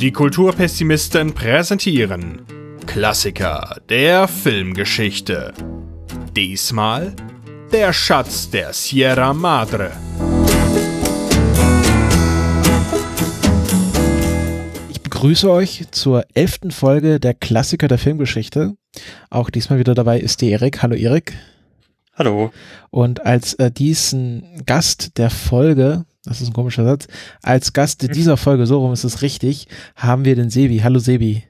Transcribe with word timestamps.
Die 0.00 0.12
Kulturpessimisten 0.12 1.34
präsentieren 1.34 2.40
Klassiker 2.86 3.76
der 3.90 4.28
Filmgeschichte. 4.28 5.52
Diesmal 6.34 7.14
der 7.70 7.92
Schatz 7.92 8.48
der 8.48 8.72
Sierra 8.72 9.34
Madre. 9.34 9.90
Ich 14.88 15.02
begrüße 15.02 15.50
euch 15.50 15.84
zur 15.90 16.24
elften 16.32 16.70
Folge 16.70 17.20
der 17.20 17.34
Klassiker 17.34 17.86
der 17.86 17.98
Filmgeschichte. 17.98 18.76
Auch 19.28 19.50
diesmal 19.50 19.80
wieder 19.80 19.94
dabei 19.94 20.18
ist 20.18 20.40
die 20.40 20.50
Erik. 20.50 20.80
Hallo 20.80 20.94
Erik. 20.94 21.34
Hallo. 22.14 22.52
Und 22.88 23.26
als 23.26 23.52
äh, 23.54 23.70
diesen 23.70 24.62
Gast 24.64 25.18
der 25.18 25.28
Folge 25.28 26.06
das 26.30 26.40
ist 26.40 26.48
ein 26.48 26.52
komischer 26.52 26.84
Satz. 26.84 27.08
Als 27.42 27.72
Gast 27.72 28.14
dieser 28.14 28.36
Folge, 28.36 28.64
so 28.64 28.78
rum 28.78 28.92
ist 28.92 29.02
es 29.02 29.20
richtig, 29.20 29.66
haben 29.96 30.24
wir 30.24 30.36
den 30.36 30.48
Sebi. 30.48 30.78
Hallo 30.78 31.00
Sebi. 31.00 31.42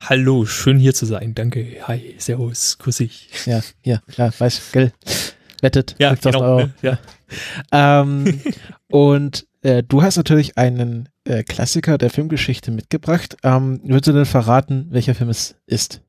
Hallo, 0.00 0.46
schön 0.46 0.78
hier 0.78 0.94
zu 0.94 1.04
sein. 1.04 1.34
Danke. 1.34 1.66
Hi, 1.86 2.14
servus, 2.16 2.78
grüß 2.78 2.96
dich. 2.96 3.28
Ja, 3.44 3.60
ja, 3.84 4.00
klar, 4.08 4.32
weiß, 4.36 4.72
gell. 4.72 4.92
Wettet. 5.60 5.96
Ja, 5.98 6.10
5000 6.10 6.34
genau. 6.34 6.46
Euro. 6.46 6.66
ne? 6.66 6.72
Ja. 6.80 6.98
Ähm, 7.72 8.40
und 8.88 9.46
äh, 9.60 9.82
du 9.82 10.02
hast 10.02 10.16
natürlich 10.16 10.56
einen 10.56 11.10
äh, 11.24 11.42
Klassiker 11.42 11.98
der 11.98 12.08
Filmgeschichte 12.08 12.70
mitgebracht. 12.70 13.36
Ähm, 13.42 13.80
würdest 13.84 14.06
du 14.06 14.12
denn 14.12 14.24
verraten, 14.24 14.86
welcher 14.90 15.14
Film 15.14 15.28
es 15.28 15.56
ist? 15.66 16.00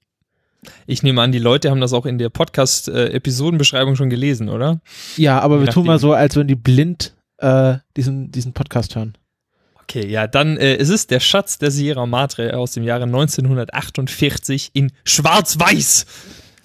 Ich 0.85 1.03
nehme 1.03 1.21
an, 1.21 1.33
die 1.33 1.39
Leute 1.39 1.71
haben 1.71 1.81
das 1.81 1.91
auch 1.91 2.05
in 2.05 2.17
der 2.17 2.29
Podcast-Episodenbeschreibung 2.29 3.97
schon 3.97 4.09
gelesen, 4.09 4.47
oder? 4.47 4.79
Ja, 5.17 5.39
aber 5.39 5.59
wir 5.59 5.67
tun 5.67 5.85
mal 5.85 5.99
so, 5.99 6.13
als 6.13 6.37
würden 6.37 6.47
die 6.47 6.55
blind 6.55 7.16
äh, 7.37 7.77
diesen, 7.95 8.31
diesen 8.31 8.53
Podcast 8.53 8.95
hören. 8.95 9.17
Okay, 9.83 10.05
ja, 10.07 10.27
dann 10.27 10.57
äh, 10.57 10.75
es 10.75 10.89
ist 10.89 11.11
der 11.11 11.21
Schatz 11.21 11.57
der 11.59 11.71
Sierra 11.71 12.05
Madre 12.05 12.57
aus 12.57 12.71
dem 12.73 12.83
Jahre 12.83 13.03
1948 13.03 14.71
in 14.73 14.91
Schwarz-Weiß. 15.05 16.05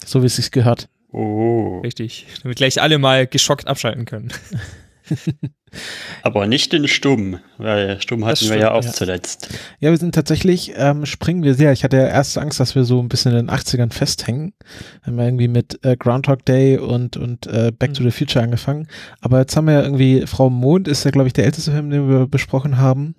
So 0.05 0.21
wie 0.21 0.25
es 0.25 0.35
sich 0.35 0.51
gehört. 0.51 0.89
Oh. 1.11 1.79
Richtig, 1.81 2.27
damit 2.41 2.57
gleich 2.57 2.81
alle 2.81 2.97
mal 2.97 3.27
geschockt 3.27 3.67
abschalten 3.67 4.05
können. 4.05 4.33
Aber 6.21 6.45
nicht 6.47 6.73
in 6.73 6.87
Stumm, 6.87 7.39
weil 7.57 7.99
Stumm 8.01 8.25
hatten 8.25 8.41
wir 8.41 8.47
stimmt, 8.47 8.61
ja 8.61 8.71
auch 8.71 8.83
ja. 8.83 8.91
zuletzt. 8.91 9.49
Ja, 9.79 9.89
wir 9.91 9.97
sind 9.97 10.13
tatsächlich, 10.13 10.73
ähm, 10.75 11.05
springen 11.05 11.43
wir 11.43 11.55
sehr. 11.55 11.71
Ich 11.73 11.83
hatte 11.83 11.97
ja 11.97 12.07
erst 12.07 12.37
Angst, 12.37 12.59
dass 12.59 12.75
wir 12.75 12.83
so 12.83 12.99
ein 13.01 13.09
bisschen 13.09 13.31
in 13.31 13.47
den 13.47 13.49
80ern 13.55 13.91
festhängen. 13.91 14.53
Haben 15.01 15.17
wir 15.17 15.25
irgendwie 15.25 15.47
mit 15.47 15.83
äh, 15.83 15.97
Groundhog 15.97 16.45
Day 16.45 16.77
und, 16.77 17.17
und 17.17 17.47
äh, 17.47 17.71
Back 17.71 17.95
to 17.95 18.03
the 18.03 18.11
Future 18.11 18.43
angefangen. 18.43 18.87
Aber 19.21 19.39
jetzt 19.39 19.57
haben 19.57 19.65
wir 19.65 19.73
ja 19.73 19.81
irgendwie, 19.81 20.25
Frau 20.27 20.49
Mond 20.49 20.87
ist 20.87 21.03
ja, 21.05 21.11
glaube 21.11 21.27
ich, 21.27 21.33
der 21.33 21.45
älteste 21.45 21.71
Film, 21.71 21.89
den 21.89 22.07
wir 22.09 22.27
besprochen 22.27 22.77
haben. 22.77 23.15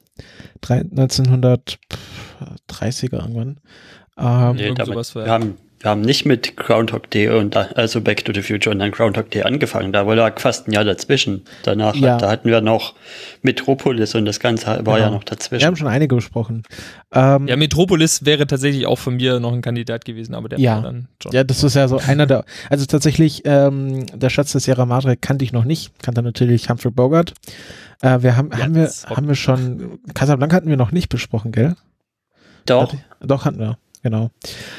Drei, 0.60 0.80
1930er 0.80 1.78
irgendwann. 3.14 3.58
Ähm, 4.16 4.56
Nee, 4.56 4.68
damit, 4.74 4.86
sowas 4.86 5.14
war- 5.16 5.24
wir, 5.24 5.32
haben, 5.32 5.54
wir 5.84 5.90
haben 5.90 6.00
nicht 6.00 6.24
mit 6.24 6.56
Groundhog 6.56 7.10
Day 7.10 7.28
und 7.28 7.54
da, 7.54 7.66
also 7.74 8.00
Back 8.00 8.24
to 8.24 8.32
the 8.32 8.40
Future 8.40 8.72
und 8.72 8.78
dann 8.78 8.90
Groundhog 8.90 9.30
Day 9.30 9.42
angefangen. 9.42 9.92
Da 9.92 10.06
war 10.06 10.16
lag 10.16 10.40
fast 10.40 10.66
ein 10.66 10.72
Jahr 10.72 10.82
dazwischen. 10.84 11.42
Danach, 11.62 11.94
Ja. 11.94 12.16
da 12.16 12.30
hatten 12.30 12.48
wir 12.48 12.62
noch 12.62 12.94
Metropolis 13.42 14.14
und 14.14 14.24
das 14.24 14.40
Ganze 14.40 14.66
war 14.66 14.76
Genau. 14.78 14.96
ja 14.96 15.04
noch 15.06 15.10
wir 15.10 15.16
haben 15.18 15.24
dazwischen. 15.26 15.76
schon 15.76 15.86
einige 15.88 16.14
besprochen. 16.14 16.62
Ähm, 17.12 17.46
Ja, 17.48 17.56
Metropolis 17.56 18.24
wäre 18.24 18.46
tatsächlich 18.46 18.86
auch 18.86 18.98
von 18.98 19.16
mir 19.16 19.40
noch 19.40 19.52
ein 19.52 19.60
Kandidat 19.60 20.06
gewesen, 20.06 20.34
aber 20.34 20.48
der 20.48 20.58
Ja. 20.58 20.76
war 20.76 20.82
dann 20.84 21.08
schon. 21.22 21.32
Ja, 21.32 21.44
das 21.44 21.62
ist 21.62 21.74
ja 21.76 21.86
so 21.86 21.98
einer 22.06 22.26
der, 22.26 22.46
also 22.70 22.86
tatsächlich, 22.86 23.42
ähm, 23.44 24.06
der 24.14 24.30
Schatz 24.30 24.52
der 24.52 24.62
Sierra 24.62 24.86
Madre 24.86 25.18
kannte 25.18 25.44
ich 25.44 25.52
noch 25.52 25.64
nicht, 25.64 25.92
kannte 26.02 26.22
natürlich 26.22 26.70
Humphrey 26.70 26.92
Bogart. 26.92 27.34
Äh, 28.00 28.22
wir 28.22 28.38
haben, 28.38 28.48
Ja, 28.52 28.64
haben 28.64 28.74
wir, 28.74 28.88
haben 29.10 29.28
wir 29.28 29.34
schon, 29.34 29.98
Casablanca 30.14 30.56
hatten 30.56 30.70
wir 30.70 30.78
noch 30.78 30.92
nicht 30.92 31.10
besprochen, 31.10 31.52
gell? 31.52 31.74
Doch, 32.66 32.94
Doch, 33.20 33.44
hatten 33.44 33.58
wir, 33.58 33.76
genau. 34.04 34.30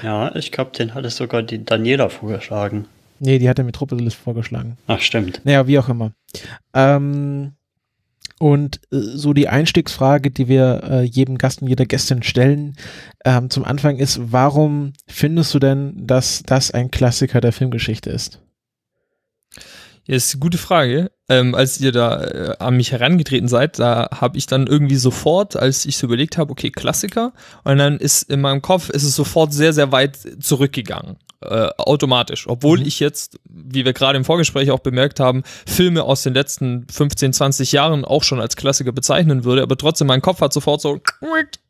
ja, 0.02 0.34
ich 0.36 0.54
glaube, 0.54 0.72
den 0.72 0.94
hatte 0.94 1.10
sogar 1.10 1.44
die 1.44 1.66
Daniela 1.66 2.08
vorgeschlagen. 2.08 2.86
Nee, 3.20 3.40
die 3.40 3.50
hat 3.50 3.58
der 3.58 3.66
Metropolis 3.66 4.14
vorgeschlagen. 4.14 4.78
Ach, 4.88 5.02
stimmt. 5.02 5.42
Naja, 5.44 5.68
wie 5.68 5.80
auch 5.80 5.90
immer. 5.90 6.12
Ähm, 6.74 7.54
und 8.40 8.78
äh, 8.92 8.98
so 9.00 9.34
die 9.34 9.48
Einstiegsfrage, 9.48 10.32
die 10.32 10.48
wir 10.48 10.84
äh, 10.84 11.02
jedem 11.04 11.38
Gast 11.38 11.62
und 11.62 11.68
jeder 11.68 11.86
Gästin 11.86 12.24
stellen, 12.24 12.76
ähm, 13.24 13.50
zum 13.50 13.64
Anfang 13.64 13.98
ist, 13.98 14.20
warum 14.32 14.94
findest 15.08 15.54
du 15.54 15.60
denn, 15.60 15.94
dass 16.08 16.44
das 16.44 16.72
ein 16.72 16.92
Klassiker 16.92 17.42
der 17.42 17.54
Filmgeschichte 17.54 18.10
ist? 18.10 18.42
Ja, 20.08 20.16
ist 20.16 20.34
eine 20.34 20.40
gute 20.40 20.58
Frage. 20.58 21.12
Ähm, 21.28 21.56
als 21.56 21.80
ihr 21.82 21.92
da 21.92 22.24
äh, 22.24 22.56
an 22.60 22.78
mich 22.78 22.92
herangetreten 22.92 23.48
seid, 23.48 23.80
da 23.80 24.10
habe 24.14 24.38
ich 24.38 24.46
dann 24.46 24.68
irgendwie 24.68 24.98
sofort, 24.98 25.56
als 25.56 25.86
ich 25.86 25.98
so 25.98 26.06
überlegt 26.06 26.38
habe, 26.38 26.52
okay, 26.52 26.70
Klassiker, 26.70 27.34
und 27.64 27.80
dann 27.80 27.98
ist 27.98 28.30
in 28.30 28.42
meinem 28.42 28.62
Kopf 28.62 28.90
ist 28.90 29.04
es 29.04 29.16
sofort 29.16 29.52
sehr, 29.52 29.74
sehr 29.74 29.92
weit 29.92 30.18
zurückgegangen. 30.40 31.18
Äh, 31.42 31.70
automatisch. 31.78 32.48
Obwohl 32.48 32.80
Mhm. 32.80 32.86
ich 32.86 33.00
jetzt, 33.00 33.40
wie 33.50 33.86
wir 33.86 33.94
gerade 33.94 34.18
im 34.18 34.26
Vorgespräch 34.26 34.72
auch 34.72 34.80
bemerkt 34.80 35.20
haben, 35.20 35.44
Filme 35.68 36.04
aus 36.04 36.24
den 36.24 36.34
letzten 36.34 36.88
15, 36.92 37.34
20 37.34 37.72
Jahren 37.72 38.06
auch 38.06 38.24
schon 38.24 38.40
als 38.40 38.56
Klassiker 38.56 38.92
bezeichnen 38.92 39.44
würde, 39.44 39.62
aber 39.62 39.78
trotzdem 39.78 40.08
mein 40.08 40.22
Kopf 40.22 40.42
hat 40.42 40.54
sofort 40.54 40.82
so 40.82 41.00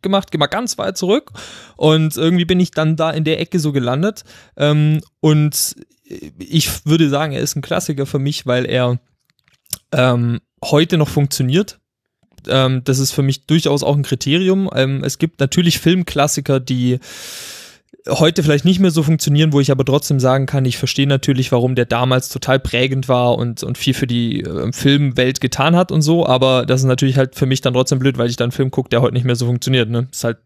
gemacht, 0.01 0.31
geh 0.31 0.38
mal 0.38 0.47
ganz 0.47 0.78
weit 0.78 0.97
zurück. 0.97 1.31
Und 1.78 2.16
irgendwie 2.16 2.45
bin 2.45 2.59
ich 2.59 2.72
dann 2.72 2.95
da 2.95 3.09
in 3.12 3.24
der 3.24 3.40
Ecke 3.40 3.59
so 3.59 3.72
gelandet. 3.72 4.24
Ähm, 4.56 5.01
und 5.19 5.75
ich 6.06 6.86
würde 6.86 7.10
sagen, 7.10 7.34
er 7.34 7.42
ist 7.42 7.56
ein 7.56 7.62
Klassiker 7.62 8.06
für 8.06 8.20
mich, 8.20 8.46
weil 8.46 8.66
er 8.66 9.00
ähm, 9.92 10.40
heute 10.64 10.98
noch 10.98 11.10
funktioniert. 11.10 11.80
Ähm, 12.48 12.84
das 12.84 13.00
ist 13.00 13.12
für 13.12 13.24
mich 13.24 13.46
durchaus 13.48 13.84
auch 13.84 13.96
ein 13.96 14.04
Kriterium. 14.04 14.70
Ähm, 14.74 15.04
es 15.04 15.18
gibt 15.18 15.40
natürlich 15.40 15.80
Filmklassiker, 15.80 16.60
die 16.60 17.00
heute 18.08 18.44
vielleicht 18.44 18.66
nicht 18.66 18.80
mehr 18.80 18.92
so 18.92 19.02
funktionieren, 19.02 19.52
wo 19.52 19.60
ich 19.60 19.72
aber 19.72 19.84
trotzdem 19.84 20.20
sagen 20.20 20.46
kann, 20.46 20.66
ich 20.66 20.78
verstehe 20.78 21.08
natürlich, 21.08 21.52
warum 21.52 21.74
der 21.74 21.86
damals 21.86 22.30
total 22.30 22.60
prägend 22.60 23.10
war 23.10 23.36
und, 23.36 23.64
und 23.64 23.80
viel 23.80 23.96
für 23.96 24.06
die 24.06 24.42
äh, 24.42 24.72
Filmwelt 24.72 25.42
getan 25.42 25.76
hat 25.76 25.92
und 25.92 26.04
so, 26.04 26.26
aber 26.26 26.68
das 26.68 26.82
ist 26.82 26.86
natürlich 26.86 27.18
halt 27.18 27.36
für 27.36 27.48
mich 27.48 27.62
dann 27.62 27.74
trotzdem 27.74 27.98
blöd, 27.98 28.20
weil 28.20 28.30
ich 28.30 28.36
dann 28.36 28.46
einen 28.46 28.52
Film 28.52 28.70
gucke, 28.70 28.90
der 28.90 29.02
heute 29.02 29.16
nicht 29.16 29.26
mehr 29.26 29.36
so 29.36 29.48
funktioniert. 29.48 29.90
Ne? 29.90 30.08
Ist 30.12 30.24
halt 30.24 30.38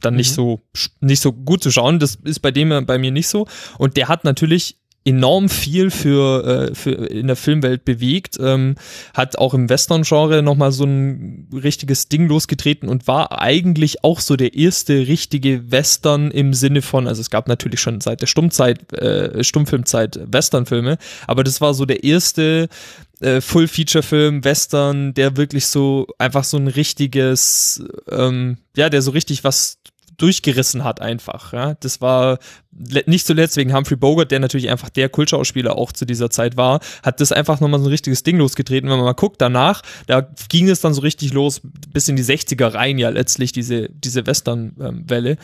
dann 0.00 0.16
nicht 0.16 0.30
Mhm. 0.30 0.34
so 0.34 0.60
nicht 1.00 1.20
so 1.20 1.32
gut 1.32 1.62
zu 1.62 1.70
schauen. 1.70 1.98
Das 1.98 2.16
ist 2.24 2.40
bei 2.40 2.50
dem 2.50 2.86
bei 2.86 2.98
mir 2.98 3.10
nicht 3.10 3.28
so. 3.28 3.46
Und 3.78 3.96
der 3.96 4.08
hat 4.08 4.24
natürlich 4.24 4.78
enorm 5.04 5.48
viel 5.48 5.90
für, 5.90 6.70
äh, 6.70 6.74
für 6.74 6.92
in 6.92 7.26
der 7.26 7.36
Filmwelt 7.36 7.84
bewegt, 7.84 8.38
ähm, 8.40 8.76
hat 9.14 9.36
auch 9.38 9.54
im 9.54 9.68
Western-Genre 9.68 10.42
nochmal 10.42 10.72
so 10.72 10.84
ein 10.84 11.48
richtiges 11.52 12.08
Ding 12.08 12.28
losgetreten 12.28 12.88
und 12.88 13.08
war 13.08 13.40
eigentlich 13.40 14.04
auch 14.04 14.20
so 14.20 14.36
der 14.36 14.54
erste 14.54 15.08
richtige 15.08 15.70
Western 15.70 16.30
im 16.30 16.54
Sinne 16.54 16.82
von, 16.82 17.08
also 17.08 17.20
es 17.20 17.30
gab 17.30 17.48
natürlich 17.48 17.80
schon 17.80 18.00
seit 18.00 18.22
der 18.22 18.26
Stummzeit, 18.26 18.92
äh, 18.92 19.42
Stummfilmzeit 19.42 20.20
Western-Filme, 20.30 20.98
aber 21.26 21.42
das 21.42 21.60
war 21.60 21.74
so 21.74 21.84
der 21.84 22.04
erste 22.04 22.68
äh, 23.20 23.40
Full-Feature-Film, 23.40 24.44
Western, 24.44 25.14
der 25.14 25.36
wirklich 25.36 25.66
so 25.66 26.06
einfach 26.18 26.44
so 26.44 26.56
ein 26.56 26.68
richtiges, 26.68 27.82
ähm, 28.10 28.58
ja, 28.76 28.88
der 28.88 29.02
so 29.02 29.12
richtig 29.12 29.44
was 29.44 29.78
durchgerissen 30.16 30.84
hat 30.84 31.00
einfach. 31.00 31.52
Ja, 31.52 31.74
das 31.74 32.00
war 32.00 32.38
nicht 33.06 33.26
zuletzt 33.26 33.56
wegen 33.56 33.74
Humphrey 33.74 33.96
Bogart, 33.96 34.30
der 34.30 34.40
natürlich 34.40 34.70
einfach 34.70 34.88
der 34.88 35.08
Kultschauspieler 35.08 35.76
auch 35.76 35.92
zu 35.92 36.04
dieser 36.04 36.30
Zeit 36.30 36.56
war, 36.56 36.80
hat 37.02 37.20
das 37.20 37.32
einfach 37.32 37.60
nochmal 37.60 37.80
so 37.80 37.86
ein 37.86 37.90
richtiges 37.90 38.22
Ding 38.22 38.38
losgetreten. 38.38 38.88
Wenn 38.88 38.96
man 38.96 39.04
mal 39.04 39.12
guckt 39.12 39.40
danach, 39.40 39.82
da 40.06 40.20
ging 40.48 40.68
es 40.68 40.80
dann 40.80 40.94
so 40.94 41.02
richtig 41.02 41.32
los 41.32 41.60
bis 41.92 42.08
in 42.08 42.16
die 42.16 42.24
60er 42.24 42.74
rein 42.74 42.98
ja 42.98 43.10
letztlich 43.10 43.52
diese 43.52 43.88
diese 43.90 44.26
Western-Welle. 44.26 45.36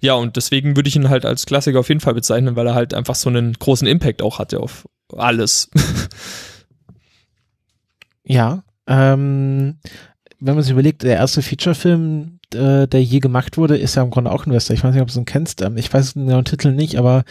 Ja 0.00 0.14
und 0.14 0.36
deswegen 0.36 0.76
würde 0.76 0.88
ich 0.88 0.96
ihn 0.96 1.08
halt 1.08 1.24
als 1.24 1.46
Klassiker 1.46 1.80
auf 1.80 1.88
jeden 1.88 2.00
Fall 2.00 2.14
bezeichnen, 2.14 2.56
weil 2.56 2.66
er 2.66 2.74
halt 2.74 2.94
einfach 2.94 3.14
so 3.14 3.28
einen 3.28 3.52
großen 3.54 3.86
Impact 3.86 4.22
auch 4.22 4.38
hatte 4.38 4.60
auf 4.60 4.88
alles. 5.16 5.70
Ja, 8.24 8.62
ähm, 8.86 9.78
wenn 10.40 10.54
man 10.54 10.62
sich 10.62 10.72
überlegt, 10.72 11.02
der 11.02 11.16
erste 11.16 11.42
Featurefilm, 11.42 12.38
äh, 12.54 12.86
der 12.86 13.02
je 13.02 13.20
gemacht 13.20 13.56
wurde, 13.56 13.76
ist 13.76 13.94
ja 13.94 14.02
im 14.02 14.10
Grunde 14.10 14.30
auch 14.30 14.46
ein 14.46 14.52
Western. 14.52 14.76
Ich 14.76 14.84
weiß 14.84 14.94
nicht, 14.94 15.02
ob 15.02 15.10
du 15.10 15.18
ihn 15.18 15.24
kennst. 15.24 15.62
Ähm, 15.62 15.76
ich 15.76 15.92
weiß 15.92 16.14
den 16.14 16.26
genauen 16.26 16.44
Titel 16.44 16.72
nicht, 16.72 16.96
aber 16.98 17.24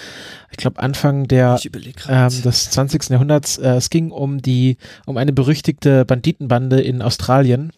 ich 0.52 0.58
glaube 0.58 0.82
Anfang 0.82 1.28
der 1.28 1.60
ähm, 2.08 2.42
des 2.44 2.70
20. 2.72 3.10
Jahrhunderts. 3.10 3.58
Äh, 3.58 3.76
es 3.76 3.90
ging 3.90 4.12
um 4.12 4.42
die, 4.42 4.78
um 5.06 5.18
eine 5.18 5.34
berüchtigte 5.34 6.06
Banditenbande 6.06 6.82
in 6.82 7.02
Australien. 7.02 7.72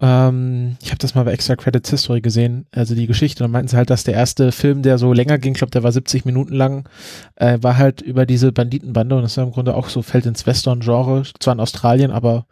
Ähm, 0.00 0.76
ich 0.82 0.90
habe 0.90 0.98
das 0.98 1.14
mal 1.14 1.24
bei 1.24 1.32
Extra 1.32 1.56
Credits 1.56 1.88
History 1.88 2.20
gesehen, 2.20 2.66
also 2.72 2.94
die 2.94 3.06
Geschichte. 3.06 3.44
Und 3.44 3.50
meinten 3.50 3.68
sie 3.68 3.76
halt, 3.76 3.90
dass 3.90 4.04
der 4.04 4.14
erste 4.14 4.52
Film, 4.52 4.82
der 4.82 4.98
so 4.98 5.12
länger 5.12 5.38
ging, 5.38 5.52
ich 5.52 5.58
glaube, 5.58 5.70
der 5.70 5.82
war 5.82 5.92
70 5.92 6.24
Minuten 6.24 6.54
lang, 6.54 6.88
äh, 7.36 7.58
war 7.62 7.78
halt 7.78 8.02
über 8.02 8.26
diese 8.26 8.52
Banditenbande 8.52 9.16
und 9.16 9.22
das 9.22 9.32
ist 9.32 9.36
ja 9.36 9.44
im 9.44 9.52
Grunde 9.52 9.74
auch 9.74 9.88
so, 9.88 10.02
fällt 10.02 10.26
ins 10.26 10.46
Western-Genre, 10.46 11.22
zwar 11.40 11.54
in 11.54 11.60
Australien, 11.60 12.10
aber 12.10 12.46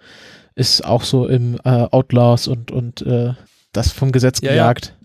ist 0.55 0.85
auch 0.85 1.03
so 1.03 1.27
im 1.27 1.57
äh, 1.65 1.87
Outlaws 1.91 2.49
und, 2.49 2.71
und 2.71 3.03
äh, 3.03 3.33
das 3.76 3.93
vom 3.93 4.12
Gesetz 4.12 4.41
Ja, 4.41 4.53
ja. 4.53 4.62
gejagt. 4.73 4.97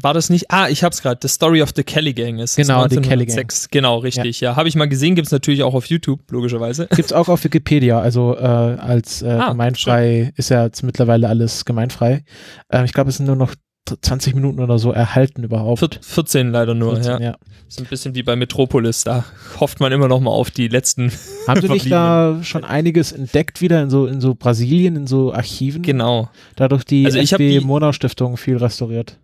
war 0.00 0.14
das 0.14 0.30
nicht? 0.30 0.50
Ah, 0.50 0.68
ich 0.68 0.84
hab's 0.84 1.02
gerade. 1.02 1.18
The 1.22 1.28
Story 1.28 1.62
of 1.62 1.70
the 1.74 1.82
Kelly 1.82 2.12
Gang 2.12 2.38
ist. 2.38 2.56
Genau, 2.56 2.86
die 2.86 3.00
Kelly 3.00 3.26
Gang. 3.26 3.48
Genau, 3.70 3.98
richtig. 3.98 4.40
Ja, 4.40 4.50
ja. 4.50 4.56
habe 4.56 4.68
ich 4.68 4.76
mal 4.76 4.88
gesehen. 4.88 5.14
Gibt's 5.14 5.32
natürlich 5.32 5.62
auch 5.62 5.74
auf 5.74 5.86
YouTube, 5.86 6.20
logischerweise. 6.30 6.86
Gibt's 6.94 7.12
auch 7.12 7.28
auf 7.28 7.42
Wikipedia. 7.42 8.00
Also 8.00 8.36
äh, 8.36 8.40
als 8.40 9.22
äh, 9.22 9.28
ah, 9.28 9.50
gemeinfrei 9.50 10.24
schön. 10.26 10.32
ist 10.36 10.50
ja 10.50 10.64
jetzt 10.64 10.82
mittlerweile 10.82 11.28
alles 11.28 11.64
gemeinfrei. 11.64 12.24
Äh, 12.68 12.84
ich 12.84 12.92
glaube, 12.92 13.10
es 13.10 13.16
sind 13.16 13.26
nur 13.26 13.36
noch 13.36 13.54
20 14.00 14.34
Minuten 14.34 14.60
oder 14.60 14.78
so 14.78 14.92
erhalten 14.92 15.42
überhaupt. 15.42 16.00
14 16.02 16.50
leider 16.50 16.74
nur, 16.74 16.94
14, 16.96 17.12
ja. 17.12 17.20
ja. 17.20 17.36
Ist 17.68 17.80
ein 17.80 17.86
bisschen 17.86 18.14
wie 18.14 18.22
bei 18.22 18.34
Metropolis, 18.34 19.04
da 19.04 19.24
hofft 19.60 19.80
man 19.80 19.92
immer 19.92 20.08
noch 20.08 20.20
mal 20.20 20.30
auf 20.30 20.50
die 20.50 20.68
letzten. 20.68 21.12
Haben 21.46 21.60
Sie 21.60 21.68
nicht 21.68 21.90
da 21.90 22.38
schon 22.42 22.64
einiges 22.64 23.12
entdeckt 23.12 23.60
wieder 23.60 23.82
in 23.82 23.90
so, 23.90 24.06
in 24.06 24.20
so 24.20 24.34
Brasilien, 24.34 24.96
in 24.96 25.06
so 25.06 25.32
Archiven? 25.32 25.82
Genau. 25.82 26.30
Dadurch 26.56 26.84
die 26.84 27.04
also 27.04 27.18
SB 27.18 27.60
Monau 27.60 27.92
Stiftung 27.92 28.36
viel 28.36 28.56
restauriert. 28.56 29.18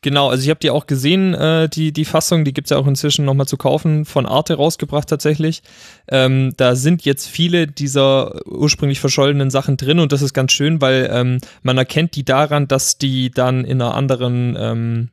Genau, 0.00 0.30
also 0.30 0.44
ich 0.44 0.50
habe 0.50 0.60
die 0.60 0.70
auch 0.70 0.86
gesehen, 0.86 1.34
äh, 1.34 1.68
die, 1.68 1.92
die 1.92 2.04
Fassung, 2.04 2.44
die 2.44 2.52
gibt's 2.52 2.70
ja 2.70 2.76
auch 2.76 2.86
inzwischen 2.86 3.24
nochmal 3.24 3.48
zu 3.48 3.56
kaufen, 3.56 4.04
von 4.04 4.26
Arte 4.26 4.54
rausgebracht 4.54 5.08
tatsächlich. 5.08 5.62
Ähm, 6.08 6.52
da 6.56 6.76
sind 6.76 7.04
jetzt 7.04 7.26
viele 7.26 7.66
dieser 7.66 8.46
ursprünglich 8.46 9.00
verschollenen 9.00 9.50
Sachen 9.50 9.76
drin 9.76 9.98
und 9.98 10.12
das 10.12 10.22
ist 10.22 10.34
ganz 10.34 10.52
schön, 10.52 10.80
weil 10.80 11.10
ähm, 11.12 11.38
man 11.62 11.78
erkennt 11.78 12.14
die 12.14 12.24
daran, 12.24 12.68
dass 12.68 12.98
die 12.98 13.30
dann 13.30 13.64
in 13.64 13.82
einer 13.82 13.94
anderen, 13.94 14.56
ähm, 14.56 15.08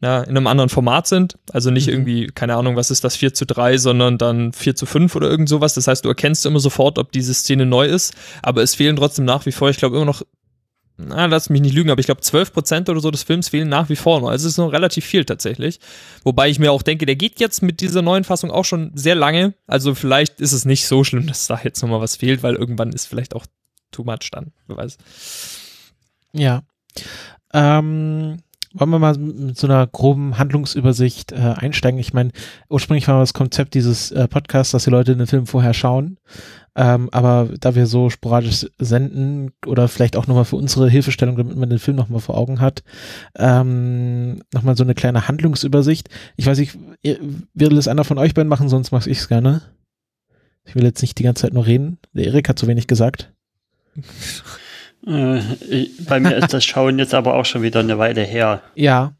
na, 0.00 0.22
in 0.22 0.36
einem 0.36 0.48
anderen 0.48 0.70
Format 0.70 1.06
sind. 1.06 1.36
Also 1.52 1.70
nicht 1.70 1.86
mhm. 1.86 1.92
irgendwie, 1.92 2.26
keine 2.26 2.56
Ahnung, 2.56 2.74
was 2.74 2.90
ist 2.90 3.04
das, 3.04 3.14
4 3.14 3.34
zu 3.34 3.46
3, 3.46 3.76
sondern 3.78 4.18
dann 4.18 4.52
4 4.52 4.74
zu 4.74 4.84
5 4.84 5.14
oder 5.14 5.30
irgend 5.30 5.48
sowas. 5.48 5.74
Das 5.74 5.86
heißt, 5.86 6.04
du 6.04 6.08
erkennst 6.08 6.44
immer 6.44 6.58
sofort, 6.58 6.98
ob 6.98 7.12
diese 7.12 7.34
Szene 7.34 7.66
neu 7.66 7.86
ist, 7.86 8.14
aber 8.42 8.62
es 8.62 8.74
fehlen 8.74 8.96
trotzdem 8.96 9.26
nach 9.26 9.46
wie 9.46 9.52
vor, 9.52 9.70
ich 9.70 9.76
glaube, 9.76 9.94
immer 9.94 10.06
noch 10.06 10.22
na, 11.08 11.26
lass 11.26 11.50
mich 11.50 11.60
nicht 11.60 11.74
lügen, 11.74 11.90
aber 11.90 12.00
ich 12.00 12.06
glaube 12.06 12.20
12% 12.20 12.90
oder 12.90 13.00
so 13.00 13.10
des 13.10 13.22
Films 13.22 13.48
fehlen 13.48 13.68
nach 13.68 13.88
wie 13.88 13.96
vor 13.96 14.20
noch. 14.20 14.28
Also 14.28 14.46
es 14.46 14.54
ist 14.54 14.58
noch 14.58 14.72
relativ 14.72 15.04
viel 15.04 15.24
tatsächlich. 15.24 15.80
Wobei 16.24 16.48
ich 16.48 16.58
mir 16.58 16.72
auch 16.72 16.82
denke, 16.82 17.06
der 17.06 17.16
geht 17.16 17.40
jetzt 17.40 17.62
mit 17.62 17.80
dieser 17.80 18.02
neuen 18.02 18.24
Fassung 18.24 18.50
auch 18.50 18.64
schon 18.64 18.90
sehr 18.94 19.14
lange. 19.14 19.54
Also 19.66 19.94
vielleicht 19.94 20.40
ist 20.40 20.52
es 20.52 20.64
nicht 20.64 20.86
so 20.86 21.04
schlimm, 21.04 21.26
dass 21.28 21.46
da 21.46 21.60
jetzt 21.62 21.82
nochmal 21.82 22.00
was 22.00 22.16
fehlt, 22.16 22.42
weil 22.42 22.54
irgendwann 22.54 22.92
ist 22.92 23.06
vielleicht 23.06 23.34
auch 23.34 23.46
too 23.90 24.04
much 24.04 24.30
dann. 24.30 24.52
Wer 24.66 24.76
weiß. 24.76 24.98
Ja. 26.32 26.62
Ähm, 27.52 28.38
wollen 28.72 28.90
wir 28.90 28.98
mal 28.98 29.16
mit 29.18 29.58
so 29.58 29.66
einer 29.66 29.86
groben 29.86 30.38
Handlungsübersicht 30.38 31.32
äh, 31.32 31.36
einsteigen? 31.36 31.98
Ich 31.98 32.12
meine, 32.12 32.30
ursprünglich 32.68 33.08
war 33.08 33.18
das 33.18 33.34
Konzept 33.34 33.74
dieses 33.74 34.12
äh, 34.12 34.28
Podcasts, 34.28 34.72
dass 34.72 34.84
die 34.84 34.90
Leute 34.90 35.16
den 35.16 35.26
Film 35.26 35.46
vorher 35.46 35.74
schauen. 35.74 36.18
Ähm, 36.76 37.08
aber 37.10 37.48
da 37.58 37.74
wir 37.74 37.86
so 37.86 38.10
sporadisch 38.10 38.66
senden 38.78 39.50
oder 39.66 39.88
vielleicht 39.88 40.16
auch 40.16 40.28
nochmal 40.28 40.44
für 40.44 40.56
unsere 40.56 40.88
Hilfestellung, 40.88 41.36
damit 41.36 41.56
man 41.56 41.68
den 41.68 41.80
Film 41.80 41.96
nochmal 41.96 42.20
vor 42.20 42.38
Augen 42.38 42.60
hat, 42.60 42.84
ähm, 43.36 44.40
nochmal 44.54 44.76
so 44.76 44.84
eine 44.84 44.94
kleine 44.94 45.26
Handlungsübersicht. 45.26 46.08
Ich 46.36 46.46
weiß 46.46 46.58
nicht, 46.58 46.78
will 47.54 47.76
es 47.76 47.88
einer 47.88 48.04
von 48.04 48.18
euch 48.18 48.34
beiden 48.34 48.48
machen, 48.48 48.68
sonst 48.68 48.92
mache 48.92 49.10
ich 49.10 49.18
es 49.18 49.28
gerne. 49.28 49.62
Ich 50.64 50.76
will 50.76 50.84
jetzt 50.84 51.02
nicht 51.02 51.18
die 51.18 51.24
ganze 51.24 51.42
Zeit 51.42 51.54
nur 51.54 51.66
reden. 51.66 51.98
Der 52.12 52.26
Erik 52.26 52.48
hat 52.48 52.58
zu 52.58 52.68
wenig 52.68 52.86
gesagt. 52.86 53.32
Äh, 55.06 55.40
bei 56.06 56.20
mir 56.20 56.36
ist 56.36 56.52
das 56.52 56.64
Schauen 56.64 56.98
jetzt 56.98 57.14
aber 57.14 57.34
auch 57.34 57.44
schon 57.44 57.62
wieder 57.62 57.80
eine 57.80 57.98
Weile 57.98 58.22
her. 58.22 58.62
Ja, 58.74 59.12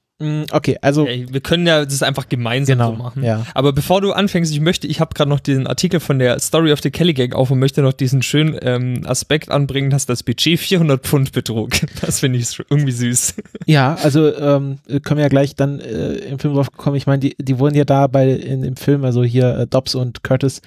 okay, 0.52 0.76
also. 0.82 1.06
Wir 1.06 1.40
können 1.40 1.66
ja 1.66 1.84
das 1.84 2.02
einfach 2.02 2.28
gemeinsam 2.28 2.78
genau, 2.78 2.90
so 2.90 2.96
machen. 2.96 3.24
Ja. 3.24 3.46
Aber 3.54 3.72
bevor 3.72 4.00
du 4.00 4.12
anfängst, 4.12 4.52
ich 4.52 4.60
möchte, 4.60 4.86
ich 4.86 5.00
habe 5.00 5.14
gerade 5.14 5.30
noch 5.30 5.40
diesen 5.40 5.66
Artikel 5.66 6.00
von 6.00 6.18
der 6.18 6.38
Story 6.40 6.72
of 6.72 6.80
the 6.82 6.90
Kelly 6.90 7.14
Gang 7.14 7.34
auf 7.34 7.50
und 7.50 7.58
möchte 7.58 7.82
noch 7.82 7.92
diesen 7.92 8.22
schönen 8.22 8.58
ähm, 8.62 9.02
Aspekt 9.06 9.50
anbringen, 9.50 9.90
dass 9.90 10.06
das 10.06 10.22
Budget 10.22 10.60
400 10.60 11.02
Pfund 11.02 11.32
betrug. 11.32 11.70
Das 12.00 12.20
finde 12.20 12.38
ich 12.38 12.58
irgendwie 12.70 12.92
süß. 12.92 13.34
Ja, 13.66 13.94
also 14.02 14.34
ähm, 14.34 14.78
können 15.02 15.18
wir 15.18 15.22
ja 15.22 15.28
gleich 15.28 15.54
dann 15.54 15.80
äh, 15.80 16.14
im 16.14 16.38
Film 16.38 16.54
drauf 16.54 16.72
kommen. 16.72 16.96
Ich 16.96 17.06
meine, 17.06 17.20
die, 17.20 17.36
die 17.38 17.58
wurden 17.58 17.76
ja 17.76 17.84
da 17.84 18.06
bei 18.06 18.30
in 18.30 18.62
dem 18.62 18.76
Film, 18.76 19.04
also 19.04 19.22
hier 19.22 19.58
äh, 19.58 19.66
Dobbs 19.66 19.94
und 19.94 20.24
Curtis, 20.24 20.60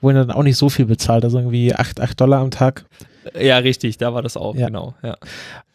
wurden 0.00 0.16
dann 0.16 0.30
auch 0.30 0.42
nicht 0.42 0.56
so 0.56 0.68
viel 0.68 0.86
bezahlt, 0.86 1.24
also 1.24 1.38
irgendwie 1.38 1.74
8, 1.74 2.00
8 2.00 2.20
Dollar 2.20 2.40
am 2.40 2.50
Tag. 2.50 2.84
Ja, 3.38 3.58
richtig, 3.58 3.98
da 3.98 4.14
war 4.14 4.22
das 4.22 4.36
auch, 4.36 4.56
ja. 4.56 4.66
genau. 4.66 4.94
Ja. 5.02 5.16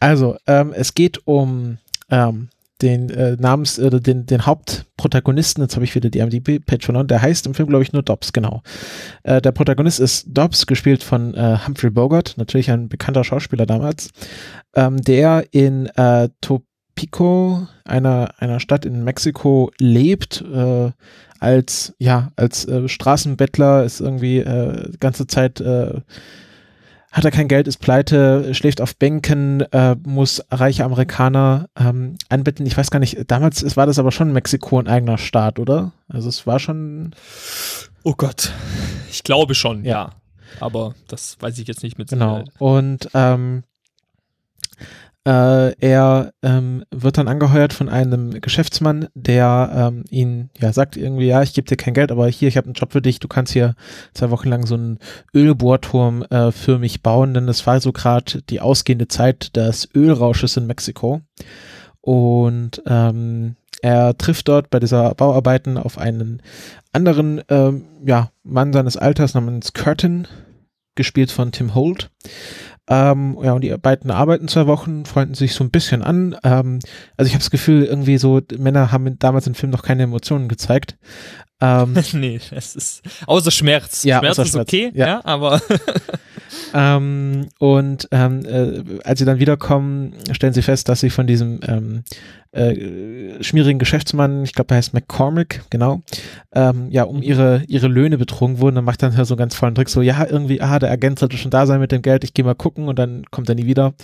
Also, 0.00 0.36
ähm, 0.46 0.72
es 0.74 0.94
geht 0.94 1.26
um 1.26 1.78
ähm, 2.10 2.48
den 2.84 3.10
äh, 3.10 3.36
Namens, 3.38 3.78
äh, 3.78 3.90
den, 4.00 4.26
den 4.26 4.46
Hauptprotagonisten, 4.46 5.62
jetzt 5.62 5.74
habe 5.74 5.84
ich 5.84 5.94
wieder 5.94 6.10
die 6.10 6.18
IMDb-Page 6.18 6.84
verloren, 6.84 7.08
der 7.08 7.22
heißt 7.22 7.46
im 7.46 7.54
Film, 7.54 7.68
glaube 7.68 7.82
ich, 7.82 7.92
nur 7.92 8.02
Dobbs, 8.02 8.32
genau. 8.32 8.62
Äh, 9.22 9.40
der 9.40 9.52
Protagonist 9.52 10.00
ist 10.00 10.26
Dobbs, 10.28 10.66
gespielt 10.66 11.02
von 11.02 11.34
äh, 11.34 11.58
Humphrey 11.66 11.90
Bogart, 11.90 12.34
natürlich 12.36 12.70
ein 12.70 12.88
bekannter 12.88 13.24
Schauspieler 13.24 13.66
damals, 13.66 14.10
ähm, 14.74 15.00
der 15.00 15.46
in 15.50 15.86
äh, 15.96 16.28
Topico, 16.40 17.66
einer, 17.84 18.34
einer 18.38 18.60
Stadt 18.60 18.84
in 18.84 19.02
Mexiko, 19.02 19.72
lebt, 19.78 20.42
äh, 20.42 20.90
als, 21.40 21.94
ja, 21.98 22.32
als 22.36 22.66
äh, 22.66 22.88
Straßenbettler, 22.88 23.84
ist 23.84 24.00
irgendwie 24.00 24.38
äh, 24.38 24.90
ganze 25.00 25.26
Zeit 25.26 25.60
äh, 25.60 26.00
hat 27.14 27.24
er 27.24 27.30
kein 27.30 27.46
Geld, 27.46 27.68
ist 27.68 27.76
pleite, 27.76 28.52
schläft 28.54 28.80
auf 28.80 28.96
Bänken, 28.96 29.60
äh, 29.60 29.94
muss 30.04 30.42
reiche 30.50 30.84
Amerikaner 30.84 31.68
ähm, 31.78 32.16
anbitten. 32.28 32.66
Ich 32.66 32.76
weiß 32.76 32.90
gar 32.90 32.98
nicht, 32.98 33.30
damals 33.30 33.76
war 33.76 33.86
das 33.86 34.00
aber 34.00 34.10
schon 34.10 34.32
Mexiko 34.32 34.80
ein 34.80 34.88
eigener 34.88 35.16
Staat, 35.16 35.60
oder? 35.60 35.92
Also 36.08 36.28
es 36.28 36.44
war 36.44 36.58
schon. 36.58 37.14
Oh 38.02 38.14
Gott, 38.16 38.52
ich 39.10 39.22
glaube 39.22 39.54
schon, 39.54 39.84
ja. 39.84 39.90
ja. 39.90 40.10
Aber 40.58 40.96
das 41.06 41.36
weiß 41.38 41.56
ich 41.58 41.68
jetzt 41.68 41.84
nicht 41.84 41.98
mit 41.98 42.08
Genau. 42.08 42.42
Und 42.58 43.08
ähm, 43.14 43.62
äh, 45.26 45.74
er 45.80 46.32
ähm, 46.42 46.84
wird 46.90 47.16
dann 47.16 47.28
angeheuert 47.28 47.72
von 47.72 47.88
einem 47.88 48.40
Geschäftsmann, 48.40 49.08
der 49.14 49.70
ähm, 49.74 50.04
ihn 50.10 50.50
ja 50.58 50.72
sagt 50.72 50.96
irgendwie, 50.96 51.26
ja, 51.26 51.42
ich 51.42 51.54
gebe 51.54 51.66
dir 51.66 51.76
kein 51.76 51.94
Geld, 51.94 52.12
aber 52.12 52.28
hier, 52.28 52.48
ich 52.48 52.56
habe 52.56 52.66
einen 52.66 52.74
Job 52.74 52.92
für 52.92 53.00
dich, 53.00 53.20
du 53.20 53.28
kannst 53.28 53.52
hier 53.52 53.74
zwei 54.12 54.30
Wochen 54.30 54.48
lang 54.48 54.66
so 54.66 54.74
einen 54.74 54.98
Ölbohrturm 55.34 56.22
äh, 56.24 56.52
für 56.52 56.78
mich 56.78 57.02
bauen, 57.02 57.32
denn 57.32 57.46
das 57.46 57.66
war 57.66 57.80
so 57.80 57.92
gerade 57.92 58.42
die 58.42 58.60
ausgehende 58.60 59.08
Zeit 59.08 59.56
des 59.56 59.88
Ölrausches 59.94 60.56
in 60.56 60.66
Mexiko. 60.66 61.22
Und 62.02 62.82
ähm, 62.86 63.56
er 63.80 64.16
trifft 64.18 64.48
dort 64.48 64.68
bei 64.68 64.78
dieser 64.78 65.14
Bauarbeiten 65.14 65.78
auf 65.78 65.96
einen 65.96 66.42
anderen 66.92 67.42
ähm, 67.48 67.86
ja, 68.04 68.30
Mann 68.42 68.74
seines 68.74 68.98
Alters 68.98 69.32
namens 69.32 69.72
Curtin, 69.72 70.28
gespielt 70.94 71.30
von 71.30 71.50
Tim 71.50 71.74
Holt. 71.74 72.10
Ähm, 72.88 73.38
ja, 73.42 73.52
und 73.52 73.62
die 73.62 73.74
beiden 73.78 74.10
arbeiten 74.10 74.46
zwei 74.48 74.66
Wochen, 74.66 75.06
freunden 75.06 75.34
sich 75.34 75.54
so 75.54 75.64
ein 75.64 75.70
bisschen 75.70 76.02
an. 76.02 76.36
Ähm, 76.44 76.80
also 77.16 77.26
ich 77.26 77.32
habe 77.32 77.42
das 77.42 77.50
Gefühl, 77.50 77.84
irgendwie 77.84 78.18
so, 78.18 78.42
Männer 78.58 78.92
haben 78.92 79.18
damals 79.18 79.46
im 79.46 79.54
Film 79.54 79.70
noch 79.70 79.82
keine 79.82 80.02
Emotionen 80.02 80.48
gezeigt. 80.48 80.98
Ähm, 81.60 81.96
nee, 82.12 82.40
es 82.50 82.76
ist 82.76 83.02
außer 83.26 83.50
Schmerz. 83.50 84.04
Ja, 84.04 84.18
Schmerz 84.18 84.38
ist 84.38 84.56
okay, 84.56 84.90
ja, 84.94 85.06
ja 85.06 85.20
aber. 85.24 85.62
ähm, 86.74 87.48
und 87.58 88.08
ähm, 88.10 88.44
äh, 88.44 88.82
als 89.04 89.18
sie 89.18 89.24
dann 89.24 89.38
wiederkommen, 89.38 90.14
stellen 90.32 90.52
sie 90.52 90.62
fest, 90.62 90.88
dass 90.88 91.00
sie 91.00 91.10
von 91.10 91.26
diesem 91.26 91.60
ähm, 91.66 92.04
äh, 92.52 93.42
schmierigen 93.42 93.78
Geschäftsmann, 93.78 94.44
ich 94.44 94.52
glaube, 94.52 94.74
er 94.74 94.76
heißt 94.78 94.94
McCormick, 94.94 95.62
genau, 95.70 96.02
ähm, 96.52 96.88
ja, 96.90 97.02
um 97.02 97.22
ihre, 97.22 97.62
ihre 97.66 97.88
Löhne 97.88 98.16
betrogen 98.16 98.60
wurden. 98.60 98.76
Dann 98.76 98.84
macht 98.84 99.02
dann 99.02 99.12
so 99.12 99.34
einen 99.34 99.38
ganz 99.38 99.54
vollen 99.54 99.74
Trick, 99.74 99.88
so, 99.88 100.02
ja, 100.02 100.26
irgendwie, 100.28 100.60
ah, 100.60 100.78
der 100.78 100.90
Agent 100.90 101.18
sollte 101.18 101.36
schon 101.36 101.50
da 101.50 101.66
sein 101.66 101.80
mit 101.80 101.92
dem 101.92 102.02
Geld, 102.02 102.24
ich 102.24 102.34
gehe 102.34 102.44
mal 102.44 102.54
gucken 102.54 102.88
und 102.88 102.98
dann 102.98 103.24
kommt 103.30 103.48
er 103.48 103.54
nie 103.56 103.66
wieder. 103.66 103.94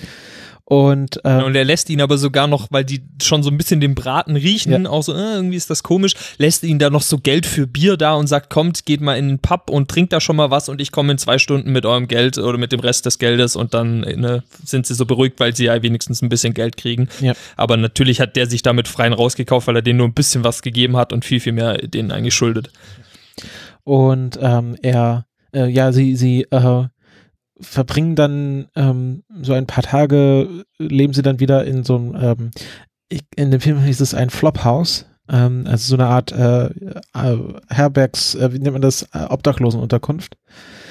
Und, 0.70 1.20
äh, 1.24 1.42
und 1.42 1.56
er 1.56 1.64
lässt 1.64 1.90
ihn 1.90 2.00
aber 2.00 2.16
sogar 2.16 2.46
noch, 2.46 2.68
weil 2.70 2.84
die 2.84 3.02
schon 3.20 3.42
so 3.42 3.50
ein 3.50 3.58
bisschen 3.58 3.80
den 3.80 3.96
Braten 3.96 4.36
riechen, 4.36 4.84
ja. 4.84 4.88
auch 4.88 5.02
so, 5.02 5.12
äh, 5.12 5.34
irgendwie 5.34 5.56
ist 5.56 5.68
das 5.68 5.82
komisch, 5.82 6.14
lässt 6.38 6.62
ihn 6.62 6.78
da 6.78 6.90
noch 6.90 7.02
so 7.02 7.18
Geld 7.18 7.44
für 7.44 7.66
Bier 7.66 7.96
da 7.96 8.14
und 8.14 8.28
sagt, 8.28 8.50
kommt, 8.50 8.86
geht 8.86 9.00
mal 9.00 9.18
in 9.18 9.26
den 9.26 9.38
Pub 9.40 9.68
und 9.68 9.90
trinkt 9.90 10.12
da 10.12 10.20
schon 10.20 10.36
mal 10.36 10.52
was 10.52 10.68
und 10.68 10.80
ich 10.80 10.92
komme 10.92 11.10
in 11.10 11.18
zwei 11.18 11.38
Stunden 11.38 11.72
mit 11.72 11.86
eurem 11.86 12.06
Geld 12.06 12.38
oder 12.38 12.56
mit 12.56 12.70
dem 12.70 12.78
Rest 12.78 13.04
des 13.04 13.18
Geldes 13.18 13.56
und 13.56 13.74
dann 13.74 14.02
ne, 14.02 14.44
sind 14.64 14.86
sie 14.86 14.94
so 14.94 15.06
beruhigt, 15.06 15.40
weil 15.40 15.56
sie 15.56 15.64
ja 15.64 15.82
wenigstens 15.82 16.22
ein 16.22 16.28
bisschen 16.28 16.54
Geld 16.54 16.76
kriegen. 16.76 17.08
Ja. 17.20 17.32
Aber 17.56 17.76
natürlich 17.76 18.20
hat 18.20 18.36
der 18.36 18.46
sich 18.46 18.62
damit 18.62 18.86
freien 18.86 19.12
rausgekauft, 19.12 19.66
weil 19.66 19.74
er 19.74 19.82
denen 19.82 19.96
nur 19.96 20.06
ein 20.06 20.14
bisschen 20.14 20.44
was 20.44 20.62
gegeben 20.62 20.96
hat 20.96 21.12
und 21.12 21.24
viel, 21.24 21.40
viel 21.40 21.52
mehr 21.52 21.78
denen 21.78 22.12
eigentlich 22.12 22.34
schuldet. 22.34 22.70
Und 23.82 24.38
ähm, 24.40 24.76
er, 24.82 25.26
äh, 25.52 25.66
ja, 25.66 25.90
sie, 25.90 26.14
sie, 26.14 26.42
äh, 26.52 26.84
verbringen 27.60 28.16
dann 28.16 28.68
ähm, 28.74 29.22
so 29.42 29.52
ein 29.52 29.66
paar 29.66 29.84
Tage, 29.84 30.64
leben 30.78 31.12
sie 31.12 31.22
dann 31.22 31.40
wieder 31.40 31.64
in 31.64 31.84
so 31.84 31.96
einem, 31.96 32.16
ähm, 32.20 32.50
in 33.36 33.50
dem 33.50 33.60
Film 33.60 33.80
hieß 33.80 34.00
es 34.00 34.14
ein 34.14 34.30
Flophouse, 34.30 35.06
ähm, 35.28 35.64
also 35.66 35.96
so 35.96 36.02
eine 36.02 36.10
Art 36.10 36.32
äh, 36.32 36.66
äh, 36.66 37.38
Herbergs, 37.68 38.34
äh, 38.34 38.52
wie 38.52 38.58
nennt 38.58 38.72
man 38.72 38.82
das, 38.82 39.02
äh, 39.12 39.26
Obdachlosenunterkunft. 39.28 40.36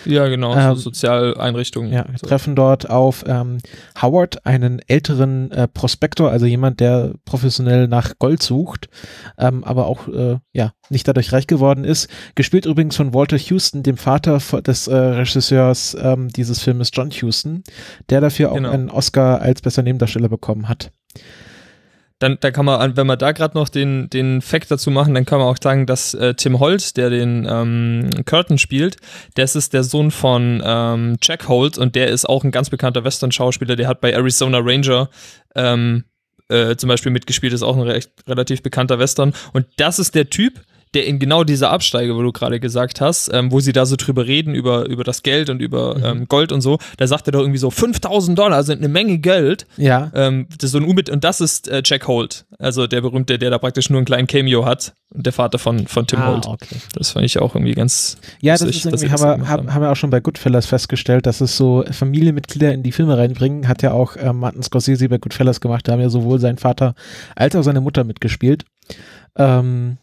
Ja, 0.06 0.28
genau, 0.28 0.56
ähm, 0.56 0.76
so 0.76 0.82
Sozialeinrichtungen. 0.82 1.92
Ja, 1.92 2.06
wir 2.10 2.18
so. 2.18 2.28
treffen 2.28 2.56
dort 2.56 2.90
auf 2.90 3.24
ähm, 3.28 3.60
Howard, 4.02 4.46
einen 4.46 4.82
älteren 4.88 5.52
äh, 5.52 5.68
Prospektor, 5.68 6.32
also 6.32 6.46
jemand, 6.46 6.80
der 6.80 7.14
professionell 7.26 7.88
nach 7.88 8.18
Gold 8.20 8.42
sucht, 8.42 8.90
ähm, 9.38 9.64
aber 9.64 9.88
auch 9.88 10.08
äh, 10.08 10.38
ja 10.54 10.74
nicht 10.90 11.08
dadurch 11.08 11.32
reich 11.34 11.48
geworden 11.48 11.84
ist. 11.84 12.10
Gespielt 12.36 12.66
übrigens 12.66 12.96
von 12.96 13.14
Walter 13.14 13.38
Houston, 13.38 13.84
dem 13.84 13.98
Vater 13.98 14.40
des 14.62 14.88
äh, 14.88 14.96
Regisseurs 14.96 15.96
ähm, 16.00 16.30
dieses 16.30 16.62
Filmes 16.62 16.92
John 16.94 17.12
Houston, 17.12 17.64
der 18.10 18.22
dafür 18.22 18.52
auch 18.52 18.56
genau. 18.56 18.72
einen 18.72 18.90
Oscar 18.90 19.42
als 19.42 19.62
bester 19.62 19.84
Nebendarsteller 19.84 20.30
bekommen 20.30 20.70
hat. 20.70 20.92
Dann, 22.20 22.38
dann 22.42 22.54
kann 22.54 22.66
man, 22.66 22.98
wenn 22.98 23.08
wir 23.08 23.18
da 23.18 23.32
gerade 23.32 23.58
noch 23.58 23.70
den, 23.70 24.10
den 24.10 24.42
Fact 24.42 24.70
dazu 24.70 24.92
machen, 24.92 25.14
dann 25.14 25.26
kann 25.26 25.40
man 25.40 25.48
auch 25.48 25.58
sagen, 25.62 25.86
dass 25.86 26.14
äh, 26.14 26.34
Tim 26.34 26.60
Holt, 26.60 26.98
der 26.98 27.10
den 27.10 27.48
ähm, 27.50 28.10
Curtin 28.26 28.58
spielt, 28.58 28.98
das 29.36 29.56
ist 29.56 29.74
der 29.74 29.84
Sohn 29.84 30.12
von 30.12 30.62
ähm, 30.64 31.18
Jack 31.22 31.48
Holt 31.48 31.78
und 31.78 31.96
der 31.96 32.10
ist 32.10 32.28
auch 32.28 32.44
ein 32.44 32.52
ganz 32.52 32.70
bekannter 32.70 33.04
Western-Schauspieler, 33.06 33.78
der 33.78 33.88
hat 33.88 34.02
bei 34.02 34.12
Arizona 34.12 34.60
Ranger 34.62 35.10
ähm, 35.56 36.04
äh, 36.50 36.76
zum 36.76 36.90
Beispiel 36.90 37.12
mitgespielt, 37.12 37.54
ist 37.54 37.64
auch 37.64 37.78
ein 37.78 37.84
recht, 37.84 38.12
relativ 38.28 38.62
bekannter 38.64 39.00
Western. 39.00 39.34
Und 39.54 39.68
das 39.78 40.00
ist 40.00 40.16
der 40.16 40.30
Typ, 40.30 40.60
der 40.94 41.06
in 41.06 41.20
genau 41.20 41.44
dieser 41.44 41.70
Absteige, 41.70 42.16
wo 42.16 42.22
du 42.22 42.32
gerade 42.32 42.60
gesagt 42.60 43.00
hast, 43.00 43.30
ähm, 43.32 43.52
wo 43.52 43.60
sie 43.60 43.74
da 43.74 43.86
so 43.86 43.96
drüber 43.96 44.26
reden, 44.26 44.56
über, 44.56 44.88
über 44.88 45.04
das 45.04 45.22
Geld 45.22 45.50
und 45.50 45.62
über 45.62 45.98
mhm. 45.98 46.04
ähm, 46.04 46.28
Gold 46.28 46.52
und 46.52 46.62
so, 46.62 46.80
da 46.98 47.06
sagt 47.06 47.28
er 47.28 47.32
doch 47.32 47.42
irgendwie 47.42 47.60
so 47.60 47.70
5000 47.70 48.38
Dollar 48.38 48.64
sind 48.64 48.80
eine 48.80 48.88
Menge 48.88 49.20
Geld. 49.20 49.68
Ja. 49.78 50.12
Ähm, 50.16 50.48
das 50.58 50.66
ist 50.66 50.72
so 50.72 50.80
ein 50.80 50.86
Unbit 50.86 51.10
und 51.10 51.24
das 51.24 51.42
ist 51.42 51.68
äh, 51.68 51.84
Jack 51.86 52.08
Holt, 52.08 52.46
also 52.58 52.88
der 52.88 53.02
berühmte, 53.02 53.38
der 53.38 53.52
da 53.52 53.60
praktisch 53.60 53.90
nur 53.90 53.98
einen 53.98 54.06
kleinen 54.06 54.28
Cameo 54.28 54.66
hat 54.66 54.94
und 55.10 55.26
der 55.26 55.34
Vater 55.34 55.60
von, 55.60 55.86
von 55.88 56.08
Tim 56.08 56.20
ah, 56.20 56.28
Holt. 56.28 56.48
Okay. 56.48 56.78
Das 56.96 57.12
fand 57.12 57.26
ich 57.26 57.40
auch 57.40 57.56
irgendwie 57.56 57.74
ganz. 57.74 58.18
Ja, 58.42 58.54
das 58.54 58.64
ist 58.64 58.86
irgendwie, 58.86 59.10
haben 59.10 59.42
wir, 59.42 59.48
haben, 59.48 59.74
haben 59.74 59.82
wir 59.82 59.92
auch 59.92 59.96
schon 59.96 60.10
bei 60.10 60.20
Goodfellas 60.20 60.66
festgestellt, 60.66 61.28
dass 61.28 61.42
es 61.42 61.56
so 61.56 61.84
Familienmitglieder 61.90 62.74
in 62.74 62.82
die 62.82 62.92
Filme 62.92 63.18
reinbringen, 63.18 63.68
hat 63.68 63.84
ja 63.84 63.92
auch 63.92 64.16
ähm, 64.20 64.40
Martin 64.40 64.64
Scorsese 64.64 65.08
bei 65.08 65.20
Goodfellas 65.20 65.62
gemacht, 65.62 65.88
da 65.88 65.94
haben 65.94 66.02
ja 66.02 66.10
sowohl 66.10 66.40
sein 66.40 66.58
Vater 66.58 66.96
als 67.36 67.56
auch 67.56 67.64
seine 67.64 67.82
Mutter 67.82 68.04
mitgespielt. 68.04 68.66
Ähm, 69.36 69.98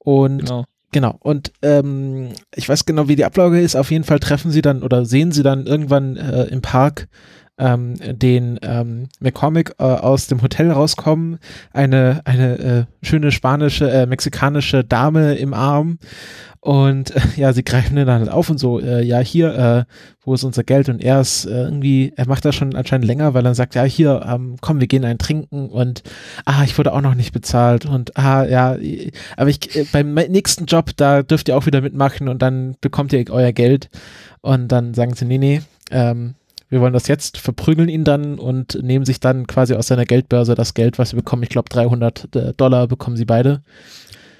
und 0.00 0.38
genau. 0.38 0.64
Genau, 0.92 1.16
und 1.20 1.52
ähm, 1.62 2.30
ich 2.52 2.68
weiß 2.68 2.84
genau, 2.84 3.06
wie 3.06 3.14
die 3.14 3.24
Ablage 3.24 3.60
ist. 3.60 3.76
Auf 3.76 3.92
jeden 3.92 4.02
Fall 4.02 4.18
treffen 4.18 4.50
sie 4.50 4.60
dann 4.60 4.82
oder 4.82 5.04
sehen 5.04 5.30
sie 5.30 5.44
dann 5.44 5.66
irgendwann 5.66 6.16
äh, 6.16 6.46
im 6.46 6.62
Park 6.62 7.06
ähm, 7.60 7.94
den 8.00 8.58
ähm, 8.62 9.08
McCormick 9.20 9.74
äh, 9.78 9.84
aus 9.84 10.26
dem 10.26 10.42
Hotel 10.42 10.72
rauskommen, 10.72 11.38
eine, 11.72 12.22
eine 12.24 12.58
äh, 12.58 12.84
schöne 13.06 13.30
spanische, 13.30 13.90
äh, 13.90 14.06
mexikanische 14.06 14.82
Dame 14.82 15.34
im 15.34 15.54
Arm. 15.54 15.98
Und 16.62 17.16
äh, 17.16 17.20
ja, 17.36 17.52
sie 17.52 17.64
greifen 17.64 17.96
ihn 17.96 18.06
dann 18.06 18.20
halt 18.20 18.30
auf 18.30 18.50
und 18.50 18.58
so, 18.58 18.80
äh, 18.80 19.02
ja, 19.02 19.18
hier, 19.20 19.54
äh, 19.54 19.84
wo 20.22 20.34
ist 20.34 20.44
unser 20.44 20.62
Geld? 20.62 20.88
Und 20.88 21.02
er 21.02 21.20
ist 21.20 21.46
äh, 21.46 21.62
irgendwie, 21.62 22.12
er 22.16 22.28
macht 22.28 22.44
das 22.44 22.54
schon 22.54 22.74
anscheinend 22.74 23.06
länger, 23.06 23.32
weil 23.32 23.46
er 23.46 23.54
sagt, 23.54 23.74
ja, 23.74 23.84
hier, 23.84 24.26
ähm, 24.26 24.56
komm, 24.60 24.80
wir 24.80 24.86
gehen 24.86 25.04
einen 25.04 25.18
trinken. 25.18 25.68
Und 25.68 26.02
ah, 26.44 26.62
ich 26.64 26.76
wurde 26.76 26.92
auch 26.92 27.00
noch 27.00 27.14
nicht 27.14 27.32
bezahlt. 27.32 27.86
Und 27.86 28.16
ah, 28.16 28.44
ja, 28.44 28.76
aber 29.36 29.48
ich 29.48 29.74
äh, 29.74 29.86
beim 29.90 30.14
nächsten 30.14 30.66
Job, 30.66 30.90
da 30.96 31.22
dürft 31.22 31.48
ihr 31.48 31.56
auch 31.56 31.66
wieder 31.66 31.80
mitmachen. 31.80 32.28
Und 32.28 32.42
dann 32.42 32.76
bekommt 32.80 33.12
ihr 33.12 33.24
euer 33.30 33.52
Geld. 33.52 33.88
Und 34.42 34.68
dann 34.68 34.92
sagen 34.92 35.14
sie, 35.14 35.24
nee, 35.24 35.38
nee, 35.38 35.62
ähm, 35.90 36.34
wir 36.70 36.80
wollen 36.80 36.92
das 36.92 37.08
jetzt, 37.08 37.36
verprügeln 37.36 37.88
ihn 37.88 38.04
dann 38.04 38.38
und 38.38 38.82
nehmen 38.82 39.04
sich 39.04 39.20
dann 39.20 39.46
quasi 39.46 39.74
aus 39.74 39.88
seiner 39.88 40.04
Geldbörse 40.04 40.54
das 40.54 40.74
Geld, 40.74 40.98
was 40.98 41.10
sie 41.10 41.16
bekommen. 41.16 41.42
Ich 41.42 41.48
glaube, 41.48 41.68
300 41.68 42.34
äh, 42.34 42.54
Dollar 42.54 42.86
bekommen 42.86 43.16
sie 43.16 43.24
beide. 43.24 43.62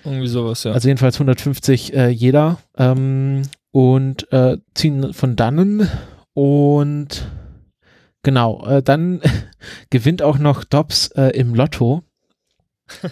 Irgendwie 0.05 0.29
sowas, 0.29 0.65
ja. 0.65 0.73
Also 0.73 0.89
jedenfalls 0.89 1.17
150 1.17 1.93
äh, 1.93 2.09
jeder 2.09 2.59
ähm, 2.79 3.43
und 3.73 4.33
äh, 4.33 4.59
ziehen 4.75 5.13
von 5.13 5.37
dannen 5.37 5.89
und 6.33 7.29
genau, 8.23 8.65
äh, 8.67 8.83
dann 8.83 9.21
gewinnt 9.91 10.23
auch 10.23 10.39
noch 10.39 10.65
Dobbs 10.65 11.09
äh, 11.09 11.37
im 11.37 11.55
Lotto. 11.55 12.05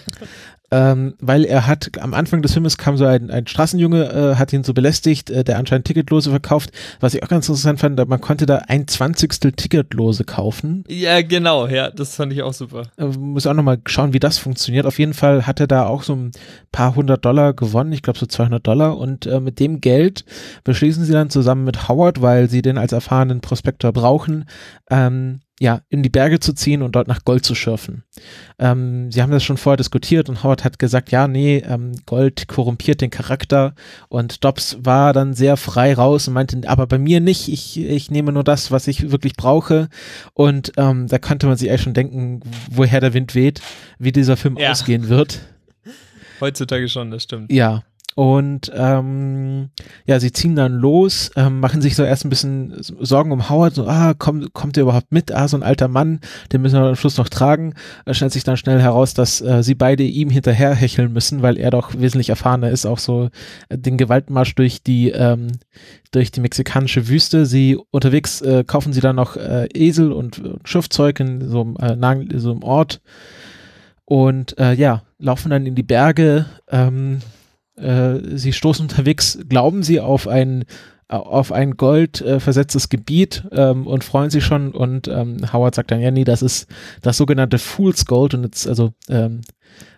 ähm, 0.70 1.14
weil 1.20 1.44
er 1.44 1.66
hat, 1.66 1.90
am 2.00 2.14
Anfang 2.14 2.42
des 2.42 2.52
Filmes 2.52 2.76
kam 2.76 2.96
so 2.96 3.06
ein, 3.06 3.30
ein 3.30 3.46
Straßenjunge, 3.46 4.04
äh, 4.04 4.34
hat 4.36 4.52
ihn 4.52 4.64
so 4.64 4.74
belästigt, 4.74 5.30
äh, 5.30 5.44
der 5.44 5.58
anscheinend 5.58 5.86
Ticketlose 5.86 6.30
verkauft. 6.30 6.70
Was 7.00 7.14
ich 7.14 7.22
auch 7.22 7.28
ganz 7.28 7.48
interessant 7.48 7.80
fand, 7.80 8.08
man 8.08 8.20
konnte 8.20 8.44
da 8.46 8.62
ein 8.68 8.86
Zwanzigstel 8.86 9.52
Ticketlose 9.52 10.24
kaufen. 10.24 10.84
Ja, 10.88 11.22
genau, 11.22 11.66
ja, 11.66 11.90
das 11.90 12.16
fand 12.16 12.32
ich 12.32 12.42
auch 12.42 12.52
super. 12.52 12.82
Äh, 12.98 13.06
muss 13.06 13.46
auch 13.46 13.54
nochmal 13.54 13.78
schauen, 13.86 14.12
wie 14.12 14.20
das 14.20 14.38
funktioniert. 14.38 14.84
Auf 14.84 14.98
jeden 14.98 15.14
Fall 15.14 15.46
hat 15.46 15.60
er 15.60 15.66
da 15.66 15.86
auch 15.86 16.02
so 16.02 16.14
ein 16.14 16.32
paar 16.70 16.94
hundert 16.94 17.24
Dollar 17.24 17.54
gewonnen, 17.54 17.92
ich 17.92 18.02
glaube 18.02 18.18
so 18.18 18.26
200 18.26 18.66
Dollar 18.66 18.98
und 18.98 19.26
äh, 19.26 19.40
mit 19.40 19.60
dem 19.60 19.80
Geld 19.80 20.24
beschließen 20.64 21.04
sie 21.04 21.12
dann 21.12 21.30
zusammen 21.30 21.64
mit 21.64 21.88
Howard, 21.88 22.20
weil 22.20 22.50
sie 22.50 22.62
den 22.62 22.78
als 22.78 22.92
erfahrenen 22.92 23.40
Prospektor 23.40 23.92
brauchen, 23.92 24.44
ähm, 24.90 25.40
ja, 25.60 25.82
in 25.88 26.02
die 26.02 26.08
Berge 26.08 26.40
zu 26.40 26.52
ziehen 26.52 26.82
und 26.82 26.92
dort 26.92 27.08
nach 27.08 27.24
Gold 27.24 27.44
zu 27.44 27.54
schürfen. 27.54 28.04
Ähm, 28.58 29.10
sie 29.10 29.22
haben 29.22 29.32
das 29.32 29.42
schon 29.42 29.56
vorher 29.56 29.76
diskutiert 29.76 30.28
und 30.28 30.44
Howard 30.44 30.64
hat 30.64 30.78
gesagt, 30.78 31.10
ja, 31.10 31.26
nee, 31.26 31.58
ähm, 31.66 31.92
Gold 32.06 32.48
korrumpiert 32.48 33.00
den 33.00 33.10
Charakter 33.10 33.74
und 34.08 34.44
Dobbs 34.44 34.78
war 34.80 35.12
dann 35.12 35.34
sehr 35.34 35.56
frei 35.56 35.94
raus 35.94 36.28
und 36.28 36.34
meinte, 36.34 36.60
aber 36.66 36.86
bei 36.86 36.98
mir 36.98 37.20
nicht, 37.20 37.48
ich, 37.48 37.78
ich 37.78 38.10
nehme 38.10 38.32
nur 38.32 38.44
das, 38.44 38.70
was 38.70 38.86
ich 38.86 39.10
wirklich 39.10 39.34
brauche 39.34 39.88
und 40.34 40.72
ähm, 40.76 41.08
da 41.08 41.18
könnte 41.18 41.46
man 41.46 41.56
sich 41.56 41.68
eigentlich 41.70 41.82
schon 41.82 41.94
denken, 41.94 42.40
woher 42.70 43.00
der 43.00 43.14
Wind 43.14 43.34
weht, 43.34 43.60
wie 43.98 44.12
dieser 44.12 44.36
Film 44.36 44.56
ja. 44.56 44.70
ausgehen 44.70 45.08
wird. 45.08 45.40
Heutzutage 46.40 46.88
schon, 46.88 47.10
das 47.10 47.24
stimmt. 47.24 47.50
Ja, 47.50 47.82
und 48.18 48.72
ähm, 48.74 49.68
ja, 50.04 50.18
sie 50.18 50.32
ziehen 50.32 50.56
dann 50.56 50.72
los, 50.72 51.30
ähm, 51.36 51.60
machen 51.60 51.80
sich 51.80 51.94
so 51.94 52.02
erst 52.02 52.24
ein 52.24 52.30
bisschen 52.30 52.74
Sorgen 52.80 53.30
um 53.30 53.48
Howard, 53.48 53.76
so, 53.76 53.86
ah, 53.86 54.12
kommt, 54.12 54.52
kommt 54.54 54.74
der 54.74 54.82
überhaupt 54.82 55.12
mit? 55.12 55.32
Ah, 55.32 55.46
so 55.46 55.56
ein 55.56 55.62
alter 55.62 55.86
Mann, 55.86 56.18
den 56.52 56.62
müssen 56.62 56.80
wir 56.80 56.88
am 56.88 56.96
Schluss 56.96 57.16
noch 57.16 57.28
tragen. 57.28 57.74
Es 58.06 58.16
stellt 58.16 58.32
sich 58.32 58.42
dann 58.42 58.56
schnell 58.56 58.80
heraus, 58.80 59.14
dass 59.14 59.40
äh, 59.40 59.62
sie 59.62 59.76
beide 59.76 60.02
ihm 60.02 60.30
hinterher 60.30 60.74
hecheln 60.74 61.12
müssen, 61.12 61.42
weil 61.42 61.58
er 61.58 61.70
doch 61.70 61.92
wesentlich 61.96 62.30
erfahrener 62.30 62.70
ist, 62.70 62.86
auch 62.86 62.98
so 62.98 63.30
äh, 63.68 63.78
den 63.78 63.96
Gewaltmarsch 63.96 64.56
durch 64.56 64.82
die, 64.82 65.10
ähm, 65.10 65.52
durch 66.10 66.32
die 66.32 66.40
mexikanische 66.40 67.06
Wüste. 67.06 67.46
Sie 67.46 67.78
unterwegs 67.92 68.40
äh, 68.40 68.64
kaufen 68.66 68.92
sie 68.92 69.00
dann 69.00 69.14
noch 69.14 69.36
äh, 69.36 69.68
Esel 69.72 70.10
und, 70.10 70.42
Schiffzeug 70.64 71.20
in 71.20 71.48
so, 71.48 71.72
äh, 71.78 71.96
so 72.36 72.50
einem 72.50 72.64
Ort 72.64 73.00
und 74.04 74.58
äh, 74.58 74.72
ja, 74.72 75.02
laufen 75.20 75.50
dann 75.50 75.66
in 75.66 75.76
die 75.76 75.84
Berge, 75.84 76.46
ähm, 76.68 77.20
äh, 77.80 78.36
sie 78.36 78.52
stoßen 78.52 78.82
unterwegs, 78.88 79.38
glauben 79.48 79.82
sie, 79.82 80.00
auf 80.00 80.28
ein 80.28 80.64
auf 81.08 81.52
ein 81.52 81.78
Gold 81.78 82.20
äh, 82.20 82.38
versetztes 82.38 82.90
Gebiet 82.90 83.44
ähm, 83.50 83.86
und 83.86 84.04
freuen 84.04 84.28
sich 84.28 84.44
schon 84.44 84.72
und 84.72 85.08
ähm, 85.08 85.38
Howard 85.54 85.74
sagt 85.74 85.90
dann, 85.90 86.02
ja 86.02 86.10
nee, 86.10 86.24
das 86.24 86.42
ist 86.42 86.68
das 87.00 87.16
sogenannte 87.16 87.58
Fool's 87.58 88.04
Gold 88.04 88.34
und 88.34 88.44
jetzt 88.44 88.68
also 88.68 88.92
ähm, 89.08 89.40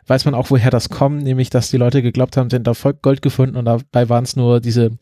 weiß 0.06 0.24
man 0.24 0.34
auch, 0.34 0.50
woher 0.50 0.70
das 0.70 0.88
kommt, 0.88 1.24
nämlich 1.24 1.50
dass 1.50 1.70
die 1.70 1.78
Leute 1.78 2.02
geglaubt 2.02 2.36
haben, 2.36 2.48
sie 2.48 2.54
hätten 2.54 2.64
da 2.64 2.74
Volk 2.74 3.02
Gold 3.02 3.22
gefunden 3.22 3.56
und 3.56 3.64
dabei 3.64 4.08
waren 4.08 4.22
es 4.22 4.36
nur 4.36 4.60
diese 4.60 4.92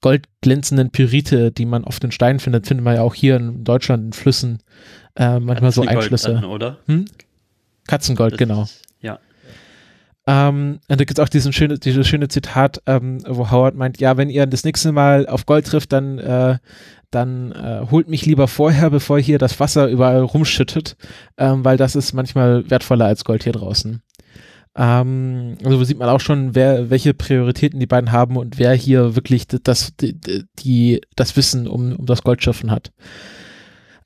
goldglänzenden 0.00 0.90
Pyrite, 0.90 1.50
die 1.50 1.66
man 1.66 1.84
auf 1.84 1.98
den 1.98 2.12
Steinen 2.12 2.38
findet, 2.38 2.68
findet 2.68 2.84
man 2.84 2.94
ja 2.94 3.02
auch 3.02 3.14
hier 3.14 3.34
in 3.34 3.64
Deutschland 3.64 4.04
in 4.04 4.12
Flüssen 4.12 4.62
äh, 5.16 5.40
manchmal 5.40 5.72
so 5.72 5.82
Einschlüsse. 5.82 6.34
Dann, 6.34 6.44
oder? 6.44 6.78
Hm? 6.86 7.06
Katzengold, 7.88 8.34
das 8.34 8.38
genau. 8.38 8.62
Ist, 8.62 8.82
ja. 9.00 9.18
Ähm, 10.28 10.80
und 10.88 11.00
da 11.00 11.04
gibt 11.06 11.18
es 11.18 11.24
auch 11.24 11.30
diesen 11.30 11.54
schöne, 11.54 11.78
dieses 11.78 12.06
schöne 12.06 12.28
Zitat, 12.28 12.82
ähm, 12.84 13.22
wo 13.26 13.50
Howard 13.50 13.76
meint, 13.76 13.98
ja, 13.98 14.18
wenn 14.18 14.28
ihr 14.28 14.44
das 14.44 14.62
nächste 14.62 14.92
Mal 14.92 15.26
auf 15.26 15.46
Gold 15.46 15.66
trifft, 15.66 15.90
dann, 15.90 16.18
äh, 16.18 16.58
dann 17.10 17.52
äh, 17.52 17.86
holt 17.90 18.10
mich 18.10 18.26
lieber 18.26 18.46
vorher, 18.46 18.90
bevor 18.90 19.18
hier 19.18 19.38
das 19.38 19.58
Wasser 19.58 19.88
überall 19.88 20.20
rumschüttet, 20.20 20.98
ähm, 21.38 21.64
weil 21.64 21.78
das 21.78 21.96
ist 21.96 22.12
manchmal 22.12 22.70
wertvoller 22.70 23.06
als 23.06 23.24
Gold 23.24 23.44
hier 23.44 23.54
draußen. 23.54 24.02
Ähm, 24.76 25.56
also 25.64 25.82
sieht 25.82 25.98
man 25.98 26.10
auch 26.10 26.20
schon, 26.20 26.54
wer, 26.54 26.90
welche 26.90 27.14
Prioritäten 27.14 27.80
die 27.80 27.86
beiden 27.86 28.12
haben 28.12 28.36
und 28.36 28.58
wer 28.58 28.74
hier 28.74 29.16
wirklich 29.16 29.46
das, 29.48 29.96
die, 29.96 30.20
die 30.58 31.00
das 31.16 31.38
Wissen 31.38 31.66
um, 31.66 31.96
um 31.96 32.04
das 32.04 32.22
Goldschiffen 32.22 32.70
hat. 32.70 32.92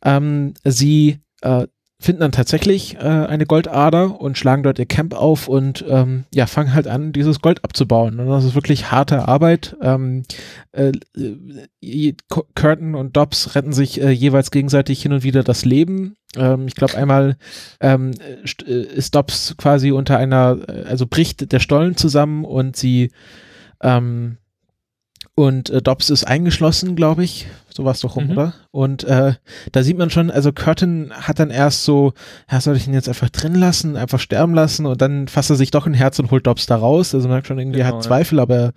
Ähm, 0.04 0.54
sie 0.62 1.18
äh, 1.40 1.66
finden 2.02 2.20
dann 2.20 2.32
tatsächlich 2.32 2.96
äh, 2.96 2.98
eine 2.98 3.46
Goldader 3.46 4.20
und 4.20 4.36
schlagen 4.36 4.62
dort 4.62 4.78
ihr 4.78 4.86
Camp 4.86 5.14
auf 5.14 5.46
und 5.46 5.84
ähm, 5.88 6.24
ja, 6.34 6.46
fangen 6.46 6.74
halt 6.74 6.88
an, 6.88 7.12
dieses 7.12 7.40
Gold 7.40 7.64
abzubauen. 7.64 8.18
Und 8.18 8.26
das 8.26 8.44
ist 8.44 8.54
wirklich 8.54 8.90
harte 8.90 9.28
Arbeit. 9.28 9.76
Ähm, 9.80 10.24
äh, 10.72 10.92
äh 11.80 12.14
Curtin 12.54 12.94
und 12.94 13.16
Dobbs 13.16 13.54
retten 13.54 13.72
sich 13.72 14.00
äh, 14.00 14.10
jeweils 14.10 14.50
gegenseitig 14.50 15.00
hin 15.00 15.12
und 15.12 15.22
wieder 15.22 15.44
das 15.44 15.64
Leben. 15.64 16.16
Ähm, 16.36 16.66
ich 16.66 16.74
glaube, 16.74 16.96
einmal 16.96 17.36
ähm, 17.80 18.12
äh, 18.66 18.72
ist 18.72 19.14
Dobbs 19.14 19.54
quasi 19.56 19.92
unter 19.92 20.18
einer, 20.18 20.58
äh, 20.68 20.82
also 20.84 21.06
bricht 21.06 21.52
der 21.52 21.60
Stollen 21.60 21.96
zusammen 21.96 22.44
und 22.44 22.76
sie 22.76 23.12
ähm, 23.80 24.38
und 25.34 25.70
äh, 25.70 25.80
Dobbs 25.80 26.10
ist 26.10 26.24
eingeschlossen, 26.24 26.94
glaube 26.94 27.24
ich. 27.24 27.46
So 27.70 27.84
war 27.84 27.92
es 27.92 28.00
doch 28.00 28.16
rum, 28.16 28.26
mhm. 28.26 28.32
oder? 28.32 28.54
Und 28.70 29.04
äh, 29.04 29.32
da 29.72 29.82
sieht 29.82 29.96
man 29.96 30.10
schon, 30.10 30.30
also 30.30 30.52
Curtin 30.52 31.10
hat 31.10 31.38
dann 31.38 31.48
erst 31.48 31.84
so, 31.84 32.12
ja, 32.50 32.60
soll 32.60 32.76
ich 32.76 32.86
ihn 32.86 32.92
jetzt 32.92 33.08
einfach 33.08 33.30
drin 33.30 33.54
lassen, 33.54 33.96
einfach 33.96 34.20
sterben 34.20 34.52
lassen 34.52 34.84
und 34.84 35.00
dann 35.00 35.26
fasst 35.28 35.48
er 35.48 35.56
sich 35.56 35.70
doch 35.70 35.86
ein 35.86 35.94
Herz 35.94 36.18
und 36.18 36.30
holt 36.30 36.46
Dobbs 36.46 36.66
da 36.66 36.76
raus. 36.76 37.14
Also 37.14 37.28
man 37.28 37.36
merkt 37.36 37.46
schon 37.46 37.58
irgendwie, 37.58 37.78
genau, 37.78 37.90
er 37.90 37.96
hat 37.96 38.02
Zweifel, 38.02 38.36
ja. 38.36 38.42
aber 38.42 38.56
er, 38.56 38.72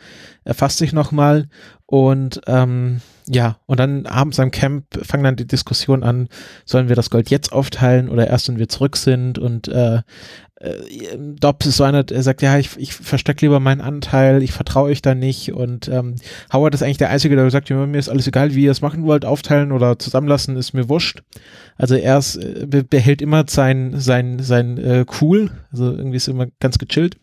er 0.46 0.54
fasst 0.54 0.78
sich 0.78 0.94
nochmal 0.94 1.50
und 1.88 2.40
ähm, 2.48 3.02
ja, 3.28 3.58
und 3.66 3.80
dann 3.80 4.06
abends 4.06 4.40
am 4.40 4.52
Camp 4.52 4.86
fangen 5.04 5.24
dann 5.24 5.36
die 5.36 5.48
Diskussion 5.48 6.04
an, 6.04 6.30
sollen 6.64 6.88
wir 6.88 6.96
das 6.96 7.10
Gold 7.10 7.30
jetzt 7.30 7.52
aufteilen 7.52 8.08
oder 8.08 8.28
erst, 8.28 8.48
wenn 8.48 8.60
wir 8.60 8.70
zurück 8.70 8.98
sind 8.98 9.40
und 9.40 9.68
äh, 9.68 10.02
äh, 10.66 11.18
Dobbs 11.18 11.66
ist 11.66 11.78
so 11.78 11.84
einer, 11.84 12.04
der 12.04 12.24
sagt, 12.24 12.42
ja, 12.42 12.58
ich, 12.58 12.78
ich 12.78 12.94
verstecke 12.94 13.46
lieber 13.46 13.60
meinen 13.60 13.82
Anteil, 13.82 14.44
ich 14.44 14.52
vertraue 14.52 14.90
euch 14.90 15.02
da 15.02 15.16
nicht 15.16 15.54
und 15.54 15.88
ähm, 15.88 16.16
Howard 16.52 16.74
ist 16.74 16.84
eigentlich 16.84 16.98
der 16.98 17.10
Einzige, 17.10 17.36
der 17.36 17.50
sagt, 17.52 17.70
ja, 17.70 17.86
mir 17.86 17.98
ist 17.98 18.10
alles 18.10 18.28
egal, 18.28 18.56
wie 18.56 18.64
ihr 18.64 18.72
es 18.72 18.82
machen 18.82 19.04
wollt, 19.04 19.26
aufteilen 19.26 19.72
oder 19.72 20.00
zusammenlassen, 20.00 20.58
ist 20.58 20.74
mir 20.74 20.90
wurscht. 20.90 21.24
Also 21.78 21.96
er 21.96 22.18
ist, 22.18 22.38
äh, 22.38 22.84
behält 22.90 23.22
immer 23.22 23.46
sein, 23.48 24.00
sein, 24.00 24.40
sein 24.40 24.78
äh, 24.78 25.06
cool, 25.22 25.52
also 25.72 25.92
irgendwie 25.92 26.18
ist 26.18 26.28
immer 26.28 26.48
ganz 26.60 26.78
gechillt. 26.78 27.18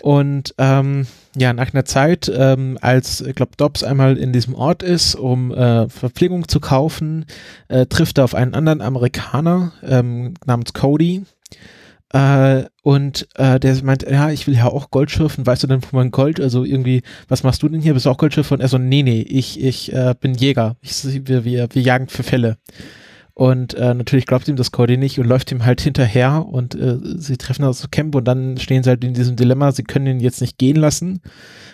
Und 0.00 0.54
ähm, 0.58 1.06
ja, 1.36 1.52
nach 1.52 1.72
einer 1.72 1.84
Zeit, 1.84 2.30
ähm, 2.34 2.78
als, 2.80 3.20
ich 3.20 3.34
glaube, 3.34 3.52
Dobbs 3.56 3.82
einmal 3.82 4.16
in 4.16 4.32
diesem 4.32 4.54
Ort 4.54 4.82
ist, 4.82 5.14
um 5.14 5.52
äh, 5.52 5.88
Verpflegung 5.88 6.48
zu 6.48 6.60
kaufen, 6.60 7.26
äh, 7.68 7.86
trifft 7.86 8.18
er 8.18 8.24
auf 8.24 8.34
einen 8.34 8.54
anderen 8.54 8.80
Amerikaner 8.80 9.72
ähm, 9.82 10.34
namens 10.46 10.72
Cody. 10.72 11.24
Äh, 12.14 12.66
und 12.84 13.26
äh, 13.34 13.58
der 13.58 13.82
meint, 13.82 14.04
ja, 14.08 14.30
ich 14.30 14.46
will 14.46 14.54
ja 14.54 14.66
auch 14.66 14.90
Gold 14.90 15.10
schürfen, 15.10 15.44
weißt 15.44 15.64
du 15.64 15.66
denn, 15.66 15.80
wo 15.82 15.96
man 15.96 16.12
Gold, 16.12 16.40
also 16.40 16.62
irgendwie, 16.62 17.02
was 17.26 17.42
machst 17.42 17.60
du 17.64 17.68
denn 17.68 17.80
hier, 17.80 17.92
bist 17.92 18.06
du 18.06 18.10
auch 18.10 18.18
Goldschürfer? 18.18 18.54
Und 18.54 18.60
er 18.60 18.68
so, 18.68 18.78
nee, 18.78 19.02
nee, 19.02 19.20
ich, 19.22 19.60
ich 19.60 19.92
äh, 19.92 20.14
bin 20.20 20.34
Jäger, 20.34 20.76
ich, 20.80 21.02
wir, 21.26 21.44
wir, 21.44 21.68
wir 21.72 21.82
jagen 21.82 22.06
für 22.06 22.22
Fälle. 22.22 22.56
Und 23.32 23.74
äh, 23.74 23.94
natürlich 23.94 24.26
glaubt 24.26 24.46
ihm 24.46 24.54
das 24.54 24.70
Cody 24.70 24.96
nicht 24.96 25.18
und 25.18 25.26
läuft 25.26 25.50
ihm 25.50 25.64
halt 25.64 25.80
hinterher 25.80 26.46
und 26.46 26.76
äh, 26.76 26.98
sie 27.02 27.36
treffen 27.36 27.64
also 27.64 27.88
Camp 27.90 28.14
und 28.14 28.26
dann 28.26 28.58
stehen 28.58 28.84
sie 28.84 28.90
halt 28.90 29.02
in 29.02 29.14
diesem 29.14 29.34
Dilemma, 29.34 29.72
sie 29.72 29.82
können 29.82 30.06
ihn 30.06 30.20
jetzt 30.20 30.40
nicht 30.40 30.56
gehen 30.56 30.76
lassen, 30.76 31.20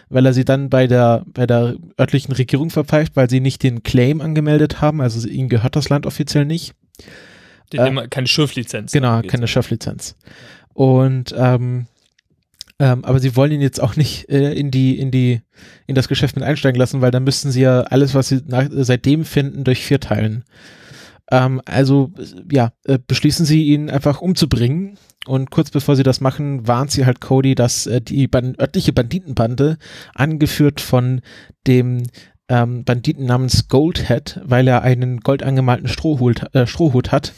weil 0.09 0.25
er 0.25 0.33
sie 0.33 0.47
dann 0.47 0.71
bei 0.71 0.87
der, 0.87 1.23
bei 1.35 1.47
der 1.47 1.75
örtlichen 2.01 2.33
Regierung 2.33 2.71
verpfeift, 2.71 3.15
weil 3.15 3.29
sie 3.29 3.41
nicht 3.41 3.63
den 3.63 3.83
Claim 3.83 4.23
angemeldet 4.23 4.81
haben, 4.81 5.03
also 5.03 5.29
ihnen 5.29 5.51
gehört 5.51 5.77
das 5.77 5.91
Land 5.91 6.07
offiziell 6.07 6.47
nicht. 6.47 6.73
Äh, 7.73 8.09
keine 8.09 8.27
Schürflizenz. 8.27 8.93
Genau, 8.93 9.23
keine 9.23 9.49
Schürflizenz. 9.49 10.17
Und 10.73 11.35
ähm, 11.37 11.87
ähm, 12.81 13.05
aber 13.05 13.21
sie 13.21 13.37
wollen 13.37 13.53
ihn 13.53 13.61
jetzt 13.61 13.81
auch 13.81 13.95
nicht 13.95 14.31
äh, 14.31 14.55
in 14.55 14.71
die, 14.71 14.99
in 14.99 15.11
die, 15.11 15.43
in 15.87 15.95
das 15.95 16.09
Geschäft 16.09 16.35
mit 16.35 16.45
einsteigen 16.45 16.79
lassen, 16.79 17.03
weil 17.03 17.11
dann 17.11 17.25
müssten 17.25 17.51
sie 17.51 17.61
ja 17.61 17.83
alles, 17.83 18.15
was 18.15 18.29
sie 18.29 18.41
nach, 18.47 18.69
seitdem 18.71 19.27
finden, 19.27 19.65
durch 19.65 19.85
vier 19.85 20.01
teilen. 20.01 20.45
Ähm, 21.31 21.61
also 21.67 22.11
ja, 22.51 22.73
äh, 22.85 22.99
beschließen 23.07 23.45
sie 23.45 23.65
ihn 23.65 23.91
einfach 23.91 24.23
umzubringen. 24.23 24.97
Und 25.27 25.51
kurz 25.51 25.71
bevor 25.71 25.97
sie 25.97 26.03
das 26.03 26.23
machen, 26.23 26.67
warnt 26.67 26.91
sie 26.91 27.05
halt 27.05 27.21
Cody, 27.21 27.55
dass 27.55 27.87
äh, 27.87 28.01
die 28.01 28.27
ban 28.27 28.57
örtliche 28.59 28.95
Banditenbande, 28.95 29.77
angeführt 30.15 30.81
von 30.81 31.21
dem 31.67 32.05
ähm, 32.51 32.85
Banditen 32.85 33.25
namens 33.25 33.69
Goldhead, 33.69 34.41
weil 34.45 34.69
er 34.69 34.83
einen 34.83 35.21
goldangemalten 35.21 35.89
Strohhut, 35.89 36.53
äh, 36.53 36.67
Strohhut 36.67 37.13
hat, 37.13 37.33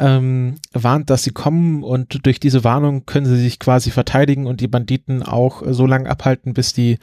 ähm, 0.00 0.56
warnt, 0.72 1.10
dass 1.10 1.22
sie 1.22 1.32
kommen 1.32 1.84
und 1.84 2.26
durch 2.26 2.40
diese 2.40 2.64
Warnung 2.64 3.04
können 3.04 3.26
sie 3.26 3.36
sich 3.36 3.58
quasi 3.58 3.90
verteidigen 3.90 4.46
und 4.46 4.60
die 4.60 4.68
Banditen 4.68 5.22
auch 5.22 5.62
so 5.66 5.86
lange 5.86 6.08
abhalten, 6.08 6.54
bis 6.54 6.72
die 6.72 6.98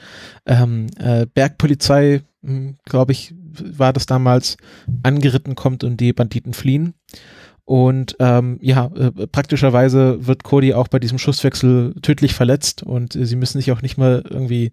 ähm, 0.48 0.88
äh, 0.98 1.28
Bergpolizei, 1.28 2.24
hm, 2.44 2.78
glaube 2.84 3.12
ich, 3.12 3.36
war 3.54 3.94
das 3.94 4.08
damals, 4.08 4.58
angeritten 5.04 5.54
kommt 5.54 5.84
und 5.84 5.98
die 5.98 6.14
Banditen 6.14 6.54
fliehen. 6.54 6.96
Und 7.70 8.16
ähm, 8.18 8.58
ja, 8.64 8.90
äh, 8.96 9.28
praktischerweise 9.28 10.26
wird 10.26 10.44
Cody 10.44 10.74
auch 10.74 10.88
bei 10.88 10.98
diesem 10.98 11.20
Schusswechsel 11.20 11.94
tödlich 12.02 12.34
verletzt 12.34 12.82
und 12.82 13.16
äh, 13.16 13.28
sie 13.28 13.36
müssen 13.36 13.60
sich 13.60 13.72
auch 13.72 13.84
nicht 13.84 13.96
mal 13.96 14.24
irgendwie 14.28 14.72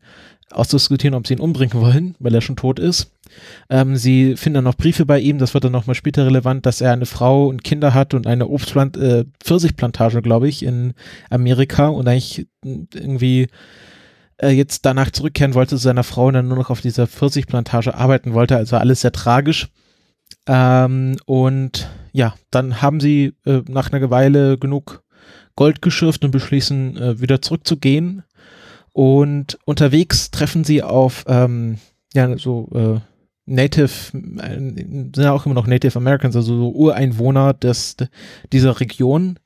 ausdiskutieren, 0.51 1.15
ob 1.15 1.27
sie 1.27 1.35
ihn 1.35 1.41
umbringen 1.41 1.79
wollen, 1.79 2.15
weil 2.21 2.35
er 2.35 2.41
schon 2.41 2.57
tot 2.57 2.79
ist. 2.79 3.13
Ähm, 3.69 3.97
sie 3.97 4.35
finden 4.37 4.55
dann 4.55 4.65
noch 4.65 4.79
Briefe 4.79 5.05
bei 5.05 5.21
ihm, 5.21 5.37
das 5.37 5.53
wird 5.53 5.65
dann 5.65 5.73
nochmal 5.73 5.95
später 5.95 6.25
relevant, 6.25 6.65
dass 6.65 6.81
er 6.81 6.95
eine 6.95 7.05
Frau 7.05 7.49
und 7.49 7.65
Kinder 7.65 7.93
hat 7.93 8.15
und 8.15 8.27
eine 8.27 8.49
Obstplant 8.49 8.97
äh, 8.97 9.27
Pfirsichplantage, 9.45 10.23
glaube 10.23 10.49
ich, 10.49 10.63
in 10.63 10.95
Amerika 11.29 11.89
und 11.89 12.09
eigentlich 12.09 12.47
irgendwie 12.65 13.49
äh, 14.41 14.49
jetzt 14.49 14.87
danach 14.87 15.11
zurückkehren 15.11 15.53
wollte 15.53 15.77
zu 15.77 15.83
seiner 15.83 16.03
Frau 16.03 16.29
und 16.29 16.33
dann 16.33 16.49
nur 16.49 16.57
noch 16.57 16.71
auf 16.71 16.81
dieser 16.81 17.07
Pfirsichplantage 17.07 17.95
arbeiten 17.95 18.33
wollte, 18.33 18.57
also 18.57 18.79
alles 18.79 19.03
sehr 19.03 19.13
tragisch. 19.13 19.69
Ähm, 20.47 21.17
und 21.27 21.91
ja, 22.17 22.35
dann 22.51 22.81
haben 22.81 22.99
sie 22.99 23.35
äh, 23.45 23.61
nach 23.69 23.93
einer 23.93 24.09
Weile 24.09 24.57
genug 24.57 25.03
Gold 25.55 25.83
geschürft 25.83 26.25
und 26.25 26.31
beschließen, 26.31 26.97
äh, 26.97 27.21
wieder 27.21 27.43
zurückzugehen. 27.43 28.23
Und 28.93 29.59
unterwegs 29.67 30.31
treffen 30.31 30.65
sie 30.65 30.83
auf 30.83 31.25
ähm, 31.29 31.77
ja 32.15 32.39
so 32.39 32.71
äh, 32.75 33.01
Native, 33.45 34.17
äh, 34.39 34.59
sind 34.59 35.19
ja 35.19 35.33
auch 35.33 35.45
immer 35.45 35.55
noch 35.55 35.67
Native 35.67 35.95
Americans, 35.99 36.35
also 36.37 36.57
so 36.57 36.71
Ureinwohner 36.71 37.53
des, 37.53 37.97
dieser 38.51 38.81
Region. 38.81 39.39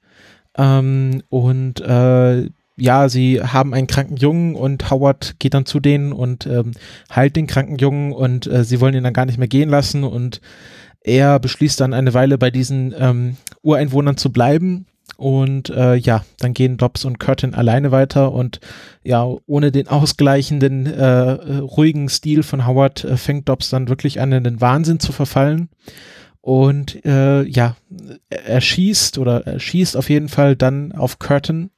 Ähm, 0.56 1.24
und 1.28 1.80
äh, 1.80 2.48
ja, 2.76 3.08
sie 3.08 3.42
haben 3.42 3.74
einen 3.74 3.88
kranken 3.88 4.16
Jungen 4.16 4.54
und 4.54 4.88
Howard 4.90 5.40
geht 5.40 5.54
dann 5.54 5.66
zu 5.66 5.80
denen 5.80 6.12
und 6.12 6.46
ähm, 6.46 6.70
heilt 7.12 7.34
den 7.34 7.48
kranken 7.48 7.78
Jungen 7.78 8.12
und 8.12 8.46
äh, 8.46 8.62
sie 8.62 8.80
wollen 8.80 8.94
ihn 8.94 9.02
dann 9.02 9.12
gar 9.12 9.26
nicht 9.26 9.38
mehr 9.38 9.48
gehen 9.48 9.70
lassen 9.70 10.04
und 10.04 10.40
er 11.02 11.38
beschließt 11.38 11.80
dann 11.80 11.94
eine 11.94 12.14
Weile 12.14 12.38
bei 12.38 12.50
diesen 12.50 12.94
ähm, 12.98 13.36
Ureinwohnern 13.62 14.16
zu 14.16 14.32
bleiben 14.32 14.86
und 15.16 15.68
äh, 15.70 15.96
ja, 15.96 16.24
dann 16.38 16.54
gehen 16.54 16.76
Dobbs 16.76 17.04
und 17.04 17.18
Curtin 17.20 17.54
alleine 17.54 17.90
weiter 17.90 18.32
und 18.32 18.60
ja, 19.02 19.26
ohne 19.46 19.70
den 19.70 19.88
ausgleichenden 19.88 20.86
äh, 20.86 21.56
ruhigen 21.58 22.08
Stil 22.08 22.42
von 22.42 22.66
Howard 22.66 23.04
äh, 23.04 23.16
fängt 23.16 23.48
Dobbs 23.48 23.70
dann 23.70 23.88
wirklich 23.88 24.20
an, 24.20 24.32
in 24.32 24.44
den 24.44 24.60
Wahnsinn 24.60 24.98
zu 24.98 25.12
verfallen. 25.12 25.68
Und 26.40 27.04
äh, 27.04 27.42
ja, 27.42 27.76
er 28.30 28.60
schießt 28.62 29.18
oder 29.18 29.46
er 29.46 29.60
schießt 29.60 29.94
auf 29.96 30.08
jeden 30.08 30.30
Fall 30.30 30.56
dann 30.56 30.92
auf 30.92 31.18
Curtin 31.18 31.70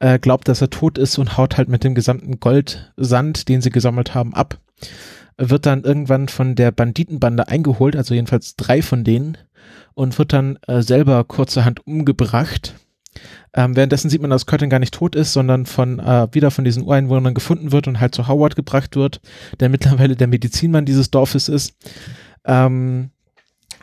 äh, 0.00 0.18
glaubt, 0.18 0.48
dass 0.48 0.60
er 0.60 0.70
tot 0.70 0.98
ist 0.98 1.16
und 1.18 1.36
haut 1.36 1.56
halt 1.56 1.68
mit 1.68 1.84
dem 1.84 1.94
gesamten 1.94 2.40
Goldsand, 2.40 3.48
den 3.48 3.60
sie 3.60 3.70
gesammelt 3.70 4.14
haben, 4.14 4.34
ab. 4.34 4.58
Wird 5.42 5.64
dann 5.64 5.84
irgendwann 5.84 6.28
von 6.28 6.54
der 6.54 6.70
Banditenbande 6.70 7.48
eingeholt, 7.48 7.96
also 7.96 8.12
jedenfalls 8.14 8.56
drei 8.56 8.82
von 8.82 9.04
denen, 9.04 9.38
und 9.94 10.18
wird 10.18 10.34
dann 10.34 10.58
äh, 10.66 10.82
selber 10.82 11.24
kurzerhand 11.24 11.86
umgebracht. 11.86 12.74
Ähm, 13.54 13.74
währenddessen 13.74 14.10
sieht 14.10 14.20
man, 14.20 14.30
dass 14.30 14.46
Curtin 14.46 14.70
gar 14.70 14.78
nicht 14.78 14.94
tot 14.94 15.16
ist, 15.16 15.32
sondern 15.32 15.66
von 15.66 15.98
äh, 15.98 16.28
wieder 16.32 16.50
von 16.50 16.64
diesen 16.64 16.84
Ureinwohnern 16.84 17.34
gefunden 17.34 17.72
wird 17.72 17.88
und 17.88 18.00
halt 18.00 18.14
zu 18.14 18.28
Howard 18.28 18.54
gebracht 18.54 18.96
wird, 18.96 19.20
der 19.58 19.68
mittlerweile 19.70 20.14
der 20.14 20.28
Medizinmann 20.28 20.84
dieses 20.84 21.10
Dorfes 21.10 21.48
ist. 21.48 21.74
Ähm, 22.44 23.10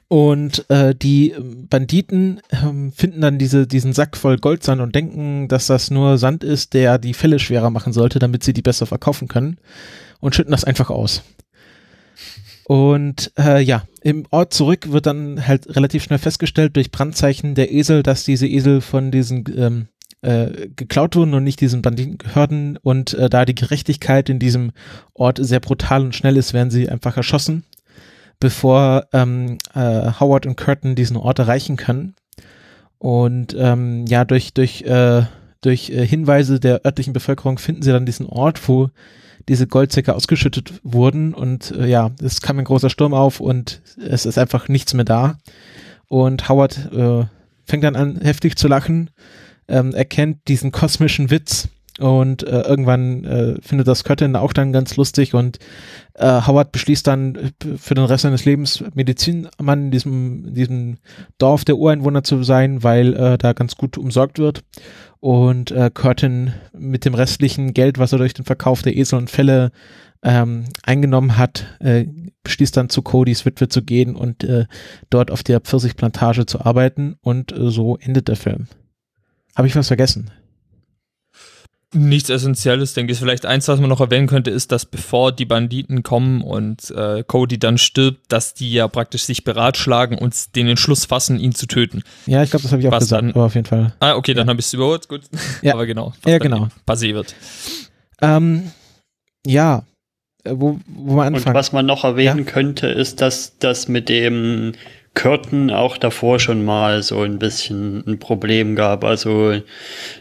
und 0.10 0.70
äh, 0.70 0.96
die 0.96 1.36
Banditen 1.70 2.40
äh, 2.50 2.92
finden 2.92 3.20
dann 3.20 3.38
diese, 3.38 3.68
diesen 3.68 3.92
Sack 3.92 4.16
voll 4.16 4.38
Goldsand 4.38 4.80
und 4.80 4.96
denken, 4.96 5.50
dass 5.50 5.68
das 5.68 5.92
nur 5.92 6.18
Sand 6.18 6.46
ist, 6.46 6.74
der 6.74 6.98
die 6.98 7.14
Fälle 7.14 7.40
schwerer 7.40 7.70
machen 7.70 7.92
sollte, 7.92 8.20
damit 8.20 8.44
sie 8.44 8.54
die 8.54 8.62
besser 8.62 8.86
verkaufen 8.86 9.28
können. 9.28 9.58
Und 10.20 10.34
schütten 10.34 10.52
das 10.52 10.64
einfach 10.64 10.90
aus. 10.90 11.24
Und 12.68 13.32
äh, 13.38 13.62
ja, 13.62 13.84
im 14.02 14.26
Ort 14.30 14.54
zurück 14.54 14.92
wird 14.92 15.06
dann 15.06 15.48
halt 15.48 15.74
relativ 15.76 16.04
schnell 16.04 16.20
festgestellt 16.20 16.76
durch 16.76 16.92
Brandzeichen 16.92 17.56
der 17.56 17.72
Esel, 17.72 18.04
dass 18.04 18.26
diese 18.26 18.48
Esel 18.48 18.82
von 18.82 19.10
diesen 19.10 19.46
ähm, 19.56 19.88
äh, 20.22 20.68
geklaut 20.76 21.16
wurden 21.16 21.34
und 21.34 21.46
nicht 21.46 21.62
diesen 21.62 21.82
Banditen 21.82 22.18
gehörten. 22.18 22.78
Und 22.82 23.14
äh, 23.14 23.30
da 23.30 23.46
die 23.46 23.56
Gerechtigkeit 23.56 24.28
in 24.28 24.40
diesem 24.40 24.72
Ort 25.14 25.40
sehr 25.42 25.62
brutal 25.62 26.02
und 26.02 26.16
schnell 26.16 26.36
ist, 26.36 26.54
werden 26.54 26.72
sie 26.72 26.90
einfach 26.90 27.16
erschossen 27.16 27.64
bevor 28.40 29.08
ähm, 29.14 29.58
äh, 29.74 30.12
Howard 30.20 30.46
und 30.46 30.58
Curtin 30.58 30.96
diesen 30.96 31.18
Ort 31.18 31.40
erreichen 31.40 31.78
können. 31.78 32.16
Und 33.00 33.56
ähm, 33.58 34.06
ja, 34.08 34.26
durch, 34.26 34.54
durch, 34.54 34.82
äh, 34.84 35.24
durch 35.62 35.90
äh, 35.90 36.06
Hinweise 36.06 36.60
der 36.60 36.86
örtlichen 36.86 37.14
Bevölkerung 37.14 37.58
finden 37.58 37.82
sie 37.82 37.92
dann 37.92 38.06
diesen 38.06 38.26
Ort, 38.26 38.68
wo 38.68 38.90
diese 39.48 39.68
Goldsäcke 39.68 40.16
ausgeschüttet 40.16 40.80
wurden. 40.84 41.34
Und 41.34 41.72
äh, 41.72 41.88
ja, 41.88 42.12
es 42.22 42.42
kam 42.42 42.60
ein 42.60 42.66
großer 42.66 42.90
Sturm 42.90 43.14
auf 43.14 43.40
und 43.40 43.82
es 43.98 44.26
ist 44.26 44.38
einfach 44.38 44.68
nichts 44.68 44.94
mehr 44.94 45.06
da. 45.06 45.38
Und 46.08 46.50
Howard 46.50 46.92
äh, 46.94 47.26
fängt 47.66 47.84
dann 47.84 47.96
an, 47.96 48.22
heftig 48.22 48.56
zu 48.58 48.68
lachen, 48.68 49.10
ähm, 49.68 49.94
erkennt 49.94 50.48
diesen 50.48 50.72
kosmischen 50.72 51.30
Witz 51.30 51.70
und 52.00 52.44
äh, 52.44 52.62
irgendwann 52.62 53.24
äh, 53.24 53.56
findet 53.62 53.88
das 53.88 54.04
Curtin 54.04 54.36
auch 54.36 54.54
dann 54.54 54.72
ganz 54.72 54.96
lustig 54.98 55.34
und 55.34 55.58
äh, 56.14 56.42
Howard 56.46 56.72
beschließt 56.72 57.06
dann 57.08 57.36
äh, 57.36 57.52
für 57.78 57.96
den 57.96 58.06
Rest 58.06 58.24
seines 58.24 58.46
Lebens 58.46 58.84
Medizinmann 58.94 59.86
in 59.86 59.92
diesem, 59.92 60.46
in 60.46 60.54
diesem 60.54 60.98
Dorf 61.38 61.66
der 61.66 61.78
Ureinwohner 61.78 62.24
zu 62.24 62.44
sein, 62.44 62.84
weil 62.84 63.14
äh, 63.14 63.38
da 63.38 63.54
ganz 63.54 63.76
gut 63.76 63.98
umsorgt 63.98 64.40
wird. 64.40 64.64
Und 65.20 65.72
äh, 65.72 65.90
Curtin 65.92 66.54
mit 66.78 67.04
dem 67.06 67.16
restlichen 67.16 67.74
Geld, 67.74 67.98
was 67.98 68.12
er 68.12 68.20
durch 68.20 68.36
den 68.36 68.46
Verkauf 68.46 68.84
der 68.84 68.96
Esel 68.96 69.18
und 69.18 69.32
Fälle 69.32 69.72
ähm, 70.24 70.66
eingenommen 70.84 71.38
hat, 71.38 71.66
äh, 71.80 72.06
beschließt 72.44 72.78
dann 72.78 72.90
zu 72.90 73.02
Codys 73.02 73.46
Witwe 73.46 73.68
zu 73.68 73.82
gehen 73.82 74.16
und 74.16 74.44
äh, 74.44 74.66
dort 75.10 75.32
auf 75.32 75.44
der 75.44 75.60
Pfirsichplantage 75.60 76.46
zu 76.46 76.62
arbeiten. 76.62 77.16
Und 77.22 77.52
äh, 77.52 77.70
so 77.72 77.98
endet 77.98 78.28
der 78.28 78.36
Film. 78.36 78.68
Habe 79.56 79.68
ich 79.68 79.76
was 79.76 79.88
vergessen? 79.88 80.30
Nichts 81.94 82.30
Essentielles, 82.30 82.94
denke 82.94 83.14
ich. 83.14 83.20
Vielleicht 83.20 83.46
eins, 83.46 83.68
was 83.70 83.80
man 83.80 83.88
noch 83.88 84.02
erwähnen 84.02 84.28
könnte, 84.28 84.52
ist, 84.52 84.74
dass 84.74 84.86
bevor 84.86 85.32
die 85.32 85.46
Banditen 85.46 86.04
kommen 86.04 86.42
und 86.42 86.92
äh, 86.92 87.24
Cody 87.26 87.60
dann 87.60 87.78
stirbt, 87.78 88.30
dass 88.30 88.54
die 88.54 88.74
ja 88.74 88.90
praktisch 88.90 89.24
sich 89.24 89.46
beratschlagen 89.46 90.18
und 90.18 90.56
den 90.58 90.68
Entschluss 90.68 91.06
fassen, 91.06 91.40
ihn 91.40 91.56
zu 91.56 91.66
töten. 91.66 92.04
Ja, 92.26 92.44
ich 92.44 92.50
glaube, 92.50 92.64
das 92.64 92.74
habe 92.74 92.82
ich 92.82 92.90
auch 92.90 92.92
was 92.92 93.06
gesagt, 93.06 93.24
dann, 93.24 93.30
aber 93.32 93.46
auf 93.46 93.56
jeden 93.56 93.68
Fall. 93.68 93.94
Ah, 94.02 94.16
okay, 94.16 94.34
dann 94.34 94.50
habe 94.50 94.60
ich 94.60 94.66
es 94.66 94.74
überholt, 94.74 95.08
gut. 95.08 95.22
Ja. 95.62 95.74
aber 95.74 95.86
genau. 95.86 96.14
ja, 96.26 96.40
genau. 96.40 96.68
Passé 96.86 97.14
wird. 97.14 97.34
Ähm, 98.22 98.72
ja, 99.46 99.84
äh, 100.44 100.52
wo, 100.56 100.80
wo 100.88 101.14
man 101.16 101.28
anfangen? 101.28 101.56
Und 101.56 101.60
was 101.60 101.72
man 101.72 101.86
noch 101.86 102.04
erwähnen 102.04 102.46
ja? 102.46 102.52
könnte, 102.52 102.88
ist, 102.88 103.22
dass 103.22 103.58
das 103.60 103.88
mit 103.88 104.10
dem 104.10 104.74
Curtin 105.18 105.72
auch 105.72 105.98
davor 105.98 106.40
schon 106.40 106.64
mal 106.64 107.02
so 107.02 107.22
ein 107.22 107.40
bisschen 107.40 108.04
ein 108.06 108.20
Problem 108.20 108.76
gab. 108.76 109.04
Also 109.04 109.60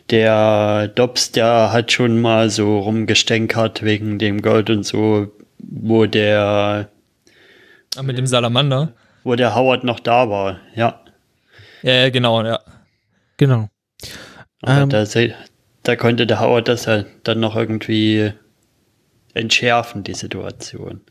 der 0.08 0.88
Dobbs, 0.88 1.32
der 1.32 1.70
hat 1.70 1.92
schon 1.92 2.18
mal 2.18 2.48
so 2.48 2.78
rumgestänkert 2.78 3.82
wegen 3.82 4.18
dem 4.18 4.40
Gold 4.40 4.70
und 4.70 4.84
so, 4.84 5.30
wo 5.58 6.06
der 6.06 6.88
Ach, 7.94 8.02
mit 8.02 8.16
dem 8.16 8.26
Salamander? 8.26 8.94
Wo 9.22 9.34
der 9.34 9.54
Howard 9.54 9.84
noch 9.84 10.00
da 10.00 10.30
war, 10.30 10.60
ja. 10.74 10.98
Ja, 11.82 12.08
genau, 12.08 12.42
ja. 12.42 12.60
Genau. 13.36 13.68
Ähm, 14.66 14.88
da, 14.88 15.04
da 15.82 15.96
konnte 15.96 16.26
der 16.26 16.40
Howard 16.40 16.68
das 16.68 16.86
halt 16.86 17.06
dann 17.24 17.40
noch 17.40 17.54
irgendwie 17.54 18.32
entschärfen, 19.34 20.04
die 20.04 20.14
Situation 20.14 21.02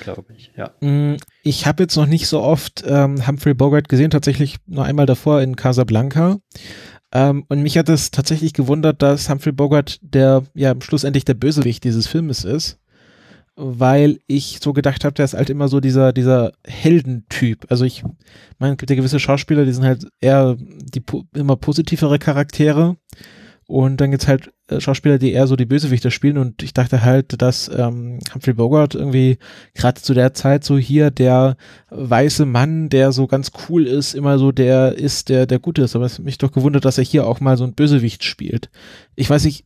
glaube 0.00 0.32
ich, 0.36 0.52
ja. 0.56 0.70
Mm, 0.80 1.16
ich 1.42 1.66
habe 1.66 1.82
jetzt 1.82 1.96
noch 1.96 2.06
nicht 2.06 2.26
so 2.26 2.40
oft 2.40 2.84
ähm, 2.86 3.26
Humphrey 3.26 3.54
Bogart 3.54 3.88
gesehen, 3.88 4.10
tatsächlich 4.10 4.56
nur 4.66 4.84
einmal 4.84 5.06
davor 5.06 5.40
in 5.42 5.56
Casablanca. 5.56 6.38
Ähm, 7.12 7.44
und 7.48 7.62
mich 7.62 7.78
hat 7.78 7.88
es 7.88 8.10
tatsächlich 8.10 8.52
gewundert, 8.52 9.00
dass 9.00 9.30
Humphrey 9.30 9.52
Bogart 9.52 9.98
der, 10.02 10.42
ja, 10.54 10.74
schlussendlich 10.80 11.24
der 11.24 11.34
Bösewicht 11.34 11.84
dieses 11.84 12.06
Filmes 12.06 12.44
ist. 12.44 12.78
Weil 13.56 14.18
ich 14.26 14.58
so 14.60 14.72
gedacht 14.72 15.04
habe, 15.04 15.14
der 15.14 15.26
ist 15.26 15.34
halt 15.34 15.48
immer 15.48 15.68
so 15.68 15.78
dieser, 15.78 16.12
dieser 16.12 16.52
Heldentyp. 16.66 17.66
Also 17.70 17.84
ich 17.84 18.02
meine, 18.58 18.72
es 18.72 18.78
gibt 18.78 18.90
ja 18.90 18.96
gewisse 18.96 19.20
Schauspieler, 19.20 19.64
die 19.64 19.72
sind 19.72 19.84
halt 19.84 20.08
eher 20.20 20.56
die 20.58 21.02
immer 21.34 21.54
positivere 21.54 22.18
Charaktere. 22.18 22.96
Und 23.68 24.00
dann 24.00 24.10
gibt's 24.10 24.26
halt 24.26 24.48
äh, 24.48 24.50
Schauspieler, 24.78 25.18
die 25.18 25.32
eher 25.32 25.46
so 25.46 25.56
die 25.56 25.66
Bösewichter 25.66 26.10
spielen. 26.10 26.38
Und 26.38 26.62
ich 26.62 26.72
dachte 26.72 27.02
halt, 27.02 27.40
dass 27.42 27.68
ähm, 27.68 28.18
Humphrey 28.32 28.54
Bogart 28.54 28.94
irgendwie 28.94 29.38
gerade 29.74 30.00
zu 30.00 30.14
der 30.14 30.32
Zeit 30.32 30.64
so 30.64 30.78
hier 30.78 31.10
der 31.10 31.56
weiße 31.90 32.46
Mann, 32.46 32.88
der 32.88 33.12
so 33.12 33.26
ganz 33.26 33.52
cool 33.68 33.86
ist, 33.86 34.14
immer 34.14 34.38
so 34.38 34.52
der 34.52 34.94
ist, 34.94 35.28
der 35.28 35.46
der 35.46 35.58
Gute 35.58 35.82
ist. 35.82 35.94
Aber 35.94 36.06
es 36.06 36.18
hat 36.18 36.24
mich 36.24 36.38
doch 36.38 36.52
gewundert, 36.52 36.84
dass 36.84 36.98
er 36.98 37.04
hier 37.04 37.26
auch 37.26 37.40
mal 37.40 37.56
so 37.56 37.64
ein 37.64 37.74
Bösewicht 37.74 38.24
spielt. 38.24 38.70
Ich 39.16 39.28
weiß 39.28 39.44
nicht, 39.44 39.64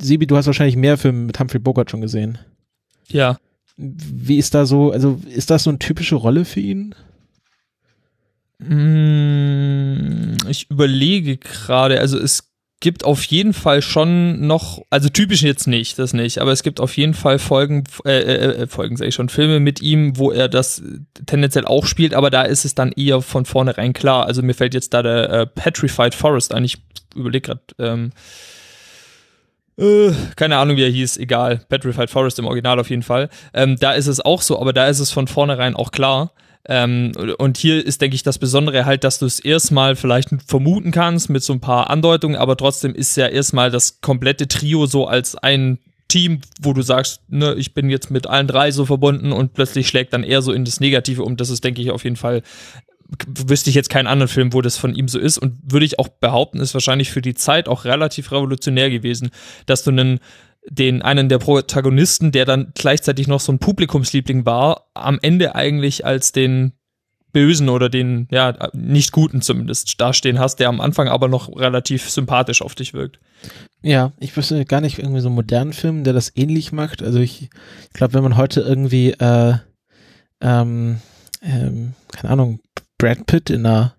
Sibi, 0.00 0.26
du 0.26 0.36
hast 0.36 0.46
wahrscheinlich 0.46 0.76
mehr 0.76 0.96
Filme 0.96 1.26
mit 1.26 1.38
Humphrey 1.38 1.60
Bogart 1.60 1.90
schon 1.90 2.00
gesehen. 2.00 2.38
Ja. 3.08 3.38
Wie 3.76 4.38
ist 4.38 4.54
da 4.54 4.66
so, 4.66 4.90
also 4.90 5.20
ist 5.28 5.50
das 5.50 5.64
so 5.64 5.70
eine 5.70 5.78
typische 5.78 6.16
Rolle 6.16 6.44
für 6.44 6.60
ihn? 6.60 6.94
Hm, 8.60 10.36
ich 10.48 10.68
überlege 10.70 11.36
gerade, 11.36 12.00
also 12.00 12.18
es 12.18 12.47
gibt 12.80 13.04
auf 13.04 13.24
jeden 13.24 13.54
Fall 13.54 13.82
schon 13.82 14.46
noch, 14.46 14.82
also 14.90 15.08
typisch 15.08 15.42
jetzt 15.42 15.66
nicht, 15.66 15.98
das 15.98 16.12
nicht, 16.12 16.38
aber 16.38 16.52
es 16.52 16.62
gibt 16.62 16.80
auf 16.80 16.96
jeden 16.96 17.14
Fall 17.14 17.38
Folgen, 17.38 17.84
äh, 18.04 18.20
äh, 18.20 18.62
äh 18.62 18.66
Folgen 18.68 18.96
sage 18.96 19.08
ich 19.08 19.14
schon, 19.14 19.28
Filme 19.28 19.58
mit 19.58 19.82
ihm, 19.82 20.16
wo 20.16 20.30
er 20.30 20.48
das 20.48 20.82
tendenziell 21.26 21.64
auch 21.64 21.86
spielt, 21.86 22.14
aber 22.14 22.30
da 22.30 22.42
ist 22.42 22.64
es 22.64 22.74
dann 22.74 22.92
eher 22.92 23.20
von 23.20 23.44
vornherein 23.44 23.92
klar. 23.92 24.26
Also 24.26 24.42
mir 24.42 24.54
fällt 24.54 24.74
jetzt 24.74 24.94
da 24.94 25.02
der 25.02 25.30
äh, 25.30 25.46
Petrified 25.46 26.14
Forest 26.14 26.54
ein, 26.54 26.64
ich 26.64 26.78
überlege 27.16 27.48
gerade, 27.48 27.62
ähm, 27.78 28.12
äh, 29.76 30.12
keine 30.36 30.58
Ahnung, 30.58 30.76
wie 30.76 30.84
er 30.84 30.90
hieß, 30.90 31.16
egal. 31.18 31.60
Petrified 31.68 32.10
Forest 32.10 32.38
im 32.38 32.46
Original 32.46 32.78
auf 32.78 32.90
jeden 32.90 33.02
Fall. 33.02 33.28
Ähm, 33.54 33.76
da 33.78 33.92
ist 33.92 34.06
es 34.06 34.20
auch 34.20 34.42
so, 34.42 34.60
aber 34.60 34.72
da 34.72 34.86
ist 34.86 35.00
es 35.00 35.10
von 35.10 35.26
vornherein 35.26 35.74
auch 35.74 35.90
klar. 35.92 36.32
Ähm, 36.66 37.12
und 37.38 37.56
hier 37.56 37.84
ist, 37.84 38.00
denke 38.00 38.14
ich, 38.14 38.22
das 38.22 38.38
Besondere 38.38 38.84
halt, 38.84 39.04
dass 39.04 39.18
du 39.18 39.26
es 39.26 39.40
erstmal 39.40 39.96
vielleicht 39.96 40.30
vermuten 40.46 40.90
kannst 40.90 41.30
mit 41.30 41.42
so 41.42 41.52
ein 41.52 41.60
paar 41.60 41.90
Andeutungen, 41.90 42.36
aber 42.36 42.56
trotzdem 42.56 42.94
ist 42.94 43.16
ja 43.16 43.26
erstmal 43.26 43.70
das 43.70 44.00
komplette 44.00 44.48
Trio 44.48 44.86
so 44.86 45.06
als 45.06 45.34
ein 45.34 45.78
Team, 46.08 46.40
wo 46.60 46.72
du 46.72 46.82
sagst, 46.82 47.20
ne, 47.28 47.54
ich 47.54 47.74
bin 47.74 47.90
jetzt 47.90 48.10
mit 48.10 48.26
allen 48.26 48.46
drei 48.46 48.70
so 48.70 48.86
verbunden 48.86 49.30
und 49.30 49.52
plötzlich 49.52 49.88
schlägt 49.88 50.14
dann 50.14 50.24
eher 50.24 50.42
so 50.42 50.52
in 50.52 50.64
das 50.64 50.80
Negative 50.80 51.22
um. 51.22 51.36
Das 51.36 51.50
ist, 51.50 51.64
denke 51.64 51.82
ich, 51.82 51.90
auf 51.90 52.04
jeden 52.04 52.16
Fall 52.16 52.42
wüsste 53.26 53.70
ich 53.70 53.76
jetzt 53.76 53.90
keinen 53.90 54.06
anderen 54.06 54.28
Film, 54.28 54.52
wo 54.52 54.60
das 54.60 54.76
von 54.76 54.94
ihm 54.94 55.08
so 55.08 55.18
ist 55.18 55.38
und 55.38 55.58
würde 55.62 55.86
ich 55.86 55.98
auch 55.98 56.08
behaupten, 56.08 56.60
ist 56.60 56.74
wahrscheinlich 56.74 57.10
für 57.10 57.22
die 57.22 57.34
Zeit 57.34 57.68
auch 57.68 57.84
relativ 57.84 58.32
revolutionär 58.32 58.90
gewesen, 58.90 59.30
dass 59.66 59.82
du 59.82 59.90
einen 59.90 60.20
den 60.70 61.02
einen 61.02 61.28
der 61.28 61.38
Protagonisten, 61.38 62.32
der 62.32 62.44
dann 62.44 62.72
gleichzeitig 62.74 63.26
noch 63.26 63.40
so 63.40 63.52
ein 63.52 63.58
Publikumsliebling 63.58 64.44
war, 64.46 64.88
am 64.94 65.18
Ende 65.22 65.54
eigentlich 65.54 66.04
als 66.04 66.32
den 66.32 66.72
Bösen 67.32 67.68
oder 67.68 67.88
den, 67.88 68.26
ja, 68.30 68.70
nicht 68.72 69.12
Guten 69.12 69.42
zumindest 69.42 70.00
dastehen 70.00 70.38
hast, 70.38 70.56
der 70.56 70.68
am 70.68 70.80
Anfang 70.80 71.08
aber 71.08 71.28
noch 71.28 71.54
relativ 71.56 72.08
sympathisch 72.08 72.62
auf 72.62 72.74
dich 72.74 72.94
wirkt. 72.94 73.20
Ja, 73.82 74.12
ich 74.18 74.36
wüsste 74.36 74.64
gar 74.64 74.80
nicht 74.80 74.98
irgendwie 74.98 75.20
so 75.20 75.28
einen 75.28 75.36
modernen 75.36 75.72
Film, 75.72 76.04
der 76.04 76.14
das 76.14 76.32
ähnlich 76.36 76.72
macht. 76.72 77.02
Also 77.02 77.18
ich, 77.18 77.50
glaube, 77.92 78.14
wenn 78.14 78.22
man 78.22 78.36
heute 78.36 78.62
irgendwie, 78.62 79.10
äh, 79.12 79.54
ähm, 80.40 81.00
ähm, 81.42 81.94
keine 82.12 82.32
Ahnung, 82.32 82.60
Brad 82.96 83.26
Pitt 83.26 83.50
in 83.50 83.66
einer 83.66 83.97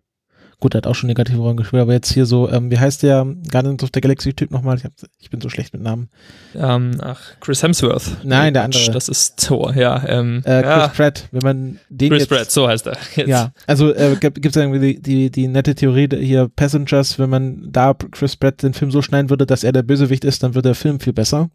Gut, 0.62 0.76
er 0.76 0.80
hat 0.80 0.88
auch 0.88 0.96
schon 0.96 1.08
negative 1.08 1.38
Rollen 1.38 1.56
gespielt, 1.56 1.82
aber 1.82 1.94
jetzt 1.94 2.12
hier 2.12 2.26
so, 2.26 2.50
ähm, 2.50 2.70
wie 2.70 2.78
heißt 2.78 3.02
der 3.04 3.26
Guardians 3.50 3.82
of 3.82 3.92
the 3.94 4.02
Galaxy-Typ 4.02 4.52
nochmal? 4.52 4.76
Ich, 4.76 4.84
hab, 4.84 4.92
ich 5.18 5.30
bin 5.30 5.40
so 5.40 5.48
schlecht 5.48 5.72
mit 5.72 5.82
Namen. 5.82 6.10
Ähm, 6.54 6.92
ach, 7.00 7.22
Chris 7.40 7.64
Hemsworth. 7.64 8.18
Nein, 8.26 8.54
der 8.54 8.64
andere. 8.64 8.92
Das 8.92 9.08
ist 9.08 9.48
Thor, 9.48 9.74
ja. 9.74 10.04
Ähm, 10.06 10.40
äh, 10.44 10.62
Chris 10.62 10.66
ja. 10.66 10.88
Pratt, 10.90 11.30
wenn 11.32 11.42
man 11.44 11.80
den 11.88 12.10
Chris 12.10 12.24
jetzt, 12.24 12.30
Pratt, 12.30 12.52
so 12.52 12.68
heißt 12.68 12.88
er. 12.88 12.98
Jetzt. 13.16 13.30
Ja, 13.30 13.54
also 13.68 13.94
äh, 13.94 14.18
gibt 14.20 14.46
es 14.46 14.56
irgendwie 14.58 14.80
die, 14.80 15.02
die, 15.02 15.32
die 15.32 15.48
nette 15.48 15.76
Theorie 15.76 16.10
hier, 16.12 16.50
Passengers, 16.50 17.18
wenn 17.20 17.30
man 17.30 17.72
da 17.72 17.94
Chris 17.94 18.36
Pratt 18.36 18.62
den 18.62 18.74
Film 18.74 18.92
so 18.92 19.02
schneiden 19.02 19.30
würde, 19.30 19.46
dass 19.46 19.64
er 19.64 19.72
der 19.72 19.84
Bösewicht 19.84 20.26
ist, 20.26 20.44
dann 20.44 20.56
wird 20.56 20.66
der 20.66 20.76
Film 20.76 21.00
viel 21.00 21.14
besser. 21.14 21.50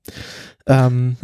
Ähm, 0.67 1.17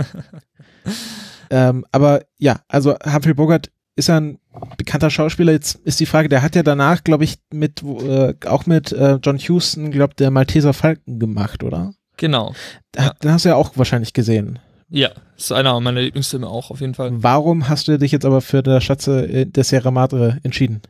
ähm, 1.50 1.86
aber 1.92 2.24
ja, 2.38 2.60
also 2.68 2.94
Humphrey 3.06 3.32
Bogart 3.32 3.70
ist 4.00 4.08
er 4.08 4.20
ein 4.20 4.38
bekannter 4.76 5.10
Schauspieler. 5.10 5.52
Jetzt 5.52 5.76
ist 5.84 6.00
die 6.00 6.06
Frage, 6.06 6.28
der 6.28 6.42
hat 6.42 6.56
ja 6.56 6.62
danach, 6.62 7.04
glaube 7.04 7.24
ich, 7.24 7.36
mit 7.52 7.82
äh, 7.82 8.34
auch 8.46 8.66
mit 8.66 8.90
äh, 8.92 9.18
John 9.22 9.38
Huston, 9.38 9.90
glaube 9.90 10.14
der 10.14 10.30
Malteser 10.30 10.72
Falken 10.72 11.18
gemacht, 11.18 11.62
oder? 11.62 11.92
Genau. 12.16 12.54
Ja. 12.96 13.12
Den 13.22 13.32
hast 13.32 13.44
du 13.44 13.50
ja 13.50 13.56
auch 13.56 13.76
wahrscheinlich 13.76 14.12
gesehen. 14.12 14.58
Ja, 14.88 15.10
ist 15.36 15.52
einer 15.52 15.78
meiner 15.78 16.00
Lieblingsfilme 16.00 16.48
auch, 16.48 16.70
auf 16.70 16.80
jeden 16.80 16.94
Fall. 16.94 17.10
Warum 17.12 17.68
hast 17.68 17.86
du 17.86 17.98
dich 17.98 18.10
jetzt 18.10 18.24
aber 18.24 18.40
für 18.40 18.62
der 18.62 18.80
Schatze 18.80 19.26
äh, 19.28 19.46
der 19.46 19.64
Sierra 19.64 19.90
Madre 19.90 20.38
entschieden? 20.42 20.82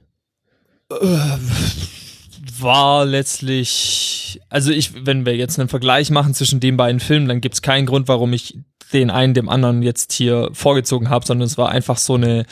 War 2.60 3.04
letztlich, 3.04 4.40
also 4.48 4.70
ich, 4.70 5.06
wenn 5.06 5.26
wir 5.26 5.36
jetzt 5.36 5.58
einen 5.58 5.68
Vergleich 5.68 6.10
machen 6.10 6.34
zwischen 6.34 6.60
den 6.60 6.76
beiden 6.76 7.00
Filmen, 7.00 7.28
dann 7.28 7.40
gibt 7.40 7.54
es 7.54 7.62
keinen 7.62 7.86
Grund, 7.86 8.08
warum 8.08 8.32
ich 8.32 8.58
den 8.92 9.10
einen 9.10 9.34
dem 9.34 9.48
anderen 9.48 9.82
jetzt 9.82 10.12
hier 10.12 10.50
vorgezogen 10.52 11.10
habe, 11.10 11.26
sondern 11.26 11.46
es 11.46 11.58
war 11.58 11.70
einfach 11.70 11.96
so 11.96 12.14
eine 12.14 12.44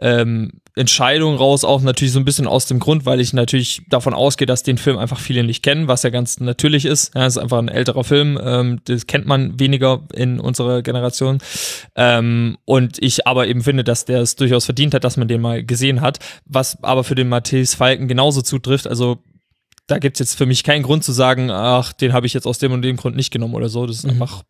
ähm, 0.00 0.52
Entscheidung 0.74 1.36
raus, 1.36 1.64
auch 1.64 1.82
natürlich 1.82 2.12
so 2.12 2.18
ein 2.18 2.24
bisschen 2.24 2.46
aus 2.46 2.64
dem 2.64 2.78
Grund, 2.78 3.04
weil 3.04 3.20
ich 3.20 3.34
natürlich 3.34 3.82
davon 3.90 4.14
ausgehe, 4.14 4.46
dass 4.46 4.62
den 4.62 4.78
Film 4.78 4.96
einfach 4.96 5.20
viele 5.20 5.44
nicht 5.44 5.62
kennen, 5.62 5.86
was 5.86 6.02
ja 6.02 6.08
ganz 6.08 6.40
natürlich 6.40 6.86
ist. 6.86 7.14
Ja, 7.14 7.26
ist 7.26 7.36
einfach 7.36 7.58
ein 7.58 7.68
älterer 7.68 8.04
Film, 8.04 8.40
ähm, 8.42 8.80
das 8.84 9.06
kennt 9.06 9.26
man 9.26 9.60
weniger 9.60 10.02
in 10.14 10.40
unserer 10.40 10.80
Generation. 10.80 11.38
Ähm, 11.94 12.56
und 12.64 13.02
ich 13.02 13.26
aber 13.26 13.48
eben 13.48 13.62
finde, 13.62 13.84
dass 13.84 14.06
der 14.06 14.22
es 14.22 14.36
durchaus 14.36 14.64
verdient 14.64 14.94
hat, 14.94 15.04
dass 15.04 15.18
man 15.18 15.28
den 15.28 15.42
mal 15.42 15.62
gesehen 15.62 16.00
hat, 16.00 16.20
was 16.46 16.82
aber 16.82 17.04
für 17.04 17.14
den 17.14 17.28
Matthäus 17.28 17.74
Falken 17.74 18.08
genauso 18.08 18.40
zutrifft. 18.40 18.86
Also 18.86 19.18
da 19.86 19.98
gibt's 19.98 20.20
jetzt 20.20 20.36
für 20.36 20.46
mich 20.46 20.64
keinen 20.64 20.82
Grund 20.82 21.04
zu 21.04 21.12
sagen, 21.12 21.50
ach, 21.50 21.92
den 21.92 22.12
habe 22.12 22.26
ich 22.26 22.34
jetzt 22.34 22.46
aus 22.46 22.58
dem 22.58 22.72
und 22.72 22.82
dem 22.82 22.96
Grund 22.96 23.16
nicht 23.16 23.30
genommen 23.30 23.54
oder 23.54 23.68
so. 23.68 23.86
Das 23.86 23.96
ist 23.96 24.04
mhm. 24.04 24.12
einfach 24.12 24.44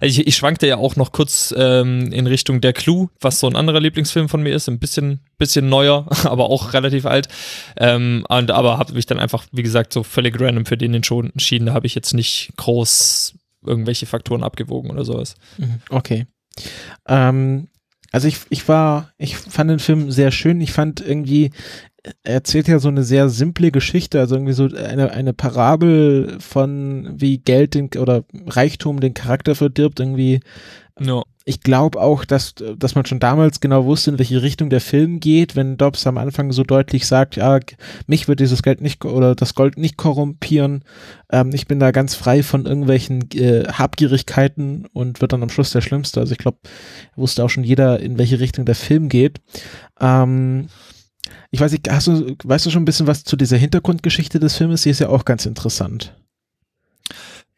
also 0.00 0.20
ich, 0.20 0.26
ich 0.26 0.36
schwankte 0.36 0.66
ja 0.66 0.76
auch 0.76 0.96
noch 0.96 1.12
kurz 1.12 1.54
ähm, 1.56 2.12
in 2.12 2.26
Richtung 2.26 2.60
Der 2.60 2.72
Clue, 2.72 3.08
was 3.20 3.40
so 3.40 3.46
ein 3.46 3.56
anderer 3.56 3.80
Lieblingsfilm 3.80 4.28
von 4.28 4.42
mir 4.42 4.54
ist, 4.54 4.68
ein 4.68 4.78
bisschen, 4.78 5.20
bisschen 5.38 5.68
neuer, 5.68 6.06
aber 6.24 6.50
auch 6.50 6.72
relativ 6.72 7.06
alt. 7.06 7.28
Ähm, 7.76 8.24
und, 8.28 8.50
aber 8.50 8.78
habe 8.78 8.92
mich 8.94 9.06
dann 9.06 9.18
einfach, 9.18 9.46
wie 9.52 9.62
gesagt, 9.62 9.92
so 9.92 10.02
völlig 10.02 10.40
random 10.40 10.66
für 10.66 10.76
den 10.76 10.94
entschieden. 10.94 11.66
Da 11.66 11.74
habe 11.74 11.86
ich 11.86 11.94
jetzt 11.94 12.14
nicht 12.14 12.52
groß 12.56 13.34
irgendwelche 13.64 14.06
Faktoren 14.06 14.42
abgewogen 14.42 14.90
oder 14.90 15.04
sowas. 15.04 15.36
Mhm, 15.58 15.80
okay. 15.90 16.26
Ähm, 17.06 17.68
also 18.10 18.28
ich, 18.28 18.38
ich 18.50 18.68
war, 18.68 19.12
ich 19.16 19.36
fand 19.36 19.70
den 19.70 19.78
Film 19.78 20.10
sehr 20.10 20.32
schön. 20.32 20.60
Ich 20.60 20.72
fand 20.72 21.00
irgendwie, 21.00 21.50
erzählt 22.24 22.68
ja 22.68 22.78
so 22.78 22.88
eine 22.88 23.04
sehr 23.04 23.28
simple 23.28 23.70
Geschichte, 23.70 24.18
also 24.18 24.34
irgendwie 24.34 24.52
so 24.54 24.64
eine, 24.64 25.12
eine 25.12 25.32
Parabel 25.32 26.36
von 26.40 27.14
wie 27.14 27.38
Geld 27.38 27.74
den, 27.74 27.90
oder 27.98 28.24
Reichtum 28.46 29.00
den 29.00 29.14
Charakter 29.14 29.54
verdirbt, 29.54 30.00
irgendwie. 30.00 30.40
No. 30.98 31.24
Ich 31.44 31.60
glaube 31.60 32.00
auch, 32.00 32.24
dass, 32.24 32.54
dass 32.54 32.94
man 32.94 33.04
schon 33.04 33.18
damals 33.18 33.60
genau 33.60 33.84
wusste, 33.84 34.12
in 34.12 34.18
welche 34.18 34.42
Richtung 34.42 34.70
der 34.70 34.80
Film 34.80 35.18
geht, 35.18 35.56
wenn 35.56 35.76
Dobbs 35.76 36.06
am 36.06 36.18
Anfang 36.18 36.52
so 36.52 36.62
deutlich 36.62 37.06
sagt, 37.06 37.34
ja, 37.34 37.58
mich 38.06 38.28
wird 38.28 38.38
dieses 38.38 38.62
Geld 38.62 38.80
nicht 38.80 39.04
oder 39.04 39.34
das 39.34 39.56
Gold 39.56 39.76
nicht 39.76 39.96
korrumpieren, 39.96 40.84
ähm, 41.30 41.50
ich 41.52 41.66
bin 41.66 41.80
da 41.80 41.90
ganz 41.90 42.14
frei 42.14 42.42
von 42.44 42.66
irgendwelchen 42.66 43.28
äh, 43.32 43.64
Habgierigkeiten 43.72 44.86
und 44.92 45.20
wird 45.20 45.32
dann 45.32 45.42
am 45.42 45.48
Schluss 45.48 45.72
der 45.72 45.80
Schlimmste. 45.80 46.20
Also 46.20 46.32
ich 46.32 46.38
glaube, 46.38 46.58
wusste 47.16 47.42
auch 47.42 47.50
schon 47.50 47.64
jeder, 47.64 47.98
in 47.98 48.18
welche 48.18 48.38
Richtung 48.38 48.64
der 48.64 48.76
Film 48.76 49.08
geht. 49.08 49.40
Ähm, 50.00 50.68
ich 51.50 51.60
weiß 51.60 51.72
nicht, 51.72 51.90
hast 51.90 52.06
du, 52.08 52.36
weißt 52.44 52.66
du 52.66 52.70
schon 52.70 52.82
ein 52.82 52.86
bisschen 52.86 53.06
was 53.06 53.24
zu 53.24 53.36
dieser 53.36 53.56
Hintergrundgeschichte 53.56 54.40
des 54.40 54.56
Filmes? 54.56 54.82
Die 54.82 54.90
ist 54.90 55.00
ja 55.00 55.08
auch 55.08 55.24
ganz 55.24 55.46
interessant. 55.46 56.14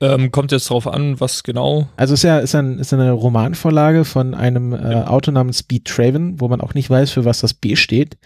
Ähm, 0.04 0.30
kommt 0.30 0.52
jetzt 0.52 0.68
drauf 0.68 0.86
an, 0.86 1.18
was 1.18 1.42
genau? 1.42 1.88
Also 1.96 2.14
es 2.14 2.20
ist 2.20 2.24
ja 2.24 2.38
ist, 2.38 2.54
ein, 2.54 2.78
ist 2.78 2.92
eine 2.92 3.12
Romanvorlage 3.12 4.04
von 4.04 4.34
einem 4.34 4.72
äh, 4.72 4.76
Autor 5.04 5.32
namens 5.32 5.62
B. 5.62 5.80
Traven, 5.82 6.40
wo 6.40 6.48
man 6.48 6.60
auch 6.60 6.74
nicht 6.74 6.90
weiß, 6.90 7.10
für 7.10 7.24
was 7.24 7.40
das 7.40 7.54
B 7.54 7.74
steht. 7.74 8.18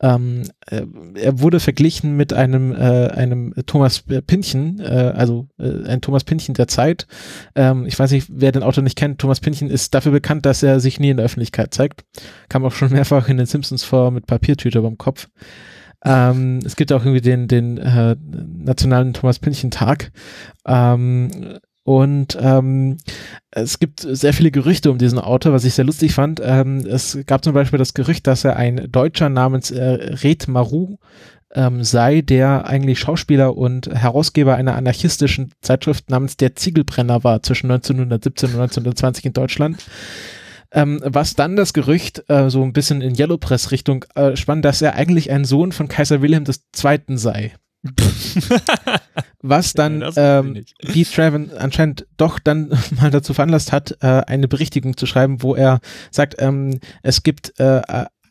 Ähm, 0.00 0.42
äh, 0.66 0.82
er 1.14 1.40
wurde 1.40 1.58
verglichen 1.58 2.16
mit 2.16 2.32
einem 2.32 2.72
äh, 2.72 3.08
einem 3.08 3.52
Thomas 3.66 4.02
Pynchon, 4.02 4.80
äh, 4.80 5.12
also 5.16 5.48
äh, 5.58 5.88
ein 5.88 6.00
Thomas 6.00 6.22
Pynchon 6.24 6.54
der 6.54 6.68
Zeit. 6.68 7.06
Ähm, 7.56 7.86
ich 7.86 7.98
weiß 7.98 8.12
nicht, 8.12 8.28
wer 8.30 8.52
den 8.52 8.62
Autor 8.62 8.84
nicht 8.84 8.96
kennt. 8.96 9.18
Thomas 9.18 9.40
Pynchon 9.40 9.70
ist 9.70 9.94
dafür 9.94 10.12
bekannt, 10.12 10.46
dass 10.46 10.62
er 10.62 10.78
sich 10.78 11.00
nie 11.00 11.10
in 11.10 11.16
der 11.16 11.26
Öffentlichkeit 11.26 11.74
zeigt. 11.74 12.04
Kam 12.48 12.64
auch 12.64 12.72
schon 12.72 12.92
mehrfach 12.92 13.28
in 13.28 13.38
den 13.38 13.46
Simpsons 13.46 13.82
vor 13.82 14.10
mit 14.12 14.26
Papiertüte 14.26 14.80
beim 14.82 14.98
Kopf. 14.98 15.28
Ähm, 16.04 16.60
es 16.64 16.76
gibt 16.76 16.92
auch 16.92 17.04
irgendwie 17.04 17.20
den, 17.20 17.48
den 17.48 17.78
äh, 17.78 18.16
nationalen 18.58 19.14
Thomas 19.14 19.38
Pynchon 19.38 19.70
Tag. 19.70 20.12
Ähm, 20.66 21.58
und 21.84 22.38
ähm, 22.40 22.96
es 23.50 23.78
gibt 23.78 24.00
sehr 24.00 24.32
viele 24.32 24.50
Gerüchte 24.50 24.90
um 24.90 24.96
diesen 24.96 25.18
Autor, 25.18 25.52
was 25.52 25.64
ich 25.64 25.74
sehr 25.74 25.84
lustig 25.84 26.14
fand. 26.14 26.40
Ähm, 26.42 26.78
es 26.78 27.18
gab 27.26 27.44
zum 27.44 27.52
Beispiel 27.52 27.78
das 27.78 27.92
Gerücht, 27.92 28.26
dass 28.26 28.44
er 28.44 28.56
ein 28.56 28.88
Deutscher 28.90 29.28
namens 29.28 29.70
äh, 29.70 29.82
Red 29.82 30.48
Maru 30.48 30.96
ähm, 31.54 31.84
sei, 31.84 32.22
der 32.22 32.66
eigentlich 32.66 32.98
Schauspieler 32.98 33.56
und 33.56 33.88
Herausgeber 33.88 34.56
einer 34.56 34.74
anarchistischen 34.74 35.52
Zeitschrift 35.60 36.10
namens 36.10 36.36
Der 36.38 36.56
Ziegelbrenner 36.56 37.22
war 37.22 37.42
zwischen 37.42 37.70
1917 37.70 38.48
und 38.48 38.60
1920 38.60 39.26
in 39.26 39.32
Deutschland. 39.34 39.84
Ähm, 40.74 41.00
was 41.04 41.34
dann 41.34 41.56
das 41.56 41.72
Gerücht 41.72 42.24
äh, 42.28 42.50
so 42.50 42.62
ein 42.62 42.72
bisschen 42.72 43.00
in 43.00 43.16
Yellow 43.16 43.38
Press 43.38 43.70
Richtung 43.70 44.04
äh, 44.16 44.36
spann, 44.36 44.60
dass 44.60 44.82
er 44.82 44.96
eigentlich 44.96 45.30
ein 45.30 45.44
Sohn 45.44 45.72
von 45.72 45.88
Kaiser 45.88 46.20
Wilhelm 46.20 46.44
II. 46.44 47.16
sei. 47.16 47.52
was 49.42 49.74
dann 49.74 50.00
ja, 50.00 50.40
ähm, 50.40 50.64
Pete 50.80 51.10
Traven 51.10 51.50
anscheinend 51.56 52.06
doch 52.16 52.38
dann 52.38 52.72
mal 53.00 53.10
dazu 53.10 53.34
veranlasst 53.34 53.72
hat, 53.72 53.98
äh, 54.00 54.22
eine 54.26 54.48
Berichtigung 54.48 54.96
zu 54.96 55.06
schreiben, 55.06 55.42
wo 55.42 55.54
er 55.54 55.80
sagt, 56.10 56.36
ähm, 56.38 56.80
es 57.02 57.22
gibt 57.22 57.58
äh, 57.60 57.82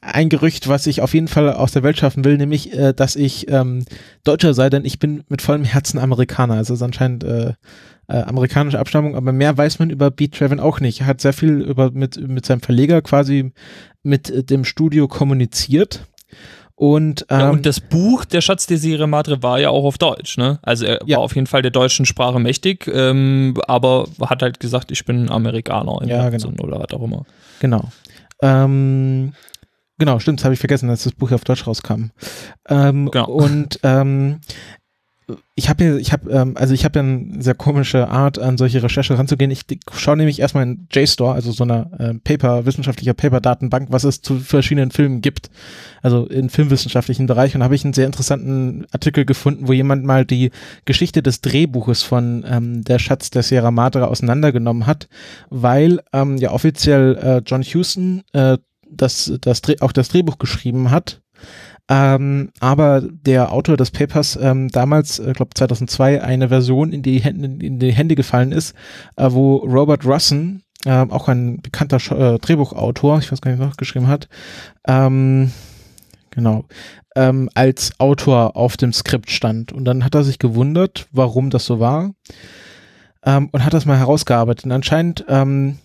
ein 0.02 0.30
Gerücht, 0.30 0.68
was 0.68 0.88
ich 0.88 1.02
auf 1.02 1.14
jeden 1.14 1.28
Fall 1.28 1.54
aus 1.54 1.72
der 1.72 1.84
Welt 1.84 1.98
schaffen 1.98 2.26
will, 2.26 2.38
nämlich, 2.38 2.74
äh, 2.74 2.94
dass 2.94 3.16
ich 3.16 3.50
ähm, 3.50 3.86
Deutscher 4.24 4.54
sei, 4.54 4.70
denn 4.70 4.86
ich 4.86 5.00
bin 5.00 5.24
mit 5.30 5.42
vollem 5.42 5.64
Herzen 5.64 6.00
Amerikaner. 6.00 6.56
Also 6.56 6.74
es 6.74 6.80
ist 6.80 6.84
anscheinend 6.84 7.24
äh, 7.24 7.54
äh, 8.14 8.22
amerikanische 8.22 8.80
Abstammung, 8.80 9.16
aber 9.16 9.32
mehr 9.32 9.58
weiß 9.58 9.80
man 9.80 9.90
über 9.90 10.12
Beat 10.12 10.36
Traven 10.36 10.60
auch 10.60 10.80
nicht. 10.80 11.02
Er 11.02 11.08
hat 11.08 11.20
sehr 11.20 11.34
viel 11.34 11.62
über 11.62 11.90
mit, 11.92 12.16
mit 12.28 12.46
seinem 12.46 12.62
Verleger 12.62 13.02
quasi 13.02 13.54
mit 14.04 14.30
äh, 14.30 14.44
dem 14.44 14.66
Studio 14.66 15.08
kommuniziert. 15.08 16.08
Und, 16.76 17.26
ähm, 17.30 17.40
ja, 17.40 17.50
und 17.50 17.66
das 17.66 17.80
Buch 17.80 18.26
Der 18.26 18.42
Schatz 18.42 18.68
der 18.68 18.78
Sierra 18.78 19.08
Madre 19.08 19.42
war 19.42 19.60
ja 19.60 19.70
auch 19.70 19.84
auf 19.84 19.98
Deutsch, 19.98 20.38
ne? 20.38 20.60
Also 20.62 20.86
er 20.86 21.00
ja. 21.06 21.18
war 21.18 21.24
auf 21.24 21.36
jeden 21.36 21.48
Fall 21.48 21.62
der 21.64 21.72
deutschen 21.72 22.06
Sprache 22.06 22.40
mächtig, 22.40 22.88
ähm, 22.88 23.56
aber 23.68 24.08
hat 24.22 24.42
halt 24.42 24.60
gesagt, 24.60 24.92
ich 24.92 25.06
bin 25.06 25.30
Amerikaner 25.30 26.02
in 26.02 26.10
ja, 26.10 26.30
genau. 26.30 26.50
oder 26.64 26.80
was 26.80 26.92
auch 26.94 27.04
immer. 27.04 27.26
Genau. 27.60 27.90
Ähm, 28.42 29.34
genau, 29.98 30.20
stimmt, 30.20 30.40
das 30.40 30.46
habe 30.46 30.54
ich 30.54 30.60
vergessen, 30.60 30.88
dass 30.90 31.04
das 31.04 31.14
Buch 31.14 31.32
auf 31.32 31.44
Deutsch 31.46 31.66
rauskam. 31.66 32.12
Ähm, 32.68 33.10
genau. 33.12 33.28
Und 33.28 33.80
ähm, 33.84 34.42
ich 35.56 35.70
habe 35.70 36.00
ich 36.00 36.12
habe 36.12 36.30
ähm, 36.32 36.58
also 36.58 36.74
ich 36.74 36.84
habe 36.86 37.00
ja 37.00 37.06
eine 37.06 37.42
sehr 37.42 37.56
komische 37.56 38.08
Art 38.10 38.40
an 38.40 38.58
solche 38.58 38.82
Recherche 38.84 39.18
ranzugehen. 39.18 39.52
Ich 39.52 39.64
schaue 39.94 40.18
nämlich 40.18 40.40
erstmal 40.40 40.64
in 40.64 40.88
JSTOR, 40.92 41.34
also 41.34 41.52
so 41.52 41.64
einer 41.64 41.90
äh, 42.00 42.14
Paper 42.16 42.66
wissenschaftlicher 42.66 43.14
Paper 43.14 43.40
Datenbank, 43.40 43.88
was 43.92 44.04
es 44.04 44.22
zu 44.22 44.40
verschiedenen 44.40 44.92
Filmen 44.92 45.22
gibt, 45.22 45.50
also 46.02 46.26
im 46.28 46.50
filmwissenschaftlichen 46.50 47.28
Bereich 47.28 47.56
und 47.56 47.64
habe 47.64 47.76
ich 47.76 47.84
einen 47.84 47.94
sehr 47.94 48.06
interessanten 48.06 48.86
Artikel 48.92 49.26
gefunden, 49.26 49.68
wo 49.68 49.74
jemand 49.74 50.04
mal 50.04 50.26
die 50.26 50.52
Geschichte 50.86 51.24
des 51.24 51.42
Drehbuches 51.42 52.04
von 52.04 52.44
ähm, 52.48 52.84
der 52.84 53.00
Schatz 53.00 53.30
der 53.30 53.44
Sierra 53.44 53.72
Madre 53.72 54.08
auseinandergenommen 54.08 54.86
hat, 54.86 55.08
weil 55.50 56.02
ähm, 56.12 56.38
ja 56.38 56.52
offiziell 56.52 57.16
äh, 57.16 57.42
John 57.46 57.64
Huston 57.64 58.24
äh, 58.34 58.58
das 58.90 59.34
das 59.42 59.62
auch 59.82 59.92
das 59.92 60.10
Drehbuch 60.10 60.38
geschrieben 60.38 60.92
hat 60.92 61.23
ähm, 61.90 62.52
aber 62.60 63.02
der 63.02 63.52
Autor 63.52 63.78
des 63.78 63.92
Papers 63.92 64.38
ähm, 64.42 64.70
damals, 64.70 65.20
ich 65.20 65.28
äh, 65.28 65.34
glaube 65.34 65.52
2002, 65.54 66.22
eine 66.22 66.50
Version 66.50 66.94
in 66.94 67.02
die 67.02 67.20
Hände, 67.20 67.66
in 67.66 67.80
die 67.80 67.92
Hände 67.92 68.16
gefallen 68.16 68.52
ist, 68.52 68.74
äh, 69.18 69.28
wo 69.30 69.58
Robert 69.58 70.06
Russen, 70.06 70.64
äh, 70.86 70.92
auch 70.92 71.28
ein 71.28 71.62
bekannter 71.62 71.98
äh, 72.12 72.40
Drehbuchautor, 72.40 73.20
ich 73.20 73.32
weiß 73.32 73.42
gar 73.42 73.52
nicht, 73.52 73.60
noch 73.60 73.78
geschrieben 73.78 74.08
hat, 74.08 74.30
ähm, 74.88 75.52
genau, 76.32 76.66
ähm, 77.16 77.50
als 77.54 78.00
Autor 78.00 78.56
auf 78.56 78.78
dem 78.78 78.94
Skript 78.94 79.30
stand. 79.30 79.72
Und 79.72 79.86
dann 79.86 80.04
hat 80.04 80.16
er 80.16 80.24
sich 80.24 80.40
gewundert, 80.40 81.08
warum 81.12 81.50
das 81.50 81.66
so 81.66 81.80
war 81.80 82.12
ähm, 83.26 83.50
und 83.52 83.66
hat 83.66 83.74
das 83.74 83.86
mal 83.86 83.98
herausgearbeitet. 83.98 84.66
Und 84.66 84.72
anscheinend 84.72 85.26
ähm, 85.28 85.80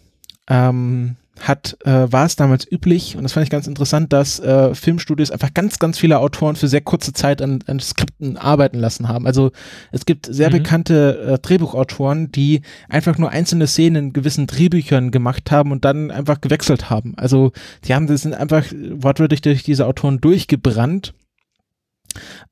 ähm, 0.49 1.17
hat, 1.41 1.77
äh, 1.85 2.11
war 2.11 2.27
es 2.27 2.37
damals 2.37 2.71
üblich, 2.71 3.17
und 3.17 3.23
das 3.23 3.33
fand 3.33 3.45
ich 3.45 3.51
ganz 3.51 3.67
interessant, 3.67 4.13
dass 4.13 4.41
äh, 4.41 4.75
Filmstudios 4.75 5.31
einfach 5.31 5.55
ganz, 5.55 5.79
ganz 5.79 5.99
viele 5.99 6.19
Autoren 6.19 6.57
für 6.57 6.69
sehr 6.69 6.81
kurze 6.81 7.13
Zeit 7.13 7.43
an, 7.43 7.61
an 7.67 7.81
Skripten 7.81 8.37
arbeiten 8.37 8.79
lassen 8.79 9.09
haben. 9.09 9.27
Also 9.27 9.53
es 9.93 10.07
gibt 10.07 10.27
sehr 10.27 10.49
mhm. 10.49 10.55
bekannte 10.55 11.19
äh, 11.19 11.39
Drehbuchautoren, 11.39 12.33
die 12.33 12.63
einfach 12.89 13.19
nur 13.19 13.31
einzelne 13.31 13.67
Szenen 13.67 14.09
in 14.09 14.13
gewissen 14.13 14.47
Drehbüchern 14.47 15.11
gemacht 15.11 15.51
haben 15.51 15.73
und 15.73 15.85
dann 15.85 16.11
einfach 16.11 16.41
gewechselt 16.41 16.91
haben. 16.91 17.15
Also 17.17 17.53
die 17.85 17.95
haben 17.95 18.07
das 18.07 18.23
sind 18.23 18.35
einfach 18.35 18.65
wortwörtlich 18.91 19.43
durch 19.43 19.63
diese 19.63 19.87
Autoren 19.87 20.21
durchgebrannt 20.21 21.15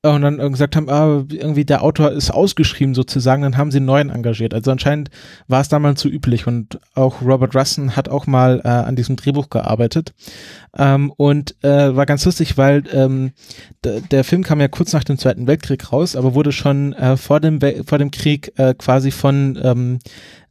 und 0.02 0.22
dann 0.22 0.38
gesagt 0.52 0.76
haben, 0.76 0.88
ah, 0.88 1.24
irgendwie 1.30 1.64
der 1.64 1.82
Autor 1.82 2.12
ist 2.12 2.30
ausgeschrieben 2.30 2.94
sozusagen, 2.94 3.42
dann 3.42 3.56
haben 3.56 3.70
sie 3.70 3.78
einen 3.78 3.86
neuen 3.86 4.10
engagiert. 4.10 4.54
Also 4.54 4.70
anscheinend 4.70 5.10
war 5.48 5.60
es 5.60 5.68
damals 5.68 6.00
so 6.00 6.08
üblich 6.08 6.46
und 6.46 6.78
auch 6.94 7.22
Robert 7.22 7.54
Russen 7.54 7.96
hat 7.96 8.08
auch 8.08 8.26
mal 8.26 8.60
äh, 8.64 8.68
an 8.68 8.96
diesem 8.96 9.16
Drehbuch 9.16 9.50
gearbeitet 9.50 10.14
ähm, 10.76 11.12
und 11.16 11.56
äh, 11.64 11.94
war 11.96 12.06
ganz 12.06 12.24
lustig, 12.24 12.56
weil 12.56 12.84
ähm, 12.92 13.32
der 13.82 14.24
Film 14.24 14.42
kam 14.42 14.60
ja 14.60 14.68
kurz 14.68 14.92
nach 14.92 15.04
dem 15.04 15.18
Zweiten 15.18 15.46
Weltkrieg 15.46 15.92
raus, 15.92 16.16
aber 16.16 16.34
wurde 16.34 16.52
schon 16.52 16.92
äh, 16.92 17.16
vor 17.16 17.40
dem 17.40 17.60
vor 17.86 17.98
dem 17.98 18.10
Krieg 18.10 18.52
äh, 18.56 18.74
quasi 18.74 19.10
von 19.10 19.58
ähm, 19.62 19.98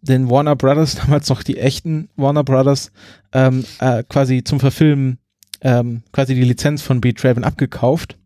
den 0.02 0.30
Warner 0.30 0.56
Brothers, 0.56 0.96
damals 1.02 1.30
noch 1.30 1.44
die 1.44 1.58
echten 1.58 2.10
Warner 2.16 2.44
Brothers, 2.44 2.92
ähm, 3.34 3.66
äh, 3.80 4.04
quasi 4.04 4.44
zum 4.44 4.60
Verfilmen 4.60 5.20
ähm, 5.62 6.04
quasi 6.12 6.36
die 6.36 6.44
Lizenz 6.44 6.82
von 6.82 7.02
Beat 7.02 7.24
Raven 7.24 7.44
abgekauft 7.44 8.18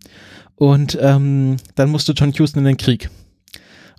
und 0.60 0.98
ähm, 1.02 1.56
dann 1.76 1.90
musste 1.90 2.12
John 2.12 2.34
Houston 2.34 2.60
in 2.60 2.66
den 2.66 2.78
Krieg. 2.78 3.10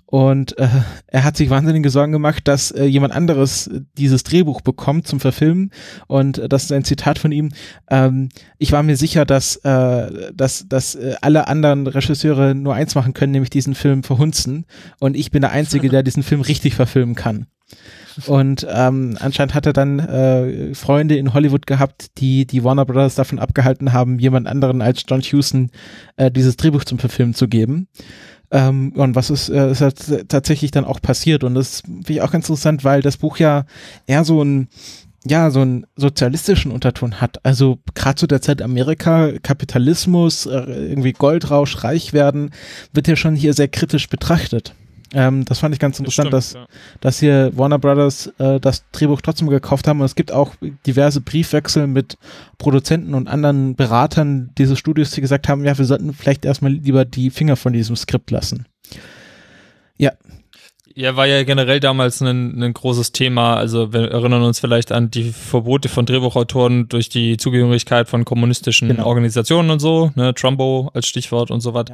Und 0.05 0.57
äh, 0.59 0.67
er 1.07 1.23
hat 1.23 1.35
sich 1.35 1.49
wahnsinnige 1.49 1.89
Sorgen 1.89 2.11
gemacht, 2.11 2.47
dass 2.47 2.69
äh, 2.69 2.83
jemand 2.83 3.15
anderes 3.15 3.69
dieses 3.97 4.21
Drehbuch 4.23 4.61
bekommt 4.61 5.07
zum 5.07 5.19
Verfilmen. 5.19 5.71
Und 6.07 6.37
äh, 6.37 6.49
das 6.49 6.65
ist 6.65 6.71
ein 6.71 6.83
Zitat 6.83 7.17
von 7.17 7.31
ihm. 7.31 7.49
Ähm, 7.89 8.29
ich 8.59 8.73
war 8.73 8.83
mir 8.83 8.95
sicher, 8.95 9.25
dass, 9.25 9.55
äh, 9.63 10.31
dass, 10.33 10.67
dass 10.67 10.95
äh, 10.95 11.15
alle 11.21 11.47
anderen 11.47 11.87
Regisseure 11.87 12.53
nur 12.53 12.75
eins 12.75 12.93
machen 12.93 13.13
können, 13.13 13.31
nämlich 13.31 13.49
diesen 13.49 13.73
Film 13.73 14.03
verhunzen. 14.03 14.65
Und 14.99 15.15
ich 15.17 15.31
bin 15.31 15.41
der 15.41 15.51
Einzige, 15.51 15.89
der 15.89 16.03
diesen 16.03 16.21
Film 16.21 16.41
richtig 16.41 16.75
verfilmen 16.75 17.15
kann. 17.15 17.47
Und 18.27 18.65
ähm, 18.69 19.17
anscheinend 19.19 19.53
hat 19.53 19.65
er 19.65 19.73
dann 19.73 19.99
äh, 19.99 20.73
Freunde 20.73 21.15
in 21.15 21.33
Hollywood 21.33 21.67
gehabt, 21.67 22.17
die 22.17 22.45
die 22.45 22.63
Warner 22.63 22.85
Brothers 22.85 23.15
davon 23.15 23.39
abgehalten 23.39 23.93
haben, 23.93 24.19
jemand 24.19 24.47
anderen 24.47 24.81
als 24.81 25.03
John 25.07 25.21
Huston 25.21 25.71
äh, 26.17 26.31
dieses 26.31 26.57
Drehbuch 26.57 26.83
zum 26.83 26.99
Verfilmen 26.99 27.33
zu 27.33 27.47
geben. 27.47 27.87
Ähm, 28.51 28.93
und 28.95 29.15
was 29.15 29.29
ist, 29.29 29.49
äh, 29.49 29.71
ist 29.71 29.81
halt 29.81 30.29
tatsächlich 30.29 30.71
dann 30.71 30.85
auch 30.85 31.01
passiert. 31.01 31.43
Und 31.43 31.55
das 31.55 31.81
finde 31.81 32.13
ich 32.13 32.21
auch 32.21 32.31
ganz 32.31 32.49
interessant, 32.49 32.83
weil 32.83 33.01
das 33.01 33.17
Buch 33.17 33.37
ja 33.37 33.65
eher 34.07 34.23
so 34.25 34.43
ein 34.43 34.67
ja, 35.23 35.51
so 35.51 35.61
einen 35.61 35.85
sozialistischen 35.95 36.71
Unterton 36.71 37.21
hat. 37.21 37.45
Also 37.45 37.77
gerade 37.93 38.15
zu 38.15 38.27
der 38.27 38.41
Zeit 38.41 38.61
Amerika, 38.61 39.33
Kapitalismus, 39.43 40.47
äh, 40.47 40.57
irgendwie 40.59 41.13
Goldrausch, 41.13 41.83
reich 41.83 42.13
werden, 42.13 42.49
wird 42.91 43.07
ja 43.07 43.15
schon 43.15 43.35
hier 43.35 43.53
sehr 43.53 43.67
kritisch 43.67 44.09
betrachtet. 44.09 44.73
Ähm, 45.13 45.43
das 45.45 45.59
fand 45.59 45.73
ich 45.73 45.79
ganz 45.79 45.99
interessant, 45.99 46.31
das 46.31 46.51
stimmt, 46.51 46.63
dass, 46.63 46.71
ja. 46.71 46.99
dass 47.01 47.19
hier 47.19 47.51
Warner 47.57 47.79
Brothers 47.79 48.27
äh, 48.37 48.59
das 48.59 48.89
Drehbuch 48.91 49.21
trotzdem 49.21 49.49
gekauft 49.49 49.87
haben. 49.87 49.99
Und 49.99 50.05
es 50.05 50.15
gibt 50.15 50.31
auch 50.31 50.55
diverse 50.85 51.21
Briefwechsel 51.21 51.87
mit 51.87 52.17
Produzenten 52.57 53.13
und 53.13 53.27
anderen 53.27 53.75
Beratern 53.75 54.51
dieses 54.57 54.79
Studios, 54.79 55.11
die 55.11 55.21
gesagt 55.21 55.49
haben, 55.49 55.65
ja, 55.65 55.77
wir 55.77 55.85
sollten 55.85 56.13
vielleicht 56.13 56.45
erstmal 56.45 56.71
lieber 56.71 57.05
die 57.05 57.29
Finger 57.29 57.55
von 57.55 57.73
diesem 57.73 57.95
Skript 57.95 58.31
lassen. 58.31 58.65
Ja, 60.95 61.15
war 61.15 61.25
ja 61.25 61.43
generell 61.43 61.79
damals 61.79 62.21
ein, 62.21 62.61
ein 62.61 62.73
großes 62.73 63.11
Thema. 63.11 63.55
Also 63.55 63.93
wir 63.93 64.11
erinnern 64.11 64.43
uns 64.43 64.59
vielleicht 64.59 64.91
an 64.91 65.11
die 65.11 65.31
Verbote 65.31 65.89
von 65.89 66.05
Drehbuchautoren 66.05 66.89
durch 66.89 67.09
die 67.09 67.37
Zugehörigkeit 67.37 68.09
von 68.09 68.25
kommunistischen 68.25 68.87
genau. 68.87 69.05
Organisationen 69.05 69.69
und 69.69 69.79
so, 69.79 70.11
ne, 70.15 70.33
Trumbo 70.33 70.91
als 70.93 71.07
Stichwort 71.07 71.51
und 71.51 71.61
so 71.61 71.73
weiter. 71.73 71.93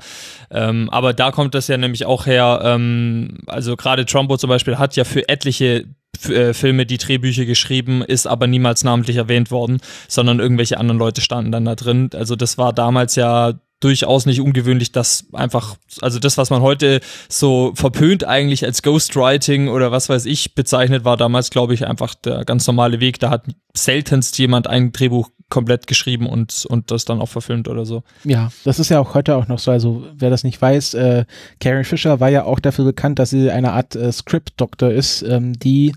Ja. 0.51 0.69
Ähm, 0.69 0.89
aber 0.89 1.13
da 1.13 1.31
kommt 1.31 1.53
das 1.53 1.67
ja 1.67 1.77
nämlich 1.77 2.05
auch 2.05 2.25
her, 2.25 2.61
ähm, 2.63 3.39
also 3.47 3.75
gerade 3.75 4.05
Trumbo 4.05 4.37
zum 4.37 4.49
Beispiel 4.49 4.77
hat 4.77 4.95
ja 4.95 5.03
für 5.03 5.27
etliche 5.29 5.85
äh, 6.29 6.53
Filme 6.53 6.85
die 6.85 6.97
Drehbücher 6.97 7.45
geschrieben, 7.45 8.01
ist 8.01 8.25
aber 8.25 8.47
niemals 8.47 8.83
namentlich 8.83 9.17
erwähnt 9.17 9.51
worden, 9.51 9.79
sondern 10.07 10.39
irgendwelche 10.39 10.79
anderen 10.79 10.97
Leute 10.97 11.21
standen 11.21 11.51
dann 11.51 11.65
da 11.65 11.75
drin. 11.75 12.09
Also 12.13 12.35
das 12.35 12.57
war 12.57 12.73
damals 12.73 13.15
ja 13.15 13.53
durchaus 13.79 14.25
nicht 14.25 14.41
ungewöhnlich, 14.41 14.91
dass 14.91 15.25
einfach, 15.33 15.75
also 16.01 16.19
das, 16.19 16.37
was 16.37 16.49
man 16.49 16.61
heute 16.61 16.99
so 17.29 17.71
verpönt 17.75 18.23
eigentlich 18.23 18.65
als 18.65 18.81
Ghostwriting 18.81 19.67
oder 19.67 19.91
was 19.91 20.09
weiß 20.09 20.25
ich 20.25 20.55
bezeichnet, 20.55 21.05
war 21.05 21.17
damals, 21.17 21.51
glaube 21.51 21.73
ich, 21.73 21.85
einfach 21.85 22.15
der 22.15 22.43
ganz 22.45 22.65
normale 22.65 22.99
Weg. 22.99 23.19
Da 23.19 23.29
hat 23.29 23.43
seltenst 23.75 24.37
jemand 24.39 24.67
ein 24.67 24.91
Drehbuch 24.91 25.29
komplett 25.49 25.87
geschrieben 25.87 26.27
und, 26.27 26.65
und 26.65 26.91
das 26.91 27.05
dann 27.05 27.21
auch 27.21 27.29
verfilmt 27.29 27.67
oder 27.67 27.85
so. 27.85 28.03
Ja, 28.23 28.49
das 28.65 28.79
ist 28.79 28.89
ja 28.89 28.99
auch 28.99 29.13
heute 29.13 29.35
auch 29.35 29.47
noch 29.47 29.59
so. 29.59 29.71
Also 29.71 30.05
wer 30.13 30.29
das 30.29 30.43
nicht 30.43 30.61
weiß, 30.61 30.95
äh, 30.95 31.25
Carrie 31.59 31.85
Fisher 31.85 32.19
war 32.19 32.29
ja 32.29 32.43
auch 32.43 32.59
dafür 32.59 32.83
bekannt, 32.83 33.19
dass 33.19 33.29
sie 33.29 33.49
eine 33.49 33.71
Art 33.71 33.95
äh, 33.95 34.11
Script-Doktor 34.11 34.91
ist, 34.91 35.21
ähm, 35.21 35.53
die 35.57 35.93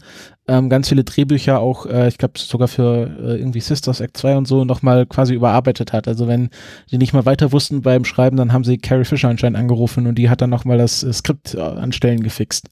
ähm, 0.50 0.68
ganz 0.68 0.88
viele 0.88 1.04
Drehbücher 1.04 1.60
auch, 1.60 1.86
äh, 1.86 2.08
ich 2.08 2.18
glaube 2.18 2.36
sogar 2.36 2.66
für 2.66 3.08
äh, 3.22 3.36
irgendwie 3.38 3.60
Sisters 3.60 4.00
Act 4.00 4.16
2 4.16 4.36
und 4.36 4.48
so 4.48 4.64
nochmal 4.64 5.06
quasi 5.06 5.32
überarbeitet 5.32 5.92
hat. 5.92 6.08
Also 6.08 6.26
wenn 6.26 6.50
die 6.90 6.98
nicht 6.98 7.12
mal 7.12 7.24
weiter 7.24 7.52
wussten 7.52 7.82
beim 7.82 8.04
Schreiben, 8.04 8.36
dann 8.36 8.52
haben 8.52 8.64
sie 8.64 8.76
Carrie 8.76 9.04
Fisher 9.04 9.28
anscheinend 9.28 9.56
angerufen 9.56 10.08
und 10.08 10.16
die 10.16 10.28
hat 10.28 10.40
dann 10.40 10.50
nochmal 10.50 10.76
das 10.76 11.04
äh, 11.04 11.12
Skript 11.12 11.54
äh, 11.54 11.60
an 11.60 11.92
Stellen 11.92 12.24
gefixt. 12.24 12.68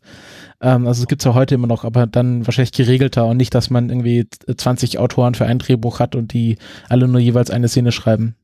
Ähm, 0.60 0.88
also 0.88 1.02
es 1.02 1.06
gibt's 1.06 1.24
ja 1.24 1.34
heute 1.34 1.54
immer 1.54 1.68
noch, 1.68 1.84
aber 1.84 2.08
dann 2.08 2.44
wahrscheinlich 2.48 2.72
geregelter 2.72 3.26
und 3.26 3.36
nicht, 3.36 3.54
dass 3.54 3.70
man 3.70 3.90
irgendwie 3.90 4.26
20 4.28 4.98
Autoren 4.98 5.36
für 5.36 5.46
ein 5.46 5.60
Drehbuch 5.60 6.00
hat 6.00 6.16
und 6.16 6.32
die 6.32 6.58
alle 6.88 7.06
nur 7.06 7.20
jeweils 7.20 7.52
eine 7.52 7.68
Szene 7.68 7.92
schreiben. 7.92 8.34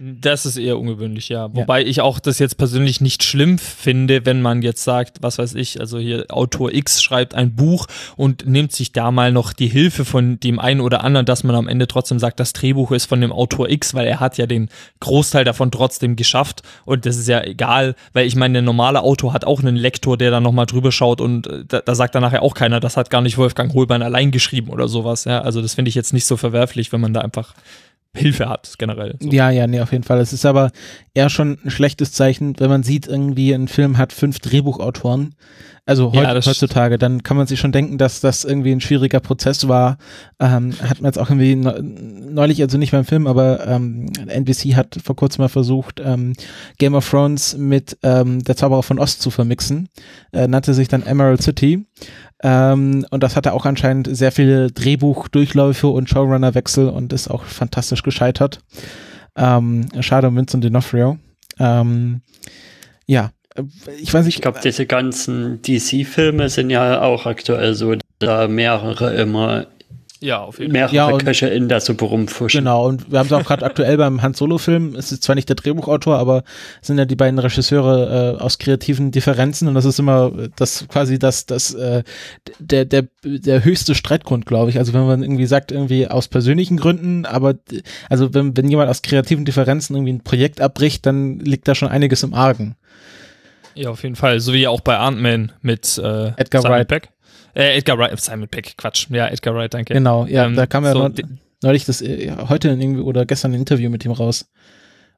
Das 0.00 0.46
ist 0.46 0.56
eher 0.56 0.78
ungewöhnlich, 0.78 1.28
ja. 1.28 1.54
Wobei 1.54 1.80
ja. 1.80 1.86
ich 1.86 2.00
auch 2.00 2.20
das 2.20 2.38
jetzt 2.38 2.56
persönlich 2.56 3.00
nicht 3.00 3.22
schlimm 3.24 3.58
finde, 3.58 4.24
wenn 4.26 4.40
man 4.40 4.62
jetzt 4.62 4.84
sagt, 4.84 5.18
was 5.22 5.38
weiß 5.38 5.54
ich, 5.54 5.80
also 5.80 5.98
hier 5.98 6.26
Autor 6.28 6.72
X 6.72 7.02
schreibt 7.02 7.34
ein 7.34 7.54
Buch 7.54 7.86
und 8.16 8.46
nimmt 8.46 8.72
sich 8.72 8.92
da 8.92 9.10
mal 9.10 9.32
noch 9.32 9.52
die 9.52 9.68
Hilfe 9.68 10.04
von 10.04 10.38
dem 10.40 10.58
einen 10.58 10.80
oder 10.80 11.02
anderen, 11.02 11.26
dass 11.26 11.44
man 11.44 11.56
am 11.56 11.68
Ende 11.68 11.88
trotzdem 11.88 12.18
sagt, 12.18 12.38
das 12.38 12.52
Drehbuch 12.52 12.92
ist 12.92 13.06
von 13.06 13.20
dem 13.20 13.32
Autor 13.32 13.68
X, 13.68 13.94
weil 13.94 14.06
er 14.06 14.20
hat 14.20 14.38
ja 14.38 14.46
den 14.46 14.68
Großteil 15.00 15.44
davon 15.44 15.70
trotzdem 15.70 16.16
geschafft 16.16 16.62
und 16.84 17.04
das 17.04 17.16
ist 17.16 17.28
ja 17.28 17.42
egal, 17.42 17.94
weil 18.12 18.26
ich 18.26 18.36
meine, 18.36 18.54
der 18.54 18.62
normale 18.62 19.02
Autor 19.02 19.32
hat 19.32 19.44
auch 19.44 19.60
einen 19.60 19.76
Lektor, 19.76 20.16
der 20.16 20.30
da 20.30 20.40
nochmal 20.40 20.66
drüber 20.66 20.92
schaut 20.92 21.20
und 21.20 21.46
äh, 21.46 21.64
da, 21.66 21.80
da 21.80 21.94
sagt 21.94 22.14
dann 22.14 22.22
nachher 22.22 22.42
auch 22.42 22.54
keiner, 22.54 22.80
das 22.80 22.96
hat 22.96 23.10
gar 23.10 23.20
nicht 23.20 23.38
Wolfgang 23.38 23.74
Holbein 23.74 24.02
allein 24.02 24.30
geschrieben 24.30 24.70
oder 24.70 24.88
sowas, 24.88 25.24
ja. 25.24 25.40
Also 25.40 25.60
das 25.60 25.74
finde 25.74 25.88
ich 25.88 25.94
jetzt 25.94 26.12
nicht 26.12 26.26
so 26.26 26.36
verwerflich, 26.36 26.92
wenn 26.92 27.00
man 27.00 27.12
da 27.12 27.20
einfach 27.20 27.54
Hilfe 28.16 28.48
hat, 28.48 28.74
generell. 28.78 29.16
So. 29.20 29.30
Ja, 29.30 29.50
ja, 29.50 29.66
nee, 29.66 29.80
auf 29.80 29.92
jeden 29.92 30.04
Fall. 30.04 30.18
Es 30.18 30.32
ist 30.32 30.46
aber 30.46 30.70
eher 31.14 31.28
schon 31.28 31.58
ein 31.64 31.70
schlechtes 31.70 32.12
Zeichen, 32.12 32.58
wenn 32.58 32.70
man 32.70 32.82
sieht, 32.82 33.06
irgendwie 33.06 33.52
ein 33.52 33.68
Film 33.68 33.98
hat 33.98 34.12
fünf 34.12 34.40
Drehbuchautoren. 34.40 35.34
Also 35.88 36.12
ja, 36.12 36.34
heutzutage, 36.34 36.98
dann 36.98 37.22
kann 37.22 37.38
man 37.38 37.46
sich 37.46 37.58
schon 37.58 37.72
denken, 37.72 37.96
dass 37.96 38.20
das 38.20 38.44
irgendwie 38.44 38.72
ein 38.72 38.82
schwieriger 38.82 39.20
Prozess 39.20 39.68
war. 39.68 39.96
Ähm, 40.38 40.74
hat 40.82 41.00
man 41.00 41.08
jetzt 41.08 41.18
auch 41.18 41.30
irgendwie 41.30 41.54
neulich, 41.54 42.60
also 42.60 42.76
nicht 42.76 42.90
beim 42.92 43.06
Film, 43.06 43.26
aber 43.26 43.66
ähm, 43.66 44.10
NBC 44.26 44.74
hat 44.74 44.98
vor 45.02 45.16
kurzem 45.16 45.44
mal 45.44 45.48
versucht, 45.48 45.98
ähm, 46.04 46.34
Game 46.76 46.94
of 46.94 47.08
Thrones 47.08 47.56
mit 47.56 47.96
ähm, 48.02 48.44
Der 48.44 48.54
Zauberer 48.54 48.82
von 48.82 48.98
Ost 48.98 49.22
zu 49.22 49.30
vermixen. 49.30 49.88
Äh, 50.30 50.46
nannte 50.46 50.74
sich 50.74 50.88
dann 50.88 51.06
Emerald 51.06 51.40
City. 51.40 51.86
Ähm, 52.42 53.04
und 53.10 53.22
das 53.22 53.36
hatte 53.36 53.52
auch 53.52 53.66
anscheinend 53.66 54.08
sehr 54.16 54.32
viele 54.32 54.70
Drehbuchdurchläufe 54.70 55.88
und 55.88 56.08
Showrunnerwechsel 56.08 56.88
und 56.88 57.12
ist 57.12 57.28
auch 57.28 57.44
fantastisch 57.44 58.02
gescheitert. 58.02 58.60
Ähm, 59.36 59.88
schade 60.00 60.28
um 60.28 60.36
Vincent 60.36 60.64
D'Onofrio. 60.64 61.18
Ähm, 61.58 62.22
ja, 63.06 63.30
ich 64.00 64.12
weiß 64.12 64.26
nicht. 64.26 64.36
Ich 64.36 64.42
glaube, 64.42 64.60
diese 64.62 64.86
ganzen 64.86 65.60
DC-Filme 65.62 66.48
sind 66.48 66.70
ja 66.70 67.02
auch 67.02 67.26
aktuell 67.26 67.74
so, 67.74 67.94
da 68.18 68.48
mehrere 68.48 69.14
immer 69.14 69.66
ja, 70.20 70.40
auf 70.40 70.58
jeden 70.58 70.72
Fall. 70.72 70.90
Mehrere 70.90 70.94
ja, 70.94 71.18
Köche 71.18 71.46
in 71.48 71.68
der 71.68 71.80
Suppe 71.80 72.04
rumfuschen. 72.04 72.60
Genau, 72.60 72.86
und 72.86 73.10
wir 73.10 73.20
haben 73.20 73.26
es 73.26 73.32
auch 73.32 73.44
gerade 73.44 73.64
aktuell 73.64 73.96
beim 73.96 74.20
Hans 74.20 74.38
Solo-Film. 74.38 74.96
Es 74.96 75.12
ist 75.12 75.22
zwar 75.22 75.36
nicht 75.36 75.48
der 75.48 75.56
Drehbuchautor, 75.56 76.18
aber 76.18 76.42
sind 76.82 76.98
ja 76.98 77.04
die 77.04 77.14
beiden 77.14 77.38
Regisseure 77.38 78.36
äh, 78.38 78.42
aus 78.42 78.58
kreativen 78.58 79.12
Differenzen 79.12 79.68
und 79.68 79.74
das 79.74 79.84
ist 79.84 79.98
immer 79.98 80.32
das 80.56 80.86
quasi 80.88 81.18
das, 81.18 81.46
das, 81.46 81.72
äh, 81.74 82.02
der, 82.58 82.84
der, 82.84 83.06
der 83.22 83.64
höchste 83.64 83.94
Streitgrund, 83.94 84.46
glaube 84.46 84.70
ich. 84.70 84.78
Also 84.78 84.92
wenn 84.92 85.06
man 85.06 85.22
irgendwie 85.22 85.46
sagt, 85.46 85.70
irgendwie 85.70 86.08
aus 86.08 86.26
persönlichen 86.26 86.78
Gründen, 86.78 87.24
aber 87.24 87.54
also 88.08 88.34
wenn, 88.34 88.56
wenn 88.56 88.68
jemand 88.68 88.90
aus 88.90 89.02
kreativen 89.02 89.44
Differenzen 89.44 89.94
irgendwie 89.94 90.14
ein 90.14 90.24
Projekt 90.24 90.60
abbricht, 90.60 91.06
dann 91.06 91.38
liegt 91.38 91.68
da 91.68 91.74
schon 91.74 91.88
einiges 91.88 92.24
im 92.24 92.34
Argen. 92.34 92.76
Ja, 93.78 93.90
auf 93.90 94.02
jeden 94.02 94.16
Fall. 94.16 94.40
So 94.40 94.52
wie 94.52 94.66
auch 94.66 94.80
bei 94.80 94.98
Ant-Man 94.98 95.52
mit 95.62 95.98
äh, 95.98 96.32
Edgar 96.36 96.64
Wright. 96.64 96.88
Peck. 96.88 97.10
Äh, 97.58 97.76
Edgar 97.76 97.98
Wright, 97.98 98.18
Simon 98.20 98.48
Peck, 98.48 98.74
Quatsch. 98.76 99.08
Ja, 99.10 99.26
Edgar 99.26 99.54
Wright, 99.54 99.74
danke. 99.74 99.92
Genau, 99.92 100.26
ja, 100.26 100.46
ähm, 100.46 100.54
da 100.54 100.66
kam 100.66 100.84
ja 100.84 100.92
so, 100.92 101.10
neulich 101.62 101.84
das, 101.84 102.00
äh, 102.00 102.32
heute 102.48 102.68
irgendwie 102.68 103.00
oder 103.00 103.26
gestern 103.26 103.50
ein 103.52 103.58
Interview 103.58 103.90
mit 103.90 104.04
ihm 104.04 104.12
raus, 104.12 104.48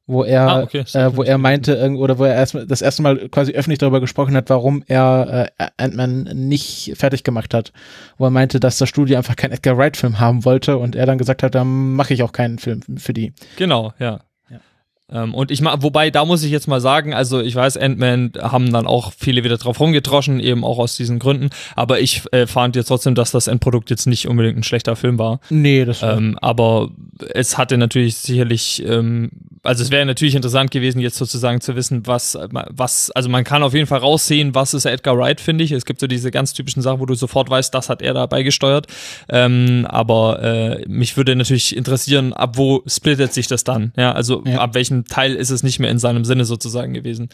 wo 0.06 0.24
er, 0.24 0.48
ah, 0.48 0.62
okay. 0.62 0.84
äh, 0.94 1.14
wo 1.14 1.22
er 1.22 1.36
meinte, 1.36 1.78
oder 1.96 2.18
wo 2.18 2.24
er 2.24 2.34
erst, 2.34 2.56
das 2.66 2.80
erste 2.80 3.02
Mal 3.02 3.28
quasi 3.28 3.52
öffentlich 3.52 3.78
darüber 3.78 4.00
gesprochen 4.00 4.34
hat, 4.34 4.48
warum 4.48 4.82
er 4.86 5.50
äh, 5.58 5.68
Ant-Man 5.76 6.22
nicht 6.32 6.94
fertig 6.96 7.24
gemacht 7.24 7.52
hat. 7.52 7.74
Wo 8.16 8.24
er 8.24 8.30
meinte, 8.30 8.58
dass 8.58 8.78
das 8.78 8.88
Studio 8.88 9.18
einfach 9.18 9.36
keinen 9.36 9.52
Edgar 9.52 9.76
Wright-Film 9.76 10.18
haben 10.18 10.46
wollte 10.46 10.78
und 10.78 10.96
er 10.96 11.04
dann 11.04 11.18
gesagt 11.18 11.42
hat, 11.42 11.54
dann 11.54 11.92
mache 11.92 12.14
ich 12.14 12.22
auch 12.22 12.32
keinen 12.32 12.58
Film 12.58 12.80
für 12.96 13.12
die. 13.12 13.34
Genau, 13.56 13.92
ja. 13.98 14.20
Ähm, 15.12 15.34
und 15.34 15.50
ich 15.50 15.60
mag, 15.60 15.82
wobei, 15.82 16.10
da 16.10 16.24
muss 16.24 16.42
ich 16.42 16.50
jetzt 16.50 16.68
mal 16.68 16.80
sagen, 16.80 17.14
also 17.14 17.40
ich 17.40 17.54
weiß, 17.54 17.76
Ant-Man 17.76 18.32
haben 18.40 18.72
dann 18.72 18.86
auch 18.86 19.12
viele 19.16 19.44
wieder 19.44 19.56
drauf 19.56 19.80
rumgetroschen, 19.80 20.40
eben 20.40 20.64
auch 20.64 20.78
aus 20.78 20.96
diesen 20.96 21.18
Gründen, 21.18 21.50
aber 21.76 22.00
ich 22.00 22.22
äh, 22.32 22.46
fand 22.46 22.76
jetzt 22.76 22.88
trotzdem, 22.88 23.14
dass 23.14 23.30
das 23.30 23.46
Endprodukt 23.46 23.90
jetzt 23.90 24.06
nicht 24.06 24.28
unbedingt 24.28 24.58
ein 24.58 24.62
schlechter 24.62 24.96
Film 24.96 25.18
war. 25.18 25.40
Nee, 25.50 25.84
das 25.84 26.02
war. 26.02 26.16
Ähm, 26.16 26.38
aber 26.40 26.90
es 27.34 27.58
hatte 27.58 27.76
natürlich 27.78 28.16
sicherlich, 28.16 28.84
ähm, 28.86 29.30
also 29.62 29.82
es 29.82 29.90
wäre 29.90 30.06
natürlich 30.06 30.34
interessant 30.34 30.70
gewesen, 30.70 31.00
jetzt 31.00 31.16
sozusagen 31.16 31.60
zu 31.60 31.76
wissen, 31.76 32.06
was, 32.06 32.38
was, 32.50 33.10
also 33.10 33.28
man 33.28 33.44
kann 33.44 33.62
auf 33.62 33.74
jeden 33.74 33.86
Fall 33.86 33.98
raussehen, 33.98 34.54
was 34.54 34.74
ist 34.74 34.84
Edgar 34.84 35.18
Wright, 35.18 35.40
finde 35.40 35.64
ich. 35.64 35.72
Es 35.72 35.84
gibt 35.84 36.00
so 36.00 36.06
diese 36.06 36.30
ganz 36.30 36.52
typischen 36.54 36.82
Sachen, 36.82 37.00
wo 37.00 37.06
du 37.06 37.14
sofort 37.14 37.50
weißt, 37.50 37.74
das 37.74 37.88
hat 37.88 38.02
er 38.02 38.14
dabei 38.14 38.42
gesteuert. 38.42 38.86
Ähm, 39.28 39.86
aber 39.88 40.42
äh, 40.42 40.84
mich 40.88 41.16
würde 41.16 41.36
natürlich 41.36 41.76
interessieren, 41.76 42.32
ab 42.32 42.56
wo 42.56 42.82
splittet 42.86 43.34
sich 43.34 43.48
das 43.48 43.64
dann? 43.64 43.92
Ja, 43.96 44.12
also 44.12 44.42
ja. 44.46 44.60
ab 44.60 44.74
welchem 45.00 45.04
Teil 45.04 45.34
ist 45.34 45.50
es 45.50 45.62
nicht 45.62 45.78
mehr 45.78 45.90
in 45.90 45.98
seinem 45.98 46.24
Sinne 46.24 46.44
sozusagen 46.44 46.92
gewesen. 46.92 47.28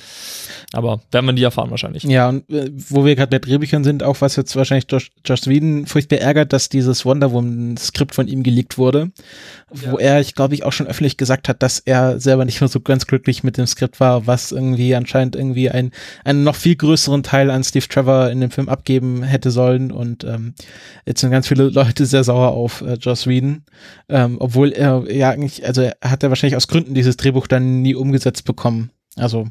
Aber 0.72 1.00
werden 1.10 1.26
wir 1.26 1.32
nie 1.32 1.42
erfahren 1.42 1.70
wahrscheinlich. 1.70 2.04
Ja, 2.04 2.28
und 2.28 2.48
äh, 2.50 2.70
wo 2.72 3.04
wir 3.04 3.16
gerade 3.16 3.30
bei 3.30 3.38
Drehbüchern 3.38 3.84
sind, 3.84 4.02
auch 4.02 4.20
was 4.20 4.36
jetzt 4.36 4.56
wahrscheinlich 4.56 4.86
Josh, 4.90 5.10
Josh 5.24 5.46
Whedon 5.46 5.86
furchtbar 5.86 6.18
ärgert, 6.18 6.52
dass 6.52 6.68
dieses 6.68 7.04
Wonder 7.04 7.32
Woman-Skript 7.32 8.14
von 8.14 8.28
ihm 8.28 8.42
geleakt 8.42 8.78
wurde, 8.78 9.10
ja. 9.72 9.92
wo 9.92 9.98
er, 9.98 10.20
ich 10.20 10.34
glaube 10.34 10.54
ich, 10.54 10.64
auch 10.64 10.72
schon 10.72 10.86
öffentlich 10.86 11.16
gesagt 11.16 11.48
hat, 11.48 11.62
dass 11.62 11.78
er 11.78 12.20
selber 12.20 12.44
nicht 12.44 12.60
mehr 12.60 12.68
so 12.68 12.80
ganz 12.80 13.06
glücklich 13.06 13.44
mit 13.44 13.56
dem 13.58 13.66
Skript 13.66 14.00
war, 14.00 14.26
was 14.26 14.52
irgendwie 14.52 14.94
anscheinend 14.94 15.36
irgendwie 15.36 15.70
ein, 15.70 15.92
einen 16.24 16.44
noch 16.44 16.56
viel 16.56 16.76
größeren 16.76 17.22
Teil 17.22 17.50
an 17.50 17.64
Steve 17.64 17.86
Trevor 17.88 18.30
in 18.30 18.40
dem 18.40 18.50
Film 18.50 18.68
abgeben 18.68 19.22
hätte 19.22 19.50
sollen 19.50 19.90
und 19.90 20.24
ähm, 20.24 20.54
jetzt 21.04 21.20
sind 21.20 21.30
ganz 21.30 21.48
viele 21.48 21.64
Leute 21.68 22.06
sehr 22.06 22.24
sauer 22.24 22.50
auf 22.50 22.82
äh, 22.82 22.94
Joss 22.94 23.26
Whedon, 23.26 23.62
ähm, 24.08 24.36
obwohl 24.40 24.72
er 24.72 25.04
ja 25.10 25.30
eigentlich, 25.30 25.66
also 25.66 25.82
er 25.82 25.96
hat 26.02 26.22
er 26.22 26.28
wahrscheinlich 26.28 26.56
aus 26.56 26.68
Gründen 26.68 26.94
dieses 26.94 27.16
Drehbuch 27.16 27.46
dann 27.56 27.82
nie 27.82 27.94
umgesetzt 27.94 28.44
bekommen. 28.44 28.90
Also 29.16 29.48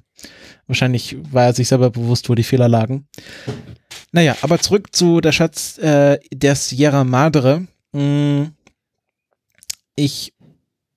wahrscheinlich 0.68 1.18
war 1.32 1.46
er 1.46 1.54
sich 1.54 1.68
selber 1.68 1.90
bewusst, 1.90 2.30
wo 2.30 2.36
die 2.36 2.44
Fehler 2.44 2.70
lagen. 2.70 3.08
Naja, 4.12 4.36
aber 4.42 4.60
zurück 4.60 4.96
zu 4.96 5.22
der 5.22 5.32
Schatz 5.32 5.78
äh, 5.80 6.20
der 6.32 6.56
Sierra 6.56 7.04
Madre. 7.04 7.68
Hm, 7.94 8.52
ich 9.96 10.34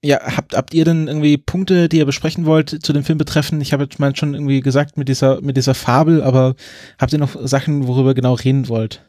ja, 0.03 0.21
habt, 0.37 0.57
habt 0.57 0.75
ihr 0.75 0.85
denn 0.85 1.09
irgendwie 1.09 1.37
Punkte, 1.39 1.89
die 1.89 1.99
ihr 1.99 2.07
besprechen 2.07 2.47
wollt 2.47 2.71
zu 2.85 2.93
dem 2.93 3.03
Film 3.03 3.19
betreffen? 3.19 3.61
Ich 3.61 3.73
habe 3.73 3.85
jetzt 3.85 3.99
mal 3.99 4.15
schon 4.15 4.35
irgendwie 4.35 4.61
gesagt 4.61 4.97
mit 4.97 5.09
dieser, 5.09 5.41
mit 5.41 5.57
dieser 5.57 5.75
Fabel, 5.75 6.23
aber 6.23 6.55
habt 6.99 7.13
ihr 7.13 7.19
noch 7.19 7.37
Sachen, 7.47 7.89
worüber 7.89 8.15
genau 8.15 8.35
reden 8.35 8.69
wollt? 8.69 9.05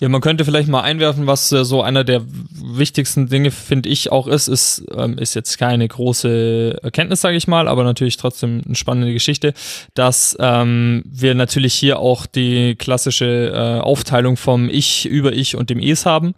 Ja, 0.00 0.08
man 0.08 0.22
könnte 0.22 0.46
vielleicht 0.46 0.68
mal 0.68 0.80
einwerfen, 0.80 1.26
was 1.26 1.52
äh, 1.52 1.62
so 1.62 1.82
einer 1.82 2.04
der 2.04 2.22
wichtigsten 2.52 3.28
Dinge, 3.28 3.50
finde 3.50 3.90
ich, 3.90 4.10
auch 4.10 4.26
ist, 4.26 4.48
ist, 4.48 4.82
ähm, 4.96 5.18
ist 5.18 5.34
jetzt 5.34 5.58
keine 5.58 5.86
große 5.86 6.78
Erkenntnis, 6.82 7.20
sage 7.20 7.36
ich 7.36 7.46
mal, 7.46 7.68
aber 7.68 7.84
natürlich 7.84 8.16
trotzdem 8.16 8.62
eine 8.64 8.76
spannende 8.76 9.12
Geschichte, 9.12 9.52
dass 9.92 10.34
ähm, 10.40 11.02
wir 11.04 11.34
natürlich 11.34 11.74
hier 11.74 11.98
auch 11.98 12.24
die 12.24 12.76
klassische 12.76 13.52
äh, 13.54 13.80
Aufteilung 13.80 14.38
vom 14.38 14.70
Ich 14.70 15.04
über 15.04 15.34
Ich 15.34 15.54
und 15.54 15.68
dem 15.68 15.80
Es 15.80 16.06
haben. 16.06 16.34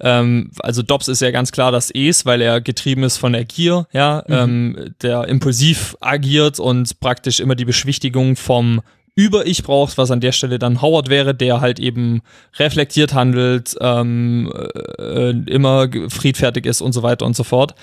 Ähm, 0.00 0.52
also 0.60 0.82
Dobbs 0.82 1.08
ist 1.08 1.20
ja 1.20 1.32
ganz 1.32 1.50
klar 1.50 1.72
das 1.72 1.90
Es, 1.90 2.26
weil 2.26 2.40
er 2.40 2.60
getrieben 2.60 3.02
ist 3.02 3.18
von 3.18 3.32
der 3.32 3.44
Gier, 3.44 3.88
ja, 3.92 4.22
mhm. 4.28 4.34
ähm, 4.34 4.94
der 5.02 5.26
impulsiv 5.26 5.96
agiert 6.00 6.60
und 6.60 7.00
praktisch 7.00 7.40
immer 7.40 7.56
die 7.56 7.64
Beschwichtigung 7.64 8.36
vom 8.36 8.82
über 9.20 9.46
Ich 9.46 9.62
brauchst, 9.62 9.98
was 9.98 10.10
an 10.10 10.20
der 10.20 10.32
Stelle 10.32 10.58
dann 10.58 10.80
Howard 10.80 11.10
wäre, 11.10 11.34
der 11.34 11.60
halt 11.60 11.78
eben 11.78 12.22
reflektiert 12.58 13.12
handelt, 13.12 13.76
ähm, 13.78 14.50
äh, 14.98 15.30
immer 15.30 15.88
friedfertig 16.08 16.64
ist 16.64 16.80
und 16.80 16.92
so 16.92 17.02
weiter 17.02 17.26
und 17.26 17.36
so 17.36 17.44
fort. 17.44 17.74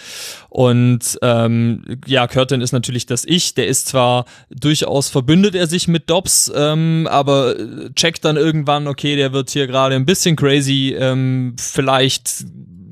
Und 0.49 1.19
ähm, 1.21 1.83
ja, 2.07 2.25
Curtin 2.25 2.61
ist 2.61 2.71
natürlich 2.71 3.05
das 3.05 3.23
Ich, 3.23 3.53
der 3.53 3.67
ist 3.67 3.87
zwar 3.87 4.25
durchaus 4.49 5.09
verbündet 5.09 5.53
er 5.53 5.67
sich 5.67 5.87
mit 5.87 6.09
Dobbs, 6.09 6.51
ähm, 6.55 7.07
aber 7.11 7.53
checkt 7.95 8.25
dann 8.25 8.35
irgendwann, 8.35 8.87
okay, 8.87 9.15
der 9.15 9.31
wird 9.31 9.51
hier 9.51 9.67
gerade 9.67 9.93
ein 9.93 10.07
bisschen 10.07 10.35
crazy, 10.35 10.95
ähm, 10.97 11.55
vielleicht 11.59 12.45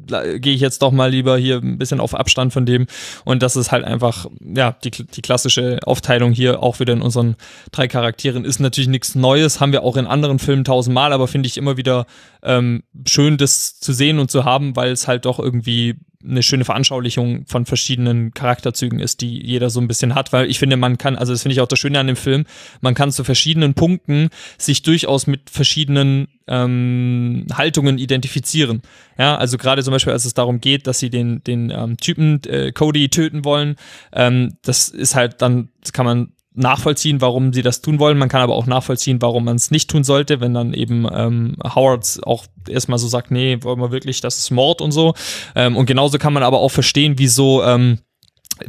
gehe 0.07 0.53
ich 0.53 0.61
jetzt 0.61 0.81
doch 0.81 0.91
mal 0.91 1.09
lieber 1.09 1.37
hier 1.37 1.57
ein 1.57 1.77
bisschen 1.77 1.99
auf 1.99 2.13
Abstand 2.13 2.53
von 2.53 2.65
dem. 2.65 2.87
Und 3.23 3.41
das 3.41 3.55
ist 3.55 3.71
halt 3.71 3.83
einfach, 3.83 4.27
ja, 4.39 4.75
die, 4.83 4.91
die 4.91 5.21
klassische 5.21 5.79
Aufteilung 5.85 6.31
hier 6.31 6.61
auch 6.61 6.79
wieder 6.79 6.93
in 6.93 7.01
unseren 7.01 7.35
drei 7.71 7.87
Charakteren 7.87 8.45
ist 8.45 8.59
natürlich 8.59 8.89
nichts 8.89 9.15
Neues, 9.15 9.59
haben 9.59 9.71
wir 9.71 9.83
auch 9.83 9.97
in 9.97 10.07
anderen 10.07 10.39
Filmen 10.39 10.63
tausendmal, 10.63 11.13
aber 11.13 11.27
finde 11.27 11.47
ich 11.47 11.57
immer 11.57 11.77
wieder 11.77 12.05
ähm, 12.45 12.83
schön, 13.07 13.37
das 13.37 13.79
zu 13.79 13.91
sehen 13.91 14.19
und 14.19 14.31
zu 14.31 14.45
haben, 14.45 14.75
weil 14.75 14.91
es 14.91 15.07
halt 15.07 15.25
doch 15.25 15.39
irgendwie 15.39 15.95
eine 16.27 16.43
schöne 16.43 16.65
Veranschaulichung 16.65 17.45
von 17.45 17.65
verschiedenen 17.65 18.33
Charakterzügen 18.33 18.99
ist, 18.99 19.21
die 19.21 19.45
jeder 19.45 19.69
so 19.69 19.79
ein 19.79 19.87
bisschen 19.87 20.15
hat, 20.15 20.33
weil 20.33 20.49
ich 20.49 20.59
finde, 20.59 20.77
man 20.77 20.97
kann, 20.97 21.15
also 21.15 21.33
das 21.33 21.43
finde 21.43 21.53
ich 21.53 21.61
auch 21.61 21.67
das 21.67 21.79
Schöne 21.79 21.99
an 21.99 22.07
dem 22.07 22.15
Film, 22.15 22.45
man 22.81 22.95
kann 22.95 23.11
zu 23.11 23.23
verschiedenen 23.23 23.73
Punkten 23.73 24.29
sich 24.57 24.81
durchaus 24.81 25.27
mit 25.27 25.49
verschiedenen 25.49 26.27
ähm, 26.47 27.45
Haltungen 27.53 27.97
identifizieren. 27.97 28.81
Ja, 29.17 29.35
also 29.37 29.57
gerade 29.57 29.83
zum 29.83 29.91
Beispiel, 29.91 30.13
als 30.13 30.25
es 30.25 30.33
darum 30.33 30.61
geht, 30.61 30.87
dass 30.87 30.99
sie 30.99 31.09
den, 31.09 31.43
den 31.43 31.69
ähm, 31.69 31.97
Typen 31.97 32.41
äh, 32.45 32.71
Cody 32.71 33.09
töten 33.09 33.45
wollen, 33.45 33.75
ähm, 34.11 34.57
das 34.63 34.89
ist 34.89 35.15
halt 35.15 35.41
dann, 35.41 35.69
das 35.81 35.93
kann 35.93 36.05
man 36.05 36.31
nachvollziehen, 36.55 37.21
warum 37.21 37.53
sie 37.53 37.61
das 37.61 37.81
tun 37.81 37.99
wollen. 37.99 38.17
Man 38.17 38.29
kann 38.29 38.41
aber 38.41 38.55
auch 38.55 38.65
nachvollziehen, 38.65 39.21
warum 39.21 39.45
man 39.45 39.55
es 39.55 39.71
nicht 39.71 39.89
tun 39.89 40.03
sollte, 40.03 40.39
wenn 40.41 40.53
dann 40.53 40.73
eben 40.73 41.07
ähm, 41.11 41.55
Howard 41.63 42.19
auch 42.23 42.45
erstmal 42.67 42.99
so 42.99 43.07
sagt, 43.07 43.31
nee, 43.31 43.57
wollen 43.61 43.79
wir 43.79 43.91
wirklich, 43.91 44.21
das 44.21 44.37
ist 44.37 44.51
Mord 44.51 44.81
und 44.81 44.91
so. 44.91 45.13
Ähm, 45.55 45.75
und 45.77 45.85
genauso 45.85 46.17
kann 46.17 46.33
man 46.33 46.43
aber 46.43 46.59
auch 46.59 46.69
verstehen, 46.69 47.15
wieso 47.17 47.63
ähm, 47.63 47.99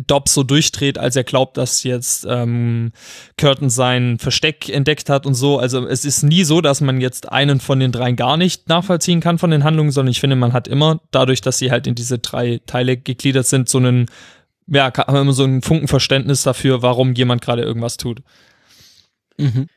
Dobbs 0.07 0.35
so 0.35 0.43
durchdreht, 0.43 0.99
als 0.99 1.15
er 1.15 1.23
glaubt, 1.23 1.57
dass 1.57 1.85
jetzt 1.85 2.27
ähm, 2.29 2.91
Curtin 3.37 3.71
sein 3.71 4.19
Versteck 4.19 4.69
entdeckt 4.69 5.09
hat 5.09 5.27
und 5.27 5.35
so. 5.35 5.59
Also 5.59 5.87
es 5.87 6.05
ist 6.05 6.25
nie 6.25 6.45
so, 6.45 6.61
dass 6.61 6.81
man 6.81 7.01
jetzt 7.01 7.31
einen 7.31 7.61
von 7.61 7.79
den 7.79 7.93
dreien 7.93 8.17
gar 8.17 8.37
nicht 8.37 8.69
nachvollziehen 8.69 9.21
kann 9.21 9.39
von 9.39 9.51
den 9.51 9.63
Handlungen, 9.63 9.93
sondern 9.93 10.11
ich 10.11 10.21
finde, 10.21 10.37
man 10.37 10.53
hat 10.53 10.67
immer, 10.67 11.01
dadurch, 11.13 11.41
dass 11.41 11.59
sie 11.59 11.71
halt 11.71 11.87
in 11.87 11.95
diese 11.95 12.19
drei 12.19 12.61
Teile 12.67 12.97
gegliedert 12.97 13.47
sind, 13.47 13.69
so 13.69 13.79
einen 13.79 14.07
ja, 14.69 14.93
haben 14.97 15.15
wir 15.15 15.21
immer 15.21 15.33
so 15.33 15.45
ein 15.45 15.63
Funkenverständnis 15.63 16.43
dafür, 16.43 16.83
warum 16.83 17.15
jemand 17.15 17.43
gerade 17.43 17.63
irgendwas 17.63 17.97
tut. 17.97 18.23
Mhm. 19.39 19.69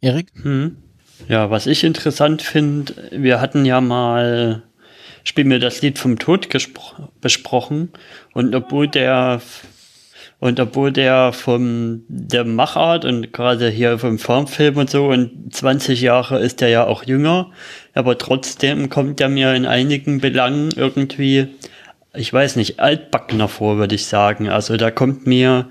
Erik? 0.00 0.28
Hm. 0.42 0.76
Ja, 1.28 1.50
was 1.50 1.66
ich 1.66 1.84
interessant 1.84 2.42
finde, 2.42 2.94
wir 3.12 3.40
hatten 3.40 3.64
ja 3.64 3.80
mal, 3.80 4.62
spiel 5.22 5.44
mir 5.44 5.60
das 5.60 5.80
Lied 5.82 5.98
vom 5.98 6.18
Tod 6.18 6.48
besprochen 7.20 7.90
und 8.34 8.54
obwohl 8.54 8.88
der 8.88 9.40
und 10.40 10.58
obwohl 10.58 10.90
der 10.90 11.32
vom 11.32 12.02
der 12.08 12.44
Machart 12.44 13.04
und 13.04 13.32
gerade 13.32 13.70
hier 13.70 14.00
vom 14.00 14.18
Formfilm 14.18 14.76
und 14.76 14.90
so 14.90 15.06
und 15.06 15.54
20 15.54 16.00
Jahre 16.00 16.40
ist 16.40 16.60
der 16.60 16.68
ja 16.68 16.84
auch 16.84 17.04
jünger, 17.04 17.52
aber 17.94 18.18
trotzdem 18.18 18.88
kommt 18.88 19.20
er 19.20 19.28
mir 19.28 19.54
in 19.54 19.66
einigen 19.66 20.20
Belangen 20.20 20.70
irgendwie 20.74 21.46
ich 22.14 22.32
weiß 22.32 22.56
nicht, 22.56 22.80
altbackener 22.80 23.48
vor, 23.48 23.78
würde 23.78 23.94
ich 23.94 24.06
sagen. 24.06 24.48
Also 24.48 24.76
da 24.76 24.90
kommt 24.90 25.26
mir, 25.26 25.70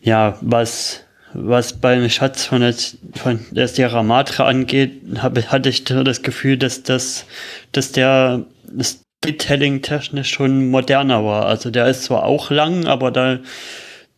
ja, 0.00 0.38
was, 0.40 1.04
was 1.34 1.74
beim 1.74 2.08
Schatz 2.08 2.44
von 2.44 2.60
der, 2.60 2.74
von 3.14 3.44
der 3.50 3.68
Sierra 3.68 4.02
Madre 4.02 4.44
angeht, 4.44 5.02
hab, 5.18 5.36
hatte 5.50 5.68
ich 5.68 5.84
das 5.84 6.22
Gefühl, 6.22 6.56
dass 6.56 6.82
das, 6.82 7.26
dass 7.72 7.92
der 7.92 8.46
Storytelling 8.80 9.82
technisch 9.82 10.30
schon 10.30 10.70
moderner 10.70 11.24
war. 11.24 11.46
Also 11.46 11.70
der 11.70 11.86
ist 11.86 12.04
zwar 12.04 12.24
auch 12.24 12.50
lang, 12.50 12.86
aber 12.86 13.10
da, 13.10 13.38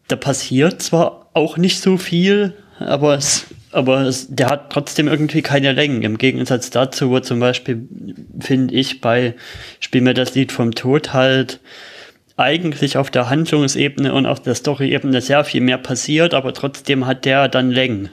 da 0.08 0.16
passiert 0.16 0.82
zwar 0.82 1.30
auch 1.32 1.56
nicht 1.56 1.80
so 1.80 1.96
viel, 1.96 2.54
aber 2.78 3.14
es 3.16 3.46
aber 3.76 4.02
es, 4.02 4.28
der 4.28 4.48
hat 4.48 4.70
trotzdem 4.70 5.06
irgendwie 5.06 5.42
keine 5.42 5.72
Längen. 5.72 6.02
Im 6.02 6.18
Gegensatz 6.18 6.70
dazu, 6.70 7.10
wo 7.10 7.20
zum 7.20 7.40
Beispiel, 7.40 7.86
finde 8.40 8.74
ich, 8.74 9.00
bei 9.00 9.34
Spiel 9.80 10.00
mir 10.00 10.14
das 10.14 10.34
Lied 10.34 10.50
vom 10.50 10.74
Tod 10.74 11.12
halt 11.12 11.60
eigentlich 12.36 12.96
auf 12.96 13.10
der 13.10 13.30
Handlungsebene 13.30 14.12
und 14.12 14.26
auf 14.26 14.40
der 14.40 14.54
Story-Ebene 14.54 15.20
sehr 15.20 15.44
viel 15.44 15.60
mehr 15.60 15.78
passiert, 15.78 16.34
aber 16.34 16.52
trotzdem 16.52 17.06
hat 17.06 17.24
der 17.24 17.48
dann 17.48 17.70
Längen. 17.70 18.10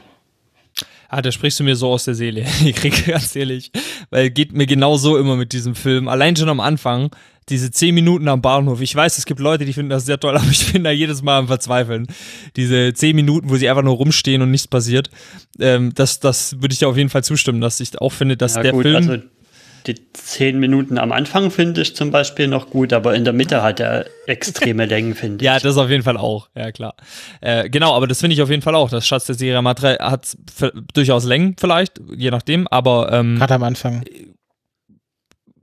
Ah, 1.16 1.22
da 1.22 1.32
sprichst 1.32 1.59
du 1.59 1.64
mir 1.64 1.76
so 1.76 1.89
aus 1.89 2.05
der 2.05 2.16
Seele. 2.16 2.43
Ich 2.66 2.76
kriege 2.76 3.11
ganz 3.11 3.36
ehrlich, 3.36 3.72
weil 4.09 4.32
geht 4.32 4.51
mir 4.51 4.66
genau 4.66 4.97
so 4.97 5.16
immer 5.16 5.36
mit 5.36 5.53
diesem 5.53 5.76
Film. 5.76 6.07
Allein 6.07 6.36
schon 6.36 6.49
am 6.49 6.59
Anfang, 6.59 7.11
diese 7.49 7.70
zehn 7.70 7.93
Minuten 7.93 8.28
am 8.28 8.41
Bahnhof. 8.41 8.82
Ich 8.82 8.95
weiß, 8.95 9.20
es 9.20 9.28
gibt 9.28 9.39
Leute, 9.39 9.64
die 9.64 9.74
finden 9.74 9.91
das 9.91 10.07
sehr 10.07 10.20
toll, 10.20 10.36
aber 10.38 10.49
ich 10.49 10.74
bin 10.74 10.84
da 10.84 10.89
jedes 10.89 11.22
Mal 11.22 11.38
am 11.38 11.45
Verzweifeln. 11.45 12.07
Diese 12.55 12.93
zehn 12.95 13.16
Minuten, 13.16 13.51
wo 13.51 13.57
sie 13.57 13.70
einfach 13.70 13.84
nur 13.84 13.95
rumstehen 13.95 14.41
und 14.41 14.49
nichts 14.49 14.68
passiert. 14.68 15.11
Ähm, 15.59 15.93
das, 15.93 16.20
das 16.20 16.59
würde 16.64 16.74
ich 16.74 16.80
dir 16.80 16.88
auf 16.88 16.97
jeden 16.97 17.11
Fall 17.11 17.24
zustimmen, 17.24 17.61
dass 17.61 17.80
ich 17.80 18.01
auch 18.01 18.11
finde, 18.11 18.36
dass 18.36 18.55
ja, 18.55 18.64
der 18.64 18.72
gut, 18.72 18.82
Film. 18.82 18.95
Also 18.95 19.18
die 19.88 19.96
zehn 20.14 20.60
Minuten 20.60 20.98
am 20.98 21.12
Anfang 21.12 21.52
finde 21.52 21.82
ich 21.82 21.96
zum 21.96 22.12
Beispiel 22.12 22.48
noch 22.48 22.70
gut, 22.70 22.94
aber 22.94 23.16
in 23.16 23.24
der 23.24 23.34
Mitte 23.34 23.62
hat 23.64 23.80
er 23.80 24.06
extreme 24.28 24.86
Längen, 24.88 25.16
finde 25.16 25.44
ich. 25.44 25.46
Ja, 25.46 25.60
das 25.60 25.78
auf 25.78 25.90
jeden 25.90 26.04
Fall 26.04 26.18
auch. 26.18 26.50
Ja, 26.56 26.72
klar. 26.72 26.96
Äh, 27.42 27.70
genau, 27.70 27.94
aber 27.94 28.08
das 28.08 28.20
finde 28.20 28.34
ich 28.36 28.42
auf 28.42 28.50
jeden 28.50 28.62
Fall 28.62 28.76
auch. 28.76 28.90
Das 28.90 29.06
Schatz 29.06 29.26
der 29.26 29.36
Serie 29.36 29.62
Madre 29.62 29.98
hat 30.00 30.36
durchaus 30.94 31.26
Längen 31.26 31.56
vielleicht, 31.60 32.00
je 32.16 32.32
nachdem, 32.32 32.68
aber. 32.68 33.12
Ähm, 33.12 33.38
Gerade 33.38 33.56
am 33.56 33.64
Anfang. 33.64 34.04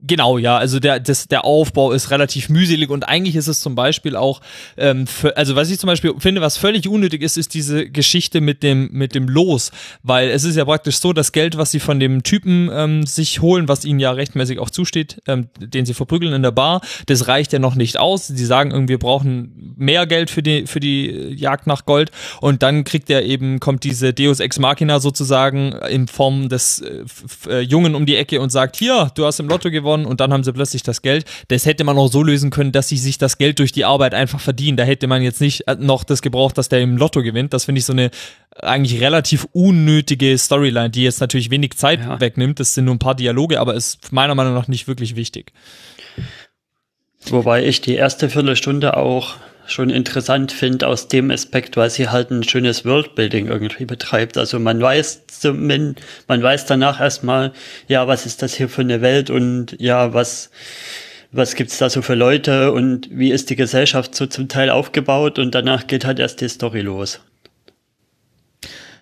Genau, 0.03 0.37
ja, 0.37 0.57
also 0.57 0.79
der, 0.79 0.99
das, 0.99 1.27
der 1.27 1.45
Aufbau 1.45 1.91
ist 1.91 2.11
relativ 2.11 2.49
mühselig 2.49 2.89
und 2.89 3.07
eigentlich 3.07 3.35
ist 3.35 3.47
es 3.47 3.61
zum 3.61 3.75
Beispiel 3.75 4.15
auch, 4.15 4.41
ähm, 4.77 5.07
für, 5.07 5.37
also 5.37 5.55
was 5.55 5.69
ich 5.69 5.79
zum 5.79 5.87
Beispiel 5.87 6.13
finde, 6.17 6.41
was 6.41 6.57
völlig 6.57 6.87
unnötig 6.87 7.21
ist, 7.21 7.37
ist 7.37 7.53
diese 7.53 7.89
Geschichte 7.89 8.41
mit 8.41 8.63
dem, 8.63 8.89
mit 8.91 9.15
dem 9.15 9.27
Los, 9.27 9.71
weil 10.03 10.29
es 10.29 10.43
ist 10.43 10.55
ja 10.55 10.65
praktisch 10.65 10.97
so, 10.97 11.13
das 11.13 11.31
Geld, 11.31 11.57
was 11.57 11.71
sie 11.71 11.79
von 11.79 11.99
dem 11.99 12.23
Typen 12.23 12.69
ähm, 12.73 13.05
sich 13.05 13.41
holen, 13.41 13.67
was 13.67 13.85
ihnen 13.85 13.99
ja 13.99 14.11
rechtmäßig 14.11 14.59
auch 14.59 14.69
zusteht, 14.69 15.21
ähm, 15.27 15.49
den 15.59 15.85
sie 15.85 15.93
verprügeln 15.93 16.33
in 16.33 16.41
der 16.41 16.51
Bar, 16.51 16.81
das 17.05 17.27
reicht 17.27 17.53
ja 17.53 17.59
noch 17.59 17.75
nicht 17.75 17.99
aus. 17.99 18.27
Sie 18.27 18.45
sagen 18.45 18.71
irgendwie, 18.71 18.91
wir 18.91 18.99
brauchen 18.99 19.73
mehr 19.77 20.05
Geld 20.05 20.29
für 20.29 20.43
die, 20.43 20.67
für 20.67 20.79
die 20.81 21.33
Jagd 21.33 21.65
nach 21.65 21.85
Gold 21.85 22.11
und 22.41 22.61
dann 22.61 22.83
kriegt 22.83 23.09
er 23.09 23.23
eben, 23.23 23.59
kommt 23.59 23.83
diese 23.83 24.13
Deus 24.13 24.39
Ex 24.39 24.59
Machina 24.59 24.99
sozusagen 24.99 25.71
in 25.89 26.07
Form 26.07 26.49
des 26.49 26.79
äh, 26.81 27.05
äh, 27.47 27.59
Jungen 27.61 27.95
um 27.95 28.05
die 28.05 28.17
Ecke 28.17 28.41
und 28.41 28.51
sagt, 28.51 28.75
hier, 28.75 29.11
du 29.15 29.25
hast 29.25 29.39
im 29.39 29.47
Lotto 29.47 29.71
gewonnen, 29.71 29.90
gewonnen 29.91 30.05
und 30.05 30.19
dann 30.19 30.33
haben 30.33 30.43
sie 30.43 30.53
plötzlich 30.53 30.83
das 30.83 31.01
Geld. 31.01 31.25
Das 31.47 31.65
hätte 31.65 31.83
man 31.83 31.97
auch 31.97 32.07
so 32.07 32.23
lösen 32.23 32.49
können, 32.49 32.71
dass 32.71 32.87
sie 32.87 32.97
sich 32.97 33.17
das 33.17 33.37
Geld 33.37 33.59
durch 33.59 33.71
die 33.71 33.85
Arbeit 33.85 34.13
einfach 34.13 34.39
verdienen. 34.39 34.77
Da 34.77 34.83
hätte 34.83 35.07
man 35.07 35.21
jetzt 35.21 35.41
nicht 35.41 35.67
äh, 35.67 35.75
noch 35.79 36.03
das 36.03 36.21
gebraucht, 36.21 36.57
dass 36.57 36.69
der 36.69 36.81
im 36.81 36.97
Lotto 36.97 37.21
gewinnt. 37.21 37.53
Das 37.53 37.65
finde 37.65 37.79
ich 37.79 37.85
so 37.85 37.93
eine 37.93 38.11
eigentlich 38.55 39.01
relativ 39.01 39.47
unnötige 39.53 40.37
Storyline, 40.37 40.89
die 40.89 41.03
jetzt 41.03 41.21
natürlich 41.21 41.49
wenig 41.49 41.77
Zeit 41.77 42.01
ja. 42.01 42.19
wegnimmt. 42.19 42.59
Das 42.59 42.73
sind 42.73 42.85
nur 42.85 42.95
ein 42.95 42.99
paar 42.99 43.15
Dialoge, 43.15 43.59
aber 43.59 43.73
ist 43.73 44.11
meiner 44.11 44.35
Meinung 44.35 44.53
nach 44.53 44.67
nicht 44.67 44.87
wirklich 44.87 45.15
wichtig. 45.15 45.53
Wobei 47.29 47.65
ich 47.65 47.81
die 47.81 47.95
erste 47.95 48.29
Viertelstunde 48.29 48.97
auch 48.97 49.35
schon 49.67 49.89
interessant 49.89 50.51
finde 50.51 50.87
aus 50.87 51.07
dem 51.07 51.31
Aspekt, 51.31 51.77
weil 51.77 51.89
sie 51.89 52.09
halt 52.09 52.31
ein 52.31 52.43
schönes 52.43 52.85
Worldbuilding 52.85 53.47
irgendwie 53.47 53.85
betreibt. 53.85 54.37
Also 54.37 54.59
man 54.59 54.81
weiß 54.81 55.27
zumindest, 55.27 56.05
man 56.27 56.41
weiß 56.41 56.65
danach 56.65 56.99
erstmal, 56.99 57.53
ja, 57.87 58.07
was 58.07 58.25
ist 58.25 58.41
das 58.41 58.53
hier 58.53 58.69
für 58.69 58.81
eine 58.81 59.01
Welt 59.01 59.29
und 59.29 59.75
ja, 59.79 60.13
was, 60.13 60.49
was 61.31 61.55
gibt's 61.55 61.77
da 61.77 61.89
so 61.89 62.01
für 62.01 62.15
Leute 62.15 62.71
und 62.71 63.09
wie 63.11 63.31
ist 63.31 63.49
die 63.49 63.55
Gesellschaft 63.55 64.15
so 64.15 64.25
zum 64.25 64.47
Teil 64.47 64.69
aufgebaut 64.69 65.39
und 65.39 65.55
danach 65.55 65.87
geht 65.87 66.05
halt 66.05 66.19
erst 66.19 66.41
die 66.41 66.49
Story 66.49 66.81
los. 66.81 67.21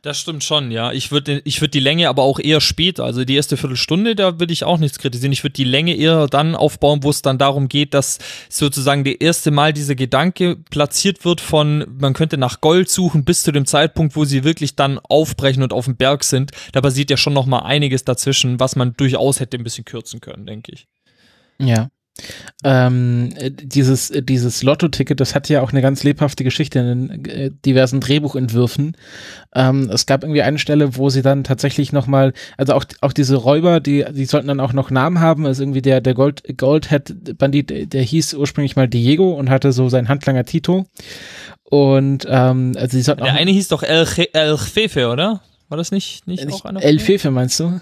Das 0.02 0.18
stimmt 0.18 0.44
schon, 0.44 0.72
ja. 0.72 0.94
Ich 0.94 1.12
würde 1.12 1.42
ich 1.44 1.60
würd 1.60 1.74
die 1.74 1.82
Länge 1.82 2.08
aber 2.08 2.24
auch 2.24 2.40
eher 2.40 2.62
später, 2.62 3.04
also 3.04 3.26
die 3.26 3.36
erste 3.36 3.58
Viertelstunde, 3.58 4.16
da 4.16 4.40
würde 4.40 4.54
ich 4.54 4.64
auch 4.64 4.78
nichts 4.78 4.98
kritisieren. 4.98 5.34
Ich 5.34 5.44
würde 5.44 5.54
die 5.54 5.66
Länge 5.66 5.96
eher 5.96 6.28
dann 6.28 6.56
aufbauen, 6.56 7.04
wo 7.04 7.10
es 7.10 7.22
dann 7.22 7.38
darum 7.38 7.68
geht, 7.68 7.94
dass 7.94 8.20
sozusagen 8.48 9.04
der 9.04 9.20
erste 9.20 9.52
Mal 9.52 9.74
dieser 9.74 9.96
Gedanke 9.96 10.56
platziert 10.70 11.26
wird 11.26 11.42
von, 11.42 11.86
man 12.00 12.14
könnte 12.14 12.38
nach 12.38 12.62
Gold 12.62 12.90
suchen, 12.90 13.26
bis 13.26 13.44
zu 13.44 13.52
dem 13.52 13.66
Zeitpunkt, 13.66 14.16
wo 14.16 14.24
sie 14.24 14.44
wirklich 14.46 14.76
dann 14.76 15.00
aufbrechen 15.00 15.64
und 15.64 15.74
auf 15.74 15.86
dem 15.86 15.98
Berg 15.98 16.24
sind. 16.24 16.52
Da 16.72 16.82
passiert 16.82 17.10
ja 17.10 17.18
schon 17.18 17.34
noch 17.34 17.46
mal 17.46 17.60
einiges 17.60 18.06
dazwischen, 18.06 18.60
was 18.60 18.78
man 18.78 18.94
durchaus 18.96 19.42
hätte 19.42 19.58
ein 19.58 19.64
bisschen 19.64 19.86
kürzen 19.86 20.22
können, 20.22 20.46
denke 20.46 20.72
ich. 20.72 20.88
Ja. 21.60 21.90
Ähm, 22.64 23.34
dieses, 23.50 24.12
dieses 24.14 24.64
Lotto-Ticket, 24.64 25.20
das 25.20 25.34
hat 25.34 25.48
ja 25.48 25.62
auch 25.62 25.72
eine 25.72 25.82
ganz 25.82 26.04
lebhafte 26.04 26.44
Geschichte 26.44 26.80
in 26.80 27.08
den 27.08 27.26
äh, 27.26 27.52
diversen 27.66 28.02
Drehbuchentwürfen. 28.02 28.98
Ähm, 29.56 29.90
es 29.94 30.06
gab 30.06 30.24
irgendwie 30.24 30.42
eine 30.42 30.60
Stelle, 30.60 30.98
wo 30.98 31.10
sie 31.10 31.22
dann 31.22 31.46
tatsächlich 31.46 31.94
nochmal, 31.94 32.34
also 32.58 32.74
auch, 32.74 32.84
auch 33.02 33.14
diese 33.14 33.38
Räuber, 33.38 33.80
die, 33.80 34.06
die 34.12 34.26
sollten 34.26 34.50
dann 34.50 34.60
auch 34.60 34.74
noch 34.74 34.92
Namen 34.92 35.22
haben. 35.22 35.46
Also 35.46 35.64
irgendwie 35.64 35.82
der, 35.82 36.02
der 36.02 36.14
Gold, 36.14 36.58
Goldhead-Bandit, 36.58 37.94
der 37.94 38.04
hieß 38.04 38.34
ursprünglich 38.34 38.76
mal 38.76 38.90
Diego 38.90 39.32
und 39.32 39.50
hatte 39.50 39.72
so 39.72 39.88
seinen 39.88 40.10
Handlanger 40.10 40.44
Tito. 40.44 40.86
Und 41.64 42.26
ähm, 42.28 42.74
also 42.76 42.98
sie 42.98 43.04
sollten 43.04 43.24
Der 43.24 43.34
eine 43.34 43.52
hieß 43.52 43.70
doch 43.70 43.84
El, 43.84 44.06
El 44.34 44.58
Fefe, 44.58 45.08
oder? 45.08 45.42
War 45.70 45.78
das 45.78 45.92
nicht, 45.92 46.28
nicht, 46.28 46.44
nicht 46.44 46.56
auch 46.56 46.66
einer? 46.66 46.84
El 46.84 47.00
Fefe 47.00 47.32
meinst 47.32 47.60
du? 47.60 47.80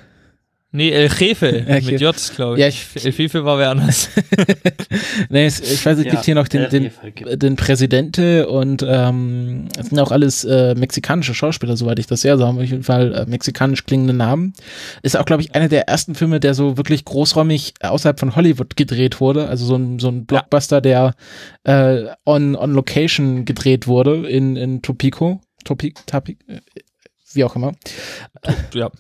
Nee, 0.74 0.91
El 0.91 1.09
Jefe 1.09 1.65
El 1.65 1.82
mit 1.84 2.01
J, 2.01 2.13
glaube 2.36 2.55
ich. 2.55 2.59
Ja, 2.61 2.68
ich- 2.68 3.05
El 3.05 3.13
Jefe 3.13 3.45
war 3.45 3.57
wer 3.57 3.70
anders. 3.72 4.09
nee, 5.30 5.45
es, 5.45 5.59
ich 5.61 5.84
weiß, 5.86 5.97
es 5.99 6.05
Ja, 6.05 6.11
gibt 6.11 6.26
hier 6.26 6.36
noch 6.36 6.49
den, 6.49 6.70
den, 6.70 6.91
den 7.39 7.55
Präsidente 7.55 8.47
und 8.49 8.86
ähm, 8.88 9.70
es 9.80 9.88
sind 9.88 9.99
auch 9.99 10.11
alles 10.11 10.43
äh, 10.43 10.76
mexikanische 10.76 11.34
Schauspieler, 11.34 11.78
soweit 11.78 11.99
ich 11.99 12.07
das 12.07 12.22
sehe. 12.22 12.32
Also 12.34 12.45
haben 12.45 12.57
auf 12.57 12.65
jeden 12.65 12.84
Fall 12.84 13.13
äh, 13.15 13.26
mexikanisch 13.26 13.86
klingende 13.86 14.13
Namen. 14.13 14.53
Ist 15.03 15.15
auch, 15.15 15.26
glaube 15.26 15.41
ich, 15.41 15.55
einer 15.55 15.70
der 15.70 15.88
ersten 15.88 16.15
Filme, 16.15 16.41
der 16.41 16.53
so 16.53 16.76
wirklich 16.76 17.05
großräumig 17.05 17.76
außerhalb 17.80 18.20
von 18.20 18.36
Hollywood 18.36 18.76
gedreht 18.76 19.22
wurde. 19.22 19.47
Also 19.47 19.65
so 19.65 19.76
ein, 19.78 19.99
so 19.99 20.09
ein 20.09 20.26
Blockbuster, 20.26 20.82
der 20.82 21.15
äh, 21.63 22.03
on, 22.26 22.57
on 22.57 22.74
Location 22.74 23.45
gedreht 23.45 23.88
wurde 23.88 24.28
in, 24.30 24.57
in 24.57 24.82
Topico. 24.82 25.39
Topi, 25.63 25.93
Tapi, 26.05 26.38
äh, 26.47 26.59
wie 27.34 27.45
auch 27.45 27.55
immer. 27.55 27.72
ja. 28.74 28.91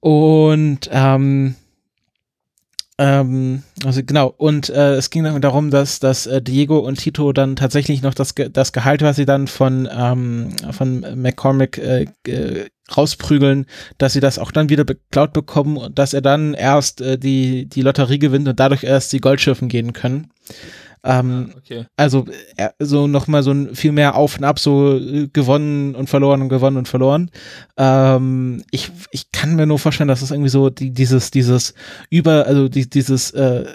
Und 0.00 0.88
ähm, 0.92 1.54
ähm, 2.96 3.64
also 3.84 4.02
genau, 4.04 4.32
und 4.36 4.68
äh, 4.68 4.94
es 4.94 5.10
ging 5.10 5.24
dann 5.24 5.40
darum, 5.40 5.70
dass, 5.70 5.98
dass 5.98 6.26
äh, 6.26 6.40
Diego 6.40 6.78
und 6.78 6.96
Tito 6.96 7.32
dann 7.32 7.56
tatsächlich 7.56 8.02
noch 8.02 8.14
das, 8.14 8.34
das 8.52 8.72
Gehalt, 8.72 9.02
was 9.02 9.16
sie 9.16 9.24
dann 9.24 9.48
von, 9.48 9.88
ähm, 9.92 10.50
von 10.70 11.00
McCormick 11.16 11.78
äh, 11.78 12.06
rausprügeln, 12.96 13.66
dass 13.98 14.12
sie 14.12 14.20
das 14.20 14.38
auch 14.38 14.52
dann 14.52 14.68
wieder 14.68 14.84
beklaut 14.84 15.32
bekommen 15.32 15.76
und 15.76 15.98
dass 15.98 16.14
er 16.14 16.20
dann 16.20 16.54
erst 16.54 17.00
äh, 17.00 17.18
die, 17.18 17.66
die 17.66 17.82
Lotterie 17.82 18.20
gewinnt 18.20 18.46
und 18.46 18.60
dadurch 18.60 18.84
erst 18.84 19.12
die 19.12 19.20
Goldschürfen 19.20 19.68
gehen 19.68 19.92
können. 19.92 20.30
Ähm, 21.04 21.52
Okay. 21.58 21.86
also 21.96 22.24
äh, 22.56 22.70
so 22.78 23.06
nochmal 23.06 23.42
so 23.42 23.50
ein 23.52 23.74
viel 23.74 23.92
mehr 23.92 24.14
auf 24.16 24.36
und 24.38 24.44
ab, 24.44 24.58
so 24.58 24.96
äh, 24.96 25.28
gewonnen 25.32 25.94
und 25.94 26.08
verloren 26.08 26.42
und 26.42 26.48
gewonnen 26.48 26.76
und 26.78 26.88
verloren. 26.88 27.30
Ähm, 27.76 28.64
ich, 28.70 28.90
ich 29.10 29.30
kann 29.32 29.56
mir 29.56 29.66
nur 29.66 29.78
vorstellen, 29.78 30.08
dass 30.08 30.22
es 30.22 30.30
irgendwie 30.30 30.50
so 30.50 30.70
die, 30.70 30.90
dieses, 30.90 31.30
dieses 31.30 31.74
über, 32.10 32.46
also 32.46 32.68
die, 32.68 32.88
dieses, 32.88 33.30
äh, 33.32 33.66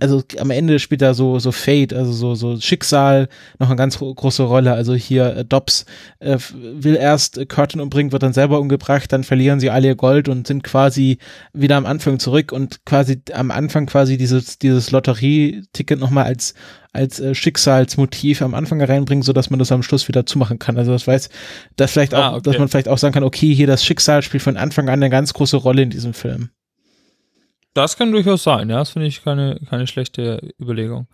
also 0.00 0.22
am 0.38 0.50
Ende 0.50 0.78
spielt 0.78 1.02
da 1.02 1.14
so, 1.14 1.38
so 1.38 1.50
Fate, 1.52 1.92
also 1.92 2.12
so, 2.12 2.34
so 2.34 2.60
Schicksal 2.60 3.28
noch 3.58 3.68
eine 3.68 3.76
ganz 3.76 3.98
gro- 3.98 4.14
große 4.14 4.42
Rolle. 4.42 4.72
Also 4.72 4.94
hier 4.94 5.36
äh, 5.38 5.44
Dobbs 5.44 5.86
äh, 6.20 6.38
will 6.54 6.96
erst 6.96 7.38
äh, 7.38 7.46
Curtin 7.46 7.80
umbringen, 7.80 8.12
wird 8.12 8.22
dann 8.22 8.32
selber 8.32 8.60
umgebracht, 8.60 9.12
dann 9.12 9.24
verlieren 9.24 9.60
sie 9.60 9.70
alle 9.70 9.88
ihr 9.88 9.94
Gold 9.96 10.28
und 10.28 10.46
sind 10.46 10.62
quasi 10.62 11.18
wieder 11.52 11.76
am 11.76 11.86
Anfang 11.86 12.18
zurück 12.18 12.52
und 12.52 12.84
quasi 12.84 13.22
am 13.32 13.50
Anfang 13.50 13.86
quasi 13.86 14.16
dieses, 14.16 14.58
dieses 14.58 14.90
Lotterieticket 14.90 15.98
nochmal 15.98 16.24
als, 16.24 16.54
als 16.92 17.20
äh, 17.20 17.34
Schicksalsmotiv 17.34 18.42
am 18.42 18.54
Anfang 18.54 18.82
reinbringen, 18.82 19.22
so 19.22 19.32
dass 19.32 19.50
man 19.50 19.58
das 19.58 19.72
am 19.72 19.82
Schluss 19.82 20.08
wieder 20.08 20.26
zumachen 20.26 20.58
kann. 20.58 20.76
Also 20.78 20.92
das 20.92 21.06
weiß, 21.06 21.28
dass 21.76 21.92
vielleicht 21.92 22.14
auch, 22.14 22.20
Ah, 22.20 22.32
okay. 22.34 22.42
dass 22.44 22.58
man 22.58 22.68
vielleicht 22.68 22.88
auch 22.88 22.98
sagen 22.98 23.14
kann, 23.14 23.24
okay, 23.24 23.54
hier 23.54 23.66
das 23.66 23.84
Schicksal 23.84 24.22
spielt 24.22 24.42
von 24.42 24.56
Anfang 24.56 24.88
an 24.88 24.94
eine 24.94 25.10
ganz 25.10 25.32
große 25.32 25.56
Rolle 25.56 25.82
in 25.82 25.90
diesem 25.90 26.12
Film. 26.14 26.50
Das 27.74 27.96
kann 27.96 28.12
durchaus 28.12 28.42
sein, 28.42 28.68
ja. 28.70 28.78
Das 28.78 28.90
finde 28.90 29.08
ich 29.08 29.22
keine, 29.22 29.60
keine 29.68 29.86
schlechte 29.86 30.52
Überlegung. 30.60 31.06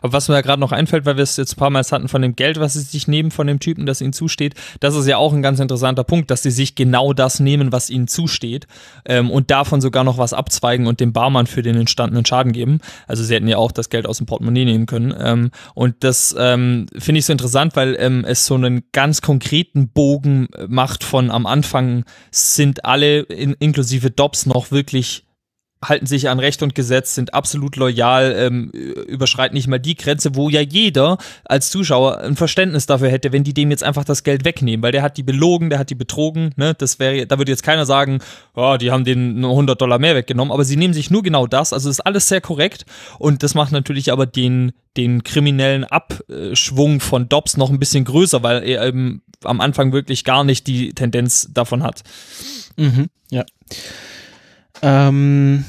Aber 0.00 0.12
was 0.12 0.28
mir 0.28 0.34
ja 0.34 0.40
gerade 0.40 0.60
noch 0.60 0.72
einfällt, 0.72 1.06
weil 1.06 1.16
wir 1.16 1.22
es 1.22 1.36
jetzt 1.36 1.54
ein 1.54 1.56
paar 1.56 1.70
Mal 1.70 1.82
hatten 1.82 2.08
von 2.08 2.22
dem 2.22 2.36
Geld, 2.36 2.58
was 2.60 2.74
sie 2.74 2.80
sich 2.80 3.08
nehmen 3.08 3.30
von 3.30 3.46
dem 3.46 3.60
Typen, 3.60 3.86
das 3.86 4.00
ihnen 4.00 4.12
zusteht, 4.12 4.54
das 4.80 4.94
ist 4.94 5.06
ja 5.06 5.16
auch 5.16 5.32
ein 5.32 5.42
ganz 5.42 5.60
interessanter 5.60 6.04
Punkt, 6.04 6.30
dass 6.30 6.42
sie 6.42 6.50
sich 6.50 6.74
genau 6.74 7.12
das 7.12 7.40
nehmen, 7.40 7.72
was 7.72 7.90
ihnen 7.90 8.08
zusteht 8.08 8.66
ähm, 9.04 9.30
und 9.30 9.50
davon 9.50 9.80
sogar 9.80 10.04
noch 10.04 10.18
was 10.18 10.32
abzweigen 10.32 10.86
und 10.86 11.00
dem 11.00 11.12
Barmann 11.12 11.46
für 11.46 11.62
den 11.62 11.76
entstandenen 11.76 12.26
Schaden 12.26 12.52
geben. 12.52 12.80
Also 13.06 13.22
sie 13.22 13.34
hätten 13.34 13.48
ja 13.48 13.56
auch 13.56 13.72
das 13.72 13.90
Geld 13.90 14.06
aus 14.06 14.18
dem 14.18 14.26
Portemonnaie 14.26 14.64
nehmen 14.64 14.86
können. 14.86 15.14
Ähm, 15.18 15.50
und 15.74 15.96
das 16.00 16.34
ähm, 16.38 16.86
finde 16.96 17.20
ich 17.20 17.26
so 17.26 17.32
interessant, 17.32 17.76
weil 17.76 17.96
ähm, 17.98 18.24
es 18.26 18.46
so 18.46 18.54
einen 18.54 18.82
ganz 18.92 19.22
konkreten 19.22 19.88
Bogen 19.88 20.48
macht 20.68 21.04
von 21.04 21.30
am 21.30 21.46
Anfang 21.46 22.04
sind 22.30 22.84
alle 22.84 23.20
in, 23.20 23.54
inklusive 23.54 24.10
Dobbs 24.10 24.46
noch 24.46 24.70
wirklich 24.70 25.27
halten 25.84 26.06
sich 26.06 26.28
an 26.28 26.40
Recht 26.40 26.62
und 26.62 26.74
Gesetz, 26.74 27.14
sind 27.14 27.34
absolut 27.34 27.76
loyal, 27.76 28.34
ähm, 28.36 28.70
überschreiten 28.70 29.54
nicht 29.54 29.68
mal 29.68 29.78
die 29.78 29.94
Grenze, 29.94 30.34
wo 30.34 30.48
ja 30.48 30.60
jeder 30.60 31.18
als 31.44 31.70
Zuschauer 31.70 32.18
ein 32.18 32.36
Verständnis 32.36 32.86
dafür 32.86 33.10
hätte, 33.10 33.32
wenn 33.32 33.44
die 33.44 33.54
dem 33.54 33.70
jetzt 33.70 33.84
einfach 33.84 34.04
das 34.04 34.24
Geld 34.24 34.44
wegnehmen, 34.44 34.82
weil 34.82 34.92
der 34.92 35.02
hat 35.02 35.16
die 35.16 35.22
belogen, 35.22 35.70
der 35.70 35.78
hat 35.78 35.90
die 35.90 35.94
betrogen, 35.94 36.52
ne, 36.56 36.74
das 36.74 36.98
wäre, 36.98 37.26
da 37.26 37.38
würde 37.38 37.52
jetzt 37.52 37.62
keiner 37.62 37.86
sagen, 37.86 38.18
oh, 38.54 38.76
die 38.80 38.90
haben 38.90 39.04
den 39.04 39.40
nur 39.40 39.50
100 39.50 39.80
Dollar 39.80 39.98
mehr 39.98 40.16
weggenommen, 40.16 40.52
aber 40.52 40.64
sie 40.64 40.76
nehmen 40.76 40.94
sich 40.94 41.10
nur 41.10 41.22
genau 41.22 41.46
das, 41.46 41.72
also 41.72 41.88
ist 41.88 42.00
alles 42.00 42.28
sehr 42.28 42.40
korrekt 42.40 42.84
und 43.18 43.42
das 43.42 43.54
macht 43.54 43.72
natürlich 43.72 44.10
aber 44.10 44.26
den, 44.26 44.72
den 44.96 45.22
kriminellen 45.22 45.84
Abschwung 45.84 47.00
von 47.00 47.28
Dobbs 47.28 47.56
noch 47.56 47.70
ein 47.70 47.78
bisschen 47.78 48.04
größer, 48.04 48.42
weil 48.42 48.64
er 48.64 48.86
eben 48.86 49.22
am 49.44 49.60
Anfang 49.60 49.92
wirklich 49.92 50.24
gar 50.24 50.42
nicht 50.42 50.66
die 50.66 50.92
Tendenz 50.92 51.48
davon 51.52 51.82
hat. 51.84 52.02
Mhm, 52.76 53.06
ja. 53.30 53.44
Ähm, 54.82 55.64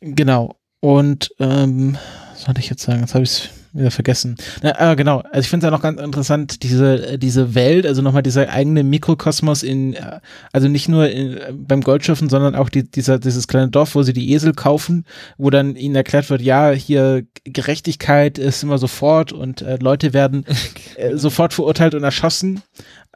genau. 0.00 0.56
Und 0.80 1.30
ähm, 1.38 1.96
was 2.32 2.46
wollte 2.46 2.60
ich 2.60 2.68
jetzt 2.68 2.82
sagen? 2.82 3.00
Jetzt 3.00 3.14
habe 3.14 3.24
ich 3.24 3.30
es 3.30 3.50
wieder 3.74 3.90
vergessen. 3.90 4.36
Na, 4.62 4.92
äh, 4.92 4.96
genau. 4.96 5.18
Also 5.30 5.40
ich 5.40 5.48
finde 5.48 5.66
es 5.66 5.70
ja 5.70 5.76
noch 5.76 5.82
ganz 5.82 6.00
interessant, 6.00 6.62
diese, 6.62 7.08
äh, 7.08 7.18
diese 7.18 7.54
Welt, 7.54 7.86
also 7.86 8.02
nochmal 8.02 8.22
dieser 8.22 8.48
eigene 8.48 8.84
Mikrokosmos 8.84 9.62
in, 9.62 9.94
äh, 9.94 10.20
also 10.52 10.68
nicht 10.68 10.88
nur 10.88 11.10
in, 11.10 11.36
äh, 11.36 11.52
beim 11.52 11.80
Goldschiffen, 11.80 12.28
sondern 12.28 12.54
auch 12.54 12.68
die, 12.68 12.88
dieser, 12.88 13.18
dieses 13.18 13.48
kleine 13.48 13.68
Dorf, 13.68 13.94
wo 13.94 14.02
sie 14.02 14.12
die 14.12 14.32
Esel 14.32 14.52
kaufen, 14.52 15.04
wo 15.36 15.50
dann 15.50 15.76
ihnen 15.76 15.96
erklärt 15.96 16.30
wird, 16.30 16.40
ja, 16.40 16.70
hier 16.70 17.24
Gerechtigkeit 17.44 18.38
ist 18.38 18.62
immer 18.62 18.78
sofort 18.78 19.32
und 19.32 19.60
äh, 19.62 19.76
Leute 19.80 20.12
werden 20.12 20.44
äh, 20.96 21.16
sofort 21.16 21.52
verurteilt 21.52 21.94
und 21.94 22.04
erschossen. 22.04 22.62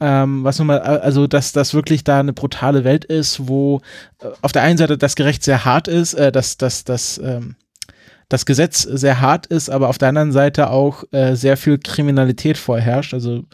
Ähm, 0.00 0.44
was 0.44 0.58
nun 0.58 0.68
mal, 0.68 0.78
also 0.78 1.26
dass 1.26 1.52
das 1.52 1.74
wirklich 1.74 2.04
da 2.04 2.20
eine 2.20 2.32
brutale 2.32 2.84
Welt 2.84 3.04
ist, 3.04 3.48
wo 3.48 3.80
äh, 4.20 4.26
auf 4.42 4.52
der 4.52 4.62
einen 4.62 4.78
Seite 4.78 4.96
das 4.96 5.16
Gerecht 5.16 5.42
sehr 5.42 5.64
hart 5.64 5.88
ist, 5.88 6.14
äh, 6.14 6.30
dass 6.30 6.56
das, 6.56 6.84
das, 6.84 7.18
ähm, 7.18 7.56
das 8.28 8.44
Gesetz 8.44 8.82
sehr 8.82 9.20
hart 9.20 9.46
ist, 9.46 9.70
aber 9.70 9.88
auf 9.88 9.98
der 9.98 10.08
anderen 10.08 10.32
Seite 10.32 10.70
auch 10.70 11.04
äh, 11.12 11.34
sehr 11.34 11.56
viel 11.56 11.78
Kriminalität 11.78 12.58
vorherrscht. 12.58 13.14
Also 13.14 13.44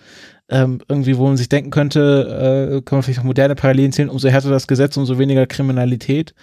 ähm, 0.49 0.81
irgendwie, 0.89 1.17
wo 1.17 1.27
man 1.27 1.37
sich 1.37 1.49
denken 1.49 1.71
könnte, 1.71 2.77
äh, 2.77 2.83
kann 2.83 2.97
man 2.97 3.03
vielleicht 3.03 3.21
auch 3.21 3.25
moderne 3.25 3.55
Parallelen 3.55 3.93
zählen, 3.93 4.11
umso 4.11 4.29
härter 4.29 4.51
das 4.51 4.67
Gesetz, 4.67 4.97
umso 4.97 5.19
weniger 5.19 5.47
Kriminalität. 5.47 6.35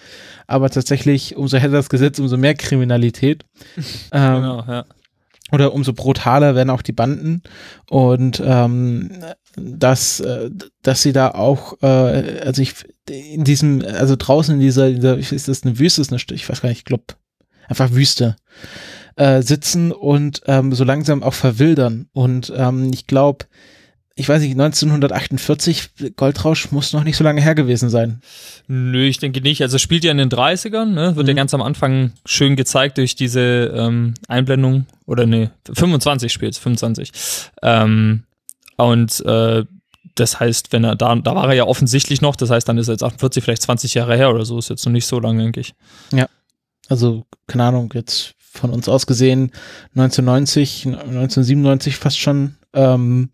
Aber 0.48 0.70
tatsächlich, 0.70 1.36
umso 1.36 1.58
härter 1.58 1.76
das 1.76 1.90
Gesetz, 1.90 2.18
umso 2.18 2.38
mehr 2.38 2.56
Kriminalität. 2.56 3.46
ähm, 4.12 4.36
Genau, 4.36 4.64
ja. 4.68 4.86
oder 5.52 5.74
umso 5.74 5.94
brutaler 5.94 6.56
werden 6.56 6.72
auch 6.72 6.82
die 6.82 6.94
Banden 6.94 7.44
und 7.90 8.42
ähm, 8.44 9.12
dass 9.56 10.20
äh, 10.22 10.50
dass 10.82 11.02
sie 11.04 11.12
da 11.12 11.32
auch 11.32 11.82
äh, 11.84 12.40
also 12.44 12.62
ich 12.62 12.74
in 13.10 13.44
diesem 13.44 13.84
also 13.86 14.16
draußen 14.18 14.56
in 14.56 14.62
dieser, 14.62 14.90
dieser 14.90 15.18
ist 15.18 15.48
das 15.48 15.64
eine 15.64 15.78
Wüste 15.78 16.02
ist 16.02 16.12
eine 16.12 16.22
ich 16.32 16.50
weiß 16.50 16.62
gar 16.62 16.70
nicht 16.70 16.80
ich 16.80 16.86
glaube 16.86 17.04
einfach 17.68 17.92
Wüste 17.92 18.36
äh, 19.16 19.42
sitzen 19.42 19.92
und 19.92 20.42
ähm, 20.46 20.74
so 20.74 20.84
langsam 20.84 21.24
auch 21.24 21.34
verwildern 21.34 22.08
und 22.14 22.52
ähm, 22.56 22.92
ich 22.94 23.08
glaube 23.08 23.46
ich 24.16 24.28
weiß 24.28 24.42
nicht 24.42 24.52
1948 24.52 26.16
Goldrausch 26.18 26.72
muss 26.72 26.94
noch 26.94 27.04
nicht 27.04 27.18
so 27.18 27.24
lange 27.24 27.42
her 27.42 27.56
gewesen 27.56 27.90
sein 27.90 28.22
Nö, 28.74 29.04
ich 29.06 29.18
denke 29.18 29.42
nicht. 29.42 29.62
Also 29.64 29.76
es 29.76 29.82
spielt 29.82 30.06
ja 30.06 30.12
in 30.12 30.18
den 30.18 30.30
30ern, 30.30 30.86
ne? 30.86 31.18
wird 31.18 31.28
ja 31.28 31.34
Mhm. 31.34 31.38
ganz 31.38 31.54
am 31.54 31.62
Anfang 31.62 32.14
schön 32.26 32.56
gezeigt 32.56 32.98
durch 32.98 33.16
diese 33.16 33.42
ähm, 33.76 34.14
Einblendung. 34.30 34.86
Oder 35.06 35.26
nee, 35.26 35.50
25 35.74 36.32
spielt 36.32 36.56
25. 36.56 37.12
Ähm, 37.62 38.24
und 38.78 39.26
äh, 39.26 39.66
das 40.16 40.40
heißt, 40.40 40.72
wenn 40.72 40.86
er 40.86 40.96
da, 40.96 41.16
da 41.16 41.36
war 41.36 41.50
er 41.50 41.54
ja 41.54 41.66
offensichtlich 41.66 42.22
noch, 42.22 42.38
das 42.38 42.50
heißt, 42.50 42.70
dann 42.70 42.78
ist 42.78 42.88
er 42.88 42.94
jetzt 42.94 43.04
48, 43.04 43.44
vielleicht 43.44 43.62
20 43.64 43.94
Jahre 43.94 44.16
her 44.16 44.30
oder 44.30 44.46
so, 44.46 44.58
ist 44.58 44.70
jetzt 44.70 44.86
noch 44.86 44.94
nicht 44.94 45.06
so 45.06 45.20
lange, 45.20 45.44
denke 45.44 45.60
ich. 45.60 45.74
Also 46.92 47.26
keine 47.48 47.64
Ahnung, 47.66 47.92
jetzt 47.96 48.34
von 48.38 48.70
uns 48.72 48.90
aus 48.90 49.08
gesehen 49.08 49.52
1990, 49.96 50.88
1997 50.88 51.96
fast 51.96 52.20
schon. 52.20 52.56
Ähm, 52.74 53.30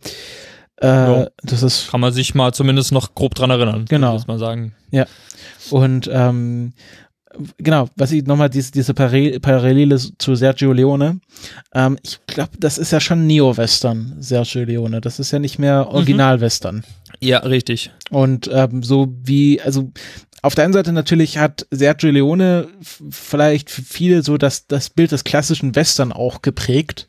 äh, 0.82 0.88
Ja. 0.88 1.28
Das 1.43 1.64
ist 1.64 1.89
Kann 1.89 2.01
man 2.01 2.14
sich 2.14 2.36
mal 2.36 2.53
zumindest 2.53 2.91
noch 2.91 3.16
grob 3.16 3.34
dran 3.36 3.49
erinnern. 3.49 3.86
Genau. 3.89 4.14
Muss 4.14 4.28
man 4.28 4.38
sagen. 4.39 4.74
und 5.72 6.10
ähm, 6.14 6.74
genau, 7.58 7.89
was 7.95 8.12
ich 8.12 8.26
nochmal 8.26 8.49
diese, 8.49 8.72
diese 8.72 8.93
Parallel- 8.93 9.39
Parallele 9.39 9.97
zu 9.97 10.36
Sergio 10.36 10.72
Leone. 10.72 11.20
Ähm, 11.74 11.97
ich 12.03 12.20
glaube, 12.28 12.51
das 12.60 12.78
ist 12.78 12.91
ja 12.91 12.99
schon 12.99 13.28
Neo-Western, 13.28 14.18
Sergio 14.20 14.64
Leone. 14.64 15.01
Das 15.01 15.20
ist 15.20 15.32
ja 15.32 15.39
nicht 15.39 15.60
mehr 15.60 15.88
Original-Western. 15.89 16.84
Ja, 17.20 17.39
richtig. 17.39 17.91
Und 18.12 18.49
ähm, 18.53 18.84
so 18.84 19.14
wie, 19.24 19.60
also 19.62 19.91
auf 20.41 20.55
der 20.55 20.65
einen 20.65 20.73
Seite 20.73 20.91
natürlich 20.91 21.38
hat 21.38 21.65
Sergio 21.71 22.11
Leone 22.11 22.67
vielleicht 23.09 23.69
für 23.69 23.81
viele 23.81 24.23
so 24.23 24.38
das, 24.38 24.67
das 24.67 24.89
Bild 24.89 25.11
des 25.11 25.23
klassischen 25.23 25.75
Western 25.75 26.11
auch 26.11 26.41
geprägt. 26.41 27.07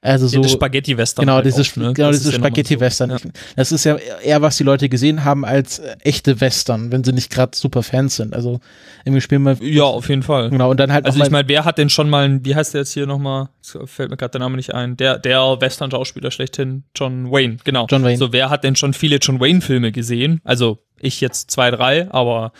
Also 0.00 0.28
so 0.28 0.40
ja, 0.40 0.48
Spaghetti-Western. 0.48 1.24
Genau, 1.24 1.36
halt 1.36 1.46
diese, 1.46 1.62
oft, 1.62 1.76
ne? 1.76 1.92
genau 1.92 2.10
diese 2.10 2.32
Spaghetti-Western. 2.32 3.10
So. 3.10 3.16
Ja. 3.16 3.32
Das 3.56 3.72
ist 3.72 3.84
ja 3.84 3.96
eher, 3.96 4.42
was 4.42 4.56
die 4.56 4.62
Leute 4.62 4.88
gesehen 4.88 5.24
haben 5.24 5.44
als 5.44 5.78
äh, 5.78 5.96
echte 6.00 6.40
Western, 6.40 6.92
wenn 6.92 7.02
sie 7.02 7.12
nicht 7.12 7.30
gerade 7.30 7.56
super 7.56 7.82
Fans 7.82 8.16
sind. 8.16 8.34
Also 8.34 8.60
irgendwie 9.04 9.20
spielen 9.20 9.42
wir. 9.42 9.56
Ja, 9.60 9.84
auf 9.84 10.08
jeden 10.08 10.22
Fall. 10.22 10.50
Genau, 10.50 10.70
und 10.70 10.78
dann 10.78 10.92
halt 10.92 11.06
Also 11.06 11.22
ich 11.22 11.30
meine, 11.30 11.48
wer 11.48 11.64
hat 11.64 11.78
denn 11.78 11.90
schon 11.90 12.08
mal, 12.08 12.44
wie 12.44 12.54
heißt 12.54 12.74
der 12.74 12.82
jetzt 12.82 12.92
hier 12.92 13.06
nochmal? 13.06 13.48
Fällt 13.62 14.10
mir 14.10 14.16
gerade 14.16 14.32
der 14.32 14.40
Name 14.40 14.56
nicht 14.56 14.74
ein. 14.74 14.96
Der, 14.96 15.18
der 15.18 15.60
Western-Schauspieler 15.60 16.30
schlechthin, 16.30 16.84
John 16.94 17.30
Wayne, 17.30 17.56
genau. 17.64 17.86
John 17.90 18.04
Wayne. 18.04 18.18
So, 18.18 18.32
wer 18.32 18.50
hat 18.50 18.64
denn 18.64 18.76
schon 18.76 18.92
viele 18.92 19.16
John 19.16 19.40
Wayne-Filme 19.40 19.92
gesehen? 19.92 20.40
Also 20.44 20.78
ich 21.00 21.20
jetzt 21.20 21.50
zwei, 21.50 21.70
drei, 21.70 22.10
aber 22.10 22.52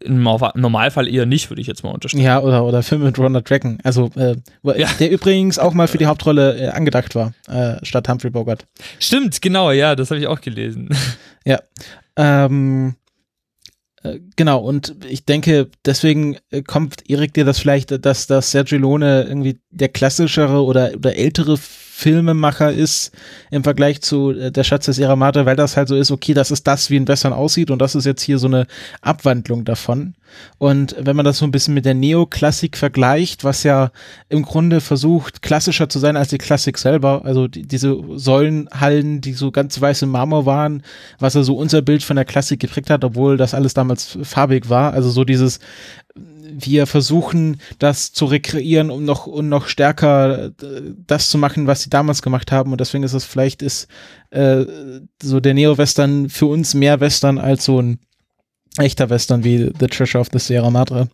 im 0.00 0.22
Normalfall 0.22 1.08
eher 1.08 1.26
nicht, 1.26 1.50
würde 1.50 1.60
ich 1.60 1.66
jetzt 1.66 1.82
mal 1.82 1.90
unterstellen. 1.90 2.24
Ja, 2.24 2.40
oder, 2.40 2.64
oder 2.64 2.82
Film 2.82 3.02
mit 3.02 3.18
Ronald 3.18 3.48
Dragon. 3.48 3.78
Also, 3.84 4.10
äh, 4.16 4.36
ja. 4.78 4.88
der 4.98 5.10
übrigens 5.10 5.58
auch 5.58 5.74
mal 5.74 5.88
für 5.88 5.98
die 5.98 6.06
Hauptrolle 6.06 6.58
äh, 6.58 6.68
angedacht 6.68 7.14
war, 7.14 7.32
äh, 7.48 7.84
statt 7.84 8.08
Humphrey 8.08 8.30
Bogart. 8.30 8.66
Stimmt, 8.98 9.40
genau, 9.40 9.70
ja, 9.70 9.96
das 9.96 10.10
habe 10.10 10.20
ich 10.20 10.26
auch 10.26 10.40
gelesen. 10.40 10.88
Ja. 11.46 11.58
Ähm, 12.16 12.94
äh, 14.02 14.20
genau, 14.36 14.60
und 14.60 14.96
ich 15.08 15.24
denke, 15.24 15.68
deswegen 15.84 16.36
äh, 16.50 16.62
kommt 16.62 17.10
Erik 17.10 17.34
dir 17.34 17.44
das 17.44 17.58
vielleicht, 17.58 18.04
dass, 18.04 18.26
dass 18.26 18.50
Sergio 18.50 18.78
Lone 18.78 19.24
irgendwie 19.24 19.58
der 19.70 19.88
klassischere 19.88 20.64
oder, 20.64 20.92
oder 20.94 21.16
ältere 21.16 21.58
Filmemacher 21.96 22.72
ist 22.72 23.12
im 23.52 23.62
Vergleich 23.62 24.02
zu 24.02 24.32
äh, 24.32 24.50
Der 24.50 24.64
Schatz 24.64 24.86
des 24.86 24.98
Madre, 24.98 25.46
weil 25.46 25.54
das 25.54 25.76
halt 25.76 25.86
so 25.86 25.94
ist, 25.94 26.10
okay, 26.10 26.34
das 26.34 26.50
ist 26.50 26.66
das, 26.66 26.90
wie 26.90 26.96
ein 26.96 27.06
Western 27.06 27.32
aussieht 27.32 27.70
und 27.70 27.78
das 27.78 27.94
ist 27.94 28.04
jetzt 28.04 28.20
hier 28.20 28.38
so 28.38 28.48
eine 28.48 28.66
Abwandlung 29.00 29.64
davon. 29.64 30.14
Und 30.58 30.96
wenn 30.98 31.14
man 31.14 31.24
das 31.24 31.38
so 31.38 31.44
ein 31.44 31.52
bisschen 31.52 31.72
mit 31.72 31.84
der 31.84 31.94
Neoklassik 31.94 32.76
vergleicht, 32.76 33.44
was 33.44 33.62
ja 33.62 33.92
im 34.28 34.42
Grunde 34.42 34.80
versucht, 34.80 35.40
klassischer 35.40 35.88
zu 35.88 36.00
sein 36.00 36.16
als 36.16 36.28
die 36.28 36.38
Klassik 36.38 36.78
selber, 36.78 37.24
also 37.24 37.46
die, 37.46 37.62
diese 37.62 37.96
Säulenhallen, 38.16 39.20
die 39.20 39.32
so 39.32 39.52
ganz 39.52 39.80
weiße 39.80 40.06
Marmor 40.06 40.46
waren, 40.46 40.82
was 41.20 41.34
ja 41.34 41.44
so 41.44 41.56
unser 41.56 41.80
Bild 41.80 42.02
von 42.02 42.16
der 42.16 42.24
Klassik 42.24 42.58
geprägt 42.58 42.90
hat, 42.90 43.04
obwohl 43.04 43.36
das 43.36 43.54
alles 43.54 43.72
damals 43.72 44.18
farbig 44.24 44.68
war, 44.68 44.92
also 44.94 45.10
so 45.10 45.22
dieses 45.22 45.60
wir 46.56 46.86
versuchen, 46.86 47.60
das 47.78 48.12
zu 48.12 48.26
rekreieren, 48.26 48.90
um 48.90 49.04
noch, 49.04 49.26
um 49.26 49.48
noch 49.48 49.68
stärker 49.68 50.46
äh, 50.46 50.50
das 51.06 51.30
zu 51.30 51.38
machen, 51.38 51.66
was 51.66 51.82
sie 51.82 51.90
damals 51.90 52.22
gemacht 52.22 52.52
haben. 52.52 52.72
Und 52.72 52.80
deswegen 52.80 53.04
ist 53.04 53.12
es 53.12 53.24
vielleicht 53.24 53.62
ist 53.62 53.88
äh, 54.30 54.64
so 55.22 55.40
der 55.40 55.54
Neo-Western 55.54 56.28
für 56.28 56.46
uns 56.46 56.74
mehr 56.74 57.00
Western 57.00 57.38
als 57.38 57.64
so 57.64 57.80
ein 57.80 57.98
echter 58.78 59.10
Western 59.10 59.44
wie 59.44 59.72
The 59.78 59.86
Treasure 59.86 60.20
of 60.20 60.28
the 60.32 60.38
Sierra 60.38 60.70
Madre. 60.70 61.08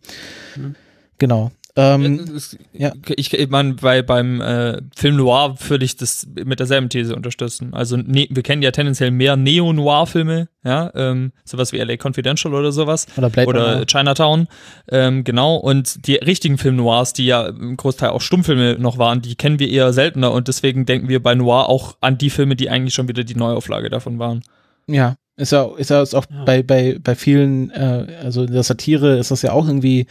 Mhm. 0.56 0.74
Genau. 1.18 1.52
Ähm, 1.80 2.26
ja. 2.72 2.92
Ich, 3.16 3.32
ich 3.32 3.48
meine, 3.48 3.74
bei, 3.74 4.02
beim 4.02 4.40
äh, 4.42 4.82
Film 4.94 5.16
Noir 5.16 5.54
würde 5.68 5.84
ich 5.84 5.96
das 5.96 6.26
mit 6.44 6.58
derselben 6.58 6.90
These 6.90 7.16
unterstützen. 7.16 7.72
Also 7.72 7.96
ne, 7.96 8.28
wir 8.30 8.42
kennen 8.42 8.60
ja 8.60 8.70
tendenziell 8.70 9.10
mehr 9.10 9.36
Neo-Noir-Filme, 9.36 10.48
ja, 10.62 10.90
ähm, 10.94 11.32
sowas 11.44 11.72
wie 11.72 11.78
LA 11.78 11.96
Confidential 11.96 12.52
oder 12.52 12.70
sowas. 12.70 13.06
Oder, 13.16 13.30
Blade 13.30 13.48
oder 13.48 13.86
Chinatown. 13.86 14.46
Ähm, 14.90 15.24
genau. 15.24 15.56
Und 15.56 16.06
die 16.06 16.16
richtigen 16.16 16.58
Film 16.58 16.76
Noirs, 16.76 17.14
die 17.14 17.26
ja 17.26 17.46
im 17.46 17.78
Großteil 17.78 18.10
auch 18.10 18.20
Stummfilme 18.20 18.76
noch 18.78 18.98
waren, 18.98 19.22
die 19.22 19.34
kennen 19.36 19.58
wir 19.58 19.70
eher 19.70 19.92
seltener 19.94 20.32
und 20.32 20.48
deswegen 20.48 20.84
denken 20.84 21.08
wir 21.08 21.22
bei 21.22 21.34
Noir 21.34 21.68
auch 21.68 21.96
an 22.02 22.18
die 22.18 22.30
Filme, 22.30 22.56
die 22.56 22.68
eigentlich 22.68 22.94
schon 22.94 23.08
wieder 23.08 23.24
die 23.24 23.36
Neuauflage 23.36 23.88
davon 23.88 24.18
waren. 24.18 24.42
Ja, 24.86 25.16
ist 25.40 25.52
ja, 25.52 25.68
ist 25.76 25.90
ja 25.90 26.02
auch 26.02 26.24
ja. 26.30 26.44
bei, 26.44 26.62
bei, 26.62 26.98
bei 27.02 27.14
vielen, 27.14 27.70
äh, 27.70 28.06
also 28.22 28.44
in 28.44 28.52
der 28.52 28.62
Satire 28.62 29.18
ist 29.18 29.30
das 29.30 29.42
ja 29.42 29.52
auch 29.52 29.66
irgendwie, 29.66 30.06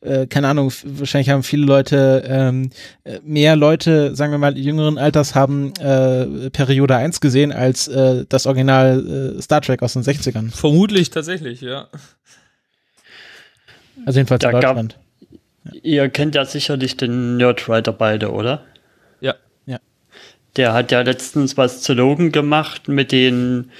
äh, 0.00 0.26
keine 0.26 0.48
Ahnung, 0.48 0.72
wahrscheinlich 0.84 1.30
haben 1.30 1.44
viele 1.44 1.64
Leute, 1.64 2.24
ähm, 2.26 2.70
mehr 3.22 3.54
Leute, 3.54 4.16
sagen 4.16 4.32
wir 4.32 4.38
mal, 4.38 4.58
jüngeren 4.58 4.98
Alters 4.98 5.34
haben 5.34 5.72
äh, 5.76 6.50
Periode 6.50 6.96
1 6.96 7.20
gesehen 7.20 7.52
als 7.52 7.86
äh, 7.88 8.24
das 8.28 8.46
Original 8.46 9.36
äh, 9.38 9.42
Star 9.42 9.60
Trek 9.60 9.82
aus 9.82 9.92
den 9.92 10.02
60ern. 10.02 10.50
Vermutlich 10.50 11.10
tatsächlich, 11.10 11.60
ja. 11.60 11.88
Also 14.04 14.18
jedenfalls 14.18 14.40
da 14.40 14.50
in 14.50 14.60
Deutschland. 14.60 14.98
Gab, 15.64 15.74
ihr 15.84 16.08
kennt 16.08 16.34
ja 16.34 16.44
sicherlich 16.44 16.96
den 16.96 17.36
Nerdwriter 17.36 17.92
beide, 17.92 18.32
oder? 18.32 18.62
Der 20.56 20.74
hat 20.74 20.92
ja 20.92 21.00
letztens 21.00 21.56
was 21.56 21.80
zu 21.80 21.94
Logan 21.94 22.30
gemacht, 22.30 22.86
mit 22.86 23.10
denen, 23.10 23.70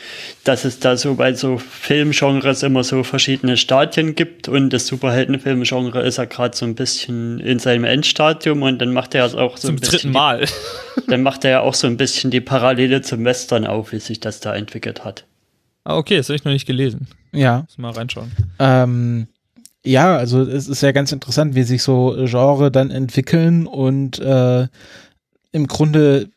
dass 0.45 0.64
es 0.64 0.79
da 0.79 0.97
so 0.97 1.16
bei 1.16 1.35
so 1.35 1.59
Filmgenres 1.59 2.62
immer 2.62 2.83
so 2.83 3.03
verschiedene 3.03 3.59
Stadien 3.59 4.14
gibt 4.14 4.49
und 4.49 4.70
das 4.70 4.87
Superheldenfilmgenre 4.87 6.01
ist 6.03 6.16
ja 6.16 6.25
gerade 6.25 6.57
so 6.57 6.64
ein 6.64 6.75
bisschen 6.75 7.41
in 7.41 7.59
seinem 7.59 7.85
Endstadium 7.85 8.62
und 8.62 8.79
dann 8.79 8.95
macht 8.95 9.14
er 9.14 9.27
es 9.27 9.35
auch 9.35 9.59
so 9.59 9.68
zum 9.68 9.77
ein 9.77 9.81
bisschen. 9.81 9.99
dritten 9.99 10.12
Mal. 10.12 10.47
Die, 10.47 11.07
dann 11.09 11.23
macht 11.23 11.45
er 11.45 11.51
ja 11.51 11.61
auch 11.61 11.75
so 11.75 11.87
ein 11.87 11.99
bisschen 11.99 12.31
die 12.31 12.41
Parallele 12.41 13.03
zum 13.03 13.23
Western 13.23 13.66
auf, 13.66 13.93
wie 13.93 14.01
sich 14.01 14.20
das 14.20 14.41
da 14.41 14.55
entwickelt 14.55 15.05
hat. 15.05 15.27
Ah, 15.85 15.97
okay, 15.97 16.16
das 16.16 16.29
habe 16.29 16.37
ich 16.37 16.45
noch 16.45 16.53
nicht 16.53 16.66
gelesen. 16.66 17.09
Ja. 17.33 17.62
Muss 17.62 17.77
mal 17.77 17.91
reinschauen. 17.91 18.31
Ähm, 18.59 19.27
ja, 19.85 20.16
also 20.16 20.43
es 20.43 20.68
ist 20.68 20.81
ja 20.83 20.93
ganz 20.93 21.12
interessant, 21.12 21.55
wie 21.55 21.64
sich 21.64 21.83
so 21.83 22.16
Genre 22.25 22.70
dann 22.70 22.91
entwickeln 22.91 23.66
und 23.66 24.20
äh, 24.20 24.68
im 25.51 25.66
Grunde 25.66 26.29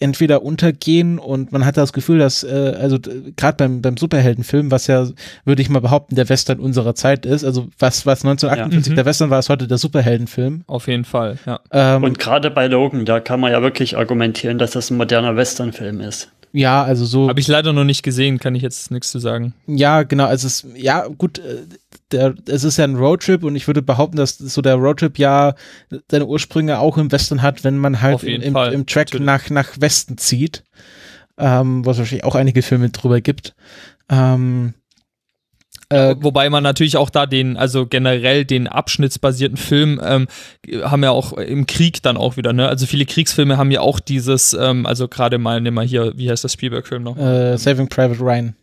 entweder 0.00 0.42
untergehen 0.42 1.18
und 1.18 1.52
man 1.52 1.64
hat 1.64 1.76
das 1.76 1.92
Gefühl, 1.92 2.18
dass, 2.18 2.42
äh, 2.42 2.74
also 2.80 2.98
gerade 3.36 3.56
beim, 3.56 3.80
beim 3.80 3.96
Superheldenfilm, 3.96 4.70
was 4.70 4.86
ja, 4.86 5.08
würde 5.44 5.62
ich 5.62 5.68
mal 5.68 5.80
behaupten, 5.80 6.16
der 6.16 6.28
Western 6.28 6.58
unserer 6.58 6.94
Zeit 6.94 7.26
ist, 7.26 7.44
also 7.44 7.68
was, 7.78 8.04
was 8.04 8.24
1958 8.24 8.86
ja. 8.86 8.92
Mhm. 8.92 8.96
der 8.96 9.04
Western 9.04 9.30
war, 9.30 9.38
ist 9.38 9.48
heute 9.48 9.68
der 9.68 9.78
Superheldenfilm. 9.78 10.64
Auf 10.66 10.88
jeden 10.88 11.04
Fall, 11.04 11.38
ja. 11.46 11.60
Ähm, 11.70 12.02
und 12.02 12.18
gerade 12.18 12.50
bei 12.50 12.66
Logan, 12.66 13.04
da 13.04 13.20
kann 13.20 13.40
man 13.40 13.52
ja 13.52 13.62
wirklich 13.62 13.96
argumentieren, 13.96 14.58
dass 14.58 14.72
das 14.72 14.90
ein 14.90 14.96
moderner 14.96 15.36
Westernfilm 15.36 16.00
ist. 16.00 16.30
Ja, 16.54 16.84
also 16.84 17.04
so. 17.04 17.28
Habe 17.28 17.40
ich 17.40 17.48
leider 17.48 17.72
noch 17.72 17.82
nicht 17.82 18.04
gesehen, 18.04 18.38
kann 18.38 18.54
ich 18.54 18.62
jetzt 18.62 18.92
nichts 18.92 19.10
zu 19.10 19.18
sagen. 19.18 19.54
Ja, 19.66 20.04
genau. 20.04 20.26
Also 20.26 20.46
es 20.46 20.62
ist, 20.62 20.76
ja, 20.76 21.04
gut, 21.08 21.40
äh, 21.40 21.64
der, 22.12 22.34
es 22.46 22.64
ist 22.64 22.76
ja 22.76 22.84
ein 22.84 22.96
Roadtrip 22.96 23.44
und 23.44 23.56
ich 23.56 23.66
würde 23.66 23.82
behaupten, 23.82 24.16
dass 24.16 24.38
so 24.38 24.62
der 24.62 24.76
Roadtrip 24.76 25.18
ja 25.18 25.54
seine 26.10 26.26
Ursprünge 26.26 26.78
auch 26.78 26.98
im 26.98 27.10
Westen 27.10 27.42
hat, 27.42 27.64
wenn 27.64 27.78
man 27.78 28.00
halt 28.02 28.22
im, 28.22 28.42
im, 28.42 28.56
im, 28.56 28.86
Track 28.86 29.18
nach, 29.20 29.50
nach 29.50 29.80
Westen 29.80 30.18
zieht. 30.18 30.64
Ähm, 31.36 31.84
was 31.84 31.98
wahrscheinlich 31.98 32.24
auch 32.24 32.36
einige 32.36 32.62
Filme 32.62 32.90
drüber 32.90 33.20
gibt. 33.20 33.56
Ähm, 34.08 34.74
äh, 35.88 36.16
Wobei 36.18 36.48
man 36.48 36.62
natürlich 36.62 36.96
auch 36.96 37.10
da 37.10 37.26
den, 37.26 37.56
also 37.56 37.86
generell 37.86 38.44
den 38.44 38.68
abschnittsbasierten 38.68 39.56
Film 39.56 40.00
ähm, 40.02 40.26
haben 40.82 41.02
ja 41.02 41.10
auch 41.10 41.34
im 41.34 41.66
Krieg 41.66 42.02
dann 42.02 42.16
auch 42.16 42.36
wieder, 42.36 42.52
ne? 42.52 42.68
Also 42.68 42.86
viele 42.86 43.04
Kriegsfilme 43.04 43.58
haben 43.58 43.70
ja 43.70 43.80
auch 43.80 44.00
dieses, 44.00 44.54
ähm, 44.54 44.86
also 44.86 45.08
gerade 45.08 45.38
mal, 45.38 45.60
nimm 45.60 45.74
mal 45.74 45.86
hier, 45.86 46.12
wie 46.16 46.30
heißt 46.30 46.44
das 46.44 46.54
Spielberg-Film 46.54 47.02
noch? 47.02 47.18
Äh, 47.18 47.58
Saving 47.58 47.88
Private 47.88 48.20
Ryan. 48.20 48.56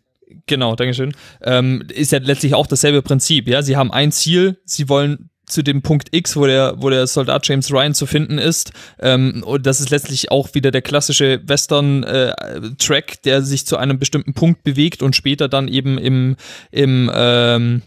Genau, 0.46 0.76
Dankeschön. 0.76 1.14
Ähm, 1.42 1.84
ist 1.94 2.12
ja 2.12 2.20
letztlich 2.20 2.54
auch 2.54 2.68
dasselbe 2.68 3.02
Prinzip, 3.02 3.48
ja. 3.48 3.62
Sie 3.62 3.78
haben 3.78 3.92
ein 3.92 4.12
Ziel, 4.12 4.60
sie 4.66 4.90
wollen 4.90 5.30
zu 5.46 5.64
dem 5.64 5.82
Punkt 5.82 6.10
X, 6.12 6.36
wo 6.36 6.46
der, 6.46 6.76
wo 6.78 6.90
der 6.90 7.06
Soldat 7.08 7.48
James 7.48 7.72
Ryan 7.72 7.94
zu 7.94 8.06
finden 8.06 8.38
ist. 8.38 8.72
Ähm, 9.00 9.44
und 9.46 9.66
das 9.66 9.80
ist 9.80 9.90
letztlich 9.90 10.32
auch 10.32 10.54
wieder 10.54 10.72
der 10.72 10.82
klassische 10.82 11.42
Western-Track, 11.46 13.12
äh, 13.12 13.18
der 13.26 13.42
sich 13.42 13.68
zu 13.68 13.78
einem 13.78 14.00
bestimmten 14.00 14.34
Punkt 14.34 14.64
bewegt 14.64 15.04
und 15.04 15.16
später 15.16 15.50
dann 15.50 15.68
eben 15.68 15.98
im, 15.98 16.38
im 16.72 17.12
ähm, 17.14 17.82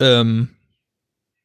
ähm, 0.00 0.48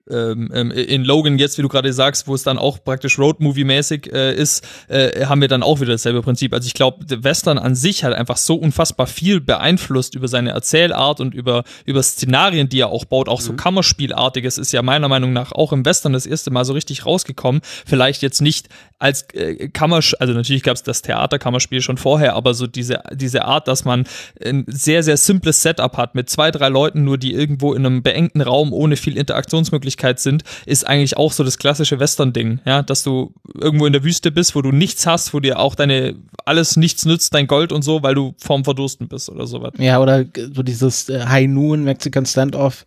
ähm, 0.10 0.49
ähm, 0.53 0.72
in 0.72 1.03
Logan 1.03 1.38
jetzt, 1.38 1.57
wie 1.57 1.62
du 1.62 1.68
gerade 1.68 1.91
sagst, 1.93 2.28
wo 2.28 2.36
es 2.36 2.43
dann 2.43 2.57
auch 2.57 2.84
praktisch 2.84 3.20
Road-Movie-mäßig 3.20 4.12
äh, 4.12 4.36
ist, 4.36 4.66
äh, 4.88 5.26
haben 5.26 5.41
wir 5.41 5.47
dann 5.47 5.64
auch 5.64 5.80
wieder 5.80 5.91
dasselbe 5.91 6.22
Prinzip. 6.22 6.53
Also 6.53 6.68
ich 6.68 6.74
glaube, 6.74 7.05
der 7.05 7.24
Western 7.24 7.57
an 7.57 7.76
sich 7.76 8.03
hat 8.03 8.14
einfach 8.14 8.38
so 8.38 8.55
unfassbar 8.55 9.07
viel 9.07 9.39
beeinflusst 9.39 10.16
über 10.16 10.28
seine 10.28 10.51
Erzählart 10.51 11.20
und 11.20 11.34
über, 11.34 11.64
über 11.86 12.01
Szenarien, 12.01 12.70
die 12.70 12.80
er 12.80 12.89
auch 12.89 13.05
baut. 13.05 13.30
Auch 13.30 13.39
mhm. 13.41 13.45
so 13.45 13.53
Kammerspielartiges 13.53 14.57
ist 14.57 14.72
ja 14.72 14.82
meiner 14.82 15.07
Meinung 15.07 15.34
nach 15.34 15.51
auch 15.51 15.74
im 15.74 15.86
Western 15.86 16.14
das 16.14 16.26
erste 16.26 16.51
Mal 16.51 16.66
so 16.66 16.74
richtig 16.74 17.05
rausgekommen. 17.05 17.62
Vielleicht 17.86 18.22
jetzt 18.22 18.41
nicht 18.41 18.68
als 18.97 19.24
äh, 19.34 19.70
Kammersch, 19.70 20.16
also 20.20 20.34
natürlich 20.34 20.64
gab 20.64 20.76
es 20.76 20.84
das 20.84 21.01
Theaterkammerspiel 21.01 21.82
schon 21.82 21.97
vorher, 21.97 22.36
aber 22.36 22.53
so 22.53 22.68
diese, 22.68 23.01
diese 23.14 23.45
Art, 23.45 23.68
dass 23.68 23.86
man 23.86 24.05
ein 24.43 24.66
sehr, 24.68 25.03
sehr 25.03 25.18
simples 25.18 25.62
Setup 25.62 25.95
hat 25.97 26.16
mit 26.16 26.30
zwei, 26.30 26.51
drei 26.51 26.68
Leuten 26.68 27.03
nur, 27.03 27.18
die 27.18 27.34
irgendwo 27.34 27.74
in 27.74 27.86
einem 27.86 28.03
beengten 28.03 28.41
Raum 28.41 28.74
ohne 28.74 28.97
viel 28.97 29.18
Interaktionsmöglichkeit 29.18 29.99
sind, 30.20 30.43
ist 30.66 30.88
eigentlich 30.88 31.18
auch 31.18 31.32
so 31.32 31.43
das 31.43 31.58
klassische 31.58 32.00
Western-Ding, 32.00 32.62
ja, 32.66 32.82
dass 32.82 33.04
du 33.04 33.34
irgendwo 33.54 33.86
in 33.86 33.93
der 33.93 34.04
Wüste 34.04 34.32
bist, 34.32 34.56
wo 34.56 34.62
du 34.62 34.72
nichts 34.72 35.06
hast, 35.06 35.34
wo 35.34 35.39
dir 35.39 35.60
auch 35.60 35.76
deine 35.76 36.16
alles 36.45 36.78
nichts 36.78 37.06
nützt, 37.06 37.34
dein 37.34 37.47
Gold 37.47 37.72
und 37.72 37.84
so, 37.84 38.02
weil 38.02 38.16
du 38.16 38.34
vorm 38.38 38.64
Verdursten 38.64 39.08
bist 39.08 39.30
oder 39.30 39.45
sowas. 39.45 39.74
Ja, 39.78 40.00
oder 40.00 40.26
so 40.54 40.64
dieses 40.64 41.10
äh, 41.10 41.26
High 41.26 41.47
Noon 41.47 41.84
Mexican 41.84 42.26
Standoff 42.26 42.86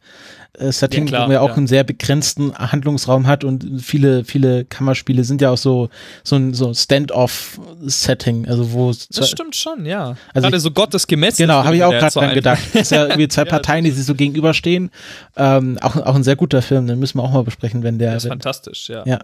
äh, 0.58 0.70
Setting, 0.72 1.04
Ja, 1.04 1.08
klar, 1.08 1.20
wo 1.22 1.26
man 1.28 1.32
ja 1.34 1.40
auch 1.40 1.48
ja. 1.50 1.54
einen 1.56 1.66
sehr 1.66 1.84
begrenzten 1.84 2.54
Handlungsraum 2.54 3.26
hat 3.26 3.44
und 3.44 3.80
viele, 3.82 4.24
viele 4.24 4.64
Kammerspiele 4.64 5.24
sind 5.24 5.40
ja 5.40 5.50
auch 5.50 5.56
so, 5.58 5.88
so 6.24 6.36
ein 6.36 6.52
so 6.54 6.72
Stand-off-Setting, 6.74 8.46
also 8.48 8.72
wo 8.72 8.90
es 8.90 9.08
Das 9.08 9.30
stimmt 9.30 9.56
schon, 9.56 9.86
ja. 9.86 10.16
Also 10.34 10.46
Gerade 10.46 10.56
ich- 10.56 10.62
so 10.62 10.70
Gottes 10.70 11.06
Gemetzel. 11.06 11.46
Genau, 11.46 11.64
habe 11.64 11.76
ich 11.76 11.84
auch 11.84 11.90
gerade 11.90 12.12
dran 12.12 12.34
gedacht. 12.34 12.60
Das 12.72 12.82
ist 12.82 12.90
ja 12.90 13.04
irgendwie 13.06 13.28
zwei 13.28 13.42
Ja, 13.42 13.48
Parteien, 13.50 13.84
die 13.84 13.90
sich 13.90 14.04
so 14.04 14.14
gegenüberstehen. 14.14 14.90
Ähm, 15.36 15.78
auch, 15.80 15.96
auch 15.96 16.14
ein 16.14 16.22
sehr 16.24 16.36
guter 16.36 16.62
Film, 16.62 16.86
den 16.86 16.98
müssen 16.98 17.18
wir 17.18 17.22
auch 17.24 17.32
mal 17.32 17.44
besprechen, 17.44 17.82
wenn 17.82 17.98
der. 17.98 18.14
Das 18.14 18.24
ist 18.24 18.30
wenn, 18.30 18.38
fantastisch, 18.38 18.88
ja. 18.88 19.04
ja. 19.06 19.18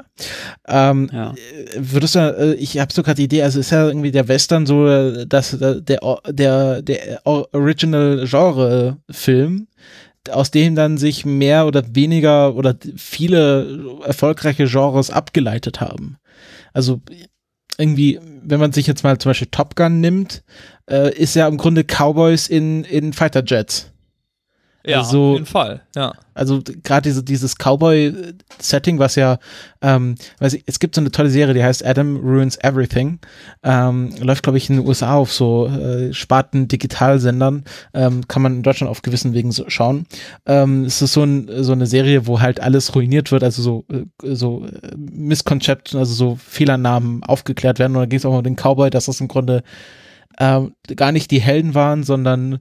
Ähm, 0.67 1.11
Ja. 1.13 1.35
Würdest 1.77 2.15
du, 2.15 2.19
äh, 2.21 2.55
ich 2.55 2.79
habe 2.79 2.93
so 2.93 3.03
gerade 3.03 3.17
die 3.17 3.25
Idee, 3.25 3.43
also 3.43 3.61
ist 3.61 3.71
ja 3.71 3.87
irgendwie 3.87 4.11
der 4.11 4.29
Western 4.29 4.67
so, 4.67 4.87
äh, 4.89 5.27
dass 5.27 5.53
äh, 5.55 5.81
der, 5.83 6.01
der, 6.29 6.83
der 6.83 7.21
Original 7.27 8.25
Genre-Film, 8.27 9.67
aus 10.31 10.51
dem 10.51 10.75
dann 10.75 10.99
sich 10.99 11.25
mehr 11.25 11.67
oder 11.67 11.85
weniger 11.95 12.55
oder 12.55 12.77
viele 12.97 14.01
erfolgreiche 14.05 14.67
Genres 14.67 15.11
abgeleitet 15.11 15.81
haben. 15.81 16.19
Also 16.73 17.01
irgendwie, 17.79 18.19
wenn 18.43 18.61
man 18.61 18.73
sich 18.73 18.87
jetzt 18.87 19.05
mal 19.05 19.19
zum 19.19 19.31
Beispiel 19.31 19.49
Top 19.51 19.77
Gun 19.77 20.01
nimmt, 20.01 20.43
äh, 20.91 21.15
ist 21.17 21.35
ja 21.37 21.47
im 21.47 21.57
Grunde 21.57 21.85
Cowboys 21.85 22.49
in, 22.49 22.85
in 22.85 23.13
Fighter 23.13 23.43
Jets. 23.45 23.93
Ja, 24.89 24.99
Also- 24.99 25.31
auf 25.31 25.35
jeden 25.35 25.47
Fall, 25.47 25.83
ja. 25.95 26.13
Also 26.35 26.63
gerade 26.85 27.03
diese, 27.03 27.25
dieses 27.25 27.57
Cowboy-Setting, 27.57 28.99
was 29.01 29.17
ja, 29.17 29.39
ähm, 29.83 30.15
weiß 30.39 30.55
ich, 30.55 30.63
es 30.67 30.79
gibt 30.79 30.95
so 30.95 31.01
eine 31.01 31.11
tolle 31.11 31.31
Serie, 31.31 31.53
die 31.53 31.65
heißt 31.65 31.85
Adam 31.85 32.17
Ruins 32.17 32.57
Everything. 32.63 33.19
Ähm, 33.65 34.11
läuft, 34.21 34.45
glaube 34.45 34.57
ich, 34.59 34.71
in 34.71 34.77
den 34.77 34.87
USA 34.87 35.15
auf 35.15 35.33
so 35.33 35.67
äh, 35.67 36.13
Sparten-Digitalsendern. 36.13 37.65
Ähm, 37.93 38.29
kann 38.29 38.43
man 38.43 38.57
in 38.57 38.63
Deutschland 38.63 38.91
auf 38.91 39.03
gewissen 39.03 39.35
Wegen 39.35 39.51
so 39.51 39.65
schauen. 39.69 40.07
Ähm, 40.47 40.85
es 40.85 41.03
ist 41.03 41.13
so, 41.13 41.25
ein, 41.25 41.49
so 41.65 41.73
eine 41.73 41.87
Serie, 41.87 42.27
wo 42.29 42.41
halt 42.41 42.61
alles 42.61 42.95
ruiniert 42.95 43.33
wird, 43.33 43.43
also 43.43 43.61
so, 43.63 43.85
äh, 43.93 44.05
so 44.35 44.65
äh, 44.65 44.95
Misconception, 44.97 45.99
also 45.99 46.15
so 46.15 46.37
Fehlernamen 46.37 47.25
aufgeklärt 47.25 47.79
werden. 47.81 47.97
Und 47.97 48.03
da 48.03 48.07
ging 48.07 48.19
es 48.19 48.25
auch 48.25 48.37
um 48.37 48.45
den 48.45 48.57
Cowboy, 48.57 48.91
dass 48.91 49.07
das 49.07 49.21
im 49.21 49.29
Grunde 49.29 49.63
ähm, 50.39 50.73
gar 50.95 51.11
nicht 51.11 51.31
die 51.33 51.41
Helden 51.41 51.75
waren, 51.75 52.05
sondern 52.05 52.61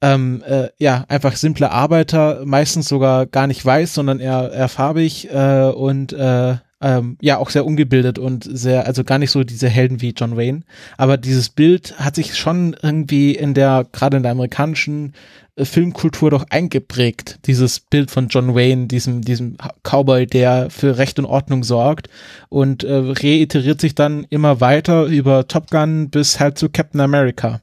ähm, 0.00 0.42
äh, 0.46 0.68
ja, 0.78 1.04
einfach 1.08 1.36
simple 1.36 1.70
Arbeiter, 1.70 2.42
meistens 2.44 2.88
sogar 2.88 3.26
gar 3.26 3.46
nicht 3.46 3.64
weiß, 3.64 3.94
sondern 3.94 4.20
eher, 4.20 4.52
eher 4.52 4.68
farbig 4.68 5.28
äh, 5.30 5.70
und 5.70 6.12
äh, 6.12 6.56
ähm, 6.80 7.18
ja, 7.20 7.38
auch 7.38 7.50
sehr 7.50 7.66
ungebildet 7.66 8.18
und 8.18 8.44
sehr, 8.44 8.86
also 8.86 9.02
gar 9.02 9.18
nicht 9.18 9.32
so 9.32 9.42
diese 9.42 9.68
Helden 9.68 10.00
wie 10.00 10.14
John 10.16 10.36
Wayne. 10.36 10.60
Aber 10.96 11.16
dieses 11.16 11.48
Bild 11.48 11.98
hat 11.98 12.14
sich 12.14 12.36
schon 12.36 12.76
irgendwie 12.80 13.34
in 13.34 13.54
der, 13.54 13.86
gerade 13.90 14.16
in 14.16 14.22
der 14.22 14.32
amerikanischen 14.32 15.14
äh, 15.56 15.64
Filmkultur 15.64 16.30
doch 16.30 16.46
eingeprägt. 16.50 17.40
Dieses 17.46 17.80
Bild 17.80 18.12
von 18.12 18.28
John 18.28 18.54
Wayne, 18.54 18.86
diesem, 18.86 19.22
diesem 19.22 19.56
Cowboy, 19.82 20.26
der 20.26 20.70
für 20.70 20.98
Recht 20.98 21.18
und 21.18 21.24
Ordnung 21.24 21.64
sorgt 21.64 22.08
und 22.48 22.84
äh, 22.84 22.94
reiteriert 22.94 23.80
sich 23.80 23.96
dann 23.96 24.24
immer 24.30 24.60
weiter 24.60 25.06
über 25.06 25.48
Top 25.48 25.70
Gun 25.70 26.10
bis 26.10 26.38
halt 26.38 26.58
zu 26.58 26.68
Captain 26.68 27.00
America. 27.00 27.60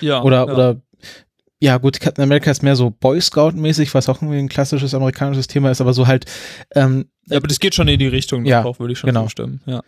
ja 0.00 0.22
Oder, 0.22 0.46
ja. 0.46 0.52
oder, 0.52 0.76
ja 1.62 1.76
gut, 1.76 2.00
Captain 2.00 2.24
America 2.24 2.50
ist 2.50 2.62
mehr 2.62 2.74
so 2.74 2.90
Boy 2.90 3.20
Scout-mäßig, 3.20 3.94
was 3.94 4.08
auch 4.08 4.22
irgendwie 4.22 4.38
ein 4.38 4.48
klassisches 4.48 4.94
amerikanisches 4.94 5.46
Thema 5.46 5.70
ist, 5.70 5.80
aber 5.80 5.92
so 5.92 6.06
halt, 6.06 6.24
ähm, 6.74 7.06
Ja, 7.26 7.36
aber 7.36 7.48
das 7.48 7.60
geht 7.60 7.74
schon 7.74 7.86
in 7.88 7.98
die 7.98 8.06
Richtung, 8.06 8.46
Ja, 8.46 8.58
darauf 8.58 8.80
würde 8.80 8.94
ich 8.94 8.98
schon 8.98 9.08
genau. 9.08 9.24
zustimmen. 9.24 9.60
Ja. 9.66 9.82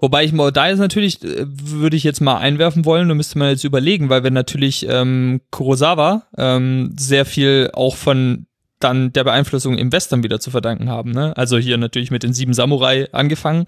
Wobei 0.00 0.24
ich 0.24 0.32
da 0.52 0.68
ist 0.68 0.78
natürlich, 0.78 1.22
äh, 1.22 1.44
würde 1.46 1.96
ich 1.96 2.04
jetzt 2.04 2.20
mal 2.20 2.38
einwerfen 2.38 2.86
wollen, 2.86 3.08
da 3.08 3.14
müsste 3.14 3.38
man 3.38 3.50
jetzt 3.50 3.64
überlegen, 3.64 4.08
weil 4.08 4.24
wir 4.24 4.30
natürlich 4.30 4.86
ähm, 4.88 5.42
Kurosawa 5.50 6.24
ähm, 6.36 6.94
sehr 6.96 7.26
viel 7.26 7.70
auch 7.74 7.96
von 7.96 8.46
dann 8.80 9.12
der 9.12 9.24
Beeinflussung 9.24 9.76
im 9.76 9.92
Western 9.92 10.22
wieder 10.22 10.40
zu 10.40 10.50
verdanken 10.50 10.88
haben. 10.88 11.12
Ne? 11.12 11.36
Also 11.36 11.58
hier 11.58 11.78
natürlich 11.78 12.10
mit 12.10 12.22
den 12.22 12.32
sieben 12.32 12.54
Samurai 12.54 13.08
angefangen. 13.12 13.66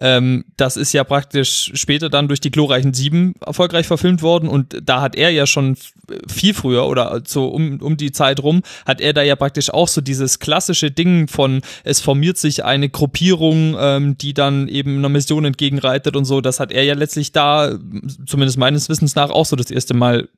Ähm, 0.00 0.44
das 0.56 0.76
ist 0.76 0.92
ja 0.92 1.04
praktisch 1.04 1.72
später 1.74 2.08
dann 2.08 2.28
durch 2.28 2.40
die 2.40 2.50
glorreichen 2.50 2.94
Sieben 2.94 3.34
erfolgreich 3.44 3.86
verfilmt 3.86 4.22
worden 4.22 4.48
und 4.48 4.76
da 4.82 5.00
hat 5.00 5.16
er 5.16 5.30
ja 5.30 5.46
schon 5.46 5.76
viel 6.28 6.54
früher 6.54 6.86
oder 6.86 7.22
so 7.26 7.48
um, 7.48 7.80
um 7.80 7.96
die 7.96 8.12
Zeit 8.12 8.42
rum, 8.42 8.62
hat 8.86 9.00
er 9.00 9.12
da 9.12 9.22
ja 9.22 9.36
praktisch 9.36 9.70
auch 9.70 9.88
so 9.88 10.00
dieses 10.00 10.38
klassische 10.38 10.90
Ding 10.90 11.28
von, 11.28 11.62
es 11.82 12.00
formiert 12.00 12.38
sich 12.38 12.64
eine 12.64 12.88
Gruppierung, 12.88 13.76
ähm, 13.78 14.18
die 14.18 14.34
dann 14.34 14.68
eben 14.68 14.98
einer 14.98 15.08
Mission 15.08 15.44
entgegenreitet 15.44 16.16
und 16.16 16.24
so. 16.24 16.40
Das 16.40 16.60
hat 16.60 16.72
er 16.72 16.84
ja 16.84 16.94
letztlich 16.94 17.32
da, 17.32 17.72
zumindest 18.26 18.58
meines 18.58 18.88
Wissens 18.88 19.14
nach, 19.14 19.30
auch 19.30 19.46
so 19.46 19.56
das 19.56 19.70
erste 19.70 19.94
Mal 19.94 20.28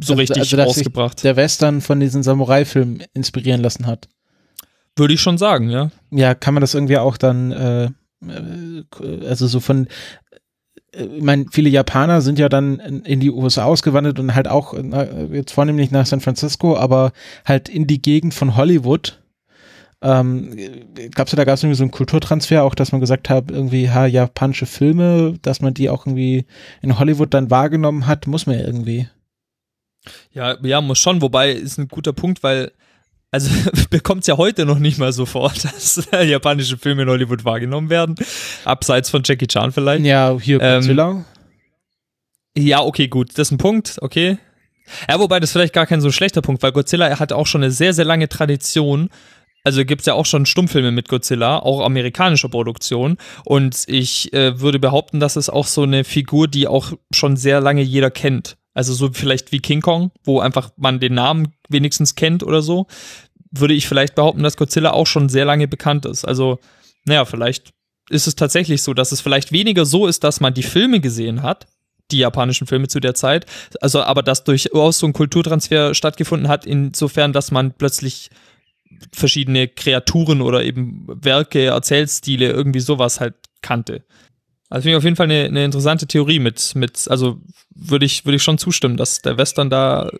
so 0.00 0.12
also- 0.12 0.20
richtig 0.20 0.38
also, 0.38 0.56
rausgebracht. 0.56 1.22
der 1.24 1.36
Western 1.36 1.80
von 1.80 2.00
diesen 2.00 2.22
Samurai-Filmen 2.22 3.02
inspirieren 3.14 3.60
lassen 3.60 3.86
hat. 3.86 4.08
Würde 4.96 5.14
ich 5.14 5.20
schon 5.20 5.38
sagen, 5.38 5.70
ja. 5.70 5.90
Ja, 6.10 6.34
kann 6.34 6.54
man 6.54 6.60
das 6.60 6.74
irgendwie 6.74 6.98
auch 6.98 7.16
dann, 7.16 7.52
äh, 7.52 7.84
äh, 7.84 9.26
also 9.26 9.46
so 9.46 9.60
von, 9.60 9.88
äh, 10.92 11.04
ich 11.04 11.22
meine, 11.22 11.46
viele 11.50 11.68
Japaner 11.68 12.20
sind 12.20 12.38
ja 12.38 12.48
dann 12.48 12.78
in, 12.78 13.18
die 13.18 13.30
USA 13.30 13.64
ausgewandert 13.64 14.20
und 14.20 14.34
halt 14.34 14.46
auch 14.46 14.74
jetzt 15.32 15.52
vornehmlich 15.52 15.90
nach 15.90 16.06
San 16.06 16.20
Francisco, 16.20 16.76
aber 16.76 17.12
halt 17.44 17.68
in 17.68 17.88
die 17.88 18.00
Gegend 18.00 18.34
von 18.34 18.56
Hollywood. 18.56 19.20
Ähm, 20.00 20.54
gab's 21.12 21.32
ja, 21.32 21.36
da 21.36 21.44
gab 21.44 21.54
es 21.54 21.62
irgendwie 21.62 21.78
so 21.78 21.82
einen 21.82 21.90
Kulturtransfer, 21.90 22.62
auch 22.62 22.76
dass 22.76 22.92
man 22.92 23.00
gesagt 23.00 23.30
hat, 23.30 23.50
irgendwie, 23.50 23.90
ha, 23.90 24.06
japanische 24.06 24.66
Filme, 24.66 25.38
dass 25.42 25.60
man 25.60 25.74
die 25.74 25.90
auch 25.90 26.06
irgendwie 26.06 26.46
in 26.82 26.98
Hollywood 26.98 27.34
dann 27.34 27.50
wahrgenommen 27.50 28.06
hat, 28.06 28.28
muss 28.28 28.46
man 28.46 28.58
ja 28.58 28.64
irgendwie. 28.64 29.08
Ja, 30.32 30.56
ja, 30.62 30.80
muss 30.80 30.98
schon, 30.98 31.22
wobei 31.22 31.52
ist 31.52 31.78
ein 31.78 31.88
guter 31.88 32.12
Punkt, 32.12 32.42
weil 32.42 32.72
also 33.34 33.50
bekommt 33.90 34.20
es 34.20 34.28
ja 34.28 34.36
heute 34.36 34.64
noch 34.64 34.78
nicht 34.78 34.98
mal 34.98 35.12
so 35.12 35.26
vor, 35.26 35.52
dass 35.62 36.08
japanische 36.12 36.78
Filme 36.78 37.02
in 37.02 37.08
Hollywood 37.08 37.44
wahrgenommen 37.44 37.90
werden. 37.90 38.14
Abseits 38.64 39.10
von 39.10 39.22
Jackie 39.24 39.48
Chan 39.48 39.72
vielleicht. 39.72 40.04
Ja, 40.04 40.38
hier 40.40 40.60
Ähm, 40.60 40.80
Godzilla. 40.80 41.24
Ja, 42.56 42.82
okay, 42.82 43.08
gut. 43.08 43.30
Das 43.30 43.48
ist 43.48 43.50
ein 43.50 43.58
Punkt, 43.58 43.98
okay. 44.00 44.38
Ja, 45.08 45.18
wobei 45.18 45.40
das 45.40 45.50
vielleicht 45.50 45.72
gar 45.72 45.86
kein 45.86 46.00
so 46.00 46.12
schlechter 46.12 46.42
Punkt, 46.42 46.62
weil 46.62 46.70
Godzilla 46.70 47.18
hat 47.18 47.32
auch 47.32 47.48
schon 47.48 47.64
eine 47.64 47.72
sehr, 47.72 47.92
sehr 47.92 48.04
lange 48.04 48.28
Tradition. 48.28 49.10
Also 49.64 49.84
gibt's 49.84 50.06
ja 50.06 50.14
auch 50.14 50.26
schon 50.26 50.46
Stummfilme 50.46 50.92
mit 50.92 51.08
Godzilla, 51.08 51.58
auch 51.58 51.84
amerikanischer 51.84 52.50
Produktion. 52.50 53.16
Und 53.44 53.82
ich 53.88 54.32
äh, 54.32 54.60
würde 54.60 54.78
behaupten, 54.78 55.18
dass 55.18 55.36
es 55.36 55.50
auch 55.50 55.66
so 55.66 55.82
eine 55.82 56.04
Figur, 56.04 56.46
die 56.46 56.68
auch 56.68 56.92
schon 57.12 57.36
sehr 57.36 57.60
lange 57.60 57.82
jeder 57.82 58.10
kennt. 58.10 58.58
Also 58.74 58.92
so 58.92 59.10
vielleicht 59.12 59.52
wie 59.52 59.60
King 59.60 59.80
Kong, 59.80 60.10
wo 60.24 60.40
einfach 60.40 60.70
man 60.76 61.00
den 61.00 61.14
Namen 61.14 61.54
wenigstens 61.68 62.16
kennt 62.16 62.42
oder 62.42 62.60
so, 62.60 62.86
würde 63.50 63.74
ich 63.74 63.86
vielleicht 63.86 64.16
behaupten, 64.16 64.42
dass 64.42 64.56
Godzilla 64.56 64.92
auch 64.92 65.06
schon 65.06 65.28
sehr 65.28 65.44
lange 65.44 65.68
bekannt 65.68 66.06
ist. 66.06 66.24
Also, 66.24 66.58
naja, 67.04 67.24
vielleicht 67.24 67.72
ist 68.10 68.26
es 68.26 68.34
tatsächlich 68.34 68.82
so, 68.82 68.92
dass 68.92 69.12
es 69.12 69.20
vielleicht 69.20 69.52
weniger 69.52 69.86
so 69.86 70.06
ist, 70.06 70.24
dass 70.24 70.40
man 70.40 70.54
die 70.54 70.62
Filme 70.62 71.00
gesehen 71.00 71.42
hat, 71.42 71.66
die 72.10 72.18
japanischen 72.18 72.66
Filme 72.66 72.88
zu 72.88 73.00
der 73.00 73.14
Zeit, 73.14 73.46
also 73.80 74.02
aber 74.02 74.22
dass 74.22 74.44
durchaus 74.44 74.98
so 74.98 75.06
ein 75.06 75.14
Kulturtransfer 75.14 75.94
stattgefunden 75.94 76.48
hat, 76.48 76.66
insofern, 76.66 77.32
dass 77.32 77.50
man 77.50 77.72
plötzlich 77.72 78.30
verschiedene 79.12 79.68
Kreaturen 79.68 80.40
oder 80.42 80.64
eben 80.64 81.06
Werke, 81.08 81.66
Erzählstile, 81.66 82.50
irgendwie 82.50 82.80
sowas 82.80 83.20
halt 83.20 83.34
kannte. 83.62 84.04
Also 84.70 84.82
finde 84.82 84.90
ich 84.92 84.96
auf 84.98 85.04
jeden 85.04 85.16
Fall 85.16 85.30
eine, 85.30 85.44
eine 85.44 85.64
interessante 85.64 86.06
Theorie 86.06 86.38
mit, 86.38 86.74
mit, 86.74 87.06
also 87.08 87.38
würde 87.74 88.06
ich, 88.06 88.24
würde 88.24 88.36
ich 88.36 88.42
schon 88.42 88.58
zustimmen, 88.58 88.96
dass 88.96 89.22
der 89.22 89.36
Western 89.38 89.70
da 89.70 90.10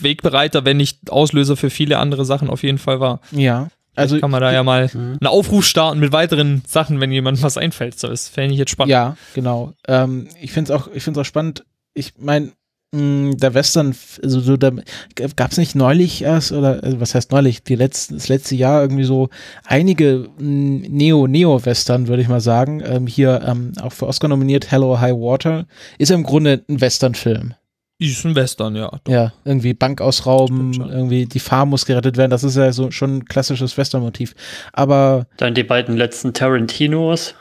Wegbereiter, 0.00 0.64
wenn 0.64 0.76
nicht 0.76 1.10
Auslöser 1.10 1.56
für 1.56 1.70
viele 1.70 1.98
andere 1.98 2.24
Sachen 2.24 2.50
auf 2.50 2.62
jeden 2.62 2.78
Fall 2.78 3.00
war. 3.00 3.20
Ja. 3.30 3.68
Also 3.94 4.18
kann 4.20 4.30
man 4.30 4.42
da 4.42 4.52
ja 4.52 4.62
mal 4.62 4.90
Mhm. 4.92 5.16
einen 5.20 5.26
Aufruf 5.26 5.64
starten 5.64 6.00
mit 6.00 6.12
weiteren 6.12 6.62
Sachen, 6.66 7.00
wenn 7.00 7.10
jemand 7.12 7.42
was 7.42 7.56
einfällt. 7.56 7.98
So, 7.98 8.08
das 8.08 8.28
fände 8.28 8.52
ich 8.52 8.58
jetzt 8.58 8.70
spannend. 8.72 8.90
Ja, 8.90 9.16
genau. 9.34 9.72
Ähm, 9.88 10.28
ich 10.40 10.52
finde 10.52 10.72
es 10.74 10.78
auch, 10.78 10.88
ich 10.92 11.02
finde 11.02 11.20
auch 11.20 11.24
spannend. 11.24 11.64
Ich 11.94 12.12
meine, 12.18 12.52
der 12.92 13.54
Western, 13.54 13.94
also 14.22 14.40
so, 14.40 14.56
da 14.56 14.70
gab 15.14 15.50
es 15.50 15.58
nicht 15.58 15.74
neulich 15.74 16.22
erst 16.22 16.52
oder 16.52 16.82
also 16.82 17.00
was 17.00 17.14
heißt 17.14 17.32
neulich? 17.32 17.62
Die 17.62 17.74
letzten, 17.74 18.14
das 18.14 18.28
letzte 18.28 18.54
Jahr 18.54 18.80
irgendwie 18.80 19.04
so 19.04 19.28
einige 19.64 20.28
mm, 20.38 20.82
Neo 20.88 21.26
Neo 21.26 21.64
Western, 21.64 22.08
würde 22.08 22.22
ich 22.22 22.28
mal 22.28 22.40
sagen. 22.40 22.82
Ähm, 22.84 23.06
hier 23.06 23.42
ähm, 23.46 23.72
auch 23.82 23.92
für 23.92 24.06
Oscar 24.06 24.28
nominiert, 24.28 24.70
Hello 24.70 24.98
High 25.00 25.14
Water, 25.14 25.66
ist 25.98 26.10
ja 26.10 26.16
im 26.16 26.22
Grunde 26.22 26.64
ein 26.68 26.80
Western-Film. 26.80 27.54
Ist 27.98 28.26
ein 28.26 28.34
Western, 28.34 28.76
ja. 28.76 28.90
Doch. 29.04 29.12
Ja, 29.12 29.32
irgendwie 29.44 29.72
Bank 29.72 30.00
ausrauben, 30.00 30.74
Stimmt 30.74 30.92
irgendwie 30.92 31.26
die 31.26 31.40
Farm 31.40 31.70
muss 31.70 31.86
gerettet 31.86 32.16
werden. 32.16 32.30
Das 32.30 32.44
ist 32.44 32.56
ja 32.56 32.70
so 32.72 32.90
schon 32.90 33.18
ein 33.18 33.24
klassisches 33.24 33.76
Western-Motiv. 33.76 34.34
Aber 34.72 35.26
Dann 35.38 35.54
die 35.54 35.64
beiden 35.64 35.96
letzten 35.96 36.34
Tarantinos. 36.34 37.34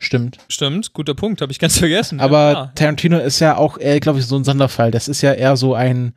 Stimmt. 0.00 0.38
Stimmt, 0.48 0.92
guter 0.92 1.14
Punkt, 1.14 1.40
habe 1.42 1.52
ich 1.52 1.58
ganz 1.60 1.78
vergessen. 1.78 2.18
Aber 2.18 2.52
ja, 2.52 2.72
Tarantino 2.74 3.18
ist 3.18 3.38
ja 3.38 3.56
auch, 3.56 3.78
glaube 4.00 4.18
ich, 4.18 4.26
so 4.26 4.36
ein 4.36 4.42
Sonderfall. 4.44 4.90
Das 4.90 5.06
ist 5.06 5.22
ja 5.22 5.32
eher 5.32 5.56
so 5.56 5.74
ein, 5.74 6.14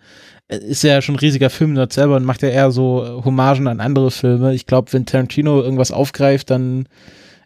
äh, 0.48 0.58
ist 0.58 0.82
ja 0.84 1.02
schon 1.04 1.16
ein 1.16 1.20
riesiger 1.20 1.50
Filmnerd 1.52 1.94
selber 1.94 2.16
und 2.16 2.26
macht 2.26 2.42
ja 2.42 2.50
eher 2.50 2.72
so 2.72 3.04
äh, 3.06 3.24
Hommagen 3.26 3.68
an 3.68 3.80
andere 3.80 4.10
Filme. 4.10 4.56
Ich 4.56 4.66
glaube, 4.66 4.92
wenn 4.94 5.06
Tarantino 5.06 5.62
irgendwas 5.62 5.92
aufgreift, 5.92 6.50
dann 6.50 6.88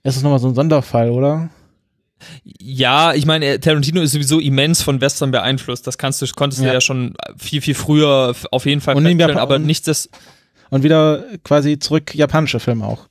ist 0.03 0.15
es 0.15 0.23
nochmal 0.23 0.39
so 0.39 0.47
ein 0.47 0.55
Sonderfall, 0.55 1.09
oder? 1.11 1.49
ja, 2.59 3.13
ich 3.13 3.25
meine, 3.27 3.45
er- 3.45 3.61
Tarantino 3.61 4.01
ist 4.01 4.11
sowieso 4.13 4.39
immens 4.39 4.81
von 4.81 5.01
Western 5.01 5.29
beeinflusst. 5.31 5.85
Das 5.85 5.97
kannst 5.99 6.19
du, 6.21 6.25
konntest 6.35 6.61
Ja. 6.63 6.69
du 6.69 6.73
ja 6.73 6.81
schon 6.81 7.13
viel, 7.37 7.61
viel 7.61 7.75
früher 7.75 8.33
auf 8.51 8.65
jeden 8.65 8.81
Fall 8.81 8.95
Und 8.95 9.03
feststellen, 9.03 9.37
aber 9.37 9.55
und- 9.55 9.65
nichtsdest 9.67 10.09
Und 10.69 10.83
wieder 10.83 11.23
quasi 11.43 11.77
zurück 11.79 12.13
japanische 12.15 12.59
Filme 12.59 12.85
auch. 12.85 13.06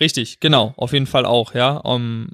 Richtig, 0.00 0.40
genau, 0.40 0.74
auf 0.76 0.92
jeden 0.92 1.06
Fall 1.06 1.24
auch, 1.24 1.54
ja. 1.54 1.76
Um, 1.76 2.28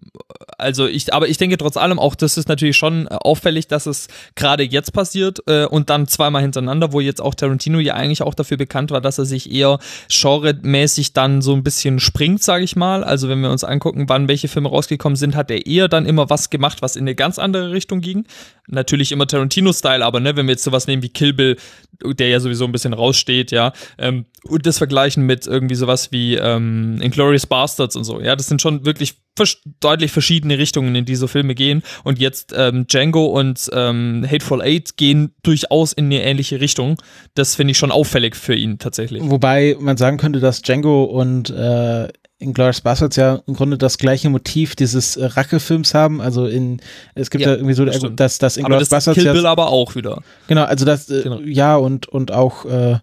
also 0.57 0.87
ich, 0.87 1.13
aber 1.13 1.29
ich 1.29 1.37
denke 1.37 1.59
trotz 1.59 1.77
allem 1.77 1.99
auch, 1.99 2.15
das 2.15 2.39
ist 2.39 2.49
natürlich 2.49 2.77
schon 2.77 3.07
äh, 3.07 3.11
auffällig, 3.11 3.69
dass 3.69 3.85
es 3.85 4.09
gerade 4.35 4.63
jetzt 4.63 4.93
passiert 4.95 5.41
äh, 5.47 5.67
und 5.67 5.91
dann 5.91 6.07
zweimal 6.07 6.41
hintereinander, 6.41 6.93
wo 6.93 7.01
jetzt 7.01 7.21
auch 7.21 7.35
Tarantino 7.35 7.79
ja 7.79 7.95
eigentlich 7.95 8.23
auch 8.23 8.33
dafür 8.33 8.57
bekannt 8.57 8.91
war, 8.91 9.03
dass 9.03 9.19
er 9.19 9.27
sich 9.27 9.53
eher 9.53 9.79
genremäßig 10.09 11.13
dann 11.13 11.43
so 11.43 11.55
ein 11.55 11.63
bisschen 11.63 12.01
springt, 12.01 12.43
sage 12.43 12.65
ich 12.65 12.77
mal. 12.77 13.05
Also 13.05 13.29
wenn 13.29 13.41
wir 13.41 13.51
uns 13.51 13.63
angucken, 13.63 14.09
wann 14.09 14.29
welche 14.29 14.49
Filme 14.49 14.71
rausgekommen 14.71 15.17
sind, 15.17 15.37
hat 15.37 15.51
er 15.51 15.67
eher 15.67 15.89
dann 15.89 16.07
immer 16.07 16.31
was 16.31 16.49
gemacht, 16.49 16.81
was 16.81 16.97
in 16.97 17.03
eine 17.03 17.15
ganz 17.15 17.39
andere 17.39 17.73
Richtung 17.73 18.01
ging. 18.01 18.27
Natürlich 18.69 19.13
immer 19.13 19.27
Tarantino-Style, 19.27 20.05
aber 20.05 20.21
ne, 20.21 20.37
wenn 20.37 20.47
wir 20.47 20.53
jetzt 20.53 20.65
sowas 20.65 20.87
nehmen 20.87 21.03
wie 21.03 21.09
Kill 21.09 21.35
Bill, 21.35 21.57
der 22.03 22.29
ja 22.29 22.41
sowieso 22.41 22.65
ein 22.65 22.73
bisschen 22.73 22.93
raussteht, 22.93 23.51
ja, 23.51 23.73
ähm, 23.99 24.27
und 24.45 24.65
das 24.65 24.79
vergleichen 24.79 25.27
mit 25.27 25.47
irgendwie 25.47 25.75
sowas 25.75 26.13
wie 26.13 26.37
ähm, 26.37 26.99
Inglourious 27.03 27.47
Bastards 27.51 27.97
und 27.97 28.05
so, 28.05 28.19
ja, 28.21 28.35
das 28.35 28.47
sind 28.47 28.63
schon 28.63 28.87
wirklich 28.87 29.17
vers 29.37 29.59
deutlich 29.81 30.11
verschiedene 30.13 30.57
Richtungen, 30.57 30.95
in 30.97 31.05
die 31.05 31.17
so 31.17 31.27
Filme 31.27 31.55
gehen 31.55 31.83
und 32.05 32.19
jetzt 32.19 32.55
ähm, 32.57 32.87
Django 32.87 33.27
und 33.27 33.69
ähm, 33.75 34.25
Hateful 34.27 34.63
Eight 34.63 34.97
gehen 34.97 35.35
durchaus 35.43 35.93
in 35.93 36.07
eine 36.07 36.23
ähnliche 36.23 36.61
Richtung. 36.63 36.97
Das 37.35 37.55
finde 37.57 37.73
ich 37.73 37.79
schon 37.79 37.91
auffällig 37.93 38.35
für 38.37 38.55
ihn 38.55 38.79
tatsächlich. 38.79 39.23
Wobei 39.27 39.77
man 39.79 39.99
sagen 39.99 40.17
könnte, 40.17 40.41
dass 40.41 40.63
Django 40.63 41.05
und 41.05 41.51
äh, 41.51 42.09
Inglourious 42.43 42.81
Bastards 42.81 43.17
ja 43.17 43.43
im 43.47 43.53
Grunde 43.55 43.77
das 43.77 43.99
gleiche 43.99 44.31
Motiv 44.31 44.75
dieses 44.75 45.17
äh, 45.17 45.27
Rachefilms 45.27 45.93
haben. 45.93 46.23
Also 46.23 46.47
in 46.47 46.81
es 47.15 47.29
gibt 47.31 47.45
ja, 47.45 47.51
Ja, 47.51 47.57
irgendwie 47.57 47.75
so, 47.75 47.85
das 47.85 48.03
äh, 48.03 48.11
dass 48.11 48.39
das 48.39 48.55
Aber 48.57 48.61
Inglourious 48.67 48.89
das 48.89 48.97
Bastards 49.05 49.17
Kill 49.17 49.27
ja 49.27 49.33
Bill 49.35 49.45
aber 49.47 49.69
auch 49.69 49.95
wieder. 49.95 50.23
genau, 50.47 50.65
also 50.65 50.87
das 50.87 51.11
äh, 51.11 51.23
Genau. 51.23 51.41
ja 51.41 51.77
und 51.77 52.09
und 52.09 52.33
auch 52.33 52.65
äh, 52.65 52.99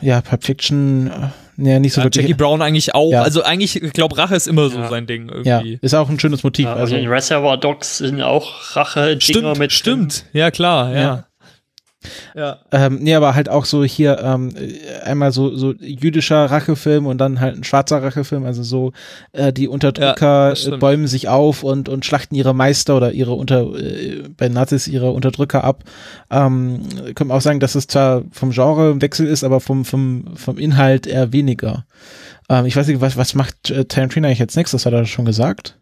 ja 0.00 0.20
Pulp 0.22 0.44
Fiction 0.44 1.08
äh, 1.08 1.28
ja 1.56 1.78
nicht 1.78 1.92
so 1.92 2.00
Ja, 2.00 2.04
wirklich. 2.06 2.22
Jackie 2.24 2.34
Brown 2.34 2.62
eigentlich 2.62 2.94
auch. 2.94 3.10
Ja. 3.12 3.22
Also 3.22 3.42
eigentlich, 3.42 3.82
ich 3.82 3.92
glaube, 3.92 4.16
Rache 4.16 4.34
ist 4.34 4.46
immer 4.48 4.68
so 4.70 4.78
Ja. 4.78 4.88
sein 4.88 5.06
Ding 5.06 5.28
ja, 5.44 5.58
irgendwie. 5.58 5.78
ist 5.82 5.94
auch 5.94 6.08
ein 6.08 6.18
schönes 6.18 6.42
Motiv. 6.42 6.66
Ja, 6.66 6.74
also 6.74 6.96
in 6.96 7.08
Reservoir 7.08 7.56
Dogs 7.56 7.98
sind 7.98 8.20
auch 8.22 8.76
Rache-Dinger 8.76 9.20
Stimmt, 9.20 9.58
mit. 9.58 9.72
stimmt. 9.72 10.24
Ja, 10.32 10.50
klar, 10.50 10.94
ja. 10.94 11.24
Ja. 12.34 12.42
Ja. 12.42 12.58
Ähm, 12.72 12.98
nee, 13.00 13.14
aber 13.14 13.34
halt 13.34 13.48
auch 13.48 13.64
so 13.64 13.84
hier 13.84 14.18
ähm, 14.22 14.50
äh, 14.56 15.00
einmal 15.02 15.32
so 15.32 15.54
so 15.56 15.72
jüdischer 15.72 16.46
Rachefilm 16.46 17.06
und 17.06 17.18
dann 17.18 17.40
halt 17.40 17.56
ein 17.56 17.64
schwarzer 17.64 18.02
Rachefilm, 18.02 18.44
also 18.44 18.62
so 18.62 18.92
äh, 19.32 19.52
die 19.52 19.64
Ja, 19.64 19.70
Unterdrücker 19.70 20.50
das 20.50 20.66
äh, 20.66 20.76
bäumen 20.76 21.06
sich 21.06 21.28
auf 21.28 21.62
und 21.62 21.88
und 21.88 22.04
schlachten 22.04 22.34
ihre 22.34 22.54
Meister 22.54 22.96
oder 22.96 23.12
ihre 23.12 23.32
unter 23.32 23.74
äh, 23.78 24.22
bei 24.36 24.48
Nazis 24.48 24.88
ihre 24.88 25.12
Unterdrücker 25.12 25.64
ab. 25.64 25.84
Ähm, 26.30 26.82
können 27.14 27.30
auch 27.30 27.40
sagen, 27.40 27.60
dass 27.60 27.74
es 27.74 27.86
zwar 27.86 28.22
vom 28.32 28.50
Genre 28.50 28.90
ein 28.90 29.02
Wechsel 29.02 29.26
ist, 29.26 29.44
aber 29.44 29.60
vom 29.60 29.84
vom 29.84 30.24
vom 30.36 30.58
Inhalt 30.58 31.06
eher 31.06 31.32
weniger. 31.32 31.84
Ähm, 32.48 32.66
ich 32.66 32.76
weiß 32.76 32.86
nicht, 32.88 33.00
was 33.00 33.16
was 33.16 33.34
macht 33.34 33.70
äh, 33.70 33.84
Tarantino 33.84 34.26
eigentlich 34.26 34.38
jetzt 34.38 34.56
nächstes? 34.56 34.86
Hat 34.86 34.92
er 34.92 35.04
schon 35.06 35.24
gesagt? 35.24 35.78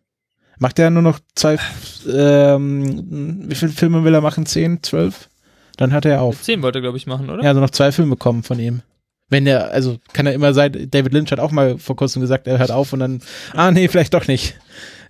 Macht 0.59 0.79
er 0.79 0.91
nur 0.91 1.03
noch 1.03 1.21
zwei? 1.35 1.57
Ähm, 2.11 3.45
wie 3.49 3.55
viele 3.55 3.73
Filme 3.73 4.05
will 4.05 4.15
er 4.15 4.23
machen? 4.23 4.47
Zehn, 4.47 4.83
zwölf? 4.83 5.30
Dann 5.77 5.93
hört 5.93 6.05
er 6.05 6.23
auf. 6.23 6.43
Zehn 6.43 6.63
wollte 6.63 6.79
er, 6.79 6.83
glaube 6.83 6.97
ich, 6.97 7.07
machen, 7.07 7.31
oder? 7.31 7.43
Ja, 7.43 7.51
also 7.51 7.61
noch 7.61 7.71
zwei 7.71 7.93
Filme 7.93 8.17
kommen 8.17 8.43
von 8.43 8.59
ihm. 8.59 8.83
Wenn 9.29 9.47
er, 9.47 9.71
also 9.71 9.99
kann 10.13 10.27
er 10.27 10.33
immer 10.33 10.53
sein, 10.55 10.89
David 10.91 11.13
Lynch 11.13 11.31
hat 11.31 11.39
auch 11.39 11.53
mal 11.53 11.79
vor 11.79 11.95
kurzem 11.95 12.21
gesagt, 12.21 12.49
er 12.49 12.59
hört 12.59 12.73
auf 12.73 12.93
und 12.93 12.99
dann, 12.99 13.23
ah 13.55 13.71
nee, 13.71 13.87
vielleicht 13.87 14.13
doch 14.13 14.27
nicht. 14.27 14.57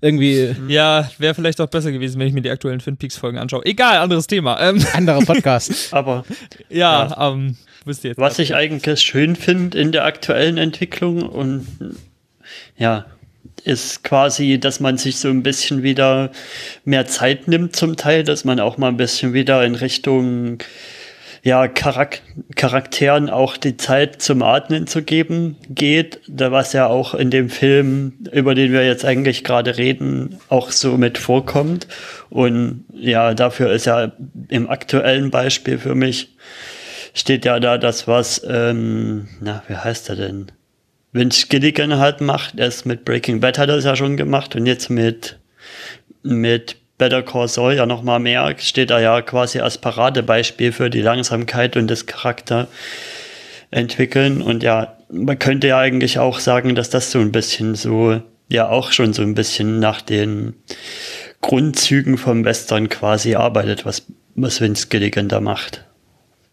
Irgendwie 0.03 0.55
Ja, 0.69 1.11
wäre 1.19 1.35
vielleicht 1.35 1.61
auch 1.61 1.69
besser 1.69 1.91
gewesen, 1.91 2.19
wenn 2.19 2.29
ich 2.29 2.35
mir 2.35 2.43
die 2.43 2.51
aktuellen 2.51 2.81
Twin 2.81 2.97
Peaks 2.99 3.17
Folgen 3.17 3.39
anschaue. 3.39 3.65
Egal, 3.65 3.97
anderes 3.99 4.27
Thema. 4.27 4.61
Ähm, 4.61 4.85
anderer 4.93 5.21
Podcast. 5.21 5.93
Aber 5.93 6.25
ja, 6.69 7.31
ähm, 7.31 7.57
wisst 7.85 8.05
ihr 8.05 8.11
jetzt. 8.11 8.19
was 8.19 8.39
ich 8.39 8.55
eigentlich 8.55 9.01
schön 9.01 9.37
finde 9.37 9.79
in 9.79 9.91
der 9.93 10.05
aktuellen 10.05 10.59
Entwicklung 10.59 11.23
und 11.23 11.67
ja, 12.77 13.07
ist 13.65 14.05
quasi, 14.05 14.59
dass 14.59 14.81
man 14.81 14.99
sich 14.99 15.19
so 15.19 15.29
ein 15.29 15.43
bisschen 15.43 15.83
wieder 15.83 16.31
mehr 16.85 17.07
Zeit 17.07 17.49
nimmt 17.49 17.77
zum 17.77 17.97
Teil, 17.97 18.25
dass 18.25 18.45
man 18.45 18.61
auch 18.61 18.79
mal 18.79 18.89
ein 18.89 18.97
bisschen 18.97 19.33
wieder 19.33 19.65
in 19.65 19.75
Richtung 19.75 20.59
ja, 21.43 21.69
Charak 21.69 22.21
Charakteren 22.55 23.31
auch 23.31 23.57
die 23.57 23.77
Zeit 23.77 24.21
zum 24.21 24.43
Atmen 24.43 24.87
zu 24.87 25.03
geben 25.03 25.57
geht, 25.69 26.21
da 26.29 26.53
was 26.53 26.73
ja 26.73 26.87
auch 26.87 27.15
in 27.15 27.31
dem 27.31 27.49
Film, 27.49 28.13
über 28.33 28.55
den 28.55 28.73
wir 28.73 28.87
jetzt 28.87 29.05
eigentlich 29.05 29.43
gerade 29.43 29.79
reden, 29.79 30.39
auch 30.49 30.71
so 30.71 30.99
mit 30.99 31.17
vorkommt. 31.17 31.87
Und 32.29 32.85
ja, 32.93 33.33
dafür 33.33 33.73
ist 33.73 33.87
ja 33.87 34.13
im 34.49 34.69
aktuellen 34.69 35.31
Beispiel 35.31 35.79
für 35.79 35.95
mich 35.95 36.37
steht 37.15 37.45
ja 37.45 37.59
da 37.59 37.79
das, 37.79 38.07
was, 38.07 38.43
ähm, 38.49 39.29
na, 39.41 39.63
wie 39.69 39.77
heißt 39.77 40.09
er 40.11 40.17
denn? 40.17 40.47
Vince 41.13 41.47
Gilligan 41.49 41.99
halt 41.99 42.21
macht, 42.21 42.59
erst 42.59 42.87
mit 42.87 43.05
Breaking 43.05 43.41
Bad 43.41 43.59
hat 43.59 43.69
er 43.69 43.77
es 43.77 43.85
ja 43.85 43.97
schon 43.97 44.17
gemacht 44.17 44.55
und 44.55 44.67
jetzt 44.67 44.91
mit, 44.91 45.39
mit 46.23 46.77
Better 46.99 47.23
Call 47.23 47.49
Saul 47.49 47.75
ja 47.75 47.87
noch 47.87 48.03
mal 48.03 48.21
mehr, 48.21 48.55
steht 48.59 48.91
da 48.91 49.01
ja 49.01 49.21
quasi 49.23 49.61
als 49.61 49.79
Paradebeispiel 49.79 50.71
für 50.71 50.91
die 50.91 51.01
Langsamkeit 51.01 51.77
und 51.77 51.91
das 51.91 52.07
Charakter 52.07 52.69
entwickeln 53.71 54.43
und 54.43 54.63
ja, 54.63 54.97
man 55.11 55.39
könnte 55.39 55.69
ja 55.69 55.79
eigentlich 55.79 56.19
auch 56.19 56.39
sagen, 56.39 56.75
dass 56.75 56.91
das 56.91 57.11
so 57.11 57.19
ein 57.19 57.33
bisschen 57.33 57.75
so, 57.75 58.21
ja 58.49 58.69
auch 58.69 58.93
schon 58.93 59.13
so 59.13 59.23
ein 59.23 59.35
bisschen 59.35 59.81
nach 59.81 60.03
den 60.03 60.55
Grundzügen 61.41 62.19
vom 62.19 62.45
Western 62.45 62.89
quasi 62.89 63.35
arbeitet, 63.35 63.85
was, 63.85 64.05
was 64.37 64.61
Vince 64.61 64.89
Gilligan 64.89 65.29
da 65.29 65.41
macht. 65.41 65.85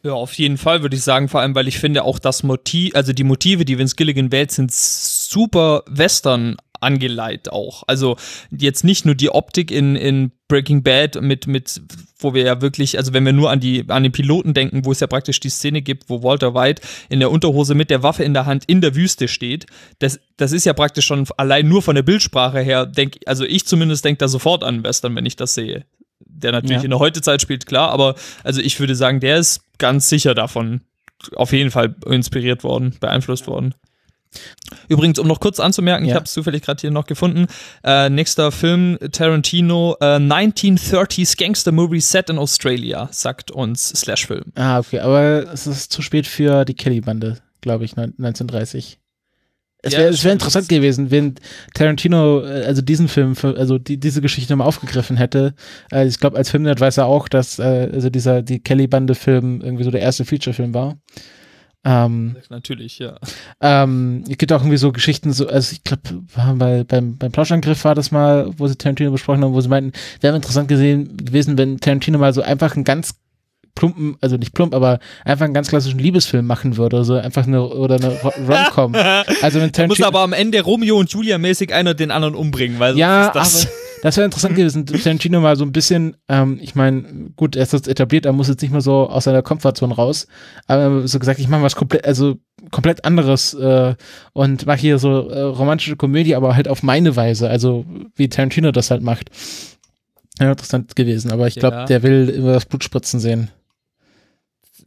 Ja, 0.08 0.14
auf 0.14 0.36
jeden 0.36 0.58
Fall 0.58 0.84
würde 0.84 0.96
ich 0.96 1.04
sagen, 1.04 1.28
vor 1.28 1.42
allem, 1.42 1.54
weil 1.54 1.68
ich 1.68 1.80
finde 1.80 2.06
auch 2.06 2.18
das 2.18 2.42
Motiv, 2.42 2.96
also 2.96 3.12
die 3.12 3.26
Motive, 3.26 3.66
die 3.66 3.78
Vince 3.78 3.98
Gilligan 3.98 4.32
wählt, 4.32 4.52
sind 4.52 4.72
super 4.72 5.84
Western 5.86 6.56
angeleitet 6.80 7.52
auch. 7.52 7.84
Also 7.88 8.16
jetzt 8.50 8.86
nicht 8.86 9.06
nur 9.06 9.16
die 9.16 9.32
Optik 9.32 9.70
in, 9.70 9.98
in 9.98 10.32
Breaking 10.48 10.82
Bad 10.82 11.22
mit, 11.22 11.46
mit, 11.46 11.82
wo 12.20 12.34
wir 12.34 12.44
ja 12.44 12.62
wirklich, 12.62 12.98
also 12.98 13.12
wenn 13.12 13.26
wir 13.26 13.34
nur 13.34 13.52
an 13.52 13.60
die, 13.60 13.84
an 13.90 14.04
den 14.04 14.14
Piloten 14.14 14.54
denken, 14.54 14.86
wo 14.86 14.94
es 14.94 15.02
ja 15.02 15.08
praktisch 15.08 15.42
die 15.42 15.50
Szene 15.50 15.82
gibt, 15.82 16.10
wo 16.10 16.24
Walter 16.24 16.56
White 16.56 16.82
in 17.10 17.20
der 17.20 17.30
Unterhose 17.30 17.76
mit 17.76 17.90
der 17.90 18.02
Waffe 18.02 18.24
in 18.24 18.34
der 18.34 18.46
Hand 18.46 18.64
in 18.66 18.80
der 18.80 18.96
Wüste 18.96 19.28
steht, 19.28 19.66
das, 20.00 20.22
das 20.38 20.54
ist 20.54 20.66
ja 20.66 20.72
praktisch 20.72 21.06
schon 21.06 21.28
allein 21.36 21.68
nur 21.68 21.82
von 21.82 21.96
der 21.96 22.04
Bildsprache 22.04 22.62
her, 22.62 22.86
denk, 22.86 23.18
also 23.26 23.44
ich 23.44 23.68
zumindest 23.68 24.06
denke 24.06 24.20
da 24.20 24.30
sofort 24.30 24.64
an 24.64 24.86
Western, 24.86 25.18
wenn 25.18 25.26
ich 25.26 25.36
das 25.36 25.54
sehe. 25.54 25.84
Der 26.30 26.52
natürlich 26.52 26.78
Ja. 26.78 26.84
in 26.84 26.90
der 26.92 27.00
Heutezeit 27.00 27.42
spielt, 27.42 27.66
klar, 27.66 27.90
aber 27.92 28.16
also 28.44 28.62
ich 28.62 28.80
würde 28.80 28.96
sagen, 28.96 29.20
der 29.20 29.38
ist 29.38 29.62
ganz 29.78 30.10
sicher 30.10 30.36
davon 30.36 30.82
auf 31.36 31.52
jeden 31.52 31.72
Fall 31.72 31.96
inspiriert 32.06 32.64
worden, 32.64 32.96
beeinflusst 33.00 33.48
worden. 33.48 33.74
Übrigens, 34.88 35.18
um 35.20 35.28
noch 35.28 35.40
kurz 35.40 35.60
anzumerken, 35.60 36.04
ich 36.06 36.10
Ja. 36.10 36.16
habe 36.16 36.26
es 36.26 36.34
zufällig 36.34 36.62
gerade 36.62 36.82
hier 36.82 36.92
noch 36.92 37.06
gefunden. 37.08 37.48
Äh, 37.84 38.10
nächster 38.10 38.52
Film 38.52 38.98
Tarantino, 39.12 39.96
äh, 40.02 40.20
1930s 40.20 41.38
Gangster 41.38 41.72
Movie 41.72 42.02
set 42.02 42.30
in 42.30 42.38
Australia, 42.38 43.08
sagt 43.12 43.50
uns 43.52 43.90
Slashfilm. 43.90 44.52
Ah, 44.56 44.80
okay, 44.80 45.00
aber 45.00 45.52
es 45.52 45.66
ist 45.66 45.92
zu 45.92 46.02
spät 46.02 46.28
für 46.28 46.66
die 46.66 46.76
Kelly-Bande, 46.76 47.38
glaube 47.62 47.86
ich, 47.86 47.96
neun- 47.96 48.14
1930. 48.18 49.00
Es 49.84 49.94
Ja, 49.94 50.00
wäre 50.00 50.10
es 50.10 50.24
wär 50.24 50.34
interessant 50.34 50.70
gewesen, 50.70 51.12
wenn 51.12 51.36
Tarantino 51.74 52.42
äh, 52.42 52.66
also 52.66 52.82
diesen 52.82 53.08
Film, 53.08 53.36
also 53.44 53.78
die, 53.78 54.00
diese 54.00 54.22
Geschichte 54.22 54.52
nochmal 54.54 54.68
aufgegriffen 54.68 55.18
hätte. 55.18 55.54
Äh, 55.92 56.08
ich 56.08 56.20
glaube, 56.20 56.38
als 56.38 56.50
Filmnerd 56.50 56.80
weiß 56.80 56.98
er 56.98 57.06
auch, 57.06 57.28
dass 57.28 57.60
äh, 57.60 57.90
also 57.94 58.10
dieser 58.10 58.42
die 58.42 58.60
Kelly-Bande-Film 58.60 59.62
irgendwie 59.62 59.84
so 59.84 59.92
der 59.92 60.02
erste 60.02 60.26
Feature-Film 60.26 60.74
war. 60.74 60.98
Ähm, 61.86 62.36
Natürlich, 62.50 63.00
ja. 63.00 63.18
ähm, 63.62 64.24
es 64.28 64.38
gibt 64.38 64.52
auch 64.52 64.62
irgendwie 64.62 64.78
so 64.78 64.92
Geschichten, 64.92 65.32
so, 65.32 65.48
also 65.48 65.72
ich 65.72 65.84
glaube, 65.84 66.02
bei, 66.56 66.84
beim, 66.84 67.18
beim 67.18 67.32
Plauschangriff 67.32 67.86
war 67.86 67.96
das 67.96 68.12
mal, 68.12 68.52
wo 68.58 68.68
sie 68.68 68.76
Tarantino 68.76 69.12
besprochen 69.12 69.44
haben, 69.44 69.54
wo 69.54 69.62
sie 69.62 69.70
meinten, 69.70 69.94
wäre 70.20 70.36
interessant 70.36 70.68
gesehen, 70.68 71.16
gewesen, 71.16 71.58
wenn 71.58 71.80
Tarantino 71.80 72.18
mal 72.18 72.34
so 72.34 72.42
einfach 72.42 72.76
einen 72.76 72.84
ganz 72.84 73.14
plumpen, 73.78 74.18
also 74.20 74.36
nicht 74.36 74.54
plump, 74.54 74.74
aber 74.76 75.00
einfach 75.24 75.46
einen 75.46 75.54
ganz 75.54 75.70
klassischen 75.70 76.00
Liebesfilm 76.00 76.46
machen 76.46 76.76
würde, 76.76 77.06
so 77.06 77.14
einfach 77.14 77.48
eine, 77.48 77.64
oder 77.66 77.96
eine 77.96 78.10
Ro- 78.22 78.34
Rom-Com. 78.48 78.94
Also 79.42 79.60
Muss 79.60 79.72
Tarantino, 79.72 80.08
aber 80.08 80.20
am 80.22 80.34
Ende 80.34 80.62
Romeo 80.62 80.98
und 80.98 81.10
Julia 81.12 81.38
mäßig 81.38 81.74
einer 81.74 81.94
den 81.94 82.12
anderen 82.12 82.36
umbringen, 82.36 82.80
weil 82.80 82.98
ja, 82.98 83.32
das. 83.32 83.66
aber 83.66 83.72
das 84.04 84.16
wäre 84.18 84.26
interessant 84.26 84.56
gewesen, 84.56 84.86
Tarantino 84.86 85.40
mal 85.42 85.56
so 85.56 85.64
ein 85.66 85.72
bisschen, 85.72 86.18
ähm, 86.28 86.60
ich 86.62 86.76
meine, 86.76 87.04
gut, 87.36 87.56
er 87.56 87.64
ist 87.64 87.74
jetzt 87.74 87.88
etabliert, 87.88 88.26
er 88.28 88.34
muss 88.34 88.48
jetzt 88.48 88.62
nicht 88.62 88.72
mehr 88.72 88.82
so 88.82 89.10
aus 89.10 89.24
seiner 89.24 89.42
Komfortzone 89.42 89.94
raus, 89.96 90.28
aber 90.68 91.08
so 91.08 91.18
gesagt, 91.18 91.40
ich 91.40 91.48
mache 91.48 91.64
was 91.64 91.76
komplett, 91.76 92.06
also 92.06 92.36
komplett 92.72 93.06
anderes 93.06 93.54
äh, 93.56 93.96
und 94.34 94.66
mache 94.68 94.78
hier 94.80 95.00
so 95.00 95.30
äh, 95.30 95.40
romantische 95.42 95.96
Komödie, 95.96 96.36
aber 96.36 96.56
halt 96.56 96.68
auf 96.68 96.84
meine 96.84 97.16
Weise, 97.16 97.50
also 97.50 97.86
wie 98.16 98.30
Tarantino 98.30 98.72
das 98.72 98.92
halt 98.92 99.02
macht. 99.02 99.30
Ja, 100.40 100.52
interessant 100.52 100.96
gewesen, 100.96 101.32
aber 101.32 101.48
ich 101.48 101.56
glaube, 101.56 101.78
Ja. 101.78 101.86
der 101.86 102.04
will 102.04 102.30
immer 102.30 102.54
das 102.54 102.66
Blut 102.66 102.84
spritzen 102.84 103.20
sehen. 103.20 103.50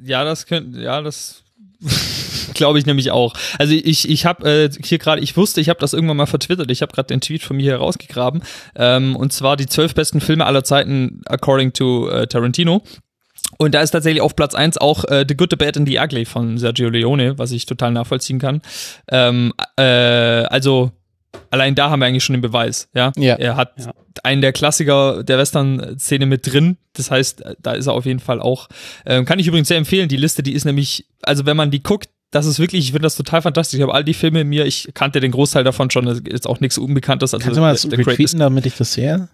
Ja, 0.03 0.25
das 0.25 0.47
könnte, 0.47 0.81
ja, 0.81 1.03
das 1.03 1.43
glaube 2.55 2.79
ich 2.79 2.87
nämlich 2.87 3.11
auch. 3.11 3.35
Also 3.59 3.75
ich, 3.75 4.09
ich 4.09 4.27
habe 4.27 4.49
äh, 4.49 4.71
hier 4.83 4.99
gerade, 4.99 5.23
ich 5.23 5.37
wusste, 5.37 5.61
ich 5.61 5.69
habe 5.69 5.81
das 5.81 5.93
irgendwann 5.93 6.17
mal 6.17 6.27
vertwittert. 6.27 6.71
Ich 6.71 6.83
habe 6.83 6.93
gerade 6.93 7.09
den 7.09 7.21
Tweet 7.21 7.43
von 7.43 7.57
mir 7.57 7.73
herausgegraben. 7.73 8.43
Ähm, 8.77 9.17
und 9.17 9.33
zwar 9.33 9.57
die 9.57 9.67
zwölf 9.67 9.95
besten 9.95 10.21
Filme 10.21 10.47
aller 10.47 10.65
Zeiten 10.65 11.23
according 11.27 11.73
to 11.73 12.09
äh, 12.09 12.27
Tarantino. 12.27 12.83
Und 13.59 13.75
da 13.75 13.81
ist 13.81 13.91
tatsächlich 13.91 14.23
auf 14.23 14.37
Platz 14.37 14.55
eins 14.55 14.79
auch 14.79 15.05
äh, 15.05 15.25
The 15.29 15.37
Good, 15.37 15.51
The 15.51 15.57
Bad 15.57 15.77
and 15.77 15.89
The 15.89 15.99
Ugly 15.99 16.25
von 16.25 16.57
Sergio 16.59 16.89
Leone, 16.89 17.39
was 17.39 17.53
ich 17.53 17.67
total 17.67 17.93
nachvollziehen 17.93 18.39
kann. 18.39 18.63
Ähm, 19.11 19.53
äh, 19.77 19.83
also 19.83 20.93
allein 21.51 21.75
da 21.75 21.91
haben 21.91 22.01
wir 22.01 22.07
eigentlich 22.07 22.25
schon 22.25 22.35
den 22.35 22.43
Beweis, 22.43 22.89
ja. 22.95 23.13
Ja. 23.17 23.35
Er 23.37 23.57
hat 23.57 23.73
Ja. 23.79 23.93
einen 24.23 24.41
der 24.43 24.53
Klassiker 24.53 25.23
der 25.25 25.39
Western-Szene 25.39 26.27
mit 26.27 26.51
drin. 26.53 26.77
Das 26.95 27.11
heißt, 27.11 27.43
da 27.61 27.73
ist 27.73 27.87
er 27.87 27.93
auf 27.95 28.07
jeden 28.07 28.21
Fall 28.21 28.41
auch. 28.41 28.69
Ähm, 29.07 29.25
kann 29.25 29.39
ich 29.39 29.47
übrigens 29.47 29.69
sehr 29.69 29.79
empfehlen. 29.79 30.09
Die 30.09 30.17
Liste, 30.17 30.43
die 30.43 30.53
ist 30.53 30.65
nämlich, 30.65 31.07
also 31.23 31.47
wenn 31.47 31.57
man 31.57 31.71
die 31.71 31.83
guckt, 31.83 32.09
das 32.33 32.47
ist 32.47 32.59
wirklich, 32.61 32.85
ich 32.85 32.91
finde 32.93 33.03
das 33.03 33.17
total 33.17 33.43
fantastisch. 33.43 33.79
Ich 33.79 33.83
habe 33.83 33.93
all 33.95 34.05
die 34.05 34.15
Filme 34.15 34.43
in 34.43 34.49
mir, 34.49 34.65
ich 34.65 34.91
kannte 34.95 35.19
den 35.21 35.33
Großteil 35.33 35.65
davon 35.65 35.91
schon, 35.91 36.07
ist 36.07 36.47
auch 36.47 36.61
nichts 36.61 36.79
Unbekanntes. 36.79 37.35
Also 37.35 37.43
Kannst 37.43 37.57
du 37.57 37.61
mal 37.61 37.73
das 37.73 37.91
retweeten, 37.91 38.39
damit 38.39 38.67
ich 38.67 38.77
das 38.77 38.93
sehe? 38.93 39.29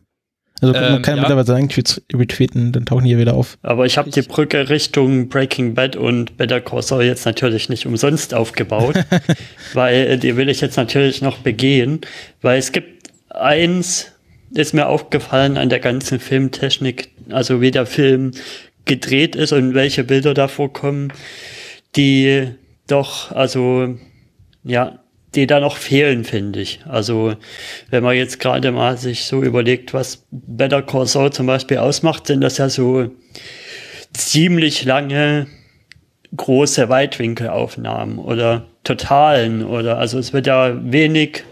Also 0.60 0.72
man 0.72 0.96
Ähm, 0.96 1.02
kann 1.02 1.16
ja. 1.16 1.22
mittlerweile 1.22 1.46
sagen, 1.46 1.68
Tweets 1.68 2.02
retweeten, 2.14 2.72
dann 2.72 2.86
tauchen 2.86 3.04
die 3.04 3.10
hier 3.10 3.18
wieder 3.18 3.34
auf. 3.34 3.58
Aber 3.62 3.84
ich 3.84 3.98
habe 3.98 4.10
die 4.10 4.22
Brücke 4.22 4.68
Richtung 4.68 5.28
Breaking 5.28 5.74
Bad 5.74 5.96
und 5.96 6.36
Better 6.36 6.60
Call 6.60 6.82
Saul 6.82 7.04
jetzt 7.04 7.26
natürlich 7.26 7.68
nicht 7.68 7.86
umsonst 7.86 8.32
aufgebaut, 8.32 8.96
weil 9.74 9.94
äh, 9.94 10.18
die 10.18 10.36
will 10.36 10.48
ich 10.48 10.60
jetzt 10.60 10.76
natürlich 10.76 11.20
noch 11.20 11.38
begehen, 11.38 12.00
weil 12.40 12.58
es 12.58 12.72
gibt 12.72 13.10
eins, 13.30 14.12
ist 14.54 14.72
mir 14.72 14.88
aufgefallen 14.88 15.58
an 15.58 15.68
der 15.68 15.80
ganzen 15.80 16.20
Filmtechnik, 16.20 17.10
also 17.30 17.60
wie 17.60 17.70
der 17.70 17.84
Film 17.84 18.30
gedreht 18.86 19.36
ist 19.36 19.52
und 19.52 19.74
welche 19.74 20.04
Bilder 20.04 20.32
da 20.32 20.48
vorkommen, 20.48 21.12
die 21.96 22.48
doch, 22.86 23.32
also 23.32 23.96
ja, 24.64 25.00
die 25.36 25.46
da 25.46 25.60
noch 25.60 25.76
fehlen, 25.76 26.24
finde 26.24 26.60
ich. 26.60 26.80
Also 26.88 27.34
wenn 27.90 28.02
man 28.02 28.16
jetzt 28.16 28.40
gerade 28.40 28.72
mal 28.72 28.96
sich 28.96 29.24
so 29.24 29.42
überlegt, 29.42 29.94
was 29.94 30.24
Better 30.30 30.82
Call 30.82 31.06
Saul 31.06 31.32
zum 31.32 31.46
Beispiel 31.46 31.78
ausmacht, 31.78 32.26
sind 32.26 32.40
das 32.40 32.58
ja 32.58 32.68
so 32.68 33.10
ziemlich 34.12 34.84
lange 34.84 35.46
große 36.36 36.88
Weitwinkelaufnahmen 36.88 38.18
oder 38.18 38.66
totalen 38.84 39.64
oder 39.64 39.98
also 39.98 40.18
es 40.18 40.32
wird 40.32 40.46
ja 40.46 40.74
wenig 40.82 41.44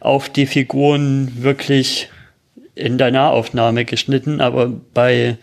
auf 0.00 0.28
die 0.28 0.46
Figuren 0.46 1.42
wirklich 1.42 2.08
in 2.74 2.96
der 2.96 3.10
Nahaufnahme 3.10 3.84
geschnitten, 3.84 4.40
aber 4.40 4.68
bei, 4.68 5.36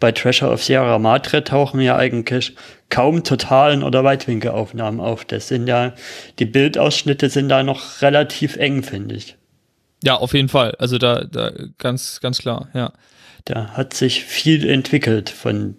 bei 0.00 0.10
Treasure 0.12 0.50
of 0.50 0.64
Sierra 0.64 0.98
Madre 0.98 1.44
tauchen 1.44 1.80
ja 1.80 1.96
eigentlich 1.96 2.54
kaum 2.90 3.22
totalen 3.22 3.82
oder 3.82 4.02
Weitwinkelaufnahmen 4.04 5.00
auf. 5.00 5.24
Das 5.24 5.48
sind 5.48 5.68
ja, 5.68 5.92
die 6.38 6.44
Bildausschnitte 6.44 7.30
sind 7.30 7.48
da 7.48 7.62
noch 7.62 8.02
relativ 8.02 8.56
eng, 8.56 8.82
finde 8.82 9.14
ich. 9.14 9.36
Ja, 10.02 10.16
auf 10.16 10.34
jeden 10.34 10.48
Fall. 10.48 10.74
Also 10.78 10.98
da, 10.98 11.24
da 11.24 11.52
ganz, 11.78 12.20
ganz 12.20 12.38
klar, 12.38 12.68
ja. 12.74 12.92
Da 13.44 13.68
hat 13.74 13.94
sich 13.94 14.24
viel 14.24 14.68
entwickelt 14.68 15.30
von 15.30 15.76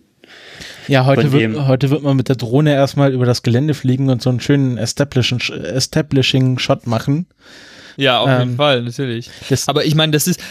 Ja, 0.87 1.05
heute 1.05 1.29
Von 1.29 1.31
wird, 1.33 1.67
heute 1.67 1.89
wird 1.89 2.01
man 2.03 2.15
mit 2.15 2.29
der 2.29 2.37
Drohne 2.37 2.73
erstmal 2.73 3.11
über 3.13 3.25
das 3.25 3.43
Gelände 3.43 3.73
fliegen 3.73 4.09
und 4.09 4.21
so 4.21 4.29
einen 4.29 4.39
schönen 4.39 4.77
Establishing- 4.77 5.51
Establishing-Shot 5.51 6.87
machen. 6.87 7.27
Ja, 7.97 8.19
auf 8.19 8.29
Ähm, 8.29 8.39
jeden 8.39 8.55
Fall, 8.57 8.81
natürlich. 8.81 9.29
Das, 9.49 9.67
Aber 9.67 9.85
ich 9.85 9.95
meine, 9.95 10.11
das 10.13 10.27
ist, 10.27 10.41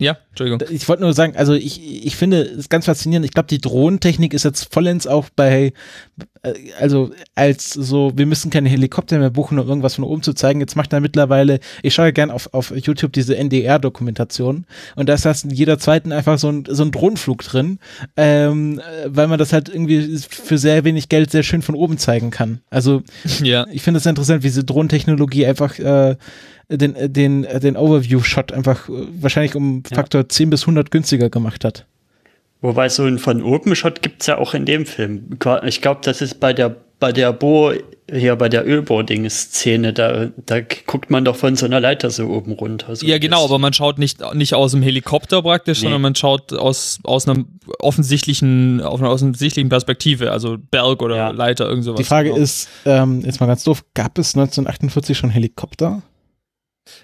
ja, 0.00 0.16
Entschuldigung. 0.40 0.74
ich 0.74 0.88
wollte 0.88 1.02
nur 1.02 1.12
sagen, 1.12 1.36
also 1.36 1.54
ich, 1.54 2.06
ich 2.06 2.16
finde 2.16 2.42
es 2.42 2.68
ganz 2.68 2.86
faszinierend. 2.86 3.26
Ich 3.26 3.32
glaube, 3.32 3.48
die 3.48 3.60
Drohnentechnik 3.60 4.32
ist 4.32 4.44
jetzt 4.44 4.72
vollends 4.72 5.06
auch 5.06 5.28
bei, 5.34 5.72
äh, 6.42 6.52
also 6.78 7.10
als 7.34 7.70
so, 7.70 8.12
wir 8.14 8.26
müssen 8.26 8.50
keine 8.50 8.68
Helikopter 8.68 9.18
mehr 9.18 9.30
buchen, 9.30 9.58
um 9.58 9.68
irgendwas 9.68 9.96
von 9.96 10.04
oben 10.04 10.22
zu 10.22 10.32
zeigen. 10.32 10.60
Jetzt 10.60 10.76
macht 10.76 10.92
er 10.92 11.00
mittlerweile, 11.00 11.60
ich 11.82 11.94
schaue 11.94 12.06
ja 12.06 12.10
gern 12.10 12.30
auf, 12.30 12.52
auf 12.54 12.72
YouTube 12.74 13.12
diese 13.12 13.36
NDR-Dokumentation 13.36 14.64
und 14.96 15.08
da 15.08 15.14
ist 15.14 15.24
das 15.24 15.44
in 15.44 15.50
jeder 15.50 15.78
zweiten 15.78 16.12
einfach 16.12 16.38
so 16.38 16.50
ein, 16.50 16.64
so 16.68 16.82
ein 16.82 16.90
Drohnenflug 16.90 17.42
drin, 17.42 17.78
ähm, 18.16 18.78
äh, 18.78 19.08
weil 19.08 19.28
man 19.28 19.38
das 19.38 19.52
halt 19.52 19.68
irgendwie 19.68 20.18
für 20.28 20.58
sehr 20.58 20.84
wenig 20.84 21.08
Geld 21.08 21.30
sehr 21.30 21.42
schön 21.42 21.62
von 21.62 21.74
oben 21.74 21.98
zeigen 21.98 22.30
kann. 22.30 22.60
Also 22.70 23.02
Ja. 23.42 23.66
ich 23.70 23.82
finde 23.82 23.98
es 23.98 24.06
interessant, 24.06 24.42
wie 24.42 24.48
diese 24.48 24.64
Drohnentechnologie 24.64 25.46
einfach 25.46 25.78
äh, 25.78 26.16
den, 26.70 27.12
den, 27.12 27.42
den 27.42 27.76
Overview-Shot 27.76 28.52
einfach 28.52 28.88
äh, 28.88 28.92
wahrscheinlich 29.20 29.56
um 29.56 29.82
Ja. 29.90 29.96
Faktor 30.30 30.36
10 30.36 30.50
bis 30.50 30.62
100 30.62 30.90
günstiger 30.90 31.30
gemacht 31.30 31.64
hat. 31.64 31.86
Wobei 32.62 32.88
so 32.88 33.04
ein 33.04 33.18
von 33.18 33.42
oben 33.42 33.74
Shot 33.74 34.02
gibt's 34.02 34.26
ja 34.26 34.38
auch 34.38 34.54
in 34.54 34.66
dem 34.66 34.86
Film. 34.86 35.38
Ich 35.64 35.80
glaube, 35.80 36.00
das 36.04 36.20
ist 36.20 36.40
bei 36.40 36.52
der 36.52 36.76
bei 37.00 37.12
der 37.12 37.32
Bohr 37.32 37.74
hier 38.12 38.36
bei 38.36 38.48
der 38.48 38.66
Ölboarding-Szene, 38.66 39.92
da, 39.92 40.28
da 40.44 40.60
guckt 40.60 41.10
man 41.10 41.24
doch 41.24 41.36
von 41.36 41.56
so 41.56 41.64
einer 41.64 41.80
Leiter 41.80 42.10
so 42.10 42.26
oben 42.26 42.52
runter. 42.52 42.94
So 42.94 43.06
Ja, 43.06 43.18
genau, 43.18 43.44
aber 43.44 43.58
man 43.58 43.72
schaut 43.72 43.98
nicht, 43.98 44.20
nicht 44.34 44.52
aus 44.52 44.72
dem 44.72 44.82
Helikopter 44.82 45.42
praktisch, 45.42 45.78
Nee. 45.78 45.84
sondern 45.84 46.02
man 46.02 46.14
schaut 46.14 46.52
aus, 46.52 46.98
aus 47.04 47.26
einer 47.26 47.44
offensichtlichen, 47.78 48.80
auf 48.82 49.00
einer 49.00 49.10
offensichtlichen 49.10 49.68
Perspektive, 49.70 50.30
also 50.32 50.58
Berg 50.70 51.02
oder 51.02 51.16
Ja. 51.16 51.30
Leiter, 51.30 51.68
irgend 51.68 51.84
sowas. 51.84 51.98
Die 51.98 52.04
Frage 52.04 52.30
genau. 52.30 52.42
ist, 52.42 52.68
ähm, 52.84 53.22
jetzt 53.24 53.40
mal 53.40 53.46
ganz 53.46 53.64
doof, 53.64 53.84
gab 53.94 54.18
es 54.18 54.34
1948 54.34 55.16
schon 55.16 55.30
Helikopter? 55.30 56.02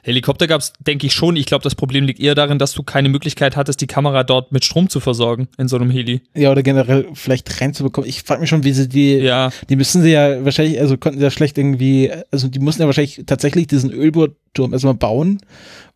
Helikopter 0.03 0.47
gab 0.47 0.61
es, 0.61 0.73
denke 0.81 1.07
ich 1.07 1.13
schon. 1.13 1.37
Ich 1.37 1.47
glaube, 1.47 1.63
das 1.63 1.75
Problem 1.75 2.05
liegt 2.05 2.21
eher 2.21 2.35
darin, 2.35 2.59
dass 2.59 2.73
du 2.73 2.83
keine 2.83 3.09
Möglichkeit 3.09 3.57
hattest, 3.57 3.81
die 3.81 3.87
Kamera 3.87 4.23
dort 4.25 4.53
mit 4.53 4.65
Strom 4.65 4.89
zu 4.89 5.01
versorgen 5.01 5.49
in 5.59 5.69
so 5.69 5.77
einem 5.77 5.91
Heli. 5.91 6.23
Ja, 6.35 6.51
oder 6.53 6.63
generell 6.63 7.07
vielleicht 7.15 7.61
reinzubekommen. 7.61 8.09
Ich 8.09 8.23
frage 8.23 8.41
mich 8.41 8.51
schon, 8.51 8.65
wie 8.65 8.73
sie 8.73 8.89
die, 8.89 9.15
Ja, 9.17 9.51
die 9.69 9.77
müssen 9.77 10.03
sie 10.03 10.11
ja 10.13 10.45
wahrscheinlich, 10.45 10.81
also 10.81 10.97
konnten 10.97 11.19
sie 11.19 11.25
ja 11.25 11.31
schlecht 11.31 11.59
irgendwie, 11.59 12.11
also 12.31 12.49
die 12.49 12.59
mussten 12.59 12.83
ja 12.83 12.87
wahrscheinlich 12.87 13.23
tatsächlich 13.27 13.67
diesen 13.67 13.91
Ölbohrturm 13.93 14.73
erstmal 14.73 14.95
bauen 14.95 15.41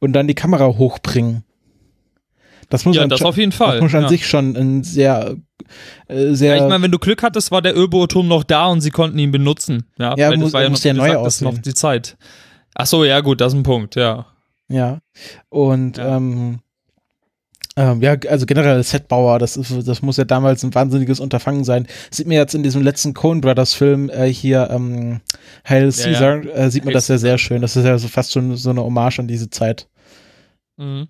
und 0.01 0.13
dann 0.13 0.27
die 0.27 0.35
Kamera 0.35 0.67
hochbringen. 0.67 1.45
Das 2.69 2.85
muss 2.85 2.95
ja, 2.95 3.05
das 3.09 3.19
schon- 3.19 3.27
auf 3.29 3.37
jeden 3.37 3.51
Fall. 3.53 3.75
das 3.75 3.83
muss 3.83 3.95
an 3.95 4.03
ja. 4.05 4.09
sich 4.09 4.27
schon 4.29 4.57
ein 4.57 4.85
sehr, 4.85 5.35
äh, 6.07 6.35
sehr, 6.35 6.57
Ja, 6.57 6.63
ich 6.63 6.69
meine, 6.69 6.85
wenn 6.85 6.93
du 6.93 7.01
Glück 7.01 7.23
hattest, 7.25 7.51
war 7.51 7.63
der 7.63 7.77
Ölbohrturm 7.77 8.29
noch 8.29 8.45
da 8.45 8.67
und 8.67 8.81
sie 8.81 8.91
konnten 8.91 9.19
ihn 9.19 9.33
benutzen. 9.33 9.87
Ja, 9.99 10.15
Ja, 10.17 10.31
weil 10.31 10.37
muss- 10.37 10.47
das 10.47 10.53
war 10.53 10.63
ja 10.63 10.69
noch, 10.69 10.79
ja 10.79 10.93
wie 10.95 10.97
du 10.99 11.03
neu 11.03 11.13
noch 11.15 11.21
aussehen. 11.23 11.63
die 11.65 11.75
Zeit. 11.75 12.17
Ach 12.81 12.87
so, 12.87 13.05
ja 13.05 13.21
gut, 13.21 13.43
das 13.43 13.53
ist 13.53 13.59
ein 13.59 13.63
Punkt, 13.63 13.95
ja. 13.95 14.25
Ja. 14.69 15.01
Und 15.51 15.99
Ja. 15.99 16.17
Ähm, 16.17 16.61
ähm, 17.77 18.01
ja, 18.01 18.17
also 18.29 18.47
generell 18.47 18.83
Setbauer, 18.83 19.39
das, 19.39 19.57
ist, 19.59 19.87
das 19.87 20.01
muss 20.01 20.17
ja 20.17 20.25
damals 20.25 20.65
ein 20.65 20.75
wahnsinniges 20.75 21.21
Unterfangen 21.21 21.65
sein. 21.65 21.87
Sieht 22.11 22.27
mir 22.27 22.39
jetzt 22.39 22.55
in 22.55 22.63
diesem 22.63 22.83
letzten 22.83 23.13
Coen 23.13 23.43
Brothers 23.43 23.75
Film 23.75 24.09
äh, 24.09 24.27
hier 24.33 24.71
ähm, 24.71 25.21
Hail 25.69 25.91
Ja, 25.91 26.05
Caesar, 26.05 26.45
Äh, 26.47 26.71
sieht 26.71 26.85
man 26.85 26.89
Hail 26.89 26.95
das 26.95 27.09
ja 27.09 27.19
sehr 27.19 27.37
schön. 27.37 27.61
Das 27.61 27.77
ist 27.77 27.85
ja 27.85 27.99
so 27.99 28.09
fast 28.09 28.33
schon 28.33 28.57
so 28.57 28.71
eine 28.71 28.83
Hommage 28.83 29.21
an 29.21 29.29
diese 29.29 29.51
Zeit. 29.51 29.89
Mhm. 30.79 31.09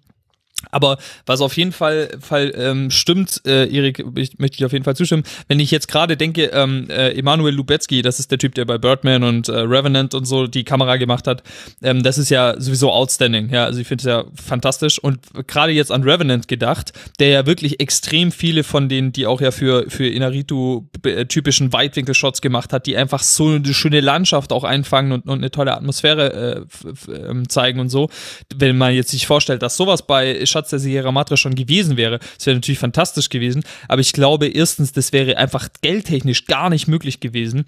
Aber 0.70 0.98
was 1.26 1.40
auf 1.40 1.56
jeden 1.56 1.72
Fall, 1.72 2.11
Fall 2.20 2.52
ähm, 2.56 2.90
stimmt, 2.90 3.40
äh, 3.46 3.66
Erik, 3.74 4.04
ich 4.16 4.38
möchte 4.38 4.58
dir 4.58 4.66
auf 4.66 4.72
jeden 4.72 4.84
Fall 4.84 4.96
zustimmen. 4.96 5.24
Wenn 5.48 5.61
ich 5.61 5.70
jetzt 5.70 5.88
gerade 5.88 6.16
denke, 6.16 6.46
ähm, 6.52 6.88
äh, 6.90 7.18
Emanuel 7.18 7.54
Lubezki, 7.54 8.02
das 8.02 8.20
ist 8.20 8.30
der 8.30 8.38
Typ, 8.38 8.54
der 8.54 8.64
bei 8.64 8.78
Birdman 8.78 9.22
und 9.22 9.48
äh, 9.48 9.52
Revenant 9.52 10.14
und 10.14 10.26
so 10.26 10.46
die 10.46 10.64
Kamera 10.64 10.96
gemacht 10.96 11.26
hat, 11.26 11.42
ähm, 11.82 12.02
das 12.02 12.18
ist 12.18 12.30
ja 12.30 12.61
sowieso 12.61 12.90
outstanding. 12.92 13.50
Ja, 13.50 13.64
also 13.64 13.80
ich 13.80 13.86
finde 13.86 14.02
es 14.02 14.06
ja 14.06 14.24
fantastisch. 14.34 14.98
Und 14.98 15.20
gerade 15.46 15.72
jetzt 15.72 15.90
an 15.90 16.02
Revenant 16.02 16.48
gedacht, 16.48 16.92
der 17.18 17.28
ja 17.28 17.46
wirklich 17.46 17.80
extrem 17.80 18.32
viele 18.32 18.64
von 18.64 18.88
denen, 18.88 19.12
die 19.12 19.26
auch 19.26 19.40
ja 19.40 19.50
für 19.50 19.88
für 19.88 20.06
Inaritu 20.06 20.84
äh, 21.04 21.26
typischen 21.26 21.72
Weitwinkelshots 21.72 22.40
gemacht 22.40 22.72
hat, 22.72 22.86
die 22.86 22.96
einfach 22.96 23.22
so 23.22 23.48
eine 23.48 23.74
schöne 23.74 24.00
Landschaft 24.00 24.52
auch 24.52 24.64
einfangen 24.64 25.12
und, 25.12 25.26
und 25.26 25.38
eine 25.38 25.50
tolle 25.50 25.74
Atmosphäre 25.74 26.66
äh, 27.08 27.12
ähm, 27.12 27.48
zeigen 27.48 27.80
und 27.80 27.88
so. 27.88 28.08
Wenn 28.54 28.76
man 28.76 28.94
jetzt 28.94 29.11
sich 29.11 29.26
vorstellt, 29.26 29.62
dass 29.62 29.76
sowas 29.76 30.06
bei 30.06 30.44
Schatz 30.51 30.70
der 30.70 30.78
Sierra 30.78 31.12
Madre 31.12 31.36
schon 31.36 31.55
gewesen 31.55 31.96
wäre, 31.96 32.18
das 32.36 32.46
wäre 32.46 32.57
natürlich 32.57 32.78
fantastisch 32.78 33.28
gewesen. 33.28 33.62
Aber 33.88 34.01
ich 34.01 34.12
glaube, 34.12 34.48
erstens, 34.48 34.92
das 34.92 35.12
wäre 35.12 35.36
einfach 35.36 35.68
geldtechnisch 35.80 36.46
gar 36.46 36.70
nicht 36.70 36.88
möglich 36.88 37.20
gewesen. 37.20 37.64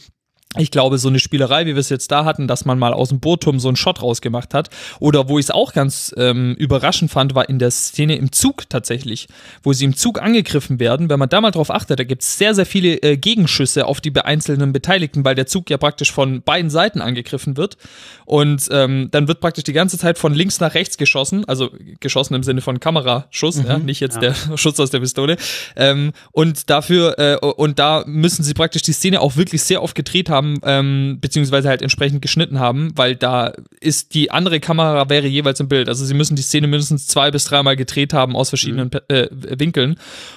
Ich 0.59 0.71
glaube, 0.71 0.99
so 0.99 1.09
eine 1.09 1.19
Spielerei, 1.19 1.65
wie 1.65 1.75
wir 1.75 1.81
es 1.81 1.89
jetzt 1.89 2.11
da 2.11 2.27
hatten, 2.27 2.47
dass 2.47 2.67
man 2.67 2.79
mal 2.79 2.93
aus 2.93 3.09
dem 3.09 3.21
Bohrturm 3.21 3.59
so 3.59 3.69
einen 3.69 3.77
Shot 3.77 4.03
rausgemacht 4.03 4.53
hat. 4.53 4.69
Oder 5.01 5.29
wo 5.29 5.39
ich 5.39 5.47
es 5.47 5.51
auch 5.51 5.73
ganz 5.73 6.15
ähm, 6.19 6.55
überraschend 6.59 7.11
fand, 7.11 7.35
war 7.35 7.49
in 7.49 7.59
der 7.59 7.71
Szene 7.71 8.17
im 8.17 8.33
Zug 8.33 8.69
tatsächlich, 8.69 9.29
wo 9.63 9.73
sie 9.73 9.87
im 9.87 9.97
Zug 9.97 10.21
angegriffen 10.21 10.79
werden. 10.79 11.09
Wenn 11.09 11.19
man 11.19 11.31
da 11.31 11.41
mal 11.41 11.53
drauf 11.53 11.71
achtet, 11.71 12.01
da 12.01 12.05
gibt 12.05 12.23
es 12.23 12.37
sehr, 12.37 12.55
sehr 12.55 12.67
viele 12.67 12.97
äh, 13.03 13.17
Gegenschüsse 13.17 13.87
auf 13.87 14.03
die 14.03 14.15
einzelnen 14.21 14.75
Beteiligten, 14.75 15.25
weil 15.25 15.35
der 15.35 15.47
Zug 15.47 15.71
ja 15.71 15.79
praktisch 15.79 16.13
von 16.13 16.43
beiden 16.43 16.71
Seiten 16.71 17.01
angegriffen 17.01 17.57
wird. 17.57 17.79
Und 18.27 18.69
ähm, 18.71 19.09
dann 19.11 19.29
wird 19.29 19.41
praktisch 19.41 19.65
die 19.65 19.73
ganze 19.73 19.97
Zeit 19.97 20.19
von 20.19 20.35
links 20.35 20.61
nach 20.61 20.75
rechts 20.75 20.99
geschossen, 20.99 21.47
also 21.47 21.71
geschossen 22.01 22.35
im 22.35 22.43
Sinne 22.43 22.61
von 22.61 22.79
Kameraschuss, 22.79 23.63
ja, 23.67 23.79
nicht 23.79 24.01
jetzt 24.01 24.21
der 24.21 24.35
Schuss 24.57 24.79
aus 24.79 24.91
der 24.91 25.01
Pistole. 25.01 25.37
Ähm, 25.77 26.13
und 26.31 26.69
dafür, 26.69 27.19
äh, 27.19 27.37
und 27.37 27.79
da 27.79 28.05
müssen 28.07 28.43
sie 28.43 28.55
praktisch 28.55 28.83
die 28.83 28.93
Szene 28.93 29.21
auch 29.21 29.37
wirklich 29.37 29.63
sehr 29.63 29.83
oft 29.83 29.95
gedreht 29.95 30.29
haben, 30.29 30.42
ähm, 30.65 31.19
beziehungsweise 31.21 31.69
halt 31.69 31.83
entsprechend 31.83 32.23
geschnitten 32.23 32.59
haben, 32.59 32.93
weil 32.97 33.17
da 33.17 33.53
ist 33.81 34.15
die 34.15 34.31
andere 34.31 34.61
Kamera 34.61 35.09
wäre 35.09 35.27
jeweils 35.27 35.61
im 35.61 35.69
Bild. 35.69 35.89
Also 35.89 36.05
sie 36.05 36.15
müssen 36.15 36.37
die 36.37 36.43
Szene 36.43 36.67
mindestens 36.67 37.07
zwei 37.07 37.31
bis 37.31 37.45
dreimal 37.45 37.77
gedreht 37.77 38.13
haben 38.13 38.37
aus 38.37 38.49
verschiedenen 38.49 38.91
äh, 39.09 39.29
Winkeln. 39.31 39.97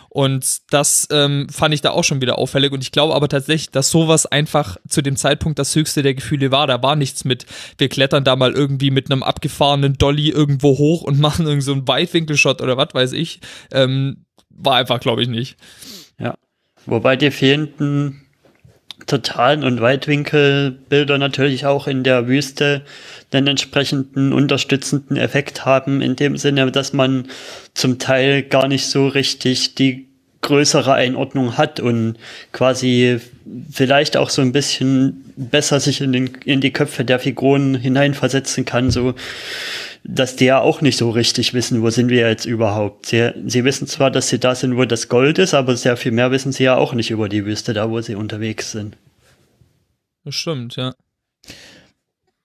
Und 0.10 0.72
das 0.72 1.08
ähm, 1.12 1.47
fand 1.49 1.74
ich 1.74 1.82
da 1.82 1.91
auch 1.91 2.03
schon 2.03 2.22
wieder 2.22 2.38
auffällig. 2.38 2.72
Und 2.72 2.82
ich 2.82 2.91
glaube 2.91 3.16
aber 3.16 3.28
tatsächlich, 3.28 3.72
dass 3.72 3.89
sowas 3.89 4.26
einfach 4.26 4.78
zu 4.88 5.01
dem 5.01 5.18
Zeitpunkt 5.18 5.60
das 5.60 5.76
höchste 5.76 6.03
der 6.03 6.14
Gefühle 6.14 6.51
war. 6.51 6.68
Da 6.68 6.82
war 6.82 6.95
nichts 6.95 7.26
mit, 7.26 7.45
wir 7.78 7.89
klettern 7.89 8.24
da 8.24 8.36
mal 8.36 8.53
irgendwie 8.53 8.91
mit 8.91 9.12
einem 9.12 9.24
abgefahrenen 9.24 9.97
Dolly 9.97 10.30
irgendwo 10.30 10.78
hoch 10.78 11.01
und 11.01 11.20
machen 11.26 11.45
irgend 11.45 11.64
so 11.64 11.74
einen 11.74 11.88
Weitwinkelshot 11.88 12.62
oder 12.62 12.78
was 12.78 12.93
weiß 12.93 13.12
ich. 13.12 13.41
Ähm, 13.72 14.26
war 14.49 14.78
einfach, 14.78 14.99
glaube 14.99 15.22
ich, 15.22 15.28
nicht. 15.28 15.58
Ja. 16.18 16.36
Wobei 16.86 17.16
die 17.16 17.32
fehlenden 17.32 18.24
Totalen- 19.08 19.64
und 19.64 19.82
Weitwinkelbilder 19.82 21.18
natürlich 21.18 21.66
auch 21.66 21.88
in 21.88 22.03
der 22.03 22.28
Wüste 22.28 22.82
den 23.34 23.47
entsprechenden 23.47 24.34
unterstützenden 24.34 25.18
Effekt 25.18 25.66
haben, 25.66 26.01
in 26.01 26.16
dem 26.16 26.38
Sinne, 26.38 26.72
dass 26.72 26.93
man 26.93 27.28
zum 27.74 27.99
Teil 27.99 28.43
gar 28.43 28.68
nicht 28.68 28.88
so 28.88 29.08
richtig 29.08 29.76
die 29.76 30.08
größere 30.41 30.93
Einordnung 30.93 31.58
hat 31.58 31.80
und 31.80 32.18
quasi 32.51 33.20
vielleicht 33.72 34.16
auch 34.16 34.30
so 34.30 34.41
ein 34.41 34.51
bisschen 34.51 35.34
besser 35.36 35.80
sich 35.80 36.01
in, 36.01 36.14
den, 36.14 36.38
in 36.45 36.62
die 36.62 36.72
Köpfe 36.72 37.03
der 37.03 37.20
Figuren 37.20 37.76
hineinversetzen 37.76 38.64
kann, 38.64 38.91
so 38.91 39.16
dass 40.08 40.36
die 40.36 40.45
ja 40.45 40.62
auch 40.62 40.82
nicht 40.82 40.97
so 40.97 41.10
richtig 41.10 41.53
wissen, 41.53 41.82
wo 41.82 41.89
sind 41.89 42.10
wir 42.10 42.28
jetzt 42.28 42.45
überhaupt. 42.45 43.08
Sie, 43.08 43.32
sie 43.47 43.64
wissen 43.64 43.88
zwar, 43.88 44.12
dass 44.12 44.30
sie 44.30 44.39
da 44.39 44.53
sind, 44.53 44.78
wo 44.78 44.86
das 44.86 45.10
Gold 45.10 45.39
ist, 45.39 45.53
aber 45.53 45.76
sehr 45.76 45.97
viel 45.97 46.12
mehr 46.12 46.32
wissen 46.32 46.51
sie 46.51 46.64
ja 46.64 46.78
auch 46.78 46.93
nicht 46.93 47.10
über 47.10 47.28
die 47.28 47.45
Wüste, 47.45 47.74
da 47.74 47.89
wo 47.89 47.99
sie 48.01 48.16
unterwegs 48.16 48.72
sind. 48.72 48.97
Das 50.24 50.36
stimmt, 50.36 50.76
ja. 50.76 50.93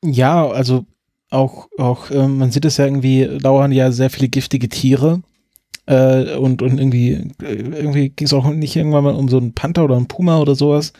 Ja, 0.02 0.48
also 0.48 0.86
auch, 1.30 1.68
auch 1.78 2.10
äh, 2.10 2.26
man 2.26 2.50
sieht 2.50 2.64
es 2.64 2.78
ja 2.78 2.86
irgendwie, 2.86 3.38
dauern 3.38 3.72
ja 3.72 3.92
sehr 3.92 4.10
viele 4.10 4.28
giftige 4.28 4.68
Tiere 4.70 5.22
äh, 5.86 6.36
und, 6.36 6.62
und 6.62 6.78
irgendwie, 6.78 7.30
irgendwie 7.40 8.08
ging 8.08 8.26
es 8.26 8.32
auch 8.32 8.48
nicht 8.48 8.74
irgendwann 8.74 9.04
mal 9.04 9.14
um 9.14 9.28
so 9.28 9.36
einen 9.36 9.52
Panther 9.52 9.84
oder 9.84 9.96
einen 9.96 10.08
Puma 10.08 10.38
oder 10.38 10.54
sowas. 10.54 10.94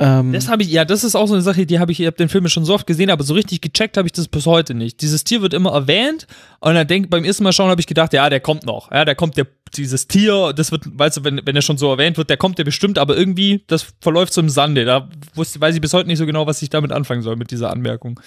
Ähm, 0.00 0.32
das 0.32 0.48
habe 0.48 0.62
ich, 0.62 0.70
ja, 0.70 0.86
das 0.86 1.04
ist 1.04 1.14
auch 1.14 1.26
so 1.26 1.34
eine 1.34 1.42
Sache, 1.42 1.66
die 1.66 1.78
habe 1.78 1.92
ich, 1.92 2.00
ich 2.00 2.06
habe 2.06 2.16
den 2.16 2.30
Film 2.30 2.48
schon 2.48 2.64
so 2.64 2.72
oft 2.72 2.86
gesehen, 2.86 3.10
aber 3.10 3.22
so 3.22 3.34
richtig 3.34 3.60
gecheckt 3.60 3.98
habe 3.98 4.08
ich 4.08 4.12
das 4.12 4.28
bis 4.28 4.46
heute 4.46 4.72
nicht. 4.72 5.02
Dieses 5.02 5.24
Tier 5.24 5.42
wird 5.42 5.52
immer 5.52 5.72
erwähnt 5.72 6.26
und 6.60 6.74
dann 6.74 6.86
denk, 6.86 7.10
beim 7.10 7.22
ersten 7.22 7.44
Mal 7.44 7.52
schauen 7.52 7.68
habe 7.68 7.82
ich 7.82 7.86
gedacht, 7.86 8.14
ja, 8.14 8.30
der 8.30 8.40
kommt 8.40 8.64
noch, 8.64 8.90
ja, 8.90 9.04
der 9.04 9.14
kommt, 9.14 9.36
der, 9.36 9.46
dieses 9.76 10.08
Tier, 10.08 10.52
das 10.54 10.72
wird, 10.72 10.84
weißt 10.86 11.18
du, 11.18 11.24
wenn, 11.24 11.40
wenn 11.44 11.56
er 11.56 11.62
schon 11.62 11.78
so 11.78 11.90
erwähnt 11.90 12.18
wird, 12.18 12.30
der 12.30 12.36
kommt 12.36 12.58
der 12.58 12.64
bestimmt, 12.64 12.98
aber 12.98 13.16
irgendwie, 13.16 13.64
das 13.66 13.86
verläuft 14.00 14.32
so 14.32 14.40
im 14.40 14.48
Sande. 14.48 14.84
Da 14.84 15.08
wusste, 15.34 15.60
weiß 15.60 15.74
ich 15.74 15.80
bis 15.80 15.92
heute 15.92 16.08
nicht 16.08 16.18
so 16.18 16.26
genau, 16.26 16.46
was 16.46 16.62
ich 16.62 16.70
damit 16.70 16.92
anfangen 16.92 17.22
soll 17.22 17.36
mit 17.36 17.50
dieser 17.50 17.70
Anmerkung. 17.70 18.20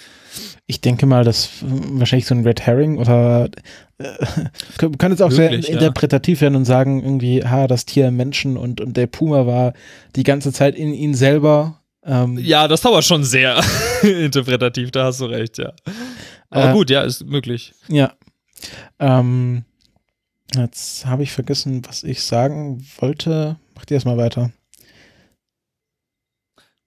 Ich 0.66 0.80
denke 0.80 1.06
mal, 1.06 1.24
dass 1.24 1.50
wahrscheinlich 1.60 2.26
so 2.26 2.34
ein 2.34 2.44
Red 2.44 2.62
Herring 2.62 2.98
oder 2.98 3.50
äh, 3.98 4.04
kann 4.98 5.12
jetzt 5.12 5.22
auch 5.22 5.30
Wirklich, 5.30 5.66
sehr 5.66 5.74
interpretativ 5.74 6.38
ja. 6.38 6.42
werden 6.42 6.56
und 6.56 6.64
sagen, 6.64 7.02
irgendwie, 7.02 7.44
ha, 7.44 7.66
das 7.66 7.84
Tier 7.84 8.10
Menschen 8.10 8.56
und, 8.56 8.80
und 8.80 8.96
der 8.96 9.06
Puma 9.06 9.46
war 9.46 9.74
die 10.16 10.24
ganze 10.24 10.52
Zeit 10.52 10.74
in 10.74 10.94
ihn 10.94 11.14
selber. 11.14 11.80
Ähm, 12.04 12.38
ja, 12.38 12.68
das 12.68 12.82
dauert 12.82 13.04
schon 13.04 13.24
sehr 13.24 13.60
interpretativ, 14.02 14.90
da 14.90 15.06
hast 15.06 15.20
du 15.20 15.26
recht, 15.26 15.58
ja. 15.58 15.72
Aber 16.50 16.70
äh, 16.70 16.72
gut, 16.72 16.90
ja, 16.90 17.02
ist 17.02 17.24
möglich. 17.26 17.72
Ja. 17.88 18.12
Ähm, 18.98 19.64
jetzt 20.54 21.06
habe 21.06 21.22
ich 21.22 21.32
vergessen, 21.32 21.82
was 21.86 22.02
ich 22.02 22.22
sagen 22.22 22.84
wollte. 22.98 23.56
Mach 23.74 23.84
dir 23.84 23.94
erstmal 23.94 24.16
weiter. 24.16 24.50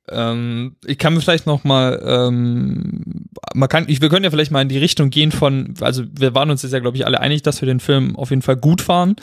Ähm, 0.09 0.75
ich 0.85 0.97
kann 0.97 1.13
mir 1.13 1.21
vielleicht 1.21 1.45
noch 1.45 1.63
mal, 1.63 2.01
ähm, 2.05 3.25
man 3.53 3.67
kann, 3.67 3.85
ich, 3.87 4.01
wir 4.01 4.09
können 4.09 4.23
ja 4.23 4.31
vielleicht 4.31 4.51
mal 4.51 4.61
in 4.61 4.69
die 4.69 4.77
Richtung 4.77 5.09
gehen 5.09 5.31
von, 5.31 5.73
also 5.81 6.03
wir 6.09 6.33
waren 6.33 6.49
uns 6.49 6.63
jetzt 6.63 6.71
ja, 6.71 6.79
glaube 6.79 6.95
ich, 6.95 7.05
alle 7.05 7.19
einig, 7.19 7.41
dass 7.41 7.61
wir 7.61 7.65
den 7.65 7.81
Film 7.81 8.15
auf 8.15 8.29
jeden 8.29 8.41
Fall 8.41 8.55
gut 8.55 8.81
fahren. 8.81 9.15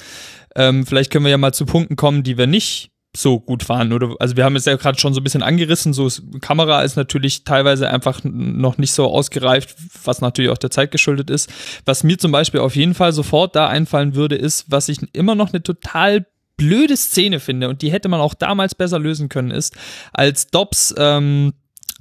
Ähm, 0.54 0.84
vielleicht 0.86 1.10
können 1.10 1.24
wir 1.24 1.30
ja 1.30 1.38
mal 1.38 1.54
zu 1.54 1.64
Punkten 1.64 1.96
kommen, 1.96 2.22
die 2.22 2.36
wir 2.36 2.46
nicht 2.46 2.90
so 3.16 3.40
gut 3.40 3.62
fahren. 3.62 3.92
Oder, 3.92 4.14
also 4.18 4.36
wir 4.36 4.44
haben 4.44 4.56
es 4.56 4.64
ja 4.64 4.76
gerade 4.76 4.98
schon 4.98 5.14
so 5.14 5.20
ein 5.20 5.24
bisschen 5.24 5.42
angerissen, 5.42 5.92
so 5.92 6.06
ist, 6.06 6.22
Kamera 6.40 6.82
ist 6.82 6.96
natürlich 6.96 7.44
teilweise 7.44 7.90
einfach 7.90 8.20
noch 8.24 8.78
nicht 8.78 8.92
so 8.92 9.06
ausgereift, 9.06 9.76
was 10.04 10.20
natürlich 10.20 10.50
auch 10.50 10.58
der 10.58 10.70
Zeit 10.70 10.90
geschuldet 10.90 11.30
ist. 11.30 11.50
Was 11.84 12.04
mir 12.04 12.18
zum 12.18 12.32
Beispiel 12.32 12.60
auf 12.60 12.76
jeden 12.76 12.94
Fall 12.94 13.12
sofort 13.12 13.54
da 13.56 13.68
einfallen 13.68 14.14
würde, 14.14 14.36
ist, 14.36 14.66
was 14.68 14.88
ich 14.88 14.98
immer 15.12 15.34
noch 15.34 15.52
eine 15.52 15.62
total 15.62 16.26
blöde 16.56 16.96
Szene 16.96 17.40
finde 17.40 17.68
und 17.68 17.82
die 17.82 17.90
hätte 17.90 18.08
man 18.08 18.20
auch 18.20 18.34
damals 18.34 18.74
besser 18.74 18.98
lösen 18.98 19.28
können, 19.28 19.50
ist, 19.50 19.76
als 20.12 20.48
Dobbs 20.48 20.94
ähm, 20.96 21.52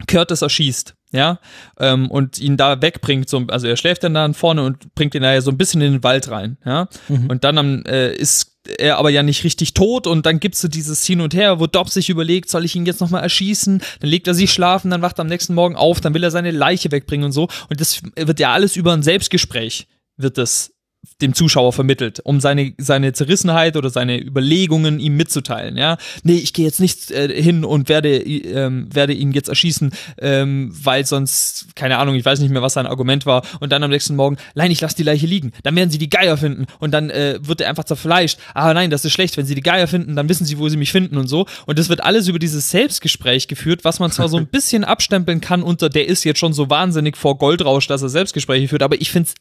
Curtis 0.08 0.42
erschießt 0.42 0.96
ja, 1.14 1.40
ähm, 1.80 2.12
und 2.12 2.40
ihn 2.40 2.58
da 2.58 2.82
wegbringt, 2.82 3.30
so, 3.30 3.46
also 3.48 3.68
er 3.68 3.78
schläft 3.78 4.04
dann 4.04 4.14
da 4.14 4.34
vorne 4.34 4.64
und 4.64 4.94
bringt 4.96 5.16
ihn 5.16 5.22
da 5.22 5.34
ja 5.34 5.40
so 5.40 5.52
ein 5.52 5.58
bisschen 5.58 5.82
in 5.82 5.94
den 5.94 6.04
Wald 6.04 6.30
rein, 6.30 6.58
ja, 6.66 6.90
mhm. 7.08 7.28
und 7.28 7.46
dann 7.46 7.58
am, 7.58 7.84
äh, 7.86 8.14
ist 8.14 8.50
er 8.78 8.98
aber 8.98 9.10
ja 9.10 9.24
nicht 9.24 9.44
richtig 9.44 9.74
tot 9.74 10.08
und 10.08 10.26
dann 10.26 10.40
gibt's 10.40 10.62
so 10.62 10.68
dieses 10.68 11.06
Hin 11.06 11.22
und 11.22 11.34
Her, 11.34 11.60
wo 11.60 11.68
Dobbs 11.68 11.94
sich 11.94 12.10
überlegt, 12.10 12.50
soll 12.50 12.66
ich 12.66 12.76
ihn 12.76 12.86
jetzt 12.86 13.02
nochmal 13.02 13.24
erschießen, 13.24 13.82
dann 14.00 14.10
legt 14.10 14.28
er 14.28 14.34
sich 14.34 14.52
schlafen, 14.52 14.90
dann 14.90 15.02
wacht 15.02 15.20
er 15.20 15.22
am 15.22 15.28
nächsten 15.28 15.54
Morgen 15.54 15.76
auf, 15.76 16.02
dann 16.02 16.14
will 16.14 16.24
er 16.24 16.32
seine 16.32 16.52
Leiche 16.52 16.92
wegbringen 16.92 17.26
und 17.26 17.34
so. 17.34 17.50
Und 17.70 17.82
das 17.82 18.02
wird 18.16 18.40
ja 18.40 18.54
alles 18.54 18.78
über 18.78 18.94
ein 18.94 19.04
Selbstgespräch 19.04 19.88
wird 20.18 20.38
das 20.38 20.74
dem 21.22 21.34
Zuschauer 21.34 21.74
vermittelt, 21.74 22.22
um 22.24 22.40
seine, 22.40 22.74
seine 22.78 23.14
Zerrissenheit 23.14 23.76
oder 23.78 23.90
seine 23.90 24.22
Überlegungen 24.22 25.00
ihm 25.00 25.16
mitzuteilen, 25.16 25.78
ja. 25.78 25.98
Nee, 26.24 26.36
ich 26.36 26.54
gehe 26.54 26.66
jetzt 26.66 26.80
nicht 26.80 27.12
äh, 27.12 27.42
hin 27.42 27.66
und 27.66 27.90
werde, 27.90 28.18
ähm, 28.18 28.88
werde 28.94 29.14
ihn 29.14 29.32
jetzt 29.32 29.50
erschießen, 29.50 29.92
ähm, 30.20 30.72
weil 30.74 31.06
sonst, 31.06 31.76
keine 31.76 31.98
Ahnung, 31.98 32.16
ich 32.16 32.26
weiß 32.26 32.40
nicht 32.40 32.52
mehr, 32.52 32.62
was 32.62 32.74
sein 32.74 32.88
Argument 32.88 33.26
war. 33.26 33.46
Und 33.60 33.72
dann 33.72 33.84
am 33.84 33.90
nächsten 33.90 34.16
Morgen, 34.16 34.38
nein, 34.56 34.72
ich 34.72 34.82
lasse 34.82 34.96
die 34.96 35.04
Leiche 35.04 35.28
liegen. 35.28 35.52
Dann 35.64 35.76
werden 35.76 35.90
sie 35.90 35.98
die 35.98 36.10
Geier 36.10 36.38
finden 36.38 36.66
und 36.80 36.92
dann 36.92 37.10
äh, 37.10 37.40
wird 37.42 37.62
er 37.62 37.70
einfach 37.70 37.84
zerfleischt. 37.84 38.40
Ah 38.54 38.74
nein, 38.74 38.90
das 38.90 39.06
ist 39.06 39.14
schlecht, 39.14 39.38
wenn 39.38 39.46
sie 39.46 39.56
die 39.56 39.62
Geier 39.62 39.88
finden, 39.88 40.16
dann 40.16 40.30
wissen 40.30 40.46
sie, 40.46 40.58
wo 40.58 40.70
sie 40.70 40.78
mich 40.78 40.92
finden 40.92 41.18
und 41.18 41.28
so. 41.28 41.46
Und 41.66 41.80
das 41.80 41.90
wird 41.90 42.04
alles 42.04 42.28
über 42.28 42.40
dieses 42.40 42.72
Selbstgespräch 42.72 43.48
geführt, 43.48 43.84
was 43.84 44.00
man 44.00 44.12
zwar 44.12 44.30
so 44.30 44.38
ein 44.38 44.48
bisschen 44.52 44.84
abstempeln 44.84 45.42
kann 45.42 45.64
unter, 45.64 45.90
der 45.90 46.08
ist 46.08 46.24
jetzt 46.24 46.40
schon 46.40 46.54
so 46.54 46.70
wahnsinnig 46.70 47.18
vor 47.18 47.38
Goldrausch, 47.38 47.88
dass 47.88 48.02
er 48.02 48.10
Selbstgespräche 48.10 48.68
führt, 48.68 48.84
aber 48.84 49.02
ich 49.02 49.12
finde 49.12 49.30
es 49.30 49.36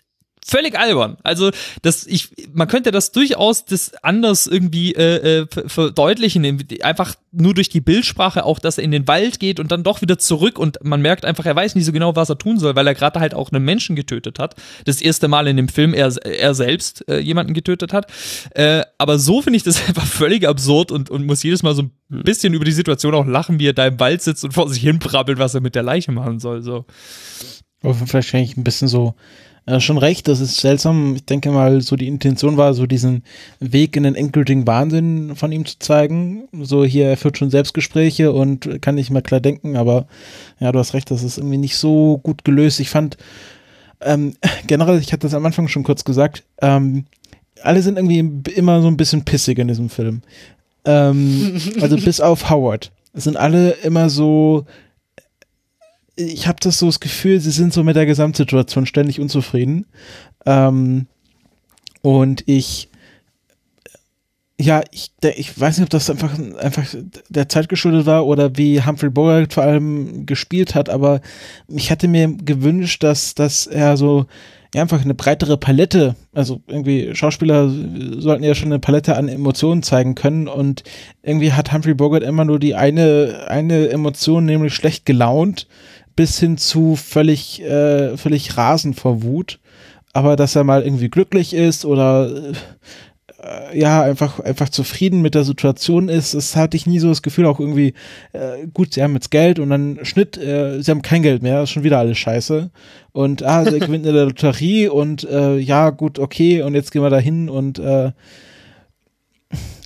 völlig 0.45 0.79
albern. 0.79 1.17
Also 1.23 1.51
das, 1.83 2.07
ich, 2.07 2.31
man 2.53 2.69
könnte 2.69 2.91
das 2.91 3.13
durchaus 3.13 3.65
das 3.65 3.95
anders 4.03 4.47
irgendwie 4.47 4.93
äh, 4.95 5.43
äh, 5.43 5.47
verdeutlichen, 5.67 6.67
einfach 6.83 7.15
nur 7.31 7.55
durch 7.55 7.69
die 7.69 7.81
Bildsprache, 7.81 8.45
auch 8.45 8.59
dass 8.59 8.79
er 8.79 8.85
in 8.85 8.91
den 8.91 9.07
Wald 9.07 9.41
geht 9.41 9.61
und 9.61 9.71
dann 9.71 9.85
doch 9.85 10.03
wieder 10.03 10.19
zurück 10.19 10.59
und 10.59 10.79
man 10.83 11.01
merkt 11.01 11.25
einfach, 11.25 11.47
er 11.47 11.55
weiß 11.55 11.75
nicht 11.75 11.85
so 11.85 11.93
genau, 11.93 12.17
was 12.17 12.29
er 12.29 12.39
tun 12.39 12.59
soll, 12.59 12.75
weil 12.75 12.87
er 12.87 12.95
gerade 12.95 13.21
halt 13.21 13.35
auch 13.35 13.53
einen 13.53 13.65
Menschen 13.65 13.95
getötet 13.95 14.39
hat. 14.39 14.57
Das 14.85 15.01
erste 15.01 15.29
Mal 15.29 15.47
in 15.47 15.57
dem 15.57 15.69
Film 15.69 15.95
er, 15.95 16.15
er 16.25 16.55
selbst 16.55 17.09
äh, 17.09 17.19
jemanden 17.19 17.55
getötet 17.55 17.93
hat. 17.93 18.11
Äh, 18.51 18.83
aber 18.99 19.19
so 19.19 19.43
finde 19.43 19.57
ich 19.57 19.63
das 19.63 19.89
einfach 19.89 20.07
völlig 20.07 20.47
absurd 20.47 20.91
und, 20.91 21.09
und 21.09 21.25
muss 21.25 21.43
jedes 21.43 21.63
Mal 21.63 21.75
so 21.75 21.83
ein 21.83 21.93
bisschen 22.09 22.53
über 22.53 22.65
die 22.65 22.73
Situation 22.73 23.15
auch 23.15 23.27
lachen, 23.27 23.61
wie 23.61 23.69
er 23.69 23.73
da 23.73 23.87
im 23.87 24.01
Wald 24.01 24.23
sitzt 24.23 24.45
und 24.45 24.53
vor 24.53 24.69
sich 24.69 24.83
hin 24.83 24.99
brabbelt, 24.99 25.39
was 25.39 25.55
er 25.55 25.61
mit 25.61 25.75
der 25.75 25.85
Leiche 25.85 26.13
machen 26.13 26.41
soll. 26.41 26.63
So. 26.63 26.85
Vielleicht 28.07 28.35
ein 28.57 28.65
bisschen 28.65 28.89
so 28.89 29.15
äh, 29.67 29.81
schon 29.81 29.99
recht, 29.99 30.27
das 30.27 30.41
ist 30.41 30.57
seltsam. 30.57 31.15
Ich 31.15 31.25
denke 31.25 31.51
mal, 31.51 31.81
so 31.81 31.97
die 31.97 32.09
Intention 32.09 32.57
war, 32.57 32.75
so 32.75 32.87
diesen 32.87 33.23
Weg 33.61 33.97
in 33.97 34.03
den 34.03 34.15
endgültigen 34.17 34.67
Wahnsinn 34.67 35.37
von 35.37 35.53
ihm 35.53 35.65
zu 35.65 35.79
zeigen. 35.79 36.49
So 36.63 36.85
hier, 36.85 37.07
er 37.07 37.17
führt 37.17 37.39
schon 37.39 37.51
Selbstgespräche 37.51 38.33
und 38.33 38.83
kann 38.83 38.97
nicht 38.97 39.11
mehr 39.11 39.23
klar 39.23 39.41
denken, 39.41 39.77
aber 39.77 40.07
ja, 40.59 40.73
du 40.73 40.79
hast 40.79 40.95
recht, 40.95 41.11
das 41.11 41.23
ist 41.23 41.39
irgendwie 41.39 41.59
nicht 41.59 41.77
so 41.77 42.19
gut 42.23 42.45
gelöst. 42.45 42.81
Ich 42.81 42.91
fand 42.91 43.17
ähm, 44.01 44.35
generell, 44.67 44.99
ich 44.99 45.13
hatte 45.13 45.27
das 45.27 45.35
am 45.35 45.47
Anfang 45.47 45.69
schon 45.69 45.85
kurz 45.85 46.05
gesagt, 46.05 46.45
ähm, 46.61 47.05
alle 47.63 47.83
sind 47.83 47.97
irgendwie 47.97 48.51
immer 48.53 48.83
so 48.83 48.89
ein 48.89 48.97
bisschen 48.97 49.25
pissig 49.25 49.59
in 49.59 49.69
diesem 49.69 49.89
Film. 49.89 50.23
Ähm, 50.85 51.61
also 51.81 51.97
bis 51.97 52.21
auf 52.21 52.51
Howard. 52.51 52.91
Es 53.13 53.25
sind 53.25 53.37
alle 53.37 53.71
immer 53.83 54.11
so, 54.11 54.67
ich 56.27 56.47
habe 56.47 56.59
das 56.61 56.79
so 56.79 56.87
das 56.87 57.01
Gefühl, 57.01 57.41
sie 57.41 57.51
sind 57.51 57.73
so 57.73 57.85
mit 57.85 57.97
der 57.97 58.07
Gesamtsituation 58.07 58.87
ständig 58.87 59.21
unzufrieden. 59.21 59.87
Ähm, 60.47 61.07
und 62.03 62.43
ich, 62.47 62.89
ja, 64.61 64.83
ich, 64.91 65.13
der, 65.23 65.39
ich 65.39 65.59
weiß 65.59 65.79
nicht, 65.79 65.85
ob 65.85 65.91
das 65.91 66.11
einfach, 66.11 66.39
einfach 66.59 66.87
der 67.29 67.49
Zeit 67.49 67.69
geschuldet 67.69 68.07
war 68.07 68.27
oder 68.27 68.57
wie 68.57 68.83
Humphrey 68.83 69.11
Bogart 69.11 69.53
vor 69.53 69.63
allem 69.63 70.27
gespielt 70.27 70.75
hat, 70.75 70.89
aber 70.89 71.21
ich 71.69 71.91
hatte 71.91 72.09
mir 72.09 72.29
gewünscht, 72.29 73.03
dass, 73.03 73.35
dass 73.35 73.67
er 73.67 73.97
so 73.97 74.27
ja, 74.75 74.81
einfach 74.81 75.05
eine 75.05 75.15
breitere 75.15 75.59
Palette, 75.59 76.17
also 76.33 76.63
irgendwie 76.67 77.15
Schauspieler 77.15 77.69
sollten 77.69 78.43
ja 78.43 78.55
schon 78.55 78.69
eine 78.69 78.79
Palette 78.79 79.17
an 79.17 79.29
Emotionen 79.29 79.83
zeigen 79.83 80.15
können 80.15 80.49
und 80.49 80.83
irgendwie 81.23 81.53
hat 81.53 81.73
Humphrey 81.73 81.95
Bogart 81.95 82.23
immer 82.23 82.45
nur 82.45 82.59
die 82.59 82.75
eine, 82.75 83.47
eine 83.49 83.91
Emotion, 83.91 84.47
nämlich 84.47 84.75
schlecht 84.75 85.05
gelaunt 85.05 85.67
bis 86.17 86.39
hin 86.39 86.57
zu 86.57 86.97
völlig, 86.97 87.63
äh, 87.63 88.17
völlig 88.17 88.57
rasend 88.57 88.97
vor 88.97 89.23
Wut. 89.23 89.59
Aber 90.13 90.37
dass 90.37 90.57
er 90.57 90.65
mal 90.65 90.83
irgendwie 90.83 91.09
glücklich 91.09 91.55
ist 91.55 91.85
oder 91.85 92.53
äh, 93.43 93.79
ja, 93.79 94.03
einfach, 94.03 94.41
einfach 94.41 94.69
zufrieden 94.69 95.21
mit 95.21 95.35
der 95.35 95.45
Situation 95.45 96.09
ist, 96.09 96.35
das 96.35 96.55
hatte 96.55 96.77
ich 96.77 96.87
nie 96.87 96.99
so 96.99 97.09
das 97.09 97.23
Gefühl, 97.23 97.47
auch 97.47 97.59
irgendwie, 97.59 97.95
äh, 98.33 98.67
gut, 98.73 98.95
sie 98.95 99.03
haben 99.03 99.15
jetzt 99.15 99.31
Geld 99.31 99.59
und 99.59 99.71
dann 99.71 99.99
Schnitt, 100.03 100.37
äh, 100.39 100.81
sie 100.81 100.91
haben 100.91 101.03
kein 101.03 101.23
Geld 101.23 101.43
mehr, 101.43 101.63
ist 101.63 101.71
schon 101.71 101.83
wieder 101.85 101.99
alles 101.99 102.19
scheiße. 102.19 102.71
Und 103.13 103.43
ah, 103.43 103.65
sie 103.65 103.79
gewinnt 103.81 104.07
in 104.07 104.15
der 104.15 104.27
Lotterie 104.27 104.89
und 104.89 105.25
äh, 105.25 105.57
ja, 105.57 105.91
gut, 105.91 106.19
okay, 106.19 106.63
und 106.63 106.75
jetzt 106.75 106.93
gehen 106.93 107.03
wir 107.03 107.11
da 107.11 107.19
hin 107.19 107.49
und 107.49 107.79
äh, 107.79 108.13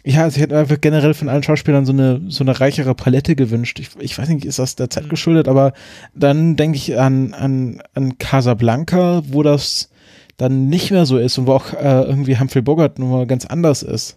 ja, 0.07 0.23
also 0.23 0.37
ich 0.37 0.43
hätte 0.43 0.57
einfach 0.57 0.81
generell 0.81 1.15
von 1.15 1.29
allen 1.29 1.43
Schauspielern 1.43 1.85
so 1.85 1.93
eine, 1.93 2.21
so 2.29 2.45
eine 2.45 2.61
reichere 2.61 2.95
Palette 2.95 3.35
gewünscht. 3.35 3.81
Ich, 3.81 3.91
ich 3.99 4.17
weiß 4.17 4.29
nicht, 4.29 4.45
ist 4.45 4.61
das 4.61 4.77
der 4.77 4.89
Zeit 4.89 5.07
mhm. 5.07 5.09
geschuldet, 5.09 5.49
aber 5.49 5.73
dann 6.15 6.55
denke 6.55 6.77
ich 6.77 6.97
an, 6.97 7.35
an, 7.35 7.83
an 7.93 8.17
Casablanca, 8.17 9.23
wo 9.27 9.43
das 9.43 9.91
dann 10.37 10.69
nicht 10.69 10.93
mehr 10.93 11.07
so 11.07 11.19
ist 11.19 11.39
und 11.39 11.49
wo 11.49 11.55
auch 11.55 11.73
äh, 11.73 12.03
irgendwie 12.03 12.39
Humphrey 12.39 12.63
Bogart 12.63 13.01
nur 13.01 13.09
mal 13.09 13.27
ganz 13.27 13.47
anders 13.47 13.83
ist. 13.83 14.17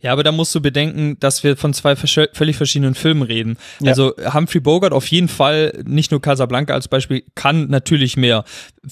Ja, 0.00 0.12
aber 0.12 0.22
da 0.22 0.32
musst 0.32 0.54
du 0.54 0.60
bedenken, 0.60 1.16
dass 1.20 1.44
wir 1.44 1.56
von 1.56 1.74
zwei 1.74 1.96
völlig 1.96 2.56
verschiedenen 2.56 2.94
Filmen 2.94 3.22
reden. 3.22 3.56
Ja. 3.80 3.90
Also 3.90 4.14
Humphrey 4.32 4.60
Bogart 4.60 4.92
auf 4.92 5.06
jeden 5.08 5.28
Fall, 5.28 5.82
nicht 5.84 6.10
nur 6.10 6.20
Casablanca 6.20 6.74
als 6.74 6.88
Beispiel, 6.88 7.24
kann 7.34 7.68
natürlich 7.68 8.16
mehr. 8.16 8.44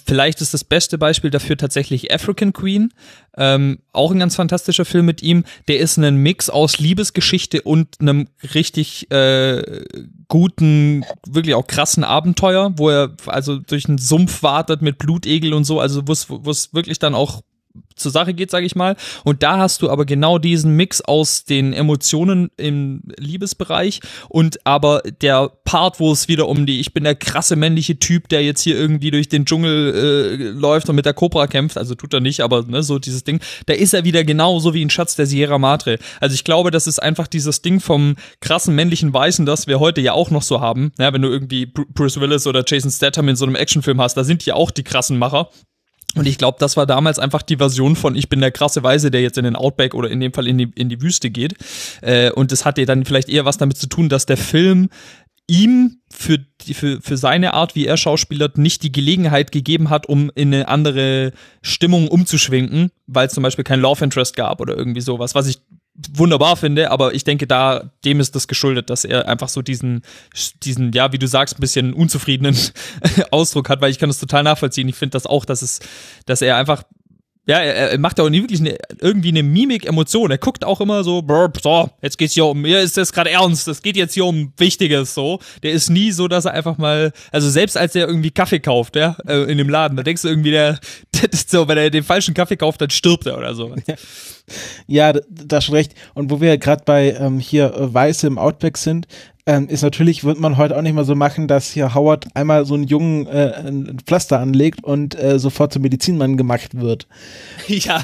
Vielleicht 0.04 0.40
ist 0.40 0.54
das 0.54 0.64
beste 0.64 0.98
Beispiel 0.98 1.30
dafür 1.30 1.56
tatsächlich 1.56 2.12
African 2.12 2.52
Queen. 2.52 2.92
Ähm, 3.38 3.78
auch 3.92 4.10
ein 4.10 4.18
ganz 4.18 4.36
fantastischer 4.36 4.84
Film 4.84 5.06
mit 5.06 5.22
ihm. 5.22 5.44
Der 5.68 5.78
ist 5.78 5.96
ein 5.98 6.16
Mix 6.16 6.50
aus 6.50 6.78
Liebesgeschichte 6.78 7.62
und 7.62 8.00
einem 8.00 8.28
richtig 8.54 9.10
äh, 9.10 9.84
guten, 10.28 11.04
wirklich 11.26 11.54
auch 11.54 11.66
krassen 11.66 12.04
Abenteuer, 12.04 12.72
wo 12.76 12.90
er 12.90 13.12
also 13.26 13.58
durch 13.58 13.88
einen 13.88 13.98
Sumpf 13.98 14.42
wartet 14.42 14.82
mit 14.82 14.98
Blutegel 14.98 15.54
und 15.54 15.64
so, 15.64 15.80
also 15.80 16.02
wo 16.06 16.12
es 16.50 16.74
wirklich 16.74 16.98
dann 16.98 17.14
auch 17.14 17.42
zur 17.96 18.12
Sache 18.12 18.34
geht, 18.34 18.50
sage 18.50 18.66
ich 18.66 18.76
mal. 18.76 18.96
Und 19.24 19.42
da 19.42 19.58
hast 19.58 19.82
du 19.82 19.90
aber 19.90 20.04
genau 20.04 20.38
diesen 20.38 20.76
Mix 20.76 21.00
aus 21.00 21.44
den 21.44 21.72
Emotionen 21.72 22.50
im 22.56 23.02
Liebesbereich 23.18 24.00
und 24.28 24.64
aber 24.64 25.02
der 25.20 25.50
Part, 25.64 25.98
wo 25.98 26.12
es 26.12 26.28
wieder 26.28 26.48
um 26.48 26.66
die, 26.66 26.80
ich 26.80 26.92
bin 26.94 27.04
der 27.04 27.14
krasse 27.14 27.56
männliche 27.56 27.98
Typ, 27.98 28.28
der 28.28 28.44
jetzt 28.44 28.60
hier 28.60 28.76
irgendwie 28.76 29.10
durch 29.10 29.28
den 29.28 29.44
Dschungel 29.44 29.94
äh, 29.94 30.44
läuft 30.50 30.88
und 30.88 30.96
mit 30.96 31.06
der 31.06 31.14
Cobra 31.14 31.46
kämpft, 31.46 31.76
also 31.78 31.94
tut 31.94 32.14
er 32.14 32.20
nicht, 32.20 32.40
aber 32.40 32.62
ne, 32.62 32.82
so 32.82 32.98
dieses 32.98 33.24
Ding, 33.24 33.40
da 33.66 33.74
ist 33.74 33.94
er 33.94 34.04
wieder 34.04 34.24
genauso 34.24 34.74
wie 34.74 34.84
ein 34.84 34.90
Schatz 34.90 35.16
der 35.16 35.26
Sierra 35.26 35.58
Madre. 35.58 35.98
Also 36.20 36.34
ich 36.34 36.44
glaube, 36.44 36.70
das 36.70 36.86
ist 36.86 37.02
einfach 37.02 37.26
dieses 37.26 37.62
Ding 37.62 37.80
vom 37.80 38.16
krassen 38.40 38.74
männlichen 38.74 39.12
Weißen, 39.12 39.46
das 39.46 39.66
wir 39.66 39.80
heute 39.80 40.00
ja 40.00 40.12
auch 40.12 40.30
noch 40.30 40.42
so 40.42 40.60
haben. 40.60 40.92
Ja, 40.98 41.12
wenn 41.12 41.22
du 41.22 41.28
irgendwie 41.28 41.66
Bru- 41.66 41.86
Bruce 41.92 42.20
Willis 42.20 42.46
oder 42.46 42.62
Jason 42.66 42.90
Statham 42.90 43.28
in 43.28 43.36
so 43.36 43.44
einem 43.44 43.56
Actionfilm 43.56 44.00
hast, 44.00 44.16
da 44.16 44.24
sind 44.24 44.44
die 44.46 44.52
auch 44.52 44.70
die 44.70 44.84
krassen 44.84 45.18
Macher. 45.18 45.48
Und 46.14 46.26
ich 46.26 46.38
glaube, 46.38 46.56
das 46.60 46.76
war 46.76 46.86
damals 46.86 47.18
einfach 47.18 47.42
die 47.42 47.56
Version 47.56 47.96
von 47.96 48.14
ich 48.14 48.28
bin 48.28 48.40
der 48.40 48.50
krasse 48.50 48.82
Weise, 48.82 49.10
der 49.10 49.20
jetzt 49.20 49.38
in 49.38 49.44
den 49.44 49.56
Outback 49.56 49.94
oder 49.94 50.10
in 50.10 50.20
dem 50.20 50.32
Fall 50.32 50.46
in 50.46 50.56
die, 50.56 50.70
in 50.74 50.88
die 50.88 51.02
Wüste 51.02 51.30
geht. 51.30 51.54
Äh, 52.00 52.30
und 52.30 52.52
das 52.52 52.64
hatte 52.64 52.86
dann 52.86 53.04
vielleicht 53.04 53.28
eher 53.28 53.44
was 53.44 53.58
damit 53.58 53.76
zu 53.76 53.86
tun, 53.86 54.08
dass 54.08 54.24
der 54.24 54.38
Film 54.38 54.88
ihm 55.48 55.98
für, 56.10 56.38
die, 56.38 56.74
für, 56.74 57.00
für 57.00 57.16
seine 57.16 57.54
Art, 57.54 57.74
wie 57.74 57.86
er 57.86 57.96
schauspielert, 57.96 58.58
nicht 58.58 58.82
die 58.82 58.92
Gelegenheit 58.92 59.52
gegeben 59.52 59.90
hat, 59.90 60.06
um 60.08 60.30
in 60.34 60.52
eine 60.52 60.68
andere 60.68 61.32
Stimmung 61.62 62.08
umzuschwenken, 62.08 62.90
weil 63.06 63.28
es 63.28 63.34
zum 63.34 63.42
Beispiel 63.42 63.64
kein 63.64 63.80
Love 63.80 64.04
Interest 64.04 64.34
gab 64.34 64.60
oder 64.60 64.76
irgendwie 64.76 65.00
sowas, 65.00 65.34
was 65.34 65.46
ich 65.46 65.60
wunderbar 66.12 66.56
finde, 66.56 66.90
aber 66.90 67.14
ich 67.14 67.24
denke, 67.24 67.46
da 67.46 67.90
dem 68.04 68.20
ist 68.20 68.34
das 68.34 68.48
geschuldet, 68.48 68.90
dass 68.90 69.04
er 69.04 69.28
einfach 69.28 69.48
so 69.48 69.62
diesen, 69.62 70.02
diesen, 70.62 70.92
ja, 70.92 71.12
wie 71.12 71.18
du 71.18 71.26
sagst, 71.26 71.56
ein 71.56 71.60
bisschen 71.60 71.94
unzufriedenen 71.94 72.56
Ausdruck 73.30 73.68
hat, 73.68 73.80
weil 73.80 73.90
ich 73.90 73.98
kann 73.98 74.08
das 74.08 74.18
total 74.18 74.42
nachvollziehen. 74.42 74.88
Ich 74.88 74.96
finde 74.96 75.12
das 75.12 75.26
auch, 75.26 75.44
dass 75.44 75.62
es, 75.62 75.80
dass 76.26 76.42
er 76.42 76.56
einfach 76.56 76.82
ja, 77.46 77.60
er, 77.60 77.92
er 77.92 77.98
macht 77.98 78.18
auch 78.18 78.28
nie 78.28 78.42
wirklich 78.42 78.60
eine, 78.60 78.76
irgendwie 79.00 79.28
eine 79.28 79.44
Mimik, 79.44 79.86
Emotion. 79.86 80.30
Er 80.32 80.38
guckt 80.38 80.64
auch 80.64 80.80
immer 80.80 81.04
so, 81.04 81.24
so, 81.62 81.90
jetzt 82.02 82.18
geht's 82.18 82.34
hier 82.34 82.44
um, 82.44 82.60
mir 82.60 82.80
ist 82.80 82.96
das 82.96 83.12
gerade 83.12 83.30
ernst, 83.30 83.68
es 83.68 83.82
geht 83.82 83.96
jetzt 83.96 84.14
hier 84.14 84.24
um 84.24 84.52
Wichtiges, 84.56 85.14
so. 85.14 85.38
Der 85.62 85.70
ist 85.70 85.88
nie 85.88 86.10
so, 86.10 86.26
dass 86.26 86.44
er 86.44 86.54
einfach 86.54 86.76
mal, 86.76 87.12
also 87.30 87.48
selbst 87.48 87.76
als 87.76 87.94
er 87.94 88.08
irgendwie 88.08 88.32
Kaffee 88.32 88.58
kauft, 88.58 88.96
ja, 88.96 89.16
äh, 89.28 89.50
in 89.50 89.58
dem 89.58 89.68
Laden, 89.68 89.96
da 89.96 90.02
denkst 90.02 90.22
du 90.22 90.28
irgendwie, 90.28 90.50
der, 90.50 90.80
so, 91.46 91.68
wenn 91.68 91.78
er 91.78 91.90
den 91.90 92.02
falschen 92.02 92.34
Kaffee 92.34 92.56
kauft, 92.56 92.80
dann 92.80 92.90
stirbt 92.90 93.26
er 93.26 93.38
oder 93.38 93.54
so. 93.54 93.74
Ja, 94.86 95.12
da, 95.12 95.20
da 95.28 95.60
schon 95.60 95.74
recht. 95.74 95.94
Und 96.14 96.30
wo 96.30 96.40
wir 96.40 96.56
gerade 96.56 96.84
bei 96.84 97.16
ähm, 97.18 97.40
hier 97.40 97.74
äh, 97.74 97.92
Weiße 97.92 98.28
im 98.28 98.38
Outback 98.38 98.78
sind, 98.78 99.08
ähm, 99.46 99.68
ist 99.68 99.82
natürlich, 99.82 100.24
wird 100.24 100.40
man 100.40 100.56
heute 100.56 100.76
auch 100.76 100.82
nicht 100.82 100.94
mehr 100.94 101.04
so 101.04 101.14
machen, 101.14 101.46
dass 101.46 101.70
hier 101.70 101.94
Howard 101.94 102.26
einmal 102.34 102.66
so 102.66 102.74
einen 102.74 102.84
Jungen 102.84 103.28
äh, 103.28 103.52
ein 103.64 103.98
Pflaster 104.04 104.40
anlegt 104.40 104.82
und 104.82 105.16
äh, 105.18 105.38
sofort 105.38 105.72
zum 105.72 105.82
Medizinmann 105.82 106.36
gemacht 106.36 106.80
wird. 106.80 107.06
ja, 107.68 108.02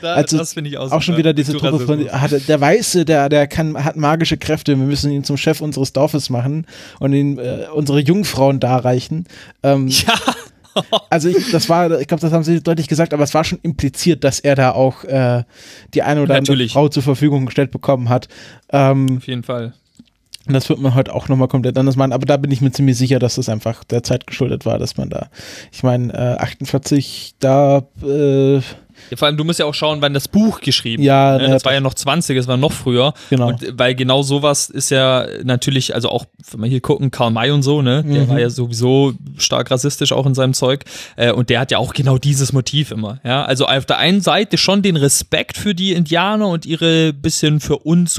da, 0.00 0.14
Also 0.14 0.38
das 0.38 0.54
finde 0.54 0.70
ich 0.70 0.78
auch 0.78 0.92
Auch 0.92 1.02
schon 1.02 1.16
wieder 1.16 1.32
diese 1.32 1.56
Truppe 1.56 1.80
von, 1.80 2.08
hat, 2.12 2.48
der 2.48 2.60
Weiße, 2.60 3.04
der, 3.04 3.28
der 3.28 3.48
kann, 3.48 3.82
hat 3.84 3.96
magische 3.96 4.36
Kräfte, 4.36 4.78
wir 4.78 4.86
müssen 4.86 5.10
ihn 5.10 5.24
zum 5.24 5.36
Chef 5.36 5.60
unseres 5.60 5.92
Dorfes 5.92 6.30
machen 6.30 6.64
und 7.00 7.12
ihn, 7.12 7.38
äh, 7.38 7.66
unsere 7.74 7.98
Jungfrauen 8.00 8.60
darreichen. 8.60 9.26
Ähm, 9.62 9.88
Ja, 10.08 10.14
also 11.10 11.28
ich, 11.28 11.50
das 11.50 11.68
war, 11.68 12.00
ich 12.00 12.06
glaube, 12.06 12.20
das 12.20 12.32
haben 12.32 12.44
sie 12.44 12.62
deutlich 12.62 12.86
gesagt, 12.86 13.12
aber 13.12 13.24
es 13.24 13.34
war 13.34 13.42
schon 13.42 13.58
impliziert, 13.62 14.22
dass 14.22 14.38
er 14.38 14.54
da 14.54 14.70
auch 14.70 15.02
äh, 15.04 15.42
die 15.92 16.02
eine 16.02 16.22
oder 16.22 16.36
andere 16.36 16.54
Natürlich. 16.54 16.72
Frau 16.72 16.88
zur 16.88 17.02
Verfügung 17.02 17.46
gestellt 17.46 17.72
bekommen 17.72 18.08
hat. 18.08 18.28
Ähm, 18.70 19.18
auf 19.18 19.26
jeden 19.26 19.42
Fall. 19.42 19.72
Und 20.48 20.54
das 20.54 20.68
wird 20.68 20.80
man 20.80 20.94
heute 20.94 21.14
auch 21.14 21.28
nochmal 21.28 21.48
komplett 21.48 21.78
anders 21.78 21.96
machen, 21.96 22.12
aber 22.12 22.26
da 22.26 22.36
bin 22.36 22.50
ich 22.50 22.60
mir 22.60 22.72
ziemlich 22.72 22.96
sicher, 22.98 23.18
dass 23.18 23.36
das 23.36 23.48
einfach 23.48 23.84
der 23.84 24.02
Zeit 24.02 24.26
geschuldet 24.26 24.66
war, 24.66 24.78
dass 24.78 24.96
man 24.96 25.08
da, 25.10 25.28
ich 25.70 25.82
meine, 25.82 26.12
äh, 26.12 26.40
48, 26.40 27.34
da, 27.38 27.82
äh, 28.02 28.54
Ja, 29.10 29.16
vor 29.16 29.26
allem, 29.26 29.36
du 29.36 29.44
musst 29.44 29.60
ja 29.60 29.64
auch 29.66 29.74
schauen, 29.74 30.02
wann 30.02 30.12
das 30.12 30.26
Buch 30.26 30.60
geschrieben 30.60 31.04
Ja, 31.04 31.38
ne? 31.38 31.48
Das 31.50 31.64
war 31.64 31.72
ja 31.72 31.80
noch 31.80 31.94
20, 31.94 32.36
es 32.36 32.48
war 32.48 32.56
noch 32.56 32.72
früher. 32.72 33.14
Genau. 33.30 33.46
Und 33.48 33.64
weil 33.78 33.94
genau 33.94 34.22
sowas 34.22 34.68
ist 34.70 34.90
ja 34.90 35.24
natürlich, 35.44 35.94
also 35.94 36.08
auch, 36.08 36.24
wenn 36.50 36.62
wir 36.62 36.68
hier 36.68 36.80
gucken, 36.80 37.12
Karl 37.12 37.30
May 37.30 37.52
und 37.52 37.62
so, 37.62 37.80
ne? 37.80 38.02
Der 38.02 38.24
Mhm. 38.24 38.28
war 38.28 38.40
ja 38.40 38.50
sowieso 38.50 39.12
stark 39.36 39.70
rassistisch 39.70 40.10
auch 40.10 40.26
in 40.26 40.34
seinem 40.34 40.52
Zeug. 40.52 40.84
Äh, 41.14 41.30
und 41.30 41.48
der 41.48 41.60
hat 41.60 41.70
ja 41.70 41.78
auch 41.78 41.94
genau 41.94 42.18
dieses 42.18 42.52
Motiv 42.52 42.90
immer. 42.90 43.20
Ja, 43.22 43.44
also 43.44 43.66
auf 43.66 43.86
der 43.86 43.98
einen 43.98 44.20
Seite 44.20 44.58
schon 44.58 44.82
den 44.82 44.96
Respekt 44.96 45.56
für 45.58 45.76
die 45.76 45.92
Indianer 45.92 46.48
und 46.48 46.66
ihre 46.66 47.12
bisschen 47.12 47.60
für 47.60 47.78
uns 47.78 48.18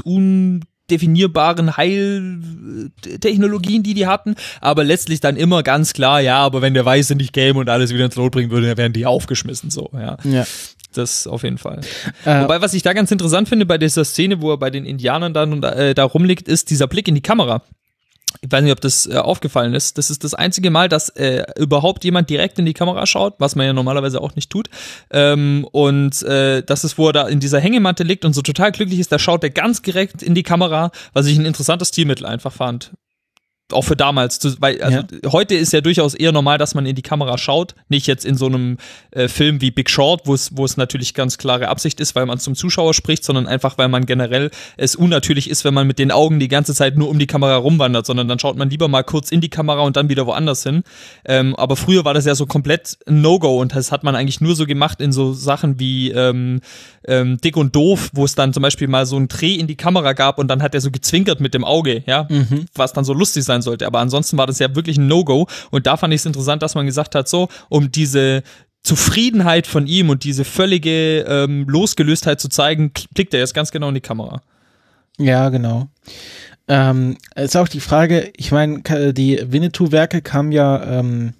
undefinierbaren 0.90 1.76
Heiltechnologien, 1.76 3.82
die 3.82 3.92
die 3.94 4.06
hatten, 4.06 4.36
aber 4.60 4.84
letztlich 4.84 5.20
dann 5.20 5.36
immer 5.36 5.62
ganz 5.62 5.92
klar, 5.92 6.20
ja, 6.20 6.38
aber 6.38 6.62
wenn 6.62 6.74
der 6.74 6.84
Weiße 6.84 7.14
nicht 7.14 7.32
käme 7.32 7.60
und 7.60 7.68
alles 7.68 7.94
wieder 7.94 8.06
ins 8.06 8.16
Lot 8.16 8.32
bringen 8.32 8.50
würde, 8.50 8.66
dann 8.68 8.76
wären 8.76 8.92
die 8.92 9.06
aufgeschmissen, 9.06 9.70
so, 9.70 9.90
ja. 9.92 10.16
ja. 10.24 10.44
Das 10.92 11.28
auf 11.28 11.44
jeden 11.44 11.58
Fall. 11.58 11.82
Äh, 12.24 12.42
Wobei, 12.42 12.60
was 12.60 12.74
ich 12.74 12.82
da 12.82 12.92
ganz 12.92 13.12
interessant 13.12 13.48
finde 13.48 13.64
bei 13.64 13.78
dieser 13.78 14.04
Szene, 14.04 14.42
wo 14.42 14.50
er 14.50 14.58
bei 14.58 14.70
den 14.70 14.84
Indianern 14.84 15.32
dann 15.32 15.62
äh, 15.62 15.94
da 15.94 16.02
rumliegt, 16.02 16.48
ist 16.48 16.68
dieser 16.68 16.88
Blick 16.88 17.06
in 17.06 17.14
die 17.14 17.20
Kamera. 17.20 17.62
Ich 18.40 18.50
weiß 18.50 18.62
nicht, 18.62 18.72
ob 18.72 18.80
das 18.80 19.06
äh, 19.06 19.16
aufgefallen 19.16 19.74
ist. 19.74 19.98
Das 19.98 20.10
ist 20.10 20.24
das 20.24 20.34
einzige 20.34 20.70
Mal, 20.70 20.88
dass 20.88 21.10
äh, 21.10 21.44
überhaupt 21.58 22.04
jemand 22.04 22.30
direkt 22.30 22.58
in 22.58 22.66
die 22.66 22.72
Kamera 22.72 23.06
schaut, 23.06 23.34
was 23.38 23.56
man 23.56 23.66
ja 23.66 23.72
normalerweise 23.72 24.20
auch 24.20 24.34
nicht 24.34 24.50
tut. 24.50 24.70
Ähm, 25.10 25.66
und 25.72 26.22
äh, 26.22 26.62
das 26.62 26.84
ist, 26.84 26.96
wo 26.96 27.08
er 27.08 27.12
da 27.12 27.28
in 27.28 27.40
dieser 27.40 27.60
Hängematte 27.60 28.02
liegt 28.02 28.24
und 28.24 28.32
so 28.32 28.42
total 28.42 28.72
glücklich 28.72 28.98
ist, 28.98 29.12
da 29.12 29.18
schaut 29.18 29.42
er 29.44 29.50
ganz 29.50 29.82
direkt 29.82 30.22
in 30.22 30.34
die 30.34 30.42
Kamera, 30.42 30.90
was 31.12 31.26
ich 31.26 31.38
ein 31.38 31.44
interessantes 31.44 31.88
Stilmittel 31.88 32.26
einfach 32.26 32.52
fand. 32.52 32.92
Auch 33.72 33.82
für 33.82 33.96
damals, 33.96 34.40
weil 34.60 34.82
also 34.82 35.02
heute 35.26 35.54
ist 35.54 35.72
ja 35.72 35.80
durchaus 35.80 36.14
eher 36.14 36.32
normal, 36.32 36.58
dass 36.58 36.74
man 36.74 36.86
in 36.86 36.96
die 36.96 37.02
Kamera 37.02 37.38
schaut, 37.38 37.74
nicht 37.88 38.06
jetzt 38.06 38.24
in 38.24 38.36
so 38.36 38.46
einem 38.46 38.78
äh, 39.10 39.28
Film 39.28 39.60
wie 39.60 39.70
Big 39.70 39.90
Short, 39.90 40.22
wo 40.26 40.34
es 40.34 40.56
wo 40.56 40.64
es 40.64 40.76
natürlich 40.76 41.14
ganz 41.14 41.38
klare 41.38 41.68
Absicht 41.68 42.00
ist, 42.00 42.14
weil 42.14 42.26
man 42.26 42.38
zum 42.38 42.54
Zuschauer 42.54 42.94
spricht, 42.94 43.24
sondern 43.24 43.46
einfach, 43.46 43.78
weil 43.78 43.88
man 43.88 44.06
generell 44.06 44.50
es 44.76 44.96
unnatürlich 44.96 45.50
ist, 45.50 45.64
wenn 45.64 45.74
man 45.74 45.86
mit 45.86 45.98
den 45.98 46.10
Augen 46.10 46.40
die 46.40 46.48
ganze 46.48 46.74
Zeit 46.74 46.96
nur 46.96 47.08
um 47.08 47.18
die 47.18 47.26
Kamera 47.26 47.56
rumwandert, 47.56 48.06
sondern 48.06 48.28
dann 48.28 48.38
schaut 48.38 48.56
man 48.56 48.70
lieber 48.70 48.88
mal 48.88 49.02
kurz 49.02 49.30
in 49.30 49.40
die 49.40 49.48
Kamera 49.48 49.82
und 49.82 49.96
dann 49.96 50.08
wieder 50.08 50.26
woanders 50.26 50.62
hin. 50.62 50.82
Ähm, 51.24 51.54
aber 51.56 51.76
früher 51.76 52.04
war 52.04 52.14
das 52.14 52.24
ja 52.24 52.34
so 52.34 52.46
komplett 52.46 52.98
ein 53.06 53.20
No-Go 53.20 53.60
und 53.60 53.74
das 53.74 53.92
hat 53.92 54.04
man 54.04 54.16
eigentlich 54.16 54.40
nur 54.40 54.54
so 54.54 54.66
gemacht 54.66 55.00
in 55.00 55.12
so 55.12 55.32
Sachen 55.32 55.78
wie 55.78 56.10
ähm, 56.10 56.60
ähm, 57.06 57.38
Dick 57.38 57.56
und 57.56 57.74
Doof, 57.74 58.10
wo 58.12 58.24
es 58.24 58.34
dann 58.34 58.52
zum 58.52 58.62
Beispiel 58.62 58.88
mal 58.88 59.06
so 59.06 59.16
einen 59.16 59.28
Dreh 59.28 59.54
in 59.54 59.66
die 59.66 59.76
Kamera 59.76 60.12
gab 60.12 60.38
und 60.38 60.48
dann 60.48 60.62
hat 60.62 60.74
er 60.74 60.80
so 60.80 60.90
gezwinkert 60.90 61.40
mit 61.40 61.54
dem 61.54 61.64
Auge, 61.64 62.02
ja, 62.06 62.28
was 62.74 62.92
dann 62.92 63.04
so 63.04 63.12
lustig 63.12 63.44
sein 63.44 63.59
sollte. 63.62 63.86
Aber 63.86 64.00
ansonsten 64.00 64.38
war 64.38 64.46
das 64.46 64.58
ja 64.58 64.74
wirklich 64.74 64.98
ein 64.98 65.06
No-Go 65.06 65.46
und 65.70 65.86
da 65.86 65.96
fand 65.96 66.14
ich 66.14 66.20
es 66.20 66.26
interessant, 66.26 66.62
dass 66.62 66.74
man 66.74 66.86
gesagt 66.86 67.14
hat, 67.14 67.28
so, 67.28 67.48
um 67.68 67.90
diese 67.90 68.42
Zufriedenheit 68.82 69.66
von 69.66 69.86
ihm 69.86 70.08
und 70.08 70.24
diese 70.24 70.44
völlige 70.44 71.20
ähm, 71.20 71.66
Losgelöstheit 71.68 72.40
zu 72.40 72.48
zeigen, 72.48 72.92
blickt 73.14 73.34
er 73.34 73.40
jetzt 73.40 73.54
ganz 73.54 73.70
genau 73.70 73.88
in 73.88 73.94
die 73.94 74.00
Kamera. 74.00 74.40
Ja, 75.18 75.50
genau. 75.50 75.88
Ähm, 76.66 77.18
ist 77.34 77.56
auch 77.56 77.68
die 77.68 77.80
Frage, 77.80 78.30
ich 78.36 78.52
meine, 78.52 78.80
die 79.12 79.40
Winnetou-Werke 79.44 80.22
kamen 80.22 80.52
ja 80.52 81.00
ähm, 81.00 81.34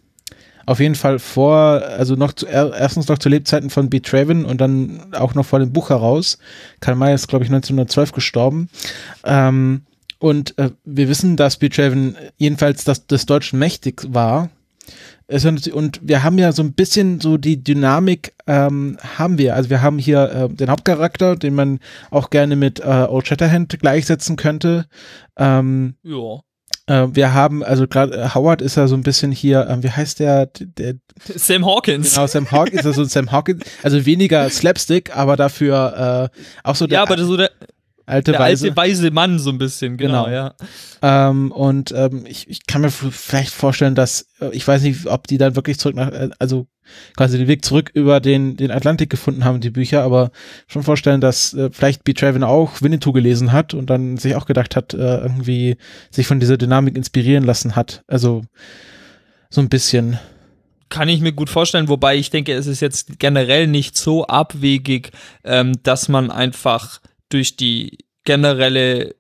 auf 0.67 0.81
jeden 0.81 0.95
Fall 0.95 1.19
vor, 1.19 1.83
also 1.83 2.15
noch 2.15 2.33
zu, 2.33 2.47
er, 2.47 2.73
erstens 2.75 3.09
noch 3.09 3.19
zu 3.19 3.29
Lebzeiten 3.29 3.71
von 3.71 3.89
B. 3.91 4.01
Traven 4.01 4.45
und 4.45 4.61
dann 4.61 5.15
auch 5.15 5.35
noch 5.35 5.47
vor 5.47 5.59
dem 5.59 5.73
Buch 5.73 5.91
heraus. 5.91 6.39
Karl 6.81 6.97
May 6.97 7.15
ist, 7.15 7.29
glaube 7.29 7.45
ich, 7.45 7.51
1912 7.51 8.13
gestorben. 8.13 8.69
Ähm, 9.25 9.83
und 10.21 10.57
äh, 10.59 10.71
wir 10.85 11.09
wissen, 11.09 11.37
dass 11.37 11.57
B. 11.57 11.69
Traven 11.69 12.17
jedenfalls 12.37 12.85
das, 12.85 13.07
des 13.09 13.27
Deutschen 13.27 13.59
mächtig 13.59 14.03
war. 14.09 14.51
Es 15.27 15.45
Und 15.45 16.01
wir 16.03 16.23
haben 16.25 16.39
ja 16.39 16.51
so 16.53 16.63
ein 16.63 16.73
bisschen 16.73 17.21
so 17.21 17.37
die 17.39 17.63
Dynamik 17.63 18.35
ähm, 18.49 18.99
haben 19.17 19.39
wir. 19.39 19.55
Also 19.55 19.71
wir 19.71 19.81
haben 19.81 19.99
hier 19.99 20.31
äh, 20.33 20.49
den 20.55 20.71
Hauptcharakter, 20.71 21.37
den 21.37 21.55
man 21.55 21.79
auch 22.11 22.31
gerne 22.31 22.57
mit 22.57 22.81
äh, 22.81 23.07
Old 23.09 23.29
Shatterhand 23.29 23.79
gleichsetzen 23.79 24.35
könnte. 24.37 24.87
Ähm, 25.37 25.95
Ja. 26.03 26.41
äh, 26.89 27.07
wir 27.15 27.33
haben, 27.33 27.63
also 27.63 27.87
gerade 27.87 28.17
äh, 28.17 28.29
Howard 28.35 28.61
ist 28.61 28.75
ja 28.77 28.89
so 28.89 28.97
ein 28.97 29.05
bisschen 29.05 29.31
hier, 29.31 29.69
äh, 29.69 29.83
wie 29.85 29.91
heißt 29.91 30.19
der, 30.19 30.47
der 30.47 30.95
Sam 31.37 31.65
Hawkins. 31.65 32.15
genau, 32.15 32.27
Sam 32.27 32.51
Hawkins 32.51 32.81
ist 32.81 32.87
ja 32.87 32.93
so 32.93 33.03
ein 33.03 33.09
Sam 33.09 33.31
Hawkins, 33.31 33.63
also 33.85 34.05
weniger 34.07 34.51
Slapstick, 34.51 35.17
aber 35.17 35.37
dafür 35.37 36.31
äh, 36.35 36.39
auch 36.65 36.75
so 36.75 36.89
der, 36.89 36.97
Ja, 36.97 37.03
aber 37.05 37.17
so 37.23 37.37
der, 37.37 37.53
alte 38.11 38.33
Der 38.33 38.41
Weise. 38.41 38.67
alte 38.67 38.77
weise 38.77 39.11
Mann 39.11 39.39
so 39.39 39.51
ein 39.51 39.59
bisschen, 39.59 39.97
genau, 39.97 40.25
Genau. 40.25 40.35
ja. 40.35 40.55
Ähm, 41.03 41.51
und 41.53 41.93
ähm, 41.97 42.25
ich, 42.27 42.49
ich 42.51 42.67
kann 42.67 42.83
mir 42.83 42.91
vielleicht 42.91 43.53
vorstellen, 43.55 43.95
dass, 43.95 44.27
äh, 44.41 44.51
ich 44.53 44.67
weiß 44.67 44.83
nicht, 44.83 45.07
ob 45.07 45.27
die 45.27 45.39
dann 45.39 45.57
wirklich 45.57 45.79
zurück 45.79 45.97
nach, 45.97 46.11
äh, 46.13 46.29
also 46.39 46.67
quasi 47.17 47.39
den 47.39 47.47
Weg 47.49 47.65
zurück 47.65 47.91
über 47.95 48.21
den, 48.21 48.57
den 48.57 48.71
Atlantik 48.71 49.11
gefunden 49.11 49.45
haben, 49.45 49.61
die 49.61 49.71
Bücher, 49.71 50.03
aber 50.03 50.31
schon 50.67 50.83
vorstellen, 50.83 51.21
dass 51.21 51.55
äh, 51.55 51.71
vielleicht 51.73 52.03
B. 52.05 52.13
Traven 52.15 52.43
auch 52.43 52.83
Winnetou 52.83 53.13
gelesen 53.13 53.53
hat 53.53 53.75
und 53.75 53.89
dann 53.89 54.17
sich 54.17 54.35
auch 54.35 54.45
gedacht 54.47 54.75
hat, 54.77 54.93
äh, 54.95 55.19
irgendwie 55.19 55.77
sich 56.11 56.27
von 56.27 56.41
dieser 56.41 56.57
Dynamik 56.59 56.97
inspirieren 56.97 57.45
lassen 57.45 57.77
hat. 57.77 58.03
Also 58.09 58.43
so 59.51 59.61
ein 59.61 59.69
bisschen. 59.69 60.19
Kann 60.89 61.09
ich 61.09 61.21
mir 61.21 61.31
gut 61.33 61.49
vorstellen, 61.51 61.89
wobei 61.89 62.17
ich 62.17 62.31
denke, 62.31 62.53
es 62.53 62.67
ist 62.67 62.81
jetzt 62.81 63.21
generell 63.21 63.69
nicht 63.69 63.97
so 63.97 64.27
abwegig, 64.27 65.13
ähm, 65.45 65.75
dass 65.85 66.09
man 66.09 66.33
einfach 66.33 67.01
durch 67.31 67.57
die 67.57 67.99
generelle 68.25 69.15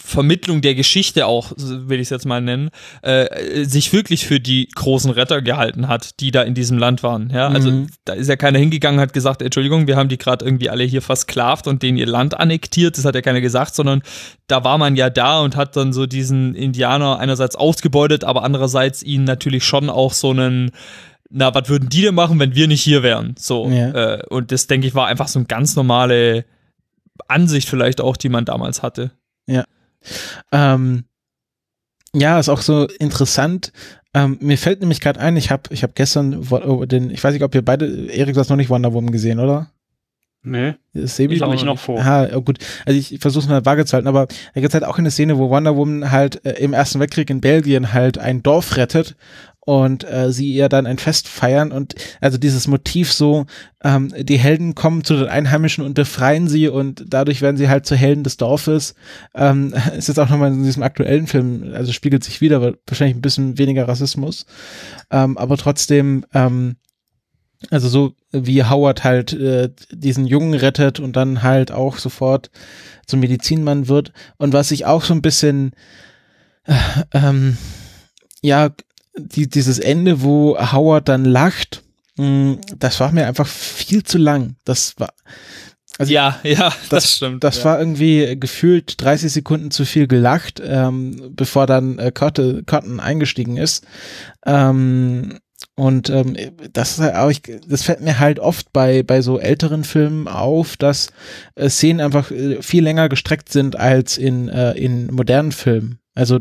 Vermittlung 0.00 0.62
der 0.62 0.74
Geschichte 0.74 1.26
auch, 1.26 1.52
will 1.56 2.00
ich 2.00 2.06
es 2.06 2.10
jetzt 2.10 2.24
mal 2.24 2.40
nennen, 2.40 2.70
äh, 3.02 3.64
sich 3.64 3.92
wirklich 3.92 4.26
für 4.26 4.40
die 4.40 4.68
großen 4.74 5.10
Retter 5.10 5.42
gehalten 5.42 5.88
hat, 5.88 6.20
die 6.20 6.30
da 6.30 6.42
in 6.42 6.54
diesem 6.54 6.78
Land 6.78 7.02
waren. 7.02 7.30
Ja, 7.30 7.48
also 7.48 7.70
Mhm. 7.70 7.88
da 8.04 8.14
ist 8.14 8.28
ja 8.28 8.36
keiner 8.36 8.58
hingegangen, 8.58 8.98
hat 8.98 9.12
gesagt, 9.12 9.42
Entschuldigung, 9.42 9.86
wir 9.86 9.96
haben 9.96 10.08
die 10.08 10.16
gerade 10.16 10.44
irgendwie 10.44 10.70
alle 10.70 10.84
hier 10.84 11.02
versklavt 11.02 11.66
und 11.66 11.82
denen 11.82 11.98
ihr 11.98 12.06
Land 12.06 12.38
annektiert. 12.38 12.96
Das 12.96 13.04
hat 13.04 13.14
ja 13.14 13.20
keiner 13.20 13.42
gesagt, 13.42 13.74
sondern 13.74 14.02
da 14.46 14.64
war 14.64 14.78
man 14.78 14.96
ja 14.96 15.10
da 15.10 15.40
und 15.40 15.54
hat 15.54 15.76
dann 15.76 15.92
so 15.92 16.06
diesen 16.06 16.54
Indianer 16.54 17.18
einerseits 17.18 17.54
ausgebeutet, 17.54 18.24
aber 18.24 18.42
andererseits 18.42 19.02
ihnen 19.02 19.24
natürlich 19.24 19.64
schon 19.64 19.90
auch 19.90 20.14
so 20.14 20.30
einen 20.30 20.70
na, 21.30 21.52
was 21.54 21.68
würden 21.68 21.88
die 21.88 22.02
denn 22.02 22.14
machen, 22.14 22.38
wenn 22.38 22.54
wir 22.54 22.68
nicht 22.68 22.82
hier 22.82 23.02
wären? 23.02 23.34
So. 23.36 23.68
Ja. 23.68 23.90
Äh, 24.14 24.26
und 24.28 24.52
das, 24.52 24.68
denke 24.68 24.86
ich, 24.86 24.94
war 24.94 25.08
einfach 25.08 25.26
so 25.26 25.40
eine 25.40 25.46
ganz 25.46 25.74
normale 25.74 26.44
Ansicht 27.28 27.68
vielleicht 27.68 28.00
auch, 28.00 28.16
die 28.16 28.28
man 28.28 28.44
damals 28.44 28.82
hatte. 28.82 29.10
Ähm, 30.52 31.04
ja, 32.14 32.38
ist 32.38 32.48
auch 32.48 32.60
so 32.60 32.86
interessant. 32.98 33.72
Ähm, 34.12 34.36
mir 34.40 34.58
fällt 34.58 34.80
nämlich 34.80 35.00
gerade 35.00 35.18
ein, 35.20 35.36
ich 35.36 35.50
habe 35.50 35.62
ich 35.70 35.82
hab 35.82 35.94
gestern 35.94 36.50
wo- 36.50 36.58
oh, 36.62 36.84
den, 36.84 37.10
ich 37.10 37.22
weiß 37.24 37.32
nicht, 37.34 37.42
ob 37.42 37.54
ihr 37.54 37.64
beide, 37.64 38.06
Erik, 38.12 38.34
du 38.34 38.40
hast 38.40 38.50
noch 38.50 38.56
nicht 38.56 38.70
Wonder 38.70 38.92
Woman 38.92 39.10
gesehen, 39.10 39.40
oder? 39.40 39.70
Nee. 40.46 40.74
Ist 40.92 41.16
Sebi? 41.16 41.34
Ich 41.36 41.42
hab 41.42 41.50
mich 41.50 41.64
noch 41.64 41.78
vor. 41.78 41.98
Ah, 42.04 42.28
ja, 42.28 42.38
gut. 42.38 42.58
Also 42.84 42.98
ich 42.98 43.18
versuche 43.18 43.44
es 43.44 43.48
mal 43.48 43.64
vage 43.64 43.86
zu 43.86 43.94
halten, 43.94 44.06
aber 44.06 44.26
da 44.54 44.60
gibt 44.60 44.74
halt 44.74 44.84
auch 44.84 44.98
eine 44.98 45.10
Szene, 45.10 45.38
wo 45.38 45.48
Wonder 45.48 45.74
Woman 45.74 46.10
halt 46.10 46.44
äh, 46.44 46.52
im 46.62 46.74
Ersten 46.74 47.00
Weltkrieg 47.00 47.30
in 47.30 47.40
Belgien 47.40 47.94
halt 47.94 48.18
ein 48.18 48.42
Dorf 48.42 48.76
rettet 48.76 49.16
und 49.64 50.04
äh, 50.04 50.30
sie 50.30 50.52
ihr 50.52 50.68
dann 50.68 50.86
ein 50.86 50.98
Fest 50.98 51.28
feiern 51.28 51.72
und 51.72 51.94
also 52.20 52.38
dieses 52.38 52.68
Motiv 52.68 53.12
so, 53.12 53.46
ähm, 53.82 54.12
die 54.18 54.38
Helden 54.38 54.74
kommen 54.74 55.04
zu 55.04 55.14
den 55.16 55.28
Einheimischen 55.28 55.84
und 55.84 55.94
befreien 55.94 56.48
sie 56.48 56.68
und 56.68 57.04
dadurch 57.08 57.40
werden 57.40 57.56
sie 57.56 57.68
halt 57.68 57.86
zu 57.86 57.96
Helden 57.96 58.24
des 58.24 58.36
Dorfes. 58.36 58.94
Ähm, 59.34 59.74
ist 59.96 60.08
jetzt 60.08 60.18
auch 60.18 60.28
nochmal 60.28 60.52
in 60.52 60.64
diesem 60.64 60.82
aktuellen 60.82 61.26
Film, 61.26 61.72
also 61.74 61.92
spiegelt 61.92 62.24
sich 62.24 62.40
wieder, 62.40 62.74
wahrscheinlich 62.86 63.16
ein 63.16 63.22
bisschen 63.22 63.58
weniger 63.58 63.88
Rassismus. 63.88 64.46
Ähm, 65.10 65.38
aber 65.38 65.56
trotzdem, 65.56 66.24
ähm, 66.34 66.76
also 67.70 67.88
so 67.88 68.14
wie 68.30 68.64
Howard 68.64 69.04
halt 69.04 69.32
äh, 69.32 69.70
diesen 69.90 70.26
Jungen 70.26 70.52
rettet 70.54 71.00
und 71.00 71.16
dann 71.16 71.42
halt 71.42 71.72
auch 71.72 71.96
sofort 71.96 72.50
zum 73.06 73.20
Medizinmann 73.20 73.88
wird. 73.88 74.12
Und 74.36 74.52
was 74.52 74.70
ich 74.70 74.84
auch 74.84 75.02
so 75.02 75.14
ein 75.14 75.22
bisschen, 75.22 75.72
äh, 76.64 76.74
ähm, 77.12 77.56
ja, 78.42 78.70
die, 79.16 79.48
dieses 79.48 79.78
Ende, 79.78 80.22
wo 80.22 80.56
Howard 80.58 81.08
dann 81.08 81.24
lacht, 81.24 81.82
mh, 82.16 82.58
das 82.78 83.00
war 83.00 83.12
mir 83.12 83.26
einfach 83.26 83.46
viel 83.46 84.02
zu 84.02 84.18
lang. 84.18 84.56
Das 84.64 84.94
war, 84.98 85.12
Also 85.98 86.12
ja, 86.12 86.38
ja, 86.42 86.72
das, 86.90 87.16
stimmt. 87.16 87.44
das 87.44 87.58
ja. 87.58 87.64
war 87.64 87.78
irgendwie 87.78 88.38
gefühlt 88.38 89.00
30 89.00 89.32
Sekunden 89.32 89.70
zu 89.70 89.84
viel 89.84 90.06
gelacht, 90.06 90.60
ähm, 90.64 91.32
bevor 91.34 91.66
dann 91.66 91.98
äh, 91.98 92.10
Cotton, 92.12 92.66
Cotton 92.66 93.00
eingestiegen 93.00 93.56
ist. 93.56 93.86
Ähm, 94.44 95.38
und 95.76 96.08
ähm, 96.08 96.36
das 96.72 96.92
ist 96.92 97.00
halt 97.00 97.16
auch, 97.16 97.30
ich, 97.30 97.42
das 97.66 97.82
fällt 97.82 98.00
mir 98.00 98.20
halt 98.20 98.38
oft 98.38 98.72
bei 98.72 99.02
bei 99.02 99.22
so 99.22 99.38
älteren 99.40 99.82
Filmen 99.82 100.28
auf, 100.28 100.76
dass 100.76 101.08
äh, 101.56 101.68
Szenen 101.68 102.00
einfach 102.00 102.30
äh, 102.30 102.62
viel 102.62 102.84
länger 102.84 103.08
gestreckt 103.08 103.50
sind 103.50 103.74
als 103.76 104.16
in 104.16 104.48
äh, 104.48 104.72
in 104.72 105.12
modernen 105.12 105.50
Filmen. 105.52 105.98
Also 106.14 106.40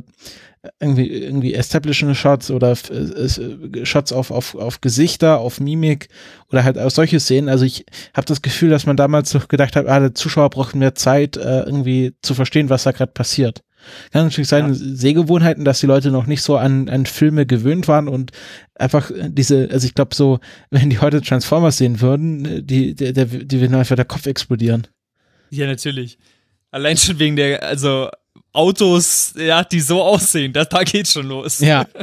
irgendwie 0.80 1.10
irgendwie 1.10 1.54
establishing 1.54 2.14
Shots 2.16 2.50
oder 2.50 2.74
äh, 2.90 2.94
äh, 2.96 3.86
Shots 3.86 4.14
auf 4.14 4.32
auf 4.32 4.56
auf 4.56 4.80
Gesichter, 4.82 5.40
auf 5.40 5.60
Mimik 5.60 6.08
oder 6.50 6.64
halt 6.64 6.78
auch 6.78 6.92
solche 6.92 7.20
Szenen. 7.20 7.50
Also 7.50 7.66
ich 7.66 7.86
habe 8.14 8.26
das 8.26 8.42
Gefühl, 8.42 8.70
dass 8.70 8.86
man 8.86 8.96
damals 8.96 9.30
so 9.30 9.40
gedacht 9.40 9.76
hat, 9.76 9.88
ah, 9.88 10.00
der 10.00 10.16
Zuschauer 10.16 10.50
braucht 10.50 10.76
mehr 10.76 10.96
Zeit, 10.96 11.36
äh, 11.36 11.64
irgendwie 11.64 12.16
zu 12.22 12.34
verstehen, 12.34 12.70
was 12.70 12.84
da 12.84 12.92
gerade 12.92 13.12
passiert. 13.12 13.62
Kann 14.12 14.26
natürlich 14.26 14.48
sein, 14.48 14.70
Ja. 14.70 14.74
Sehgewohnheiten, 14.74 15.66
dass 15.66 15.82
die 15.82 15.88
Leute 15.88 16.12
noch 16.12 16.26
nicht 16.26 16.42
so 16.42 16.56
an, 16.56 16.88
an 16.88 17.06
Filme 17.06 17.46
gewöhnt 17.46 17.90
waren 17.90 18.08
und 18.08 18.32
einfach 18.76 19.12
diese, 19.28 19.70
also 19.70 19.86
ich 19.86 19.94
glaube 19.94 20.16
so, 20.16 20.40
wenn 20.70 20.90
die 20.90 21.00
heute 21.00 21.22
Transformers 21.22 21.78
sehen 21.78 22.00
würden, 22.00 22.46
äh, 22.46 22.64
die, 22.64 22.96
der, 22.96 23.12
der, 23.12 23.26
die 23.26 23.60
würden 23.60 23.76
einfach 23.76 23.98
der 23.98 24.06
Kopf 24.06 24.26
explodieren. 24.26 24.88
Ja, 25.50 25.68
natürlich. 25.68 26.18
Allein 26.72 26.98
schon 26.98 27.20
wegen 27.20 27.36
der, 27.36 27.62
also 27.64 28.10
Autos, 28.54 29.34
ja, 29.36 29.64
die 29.64 29.80
so 29.80 30.02
aussehen, 30.02 30.54
da, 30.54 30.64
da 30.64 30.84
geht's 30.84 31.14
schon 31.14 31.28
los. 31.28 31.60
Ja. 31.60 31.86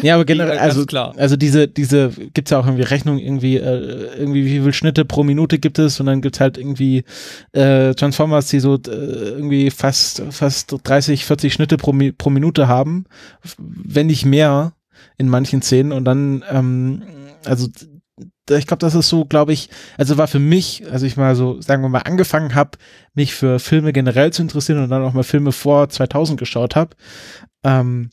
Ja, 0.00 0.14
aber 0.14 0.24
generell, 0.24 0.58
also, 0.58 0.86
klar. 0.86 1.12
also 1.16 1.34
diese, 1.36 1.66
diese, 1.66 2.10
gibt's 2.10 2.52
ja 2.52 2.60
auch 2.60 2.66
irgendwie 2.66 2.84
Rechnung, 2.84 3.18
irgendwie, 3.18 3.56
äh, 3.56 4.16
irgendwie, 4.16 4.44
wie 4.44 4.60
viel 4.60 4.72
Schnitte 4.72 5.04
pro 5.04 5.24
Minute 5.24 5.58
gibt 5.58 5.80
es 5.80 5.98
und 5.98 6.06
dann 6.06 6.20
gibt's 6.22 6.38
halt 6.38 6.56
irgendwie 6.56 7.02
äh, 7.50 7.92
Transformers, 7.94 8.46
die 8.46 8.60
so 8.60 8.74
äh, 8.74 8.90
irgendwie 8.90 9.70
fast, 9.70 10.22
fast 10.30 10.76
30, 10.84 11.24
40 11.24 11.52
Schnitte 11.52 11.78
pro, 11.78 11.92
pro 12.16 12.30
Minute 12.30 12.68
haben, 12.68 13.06
wenn 13.58 14.06
nicht 14.06 14.24
mehr 14.24 14.72
in 15.18 15.28
manchen 15.28 15.62
Szenen 15.62 15.90
und 15.90 16.04
dann, 16.04 16.44
ähm, 16.48 17.02
also 17.44 17.66
ich 18.50 18.66
glaube, 18.66 18.80
das 18.80 18.94
ist 18.94 19.08
so, 19.08 19.24
glaube 19.24 19.52
ich, 19.52 19.70
also 19.96 20.18
war 20.18 20.28
für 20.28 20.38
mich, 20.38 20.84
also 20.90 21.06
ich 21.06 21.16
mal 21.16 21.36
so, 21.36 21.60
sagen 21.60 21.82
wir 21.82 21.88
mal, 21.88 22.00
angefangen 22.00 22.54
habe, 22.54 22.78
mich 23.14 23.34
für 23.34 23.58
Filme 23.58 23.92
generell 23.92 24.32
zu 24.32 24.42
interessieren 24.42 24.82
und 24.82 24.90
dann 24.90 25.02
auch 25.02 25.12
mal 25.12 25.22
Filme 25.22 25.52
vor 25.52 25.88
2000 25.88 26.38
geschaut 26.38 26.76
habe, 26.76 26.96
ähm, 27.64 28.10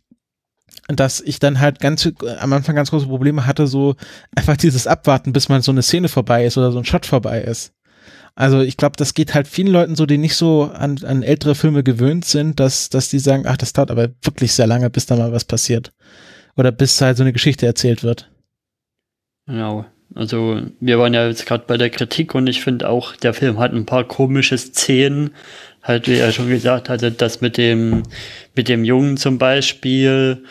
dass 0.87 1.19
ich 1.19 1.39
dann 1.39 1.59
halt 1.59 1.79
ganz 1.79 2.09
am 2.39 2.53
Anfang 2.53 2.75
ganz 2.75 2.91
große 2.91 3.07
Probleme 3.07 3.45
hatte, 3.45 3.67
so 3.67 3.95
einfach 4.35 4.57
dieses 4.57 4.87
Abwarten, 4.87 5.33
bis 5.33 5.49
man 5.49 5.61
so 5.61 5.71
eine 5.71 5.81
Szene 5.81 6.07
vorbei 6.07 6.45
ist 6.45 6.57
oder 6.57 6.71
so 6.71 6.77
ein 6.77 6.85
Shot 6.85 7.05
vorbei 7.05 7.41
ist. 7.41 7.73
Also 8.35 8.61
ich 8.61 8.77
glaube, 8.77 8.95
das 8.97 9.15
geht 9.15 9.33
halt 9.33 9.47
vielen 9.47 9.67
Leuten 9.67 9.95
so, 9.95 10.05
die 10.05 10.19
nicht 10.19 10.35
so 10.35 10.65
an, 10.71 10.99
an 11.03 11.23
ältere 11.23 11.55
Filme 11.55 11.83
gewöhnt 11.83 12.23
sind, 12.23 12.59
dass, 12.59 12.89
dass 12.89 13.09
die 13.09 13.17
sagen, 13.17 13.45
ach, 13.47 13.57
das 13.57 13.73
dauert 13.73 13.89
aber 13.89 14.09
wirklich 14.21 14.53
sehr 14.53 14.67
lange, 14.67 14.91
bis 14.91 15.07
da 15.07 15.15
mal 15.15 15.31
was 15.31 15.43
passiert. 15.43 15.91
Oder 16.55 16.71
bis 16.71 17.01
halt 17.01 17.17
so 17.17 17.23
eine 17.23 17.33
Geschichte 17.33 17.65
erzählt 17.65 18.03
wird. 18.03 18.31
Genau. 19.47 19.85
Also 20.17 20.61
wir 20.79 20.97
waren 20.97 21.13
ja 21.13 21.27
jetzt 21.27 21.45
gerade 21.45 21.65
bei 21.67 21.77
der 21.77 21.91
Kritik 21.91 22.33
und 22.33 22.47
ich 22.47 22.61
finde 22.63 22.89
auch, 22.89 23.15
der 23.15 23.35
Film 23.35 23.59
hat 23.59 23.71
ein 23.71 23.85
paar 23.85 24.03
komische 24.03 24.57
Szenen. 24.57 25.29
Halt, 25.83 26.07
wie 26.07 26.17
er 26.17 26.31
schon 26.31 26.49
gesagt 26.49 26.89
hatte, 26.89 27.11
das 27.11 27.39
mit 27.39 27.55
dem, 27.55 28.03
mit 28.55 28.67
dem 28.67 28.83
Jungen 28.83 29.15
zum 29.15 29.37
Beispiel 29.37 30.43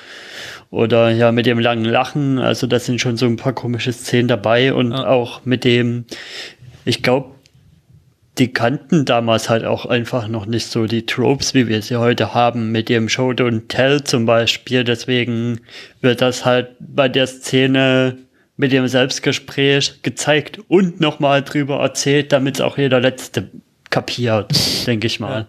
oder 0.70 1.10
ja 1.10 1.32
mit 1.32 1.46
dem 1.46 1.58
langen 1.58 1.84
Lachen. 1.84 2.38
Also 2.38 2.66
das 2.68 2.86
sind 2.86 3.00
schon 3.00 3.16
so 3.16 3.26
ein 3.26 3.36
paar 3.36 3.52
komische 3.54 3.92
Szenen 3.92 4.28
dabei 4.28 4.72
und 4.72 4.92
Ja. 4.92 5.08
auch 5.08 5.44
mit 5.44 5.64
dem, 5.64 6.04
ich 6.84 7.02
glaube, 7.02 7.32
die 8.38 8.52
kannten 8.52 9.04
damals 9.04 9.50
halt 9.50 9.64
auch 9.64 9.84
einfach 9.84 10.28
noch 10.28 10.46
nicht 10.46 10.66
so 10.66 10.86
die 10.86 11.06
Tropes, 11.06 11.54
wie 11.54 11.66
wir 11.68 11.82
sie 11.82 11.96
heute 11.96 12.32
haben, 12.32 12.70
mit 12.70 12.88
dem 12.88 13.08
Show 13.08 13.30
Don't 13.30 13.68
Tell 13.68 14.04
zum 14.04 14.26
Beispiel. 14.26 14.84
Deswegen 14.84 15.60
wird 16.02 16.20
das 16.20 16.44
halt 16.44 16.68
bei 16.78 17.08
der 17.08 17.26
Szene 17.26 18.16
mit 18.56 18.72
dem 18.72 18.88
Selbstgespräch 18.88 20.02
gezeigt 20.02 20.60
und 20.68 21.00
nochmal 21.00 21.42
drüber 21.42 21.80
erzählt, 21.80 22.32
damit 22.32 22.56
es 22.56 22.60
auch 22.60 22.78
jeder 22.78 23.00
Letzte 23.00 23.50
kapiert, 23.90 24.52
denke 24.86 25.06
ich 25.06 25.20
mal. 25.20 25.46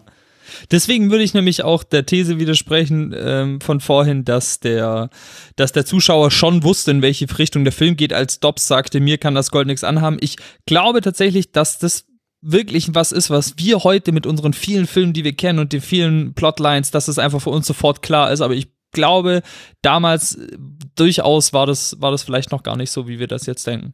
Deswegen 0.71 1.11
würde 1.11 1.23
ich 1.23 1.33
nämlich 1.33 1.63
auch 1.63 1.83
der 1.83 2.05
These 2.05 2.39
widersprechen 2.39 3.13
ähm, 3.15 3.61
von 3.61 3.79
vorhin, 3.79 4.25
dass 4.25 4.59
der, 4.59 5.09
dass 5.55 5.71
der 5.71 5.85
Zuschauer 5.85 6.31
schon 6.31 6.63
wusste, 6.63 6.91
in 6.91 7.01
welche 7.01 7.27
Richtung 7.37 7.63
der 7.63 7.73
Film 7.73 7.95
geht, 7.95 8.13
als 8.13 8.39
Dobbs 8.39 8.67
sagte, 8.67 8.99
mir 8.99 9.17
kann 9.17 9.35
das 9.35 9.51
Gold 9.51 9.67
nichts 9.67 9.83
anhaben. 9.83 10.17
Ich 10.21 10.37
glaube 10.65 11.01
tatsächlich, 11.01 11.51
dass 11.51 11.79
das 11.79 12.05
wirklich 12.41 12.93
was 12.93 13.11
ist, 13.11 13.29
was 13.29 13.57
wir 13.57 13.83
heute 13.83 14.11
mit 14.11 14.25
unseren 14.25 14.53
vielen 14.53 14.87
Filmen, 14.87 15.13
die 15.13 15.23
wir 15.23 15.35
kennen 15.35 15.59
und 15.59 15.73
den 15.73 15.81
vielen 15.81 16.33
Plotlines, 16.33 16.91
dass 16.91 17.07
es 17.07 17.19
einfach 17.19 17.41
für 17.41 17.49
uns 17.49 17.67
sofort 17.67 18.01
klar 18.01 18.31
ist. 18.31 18.41
Aber 18.41 18.53
ich 18.53 18.67
glaube, 18.91 19.41
damals 19.81 20.35
äh, 20.35 20.57
durchaus 20.95 21.53
war 21.53 21.65
das, 21.65 21.99
war 21.99 22.11
das 22.11 22.23
vielleicht 22.23 22.51
noch 22.51 22.63
gar 22.63 22.75
nicht 22.75 22.91
so, 22.91 23.07
wie 23.07 23.19
wir 23.19 23.27
das 23.27 23.45
jetzt 23.45 23.67
denken. 23.67 23.93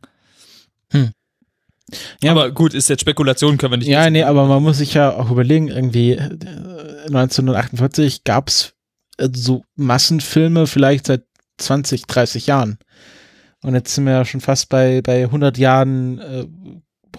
Ja, 2.21 2.31
aber 2.31 2.51
gut, 2.51 2.73
ist 2.73 2.89
jetzt 2.89 3.01
Spekulation, 3.01 3.57
können 3.57 3.73
wir 3.73 3.77
nicht 3.77 3.87
Ja, 3.87 4.09
nee, 4.09 4.23
aber 4.23 4.45
man 4.45 4.63
muss 4.63 4.77
sich 4.77 4.93
ja 4.93 5.15
auch 5.15 5.29
überlegen, 5.29 5.67
irgendwie 5.67 6.13
äh, 6.13 6.29
1948 7.07 8.23
gab's 8.23 8.73
äh, 9.17 9.29
so 9.33 9.63
Massenfilme 9.75 10.67
vielleicht 10.67 11.07
seit 11.07 11.23
20, 11.57 12.07
30 12.07 12.47
Jahren. 12.47 12.77
Und 13.61 13.75
jetzt 13.75 13.93
sind 13.93 14.05
wir 14.05 14.13
ja 14.13 14.25
schon 14.25 14.41
fast 14.41 14.69
bei, 14.69 15.01
bei 15.01 15.23
100 15.23 15.57
Jahren 15.57 16.19
äh, 16.19 16.45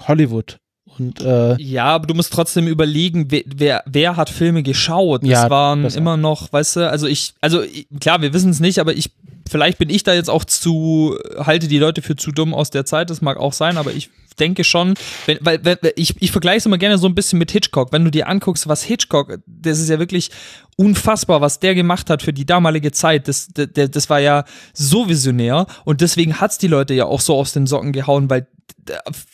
Hollywood. 0.06 0.59
Und 0.98 1.20
äh, 1.20 1.56
Ja, 1.60 1.86
aber 1.86 2.06
du 2.06 2.14
musst 2.14 2.32
trotzdem 2.32 2.66
überlegen, 2.66 3.26
wer, 3.30 3.42
wer, 3.46 3.82
wer 3.86 4.16
hat 4.16 4.30
Filme 4.30 4.62
geschaut. 4.62 5.22
Das 5.22 5.30
Ja, 5.30 5.50
waren 5.50 5.82
das 5.82 5.96
immer 5.96 6.16
noch, 6.16 6.52
weißt 6.52 6.76
du, 6.76 6.90
also 6.90 7.06
ich, 7.06 7.34
also 7.40 7.62
ich- 7.62 7.86
klar, 8.00 8.20
wir 8.22 8.32
wissen 8.32 8.50
es 8.50 8.60
nicht, 8.60 8.78
aber 8.78 8.94
ich, 8.94 9.10
vielleicht 9.48 9.78
bin 9.78 9.90
ich 9.90 10.02
da 10.02 10.14
jetzt 10.14 10.30
auch 10.30 10.44
zu, 10.44 11.18
halte 11.38 11.68
die 11.68 11.78
Leute 11.78 12.02
für 12.02 12.16
zu 12.16 12.30
dumm 12.32 12.54
aus 12.54 12.70
der 12.70 12.84
Zeit, 12.84 13.10
das 13.10 13.20
mag 13.22 13.36
auch 13.38 13.52
sein, 13.52 13.76
aber 13.76 13.92
ich 13.92 14.10
denke 14.40 14.64
schon, 14.64 14.94
wenn, 15.26 15.38
weil, 15.42 15.64
weil 15.64 15.78
ich, 15.94 16.20
ich 16.20 16.32
vergleiche 16.32 16.58
es 16.58 16.66
immer 16.66 16.78
gerne 16.78 16.98
so 16.98 17.06
ein 17.06 17.14
bisschen 17.14 17.38
mit 17.38 17.52
Hitchcock. 17.52 17.92
Wenn 17.92 18.04
du 18.04 18.10
dir 18.10 18.28
anguckst, 18.28 18.66
was 18.66 18.82
Hitchcock, 18.82 19.38
das 19.46 19.78
ist 19.78 19.88
ja 19.88 20.00
wirklich 20.00 20.30
unfassbar, 20.76 21.40
was 21.40 21.60
der 21.60 21.76
gemacht 21.76 22.10
hat 22.10 22.20
für 22.22 22.32
die 22.32 22.44
damalige 22.44 22.90
Zeit. 22.90 23.28
Das, 23.28 23.48
das, 23.54 23.68
das 23.90 24.10
war 24.10 24.18
ja 24.18 24.44
so 24.72 25.08
visionär 25.08 25.66
und 25.84 26.00
deswegen 26.00 26.40
hat's 26.40 26.58
die 26.58 26.66
Leute 26.66 26.94
ja 26.94 27.04
auch 27.04 27.20
so 27.20 27.36
aus 27.36 27.52
den 27.52 27.68
Socken 27.68 27.92
gehauen, 27.92 28.28
weil 28.28 28.48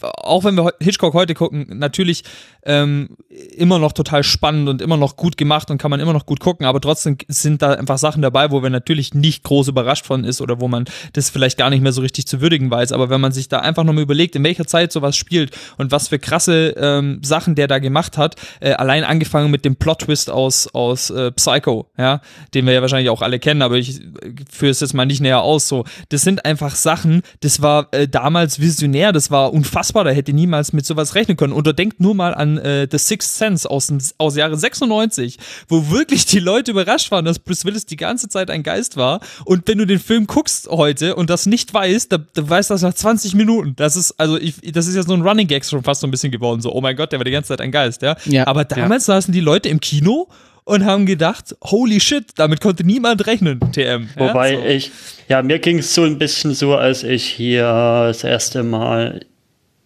auch 0.02 0.44
wenn 0.44 0.56
wir 0.56 0.74
Hitchcock 0.80 1.14
heute 1.14 1.34
gucken, 1.34 1.66
natürlich 1.78 2.24
ähm, 2.64 3.16
immer 3.56 3.78
noch 3.78 3.92
total 3.92 4.22
spannend 4.22 4.68
und 4.68 4.82
immer 4.82 4.96
noch 4.96 5.16
gut 5.16 5.36
gemacht 5.36 5.70
und 5.70 5.78
kann 5.78 5.90
man 5.90 6.00
immer 6.00 6.12
noch 6.12 6.26
gut 6.26 6.40
gucken, 6.40 6.66
aber 6.66 6.80
trotzdem 6.80 7.16
sind 7.28 7.62
da 7.62 7.72
einfach 7.72 7.98
Sachen 7.98 8.22
dabei, 8.22 8.50
wo 8.50 8.62
wir 8.62 8.70
natürlich 8.70 9.14
nicht 9.14 9.44
groß 9.44 9.68
überrascht 9.68 10.04
von 10.04 10.24
ist 10.24 10.40
oder 10.40 10.60
wo 10.60 10.68
man 10.68 10.84
das 11.14 11.30
vielleicht 11.30 11.56
gar 11.56 11.70
nicht 11.70 11.80
mehr 11.80 11.92
so 11.92 12.02
richtig 12.02 12.26
zu 12.26 12.40
würdigen 12.40 12.70
weiß. 12.70 12.92
Aber 12.92 13.08
wenn 13.08 13.20
man 13.20 13.32
sich 13.32 13.48
da 13.48 13.60
einfach 13.60 13.84
nochmal 13.84 14.02
überlegt, 14.02 14.36
in 14.36 14.44
welcher 14.44 14.66
Zeit 14.66 14.92
sowas 14.92 15.16
spielt 15.16 15.56
und 15.78 15.90
was 15.90 16.08
für 16.08 16.18
krasse 16.18 16.74
ähm, 16.76 17.20
Sachen 17.22 17.54
der 17.54 17.66
da 17.66 17.78
gemacht 17.78 18.18
hat, 18.18 18.36
äh, 18.60 18.72
allein 18.72 19.04
angefangen 19.04 19.50
mit 19.50 19.64
dem 19.64 19.76
Plot-Twist 19.76 20.30
aus, 20.30 20.66
aus 20.74 21.10
äh, 21.10 21.32
Psycho, 21.32 21.90
ja, 21.96 22.20
den 22.54 22.66
wir 22.66 22.74
ja 22.74 22.82
wahrscheinlich 22.82 23.10
auch 23.10 23.22
alle 23.22 23.38
kennen, 23.38 23.62
aber 23.62 23.76
ich 23.76 24.00
äh, 24.00 24.04
führe 24.50 24.70
es 24.70 24.80
jetzt 24.80 24.94
mal 24.94 25.06
nicht 25.06 25.20
näher 25.20 25.40
aus. 25.40 25.66
So, 25.66 25.84
das 26.10 26.22
sind 26.22 26.44
einfach 26.44 26.74
Sachen, 26.74 27.22
das 27.40 27.62
war 27.62 27.88
äh, 27.92 28.06
damals 28.06 28.60
visionär, 28.60 29.12
das 29.12 29.30
war 29.30 29.39
unfassbar, 29.46 30.04
da 30.04 30.10
hätte 30.10 30.32
niemals 30.32 30.72
mit 30.72 30.86
sowas 30.86 31.14
rechnen 31.14 31.36
können. 31.36 31.52
Oder 31.52 31.72
denkt 31.72 32.00
nur 32.00 32.14
mal 32.14 32.34
an 32.34 32.58
äh, 32.58 32.88
The 32.90 32.98
Sixth 32.98 33.36
Sense 33.36 33.68
aus, 33.68 33.88
dem, 33.88 33.98
aus 34.18 34.36
Jahre 34.36 34.56
96, 34.56 35.38
wo 35.68 35.90
wirklich 35.90 36.26
die 36.26 36.38
Leute 36.38 36.72
überrascht 36.72 37.10
waren, 37.10 37.24
dass 37.24 37.38
Bruce 37.38 37.64
Willis 37.64 37.86
die 37.86 37.96
ganze 37.96 38.28
Zeit 38.28 38.50
ein 38.50 38.62
Geist 38.62 38.96
war. 38.96 39.20
Und 39.44 39.66
wenn 39.68 39.78
du 39.78 39.86
den 39.86 39.98
Film 39.98 40.26
guckst 40.26 40.68
heute 40.68 41.14
und 41.16 41.30
das 41.30 41.46
nicht 41.46 41.72
weißt, 41.72 42.12
da, 42.12 42.18
da 42.18 42.48
weißt 42.48 42.70
du 42.70 42.74
das 42.74 42.82
nach 42.82 42.94
20 42.94 43.34
Minuten. 43.34 43.74
Das 43.76 43.96
ist, 43.96 44.12
also 44.18 44.38
ich, 44.38 44.56
das 44.72 44.86
ist 44.86 44.96
jetzt 44.96 45.08
so 45.08 45.14
ein 45.14 45.22
Running 45.22 45.46
Gag 45.46 45.64
schon 45.64 45.82
fast 45.82 46.00
so 46.00 46.06
ein 46.06 46.10
bisschen 46.10 46.32
geworden. 46.32 46.60
So, 46.60 46.72
oh 46.72 46.80
mein 46.80 46.96
Gott, 46.96 47.12
der 47.12 47.18
war 47.18 47.24
die 47.24 47.30
ganze 47.30 47.48
Zeit 47.48 47.60
ein 47.60 47.72
Geist, 47.72 48.02
ja. 48.02 48.16
Ja. 48.26 48.46
Aber 48.46 48.64
damals 48.64 49.06
saßen 49.06 49.32
die 49.32 49.40
Leute 49.40 49.68
im 49.68 49.80
Kino 49.80 50.28
und 50.70 50.84
haben 50.84 51.04
gedacht, 51.06 51.56
holy 51.62 52.00
shit, 52.00 52.26
damit 52.36 52.60
konnte 52.60 52.84
niemand 52.84 53.26
rechnen, 53.26 53.60
TM. 53.72 54.08
Wobei 54.16 54.52
ja, 54.52 54.60
so. 54.60 54.66
ich, 54.66 54.90
ja, 55.28 55.42
mir 55.42 55.58
ging 55.58 55.78
es 55.80 55.94
so 55.94 56.04
ein 56.04 56.18
bisschen 56.18 56.54
so, 56.54 56.76
als 56.76 57.02
ich 57.02 57.24
hier 57.24 57.62
das 57.62 58.24
erste 58.24 58.62
Mal, 58.62 59.26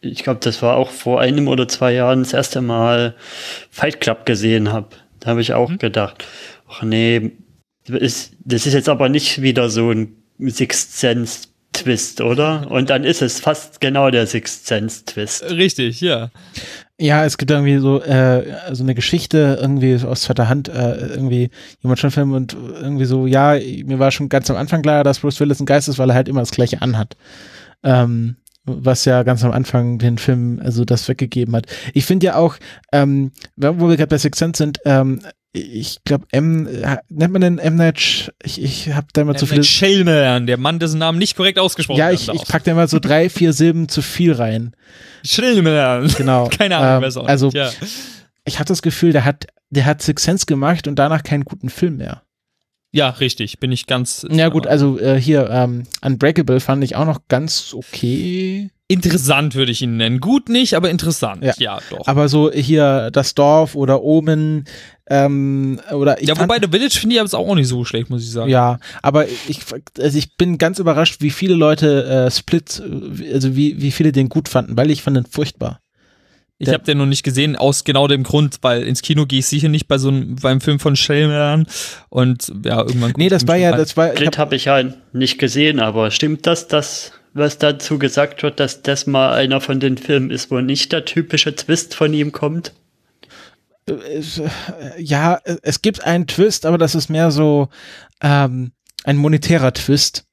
ich 0.00 0.22
glaube, 0.22 0.40
das 0.42 0.60
war 0.62 0.76
auch 0.76 0.90
vor 0.90 1.20
einem 1.20 1.48
oder 1.48 1.66
zwei 1.66 1.92
Jahren 1.94 2.22
das 2.22 2.32
erste 2.34 2.60
Mal 2.60 3.14
Fight 3.70 4.00
Club 4.00 4.26
gesehen 4.26 4.72
habe. 4.72 4.88
Da 5.20 5.30
habe 5.30 5.40
ich 5.40 5.54
auch 5.54 5.70
Mhm. 5.70 5.78
gedacht, 5.78 6.24
ach 6.68 6.82
nee, 6.82 7.32
das 7.86 8.00
ist, 8.00 8.32
das 8.44 8.66
ist 8.66 8.74
jetzt 8.74 8.88
aber 8.88 9.08
nicht 9.08 9.40
wieder 9.42 9.70
so 9.70 9.90
ein 9.90 10.16
Sixth 10.38 10.92
Sense 10.98 11.48
Twist, 11.72 12.20
oder? 12.20 12.70
Und 12.70 12.88
dann 12.90 13.02
ist 13.04 13.20
es 13.20 13.40
fast 13.40 13.80
genau 13.80 14.10
der 14.10 14.26
Sixth 14.26 14.66
Sense 14.66 15.04
Twist. 15.06 15.42
Richtig, 15.50 16.00
ja. 16.00 16.30
Ja, 16.98 17.24
es 17.24 17.38
gibt 17.38 17.50
irgendwie 17.50 17.78
so 17.78 18.00
äh, 18.02 18.74
so 18.74 18.84
eine 18.84 18.94
Geschichte 18.94 19.58
irgendwie 19.60 19.94
aus 20.04 20.22
zweiter 20.22 20.48
Hand, 20.48 20.68
äh, 20.68 21.08
irgendwie 21.08 21.50
jemand 21.80 21.98
schon 21.98 22.10
Film 22.10 22.32
und 22.32 22.54
irgendwie 22.54 23.04
so, 23.04 23.26
ja, 23.26 23.54
mir 23.84 23.98
war 23.98 24.10
schon 24.10 24.28
ganz 24.28 24.50
am 24.50 24.56
Anfang 24.56 24.82
klar, 24.82 25.02
dass 25.02 25.20
Bruce 25.20 25.40
Willis 25.40 25.60
ein 25.60 25.66
Geist 25.66 25.88
ist, 25.88 25.98
weil 25.98 26.10
er 26.10 26.14
halt 26.14 26.28
immer 26.28 26.40
das 26.40 26.52
gleiche 26.52 26.82
anhat. 26.82 27.16
Ähm, 27.82 28.36
was 28.64 29.04
ja 29.04 29.22
ganz 29.24 29.44
am 29.44 29.52
Anfang 29.52 29.98
den 29.98 30.18
Film, 30.18 30.60
also 30.62 30.84
das 30.84 31.08
weggegeben 31.08 31.54
hat. 31.54 31.66
Ich 31.92 32.06
finde 32.06 32.26
ja 32.26 32.36
auch, 32.36 32.56
ähm, 32.92 33.32
wo 33.56 33.88
wir 33.88 33.96
gerade 33.96 34.08
bei 34.08 34.18
Six 34.18 34.38
Sense 34.38 34.58
sind, 34.58 34.78
ähm, 34.86 35.20
ich 35.56 36.02
glaube, 36.04 36.26
M, 36.32 36.66
äh, 36.66 36.96
nennt 37.08 37.32
man 37.32 37.40
den 37.40 37.58
M. 37.58 37.76
Night, 37.76 38.32
ich, 38.42 38.60
ich 38.60 38.92
habe 38.92 39.06
da 39.12 39.22
immer 39.22 39.36
zu 39.36 39.46
viele, 39.46 39.62
Schellman, 39.62 40.48
der 40.48 40.56
Mann, 40.56 40.80
dessen 40.80 40.98
Namen 40.98 41.18
nicht 41.18 41.36
korrekt 41.36 41.60
ausgesprochen 41.60 41.98
ja, 41.98 42.10
ich, 42.10 42.28
ich 42.28 42.44
pack 42.44 42.64
da 42.64 42.72
immer 42.72 42.88
so 42.88 42.98
drei, 42.98 43.30
vier 43.30 43.52
Silben 43.52 43.88
zu 43.88 44.02
viel 44.02 44.32
rein. 44.32 44.74
Schellman. 45.24 46.12
Genau. 46.16 46.48
Keine 46.48 46.76
Ahnung, 46.78 46.96
Ähm, 46.96 47.00
wer 47.02 47.08
es 47.08 47.16
auch 47.16 47.26
also, 47.26 47.50
ja. 47.50 47.70
ich 48.44 48.58
habe 48.58 48.66
das 48.66 48.82
Gefühl, 48.82 49.12
der 49.12 49.24
hat, 49.24 49.46
der 49.70 49.84
hat 49.86 50.02
Six 50.02 50.24
Sense 50.24 50.46
gemacht 50.46 50.88
und 50.88 50.96
danach 50.98 51.22
keinen 51.22 51.44
guten 51.44 51.70
Film 51.70 51.98
mehr. 51.98 52.22
ja, 52.90 53.10
richtig, 53.10 53.60
bin 53.60 53.70
ich 53.70 53.86
ganz. 53.86 54.26
Ja 54.30 54.48
gut, 54.48 54.66
also 54.66 54.98
äh, 54.98 55.20
hier 55.20 55.48
ähm, 55.50 55.84
Unbreakable 56.02 56.58
fand 56.58 56.82
ich 56.82 56.96
auch 56.96 57.06
noch 57.06 57.20
ganz 57.28 57.74
okay, 57.74 58.70
Interessant 58.94 59.54
würde 59.54 59.72
ich 59.72 59.82
ihn 59.82 59.96
nennen. 59.96 60.20
Gut 60.20 60.48
nicht, 60.48 60.74
aber 60.74 60.90
interessant. 60.90 61.42
Ja. 61.42 61.54
Ja, 61.58 61.78
doch. 61.90 62.06
aber 62.06 62.28
so 62.28 62.50
hier 62.52 63.10
das 63.12 63.34
Dorf 63.34 63.74
oder 63.74 64.02
Omen 64.02 64.66
ähm, 65.06 65.80
oder 65.92 66.20
ich 66.20 66.28
ja, 66.28 66.38
wobei 66.38 66.58
The 66.60 66.68
Village 66.70 66.98
finde 66.98 67.16
ich 67.16 67.20
jetzt 67.20 67.34
auch 67.34 67.54
nicht 67.54 67.68
so 67.68 67.84
schlecht, 67.84 68.08
muss 68.08 68.22
ich 68.22 68.30
sagen. 68.30 68.50
ja, 68.50 68.78
aber 69.02 69.26
ich 69.28 69.60
also 69.98 70.16
ich 70.16 70.36
bin 70.36 70.56
ganz 70.56 70.78
überrascht, 70.78 71.20
wie 71.20 71.30
viele 71.30 71.54
Leute 71.54 72.04
äh, 72.26 72.30
Split, 72.30 72.82
also 73.32 73.54
wie 73.54 73.82
wie 73.82 73.90
viele 73.90 74.12
den 74.12 74.28
gut 74.28 74.48
fanden, 74.48 74.76
weil 74.76 74.90
ich 74.90 75.02
fand 75.02 75.16
den 75.16 75.26
furchtbar. 75.26 75.80
Ich 76.58 76.68
habe 76.68 76.84
den 76.84 76.98
noch 76.98 77.06
nicht 77.06 77.24
gesehen, 77.24 77.56
aus 77.56 77.84
genau 77.84 78.06
dem 78.06 78.22
Grund, 78.22 78.58
weil 78.62 78.84
ins 78.84 79.02
Kino 79.02 79.26
gehe 79.26 79.40
ich 79.40 79.46
sicher 79.46 79.68
nicht 79.68 79.88
bei 79.88 79.98
so 79.98 80.08
einem 80.08 80.36
beim 80.36 80.60
Film 80.60 80.78
von 80.78 80.96
Schellman 80.96 81.66
und 82.08 82.52
ja, 82.64 82.78
irgendwann. 82.78 83.12
Nee, 83.16 83.28
das 83.28 83.46
war 83.46 83.56
ja, 83.56 83.76
das 83.76 83.96
war 83.96 84.12
Split 84.12 84.38
hab, 84.38 84.38
habe 84.38 84.56
ich 84.56 84.66
ja 84.66 84.82
nicht 85.12 85.38
gesehen, 85.38 85.80
aber 85.80 86.10
stimmt 86.10 86.46
das, 86.46 86.68
das, 86.68 87.12
was 87.34 87.58
dazu 87.58 87.98
gesagt 87.98 88.42
wird, 88.42 88.60
dass 88.60 88.82
das 88.82 89.06
mal 89.06 89.32
einer 89.34 89.60
von 89.60 89.80
den 89.80 89.98
Filmen 89.98 90.30
ist, 90.30 90.50
wo 90.50 90.60
nicht 90.60 90.92
der 90.92 91.04
typische 91.04 91.54
Twist 91.54 91.94
von 91.94 92.14
ihm 92.14 92.32
kommt? 92.32 92.72
es, 93.86 94.38
äh, 94.38 94.50
ja, 94.98 95.36
äh, 95.44 95.56
es 95.62 95.82
gibt 95.82 96.04
einen 96.04 96.26
Twist, 96.26 96.66
aber 96.66 96.78
das 96.78 96.94
ist 96.94 97.08
mehr 97.08 97.30
so 97.30 97.68
ähm, 98.20 98.72
ein 99.04 99.16
monetärer 99.16 99.72
Twist. 99.72 100.24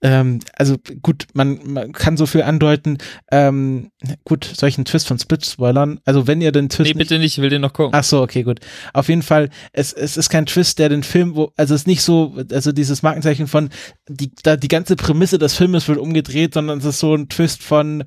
Ähm, 0.00 0.38
also 0.54 0.76
gut, 1.02 1.26
man, 1.34 1.58
man 1.64 1.92
kann 1.92 2.16
so 2.16 2.26
viel 2.26 2.42
andeuten. 2.42 2.98
Ähm, 3.32 3.90
gut, 4.24 4.44
soll 4.44 4.68
ich 4.68 4.78
einen 4.78 4.84
Twist 4.84 5.08
von 5.08 5.18
Split 5.18 5.44
spoilern? 5.44 5.98
Also 6.04 6.28
wenn 6.28 6.40
ihr 6.40 6.52
den 6.52 6.68
Twist 6.68 6.90
Nee, 6.90 6.94
nicht 6.98 7.08
bitte 7.08 7.18
nicht, 7.18 7.36
ich 7.36 7.42
will 7.42 7.50
den 7.50 7.62
noch 7.62 7.72
gucken. 7.72 7.92
Ach 7.98 8.04
so, 8.04 8.22
okay, 8.22 8.44
gut. 8.44 8.60
Auf 8.92 9.08
jeden 9.08 9.22
Fall, 9.22 9.50
es, 9.72 9.92
es 9.92 10.16
ist 10.16 10.28
kein 10.30 10.46
Twist, 10.46 10.78
der 10.78 10.88
den 10.88 11.02
Film, 11.02 11.34
wo, 11.34 11.50
also 11.56 11.74
es 11.74 11.80
ist 11.82 11.86
nicht 11.88 12.02
so, 12.02 12.36
also 12.52 12.70
dieses 12.70 13.02
Markenzeichen 13.02 13.48
von, 13.48 13.70
die, 14.08 14.30
da, 14.44 14.56
die 14.56 14.68
ganze 14.68 14.94
Prämisse 14.94 15.38
des 15.38 15.54
Filmes 15.54 15.88
wird 15.88 15.98
umgedreht, 15.98 16.54
sondern 16.54 16.78
es 16.78 16.84
ist 16.84 17.00
so 17.00 17.16
ein 17.16 17.28
Twist 17.28 17.64
von, 17.64 18.04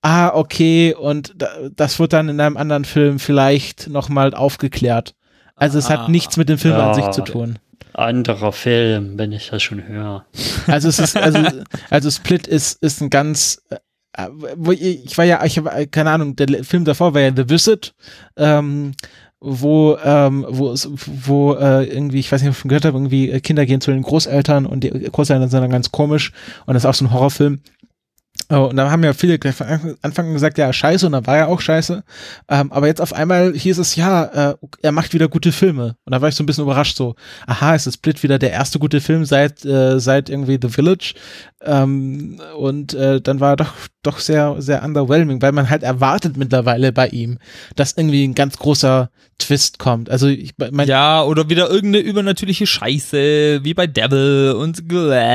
ah, 0.00 0.28
okay, 0.34 0.94
und 0.94 1.34
da, 1.36 1.48
das 1.76 1.98
wird 1.98 2.14
dann 2.14 2.30
in 2.30 2.40
einem 2.40 2.56
anderen 2.56 2.86
Film 2.86 3.18
vielleicht 3.18 3.88
nochmal 3.90 4.32
aufgeklärt. 4.32 5.14
Also 5.56 5.78
es 5.78 5.86
Ah. 5.90 6.04
hat 6.04 6.08
nichts 6.08 6.38
mit 6.38 6.48
dem 6.48 6.56
Film 6.56 6.74
an 6.76 6.94
sich 6.94 7.04
Ja. 7.04 7.10
zu 7.10 7.20
tun. 7.22 7.58
Anderer 7.98 8.52
Film, 8.52 9.18
wenn 9.18 9.32
ich 9.32 9.50
das 9.50 9.62
schon 9.62 9.86
höre. 9.86 10.24
Also 10.66 10.88
es 10.88 10.98
ist, 10.98 11.16
also, 11.16 11.40
also 11.90 12.10
Split 12.10 12.46
ist, 12.46 12.82
ist 12.82 13.00
ein 13.00 13.10
ganz, 13.10 13.62
äh, 14.12 14.28
wo 14.56 14.72
ich 14.72 15.16
war 15.16 15.24
ja, 15.24 15.44
ich 15.44 15.58
habe 15.58 15.86
keine 15.86 16.10
Ahnung, 16.10 16.36
der 16.36 16.64
Film 16.64 16.84
davor 16.84 17.14
war 17.14 17.20
ja 17.20 17.32
The 17.34 17.48
Visit, 17.48 17.94
ähm, 18.36 18.92
wo, 19.40 19.96
ähm, 20.02 20.44
wo, 20.48 20.74
wo 20.74 21.54
äh, 21.54 21.84
irgendwie, 21.84 22.18
ich 22.18 22.30
weiß 22.30 22.42
nicht, 22.42 22.48
ob 22.48 22.54
ich 22.54 22.60
schon 22.60 22.68
gehört 22.68 22.84
habe, 22.84 22.96
irgendwie 22.96 23.30
äh, 23.30 23.40
Kinder 23.40 23.66
gehen 23.66 23.80
zu 23.80 23.92
den 23.92 24.02
Großeltern 24.02 24.66
und 24.66 24.82
die 24.82 24.90
Großeltern 24.90 25.48
sind 25.48 25.60
dann 25.60 25.70
ganz 25.70 25.92
komisch 25.92 26.32
und 26.66 26.74
das 26.74 26.82
ist 26.82 26.88
auch 26.88 26.94
so 26.94 27.04
ein 27.04 27.12
Horrorfilm. 27.12 27.60
Oh, 28.50 28.64
und 28.64 28.76
da 28.76 28.90
haben 28.90 29.04
ja 29.04 29.12
viele 29.12 29.38
gleich 29.38 29.54
von 29.54 29.66
Anfang 30.00 30.28
an 30.28 30.32
gesagt, 30.32 30.56
ja, 30.56 30.72
scheiße, 30.72 31.04
und 31.04 31.12
dann 31.12 31.26
war 31.26 31.36
er 31.36 31.48
auch 31.48 31.60
scheiße. 31.60 32.02
Ähm, 32.48 32.72
aber 32.72 32.86
jetzt 32.86 33.00
auf 33.02 33.12
einmal 33.12 33.52
hieß 33.52 33.76
es, 33.76 33.94
ja, 33.94 34.52
äh, 34.52 34.54
er 34.80 34.92
macht 34.92 35.12
wieder 35.12 35.28
gute 35.28 35.52
Filme. 35.52 35.96
Und 36.06 36.14
da 36.14 36.22
war 36.22 36.30
ich 36.30 36.34
so 36.34 36.42
ein 36.42 36.46
bisschen 36.46 36.64
überrascht, 36.64 36.96
so, 36.96 37.14
aha, 37.46 37.74
ist 37.74 37.92
Split 37.92 38.22
wieder 38.22 38.38
der 38.38 38.52
erste 38.52 38.78
gute 38.78 39.02
Film 39.02 39.26
seit, 39.26 39.66
äh, 39.66 40.00
seit 40.00 40.30
irgendwie 40.30 40.58
The 40.60 40.70
Village. 40.70 41.12
Ähm, 41.62 42.40
und 42.56 42.94
äh, 42.94 43.20
dann 43.20 43.40
war 43.40 43.50
er 43.52 43.56
doch, 43.56 43.72
doch 44.02 44.18
sehr, 44.18 44.56
sehr 44.60 44.82
underwhelming, 44.82 45.42
weil 45.42 45.52
man 45.52 45.68
halt 45.68 45.82
erwartet 45.82 46.38
mittlerweile 46.38 46.90
bei 46.92 47.08
ihm, 47.08 47.38
dass 47.76 47.92
irgendwie 47.98 48.26
ein 48.26 48.34
ganz 48.34 48.56
großer 48.56 49.10
Twist 49.38 49.78
kommt. 49.78 50.08
Also 50.08 50.26
ich 50.26 50.54
mein, 50.70 50.88
ja, 50.88 51.22
oder 51.22 51.50
wieder 51.50 51.68
irgendeine 51.68 52.02
übernatürliche 52.04 52.66
Scheiße, 52.66 53.60
wie 53.62 53.74
bei 53.74 53.86
Devil 53.86 54.54
und 54.58 54.88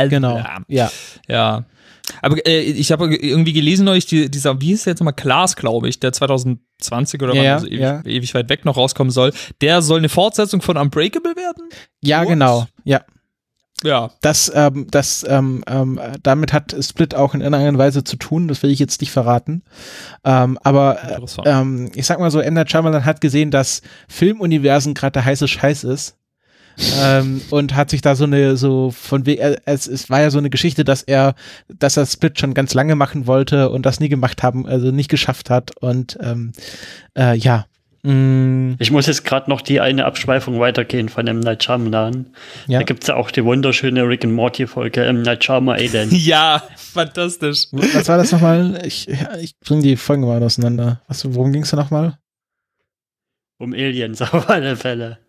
genau, 0.09 0.37
Ja. 0.67 0.91
ja. 1.27 1.65
Aber 2.21 2.45
äh, 2.47 2.61
ich 2.61 2.91
habe 2.91 3.13
irgendwie 3.15 3.53
gelesen 3.53 3.85
neulich, 3.85 4.05
die, 4.05 4.29
dieser, 4.29 4.59
wie 4.61 4.67
hieß 4.67 4.83
der 4.83 4.91
jetzt 4.91 4.99
nochmal, 4.99 5.13
Klaas, 5.13 5.55
glaube 5.55 5.89
ich, 5.89 5.99
der 5.99 6.13
2020 6.13 7.21
oder 7.21 7.33
Ja, 7.33 7.41
wann 7.41 7.51
also 7.51 7.67
ewig, 7.67 7.79
ja. 7.79 8.01
ewig 8.05 8.33
weit 8.33 8.49
weg 8.49 8.65
noch 8.65 8.77
rauskommen 8.77 9.11
soll, 9.11 9.33
der 9.61 9.81
soll 9.81 9.99
eine 9.99 10.09
Fortsetzung 10.09 10.61
von 10.61 10.77
Unbreakable 10.77 11.35
werden? 11.35 11.69
Ja, 12.01 12.21
What? 12.21 12.29
genau, 12.29 12.67
ja. 12.83 13.01
Ja. 13.83 14.11
Das, 14.21 14.51
ähm, 14.55 14.87
das, 14.89 15.25
ähm, 15.27 15.63
ähm, 15.67 15.99
damit 16.23 16.53
hat 16.53 16.75
Split 16.79 17.15
auch 17.15 17.33
in 17.33 17.41
irgendeiner 17.41 17.77
Weise 17.77 18.03
zu 18.03 18.15
tun, 18.15 18.47
das 18.47 18.63
will 18.63 18.71
ich 18.71 18.79
jetzt 18.79 19.01
nicht 19.01 19.11
verraten. 19.11 19.63
Ähm, 20.23 20.57
aber 20.63 21.03
äh, 21.03 21.49
ähm, 21.49 21.91
ich 21.93 22.05
sag 22.05 22.19
mal 22.19 22.31
so. 22.31 22.39
Night 22.39 22.71
Shyamalan 22.71 23.03
hat 23.05 23.19
gesehen, 23.19 23.51
dass 23.51 23.81
Filmuniversen 24.07 24.93
gerade 24.93 25.13
der 25.13 25.25
heiße 25.25 25.47
Scheiß 25.47 25.83
ist. 25.83 26.17
Ähm, 26.99 27.41
und 27.49 27.75
hat 27.75 27.89
sich 27.89 28.01
da 28.01 28.15
so 28.15 28.23
eine, 28.23 28.57
so 28.57 28.91
von 28.91 29.25
äh, 29.25 29.57
es, 29.65 29.87
es 29.87 30.09
war 30.09 30.21
ja 30.21 30.29
so 30.29 30.37
eine 30.37 30.49
Geschichte, 30.49 30.83
dass 30.83 31.03
er, 31.03 31.35
dass 31.67 31.97
er 31.97 32.05
Split 32.05 32.39
schon 32.39 32.53
ganz 32.53 32.73
lange 32.73 32.95
machen 32.95 33.27
wollte 33.27 33.69
und 33.69 33.85
das 33.85 33.99
nie 33.99 34.09
gemacht 34.09 34.43
haben, 34.43 34.65
also 34.65 34.91
nicht 34.91 35.09
geschafft 35.09 35.49
hat 35.49 35.71
und 35.81 36.17
ähm, 36.21 36.53
äh, 37.17 37.35
ja. 37.37 37.65
Mm, 38.03 38.73
Ich 38.79 38.91
muss 38.91 39.07
jetzt 39.07 39.23
gerade 39.23 39.49
noch 39.49 39.61
die 39.61 39.79
eine 39.79 40.05
Abschweifung 40.05 40.59
weitergehen 40.59 41.07
von 41.09 41.25
M. 41.25 41.39
Night 41.39 41.63
Shyamalan. 41.63 42.25
Ja. 42.67 42.79
Da 42.79 42.85
gibt's 42.85 43.07
ja 43.07 43.15
auch 43.15 43.31
die 43.31 43.45
wunderschöne 43.45 44.07
Rick 44.07 44.25
and 44.25 44.33
Morty 44.33 44.67
Folge 44.67 45.05
M. 45.05 45.21
Night 45.21 45.43
Shyamalan. 45.43 46.09
Ja, 46.11 46.63
fantastisch. 46.75 47.67
was 47.71 48.07
war 48.09 48.17
das 48.17 48.31
nochmal? 48.31 48.81
Ich, 48.85 49.07
ich 49.39 49.57
bringe 49.59 49.83
die 49.83 49.95
Folgen 49.95 50.23
mal 50.25 50.43
auseinander. 50.43 51.01
Was, 51.07 51.23
worum 51.33 51.53
ging's 51.53 51.69
da 51.71 51.77
nochmal? 51.77 52.17
um 53.59 53.73
Aliens 53.73 54.21
auf 54.33 54.49
alle 54.49 54.75
Fälle. 54.75 55.19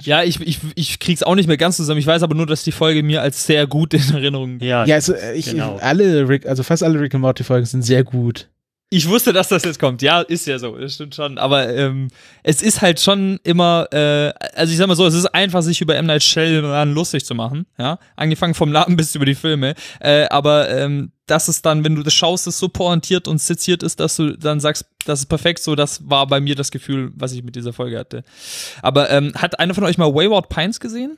Ja, 0.00 0.22
ich, 0.22 0.40
ich, 0.40 0.58
ich 0.74 0.98
krieg's 0.98 1.22
auch 1.22 1.34
nicht 1.34 1.46
mehr 1.46 1.56
ganz 1.56 1.76
zusammen. 1.76 2.00
Ich 2.00 2.06
weiß 2.06 2.22
aber 2.22 2.34
nur, 2.34 2.46
dass 2.46 2.64
die 2.64 2.72
Folge 2.72 3.02
mir 3.02 3.22
als 3.22 3.46
sehr 3.46 3.66
gut 3.66 3.94
in 3.94 4.02
Erinnerung 4.12 4.58
Ja, 4.60 4.84
Ja, 4.84 4.96
also 4.96 5.14
äh, 5.14 5.34
ich, 5.34 5.50
Genau. 5.50 5.76
alle 5.80 6.28
Rick, 6.28 6.46
also 6.46 6.62
fast 6.62 6.82
alle 6.82 6.98
Rick 7.00 7.14
and 7.14 7.22
Morty 7.22 7.44
Folgen 7.44 7.66
sind 7.66 7.82
sehr 7.82 8.02
gut. 8.04 8.48
Ich 8.92 9.08
wusste, 9.08 9.32
dass 9.32 9.46
das 9.46 9.62
jetzt 9.62 9.78
kommt. 9.78 10.02
Ja, 10.02 10.20
ist 10.20 10.48
ja 10.48 10.58
so, 10.58 10.76
das 10.76 10.94
stimmt 10.94 11.14
schon. 11.14 11.38
Aber 11.38 11.72
ähm, 11.72 12.08
es 12.42 12.60
ist 12.60 12.82
halt 12.82 12.98
schon 13.00 13.38
immer, 13.44 13.86
äh, 13.92 14.32
also 14.56 14.72
ich 14.72 14.78
sag 14.78 14.88
mal 14.88 14.96
so, 14.96 15.06
es 15.06 15.14
ist 15.14 15.26
einfach, 15.26 15.62
sich 15.62 15.80
über 15.80 15.94
M. 15.94 16.06
Night 16.06 16.24
Shyamalan 16.24 16.92
lustig 16.92 17.24
zu 17.24 17.36
machen. 17.36 17.66
Ja, 17.78 18.00
angefangen 18.16 18.54
vom 18.54 18.72
Namen 18.72 18.96
bis 18.96 19.14
über 19.14 19.26
die 19.26 19.36
Filme. 19.36 19.76
Äh, 20.00 20.26
aber 20.28 20.68
ähm, 20.70 21.12
dass 21.26 21.46
es 21.46 21.62
dann, 21.62 21.84
wenn 21.84 21.94
du 21.94 22.02
das 22.02 22.14
schaust, 22.14 22.48
es 22.48 22.58
so 22.58 22.68
pointiert 22.68 23.28
und 23.28 23.40
seziert 23.40 23.84
ist, 23.84 24.00
dass 24.00 24.16
du 24.16 24.36
dann 24.36 24.58
sagst, 24.58 24.86
das 25.04 25.20
ist 25.20 25.26
perfekt. 25.26 25.62
So, 25.62 25.76
das 25.76 26.10
war 26.10 26.26
bei 26.26 26.40
mir 26.40 26.56
das 26.56 26.72
Gefühl, 26.72 27.12
was 27.14 27.32
ich 27.32 27.44
mit 27.44 27.54
dieser 27.54 27.72
Folge 27.72 27.96
hatte. 27.96 28.24
Aber 28.82 29.08
ähm, 29.10 29.32
hat 29.36 29.60
einer 29.60 29.74
von 29.74 29.84
euch 29.84 29.98
mal 29.98 30.12
Wayward 30.12 30.48
Pines 30.48 30.80
gesehen? 30.80 31.16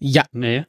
Ja, 0.00 0.24
nee. 0.32 0.64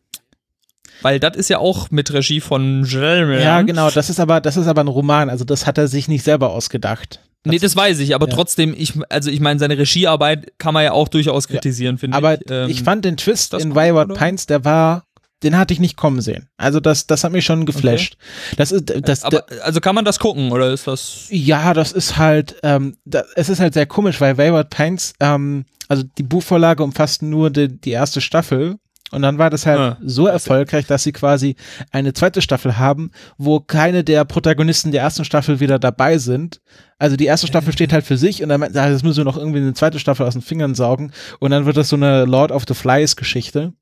Weil 1.03 1.19
das 1.19 1.35
ist 1.37 1.49
ja 1.49 1.59
auch 1.59 1.91
mit 1.91 2.11
Regie 2.13 2.39
von 2.41 2.85
Shyamalan. 2.85 3.41
ja, 3.41 3.61
genau. 3.61 3.91
Das 3.91 4.09
ist 4.09 4.19
aber, 4.19 4.41
das 4.41 4.57
ist 4.57 4.67
aber 4.67 4.81
ein 4.81 4.87
Roman. 4.87 5.29
Also 5.29 5.45
das 5.45 5.67
hat 5.67 5.77
er 5.77 5.87
sich 5.87 6.07
nicht 6.07 6.23
selber 6.23 6.49
ausgedacht. 6.51 7.19
Nee, 7.45 7.59
das 7.59 7.75
weiß 7.75 7.99
ich, 7.99 8.15
aber 8.15 8.29
Ja. 8.29 8.33
trotzdem, 8.35 8.73
ich, 8.75 8.93
also 9.09 9.29
ich 9.29 9.41
meine, 9.41 9.59
seine 9.59 9.77
Regiearbeit 9.77 10.53
kann 10.57 10.73
man 10.73 10.83
ja 10.85 10.93
auch 10.93 11.09
durchaus 11.09 11.47
kritisieren, 11.49 11.97
finde 11.97 12.15
Aber 12.17 12.35
ich. 12.35 12.49
Ähm, 12.49 12.69
ich 12.69 12.83
fand 12.83 13.03
den 13.03 13.17
Twist 13.17 13.51
das 13.53 13.61
in 13.63 13.75
Wayward 13.75 14.11
oder? 14.11 14.17
Pines, 14.19 14.45
der 14.45 14.63
war, 14.63 15.03
den 15.43 15.57
hatte 15.57 15.73
ich 15.73 15.81
nicht 15.81 15.97
kommen 15.97 16.21
sehen. 16.21 16.47
Also 16.55 16.79
das, 16.79 17.05
das 17.05 17.25
hat 17.25 17.33
mich 17.33 17.43
schon 17.43 17.65
geflasht. 17.65 18.15
Das 18.55 18.71
ist, 18.71 18.93
das, 19.01 19.25
aber, 19.25 19.43
also 19.61 19.81
kann 19.81 19.93
man 19.93 20.05
das 20.05 20.19
gucken, 20.19 20.53
oder 20.53 20.71
ist 20.71 20.87
das. 20.87 21.27
Ja, 21.31 21.73
das 21.73 21.91
ist 21.91 22.17
halt, 22.17 22.55
ähm, 22.63 22.95
da, 23.03 23.23
es 23.35 23.49
ist 23.49 23.59
halt 23.59 23.73
sehr 23.73 23.87
komisch, 23.87 24.21
weil 24.21 24.37
Wayward 24.37 24.69
Pines, 24.69 25.13
ähm, 25.19 25.65
also 25.89 26.03
die 26.17 26.23
Buchvorlage 26.23 26.81
umfasst 26.81 27.23
nur 27.23 27.49
die, 27.49 27.67
die 27.67 27.91
erste 27.91 28.21
Staffel. 28.21 28.77
Und 29.13 29.21
dann 29.21 29.37
war 29.37 29.49
das 29.49 29.65
halt 29.65 29.79
Ah, 29.79 29.97
so 30.03 30.27
erfolgreich, 30.27 30.85
dass 30.87 31.03
sie 31.03 31.11
quasi 31.11 31.55
eine 31.91 32.13
zweite 32.13 32.41
Staffel 32.41 32.77
haben, 32.77 33.11
wo 33.37 33.59
keine 33.59 34.03
der 34.03 34.25
Protagonisten 34.25 34.91
der 34.91 35.01
ersten 35.03 35.23
Staffel 35.25 35.59
wieder 35.59 35.79
dabei 35.79 36.17
sind. 36.17 36.61
Also 36.99 37.17
die 37.17 37.25
erste 37.25 37.47
Staffel 37.47 37.73
steht 37.73 37.91
halt 37.91 38.05
für 38.05 38.17
sich 38.17 38.41
und 38.43 38.49
dann 38.49 38.59
meint, 38.61 38.77
ah, 38.77 38.89
das 38.89 39.03
müssen 39.03 39.17
wir 39.17 39.23
noch 39.25 39.37
irgendwie 39.37 39.59
eine 39.59 39.73
zweite 39.73 39.99
Staffel 39.99 40.25
aus 40.25 40.33
den 40.33 40.41
Fingern 40.41 40.73
saugen. 40.73 41.11
Und 41.39 41.51
dann 41.51 41.65
wird 41.65 41.75
das 41.75 41.89
so 41.89 41.95
eine 41.97 42.25
Lord 42.25 42.51
of 42.51 42.63
the 42.67 42.73
Flies 42.73 43.15
Geschichte. 43.15 43.73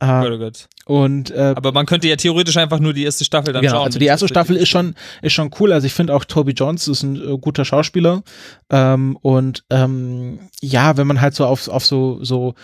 Oh 0.00 0.04
Äh, 0.06 0.20
Gott, 0.22 0.32
oh 0.32 0.38
Gott. 0.38 0.68
und 0.86 1.30
äh, 1.32 1.52
Aber 1.54 1.72
man 1.72 1.86
könnte 1.86 2.08
ja 2.08 2.16
theoretisch 2.16 2.56
einfach 2.56 2.80
nur 2.80 2.92
die 2.94 3.04
erste 3.04 3.24
Staffel 3.24 3.52
dann 3.52 3.62
genau, 3.62 3.74
schauen. 3.74 3.84
also 3.84 3.98
die 3.98 4.06
erste 4.06 4.26
Staffel 4.26 4.56
ist 4.56 4.68
schon, 4.70 4.94
ist 5.20 5.32
schon 5.34 5.50
cool. 5.60 5.72
Also 5.72 5.86
ich 5.86 5.92
finde 5.92 6.14
auch 6.14 6.24
Toby 6.24 6.52
Jones 6.52 6.88
ist 6.88 7.02
ein 7.02 7.16
äh, 7.16 7.38
guter 7.38 7.64
Schauspieler. 7.64 8.22
Ähm, 8.70 9.16
und 9.20 9.64
ähm, 9.70 10.40
ja, 10.60 10.96
wenn 10.96 11.06
man 11.06 11.20
halt 11.20 11.34
so 11.34 11.44
auf, 11.46 11.68
auf 11.68 11.84
so, 11.84 12.24
so, 12.24 12.54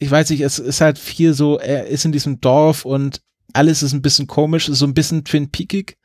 ich 0.00 0.10
weiß 0.10 0.30
nicht, 0.30 0.40
es 0.40 0.58
ist 0.58 0.80
halt 0.80 0.98
viel 0.98 1.34
so, 1.34 1.58
er 1.58 1.86
ist 1.86 2.04
in 2.04 2.12
diesem 2.12 2.40
Dorf 2.40 2.84
und 2.84 3.20
alles 3.52 3.82
ist 3.82 3.92
ein 3.92 4.02
bisschen 4.02 4.26
komisch, 4.26 4.68
ist 4.68 4.78
so 4.78 4.86
ein 4.86 4.94
bisschen 4.94 5.24
Twin 5.24 5.50
Peakig. 5.50 5.98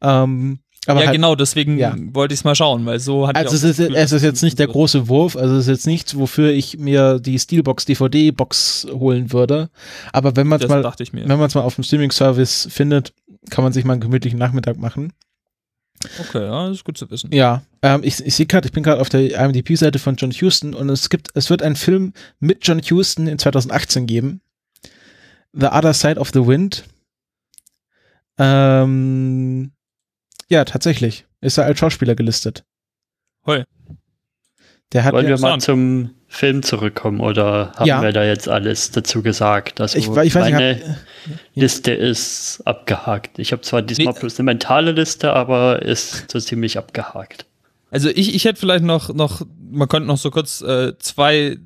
Ähm, 0.00 0.60
aber 0.86 1.00
ja, 1.00 1.06
halt, 1.06 1.16
genau, 1.16 1.34
deswegen 1.34 1.78
ja. 1.78 1.94
wollte 2.12 2.34
ich 2.34 2.40
es 2.40 2.44
mal 2.44 2.54
schauen, 2.54 2.84
weil 2.84 2.98
so 3.00 3.28
hat 3.28 3.36
also 3.36 3.54
es 3.54 3.62
ist, 3.62 3.78
es 3.78 4.12
ist 4.12 4.22
jetzt 4.22 4.42
nicht 4.42 4.58
der 4.58 4.66
große 4.66 5.08
Wurf, 5.08 5.36
also 5.36 5.54
es 5.54 5.62
ist 5.62 5.68
jetzt 5.68 5.86
nichts, 5.86 6.16
wofür 6.18 6.50
ich 6.50 6.78
mir 6.78 7.20
die 7.20 7.38
Steelbox 7.38 7.84
DVD-Box 7.84 8.86
holen 8.90 9.32
würde. 9.32 9.70
Aber 10.12 10.36
wenn 10.36 10.46
man 10.46 10.60
es 10.60 10.68
mal, 10.68 10.82
wenn 10.84 11.26
man 11.26 11.46
es 11.46 11.54
mal 11.54 11.62
auf 11.62 11.74
dem 11.74 11.84
Streaming-Service 11.84 12.68
findet, 12.70 13.14
kann 13.50 13.64
man 13.64 13.72
sich 13.72 13.84
mal 13.84 13.92
einen 13.92 14.02
gemütlichen 14.02 14.38
Nachmittag 14.38 14.78
machen. 14.78 15.12
Okay, 16.20 16.44
ja, 16.44 16.68
das 16.68 16.78
ist 16.78 16.84
gut 16.84 16.98
zu 16.98 17.10
wissen. 17.10 17.30
Ja, 17.32 17.62
ähm, 17.82 18.02
ich, 18.04 18.24
ich 18.24 18.34
sehe 18.34 18.46
gerade, 18.46 18.66
ich 18.66 18.72
bin 18.72 18.82
gerade 18.82 19.00
auf 19.00 19.08
der 19.08 19.34
IMDb-Seite 19.34 19.98
von 19.98 20.16
John 20.16 20.32
Huston 20.32 20.74
und 20.74 20.88
es 20.88 21.08
gibt, 21.08 21.28
es 21.34 21.50
wird 21.50 21.62
einen 21.62 21.76
Film 21.76 22.12
mit 22.40 22.66
John 22.66 22.80
Huston 22.80 23.26
in 23.26 23.38
2018 23.38 24.06
geben. 24.06 24.40
The 25.52 25.66
Other 25.66 25.94
Side 25.94 26.18
of 26.18 26.30
the 26.32 26.46
Wind. 26.46 26.84
Ähm, 28.38 29.72
ja, 30.48 30.64
tatsächlich. 30.64 31.26
Ist 31.40 31.58
er 31.58 31.66
als 31.66 31.78
Schauspieler 31.78 32.14
gelistet. 32.14 32.64
Hoi. 33.46 33.64
Der 34.92 35.04
hat 35.04 35.12
Wollen 35.12 35.28
ja, 35.28 35.36
wir 35.36 35.40
mal 35.40 35.60
zum 35.60 36.10
Film 36.34 36.62
zurückkommen 36.62 37.20
oder 37.20 37.72
haben 37.76 37.86
Ja. 37.86 38.02
wir 38.02 38.12
da 38.12 38.24
jetzt 38.24 38.48
alles 38.48 38.90
dazu 38.90 39.22
gesagt? 39.22 39.80
Also 39.80 39.96
ich, 39.98 40.04
ich 40.08 40.14
weiß 40.14 40.34
meine 40.34 40.74
nicht, 40.74 40.86
hab, 40.88 40.96
Liste 41.54 41.92
ist 41.92 42.60
abgehakt. 42.64 43.38
Ich 43.38 43.52
habe 43.52 43.62
zwar 43.62 43.82
diesmal 43.82 44.12
Nee. 44.14 44.20
bloß 44.20 44.38
eine 44.40 44.44
mentale 44.46 44.92
Liste, 44.92 45.32
aber 45.32 45.82
ist 45.82 46.30
so 46.30 46.40
ziemlich 46.40 46.76
abgehakt. 46.76 47.46
Also 47.90 48.08
ich, 48.08 48.34
ich 48.34 48.44
hätte 48.44 48.58
vielleicht 48.58 48.82
noch, 48.84 49.14
noch, 49.14 49.42
man 49.70 49.86
könnte 49.88 50.08
noch 50.08 50.18
so 50.18 50.30
kurz 50.30 50.60
äh, 50.62 50.98
zwei 50.98 51.58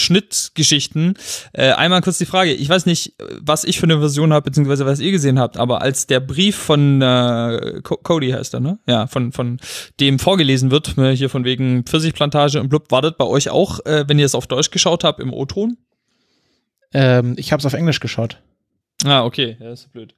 Schnittgeschichten. 0.00 1.14
Äh, 1.52 1.72
einmal 1.72 2.00
kurz 2.00 2.18
die 2.18 2.26
Frage, 2.26 2.52
ich 2.52 2.68
weiß 2.68 2.86
nicht, 2.86 3.14
was 3.40 3.64
ich 3.64 3.78
für 3.78 3.84
eine 3.84 3.98
Version 3.98 4.32
habe, 4.32 4.44
beziehungsweise 4.44 4.86
was 4.86 5.00
ihr 5.00 5.10
gesehen 5.10 5.38
habt, 5.38 5.56
aber 5.56 5.82
als 5.82 6.06
der 6.06 6.20
Brief 6.20 6.56
von 6.56 7.02
äh, 7.02 7.80
Co 7.82 7.96
Cody 7.96 8.30
heißt 8.30 8.54
er, 8.54 8.60
ne? 8.60 8.78
Ja, 8.86 9.06
von, 9.06 9.32
von 9.32 9.58
dem 10.00 10.18
vorgelesen 10.18 10.70
wird, 10.70 10.96
ne, 10.96 11.10
hier 11.10 11.30
von 11.30 11.44
wegen 11.44 11.84
Pfirsichplantage 11.84 12.60
und 12.60 12.68
blub, 12.68 12.90
wartet 12.90 13.18
bei 13.18 13.24
euch 13.24 13.50
auch, 13.50 13.84
äh, 13.86 14.04
wenn 14.06 14.18
ihr 14.18 14.26
es 14.26 14.34
auf 14.34 14.46
Deutsch 14.46 14.70
geschaut 14.70 15.04
habt, 15.04 15.20
im 15.20 15.32
O-Ton? 15.32 15.76
ähm, 16.96 17.34
ich 17.36 17.52
habe 17.52 17.60
es 17.60 17.66
auf 17.66 17.74
Englisch 17.74 18.00
geschaut. 18.00 18.40
Ah, 19.04 19.24
okay, 19.24 19.56
ja, 19.60 19.72
ist 19.72 19.92
blöd. 19.92 20.14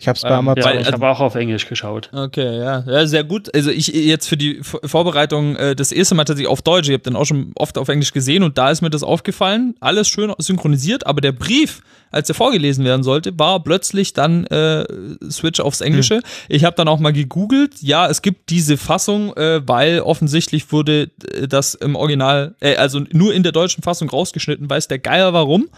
Ich 0.00 0.06
habe 0.06 0.16
es 0.16 0.22
bei 0.22 0.28
Ähm, 0.28 0.34
Amazon. 0.48 0.74
Ja, 0.74 0.80
ich 0.80 0.92
habe 0.92 1.08
auch 1.08 1.18
auf 1.18 1.34
Englisch 1.34 1.66
geschaut. 1.66 2.08
Okay, 2.12 2.56
ja. 2.56 2.84
ja, 2.86 3.06
sehr 3.08 3.24
gut. 3.24 3.52
Also 3.52 3.70
ich 3.70 3.88
jetzt 3.88 4.28
für 4.28 4.36
die 4.36 4.60
Vor- 4.62 4.80
Vorbereitung 4.84 5.56
äh, 5.56 5.74
das 5.74 5.90
erste 5.90 6.14
Mal 6.14 6.22
tatsächlich 6.24 6.48
auf 6.48 6.62
Deutsch. 6.62 6.86
Ich 6.88 6.92
habe 6.92 7.02
den 7.02 7.16
auch 7.16 7.24
schon 7.24 7.50
oft 7.56 7.76
auf 7.76 7.88
Englisch 7.88 8.12
gesehen 8.12 8.44
und 8.44 8.58
da 8.58 8.70
ist 8.70 8.80
mir 8.80 8.90
das 8.90 9.02
aufgefallen. 9.02 9.74
Alles 9.80 10.06
schön 10.06 10.32
synchronisiert, 10.38 11.04
aber 11.04 11.20
der 11.20 11.32
Brief, 11.32 11.80
als 12.12 12.28
er 12.28 12.36
vorgelesen 12.36 12.84
werden 12.84 13.02
sollte, 13.02 13.36
war 13.40 13.60
plötzlich 13.64 14.12
dann 14.12 14.46
äh, 14.46 14.84
Switch 15.30 15.58
aufs 15.58 15.80
Englische. 15.80 16.20
Ich 16.48 16.64
habe 16.64 16.76
dann 16.76 16.86
auch 16.86 17.00
mal 17.00 17.12
gegoogelt. 17.12 17.82
Ja, 17.82 18.06
es 18.08 18.22
gibt 18.22 18.50
diese 18.50 18.76
Fassung, 18.76 19.36
äh, 19.36 19.66
weil 19.66 19.98
offensichtlich 20.02 20.70
wurde 20.70 21.10
äh, 21.34 21.48
das 21.48 21.74
im 21.74 21.96
Original, 21.96 22.54
äh, 22.60 22.76
also 22.76 23.00
nur 23.10 23.34
in 23.34 23.42
der 23.42 23.50
deutschen 23.50 23.82
Fassung 23.82 24.08
rausgeschnitten. 24.08 24.70
Weiß 24.70 24.86
der 24.86 25.00
Geier 25.00 25.32
warum. 25.32 25.68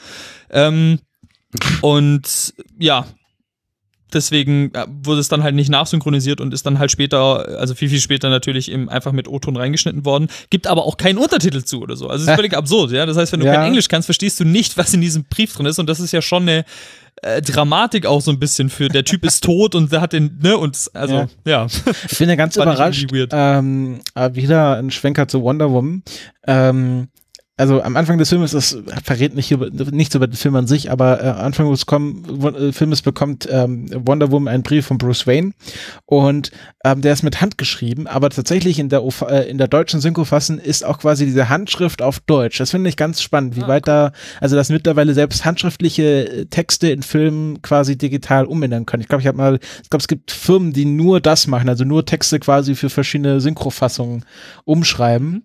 Ähm, 0.51 0.99
und 1.81 2.53
ja, 2.79 3.07
deswegen 4.15 4.73
äh, 4.75 4.87
wurde 5.03 5.21
es 5.21 5.29
dann 5.29 5.43
halt 5.43 5.55
nicht 5.55 5.71
nachsynchronisiert 5.71 6.41
und 6.41 6.53
ist 6.55 6.67
dann 6.67 6.79
halt 6.79 6.91
später, 6.91 7.59
also 7.59 7.75
viel, 7.75 7.89
viel 7.89 8.01
später 8.01 8.29
natürlich 8.31 8.71
eben 8.71 8.89
einfach 8.89 9.13
mit 9.13 9.29
O-Ton 9.29 9.57
reingeschnitten 9.57 10.05
worden. 10.05 10.29
Gibt 10.51 10.67
aber 10.67 10.85
auch 10.85 10.97
keinen 10.97 11.19
Untertitel 11.19 11.63
zu 11.63 11.81
oder 11.83 11.97
so. 11.97 12.09
Also 12.09 12.25
es 12.25 12.29
ist 12.31 12.35
völlig 12.37 12.55
absurd, 12.57 12.93
ja. 12.93 13.07
Das 13.07 13.17
heißt, 13.17 13.33
wenn 13.33 13.41
du 13.41 13.47
Ja. 13.47 13.55
kein 13.55 13.67
Englisch 13.67 13.89
kannst, 13.89 14.07
verstehst 14.07 14.39
du 14.41 14.45
nicht, 14.45 14.77
was 14.77 14.93
in 14.95 15.01
diesem 15.01 15.25
Brief 15.25 15.53
drin 15.55 15.67
ist. 15.67 15.79
Und 15.79 15.89
das 15.89 16.01
ist 16.01 16.13
ja 16.13 16.23
schon 16.23 16.43
eine 16.43 16.65
äh, 17.23 17.43
Dramatik 17.43 18.07
auch 18.07 18.21
so 18.21 18.31
ein 18.31 18.39
bisschen 18.39 18.71
für 18.71 18.89
der 18.89 19.05
Typ 19.05 19.25
ist 19.25 19.45
tot 19.45 19.75
und 19.75 19.93
der 19.93 20.01
hat 20.01 20.13
den, 20.13 20.39
ne, 20.43 20.57
und 20.57 20.79
also, 20.95 21.15
Ja. 21.15 21.29
ja. 21.45 21.67
Ich 22.11 22.19
bin 22.19 22.29
ja 22.29 22.35
ganz 22.37 22.57
überrascht. 22.57 23.07
Ähm, 23.33 24.01
äh, 24.15 24.35
wieder 24.35 24.77
ein 24.77 24.91
Schwenker 24.91 25.29
zu 25.29 25.43
Wonder 25.43 25.71
Woman. 25.71 26.03
Ähm, 26.47 27.09
also 27.61 27.83
am 27.83 27.95
Anfang 27.97 28.17
des 28.17 28.31
Filmes, 28.31 28.53
das 28.53 28.79
verrät 29.05 29.35
nicht 29.35 29.51
über, 29.51 29.69
nichts 29.69 30.15
über 30.15 30.27
den 30.27 30.37
Film 30.37 30.57
an 30.57 30.67
sich, 30.67 30.91
aber 30.91 31.23
äh, 31.23 31.29
am 31.29 31.41
Anfang 31.41 31.71
des 31.71 31.85
kommen, 31.85 32.43
äh, 32.55 32.73
Filmes 32.73 33.03
bekommt 33.03 33.47
ähm, 33.51 33.87
Wonder 34.07 34.33
Woman 34.33 34.53
einen 34.53 34.63
Brief 34.63 34.87
von 34.87 34.97
Bruce 34.97 35.27
Wayne 35.27 35.53
und 36.07 36.51
ähm, 36.85 37.03
der 37.03 37.13
ist 37.13 37.23
mit 37.23 37.43
Hand 37.43 37.59
geschrieben, 37.59 38.07
aber 38.07 38.31
tatsächlich 38.31 38.79
in 38.79 38.89
der, 38.89 39.03
äh, 39.29 39.51
in 39.51 39.59
der 39.59 39.69
deutschen 39.69 40.01
Synchrofassung 40.01 40.59
ist 40.59 40.87
auch 40.87 41.01
quasi 41.01 41.27
diese 41.27 41.51
Handschrift 41.51 42.01
auf 42.01 42.21
Deutsch. 42.21 42.57
Das 42.57 42.71
finde 42.71 42.89
ich 42.89 42.97
ganz 42.97 43.21
spannend, 43.21 43.57
wie 43.57 43.63
Ah, 43.63 43.69
weit 43.69 43.87
da, 43.87 44.13
also 44.41 44.57
dass 44.57 44.71
mittlerweile 44.71 45.13
selbst 45.13 45.45
handschriftliche 45.45 46.29
äh, 46.29 46.47
Texte 46.47 46.89
in 46.91 47.03
Filmen 47.03 47.61
quasi 47.61 47.99
digital 47.99 48.47
umändern 48.47 48.87
können. 48.87 49.03
Ich 49.03 49.09
glaube, 49.09 49.21
ich 49.21 49.29
habe 49.29 49.37
mal, 49.37 49.59
ich 49.83 49.91
glaube, 49.91 50.01
es 50.01 50.09
gibt 50.09 50.31
Firmen, 50.31 50.73
die 50.73 50.87
nur 50.87 51.21
das 51.21 51.47
machen, 51.47 51.69
also 51.69 51.85
nur 51.85 52.07
Texte 52.07 52.41
quasi 52.41 52.75
für 52.75 52.89
verschiedene 52.89 53.43
Synchrofassungen 53.43 54.25
umschreiben. 54.65 55.45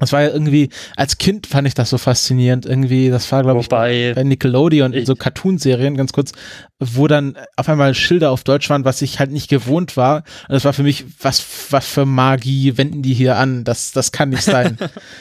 Das 0.00 0.12
war 0.12 0.22
ja 0.22 0.30
irgendwie, 0.30 0.70
als 0.96 1.18
Kind 1.18 1.46
fand 1.46 1.68
ich 1.68 1.74
das 1.74 1.90
so 1.90 1.98
faszinierend. 1.98 2.66
Irgendwie, 2.66 3.10
das 3.10 3.30
war, 3.30 3.42
glaube 3.42 3.60
ich, 3.60 3.68
bei 3.68 4.14
Nickelodeon 4.22 4.92
in 4.92 5.06
so 5.06 5.14
Cartoon-Serien, 5.14 5.96
ganz 5.96 6.12
kurz, 6.12 6.32
wo 6.80 7.06
dann 7.06 7.36
auf 7.56 7.68
einmal 7.68 7.94
Schilder 7.94 8.30
auf 8.30 8.42
Deutsch 8.42 8.68
waren, 8.70 8.84
was 8.84 9.02
ich 9.02 9.20
halt 9.20 9.30
nicht 9.30 9.48
gewohnt 9.48 9.96
war. 9.96 10.24
Und 10.48 10.54
das 10.54 10.64
war 10.64 10.72
für 10.72 10.82
mich, 10.82 11.04
was, 11.20 11.44
was 11.70 11.86
für 11.86 12.06
Magie 12.06 12.76
wenden 12.76 13.02
die 13.02 13.14
hier 13.14 13.36
an? 13.36 13.64
Das, 13.64 13.92
das 13.92 14.10
kann 14.10 14.30
nicht 14.30 14.42
sein. 14.42 14.78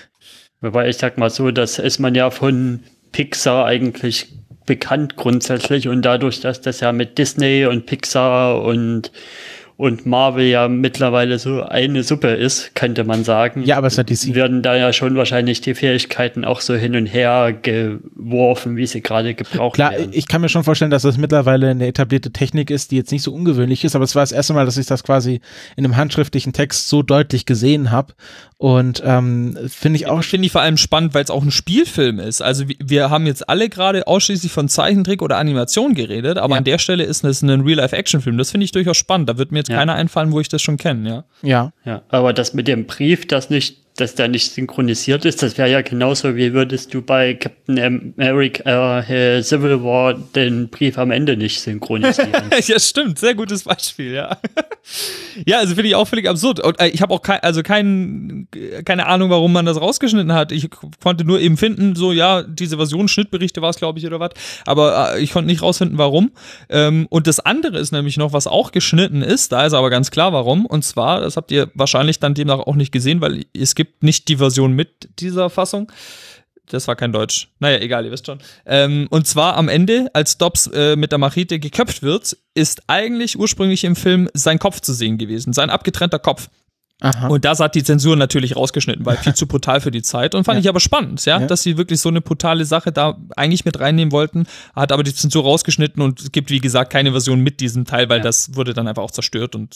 wobei 0.62 0.90
ich 0.90 0.98
sag 0.98 1.18
mal 1.18 1.30
so, 1.30 1.52
das 1.52 1.78
ist 1.78 2.00
man 2.00 2.16
ja 2.16 2.32
von 2.32 2.80
Pixar 3.12 3.66
eigentlich 3.66 4.34
bekannt 4.66 5.18
grundsätzlich 5.18 5.88
und 5.88 6.02
dadurch, 6.04 6.40
dass 6.40 6.62
das 6.62 6.80
ja 6.80 6.91
mit 6.91 7.18
Disney 7.18 7.66
und 7.66 7.86
Pixar 7.86 8.62
und 8.62 9.12
und 9.84 10.05
Marvel 10.05 10.45
ja 10.45 10.69
mittlerweile 10.69 11.38
so 11.39 11.61
eine 11.61 12.03
Suppe 12.03 12.30
ist, 12.30 12.73
könnte 12.73 13.03
man 13.03 13.26
sagen. 13.26 13.64
Ja, 13.65 13.76
aber 13.76 13.88
es 13.88 13.97
hat 13.97 14.10
DC. 14.10 14.34
Werden 14.34 14.61
da 14.61 14.77
ja 14.77 14.93
schon 14.93 15.18
wahrscheinlich 15.18 15.60
die 15.60 15.76
Fähigkeiten 15.76 16.45
auch 16.45 16.61
so 16.61 16.73
hin 16.73 16.95
und 16.95 17.05
her 17.05 17.51
geworfen, 17.51 18.77
wie 18.77 18.88
sie 18.88 19.01
gerade 19.01 19.34
gebraucht 19.34 19.76
Klar, 19.76 19.91
werden. 19.91 20.11
ich 20.14 20.30
kann 20.30 20.39
mir 20.39 20.47
schon 20.47 20.64
vorstellen, 20.64 20.89
dass 20.89 21.01
das 21.01 21.18
mittlerweile 21.18 21.72
eine 21.72 21.85
etablierte 21.85 22.31
Technik 22.31 22.69
ist, 22.69 22.91
die 22.91 22.95
jetzt 22.95 23.11
nicht 23.11 23.23
so 23.23 23.34
ungewöhnlich 23.34 23.84
ist, 23.84 23.93
aber 23.93 24.05
es 24.05 24.15
war 24.15 24.23
das 24.23 24.31
erste 24.31 24.53
Mal, 24.53 24.65
dass 24.65 24.77
ich 24.77 24.85
das 24.85 25.03
quasi 25.03 25.41
in 25.76 25.84
einem 25.84 25.97
handschriftlichen 25.97 26.53
Text 26.53 26.88
so 26.88 27.03
deutlich 27.03 27.45
gesehen 27.45 27.91
habe. 27.91 28.14
Und 28.64 29.03
ähm, 29.06 29.57
finde 29.68 29.98
ich 29.99 30.07
auch. 30.07 30.23
Finde 30.23 30.45
ich 30.45 30.53
vor 30.53 30.61
allem 30.61 30.77
spannend, 30.77 31.14
weil 31.14 31.22
es 31.26 31.30
auch 31.30 31.44
ein 31.44 31.52
Spielfilm 31.52 32.19
ist. 32.19 32.41
Also 32.41 32.64
wir 32.81 33.10
haben 33.10 33.26
jetzt 33.27 33.49
alle 33.49 33.68
gerade 33.68 34.07
ausschließlich 34.07 34.53
von 34.53 34.69
Zeichentrick 34.69 35.22
oder 35.22 35.35
Animation 35.38 35.95
geredet, 35.95 36.38
aber 36.38 36.53
Ja. 36.53 36.57
an 36.60 36.64
der 36.64 36.77
Stelle 36.77 37.03
ist 37.03 37.26
es 37.26 37.41
ein 37.41 37.49
Real-Life-Action-Film. 37.60 38.38
Das 38.38 38.52
finde 38.52 38.64
ich 38.64 38.72
durchaus 38.72 38.95
spannend. 38.95 39.27
Da 39.27 39.38
wird 39.38 39.52
mir 39.52 39.57
jetzt 39.60 39.68
Ja. 39.69 39.76
keiner 39.80 39.95
einfallen, 39.95 40.31
wo 40.31 40.40
ich 40.40 40.48
das 40.48 40.61
schon 40.61 40.77
kenne, 40.77 41.10
ja. 41.10 41.23
Ja. 41.41 41.73
Ja, 41.84 42.03
aber 42.07 42.31
das 42.31 42.53
mit 42.53 42.69
dem 42.69 42.85
Brief, 42.85 43.27
das 43.27 43.49
nicht, 43.49 43.82
dass 43.95 44.15
der 44.15 44.28
nicht 44.28 44.52
synchronisiert 44.52 45.24
ist, 45.24 45.44
das 45.44 45.57
wäre 45.57 45.70
ja 45.70 45.82
genauso, 45.82 46.36
wie 46.36 46.53
würdest 46.53 46.94
du 46.94 47.03
bei 47.03 47.36
Captain 47.36 47.80
America 48.18 49.02
äh, 49.02 49.44
Civil 49.44 49.84
War 49.84 50.15
den 50.15 50.70
Brief 50.70 50.98
am 50.98 51.11
Ende 51.11 51.38
nicht 51.38 51.61
synchronisieren. 51.61 52.32
ja, 52.65 52.80
stimmt. 52.80 53.20
Sehr 53.20 53.36
gutes 53.36 53.64
Beispiel, 53.64 54.14
ja. 54.14 54.38
ja, 55.45 55.60
also 55.60 55.76
finde 55.76 55.90
ich 55.90 55.95
auch 55.95 56.07
völlig 56.07 56.28
absurd. 56.28 56.60
Und 56.60 56.80
äh, 56.80 56.88
ich 56.88 57.03
habe 57.03 57.14
auch 57.14 57.22
kein, 57.22 57.40
also 57.41 57.61
kein, 57.61 58.48
keine 58.84 59.06
Ahnung, 59.06 59.30
warum 59.30 59.53
man 59.53 59.65
das 59.65 59.80
rausgeschnitten 59.80 60.34
hat. 60.34 60.52
Ich 60.52 60.70
konnte 61.03 61.24
nur 61.24 61.40
eben 61.40 61.57
finden, 61.57 61.95
so, 61.95 62.11
ja, 62.11 62.41
diese 62.41 62.78
Version, 62.78 63.07
Schnittberichte 63.07 63.61
war 63.61 63.70
es, 63.70 63.78
glaube 63.78 63.99
ich, 63.99 64.07
oder 64.07 64.20
was. 64.20 64.32
Aber 64.65 65.15
äh, 65.15 65.22
ich 65.22 65.34
konnte 65.34 65.48
nicht 65.48 65.61
rausfinden, 65.61 65.99
warum. 65.99 66.32
Ähm, 66.70 67.06
und 67.11 67.28
das 67.28 67.40
andere 67.40 67.78
ist 67.78 67.91
nämlich 67.91 68.18
noch, 68.18 68.34
was 68.34 68.48
auch 68.48 68.72
geschnitten 68.72 69.22
ist. 69.22 69.52
Da 69.52 69.68
ist 69.68 69.74
aber 69.74 69.91
ganz 69.91 70.10
klar, 70.10 70.34
warum. 70.34 70.65
Und 70.65 70.84
zwar, 70.84 71.22
das 71.22 71.38
habt 71.38 71.52
ihr 71.52 71.70
wahrscheinlich 71.76 72.20
dann 72.20 72.34
demnach 72.34 72.60
auch 72.60 72.76
nicht 72.76 72.91
gesehen, 72.91 73.22
weil 73.22 73.45
es 73.53 73.76
gibt 73.76 73.82
nicht 74.01 74.27
die 74.27 74.38
Version 74.38 74.73
mit 74.73 75.10
dieser 75.19 75.49
Fassung. 75.49 75.91
Das 76.69 76.88
war 76.88 76.95
kein 76.95 77.11
Deutsch. 77.11 77.49
Naja, 77.60 77.80
egal, 77.80 78.05
ihr 78.05 78.11
wisst 78.11 78.26
schon. 78.26 78.39
Ähm, 78.65 79.07
und 79.10 79.27
zwar 79.27 79.57
am 79.57 79.68
Ende, 79.68 80.10
als 80.14 80.38
Dobbs 80.38 80.68
äh, 80.68 80.95
mit 80.95 81.11
der 81.11 81.19
Machete 81.19 81.60
geköpft 81.60 82.01
wird, 82.03 82.38
ist 82.53 82.84
eigentlich 82.88 83.38
ursprünglich 83.38 83.84
im 83.84 83.95
Film 83.95 84.30
sein 84.34 84.60
Kopf 84.60 84.80
zu 84.80 84.93
sehen 84.93 85.18
gewesen, 85.18 85.51
sein 85.53 85.69
abgetrennter 85.69 86.19
Kopf. 86.19 86.49
Aha. 87.01 87.27
Und 87.27 87.43
das 87.43 87.60
hat 87.60 87.76
die 87.76 87.84
Zensur 87.84 88.15
natürlich 88.15 88.55
rausgeschnitten, 88.55 89.05
weil 89.05 89.18
viel 89.18 89.34
zu 89.35 89.45
brutal 89.45 89.81
für 89.81 89.91
die 89.91 90.01
Zeit. 90.03 90.35
Und 90.35 90.45
fand 90.45 90.55
Ja. 90.57 90.61
ich 90.61 90.69
aber 90.69 90.80
spannend, 90.80 91.26
ja, 91.26 91.41
Ja. 91.41 91.47
dass 91.47 91.64
sie 91.64 91.77
wirklich 91.77 91.99
so 91.99 92.07
eine 92.07 92.22
brutale 92.22 92.64
Sache 92.64 92.93
da 92.93 93.18
eigentlich 93.35 93.65
mit 93.65 93.80
reinnehmen 93.81 94.14
wollten, 94.14 94.47
hat 94.73 94.93
aber 94.93 95.03
die 95.03 95.14
Zensur 95.14 95.43
rausgeschnitten 95.43 96.01
und 96.01 96.22
es 96.22 96.31
gibt, 96.31 96.49
wie 96.49 96.60
gesagt, 96.61 96.93
keine 96.93 97.11
Version 97.11 97.41
mit 97.41 97.60
diesem 97.60 97.84
Teil, 97.84 98.07
weil 98.07 98.19
Ja. 98.19 98.23
das 98.23 98.55
wurde 98.55 98.73
dann 98.73 98.88
einfach 98.88 99.03
auch 99.03 99.11
zerstört 99.11 99.53
und 99.53 99.76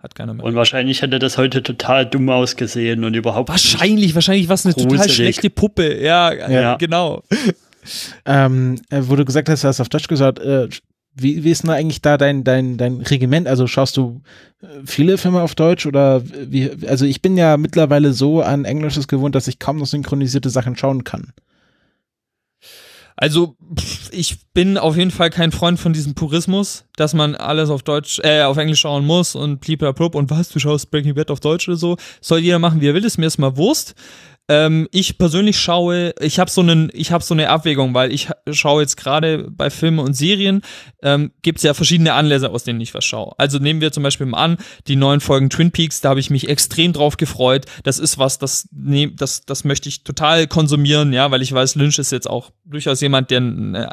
hat 0.00 0.14
keiner 0.14 0.34
mehr. 0.34 0.44
und 0.44 0.54
wahrscheinlich 0.54 1.02
hätte 1.02 1.18
das 1.18 1.38
heute 1.38 1.62
total 1.62 2.06
dumm 2.06 2.28
ausgesehen 2.30 3.04
und 3.04 3.14
überhaupt 3.14 3.48
Wahrscheinlich, 3.48 4.14
wahrscheinlich 4.14 4.48
war 4.48 4.54
es 4.54 4.64
eine 4.64 4.74
total 4.74 4.88
Gruselig. 4.98 5.14
schlechte 5.16 5.50
Puppe. 5.50 6.00
Ja, 6.00 6.32
Ja. 6.50 6.76
genau. 6.76 7.22
ähm, 8.26 8.76
äh, 8.90 9.00
wo 9.02 9.16
du 9.16 9.24
gesagt 9.24 9.48
hast, 9.48 9.64
du 9.64 9.68
hast 9.68 9.80
auf 9.80 9.88
Deutsch 9.88 10.08
gesagt, 10.08 10.38
äh, 10.38 10.68
wie, 11.14 11.42
wie 11.42 11.50
ist 11.50 11.62
denn 11.64 11.70
eigentlich 11.70 12.00
da 12.00 12.16
dein, 12.16 12.44
dein, 12.44 12.76
dein 12.76 12.98
Regiment? 13.00 13.48
Also 13.48 13.66
schaust 13.66 13.96
du 13.96 14.20
äh, 14.62 14.66
viele 14.84 15.18
Filme 15.18 15.40
auf 15.42 15.54
Deutsch 15.54 15.84
oder 15.86 16.22
wie, 16.24 16.70
also 16.86 17.04
ich 17.04 17.22
bin 17.22 17.36
ja 17.36 17.56
mittlerweile 17.56 18.12
so 18.12 18.40
an 18.42 18.64
Englisches 18.64 19.08
gewohnt, 19.08 19.34
dass 19.34 19.48
ich 19.48 19.58
kaum 19.58 19.78
noch 19.78 19.86
synchronisierte 19.86 20.50
Sachen 20.50 20.76
schauen 20.76 21.02
kann. 21.04 21.32
Also, 23.20 23.56
ich 24.12 24.38
bin 24.54 24.78
auf 24.78 24.96
jeden 24.96 25.10
Fall 25.10 25.30
kein 25.30 25.50
Freund 25.50 25.80
von 25.80 25.92
diesem 25.92 26.14
Purismus, 26.14 26.84
dass 26.94 27.14
man 27.14 27.34
alles 27.34 27.68
auf 27.68 27.82
Deutsch, 27.82 28.20
äh, 28.22 28.42
auf 28.42 28.56
Englisch 28.58 28.78
schauen 28.78 29.04
muss 29.04 29.34
und 29.34 29.60
bliblablub 29.60 30.14
und 30.14 30.30
was, 30.30 30.50
du 30.50 30.60
schaust 30.60 30.92
Breaking 30.92 31.16
Bad 31.16 31.32
auf 31.32 31.40
Deutsch 31.40 31.66
oder 31.68 31.76
so. 31.76 31.96
Soll 32.20 32.38
jeder 32.38 32.60
machen, 32.60 32.80
wie 32.80 32.86
er 32.86 32.94
will, 32.94 33.04
ist 33.04 33.18
mir 33.18 33.24
erstmal 33.24 33.56
Wurst. 33.56 33.96
Ähm, 34.48 34.88
ich 34.92 35.18
persönlich 35.18 35.58
schaue, 35.60 36.14
ich 36.20 36.38
habe 36.38 36.50
so 36.50 36.62
einen, 36.62 36.90
ich 36.94 37.12
habe 37.12 37.22
so 37.22 37.34
eine 37.34 37.50
Abwägung, 37.50 37.92
weil 37.92 38.12
ich 38.12 38.30
ha- 38.30 38.36
schaue 38.50 38.80
jetzt 38.82 38.96
gerade 38.96 39.46
bei 39.50 39.68
Filmen 39.68 39.98
und 39.98 40.14
Serien, 40.14 40.62
ähm, 41.02 41.32
gibt 41.42 41.58
es 41.58 41.64
ja 41.64 41.74
verschiedene 41.74 42.14
Anlässe, 42.14 42.50
aus 42.50 42.64
denen 42.64 42.80
ich 42.80 42.94
was 42.94 43.04
schaue. 43.04 43.34
Also 43.38 43.58
nehmen 43.58 43.80
wir 43.80 43.92
zum 43.92 44.02
Beispiel 44.02 44.26
mal 44.26 44.42
an, 44.42 44.56
die 44.86 44.96
neuen 44.96 45.20
Folgen 45.20 45.50
Twin 45.50 45.70
Peaks, 45.70 46.00
da 46.00 46.08
habe 46.10 46.20
ich 46.20 46.30
mich 46.30 46.48
extrem 46.48 46.94
drauf 46.94 47.18
gefreut. 47.18 47.66
Das 47.82 47.98
ist 47.98 48.18
was, 48.18 48.38
das, 48.38 48.68
ne, 48.72 49.12
das, 49.12 49.44
das 49.44 49.64
möchte 49.64 49.88
ich 49.88 50.02
total 50.02 50.46
konsumieren, 50.46 51.12
ja, 51.12 51.30
weil 51.30 51.42
ich 51.42 51.52
weiß, 51.52 51.74
Lynch 51.74 51.98
ist 51.98 52.12
jetzt 52.12 52.28
auch 52.28 52.50
durchaus 52.64 53.00
jemand, 53.00 53.30
der 53.30 53.40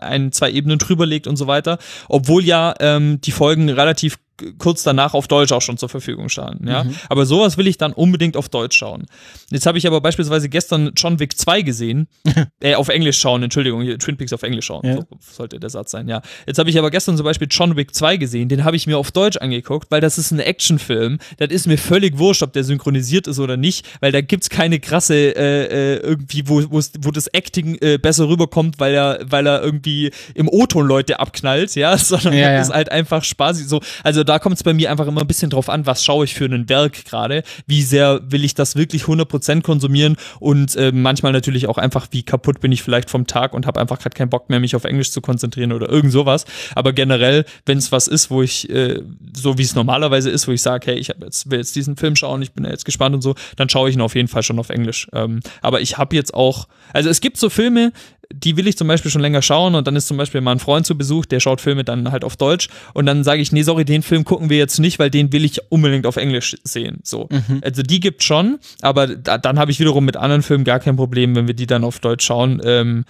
ein, 0.01 0.31
zwei 0.31 0.51
Ebenen 0.51 0.77
drüber 0.77 1.05
legt 1.05 1.27
und 1.27 1.35
so 1.35 1.47
weiter. 1.47 1.79
Obwohl 2.07 2.43
ja 2.45 2.73
ähm, 2.79 3.19
die 3.21 3.31
Folgen 3.31 3.69
relativ 3.69 4.17
kurz 4.57 4.83
danach 4.83 5.13
auf 5.13 5.27
Deutsch 5.27 5.51
auch 5.51 5.61
schon 5.61 5.77
zur 5.77 5.89
Verfügung 5.89 6.29
standen, 6.29 6.67
ja. 6.67 6.85
Aber 7.09 7.25
sowas 7.25 7.57
will 7.57 7.67
ich 7.67 7.77
dann 7.77 7.93
unbedingt 7.93 8.35
auf 8.37 8.49
Deutsch 8.49 8.77
schauen. 8.77 9.05
Jetzt 9.49 9.65
habe 9.65 9.77
ich 9.77 9.87
aber 9.87 10.01
beispielsweise 10.01 10.49
gestern 10.49 10.91
John 10.95 11.19
Wick 11.19 11.37
2 11.37 11.61
gesehen, 11.61 12.07
äh, 12.61 12.75
auf 12.75 12.89
Englisch 12.89 13.19
schauen, 13.19 13.43
Entschuldigung, 13.43 13.81
hier 13.81 13.97
Twin 13.99 14.17
Peaks 14.17 14.33
auf 14.33 14.43
Englisch 14.43 14.65
schauen, 14.65 14.85
Ja. 14.85 14.95
so 14.95 15.03
sollte 15.19 15.59
der 15.59 15.69
Satz 15.69 15.91
sein, 15.91 16.07
ja. 16.09 16.21
Jetzt 16.45 16.57
habe 16.59 16.69
ich 16.69 16.77
aber 16.77 16.91
gestern 16.91 17.15
zum 17.17 17.23
Beispiel 17.23 17.47
John 17.49 17.75
Wick 17.77 17.95
2 17.95 18.17
gesehen, 18.17 18.49
den 18.49 18.63
habe 18.65 18.75
ich 18.75 18.87
mir 18.87 18.97
auf 18.97 19.11
Deutsch 19.11 19.37
angeguckt, 19.37 19.89
weil 19.91 20.01
das 20.01 20.17
ist 20.17 20.31
ein 20.31 20.39
Actionfilm, 20.39 21.19
das 21.37 21.49
ist 21.49 21.67
mir 21.67 21.77
völlig 21.77 22.17
wurscht, 22.17 22.43
ob 22.43 22.51
der 22.53 22.63
synchronisiert 22.63 23.27
ist 23.27 23.39
oder 23.39 23.55
nicht, 23.57 23.85
weil 24.01 24.11
da 24.11 24.21
gibt's 24.21 24.49
keine 24.49 24.79
krasse, 24.79 25.15
äh, 25.15 25.95
äh, 25.95 25.97
irgendwie, 25.97 26.47
wo, 26.47 26.61
wo 26.71 27.11
das 27.11 27.27
Acting 27.27 27.77
äh, 27.81 27.97
besser 27.97 28.27
rüberkommt, 28.27 28.79
weil 28.79 28.93
er, 28.93 29.19
weil 29.23 29.47
er 29.47 29.61
irgendwie 29.63 30.11
im 30.33 30.49
O-Ton 30.49 30.85
Leute 30.87 31.19
abknallt, 31.19 31.73
ja, 31.75 31.97
sondern 31.97 32.33
Ja, 32.33 32.51
ja. 32.51 32.57
das 32.57 32.67
ist 32.67 32.73
halt 32.73 32.91
einfach 32.91 33.23
spaßig 33.23 33.67
so. 33.67 33.79
Also 34.03 34.24
da 34.25 34.39
kommt 34.39 34.57
es 34.57 34.63
bei 34.63 34.73
mir 34.73 34.91
einfach 34.91 35.07
immer 35.07 35.21
ein 35.21 35.27
bisschen 35.27 35.49
drauf 35.49 35.69
an, 35.69 35.85
was 35.85 36.03
schaue 36.03 36.25
ich 36.25 36.33
für 36.33 36.45
ein 36.45 36.67
Werk 36.69 37.05
gerade, 37.05 37.43
wie 37.67 37.81
sehr 37.81 38.21
will 38.29 38.43
ich 38.43 38.53
das 38.53 38.75
wirklich 38.75 39.03
100% 39.03 39.61
konsumieren 39.61 40.17
und 40.39 40.75
äh, 40.75 40.91
manchmal 40.91 41.31
natürlich 41.31 41.67
auch 41.67 41.77
einfach, 41.77 42.07
wie 42.11 42.23
kaputt 42.23 42.59
bin 42.59 42.71
ich 42.71 42.83
vielleicht 42.83 43.09
vom 43.09 43.27
Tag 43.27 43.53
und 43.53 43.65
habe 43.65 43.79
einfach 43.79 43.99
gerade 43.99 44.15
keinen 44.15 44.29
Bock 44.29 44.49
mehr, 44.49 44.59
mich 44.59 44.75
auf 44.75 44.83
Englisch 44.83 45.11
zu 45.11 45.21
konzentrieren 45.21 45.71
oder 45.71 45.89
irgend 45.89 46.11
sowas. 46.11 46.45
Aber 46.75 46.93
generell, 46.93 47.45
wenn 47.65 47.77
es 47.77 47.91
was 47.91 48.07
ist, 48.07 48.29
wo 48.29 48.41
ich, 48.41 48.69
äh, 48.69 49.01
so 49.33 49.57
wie 49.57 49.63
es 49.63 49.75
normalerweise 49.75 50.29
ist, 50.29 50.47
wo 50.47 50.51
ich 50.51 50.61
sage, 50.61 50.91
hey, 50.91 50.97
ich 50.97 51.07
jetzt, 51.07 51.49
will 51.49 51.59
jetzt 51.59 51.75
diesen 51.75 51.95
Film 51.95 52.15
schauen, 52.15 52.41
ich 52.41 52.51
bin 52.51 52.65
ja 52.65 52.71
jetzt 52.71 52.85
gespannt 52.85 53.15
und 53.15 53.21
so, 53.21 53.35
dann 53.55 53.69
schaue 53.69 53.89
ich 53.89 53.95
ihn 53.95 54.01
auf 54.01 54.15
jeden 54.15 54.27
Fall 54.27 54.43
schon 54.43 54.59
auf 54.59 54.69
Englisch. 54.69 55.07
Ähm, 55.13 55.39
aber 55.61 55.81
ich 55.81 55.97
habe 55.97 56.15
jetzt 56.15 56.33
auch, 56.33 56.67
also 56.93 57.09
es 57.09 57.21
gibt 57.21 57.37
so 57.37 57.49
Filme, 57.49 57.91
die 58.33 58.57
will 58.57 58.67
ich 58.67 58.77
zum 58.77 58.87
Beispiel 58.87 59.11
schon 59.11 59.21
länger 59.21 59.41
schauen 59.41 59.75
und 59.75 59.87
dann 59.87 59.95
ist 59.95 60.07
zum 60.07 60.17
Beispiel 60.17 60.41
mal 60.41 60.51
ein 60.51 60.59
Freund 60.59 60.85
zu 60.85 60.97
Besuch, 60.97 61.25
der 61.25 61.39
schaut 61.39 61.61
Filme 61.61 61.83
dann 61.83 62.11
halt 62.11 62.23
auf 62.23 62.37
Deutsch 62.37 62.69
und 62.93 63.05
dann 63.05 63.23
sage 63.23 63.41
ich, 63.41 63.51
nee, 63.51 63.63
sorry, 63.63 63.85
den 63.85 64.03
Film 64.03 64.23
gucken 64.25 64.49
wir 64.49 64.57
jetzt 64.57 64.79
nicht, 64.79 64.99
weil 64.99 65.09
den 65.09 65.31
will 65.31 65.45
ich 65.45 65.71
unbedingt 65.71 66.05
auf 66.05 66.17
Englisch 66.17 66.55
sehen. 66.63 66.99
So. 67.03 67.29
Also 67.61 67.83
die 67.83 67.99
gibt 67.99 68.23
schon, 68.23 68.59
aber 68.81 69.07
da, 69.07 69.37
dann 69.37 69.59
habe 69.59 69.71
ich 69.71 69.79
wiederum 69.79 70.05
mit 70.05 70.17
anderen 70.17 70.41
Filmen 70.41 70.63
gar 70.63 70.79
kein 70.79 70.95
Problem, 70.95 71.35
wenn 71.35 71.47
wir 71.47 71.53
die 71.53 71.67
dann 71.67 71.83
auf 71.83 71.99
Deutsch 71.99 72.25
schauen. 72.25 72.61
Ähm, 72.63 73.05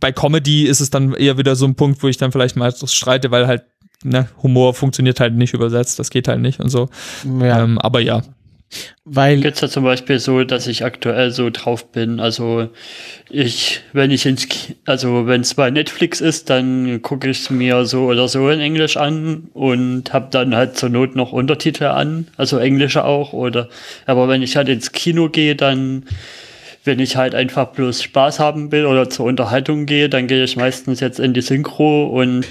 bei 0.00 0.12
Comedy 0.12 0.64
ist 0.64 0.80
es 0.80 0.90
dann 0.90 1.14
eher 1.14 1.38
wieder 1.38 1.56
so 1.56 1.66
ein 1.66 1.74
Punkt, 1.74 2.02
wo 2.02 2.08
ich 2.08 2.16
dann 2.16 2.32
vielleicht 2.32 2.56
mal 2.56 2.72
streite, 2.72 3.30
weil 3.30 3.46
halt 3.46 3.62
ne, 4.04 4.28
Humor 4.42 4.74
funktioniert 4.74 5.20
halt 5.20 5.34
nicht 5.34 5.54
übersetzt, 5.54 5.98
das 5.98 6.10
geht 6.10 6.28
halt 6.28 6.40
nicht 6.40 6.60
und 6.60 6.68
so. 6.68 6.88
Ja, 7.40 7.62
Ähm, 7.62 7.78
aber 7.78 8.00
ja, 8.00 8.22
weil 9.04 9.40
Geht's 9.40 9.60
ja 9.62 9.68
zum 9.68 9.84
Beispiel 9.84 10.18
so, 10.18 10.44
dass 10.44 10.66
ich 10.66 10.84
aktuell 10.84 11.30
so 11.30 11.48
drauf 11.50 11.90
bin. 11.90 12.20
Also 12.20 12.68
ich, 13.30 13.80
wenn 13.92 14.10
ich 14.10 14.26
ins, 14.26 14.46
also 14.84 15.26
wenn 15.26 15.40
es 15.40 15.54
bei 15.54 15.70
Netflix 15.70 16.20
ist, 16.20 16.50
dann 16.50 17.00
gucke 17.00 17.30
ich 17.30 17.40
es 17.40 17.50
mir 17.50 17.86
so 17.86 18.06
oder 18.06 18.28
so 18.28 18.50
in 18.50 18.60
Englisch 18.60 18.96
an 18.96 19.48
und 19.54 20.12
habe 20.12 20.28
dann 20.30 20.54
halt 20.54 20.76
zur 20.76 20.90
Not 20.90 21.16
noch 21.16 21.32
Untertitel 21.32 21.84
an, 21.84 22.28
also 22.36 22.58
Englische 22.58 23.04
auch. 23.04 23.32
Oder 23.32 23.68
aber 24.06 24.28
wenn 24.28 24.42
ich 24.42 24.56
halt 24.56 24.68
ins 24.68 24.92
Kino 24.92 25.30
gehe, 25.30 25.56
dann 25.56 26.04
wenn 26.84 27.00
ich 27.00 27.16
halt 27.16 27.34
einfach 27.34 27.66
bloß 27.68 28.02
Spaß 28.02 28.40
haben 28.40 28.72
will 28.72 28.86
oder 28.86 29.10
zur 29.10 29.26
Unterhaltung 29.26 29.84
gehe, 29.84 30.08
dann 30.08 30.26
gehe 30.26 30.44
ich 30.44 30.56
meistens 30.56 31.00
jetzt 31.00 31.20
in 31.20 31.34
die 31.34 31.42
Synchro 31.42 32.06
und 32.06 32.46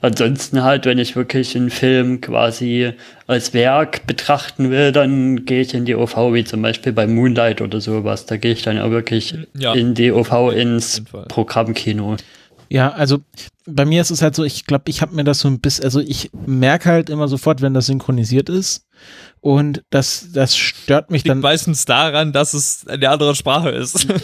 ansonsten 0.00 0.62
halt, 0.62 0.84
wenn 0.86 0.98
ich 0.98 1.16
wirklich 1.16 1.56
einen 1.56 1.70
Film 1.70 2.20
quasi 2.20 2.92
als 3.26 3.54
Werk 3.54 4.06
betrachten 4.06 4.70
will, 4.70 4.92
dann 4.92 5.44
gehe 5.44 5.60
ich 5.60 5.74
in 5.74 5.84
die 5.84 5.94
OV, 5.94 6.32
wie 6.32 6.44
zum 6.44 6.62
Beispiel 6.62 6.92
bei 6.92 7.06
Moonlight 7.06 7.60
oder 7.60 7.80
sowas. 7.80 8.26
Da 8.26 8.36
gehe 8.36 8.52
ich 8.52 8.62
dann 8.62 8.78
auch 8.78 8.90
wirklich 8.90 9.34
Ja. 9.54 9.74
in 9.74 9.94
die 9.94 10.12
OV 10.12 10.52
ins. 10.54 11.02
Programmkino. 11.28 12.16
Ja, 12.70 12.90
also 12.90 13.18
bei 13.66 13.84
mir 13.84 14.00
ist 14.00 14.10
es 14.10 14.22
halt 14.22 14.34
so, 14.34 14.44
ich 14.44 14.64
glaube, 14.66 14.84
ich 14.88 15.00
habe 15.02 15.14
mir 15.14 15.24
das 15.24 15.40
so 15.40 15.48
ein 15.48 15.60
bisschen, 15.60 15.84
also 15.84 16.00
ich 16.00 16.30
merke 16.46 16.88
halt 16.90 17.10
immer 17.10 17.28
sofort, 17.28 17.62
wenn 17.62 17.74
das 17.74 17.86
synchronisiert 17.86 18.48
ist. 18.48 18.86
Und 19.40 19.84
das, 19.90 20.28
das 20.32 20.56
stört 20.56 21.10
mich 21.10 21.22
liegt 21.22 21.30
dann. 21.30 21.40
meistens 21.40 21.84
daran, 21.84 22.32
dass 22.32 22.54
es 22.54 22.86
eine 22.88 23.08
andere 23.08 23.34
Sprache 23.34 23.70
ist. 23.70 24.06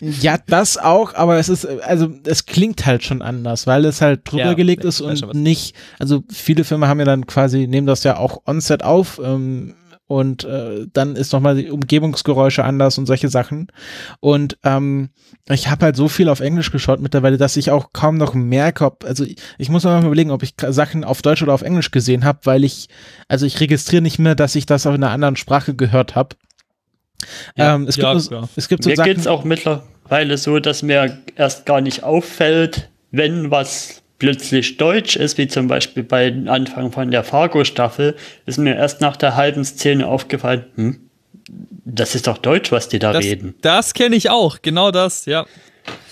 Ja, 0.00 0.38
das 0.46 0.78
auch, 0.78 1.14
aber 1.14 1.38
es 1.38 1.48
ist, 1.48 1.66
also 1.66 2.08
es 2.24 2.46
klingt 2.46 2.86
halt 2.86 3.02
schon 3.02 3.22
anders, 3.22 3.66
weil 3.66 3.84
es 3.84 4.00
halt 4.00 4.20
drüber 4.24 4.44
Ja, 4.44 4.54
gelegt 4.54 4.84
ist 4.84 5.00
und 5.00 5.34
nicht, 5.34 5.74
also 5.98 6.22
viele 6.32 6.62
Filme 6.62 6.86
haben 6.86 7.00
ja 7.00 7.04
dann 7.04 7.26
quasi, 7.26 7.66
nehmen 7.66 7.88
das 7.88 8.04
ja 8.04 8.16
auch 8.16 8.42
on-set 8.46 8.84
auf, 8.84 9.20
ähm, 9.22 9.74
und 10.10 10.42
äh, 10.42 10.88
dann 10.92 11.14
ist 11.14 11.32
nochmal 11.32 11.54
die 11.54 11.70
Umgebungsgeräusche 11.70 12.64
anders 12.64 12.98
und 12.98 13.06
solche 13.06 13.28
Sachen. 13.28 13.68
Und 14.18 14.58
ähm, 14.64 15.10
ich 15.48 15.68
habe 15.68 15.84
halt 15.84 15.94
so 15.94 16.08
viel 16.08 16.28
auf 16.28 16.40
Englisch 16.40 16.72
geschaut 16.72 16.98
mittlerweile, 16.98 17.38
dass 17.38 17.56
ich 17.56 17.70
auch 17.70 17.92
kaum 17.92 18.16
noch 18.16 18.34
merke, 18.34 18.86
ob, 18.86 19.04
also 19.04 19.22
ich, 19.22 19.36
ich 19.56 19.68
muss 19.68 19.84
mal 19.84 20.04
überlegen, 20.04 20.32
ob 20.32 20.42
ich 20.42 20.54
Sachen 20.70 21.04
auf 21.04 21.22
Deutsch 21.22 21.44
oder 21.44 21.54
auf 21.54 21.62
Englisch 21.62 21.92
gesehen 21.92 22.24
habe, 22.24 22.40
weil 22.42 22.64
ich, 22.64 22.88
also 23.28 23.46
ich 23.46 23.60
registriere 23.60 24.02
nicht 24.02 24.18
mehr, 24.18 24.34
dass 24.34 24.56
ich 24.56 24.66
das 24.66 24.84
auch 24.84 24.94
in 24.94 25.04
einer 25.04 25.12
anderen 25.12 25.36
Sprache 25.36 25.76
gehört 25.76 26.16
habe. 26.16 26.34
Ja, 27.54 27.76
ähm, 27.76 27.86
es, 27.86 27.94
ja, 27.94 28.12
gibt, 28.12 28.32
ja. 28.32 28.48
es 28.56 28.66
gibt 28.66 28.82
so 28.82 28.90
mir 28.90 28.96
geht 28.96 29.18
es 29.18 29.28
auch 29.28 29.44
mittlerweile 29.44 30.38
so, 30.38 30.58
dass 30.58 30.82
mir 30.82 31.20
erst 31.36 31.66
gar 31.66 31.80
nicht 31.80 32.02
auffällt, 32.02 32.90
wenn 33.12 33.52
was 33.52 33.99
plötzlich 34.20 34.76
deutsch 34.76 35.16
ist, 35.16 35.36
wie 35.36 35.48
zum 35.48 35.66
Beispiel 35.66 36.04
bei 36.04 36.32
Anfang 36.46 36.92
von 36.92 37.10
der 37.10 37.24
Fargo-Staffel, 37.24 38.14
ist 38.46 38.58
mir 38.58 38.76
erst 38.76 39.00
nach 39.00 39.16
der 39.16 39.34
halben 39.34 39.64
Szene 39.64 40.06
aufgefallen, 40.06 40.66
hm, 40.76 41.00
das 41.84 42.14
ist 42.14 42.28
doch 42.28 42.38
Deutsch, 42.38 42.70
was 42.70 42.88
die 42.88 43.00
da 43.00 43.12
das, 43.12 43.24
reden. 43.24 43.54
Das 43.62 43.94
kenne 43.94 44.14
ich 44.14 44.30
auch, 44.30 44.62
genau 44.62 44.92
das, 44.92 45.26
ja. 45.26 45.46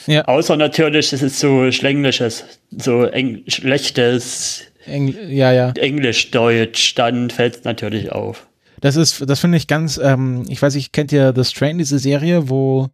ja. 0.08 0.24
Außer 0.24 0.56
natürlich 0.56 1.12
ist 1.12 1.22
es 1.22 1.38
so 1.38 1.70
schlänglisches, 1.70 2.44
so 2.76 3.04
eng 3.04 3.44
schlechtes 3.46 4.64
Engl 4.86 5.30
ja, 5.30 5.52
ja. 5.52 5.70
Englisch-Deutsch, 5.70 6.96
dann 6.96 7.30
fällt 7.30 7.56
es 7.56 7.64
natürlich 7.64 8.10
auf. 8.10 8.48
Das 8.80 8.96
ist, 8.96 9.28
das 9.28 9.40
finde 9.40 9.58
ich 9.58 9.66
ganz, 9.66 9.98
ähm, 9.98 10.44
ich 10.48 10.60
weiß 10.60 10.74
nicht, 10.74 10.92
kennt 10.92 11.12
ihr 11.12 11.32
The 11.36 11.44
Strain, 11.44 11.78
diese 11.78 11.98
Serie, 11.98 12.48
wo 12.48 12.88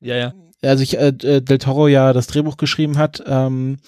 ja, 0.00 0.16
ja. 0.16 0.34
Also 0.62 0.82
ich, 0.82 0.98
äh, 0.98 1.12
Del 1.12 1.58
Toro 1.58 1.88
ja 1.88 2.12
das 2.12 2.26
Drehbuch 2.26 2.56
geschrieben 2.56 2.98
hat, 2.98 3.22
ähm, 3.26 3.78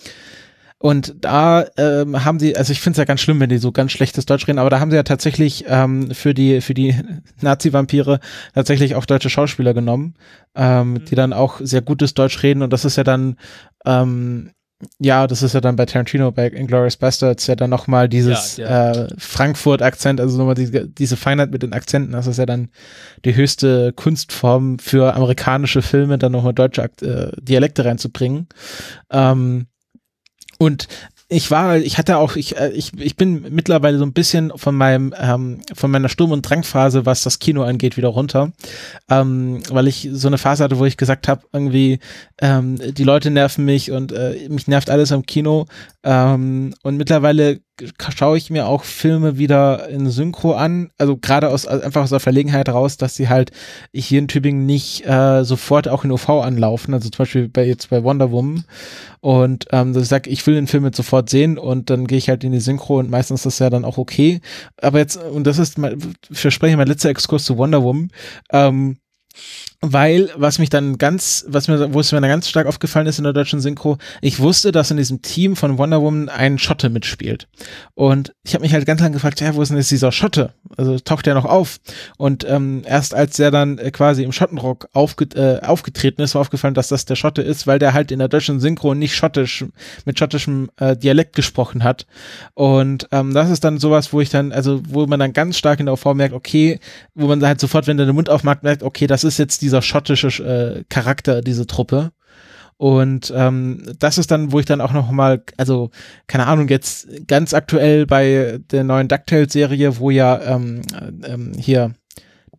und 0.83 1.15
da 1.21 1.65
ähm, 1.77 2.25
haben 2.25 2.41
sie, 2.41 2.57
also 2.57 2.73
ich 2.73 2.81
finde 2.81 2.95
es 2.95 2.99
ja 2.99 3.05
ganz 3.05 3.21
schlimm, 3.21 3.39
wenn 3.39 3.49
die 3.49 3.59
so 3.59 3.71
ganz 3.71 3.93
schlechtes 3.93 4.27
Deutsch 4.27 4.49
reden, 4.49 4.59
aber 4.59 4.69
da 4.69 4.81
haben 4.81 4.91
sie 4.91 4.97
ja 4.97 5.05
tatsächlich 5.05 5.65
ähm, 5.69 6.11
für 6.11 6.35
die 6.35 6.61
für 6.61 6.75
die 6.75 6.97
Nazi-Vampire 7.41 8.19
tatsächlich 8.53 8.97
auch 8.97 9.07
deutsche 9.07 9.31
Schauspieler 9.31 9.75
genommen, 9.75 10.15
ähm, 10.57 10.95
mhm. 10.95 11.05
die 11.05 11.15
dann 11.15 11.33
auch 11.33 11.61
sehr 11.63 11.83
gutes 11.83 12.15
Deutsch 12.15 12.43
reden 12.43 12.63
und 12.63 12.73
das 12.73 12.85
ist 12.85 12.97
ja 12.97 13.05
dann 13.05 13.37
ähm, 13.87 14.51
ja, 14.99 15.29
das 15.29 15.45
ist 15.45 15.53
ja 15.53 15.61
dann 15.61 15.77
bei 15.77 15.87
Tarantino, 15.87 16.33
bei 16.33 16.49
Inglourious 16.49 16.97
Bastards 16.97 17.47
ja 17.47 17.55
dann 17.55 17.71
nochmal 17.71 18.09
dieses 18.09 18.57
ja, 18.57 18.93
ja. 18.93 19.03
äh, 19.05 19.09
Frankfurt-Akzent, 19.17 20.21
also 20.21 20.37
nochmal 20.37 20.57
die, 20.57 20.93
diese 20.93 21.17
Feinheit 21.17 21.53
mit 21.53 21.63
den 21.63 21.75
Akzenten, 21.75 22.11
das 22.11 22.27
ist 22.27 22.39
ja 22.39 22.47
dann 22.47 22.71
die 23.25 23.37
höchste 23.37 23.93
Kunstform 23.93 24.81
für 24.81 25.15
amerikanische 25.15 25.83
Filme, 25.83 26.19
dann 26.19 26.33
nochmal 26.33 26.55
deutsche 26.55 26.83
äh, 27.03 27.31
Dialekte 27.41 27.85
reinzubringen. 27.85 28.49
Ähm, 29.13 29.69
und 30.63 30.87
ich 31.29 31.51
war, 31.51 31.79
ich 31.79 31.99
hatte 31.99 32.19
auch, 32.19 32.37
ich, 32.37 32.57
äh, 32.57 32.71
ich, 32.71 32.93
ich 32.99 33.17
bin 33.17 33.47
mittlerweile 33.51 33.99
so 33.99 34.05
ein 34.05 34.13
bisschen 34.13 34.53
von 34.55 34.77
meinem, 34.77 35.15
ähm, 35.19 35.61
von 35.75 35.91
meiner 35.91 36.09
Sturm- 36.09 36.31
und 36.31 36.43
Drangphase, 36.43 37.07
was 37.07 37.23
das 37.23 37.39
Kino 37.39 37.63
angeht, 37.63 37.97
wieder 37.97 38.09
runter. 38.09 38.53
Ähm, 39.11 39.63
weil 39.71 39.89
ich 39.89 40.09
so 40.13 40.29
eine 40.29 40.39
Phase 40.39 40.63
hatte, 40.63 40.79
wo 40.79 40.85
ich 40.85 40.97
gesagt 40.97 41.29
habe, 41.29 41.43
irgendwie, 41.53 41.99
ähm, 42.41 42.79
die 42.95 43.05
Leute 43.05 43.31
nerven 43.31 43.65
mich 43.65 43.91
und 43.91 44.13
äh, 44.13 44.47
mich 44.51 44.69
nervt 44.69 44.91
alles 44.91 45.11
am 45.11 45.25
Kino. 45.25 45.67
Ähm, 46.05 46.75
und 46.83 46.97
mittlerweile 46.97 47.61
schaue 48.17 48.37
ich 48.37 48.51
mir 48.51 48.67
auch 48.67 48.85
Filme 48.85 49.39
wieder 49.39 49.89
in 49.89 50.09
Synchro 50.11 50.53
an, 50.53 50.91
also 50.99 51.17
gerade 51.17 51.49
aus 51.49 51.67
also 51.67 51.85
einfach 51.85 52.03
aus 52.03 52.11
der 52.11 52.21
Verlegenheit 52.21 52.69
raus, 52.69 52.97
dass 52.97 53.17
sie 53.17 53.29
halt 53.29 53.51
hier 53.95 54.19
in 54.19 54.29
Tübingen 54.29 54.67
nicht 54.67 55.07
äh, 55.07 55.45
sofort 55.45 55.89
auch 55.89 56.05
in 56.05 56.13
OV 56.13 56.29
anlaufen, 56.29 56.95
also 56.95 57.09
zum 57.09 57.19
Beispiel 57.19 57.49
bei 57.49 57.65
jetzt 57.65 57.91
bei 57.91 58.05
Wonder 58.05 58.31
Woman. 58.31 58.65
Und 59.21 59.67
ähm, 59.73 59.93
dass 59.93 60.05
ich 60.05 60.09
sage, 60.09 60.31
ich 60.31 60.47
will 60.47 60.55
den 60.55 60.67
Film 60.67 60.85
jetzt 60.85 60.97
sofort 60.97 61.31
sehen 61.31 61.59
und 61.59 61.91
dann 61.91 62.07
gehe 62.07 62.19
ich 62.19 62.29
halt 62.29 62.45
in 62.45 62.53
die 62.53 62.61
Synchro 62.61 62.99
und 62.99 63.11
meistens 63.11 63.41
ist 63.41 63.47
das 63.47 63.59
ja 63.61 63.71
dann 63.71 63.85
auch 63.85 63.99
okay, 63.99 64.41
aber 64.81 64.99
jetzt 64.99 65.17
und 65.17 65.47
das 65.47 65.59
ist 65.59 65.79
mein, 65.79 65.99
verspreche 66.31 66.77
mein 66.77 66.89
letzter 66.89 67.09
Exkurs 67.09 67.45
zu 67.45 67.57
Wonder 67.57 67.83
Woman, 67.83 68.11
ähm, 68.53 68.97
weil 69.85 70.31
was 70.37 70.61
mich 70.61 70.71
dann 70.71 70.97
ganz, 70.97 71.45
was 71.49 71.67
mir, 71.67 71.93
wo 71.93 71.99
es 71.99 72.13
mir 72.13 72.21
dann 72.21 72.31
ganz 72.31 72.49
stark 72.49 72.69
aufgefallen 72.69 73.09
ist 73.09 73.19
in 73.19 73.25
der 73.25 73.33
deutschen 73.33 73.61
Synchro, 73.61 73.99
ich 74.21 74.39
wusste, 74.39 74.71
dass 74.71 74.93
in 74.93 74.97
diesem 74.97 75.23
Team 75.23 75.57
von 75.57 75.77
Wonder 75.77 76.01
Woman 76.01 76.29
ein 76.29 76.59
Schotte 76.59 76.89
mitspielt. 76.89 77.49
Und 77.95 78.33
ich 78.45 78.55
habe 78.55 78.63
mich 78.63 78.73
halt 78.73 78.87
ganz 78.87 79.01
lange 79.01 79.15
gefragt, 79.15 79.41
ja, 79.41 79.57
wo 79.57 79.61
ist 79.61 79.71
denn 79.71 79.77
jetzt 79.77 79.91
dieser 79.91 80.13
Schotte? 80.13 80.55
Also 80.77 81.01
taucht 81.01 81.27
der 81.27 81.35
noch 81.35 81.45
auf? 81.45 81.81
Und 82.17 82.47
ähm, 82.49 82.83
erst 82.87 83.13
als 83.13 83.37
der 83.37 83.51
dann 83.51 83.79
äh, 83.79 83.91
quasi 83.91 84.23
im 84.23 84.31
Schottenrock 84.31 84.89
aufge 84.93 85.25
äh, 85.35 85.61
aufgetreten 85.67 86.23
ist, 86.23 86.37
war 86.37 86.43
aufgefallen, 86.43 86.75
dass 86.75 86.87
das 86.87 87.05
der 87.05 87.17
Schotte 87.17 87.43
ist, 87.43 87.67
weil 87.67 87.81
der 87.81 87.93
halt 87.93 88.13
in 88.13 88.21
der 88.21 88.29
deutschen 88.29 88.61
Synchro 88.61 88.95
nicht 88.95 89.17
schottisch, 89.17 89.65
mit 90.05 90.17
schottischem 90.17 90.71
äh, 90.79 90.97
Dialekt 90.97 91.35
gesprochen 91.35 91.83
hat. 91.83 92.07
Und 92.55 93.09
ähm, 93.11 93.35
das 93.35 93.51
ist 93.51 93.65
dann 93.65 93.79
sowas, 93.79 94.13
wo 94.13 94.21
ich 94.21 94.31
dann, 94.31 94.53
also 94.53 94.81
wo 94.89 95.07
man 95.07 95.19
dann 95.19 95.33
ganz 95.33 95.59
stark 95.59 95.81
in 95.81 95.87
der 95.87 95.95
OV 95.95 96.15
merkt, 96.15 96.35
okay, 96.35 96.79
wo 97.17 97.27
man 97.27 97.45
halt 97.45 97.61
sofort, 97.61 97.89
wenn 97.89 97.97
der 97.97 98.07
den 98.07 98.15
Mund 98.15 98.31
aufmacht, 98.31 98.63
merkt, 98.63 98.85
okay, 98.85 99.09
das 99.09 99.25
ist 99.25 99.39
jetzt 99.39 99.61
die 99.63 99.72
dieser 99.73 99.83
schottische 99.83 100.29
äh, 100.45 100.85
Charakter, 100.91 101.41
diese 101.41 101.67
Truppe. 101.67 102.13
Und 102.77 103.33
ähm, 103.35 103.83
das 103.99 104.19
ist 104.19 104.31
dann, 104.31 104.53
wo 104.53 104.59
ich 104.59 104.67
dann 104.67 104.81
auch 104.81 104.93
noch 104.93 105.11
mal, 105.11 105.43
also 105.57 105.91
keine 106.27 106.47
Ahnung, 106.47 106.69
jetzt 106.69 107.09
ganz 107.27 107.55
aktuell 107.55 108.07
bei 108.07 108.59
der 108.71 108.85
neuen 108.85 109.09
DuckTales-Serie, 109.09 109.99
wo 109.99 110.11
ja 110.11 110.41
ähm, 110.43 110.83
ähm, 111.25 111.53
hier 111.57 111.95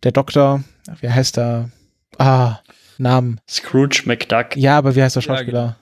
der 0.01 0.11
Doktor, 0.11 0.63
wie 1.01 1.09
heißt 1.09 1.37
er? 1.37 1.69
Ah, 2.17 2.59
Namen. 2.97 3.39
Scrooge 3.49 4.03
McDuck. 4.05 4.55
Ja, 4.55 4.77
aber 4.77 4.95
wie 4.95 5.03
heißt 5.03 5.15
der 5.15 5.21
Schauspieler? 5.21 5.77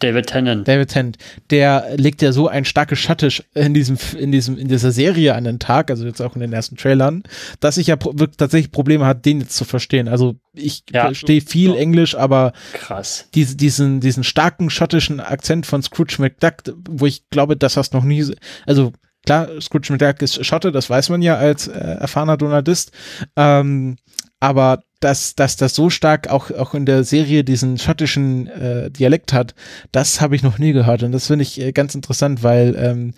David 0.00 0.26
Tennant. 0.26 0.66
David 0.66 0.88
Tennant. 0.90 1.18
Der 1.50 1.96
legt 1.96 2.20
ja 2.20 2.32
so 2.32 2.48
ein 2.48 2.64
starkes 2.64 2.98
Schattisch 2.98 3.42
in 3.54 3.74
diesem, 3.74 3.96
in 4.18 4.32
diesem, 4.32 4.58
in 4.58 4.68
dieser 4.68 4.90
Serie 4.90 5.34
an 5.34 5.44
den 5.44 5.58
Tag, 5.58 5.90
also 5.90 6.04
jetzt 6.04 6.20
auch 6.20 6.34
in 6.34 6.40
den 6.40 6.52
ersten 6.52 6.76
Trailern, 6.76 7.22
dass 7.60 7.76
ich 7.76 7.86
ja 7.86 7.96
wirklich 8.00 8.36
tatsächlich 8.36 8.72
Probleme 8.72 9.06
hat, 9.06 9.24
den 9.24 9.40
jetzt 9.40 9.56
zu 9.56 9.64
verstehen. 9.64 10.08
Also 10.08 10.36
ich 10.52 10.82
ja. 10.92 11.02
verstehe 11.02 11.40
viel 11.40 11.70
ja. 11.70 11.76
Englisch, 11.76 12.16
aber 12.16 12.52
krass. 12.72 13.28
Diese, 13.34 13.56
diesen, 13.56 14.00
diesen 14.00 14.24
starken 14.24 14.68
schottischen 14.68 15.20
Akzent 15.20 15.64
von 15.64 15.82
Scrooge 15.82 16.16
McDuck, 16.18 16.74
wo 16.88 17.06
ich 17.06 17.28
glaube, 17.30 17.56
dass 17.56 17.74
das 17.74 17.92
noch 17.92 18.04
nie, 18.04 18.24
also 18.66 18.92
klar, 19.24 19.48
Scrooge 19.60 19.92
McDuck 19.92 20.22
ist 20.22 20.44
Schotte, 20.44 20.72
das 20.72 20.90
weiß 20.90 21.08
man 21.08 21.22
ja 21.22 21.36
als 21.36 21.68
äh, 21.68 21.78
erfahrener 21.78 22.36
Donaldist, 22.36 22.90
ähm, 23.36 23.96
aber 24.40 24.82
dass, 25.04 25.34
dass 25.34 25.56
das 25.56 25.74
so 25.74 25.90
stark 25.90 26.28
auch, 26.28 26.50
auch 26.50 26.72
in 26.72 26.86
der 26.86 27.04
Serie 27.04 27.44
diesen 27.44 27.76
schottischen 27.76 28.46
äh, 28.48 28.90
Dialekt 28.90 29.34
hat, 29.34 29.54
das 29.92 30.22
habe 30.22 30.34
ich 30.34 30.42
noch 30.42 30.58
nie 30.58 30.72
gehört. 30.72 31.02
Und 31.02 31.12
das 31.12 31.26
finde 31.26 31.42
ich 31.42 31.60
äh, 31.60 31.72
ganz 31.72 31.94
interessant, 31.94 32.42
weil 32.42 32.74
ähm, 32.78 33.12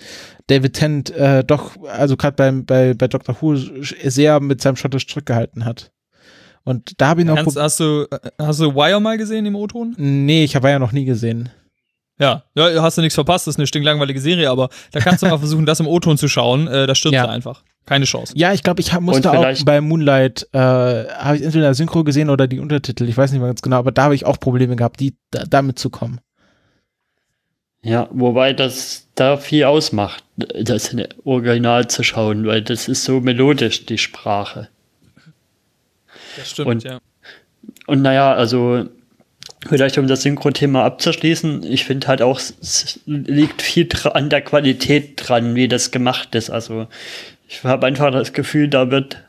David 0.49 0.73
Tennant 0.73 1.11
äh, 1.11 1.45
doch, 1.45 1.77
also 1.87 2.17
gerade 2.17 2.35
beim 2.35 2.65
bei, 2.65 2.95
bei 2.95 3.07
Doctor 3.07 3.37
Who 3.41 3.55
sehr 3.55 4.41
mit 4.41 4.61
seinem 4.61 4.75
Schottisch 4.75 5.07
zurückgehalten 5.07 5.65
hat. 5.65 5.93
Und 6.65 7.01
da 7.01 7.09
habe 7.09 7.21
ich 7.21 7.27
noch. 7.27 7.37
Ernst, 7.37 7.57
hast 7.57 7.79
du, 7.79 8.07
hast 8.37 8.59
du 8.59 8.75
Wire 8.75 9.01
mal 9.01 9.17
gesehen 9.17 9.47
im 9.47 9.55
O-Ton? 9.55 9.95
Nee, 9.97 10.43
ich 10.43 10.57
habe 10.57 10.69
ja 10.69 10.81
noch 10.81 10.91
nie 10.91 11.05
gesehen. 11.05 11.51
Ja, 12.19 12.43
ja, 12.57 12.83
hast 12.83 12.99
du 12.99 13.03
nichts 13.03 13.15
verpasst, 13.15 13.47
das 13.47 13.55
ist 13.55 13.59
eine 13.61 13.67
stinklangweilige 13.69 14.21
Serie, 14.21 14.51
aber 14.51 14.71
da 14.91 15.01
kannst 15.01 15.23
du 15.23 15.27
mal 15.31 15.39
versuchen, 15.39 15.67
das 15.67 15.79
im 15.79 15.87
O-Ton 15.87 16.19
zu 16.19 16.27
schauen. 16.27 16.67
Äh, 16.67 16.89
da 16.89 16.97
stirbt 16.97 17.15
ja. 17.15 17.29
einfach. 17.29 17.63
Keine 17.87 18.05
Chance. 18.05 18.33
Ja, 18.37 18.53
ich 18.53 18.63
glaube, 18.65 18.81
ich 18.81 18.93
hab, 18.93 19.01
musste 19.01 19.31
auch 19.31 19.65
bei 19.65 19.81
Moonlight, 19.81 20.49
äh, 20.53 20.59
habe 20.59 21.37
ich 21.37 21.43
entweder 21.43 21.73
Synchro 21.73 22.03
gesehen 22.03 22.31
oder 22.31 22.49
die 22.49 22.59
Untertitel, 22.59 23.09
ich 23.09 23.17
weiß 23.17 23.31
nicht 23.31 23.41
mehr 23.41 23.49
ganz 23.49 23.63
genau, 23.63 23.77
aber 23.77 23.93
da 23.93 24.05
habe 24.05 24.15
ich 24.15 24.27
auch 24.27 24.41
Probleme 24.41 24.75
gehabt, 24.75 24.99
die 24.99 25.15
da, 25.31 25.45
damit 25.49 25.79
zu 25.79 25.89
kommen. 25.89 26.21
Ja, 27.83 28.09
wobei 28.11 28.53
das 28.53 29.07
da 29.15 29.37
viel 29.37 29.65
ausmacht, 29.65 30.25
das 30.37 30.97
Original 31.25 31.87
zu 31.87 32.03
schauen, 32.03 32.45
weil 32.45 32.61
das 32.61 32.89
ist 32.89 33.05
so 33.05 33.21
melodisch, 33.21 33.87
die 33.87 33.99
Sprache. 33.99 34.69
Das 36.37 36.51
stimmt, 36.51 36.69
und, 36.69 36.85
ja. 36.85 36.99
Und 37.87 38.03
naja, 38.03 38.35
also 38.35 38.89
Vielleicht 39.69 39.99
um 39.99 40.07
das 40.07 40.23
Synchro-Thema 40.23 40.85
abzuschließen, 40.85 41.65
ich 41.65 41.85
finde 41.85 42.07
halt 42.07 42.23
auch, 42.23 42.39
es 42.39 43.01
liegt 43.07 43.63
viel 43.63 43.89
an 44.05 44.31
der 44.31 44.43
Qualität 44.43 45.15
dran, 45.17 45.55
wie 45.55 45.67
das 45.67 45.91
gemacht 45.91 46.35
ist. 46.35 46.51
Also 46.51 46.87
ich 47.49 47.65
habe 47.65 47.87
einfach 47.87 48.11
das 48.11 48.33
Gefühl, 48.33 48.69
da 48.69 48.91
wird 48.91 49.23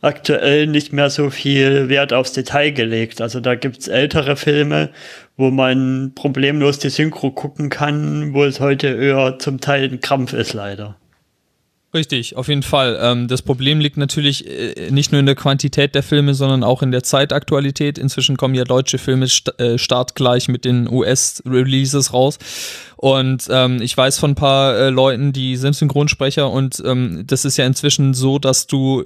aktuell 0.00 0.66
nicht 0.66 0.92
mehr 0.92 1.10
so 1.10 1.30
viel 1.30 1.88
Wert 1.88 2.12
aufs 2.12 2.32
Detail 2.32 2.70
gelegt. 2.70 3.20
Also 3.20 3.40
da 3.40 3.54
gibt's 3.54 3.88
ältere 3.88 4.36
Filme, 4.36 4.90
wo 5.36 5.50
man 5.50 6.12
problemlos 6.14 6.78
die 6.78 6.90
Synchro 6.90 7.30
gucken 7.30 7.68
kann, 7.68 8.32
wo 8.32 8.44
es 8.44 8.60
heute 8.60 8.88
eher 8.88 9.38
zum 9.38 9.60
Teil 9.60 9.84
ein 9.90 10.00
Krampf 10.00 10.32
ist, 10.32 10.52
leider. 10.52 10.96
Richtig, 11.98 12.36
auf 12.36 12.46
jeden 12.46 12.62
Fall. 12.62 12.96
Ähm, 13.02 13.26
das 13.26 13.42
Problem 13.42 13.80
liegt 13.80 13.96
natürlich 13.96 14.46
äh, 14.46 14.88
nicht 14.92 15.10
nur 15.10 15.18
in 15.18 15.26
der 15.26 15.34
Quantität 15.34 15.96
der 15.96 16.04
Filme, 16.04 16.32
sondern 16.32 16.62
auch 16.62 16.80
in 16.80 16.92
der 16.92 17.02
Zeitaktualität. 17.02 17.98
Inzwischen 17.98 18.36
kommen 18.36 18.54
ja 18.54 18.62
deutsche 18.62 18.98
Filme 18.98 19.26
äh, 19.58 19.78
startgleich 19.78 20.46
mit 20.46 20.64
den 20.64 20.88
US-Releases 20.88 22.12
raus. 22.12 22.38
Und 22.96 23.48
ähm, 23.50 23.82
ich 23.82 23.96
weiß 23.96 24.20
von 24.20 24.30
ein 24.30 24.34
paar 24.36 24.76
äh, 24.76 24.90
Leuten, 24.90 25.32
die 25.32 25.56
sind 25.56 25.74
Synchronsprecher 25.74 26.48
und 26.48 26.80
ähm, 26.86 27.24
das 27.26 27.44
ist 27.44 27.56
ja 27.56 27.66
inzwischen 27.66 28.14
so, 28.14 28.38
dass 28.38 28.68
du 28.68 29.04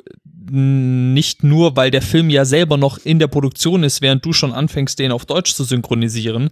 nicht 0.51 1.45
nur, 1.45 1.77
weil 1.77 1.91
der 1.91 2.03
Film 2.03 2.29
ja 2.29 2.45
selber 2.45 2.77
noch 2.77 2.99
in 2.99 3.19
der 3.19 3.29
Produktion 3.29 3.85
ist, 3.85 4.03
während 4.03 4.23
du 4.23 4.35
schon 4.35 4.53
anfängst, 4.53 4.99
den 4.99 5.13
auf 5.13 5.25
Deutsch 5.25 5.55
zu 5.55 5.65
synchronisieren, 5.65 6.51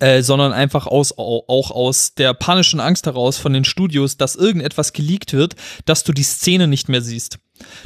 äh, 0.00 0.22
sondern 0.22 0.52
einfach 0.52 0.86
aus, 0.86 1.14
auch 1.16 1.70
aus 1.70 2.14
der 2.14 2.34
panischen 2.34 2.80
Angst 2.80 3.06
heraus 3.06 3.38
von 3.38 3.52
den 3.52 3.64
Studios, 3.64 4.16
dass 4.16 4.36
irgendetwas 4.36 4.92
geleakt 4.92 5.32
wird, 5.32 5.56
dass 5.86 6.04
du 6.04 6.12
die 6.12 6.22
Szene 6.22 6.68
nicht 6.68 6.88
mehr 6.88 7.02
siehst. 7.02 7.38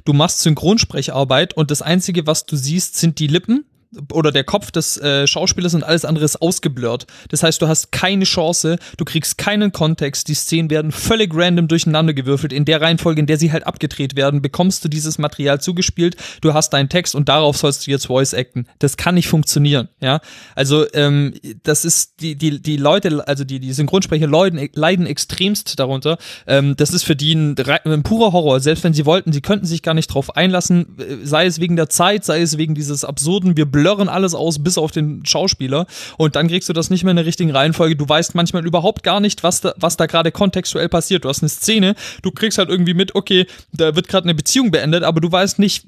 Du 0.05 0.13
machst 0.13 0.41
Synchronsprecharbeit 0.41 1.55
und 1.55 1.71
das 1.71 1.83
Einzige, 1.83 2.27
was 2.27 2.45
du 2.45 2.57
siehst, 2.57 2.97
sind 2.97 3.19
die 3.19 3.27
Lippen 3.27 3.65
oder 4.13 4.33
der 4.33 4.45
Kopf 4.45 4.71
des 4.71 4.97
äh, 4.99 5.27
Schauspielers 5.27 5.75
und 5.75 5.85
alles 5.85 6.05
andere 6.05 6.25
ist 6.25 6.41
ausgeblurrt. 6.41 7.07
Das 7.29 7.43
heißt, 7.43 7.61
du 7.61 7.69
hast 7.69 7.93
keine 7.93 8.25
Chance, 8.25 8.79
du 8.97 9.05
kriegst 9.05 9.39
keinen 9.39 9.73
Kontext, 9.73 10.29
die 10.29 10.35
Szenen 10.35 10.71
werden 10.71 10.93
völlig 10.93 11.35
random 11.35 11.69
durcheinander 11.69 12.15
gewürfelt. 12.15 12.53
In 12.53 12.65
der 12.65 12.81
Reihenfolge, 12.81 13.21
in 13.21 13.27
der 13.27 13.39
sie 13.39 13.53
halt 13.53 13.67
abgedreht 13.67 14.17
werden, 14.17 14.43
bekommst 14.43 14.85
du 14.85 14.89
dieses 14.89 15.19
Material 15.19 15.61
zugespielt, 15.61 16.17
du 16.41 16.55
hast 16.55 16.71
deinen 16.71 16.89
Text 16.89 17.15
und 17.15 17.29
darauf 17.29 17.57
sollst 17.57 17.87
du 17.87 17.91
jetzt 17.91 18.07
Voice 18.07 18.35
acten. 18.35 18.67
Das 18.79 18.97
kann 18.97 19.15
nicht 19.15 19.29
funktionieren, 19.29 19.89
ja. 20.01 20.21
Also, 20.55 20.87
ähm, 20.95 21.35
das 21.63 21.85
ist, 21.85 22.21
die, 22.21 22.37
die, 22.37 22.63
die 22.63 22.77
Leute, 22.77 23.27
also 23.27 23.45
die, 23.45 23.61
die 23.61 23.73
Synchronsprecher 23.73 24.27
leiden, 24.27 24.69
leiden 24.75 25.07
extremst 25.07 25.79
darunter. 25.79 26.19
Ähm, 26.47 26.75
das 26.77 26.93
ist 26.93 27.03
für 27.03 27.17
die 27.17 27.35
ein, 27.35 27.57
ein 27.85 28.03
purer 28.03 28.33
Horror. 28.33 28.61
Selbst 28.61 28.85
wenn 28.85 28.95
sie 28.95 29.07
wollten, 29.07 29.33
sie 29.33 29.41
könnten 29.41 29.67
sich 29.67 29.83
gar 29.83 29.95
nicht 29.95 30.09
drauf 30.09 30.37
einlassen, 30.37 30.99
äh, 30.99 31.25
sei 31.25 31.47
es 31.47 31.61
wegen 31.61 31.77
der 31.77 31.89
Zeit, 31.89 32.25
sei 32.25 32.41
es 32.41 32.59
wegen 32.59 32.75
dieses 32.75 33.05
absurden, 33.05 33.57
wir 33.57 33.67
blurren 33.83 34.09
alles 34.09 34.33
aus, 34.33 34.63
bis 34.63 34.79
auf 34.79 34.93
den 34.93 35.27
Schauspieler. 35.27 35.87
Und 36.17 36.37
dann 36.37 36.47
kriegst 36.47 36.69
du 36.69 36.73
das 36.73 36.89
nicht 36.89 37.03
mehr 37.03 37.11
in 37.11 37.17
der 37.17 37.27
richtigen 37.27 37.51
Reihenfolge. 37.51 37.97
Du 37.97 38.09
weißt 38.09 38.37
manchmal 38.37 38.65
überhaupt 38.65 39.03
gar 39.03 39.19
nicht, 39.19 39.43
was 39.43 39.61
da, 39.61 39.75
was 39.77 39.97
da 39.97 40.07
gerade 40.07 40.31
kontextuell 40.31 40.89
passiert. 40.89 41.25
Du 41.25 41.29
hast 41.29 41.43
eine 41.43 41.49
Szene, 41.49 41.97
du 42.23 42.31
kriegst 42.31 42.59
halt 42.59 42.69
irgendwie 42.69 42.95
mit, 42.95 43.17
okay, 43.17 43.47
da 43.73 43.97
wird 43.97 44.07
gerade 44.07 44.27
eine 44.27 44.37
Beziehung 44.37 44.71
beendet, 44.71 45.03
aber 45.03 45.21
du 45.21 45.33
weißt 45.33 45.59
nicht, 45.59 45.87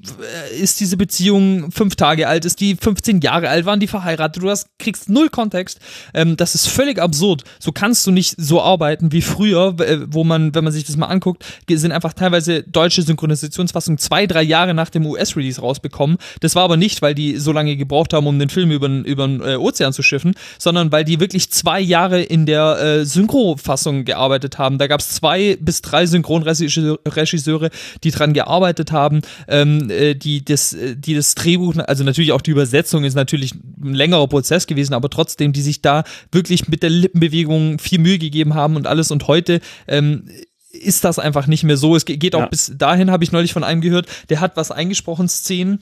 äh, 0.51 0.57
ist 0.57 0.81
diese 0.81 0.97
Beziehung 0.97 1.71
fünf 1.71 1.95
Tage 1.95 2.27
alt, 2.27 2.43
ist 2.43 2.59
die 2.59 2.75
15 2.75 3.21
Jahre 3.21 3.47
alt, 3.47 3.65
waren 3.65 3.79
die 3.79 3.87
verheiratet? 3.87 4.43
Du 4.43 4.49
hast, 4.49 4.67
kriegst 4.77 5.07
null 5.07 5.29
Kontext. 5.29 5.79
Ähm, 6.13 6.35
das 6.35 6.53
ist 6.53 6.67
völlig 6.67 6.99
absurd. 6.99 7.45
So 7.59 7.71
kannst 7.71 8.05
du 8.05 8.11
nicht 8.11 8.35
so 8.37 8.61
arbeiten 8.61 9.13
wie 9.13 9.21
früher, 9.21 9.73
äh, 9.79 9.99
wo 10.07 10.25
man, 10.25 10.53
wenn 10.53 10.65
man 10.65 10.73
sich 10.73 10.83
das 10.83 10.97
mal 10.97 11.07
anguckt, 11.07 11.45
sind 11.69 11.93
einfach 11.93 12.13
teilweise 12.13 12.63
deutsche 12.63 13.03
Synchronisationsfassungen 13.03 13.99
zwei, 13.99 14.27
drei 14.27 14.43
Jahre 14.43 14.73
nach 14.73 14.89
dem 14.89 15.05
US-Release 15.05 15.61
rausbekommen. 15.61 16.17
Das 16.41 16.55
war 16.55 16.63
aber 16.63 16.75
nicht, 16.75 17.01
weil 17.01 17.15
die 17.15 17.37
so 17.37 17.51
lange 17.51 17.77
gebraucht 17.87 18.13
haben, 18.13 18.27
um 18.27 18.37
den 18.39 18.49
Film 18.49 18.71
über 18.71 18.87
den 18.87 19.41
äh, 19.41 19.55
Ozean 19.55 19.93
zu 19.93 20.01
schiffen, 20.01 20.35
sondern 20.57 20.91
weil 20.91 21.03
die 21.03 21.19
wirklich 21.19 21.49
zwei 21.51 21.79
Jahre 21.79 22.21
in 22.21 22.45
der 22.45 22.79
äh, 22.79 23.05
Synchro-Fassung 23.05 24.05
gearbeitet 24.05 24.57
haben. 24.57 24.77
Da 24.77 24.87
gab 24.87 24.99
es 24.99 25.09
zwei 25.09 25.57
bis 25.59 25.81
drei 25.81 26.05
Synchronregisseure, 26.05 27.69
die 28.03 28.11
dran 28.11 28.33
gearbeitet 28.33 28.91
haben, 28.91 29.21
ähm, 29.47 29.89
äh, 29.89 30.15
die, 30.15 30.43
das, 30.43 30.73
äh, 30.73 30.95
die 30.95 31.15
das 31.15 31.35
Drehbuch, 31.35 31.75
also 31.87 32.03
natürlich 32.03 32.31
auch 32.31 32.41
die 32.41 32.51
Übersetzung 32.51 33.03
ist 33.03 33.15
natürlich 33.15 33.53
ein 33.53 33.93
längerer 33.93 34.27
Prozess 34.27 34.67
gewesen, 34.67 34.93
aber 34.93 35.09
trotzdem, 35.09 35.53
die 35.53 35.61
sich 35.61 35.81
da 35.81 36.03
wirklich 36.31 36.67
mit 36.67 36.83
der 36.83 36.89
Lippenbewegung 36.89 37.79
viel 37.79 37.99
Mühe 37.99 38.19
gegeben 38.19 38.53
haben 38.53 38.75
und 38.75 38.87
alles. 38.87 39.11
Und 39.11 39.27
heute 39.27 39.59
ähm, 39.87 40.27
ist 40.75 41.03
das 41.03 41.19
einfach 41.19 41.47
nicht 41.47 41.63
mehr 41.63 41.77
so. 41.77 41.95
Es 41.95 42.05
geht 42.05 42.35
auch 42.35 42.41
ja. 42.41 42.47
bis 42.47 42.73
dahin, 42.77 43.11
habe 43.11 43.23
ich 43.23 43.31
neulich 43.31 43.53
von 43.53 43.63
einem 43.63 43.81
gehört, 43.81 44.07
der 44.29 44.39
hat 44.39 44.57
was 44.57 44.71
eingesprochen, 44.71 45.27
Szenen, 45.27 45.79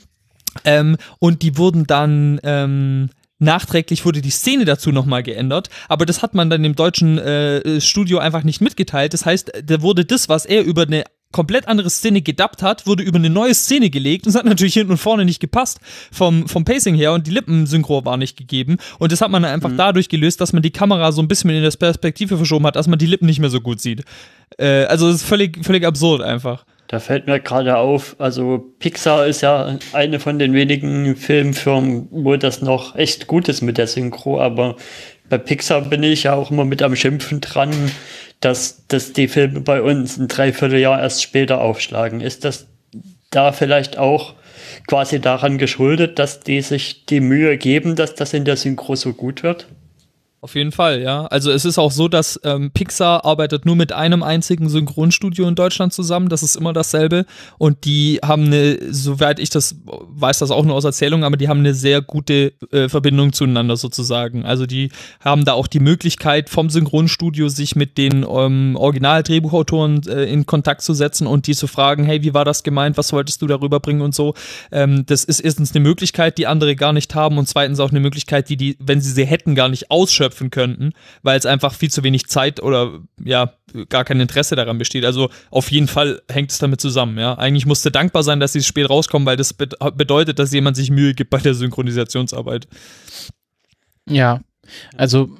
ähm, 0.65 0.97
und 1.19 1.41
die 1.41 1.57
wurden 1.57 1.88
dann 1.88 2.39
ähm, 2.43 3.09
nachträglich 3.39 4.05
wurde 4.05 4.21
die 4.21 4.30
Szene 4.30 4.65
dazu 4.65 4.91
nochmal 4.91 5.23
geändert, 5.23 5.69
aber 5.89 6.05
das 6.05 6.21
hat 6.21 6.34
man 6.34 6.49
dann 6.49 6.63
im 6.63 6.75
deutschen 6.75 7.17
äh, 7.17 7.81
Studio 7.81 8.19
einfach 8.19 8.43
nicht 8.43 8.61
mitgeteilt. 8.61 9.13
Das 9.13 9.25
heißt, 9.25 9.51
da 9.63 9.81
wurde 9.81 10.05
das, 10.05 10.30
was 10.30 10.45
er 10.45 10.63
über 10.63 10.84
eine 10.84 11.03
komplett 11.34 11.67
andere 11.67 11.89
Szene 11.89 12.21
gedubbt 12.21 12.61
hat, 12.61 12.88
wurde 12.88 13.03
über 13.03 13.17
eine 13.17 13.30
neue 13.30 13.53
Szene 13.53 13.89
gelegt 13.89 14.25
und 14.25 14.30
es 14.30 14.35
hat 14.35 14.45
natürlich 14.45 14.75
hinten 14.75 14.91
und 14.91 14.97
vorne 14.97 15.25
nicht 15.25 15.39
gepasst 15.39 15.80
vom, 16.11 16.47
vom 16.47 16.63
Pacing 16.63 16.95
her 16.95 17.11
und 17.11 17.27
die 17.27 17.31
Lippensynchro 17.31 18.05
war 18.05 18.17
nicht 18.17 18.38
gegeben 18.38 18.77
und 18.99 19.11
das 19.11 19.19
hat 19.19 19.31
man 19.31 19.43
einfach 19.43 19.71
mhm. 19.71 19.77
dadurch 19.77 20.07
gelöst, 20.07 20.39
dass 20.39 20.53
man 20.53 20.61
die 20.61 20.71
Kamera 20.71 21.11
so 21.11 21.21
ein 21.21 21.27
bisschen 21.27 21.49
in 21.49 21.63
das 21.63 21.75
Perspektive 21.75 22.38
verschoben 22.38 22.65
hat, 22.67 22.75
dass 22.75 22.88
man 22.88 22.99
die 22.99 23.07
Lippen 23.07 23.25
nicht 23.25 23.39
mehr 23.39 23.49
so 23.49 23.59
gut 23.59 23.81
sieht. 23.81 24.03
Äh, 24.57 24.85
also 24.85 25.07
das 25.07 25.17
ist 25.17 25.23
völlig, 25.23 25.65
völlig 25.65 25.85
absurd 25.85 26.21
einfach. 26.21 26.65
Da 26.88 26.99
fällt 26.99 27.27
mir 27.27 27.39
gerade 27.39 27.77
auf, 27.77 28.15
also 28.19 28.72
Pixar 28.80 29.26
ist 29.26 29.41
ja 29.41 29.77
eine 29.93 30.19
von 30.19 30.38
den 30.38 30.53
wenigen 30.53 31.15
Filmfirmen, 31.15 32.07
wo 32.11 32.35
das 32.35 32.61
noch 32.61 32.95
echt 32.95 33.27
gut 33.27 33.47
ist 33.47 33.61
mit 33.61 33.77
der 33.77 33.88
Synchro, 33.88 34.39
aber 34.39 34.76
bei 35.30 35.38
Pixar 35.38 35.81
bin 35.81 36.03
ich 36.03 36.23
ja 36.23 36.34
auch 36.34 36.51
immer 36.51 36.65
mit 36.65 36.81
am 36.81 36.95
Schimpfen 36.95 37.41
dran, 37.41 37.72
dass, 38.41 38.85
dass 38.88 39.14
die 39.14 39.27
Filme 39.27 39.61
bei 39.61 39.81
uns 39.81 40.18
ein 40.18 40.27
Dreivierteljahr 40.27 41.01
erst 41.01 41.23
später 41.23 41.61
aufschlagen. 41.61 42.22
Ist 42.22 42.43
das 42.43 42.68
da 43.31 43.51
vielleicht 43.51 43.97
auch 43.97 44.35
quasi 44.88 45.19
daran 45.19 45.57
geschuldet, 45.57 46.19
dass 46.19 46.41
die 46.41 46.61
sich 46.61 47.05
die 47.05 47.22
Mühe 47.22 47.57
geben, 47.57 47.95
dass 47.95 48.15
das 48.15 48.34
in 48.34 48.45
der 48.45 48.57
Synchro 48.57 48.95
so 48.95 49.14
gut 49.14 49.43
wird? 49.43 49.68
Auf 50.44 50.56
jeden 50.56 50.74
Fall, 50.74 51.02
ja. 51.02 51.26
Also 51.28 51.52
es 51.52 51.64
ist 51.64 51.78
auch 51.78 51.94
so, 51.94 52.10
dass 52.10 52.38
ähm, 52.44 52.70
Pixar 52.72 53.24
arbeitet 53.24 53.65
nur 53.65 53.78
mit 53.78 53.94
einem 53.94 54.24
einzigen 54.24 54.68
Synchronstudio 54.68 55.48
in 55.48 55.56
Deutschland 55.56 55.94
zusammen. 55.94 56.28
Das 56.28 56.44
ist 56.44 56.57
immer 56.57 56.74
dasselbe. 56.74 57.26
Und 57.57 57.86
die 57.86 58.20
haben 58.22 58.48
eine, 58.48 58.78
soweit 58.91 59.40
ich 59.40 59.52
das 59.52 59.78
weiß, 59.86 60.40
das 60.40 60.52
auch 60.52 60.65
nur 60.65 60.76
aus 60.76 60.84
Erzählung, 60.84 61.24
aber 61.24 61.38
die 61.38 61.48
haben 61.48 61.60
eine 61.60 61.74
sehr 61.74 62.02
gute 62.02 62.52
äh, 62.72 62.90
Verbindung 62.90 63.32
zueinander 63.32 63.78
sozusagen. 63.78 64.44
Also 64.44 64.65
die 64.65 64.90
haben 65.22 65.45
da 65.45 65.53
auch 65.53 65.68
die 65.68 65.80
Möglichkeit 65.80 66.49
vom 66.49 66.70
Synchronstudio 66.70 67.48
sich 67.48 67.78
mit 67.78 67.98
den 67.98 68.26
ähm, 68.30 68.76
Original-Drehbuchautoren 68.76 70.06
äh, 70.10 70.26
in 70.26 70.45
Kontakt 70.45 70.82
zu 70.82 70.94
setzen 70.94 71.26
und 71.26 71.48
die 71.48 71.56
zu 71.56 71.68
fragen, 71.68 72.03
hey, 72.03 72.22
wie 72.22 72.34
war 72.34 72.44
das 72.44 72.64
gemeint? 72.64 72.98
Was 72.98 73.14
wolltest 73.14 73.41
du 73.41 73.48
darüber 73.48 73.80
bringen 73.80 74.02
und 74.02 74.14
so. 74.14 74.34
Ähm, 74.74 75.06
das 75.06 75.24
ist 75.24 75.40
erstens 75.40 75.74
eine 75.74 75.86
Möglichkeit, 75.86 76.38
die 76.38 76.48
andere 76.48 76.76
gar 76.76 76.91
nicht 76.91 77.15
haben 77.15 77.38
und 77.38 77.48
zweitens 77.48 77.80
auch 77.80 77.91
eine 77.91 78.02
Möglichkeit, 78.02 78.49
die 78.49 78.57
die, 78.57 78.76
wenn 78.82 78.99
sie 78.99 79.11
sie 79.11 79.26
hätten, 79.26 79.56
gar 79.56 79.70
nicht 79.70 79.90
ausschöpfen 79.90 80.32
schöpfen 80.34 80.49
könnten, 80.49 80.93
weil 81.22 81.38
es 81.38 81.45
einfach 81.45 81.73
viel 81.73 81.91
zu 81.91 82.03
wenig 82.03 82.27
Zeit 82.27 82.61
oder 82.61 82.99
ja, 83.23 83.53
gar 83.89 84.03
kein 84.03 84.19
Interesse 84.19 84.55
daran 84.55 84.77
besteht. 84.77 85.05
Also 85.05 85.30
auf 85.51 85.72
jeden 85.72 85.88
Fall 85.88 86.22
hängt 86.30 86.51
es 86.51 86.57
damit 86.57 86.81
zusammen, 86.81 87.18
ja. 87.18 87.38
Eigentlich 87.38 87.65
musste 87.65 87.91
dankbar 87.91 88.23
sein, 88.23 88.39
dass 88.39 88.53
sie 88.53 88.64
spät 88.64 88.89
rauskommen, 88.89 89.26
weil 89.26 89.38
das 89.38 89.53
bedeutet, 89.53 90.39
dass 90.39 90.51
jemand 90.51 90.76
sich 90.76 90.89
Mühe 90.89 91.14
gibt 91.14 91.30
bei 91.30 91.39
der 91.39 91.53
Synchronisationsarbeit. 91.53 92.68
Ja, 94.10 94.41
also 94.97 95.38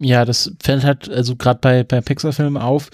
ja, 0.00 0.24
das 0.24 0.52
fällt 0.62 0.84
halt 0.84 1.08
also 1.08 1.36
gerade 1.36 1.58
bei, 1.60 1.82
bei 1.82 2.00
Pixar-Filmen 2.00 2.56
auf, 2.56 2.90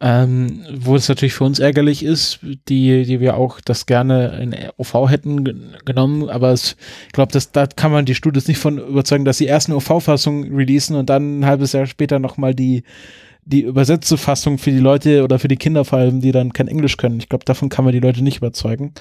ähm, 0.00 0.64
wo 0.74 0.96
es 0.96 1.08
natürlich 1.08 1.34
für 1.34 1.44
uns 1.44 1.58
ärgerlich 1.58 2.02
ist, 2.02 2.38
die, 2.68 3.04
die 3.04 3.20
wir 3.20 3.36
auch 3.36 3.60
das 3.60 3.86
gerne 3.86 4.38
in 4.40 4.54
OV 4.78 5.10
hätten 5.10 5.44
genommen, 5.84 6.28
aber 6.30 6.52
es, 6.52 6.76
ich 7.06 7.12
glaube, 7.12 7.38
da 7.52 7.66
kann 7.66 7.92
man 7.92 8.06
die 8.06 8.14
Studios 8.14 8.48
nicht 8.48 8.58
von 8.58 8.78
überzeugen, 8.78 9.24
dass 9.24 9.38
sie 9.38 9.46
erst 9.46 9.68
eine 9.68 9.76
OV-Fassung 9.76 10.54
releasen 10.54 10.96
und 10.96 11.10
dann 11.10 11.40
ein 11.40 11.46
halbes 11.46 11.72
Jahr 11.72 11.86
später 11.86 12.18
nochmal 12.18 12.54
die, 12.54 12.84
die 13.44 13.62
übersetzte 13.62 14.16
Fassung 14.16 14.58
für 14.58 14.70
die 14.70 14.78
Leute 14.78 15.24
oder 15.24 15.38
für 15.38 15.48
die 15.48 15.56
Kinder 15.56 15.84
vor 15.84 15.98
allem, 15.98 16.20
die 16.20 16.32
dann 16.32 16.52
kein 16.52 16.68
Englisch 16.68 16.96
können. 16.96 17.18
Ich 17.18 17.28
glaube, 17.28 17.44
davon 17.44 17.68
kann 17.68 17.84
man 17.84 17.92
die 17.92 18.00
Leute 18.00 18.22
nicht 18.22 18.38
überzeugen. 18.38 18.92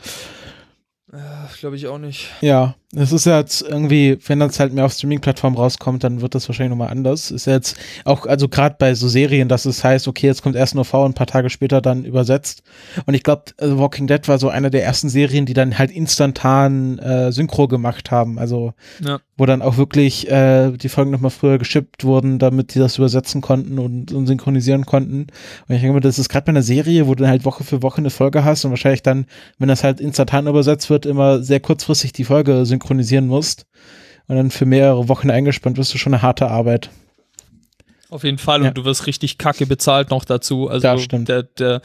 Glaube 1.60 1.78
ich 1.78 1.88
auch 1.88 1.98
nicht. 1.98 2.30
Ja, 2.42 2.76
es 2.96 3.12
ist 3.12 3.26
ja 3.26 3.40
jetzt 3.40 3.62
irgendwie, 3.62 4.18
wenn 4.28 4.40
das 4.40 4.60
halt 4.60 4.74
mehr 4.74 4.86
auf 4.86 4.94
Streaming-Plattformen 4.94 5.58
rauskommt, 5.58 6.04
dann 6.04 6.22
wird 6.22 6.34
das 6.34 6.48
wahrscheinlich 6.48 6.70
nochmal 6.70 6.90
anders. 6.90 7.30
Ist 7.30 7.46
ja 7.46 7.54
jetzt 7.54 7.78
auch, 8.06 8.26
also 8.26 8.48
gerade 8.48 8.76
bei 8.80 8.96
so 8.96 9.10
Serien, 9.10 9.50
dass 9.50 9.66
es 9.66 9.84
heißt, 9.84 10.08
okay, 10.08 10.28
jetzt 10.28 10.42
kommt 10.42 10.56
erst 10.56 10.76
nur 10.76 10.86
V 10.86 11.04
und 11.04 11.12
ein 11.12 11.14
paar 11.14 11.28
Tage 11.28 11.50
später 11.50 11.82
dann 11.82 12.06
übersetzt. 12.06 12.64
Und 13.06 13.14
ich 13.14 13.24
glaube, 13.24 13.44
also 13.58 13.78
Walking 13.80 14.08
Dead 14.08 14.26
war 14.28 14.40
so 14.40 14.50
eine 14.50 14.72
der 14.72 14.84
ersten 14.84 15.10
Serien, 15.10 15.46
die 15.46 15.54
dann 15.54 15.78
halt 15.78 15.92
instantan 15.92 16.98
äh, 17.00 17.32
Synchro 17.32 17.68
gemacht 17.68 18.12
haben. 18.12 18.40
Also 18.40 18.74
ja. 19.04 19.20
wo 19.36 19.46
dann 19.46 19.62
auch 19.62 19.76
wirklich 19.76 20.32
äh, 20.32 20.72
die 20.72 20.90
Folgen 20.90 21.12
nochmal 21.12 21.32
früher 21.32 21.58
geschippt 21.58 22.06
wurden, 22.06 22.40
damit 22.40 22.76
die 22.76 22.80
das 22.80 22.98
übersetzen 22.98 23.42
konnten 23.42 23.78
und, 23.78 24.14
und 24.14 24.26
synchronisieren 24.26 24.86
konnten. 24.86 25.28
Und 25.68 25.76
ich 25.76 25.82
denke 25.82 25.96
mir, 25.96 26.02
das 26.02 26.18
ist 26.18 26.30
gerade 26.30 26.46
bei 26.46 26.52
einer 26.52 26.64
Serie, 26.64 27.08
wo 27.08 27.16
du 27.16 27.28
halt 27.28 27.44
Woche 27.44 27.66
für 27.66 27.84
Woche 27.84 27.98
eine 27.98 28.10
Folge 28.10 28.46
hast 28.46 28.64
und 28.64 28.72
wahrscheinlich 28.72 29.04
dann, 29.04 29.26
wenn 29.60 29.68
das 29.68 29.84
halt 29.84 30.00
instantan 30.00 30.48
übersetzt 30.48 30.90
wird, 30.90 31.06
immer 31.06 31.44
sehr 31.44 31.60
kurzfristig 31.60 32.14
die 32.14 32.24
Folge 32.24 32.66
synchronisieren 32.66 32.85
synchronisieren 32.86 33.28
musst 33.28 33.66
und 34.28 34.36
dann 34.36 34.52
für 34.52 34.66
mehrere 34.66 35.10
Wochen 35.10 35.30
eingespannt 35.30 35.78
wirst 35.78 35.94
du 35.94 35.98
schon 35.98 36.14
eine 36.14 36.22
harte 36.22 36.48
Arbeit. 36.50 36.90
Auf 38.10 38.24
jeden 38.24 38.38
Fall 38.38 38.60
und 38.60 38.66
ja. 38.66 38.72
du 38.72 38.86
wirst 38.86 39.08
richtig 39.08 39.38
kacke 39.38 39.66
bezahlt 39.66 40.12
noch 40.12 40.26
dazu. 40.26 40.70
Also 40.70 40.88
ja, 40.88 40.98
stimmt. 40.98 41.28
Der, 41.28 41.44
der 41.44 41.82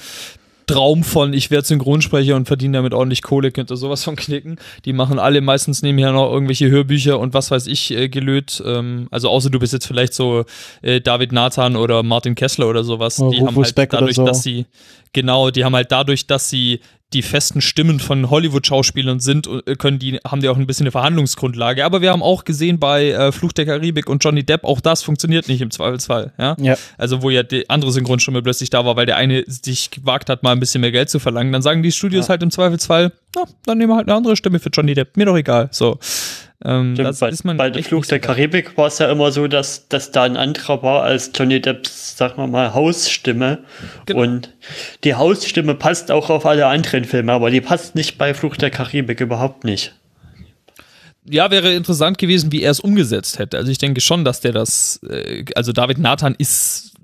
Traum 0.66 1.02
von, 1.02 1.32
ich 1.32 1.50
werde 1.50 1.66
Synchronsprecher 1.66 2.36
und 2.36 2.46
verdiene 2.46 2.78
damit 2.78 2.94
ordentlich 2.94 3.22
Kohle, 3.22 3.50
könnte 3.50 3.76
sowas 3.76 4.04
von 4.04 4.14
knicken. 4.14 4.58
Die 4.84 4.92
machen 4.92 5.18
alle 5.18 5.40
meistens 5.40 5.82
nebenher 5.82 6.12
noch 6.12 6.30
irgendwelche 6.30 6.70
Hörbücher 6.70 7.18
und 7.18 7.34
was 7.34 7.50
weiß 7.50 7.66
ich 7.66 7.90
äh, 7.90 8.08
gelöt. 8.08 8.62
Ähm, 8.64 9.08
also 9.10 9.28
außer 9.30 9.50
du 9.50 9.58
bist 9.58 9.72
jetzt 9.72 9.86
vielleicht 9.86 10.14
so 10.14 10.44
äh, 10.82 11.00
David 11.00 11.32
Nathan 11.32 11.74
oder 11.74 12.02
Martin 12.02 12.36
Kessler 12.36 12.68
oder 12.68 12.84
sowas. 12.84 13.18
Oder 13.18 13.36
die 13.36 13.44
haben 13.44 13.56
halt 13.56 13.92
dadurch, 13.92 14.16
so. 14.16 14.24
dass 14.24 14.42
sie, 14.42 14.66
genau, 15.12 15.50
die 15.50 15.64
haben 15.64 15.74
halt 15.74 15.90
dadurch, 15.90 16.26
dass 16.28 16.50
sie 16.50 16.80
die 17.12 17.22
festen 17.22 17.60
Stimmen 17.60 17.98
von 17.98 18.30
Hollywood-Schauspielern 18.30 19.20
sind, 19.20 19.48
äh, 19.48 19.74
können 19.76 19.98
die, 19.98 20.18
haben 20.24 20.40
die 20.40 20.48
auch 20.48 20.56
ein 20.56 20.66
bisschen 20.66 20.84
eine 20.84 20.92
Verhandlungsgrundlage. 20.92 21.84
Aber 21.84 22.00
wir 22.00 22.10
haben 22.10 22.22
auch 22.22 22.44
gesehen 22.44 22.78
bei 22.78 23.10
äh, 23.10 23.32
Fluch 23.32 23.52
der 23.52 23.66
Karibik 23.66 24.08
und 24.08 24.22
Johnny 24.24 24.44
Depp, 24.44 24.64
auch 24.64 24.80
das 24.80 25.02
funktioniert 25.02 25.48
nicht 25.48 25.60
im 25.60 25.70
Zweifelsfall. 25.70 26.32
Ja? 26.38 26.56
ja. 26.60 26.76
Also 26.98 27.22
wo 27.22 27.30
ja 27.30 27.42
die 27.42 27.68
andere 27.68 27.90
Synchronstimme 27.90 28.42
plötzlich 28.42 28.70
da 28.70 28.84
war, 28.84 28.96
weil 28.96 29.06
der 29.06 29.16
eine 29.16 29.44
sich 29.46 29.90
gewagt 29.90 30.30
hat, 30.30 30.42
mal 30.42 30.52
ein 30.52 30.60
bisschen 30.60 30.80
mehr 30.80 30.92
Geld 30.92 31.10
zu 31.10 31.18
verlangen. 31.18 31.52
Dann 31.52 31.62
sagen 31.62 31.82
die 31.82 31.92
Studios 31.92 32.26
ja. 32.26 32.30
halt 32.30 32.42
im 32.42 32.50
Zweifelsfall, 32.50 33.12
na, 33.34 33.42
dann 33.64 33.78
nehmen 33.78 33.90
wir 33.90 33.96
halt 33.96 34.08
eine 34.08 34.16
andere 34.16 34.36
Stimme 34.36 34.58
für 34.58 34.70
Johnny 34.70 34.94
Depp. 34.94 35.16
Mir 35.16 35.26
doch 35.26 35.36
egal. 35.36 35.68
So. 35.72 35.98
Ähm, 36.62 36.94
Stimmt, 36.94 37.08
das 37.08 37.18
bei, 37.20 37.28
ist 37.30 37.44
man 37.44 37.56
bei 37.56 37.70
der 37.70 37.82
nicht 37.82 38.10
der 38.10 38.20
Karibik 38.20 38.76
war 38.76 38.88
es 38.88 38.98
ja 38.98 39.10
immer 39.10 39.32
so, 39.32 39.48
dass, 39.48 39.88
dass 39.88 40.10
da 40.10 40.24
ein 40.24 40.36
anderer 40.36 40.82
war 40.82 41.02
als 41.02 41.30
Johnny 41.34 41.60
Depps, 41.60 42.16
sagen 42.18 42.36
wir 42.36 42.46
mal, 42.46 42.74
Hausstimme. 42.74 43.60
Genau. 44.04 44.20
Und 44.20 44.54
die 45.04 45.14
Hausstimme 45.14 45.74
passt 45.74 46.10
auch 46.10 46.28
auf 46.28 46.44
alle 46.44 46.66
anderen 46.66 47.04
Filme, 47.04 47.32
aber 47.32 47.50
die 47.50 47.62
passt 47.62 47.94
nicht 47.94 48.18
bei 48.18 48.34
Fluch 48.34 48.56
der 48.56 48.70
Karibik 48.70 49.20
überhaupt 49.20 49.64
nicht. 49.64 49.94
Ja, 51.24 51.50
wäre 51.50 51.72
interessant 51.72 52.18
gewesen, 52.18 52.52
wie 52.52 52.62
er 52.62 52.72
es 52.72 52.80
umgesetzt 52.80 53.38
hätte. 53.38 53.56
Also 53.56 53.70
ich 53.70 53.78
denke 53.78 54.00
schon, 54.00 54.24
dass 54.24 54.40
der 54.40 54.52
das, 54.52 55.00
äh, 55.08 55.44
also 55.54 55.72
David 55.72 55.98
Nathan 55.98 56.34
ist 56.36 56.94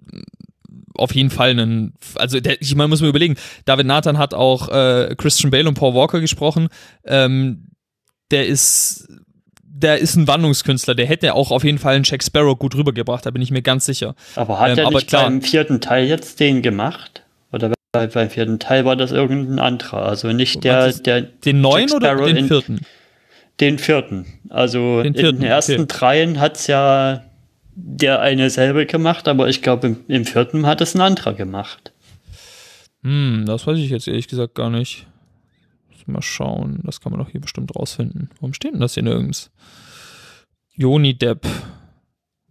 auf 0.94 1.14
jeden 1.14 1.30
Fall 1.30 1.58
ein, 1.58 1.94
also 2.14 2.40
der, 2.40 2.60
ich 2.60 2.74
meine, 2.74 2.88
muss 2.88 3.00
mir 3.00 3.08
überlegen, 3.08 3.36
David 3.64 3.86
Nathan 3.86 4.18
hat 4.18 4.34
auch 4.34 4.68
äh, 4.68 5.14
Christian 5.16 5.50
Bale 5.50 5.68
und 5.68 5.74
Paul 5.74 5.94
Walker 5.94 6.20
gesprochen. 6.20 6.68
Ähm, 7.04 7.68
der 8.30 8.46
ist, 8.46 9.08
der 9.78 9.98
ist 9.98 10.16
ein 10.16 10.26
Wandlungskünstler. 10.26 10.94
Der 10.94 11.06
hätte 11.06 11.34
auch 11.34 11.50
auf 11.50 11.62
jeden 11.64 11.78
Fall 11.78 11.94
einen 11.96 12.04
Jack 12.04 12.22
Sparrow 12.22 12.58
gut 12.58 12.74
rübergebracht. 12.74 13.26
Da 13.26 13.30
bin 13.30 13.42
ich 13.42 13.50
mir 13.50 13.62
ganz 13.62 13.84
sicher. 13.86 14.14
Aber 14.34 14.58
hat 14.58 14.70
Ähm, 14.70 14.78
er 14.78 14.86
aber 14.86 14.96
nicht 14.96 15.08
klar. 15.08 15.24
beim 15.24 15.42
vierten 15.42 15.80
Teil 15.80 16.06
jetzt 16.06 16.40
den 16.40 16.62
gemacht? 16.62 17.22
Oder 17.52 17.72
bei, 17.92 18.06
beim 18.06 18.30
vierten 18.30 18.58
Teil 18.58 18.84
war 18.84 18.96
das 18.96 19.12
irgendein 19.12 19.58
anderer? 19.58 20.06
Also 20.06 20.28
nicht 20.32 20.64
der, 20.64 20.92
der 20.92 21.22
Den 21.22 21.60
neuen 21.60 21.90
oder 21.92 22.16
den 22.16 22.36
in- 22.36 22.48
vierten? 22.48 22.80
Den 23.60 23.78
vierten. 23.78 24.26
Also 24.50 25.02
Den 25.02 25.14
in 25.14 25.20
vierten, 25.20 25.40
den 25.40 25.48
ersten 25.48 25.72
okay. 25.80 25.86
dreien 25.88 26.40
hat's 26.40 26.66
ja 26.66 27.22
der 27.74 28.20
eine 28.20 28.48
selber 28.50 28.84
gemacht, 28.86 29.28
aber 29.28 29.48
ich 29.48 29.60
glaube, 29.62 29.86
im, 29.88 29.96
im 30.08 30.24
vierten 30.24 30.66
hat 30.66 30.80
es 30.80 30.94
ein 30.94 31.00
anderer 31.02 31.34
gemacht. 31.34 31.92
Hm, 33.02 33.44
das 33.46 33.66
weiß 33.66 33.78
ich 33.78 33.90
jetzt 33.90 34.08
ehrlich 34.08 34.28
gesagt 34.28 34.54
gar 34.54 34.70
nicht. 34.70 35.06
Mal 36.06 36.22
schauen. 36.22 36.80
Das 36.84 37.00
kann 37.00 37.12
man 37.12 37.20
doch 37.20 37.30
hier 37.30 37.40
bestimmt 37.40 37.74
rausfinden. 37.74 38.30
Warum 38.34 38.54
steht 38.54 38.74
denn 38.74 38.80
das 38.80 38.94
hier 38.94 39.02
nirgends? 39.02 39.50
Joni 40.74 41.16
Depp. 41.16 41.46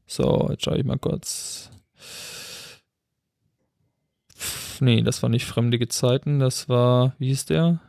So, 0.07 0.47
jetzt 0.51 0.65
schaue 0.65 0.77
ich 0.77 0.85
mal 0.85 0.97
kurz. 0.97 1.71
Pff, 1.97 2.75
Nee, 4.81 5.01
das 5.01 5.23
war 5.23 5.29
nicht 5.29 5.45
Fremde 5.45 5.79
Gezeiten, 5.79 6.39
das 6.39 6.69
war, 6.69 7.15
wie 7.19 7.27
hieß 7.27 7.45
der? 7.45 7.79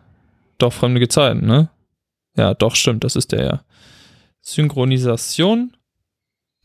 Doch, 0.59 0.73
Fremde 0.73 1.01
Gezeiten, 1.01 1.47
ne? 1.47 1.71
Ja, 2.37 2.55
doch, 2.55 2.75
stimmt, 2.75 3.05
das 3.05 3.17
ist 3.17 3.33
der 3.33 3.45
ja. 3.45 3.65
Synchronisation. 4.41 5.77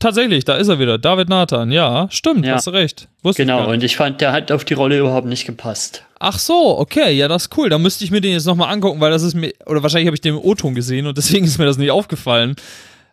Tatsächlich, 0.02 0.44
da 0.44 0.56
ist 0.56 0.66
er 0.66 0.80
wieder. 0.80 0.98
David 0.98 1.28
Nathan, 1.28 1.70
ja, 1.70 2.08
stimmt, 2.10 2.44
Ja. 2.44 2.54
hast 2.56 2.66
du 2.66 2.72
recht. 2.72 3.08
Wusste 3.22 3.44
Genau, 3.44 3.70
und 3.70 3.84
ich 3.84 3.96
fand, 3.96 4.20
der 4.20 4.32
hat 4.32 4.50
auf 4.50 4.64
die 4.64 4.74
Rolle 4.74 4.98
überhaupt 4.98 5.28
nicht 5.28 5.46
gepasst. 5.46 6.04
Ach 6.18 6.40
so, 6.40 6.76
okay, 6.76 7.12
ja, 7.12 7.28
das 7.28 7.44
ist 7.44 7.56
cool. 7.56 7.68
Da 7.68 7.78
müsste 7.78 8.02
ich 8.04 8.10
mir 8.10 8.20
den 8.20 8.32
jetzt 8.32 8.46
nochmal 8.46 8.72
angucken, 8.72 9.00
weil 9.00 9.12
das 9.12 9.22
ist 9.22 9.34
mir, 9.34 9.52
oder 9.64 9.80
wahrscheinlich 9.84 10.08
habe 10.08 10.16
ich 10.16 10.20
den 10.20 10.34
im 10.34 10.40
O-Ton 10.40 10.74
gesehen 10.74 11.06
und 11.06 11.16
deswegen 11.18 11.44
ist 11.44 11.58
mir 11.58 11.66
das 11.66 11.78
nicht 11.78 11.92
aufgefallen. 11.92 12.56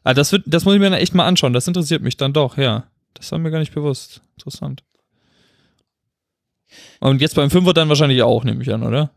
Ah, 0.04 0.16
das, 0.16 0.32
wird, 0.32 0.44
das 0.48 0.66
muss 0.66 0.74
ich 0.74 0.80
mir 0.80 0.90
dann 0.90 1.00
echt 1.00 1.14
mal 1.14 1.28
anschauen. 1.28 1.54
Das 1.54 1.68
interessiert 1.68 2.02
mich 2.02 2.18
dann 2.18 2.34
doch, 2.34 2.58
ja. 2.58 2.86
Das 3.14 3.32
war 3.32 3.38
mir 3.38 3.52
gar 3.52 3.60
nicht 3.60 3.76
bewusst. 3.76 4.22
Interessant. 4.38 4.82
Und 7.00 7.22
jetzt 7.22 7.36
beim 7.36 7.52
Fünfer 7.52 7.74
dann 7.74 7.90
wahrscheinlich 7.90 8.24
auch, 8.24 8.44
nehme 8.44 8.64
ich 8.64 8.74
an, 8.74 8.82
oder? 8.82 9.12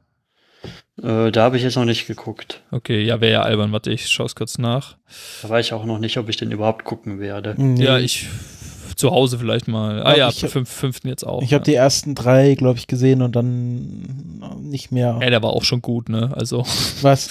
Äh, 1.02 1.30
da 1.32 1.42
habe 1.42 1.56
ich 1.56 1.62
jetzt 1.62 1.76
noch 1.76 1.84
nicht 1.84 2.06
geguckt. 2.06 2.62
Okay, 2.70 3.02
ja, 3.02 3.20
wäre 3.20 3.32
ja 3.32 3.42
albern. 3.42 3.72
Warte, 3.72 3.90
ich 3.90 4.08
schaue 4.08 4.26
es 4.26 4.34
kurz 4.34 4.58
nach. 4.58 4.96
Da 5.42 5.48
weiß 5.48 5.66
ich 5.66 5.72
auch 5.72 5.84
noch 5.84 5.98
nicht, 5.98 6.18
ob 6.18 6.28
ich 6.28 6.36
den 6.36 6.52
überhaupt 6.52 6.84
gucken 6.84 7.18
werde. 7.18 7.54
Nee, 7.56 7.84
Ja, 7.84 7.98
ich 7.98 8.28
zu 8.96 9.10
Hause 9.10 9.38
vielleicht 9.38 9.68
mal. 9.68 10.02
Ah 10.04 10.16
Ja, 10.16 10.28
ich 10.28 10.40
fünf, 10.46 10.70
fünften 10.70 11.08
jetzt 11.08 11.26
auch. 11.26 11.42
Ich 11.42 11.52
habe 11.52 11.62
ja. 11.62 11.64
die 11.64 11.74
ersten 11.74 12.14
drei, 12.14 12.54
glaube 12.54 12.78
ich, 12.78 12.86
gesehen 12.86 13.22
und 13.22 13.34
dann 13.34 14.40
nicht 14.60 14.92
mehr. 14.92 15.18
ja, 15.20 15.30
der 15.30 15.42
war 15.42 15.50
auch 15.50 15.64
schon 15.64 15.82
gut, 15.82 16.08
ne? 16.08 16.30
Also. 16.36 16.64
Was? 17.00 17.28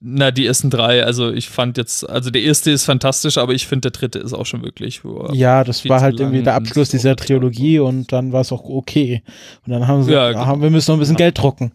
Na, 0.00 0.30
die 0.30 0.46
ersten 0.46 0.70
drei, 0.70 1.02
also 1.02 1.32
ich 1.32 1.48
fand 1.48 1.76
jetzt, 1.76 2.08
also 2.08 2.30
der 2.30 2.42
erste 2.42 2.70
ist 2.70 2.84
fantastisch, 2.84 3.36
aber 3.36 3.52
ich 3.52 3.66
finde 3.66 3.90
der 3.90 3.98
dritte 3.98 4.20
ist 4.20 4.32
auch 4.32 4.46
schon 4.46 4.62
wirklich. 4.62 5.02
boah. 5.02 5.34
Ja, 5.34 5.64
das 5.64 5.88
war 5.88 6.00
halt 6.00 6.20
irgendwie 6.20 6.42
der 6.44 6.54
Abschluss 6.54 6.88
dieser 6.90 7.16
Trilogie 7.16 7.80
und 7.80 8.12
dann 8.12 8.32
war 8.32 8.42
es 8.42 8.52
auch 8.52 8.62
okay. 8.62 9.24
Und 9.66 9.72
dann 9.72 9.88
haben 9.88 10.04
sie, 10.04 10.12
Ja, 10.12 10.28
gesagt, 10.30 10.46
ah, 10.46 10.60
wir 10.60 10.70
müssen 10.70 10.92
noch 10.92 10.98
ein 10.98 11.00
bisschen 11.00 11.16
Geld 11.16 11.38
drucken. 11.38 11.72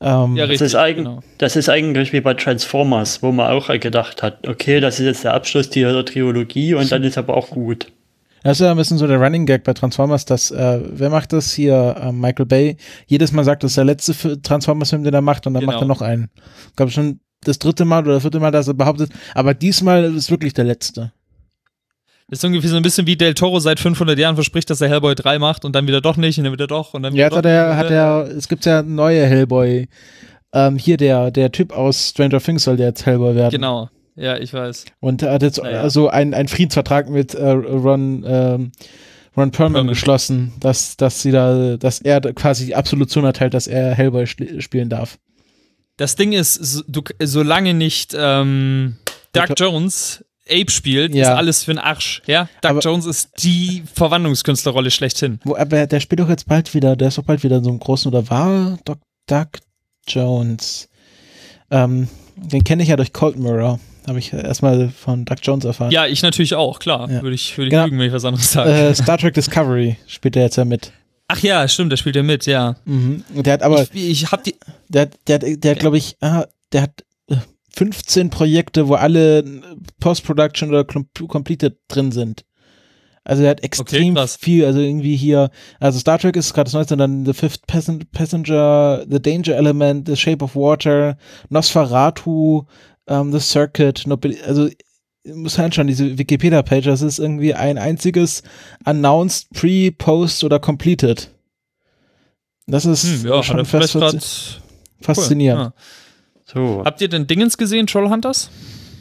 Ähm, 0.00 0.34
Ja, 0.36 0.44
Das 0.44 0.52
richtig. 0.52 0.66
ist, 0.68 0.74
eigen, 0.76 1.04
genau. 1.04 1.20
das 1.36 1.56
ist 1.56 1.68
eigentlich 1.68 2.14
wie 2.14 2.22
bei 2.22 2.32
Transformers, 2.32 3.22
wo 3.22 3.32
man 3.32 3.50
auch 3.52 3.68
gedacht 3.78 4.22
hat, 4.22 4.48
okay, 4.48 4.80
das 4.80 4.98
ist 4.98 5.04
jetzt 5.04 5.24
der 5.24 5.34
Abschluss 5.34 5.68
dieser 5.68 6.02
Trilogie 6.06 6.72
und 6.72 6.90
dann 6.90 7.02
ist 7.02 7.18
aber 7.18 7.36
auch 7.36 7.50
gut. 7.50 7.92
Das 8.44 8.60
ist 8.60 8.64
ja 8.64 8.70
ein 8.70 8.76
bisschen 8.78 8.96
so 8.96 9.06
der 9.06 9.20
Running 9.20 9.44
Gag 9.44 9.64
bei 9.64 9.74
Transformers, 9.74 10.24
dass, 10.24 10.50
äh, 10.52 10.80
wer 10.90 11.10
macht 11.10 11.34
das 11.34 11.52
hier? 11.52 11.96
Äh, 12.00 12.12
Michael 12.12 12.46
Bay. 12.46 12.76
Jedes 13.08 13.32
Mal 13.32 13.44
sagt, 13.44 13.62
das 13.62 13.72
ist 13.72 13.76
der 13.76 13.84
letzte 13.84 14.14
Fi- 14.14 14.40
Transformers-Film, 14.40 15.02
den 15.04 15.12
er 15.12 15.20
macht 15.20 15.46
und 15.46 15.52
dann 15.52 15.60
Genau. 15.62 15.72
macht 15.72 15.82
er 15.82 15.86
noch 15.88 16.00
einen. 16.00 16.30
Ich 16.70 16.76
glaube 16.76 16.92
schon 16.92 17.20
das 17.44 17.58
dritte 17.58 17.84
Mal 17.84 18.04
oder 18.06 18.20
vierte 18.20 18.40
Mal, 18.40 18.50
dass 18.50 18.68
er 18.68 18.74
behauptet, 18.74 19.10
aber 19.34 19.54
diesmal 19.54 20.04
ist 20.14 20.30
wirklich 20.30 20.54
der 20.54 20.64
letzte. 20.64 21.12
Das 22.30 22.40
ist 22.40 22.44
ungefähr 22.44 22.68
so 22.68 22.76
ein 22.76 22.82
bisschen 22.82 23.06
wie 23.06 23.16
Del 23.16 23.32
Toro 23.32 23.58
seit 23.58 23.80
500 23.80 24.18
Jahren 24.18 24.34
verspricht, 24.34 24.68
dass 24.68 24.80
er 24.82 24.88
Hellboy 24.90 25.14
3 25.14 25.38
macht 25.38 25.64
und 25.64 25.74
dann 25.74 25.86
wieder 25.86 26.02
doch 26.02 26.16
nicht 26.18 26.36
und 26.36 26.44
dann 26.44 26.52
wieder 26.52 26.66
doch 26.66 26.92
und 26.92 27.02
dann 27.02 27.14
wieder 27.14 27.22
Ja, 27.24 27.30
doch. 27.30 27.38
hat 27.38 27.46
er, 27.46 27.76
hat 27.76 27.90
er, 27.90 28.28
es 28.36 28.48
gibt 28.48 28.66
ja 28.66 28.82
neue 28.82 29.24
Hellboy. 29.24 29.88
Ähm, 30.52 30.76
hier 30.76 30.98
der, 30.98 31.30
der 31.30 31.52
Typ 31.52 31.72
aus 31.72 32.10
Stranger 32.10 32.40
Things 32.40 32.64
soll 32.64 32.76
der 32.76 32.88
jetzt 32.88 33.06
Hellboy 33.06 33.34
werden. 33.34 33.52
Genau. 33.52 33.88
Ja, 34.14 34.36
ich 34.36 34.52
weiß. 34.52 34.84
Und 35.00 35.22
er 35.22 35.32
hat 35.32 35.42
jetzt 35.42 35.62
Naja. 35.62 35.80
also 35.80 36.08
einen, 36.08 36.34
einen 36.34 36.48
Friedensvertrag 36.48 37.08
mit 37.08 37.34
äh, 37.34 37.48
Ron, 37.50 38.24
ähm, 38.26 38.72
Ron 39.36 39.50
Perlman 39.52 39.86
geschlossen, 39.86 40.52
dass, 40.60 40.96
dass 40.98 41.22
sie 41.22 41.30
da, 41.30 41.76
dass 41.78 42.00
er 42.00 42.20
quasi 42.34 42.66
die 42.66 42.74
Absolution 42.74 43.24
erteilt, 43.24 43.54
dass 43.54 43.68
er 43.68 43.94
Hellboy 43.94 44.26
spielen 44.26 44.88
darf. 44.90 45.18
Das 45.98 46.16
Ding 46.16 46.32
ist, 46.32 46.54
so, 46.54 46.82
du, 46.88 47.02
solange 47.22 47.74
nicht 47.74 48.16
ähm, 48.18 48.96
Doug 49.34 49.48
Jones 49.56 50.24
Ape 50.50 50.70
spielt, 50.70 51.14
Ja. 51.14 51.22
ist 51.24 51.28
alles 51.36 51.64
für 51.64 51.72
den 51.74 51.78
Arsch. 51.78 52.22
Ja, 52.26 52.48
Doug 52.62 52.70
Aber- 52.70 52.80
Jones 52.80 53.04
ist 53.04 53.42
die 53.44 53.82
Verwandlungskünstlerrolle 53.94 54.90
schlechthin. 54.90 55.40
Wo, 55.44 55.54
aber 55.56 55.86
der 55.86 56.00
spielt 56.00 56.20
doch 56.20 56.28
jetzt 56.30 56.46
bald 56.48 56.72
wieder, 56.72 56.96
der 56.96 57.08
ist 57.08 57.18
doch 57.18 57.24
bald 57.24 57.42
wieder 57.44 57.58
in 57.58 57.64
so 57.64 57.68
einem 57.70 57.80
großen, 57.80 58.08
oder 58.10 58.30
war 58.30 58.78
Doc, 58.86 58.98
Doug 59.26 59.48
Jones? 60.06 60.88
Ähm, 61.70 62.08
den 62.36 62.64
kenne 62.64 62.82
ich 62.82 62.88
ja 62.88 62.96
durch 62.96 63.12
Cold 63.12 63.38
Mirror. 63.38 63.78
Habe 64.06 64.20
ich 64.20 64.32
erstmal 64.32 64.88
von 64.88 65.26
Doug 65.26 65.36
Jones 65.42 65.66
erfahren. 65.66 65.90
Ja, 65.90 66.06
ich 66.06 66.22
natürlich 66.22 66.54
auch, 66.54 66.78
klar. 66.78 67.10
Ja. 67.10 67.20
Würde 67.20 67.34
ich, 67.34 67.58
würde 67.58 67.66
ich 67.66 67.70
Genau. 67.72 67.84
lügen, 67.84 67.98
wenn 67.98 68.06
ich 68.06 68.12
was 68.14 68.24
anderes 68.24 68.50
sage. 68.50 68.70
Äh, 68.70 68.94
Star 68.94 69.18
Trek 69.18 69.34
Discovery 69.34 69.98
spielt 70.06 70.34
er 70.36 70.44
jetzt 70.44 70.56
ja 70.56 70.64
mit. 70.64 70.92
Ach 71.28 71.40
ja, 71.40 71.68
stimmt, 71.68 71.92
der 71.92 71.98
spielt 71.98 72.16
ja 72.16 72.22
mit, 72.22 72.46
ja. 72.46 72.76
Mhm. 72.86 73.22
Der 73.30 73.52
hat 73.52 73.62
aber, 73.62 73.82
ich, 73.92 74.10
ich 74.10 74.32
hab 74.32 74.42
die. 74.44 74.54
der, 74.88 75.10
der, 75.26 75.38
der 75.38 75.70
hat, 75.72 75.78
glaube 75.78 75.98
ich, 75.98 76.16
ah, 76.20 76.46
der 76.72 76.82
hat 76.82 77.04
äh, 77.28 77.36
15 77.74 78.30
Projekte, 78.30 78.88
wo 78.88 78.94
alle 78.94 79.40
äh, 79.40 79.60
Post-Production 80.00 80.70
oder 80.70 80.84
com 80.84 81.06
Completed 81.28 81.76
drin 81.88 82.12
sind. 82.12 82.44
Also 83.24 83.42
der 83.42 83.50
hat 83.50 83.62
extrem 83.62 84.14
krass. 84.14 84.36
viel, 84.36 84.64
also 84.64 84.80
irgendwie 84.80 85.14
hier, 85.14 85.50
also 85.80 85.98
Star 85.98 86.18
Trek 86.18 86.34
ist 86.34 86.54
gerade 86.54 86.64
das 86.64 86.72
neueste, 86.72 86.96
dann 86.96 87.26
The 87.26 87.34
Fifth 87.34 87.66
Passen 87.66 88.06
Passenger, 88.10 89.04
The 89.06 89.20
Danger 89.20 89.54
Element, 89.54 90.08
The 90.08 90.16
Shape 90.16 90.42
of 90.42 90.56
Water, 90.56 91.18
Nosferatu, 91.50 92.64
ähm, 93.06 93.30
The 93.30 93.40
Circuit, 93.40 94.06
also 94.46 94.70
ich 95.28 95.34
muss 95.34 95.58
anschauen, 95.58 95.86
diese 95.86 96.18
Wikipedia-Page, 96.18 96.86
das 96.86 97.02
ist 97.02 97.18
irgendwie 97.18 97.54
ein 97.54 97.78
einziges 97.78 98.42
Announced, 98.84 99.50
Pre, 99.52 99.90
Post 99.92 100.44
oder 100.44 100.58
Completed. 100.58 101.30
Das 102.66 102.84
ist 102.84 103.04
Hm, 103.22 103.28
ja, 103.28 103.42
schon 103.42 103.64
fast 103.64 103.92
gerade. 103.94 104.18
faszinierend. 105.00 105.72
So. 106.44 106.82
Habt 106.84 107.00
ihr 107.00 107.08
denn 107.08 107.26
Dingens 107.26 107.56
gesehen, 107.58 107.86
Trollhunters? 107.86 108.50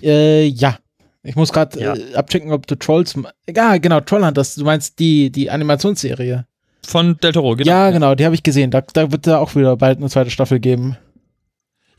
Äh, 0.02 0.46
ja. 0.48 0.78
Ich 1.24 1.36
muss 1.36 1.52
gerade 1.52 1.80
Ja. 1.80 1.94
äh, 1.96 2.14
abchecken, 2.16 2.52
ob 2.52 2.68
du 2.68 2.76
Trolls. 2.76 3.16
Ja, 3.54 3.78
genau, 3.78 4.00
Trollhunters. 4.02 4.56
Du 4.56 4.64
meinst 4.64 5.00
die, 5.00 5.30
die 5.32 5.50
Animationsserie. 5.50 6.46
Von 6.86 7.18
Del 7.18 7.34
Toro, 7.34 7.56
genau. 7.58 7.70
Ja, 7.70 7.90
genau, 7.92 8.16
die 8.16 8.24
habe 8.24 8.36
ich 8.36 8.44
gesehen. 8.44 8.72
Da, 8.72 8.82
da 8.82 9.12
wird 9.12 9.28
da 9.28 9.40
auch 9.40 9.56
wieder 9.56 9.76
bald 9.76 9.98
eine 9.98 10.10
zweite 10.10 10.30
Staffel 10.30 10.60
geben. 10.60 10.96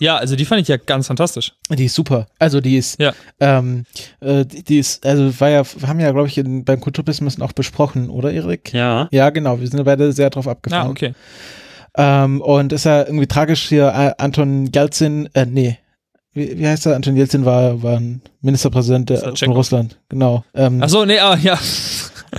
Ja, 0.01 0.17
also 0.17 0.37
die 0.37 0.45
fand 0.45 0.61
ich 0.63 0.69
ja 0.69 0.77
ganz 0.77 1.09
fantastisch. 1.09 1.55
Die 1.71 1.87
ist 1.87 1.95
super. 1.95 2.27
Also 2.39 2.61
die 2.61 2.77
ist, 2.77 3.01
Ja. 3.01 3.13
ähm, 3.41 3.85
äh, 4.21 4.45
die, 4.45 4.63
die 4.63 4.79
ist, 4.79 5.05
also 5.05 5.41
war 5.41 5.49
ja, 5.51 5.63
wir 5.77 5.89
haben 5.89 5.99
ja, 6.01 6.11
glaube 6.13 6.29
ich, 6.29 6.39
in, 6.39 6.65
beim 6.65 6.81
Kulturbusiness 6.81 7.41
auch 7.41 7.53
besprochen, 7.53 8.09
oder 8.09 8.31
Erik? 8.33 8.73
Ja. 8.73 9.09
Ja, 9.11 9.31
genau. 9.31 9.59
Wir 9.61 9.67
sind 9.67 9.79
ja 9.79 9.85
beide 9.85 10.13
sehr 10.13 10.31
drauf 10.31 10.47
abgefahren. 10.47 10.87
Ah, 10.87 10.91
okay. 10.91 11.15
Ähm, 11.97 12.41
und 12.41 12.73
ist 12.73 12.85
ja 12.85 13.05
irgendwie 13.05 13.27
tragisch 13.27 13.69
hier, 13.69 13.89
äh, 13.89 14.23
Anton 14.23 14.71
Jelzin, 14.73 15.29
äh, 15.35 15.47
nee. 15.47 15.79
Wie, 16.33 16.59
wie 16.59 16.67
heißt 16.67 16.87
er? 16.87 16.95
Anton 16.95 17.17
Jelzin 17.17 17.45
war, 17.45 17.83
war 17.83 17.97
ein 17.97 18.23
Ministerpräsident 18.41 19.11
der, 19.11 19.35
von. 19.37 19.51
Russland. 19.53 19.99
Genau. 20.09 20.45
Ähm, 20.55 20.81
Ach 20.83 20.89
so, 20.89 21.05
nee, 21.05 21.19
ah, 21.19 21.37
ja. 21.43 21.59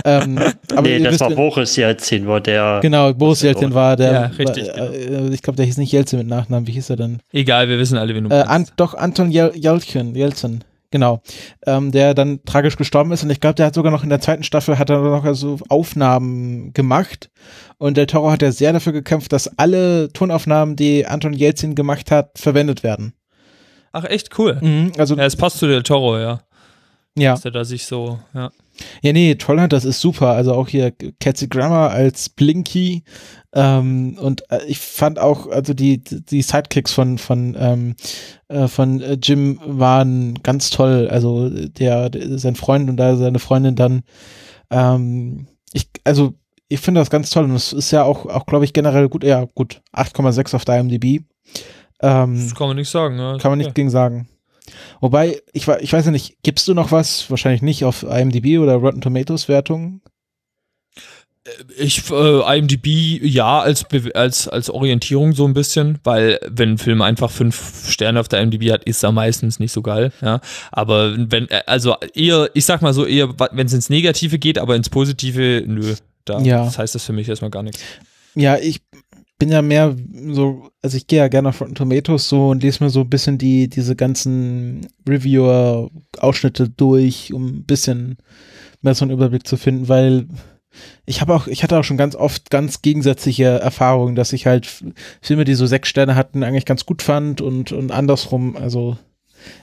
Ähm, 0.04 0.38
aber 0.72 0.82
nee, 0.82 0.98
das 1.00 1.12
wisst- 1.12 1.20
war 1.20 1.30
Boris 1.30 1.76
Jelzin, 1.76 2.26
war 2.26 2.40
der. 2.40 2.80
Genau, 2.82 3.12
Boris 3.14 3.42
Jelzin 3.42 3.74
war 3.74 3.96
der. 3.96 4.12
Ja, 4.12 4.26
richtig, 4.26 4.68
War, 4.68 4.92
äh, 4.92 5.28
ich 5.34 5.42
glaube, 5.42 5.56
der 5.56 5.66
hieß 5.66 5.76
nicht 5.78 5.92
Jelzin 5.92 6.18
mit 6.18 6.28
Nachnamen. 6.28 6.66
Wie 6.66 6.72
hieß 6.72 6.90
er 6.90 6.96
denn? 6.96 7.18
Egal, 7.32 7.68
wir 7.68 7.78
wissen 7.78 7.96
alle, 7.98 8.14
wen 8.14 8.24
du 8.28 8.30
Äh, 8.34 8.42
an, 8.42 8.66
doch, 8.76 8.94
Anton 8.94 9.30
Jel 9.30 9.52
Jelzin. 9.54 10.14
Jelzin. 10.14 10.64
Genau. 10.92 11.22
Ähm, 11.66 11.92
der 11.92 12.14
dann 12.14 12.40
tragisch 12.44 12.76
gestorben 12.76 13.12
ist. 13.12 13.22
Und 13.22 13.30
ich 13.30 13.38
glaube, 13.38 13.54
der 13.54 13.66
hat 13.66 13.74
sogar 13.74 13.92
noch 13.92 14.02
in 14.02 14.08
der 14.08 14.20
zweiten 14.20 14.42
Staffel 14.42 14.76
hat 14.76 14.90
er 14.90 14.98
noch 15.00 15.34
so 15.34 15.58
Aufnahmen 15.68 16.72
gemacht. 16.72 17.30
Und 17.78 17.96
Del 17.96 18.06
Toro 18.06 18.30
hat 18.32 18.42
ja 18.42 18.50
sehr 18.50 18.72
dafür 18.72 18.92
gekämpft, 18.92 19.32
dass 19.32 19.56
alle 19.56 20.12
Tonaufnahmen, 20.12 20.74
die 20.74 21.06
Anton 21.06 21.32
Jelzin 21.32 21.76
gemacht 21.76 22.10
hat, 22.10 22.30
verwendet 22.38 22.82
werden. 22.82 23.12
Ach, 23.92 24.04
echt 24.04 24.36
cool. 24.38 24.58
Mhm, 24.60 24.92
also, 24.98 25.14
Ja, 25.16 25.24
es 25.26 25.36
passt 25.36 25.58
zu 25.58 25.68
Del 25.68 25.82
Toro, 25.84 26.18
ja. 26.18 26.40
ja. 27.16 27.32
Dass 27.32 27.44
er 27.44 27.50
da 27.52 27.64
sich 27.64 27.86
so, 27.86 28.18
ja. 28.34 28.50
Ja, 29.02 29.12
nee, 29.12 29.34
Trollhunters 29.34 29.84
ist 29.84 30.00
super. 30.00 30.28
Also 30.28 30.54
auch 30.54 30.68
hier 30.68 30.92
Kelsey 31.20 31.48
Grammer 31.48 31.90
als 31.90 32.28
Blinky. 32.28 33.02
Ähm, 33.54 34.16
und 34.20 34.42
äh, 34.50 34.64
ich 34.66 34.78
fand 34.78 35.18
auch, 35.18 35.48
also 35.48 35.74
die, 35.74 36.02
die 36.02 36.42
Sidekicks 36.42 36.92
von, 36.92 37.18
von, 37.18 37.56
ähm, 37.58 37.96
äh, 38.48 38.68
von 38.68 39.00
äh, 39.00 39.18
Jim 39.22 39.60
waren 39.64 40.34
ganz 40.42 40.70
toll. 40.70 41.08
Also 41.10 41.48
der, 41.50 42.10
der, 42.10 42.38
sein 42.38 42.56
Freund 42.56 42.88
und 42.88 42.96
da 42.96 43.16
seine 43.16 43.38
Freundin 43.38 43.76
dann. 43.76 44.02
Ähm, 44.70 45.46
ich, 45.72 45.88
also 46.04 46.34
ich 46.68 46.80
finde 46.80 47.00
das 47.00 47.10
ganz 47.10 47.30
toll. 47.30 47.44
Und 47.44 47.54
es 47.54 47.72
ist 47.72 47.90
ja 47.90 48.04
auch, 48.04 48.26
auch 48.26 48.46
glaube 48.46 48.64
ich, 48.64 48.72
generell 48.72 49.08
gut. 49.08 49.24
Ja, 49.24 49.46
gut. 49.54 49.82
8,6 49.92 50.54
auf 50.54 50.64
der 50.64 50.78
IMDb. 50.78 51.24
Ähm, 52.02 52.36
Das 52.36 52.54
kann 52.54 52.68
man 52.68 52.76
nicht 52.76 52.88
sagen, 52.88 53.18
ja. 53.18 53.36
kann 53.38 53.50
man 53.50 53.58
nicht 53.58 53.68
Ja. 53.68 53.72
gegen 53.72 53.90
sagen. 53.90 54.28
Wobei, 55.00 55.40
ich, 55.52 55.66
ich 55.68 55.92
weiß 55.92 56.04
ja 56.04 56.10
nicht, 56.10 56.38
gibst 56.42 56.68
du 56.68 56.74
noch 56.74 56.92
was? 56.92 57.30
Wahrscheinlich 57.30 57.62
nicht 57.62 57.84
auf 57.84 58.02
IMDb 58.02 58.58
oder 58.58 58.74
Rotten 58.74 59.00
Tomatoes 59.00 59.48
Wertungen. 59.48 60.02
Ich, 61.78 62.10
äh, 62.10 62.58
IMDb, 62.58 62.86
ja, 63.22 63.60
als, 63.60 63.86
als, 64.14 64.46
als 64.46 64.70
Orientierung 64.70 65.32
so 65.32 65.46
ein 65.46 65.54
bisschen, 65.54 65.98
weil 66.04 66.38
wenn 66.46 66.72
ein 66.72 66.78
Film 66.78 67.00
einfach 67.00 67.30
fünf 67.30 67.90
Sterne 67.90 68.20
auf 68.20 68.28
der 68.28 68.42
IMDb 68.42 68.70
hat, 68.70 68.84
ist 68.84 69.02
er 69.02 69.10
meistens 69.10 69.58
nicht 69.58 69.72
so 69.72 69.80
geil, 69.80 70.12
ja. 70.20 70.40
Aber 70.70 71.14
wenn, 71.16 71.48
äh, 71.48 71.62
also 71.66 71.96
eher, 72.14 72.50
ich 72.52 72.66
sag 72.66 72.82
mal 72.82 72.92
so, 72.92 73.06
eher, 73.06 73.34
wenn 73.52 73.66
es 73.66 73.72
ins 73.72 73.88
Negative 73.88 74.38
geht, 74.38 74.58
aber 74.58 74.76
ins 74.76 74.90
Positive, 74.90 75.64
nö. 75.66 75.94
Da, 76.26 76.40
Ja. 76.40 76.64
Das 76.64 76.78
heißt 76.78 76.94
das 76.94 77.04
für 77.04 77.14
mich 77.14 77.28
erstmal 77.28 77.50
gar 77.50 77.62
nichts. 77.62 77.82
Ja, 78.34 78.58
ich 78.58 78.82
bin 79.40 79.48
ja 79.50 79.60
mehr 79.62 79.96
so, 80.28 80.70
also 80.82 80.96
ich 80.96 81.08
gehe 81.08 81.18
ja 81.18 81.26
gerne 81.28 81.48
auf 81.48 81.60
Rotten 81.60 81.74
Tomatoes 81.74 82.28
so 82.28 82.50
und 82.50 82.62
lese 82.62 82.84
mir 82.84 82.90
so 82.90 83.00
ein 83.00 83.10
bisschen 83.10 83.38
die, 83.38 83.68
diese 83.68 83.96
ganzen 83.96 84.86
Reviewer-Ausschnitte 85.08 86.68
durch, 86.68 87.32
um 87.32 87.46
ein 87.46 87.64
bisschen 87.64 88.18
mehr 88.82 88.94
so 88.94 89.04
einen 89.04 89.12
Überblick 89.12 89.46
zu 89.46 89.56
finden, 89.56 89.88
weil 89.88 90.26
ich 91.04 91.20
habe 91.20 91.34
auch, 91.34 91.46
ich 91.48 91.62
hatte 91.64 91.76
auch 91.78 91.82
schon 91.84 91.96
ganz 91.96 92.14
oft 92.14 92.50
ganz 92.50 92.82
gegensätzliche 92.82 93.44
Erfahrungen, 93.44 94.14
dass 94.14 94.32
ich 94.32 94.46
halt 94.46 94.68
Filme, 95.20 95.44
die 95.44 95.54
so 95.54 95.66
sechs 95.66 95.88
Sterne 95.88 96.14
hatten, 96.14 96.44
eigentlich 96.44 96.64
ganz 96.66 96.86
gut 96.86 97.02
fand 97.02 97.40
und, 97.40 97.72
und 97.72 97.90
andersrum, 97.90 98.56
also 98.56 98.96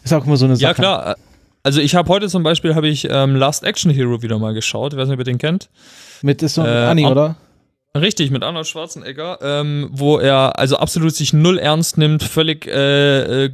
ist 0.03 0.13
auch 0.13 0.25
immer 0.25 0.37
so 0.37 0.45
eine 0.45 0.55
Sache. 0.57 0.63
Ja, 0.69 0.73
klar. 0.73 1.15
Also 1.63 1.81
ich 1.81 1.95
habe 1.95 2.09
heute 2.09 2.27
zum 2.29 2.43
Beispiel, 2.43 2.75
habe 2.75 2.87
ich 2.87 3.07
ähm, 3.09 3.35
Last 3.35 3.63
Action 3.63 3.91
Hero 3.91 4.21
wieder 4.21 4.39
mal 4.39 4.53
geschaut. 4.53 4.93
Ich 4.93 4.99
weiß 4.99 5.07
nicht, 5.07 5.13
ob 5.15 5.19
ihr 5.21 5.25
den 5.25 5.37
kennt. 5.37 5.69
Mit 6.21 6.41
ist 6.41 6.55
so 6.55 6.61
ein 6.61 6.67
Äh, 6.67 6.71
Anni, 6.71 7.05
auch- 7.05 7.11
oder? 7.11 7.35
Richtig, 7.95 8.31
mit 8.31 8.43
Arnold 8.43 8.67
Schwarzenegger, 8.67 9.39
ähm, 9.41 9.89
wo 9.91 10.17
er 10.17 10.59
also 10.59 10.77
absolut 10.77 11.15
sich 11.15 11.33
null 11.33 11.57
ernst 11.57 11.97
nimmt, 11.97 12.21
völlig 12.23 12.67
äh, 12.67 13.45
äh, 13.45 13.49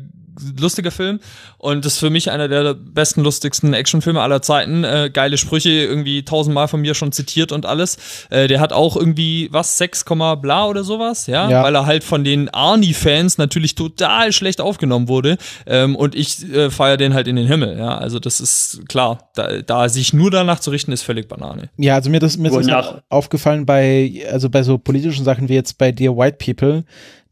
lustiger 0.60 0.92
Film 0.92 1.20
und 1.58 1.86
das 1.86 1.94
ist 1.94 2.00
für 2.00 2.10
mich 2.10 2.32
einer 2.32 2.48
der 2.48 2.74
besten, 2.74 3.22
lustigsten 3.22 3.74
Actionfilme 3.74 4.22
aller 4.22 4.42
Zeiten. 4.42 4.84
Äh, 4.84 5.10
geile 5.14 5.38
Sprüche, 5.38 5.70
irgendwie 5.70 6.24
tausendmal 6.24 6.68
von 6.68 6.82
mir 6.82 6.94
schon 6.94 7.12
zitiert 7.12 7.52
und 7.52 7.66
alles. 7.66 7.98
Äh, 8.30 8.48
der 8.48 8.60
hat 8.60 8.74
auch 8.74 8.96
irgendwie, 8.96 9.50
was, 9.52 9.78
6, 9.78 10.06
bla 10.06 10.66
oder 10.66 10.84
sowas, 10.84 11.28
ja? 11.28 11.50
Ja. 11.50 11.64
Weil 11.64 11.76
er 11.76 11.86
halt 11.86 12.04
von 12.04 12.24
den 12.24 12.50
Arnie-Fans 12.50 13.38
natürlich 13.38 13.76
total 13.76 14.32
schlecht 14.32 14.62
aufgenommen 14.62 15.08
wurde 15.08 15.38
ähm, 15.66 15.96
und 15.96 16.16
ich 16.16 16.44
äh, 16.54 16.70
feiere 16.70 16.98
den 16.98 17.14
halt 17.14 17.28
in 17.28 17.36
den 17.36 17.48
Himmel, 17.48 17.78
ja? 17.78 17.98
Also 17.98 18.20
das 18.20 18.42
ist 18.42 18.82
klar, 18.88 19.30
da, 19.36 19.62
da 19.62 19.90
sich 19.90 20.14
nur 20.14 20.32
danach 20.32 20.60
zu 20.60 20.72
richten, 20.72 20.92
ist 20.92 21.04
völlig 21.04 21.28
Banane. 21.28 21.70
Ja, 21.78 21.96
also 21.96 22.10
mir, 22.10 22.20
das, 22.20 22.38
mir 22.38 22.50
ist 22.50 22.70
das 22.70 22.96
aufgefallen 23.10 23.66
bei, 23.66 24.26
also 24.32 24.50
bei 24.50 24.64
so 24.64 24.78
politischen 24.78 25.24
Sachen 25.24 25.50
wie 25.50 25.54
jetzt 25.54 25.78
bei 25.78 25.92
Dear 25.92 26.18
White 26.18 26.38
People, 26.44 26.84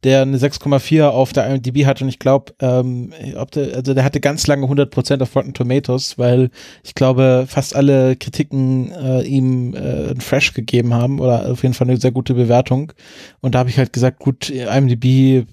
der 0.04 0.24
eine 0.24 0.38
6,4 0.38 1.08
auf 1.08 1.32
der 1.32 1.48
IMDb 1.48 1.86
hat 1.86 2.02
und 2.02 2.10
ich 2.10 2.20
glaube, 2.20 2.54
ähm, 2.60 3.14
der, 3.54 3.76
also 3.76 3.94
der 3.94 4.04
hatte 4.04 4.20
ganz 4.20 4.48
lange 4.48 4.66
100% 4.66 5.22
auf 5.22 5.36
Rotten 5.36 5.54
Tomatoes, 5.54 6.18
weil 6.18 6.50
ich 6.84 6.96
glaube, 6.96 7.46
fast 7.48 7.76
alle 7.76 8.16
Kritiken 8.16 8.92
äh, 8.92 9.22
ihm 9.24 9.76
äh, 9.76 10.12
ein 10.12 10.22
Fresh 10.22 10.54
gegeben 10.54 10.94
haben 10.94 11.20
oder 11.20 11.52
auf 11.52 11.62
jeden 11.64 11.76
Fall 11.76 11.90
eine 11.90 11.98
sehr 12.00 12.12
gute 12.12 12.34
Bewertung. 12.34 12.94
Und 13.42 13.56
da 13.56 13.60
habe 13.60 13.70
ich 13.70 13.78
halt 13.78 13.94
gesagt, 13.94 14.20
gut, 14.20 14.50
IMDb 14.50 15.46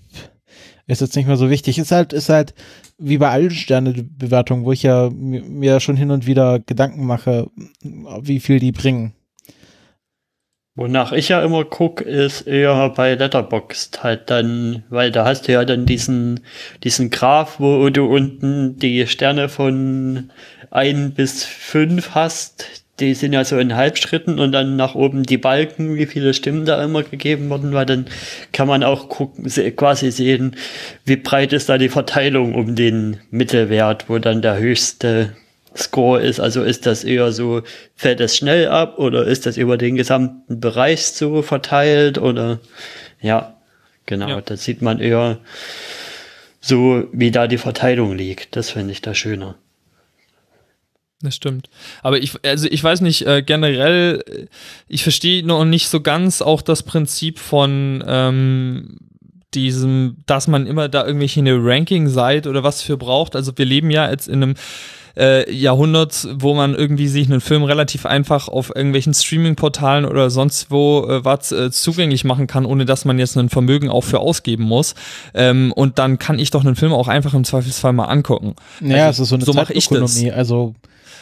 ist 0.87 1.03
jetzt 1.03 1.17
nicht 1.17 1.27
mehr 1.27 1.37
so 1.37 1.51
wichtig. 1.51 1.79
Ist 1.79 1.93
halt, 1.93 2.13
ist 2.13 2.31
halt 2.31 2.55
wie 2.99 3.19
bei 3.19 3.29
allen 3.29 3.51
Sternebewertungen, 3.51 4.65
wo 4.65 4.73
ich 4.73 4.83
ja 4.83 5.11
mir 5.11 5.81
schon 5.81 5.97
hin 5.97 6.11
und 6.11 6.27
wieder 6.27 6.59
Gedanken 6.59 7.07
mache, 7.07 7.51
wie 7.83 8.41
viel 8.41 8.59
die 8.59 8.73
bringen. 8.73 9.13
Wonach 10.79 11.11
ich 11.11 11.29
ja 11.29 11.43
immer 11.43 11.65
guck, 11.65 12.03
ist 12.03 12.43
eher 12.43 12.91
bei 12.91 13.15
Letterboxd 13.15 14.05
halt 14.05 14.31
dann, 14.31 14.85
weil 14.91 15.11
da 15.11 15.25
hast 15.25 15.49
du 15.49 15.53
ja 15.53 15.65
dann 15.65 15.87
diesen, 15.87 16.39
diesen 16.85 17.11
Graph, 17.11 17.59
wo 17.59 17.91
du 17.91 18.05
unten 18.05 18.79
die 18.79 19.05
Sterne 19.09 19.49
von 19.49 20.31
ein 20.71 21.15
bis 21.15 21.43
fünf 21.43 22.15
hast. 22.15 22.85
Die 23.01 23.15
sind 23.15 23.33
ja 23.33 23.43
so 23.43 23.59
in 23.59 23.75
Halbschritten 23.75 24.39
und 24.39 24.53
dann 24.53 24.77
nach 24.77 24.95
oben 24.95 25.25
die 25.25 25.37
Balken, 25.37 25.97
wie 25.97 26.07
viele 26.07 26.33
Stimmen 26.33 26.65
da 26.65 26.81
immer 26.81 27.03
gegeben 27.03 27.51
wurden, 27.51 27.73
weil 27.73 27.87
dann 27.87 28.07
kann 28.53 28.69
man 28.69 28.85
auch 28.85 29.09
gucken, 29.09 29.47
quasi 29.75 30.13
sehen, 30.13 30.55
wie 31.05 31.17
breit 31.17 31.53
ist 31.53 31.69
da 31.69 31.77
die 31.77 31.89
Verteilung 31.89 32.55
um 32.55 32.77
den 32.77 33.17
Mittelwert, 33.33 34.09
wo 34.09 34.21
dann 34.21 34.43
der 34.43 34.59
höchste 34.59 35.33
Score 35.77 36.21
ist. 36.21 36.41
Also 36.41 36.63
ist 36.63 36.87
das 36.87 37.05
eher 37.05 37.33
so, 37.33 37.63
fällt 37.95 38.21
es 38.21 38.37
schnell 38.37 38.69
ab 38.69 38.99
oder 38.99 39.25
ist 39.27 39.47
das 39.47 39.57
über 39.57 39.77
den 39.77 39.97
gesamten 39.97 40.61
Bereich 40.61 41.07
so 41.07 41.43
verteilt 41.43 42.19
oder 42.19 42.59
ja, 43.21 43.57
genau, 44.07 44.29
Ja. 44.29 44.41
da 44.41 44.57
sieht 44.57 44.83
man 44.83 45.01
eher 45.01 45.39
so, 46.61 47.05
wie 47.13 47.31
da 47.31 47.47
die 47.47 47.59
Verteilung 47.59 48.17
liegt. 48.17 48.57
Das 48.57 48.71
finde 48.71 48.93
ich 48.93 49.01
da 49.03 49.15
schöner. 49.15 49.57
Das 51.21 51.35
stimmt. 51.35 51.69
Aber 52.03 52.19
ich, 52.19 52.33
also 52.45 52.69
ich 52.71 52.83
weiß 52.83 53.01
nicht, 53.01 53.27
äh, 53.27 53.43
generell, 53.43 54.23
äh, 54.27 54.47
ich 54.87 55.03
verstehe 55.03 55.45
noch 55.45 55.65
nicht 55.65 55.89
so 55.89 56.01
ganz 56.01 56.43
auch 56.43 56.63
das 56.63 56.85
Prinzip 56.85 57.41
von 57.41 58.05
ähm, 58.07 58.99
diesem, 59.55 60.19
dass 60.27 60.47
man 60.47 60.67
immer 60.67 60.89
da 60.89 61.05
irgendwelche 61.05 61.41
eine 61.41 61.57
Ranking-Seite 61.57 62.49
oder 62.49 62.63
was 62.63 62.83
für 62.83 62.97
braucht. 62.97 63.35
Also 63.35 63.53
wir 63.57 63.65
leben 63.65 63.91
ja 63.91 64.09
jetzt 64.09 64.29
in 64.29 64.43
einem 64.43 64.55
äh, 65.19 65.53
Jahrhundert, 65.53 66.29
wo 66.35 66.55
man 66.55 66.75
irgendwie 66.75 67.09
sich 67.09 67.27
einen 67.29 67.41
Film 67.41 67.65
relativ 67.65 68.07
einfach 68.07 68.49
auf 68.49 68.75
irgendwelchen 68.75 69.15
Streaming-Portalen 69.15 70.05
oder 70.05 70.31
sonst 70.31 70.71
wo 70.71 71.05
äh, 71.09 71.25
was 71.25 71.53
äh, 71.53 71.71
zugänglich 71.71 72.25
machen 72.25 72.47
kann, 72.47 72.65
ohne 72.65 72.85
dass 72.85 73.05
man 73.05 73.19
jetzt 73.19 73.37
ein 73.37 73.49
Vermögen 73.49 73.91
auch 73.91 74.03
für 74.05 74.21
ausgeben 74.21 74.65
muss. 74.65 74.95
Ähm, 75.35 75.73
und 75.73 75.99
dann 75.99 76.19
kann 76.19 76.39
ich 76.39 76.51
doch 76.51 76.65
einen 76.65 76.77
Film 76.77 76.93
auch 76.93 77.09
einfach 77.09 77.35
im 77.35 77.45
Zweifelsfall 77.45 77.93
mal 77.93 78.07
angucken. 78.07 78.55
Naja, 78.81 79.07
Also, 79.07 79.23
es 79.23 79.27
ist 79.27 79.29
so 79.31 79.35
eine 79.37 79.45
so 79.45 79.53
mach 79.55 79.71
ich 79.71 79.89
das. 79.89 80.25
Also 80.33 80.75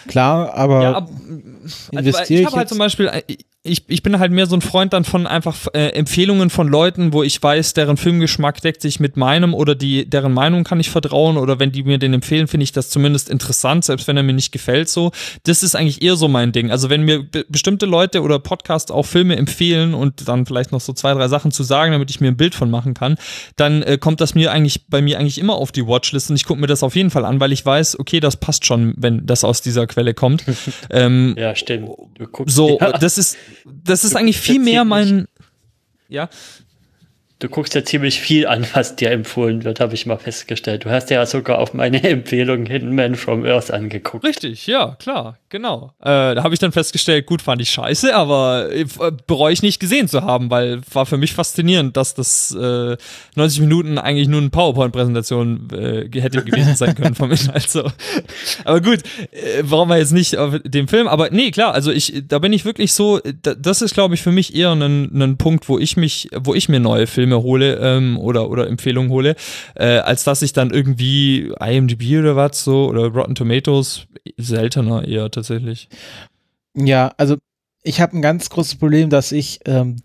klar, 0.07 0.55
aber 0.55 0.83
Ja, 0.83 0.93
ab, 0.93 1.11
also, 1.11 1.99
investiere 1.99 2.41
ich 2.41 2.41
ich 2.41 2.47
habe 2.47 2.57
halt 2.59 2.69
zum 2.69 2.79
Beispiel, 2.79 3.07
äh, 3.07 3.23
ich, 3.67 3.85
ich 3.89 4.03
bin 4.03 4.19
halt 4.19 4.33
mehr 4.33 4.47
so 4.47 4.57
ein 4.57 4.61
Freund 4.61 4.93
dann 4.93 5.05
von 5.05 5.27
einfach 5.27 5.67
äh, 5.75 5.89
Empfehlungen 5.89 6.51
von 6.51 6.69
Leuten, 6.69 7.13
wo 7.13 7.23
ich 7.23 7.43
weiß, 7.43 7.75
deren 7.75 7.97
Filmgeschmack 7.97 8.61
deckt 8.61 8.83
sich 8.83 9.01
mit 9.01 9.17
meinem 9.17 9.55
oder 9.55 9.75
die, 9.75 10.09
deren 10.09 10.33
Meinung 10.33 10.65
kann 10.65 10.81
ich 10.81 10.91
vertrauen 10.91 11.37
oder 11.37 11.59
wenn 11.59 11.73
die 11.73 11.83
mir 11.83 11.99
den 11.99 12.15
empfehlen, 12.15 12.49
finde 12.49 12.65
ich 12.65 12.73
das 12.73 12.91
zumindest 12.91 13.29
interessant, 13.29 13.85
selbst 13.85 14.09
wenn 14.09 14.17
er 14.17 14.23
mir 14.23 14.33
nicht 14.33 14.53
gefällt 14.53 14.89
so. 14.89 15.13
Das 15.45 15.63
ist 15.63 15.75
eigentlich 15.75 16.03
eher 16.03 16.17
so 16.17 16.29
mein 16.29 16.53
Ding. 16.53 16.71
Also 16.71 16.91
wenn 16.91 17.03
mir 17.03 17.23
be 17.23 17.45
bestimmte 17.49 17.87
Leute 17.87 18.23
oder 18.23 18.39
Podcasts 18.39 18.91
auch 18.91 19.05
Filme 19.05 19.37
empfehlen 19.37 19.95
und 19.95 20.29
dann 20.29 20.47
vielleicht 20.47 20.73
noch 20.73 20.81
so 20.81 20.93
zwei, 20.93 21.15
drei 21.15 21.29
Sachen 21.29 21.51
zu 21.51 21.63
sagen, 21.63 21.93
damit 21.93 22.11
ich 22.11 22.21
mir 22.21 22.29
ein 22.29 22.37
Bild 22.37 22.55
von 22.55 22.71
machen 22.71 22.95
kann, 22.95 23.17
dann 23.57 23.83
äh, 23.83 23.99
kommt 23.99 24.21
das 24.21 24.35
mir 24.35 24.53
eigentlich 24.53 24.87
bei 24.89 25.03
mir 25.03 25.19
eigentlich 25.19 25.39
immer 25.39 25.55
auf 25.55 25.73
die 25.73 25.87
Watchlist 25.87 26.31
und 26.31 26.37
ich 26.37 26.45
gucke 26.45 26.61
mir 26.61 26.67
das 26.67 26.83
auf 26.83 26.97
jeden 26.97 27.11
Fall 27.11 27.25
an, 27.25 27.41
weil 27.41 27.53
ich 27.53 27.65
weiß, 27.65 27.99
okay, 27.99 28.21
das 28.21 28.37
passt 28.37 28.67
schon, 28.67 28.95
wenn 28.97 29.27
das 29.27 29.45
aus 29.45 29.63
dieser 29.63 29.87
Quelle 29.87 30.15
kommt. 30.15 30.45
ähm, 30.91 31.35
Ja, 31.39 31.55
stimmt. 31.55 31.91
Du 32.15 32.27
guckst 32.27 32.55
so, 32.55 32.79
ja, 32.81 32.93
das 32.93 33.19
ist, 33.19 33.37
das 33.65 34.05
ist 34.05 34.13
Du 34.13 34.19
eigentlich 34.19 34.39
viel 34.39 34.61
mehr 34.61 34.85
mein, 34.85 35.27
ja, 36.09 36.29
du 37.39 37.49
guckst 37.49 37.75
ja 37.75 37.85
ziemlich 37.85 38.21
viel 38.21 38.47
an, 38.47 38.67
was 38.73 38.97
dir 38.97 39.11
empfohlen 39.11 39.65
wird, 39.65 39.81
habe 39.81 39.95
ich 39.95 40.07
mal 40.07 40.17
festgestellt. 40.17 40.85
Du 40.85 40.91
hast 40.91 41.11
ja 41.11 41.25
sogar 41.27 41.59
auf 41.59 41.75
meine 41.75 42.03
Empfehlung 42.09 42.67
Hidden 42.67 42.95
Man 42.95 43.15
from 43.15 43.45
Earth 43.45 43.71
angeguckt. 43.71 44.25
richtig, 44.25 44.67
ja, 44.67 44.97
klar, 44.99 45.39
genau. 45.49 45.93
Äh, 46.01 46.35
da 46.35 46.43
habe 46.43 46.55
ich 46.55 46.61
dann 46.61 46.73
festgestellt, 46.73 47.27
gut, 47.27 47.43
fand 47.43 47.61
ich 47.61 47.71
scheiße, 47.71 48.15
aber 48.15 48.73
äh, 48.73 48.87
bereue 49.27 49.53
ich 49.53 49.63
nicht 49.63 49.81
gesehen 49.81 50.09
zu 50.09 50.23
haben, 50.23 50.51
weil 50.51 50.81
war 50.93 51.07
für 51.07 51.17
mich 51.17 51.35
faszinierend, 51.35 51.97
dass 51.97 52.15
das 52.15 52.53
äh, 52.53 52.97
90 53.35 53.61
Minuten 53.61 53.99
eigentlich 53.99 54.29
nur 54.29 54.41
eine 54.41 54.51
PowerPoint-Präsentation 54.51 55.69
äh, 55.73 56.21
hätte 56.21 56.45
gewesen 56.45 56.77
sein 56.77 56.95
können 56.95 57.15
vom 57.15 57.31
Inhalt. 57.31 57.67
So. 57.77 57.91
Aber 58.65 58.81
gut, 58.81 59.01
äh, 59.33 59.63
warum 59.63 59.89
wir 59.89 59.99
jetzt 59.99 60.13
nicht 60.13 60.39
auf 60.39 60.55
dem 60.65 60.89
Film, 60.89 61.09
aber 61.09 61.31
nee, 61.31 61.51
klar, 61.51 61.75
also 61.75 61.91
ich, 61.91 62.23
da 62.29 62.39
bin 62.39 62.53
ich 62.53 62.65
wirklich 62.65 62.93
so, 62.93 63.21
da, 63.43 63.55
das 63.55 63.83
ist, 63.83 63.93
glaube 63.93 64.15
ich, 64.15 64.23
für 64.23 64.33
mich 64.33 64.55
eher 64.55 64.73
ein, 64.73 65.11
ein 65.21 65.37
Punkt, 65.37 65.69
wo 65.69 65.79
ich 65.79 65.97
mich, 65.97 66.29
wo 66.35 66.55
ich 66.55 66.69
mir 66.69 66.81
neue 66.81 67.07
Filme 67.07 67.43
hole 67.43 67.79
ähm, 67.83 68.19
oder, 68.19 68.49
oder 68.49 68.69
Empfehlungen 68.69 69.11
hole, 69.11 69.37
äh, 69.75 69.99
als 69.99 70.25
dass 70.25 70.43
ich 70.43 70.53
dann 70.53 70.71
irgendwie 70.71 71.53
IMDb 71.61 72.19
oder 72.19 72.37
was 72.37 72.63
so 72.65 72.87
oder 72.87 73.07
Rotten 73.07 73.35
Tomatoes 73.35 74.07
seltener 74.37 75.07
eher 75.07 75.31
tatsächlich. 75.31 75.46
Ja, 76.75 77.13
also 77.17 77.37
ich 77.87 78.01
habe 78.01 78.17
ein 78.17 78.23
ganz 78.23 78.51
großes 78.51 78.77
Problem, 78.77 79.11
dass 79.11 79.31
ich, 79.31 79.61
ähm, 79.65 79.97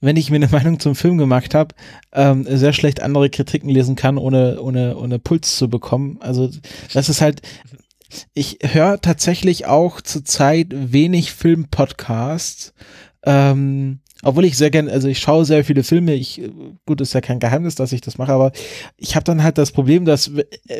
wenn 0.00 0.16
ich 0.16 0.30
mir 0.30 0.36
eine 0.36 0.48
Meinung 0.52 0.80
zum 0.80 0.94
Film 0.94 1.18
gemacht 1.18 1.54
habe, 1.54 1.74
ähm, 2.12 2.44
sehr 2.48 2.72
schlecht 2.72 3.00
andere 3.00 3.30
Kritiken 3.30 3.70
lesen 3.70 3.96
kann, 3.96 4.18
ohne, 4.18 4.60
ohne, 4.60 4.96
ohne 4.96 5.18
Puls 5.18 5.56
zu 5.56 5.68
bekommen. 5.68 6.18
Also 6.20 6.50
das 6.92 7.08
ist 7.08 7.20
halt, 7.20 7.42
ich 8.34 8.58
höre 8.62 9.00
tatsächlich 9.00 9.66
auch 9.66 10.00
zurzeit 10.00 10.68
wenig 10.70 11.32
Filmpodcasts. 11.32 12.74
Ähm, 13.24 14.00
obwohl 14.22 14.44
ich 14.44 14.56
sehr 14.56 14.70
gern, 14.70 14.88
also 14.88 15.06
ich 15.06 15.20
schaue 15.20 15.44
sehr 15.44 15.64
viele 15.64 15.84
Filme, 15.84 16.14
ich, 16.14 16.42
gut, 16.86 17.00
ist 17.00 17.12
ja 17.12 17.20
kein 17.20 17.38
Geheimnis, 17.38 17.76
dass 17.76 17.92
ich 17.92 18.00
das 18.00 18.18
mache, 18.18 18.32
aber 18.32 18.50
ich 18.96 19.14
habe 19.14 19.24
dann 19.24 19.44
halt 19.44 19.58
das 19.58 19.70
Problem, 19.70 20.04
dass 20.04 20.32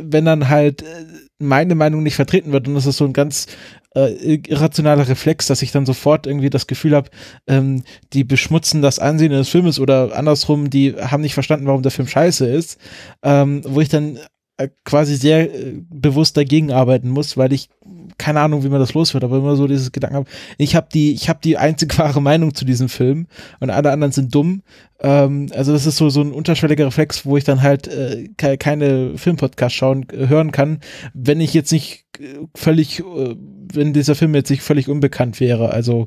wenn 0.02 0.24
dann 0.24 0.48
halt 0.48 0.82
äh, 0.82 1.04
meine 1.38 1.74
Meinung 1.74 2.02
nicht 2.02 2.16
vertreten 2.16 2.52
wird. 2.52 2.68
Und 2.68 2.74
das 2.74 2.86
ist 2.86 2.96
so 2.96 3.04
ein 3.04 3.12
ganz 3.12 3.46
äh, 3.94 4.34
irrationaler 4.46 5.08
Reflex, 5.08 5.46
dass 5.46 5.62
ich 5.62 5.72
dann 5.72 5.86
sofort 5.86 6.26
irgendwie 6.26 6.50
das 6.50 6.66
Gefühl 6.66 6.94
habe, 6.94 7.10
ähm, 7.46 7.84
die 8.12 8.24
beschmutzen 8.24 8.82
das 8.82 8.98
Ansehen 8.98 9.32
des 9.32 9.48
Filmes 9.48 9.80
oder 9.80 10.16
andersrum, 10.16 10.70
die 10.70 10.94
haben 10.94 11.22
nicht 11.22 11.34
verstanden, 11.34 11.66
warum 11.66 11.82
der 11.82 11.92
Film 11.92 12.08
scheiße 12.08 12.46
ist, 12.46 12.78
ähm, 13.22 13.62
wo 13.64 13.80
ich 13.80 13.88
dann 13.88 14.18
äh, 14.56 14.68
quasi 14.84 15.14
sehr 15.14 15.54
äh, 15.54 15.74
bewusst 15.88 16.36
dagegen 16.36 16.72
arbeiten 16.72 17.08
muss, 17.08 17.36
weil 17.36 17.52
ich 17.52 17.70
keine 18.16 18.40
Ahnung, 18.40 18.64
wie 18.64 18.68
man 18.68 18.80
das 18.80 18.94
los 18.94 19.14
wird, 19.14 19.24
aber 19.24 19.38
immer 19.38 19.56
so 19.56 19.66
dieses 19.66 19.92
Gedanken 19.92 20.16
habe, 20.16 20.30
ich 20.56 20.74
habe 20.74 20.88
die, 20.92 21.12
ich 21.12 21.28
habe 21.28 21.40
die 21.42 21.58
einzig 21.58 21.98
wahre 21.98 22.22
Meinung 22.22 22.54
zu 22.54 22.64
diesem 22.64 22.88
Film 22.88 23.26
und 23.60 23.70
alle 23.70 23.90
anderen 23.90 24.12
sind 24.12 24.34
dumm. 24.34 24.62
Ähm, 25.00 25.48
also 25.54 25.72
das 25.72 25.86
ist 25.86 25.96
so 25.96 26.10
so 26.10 26.20
ein 26.20 26.32
unterschwelliger 26.32 26.86
Reflex, 26.86 27.24
wo 27.24 27.36
ich 27.36 27.44
dann 27.44 27.62
halt 27.62 27.88
äh, 27.88 28.28
keine 28.36 29.16
Filmpodcast 29.16 29.74
schauen 29.74 30.06
äh, 30.10 30.28
hören 30.28 30.52
kann, 30.52 30.80
wenn 31.14 31.40
ich 31.40 31.54
jetzt 31.54 31.72
nicht 31.72 32.04
äh, 32.18 32.46
völlig, 32.54 33.00
äh, 33.00 33.36
wenn 33.72 33.92
dieser 33.92 34.14
Film 34.14 34.34
jetzt 34.34 34.50
nicht 34.50 34.62
völlig 34.62 34.88
unbekannt 34.88 35.40
wäre. 35.40 35.70
Also 35.70 36.06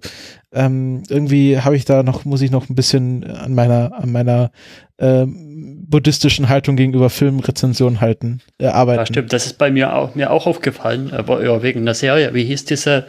ähm, 0.52 1.04
irgendwie 1.10 1.60
habe 1.60 1.76
ich 1.76 1.86
da 1.86 2.04
noch, 2.04 2.26
muss 2.26 2.42
ich 2.42 2.52
noch 2.52 2.70
ein 2.70 2.76
bisschen 2.76 3.24
an 3.24 3.54
meiner, 3.54 3.94
an 3.94 4.12
meiner 4.12 4.52
ähm, 5.00 5.86
buddhistischen 5.88 6.50
Haltung 6.50 6.76
gegenüber 6.76 7.10
Filmrezensionen 7.10 8.02
halten, 8.02 8.42
äh, 8.60 8.68
arbeiten. 8.68 9.00
Ja, 9.00 9.06
stimmt, 9.06 9.34
das 9.34 9.46
ist 9.46 9.58
bei 9.58 9.72
mir 9.72 9.96
auch, 9.96 10.16
mir 10.16 10.32
auch 10.32 10.48
aufgefallen, 10.48 11.12
aber 11.14 11.44
ja, 11.44 11.62
wegen 11.64 11.86
der 11.86 11.96
Serie. 11.96 12.34
Wie 12.34 12.46
hieß 12.46 12.66
diese 12.66 13.06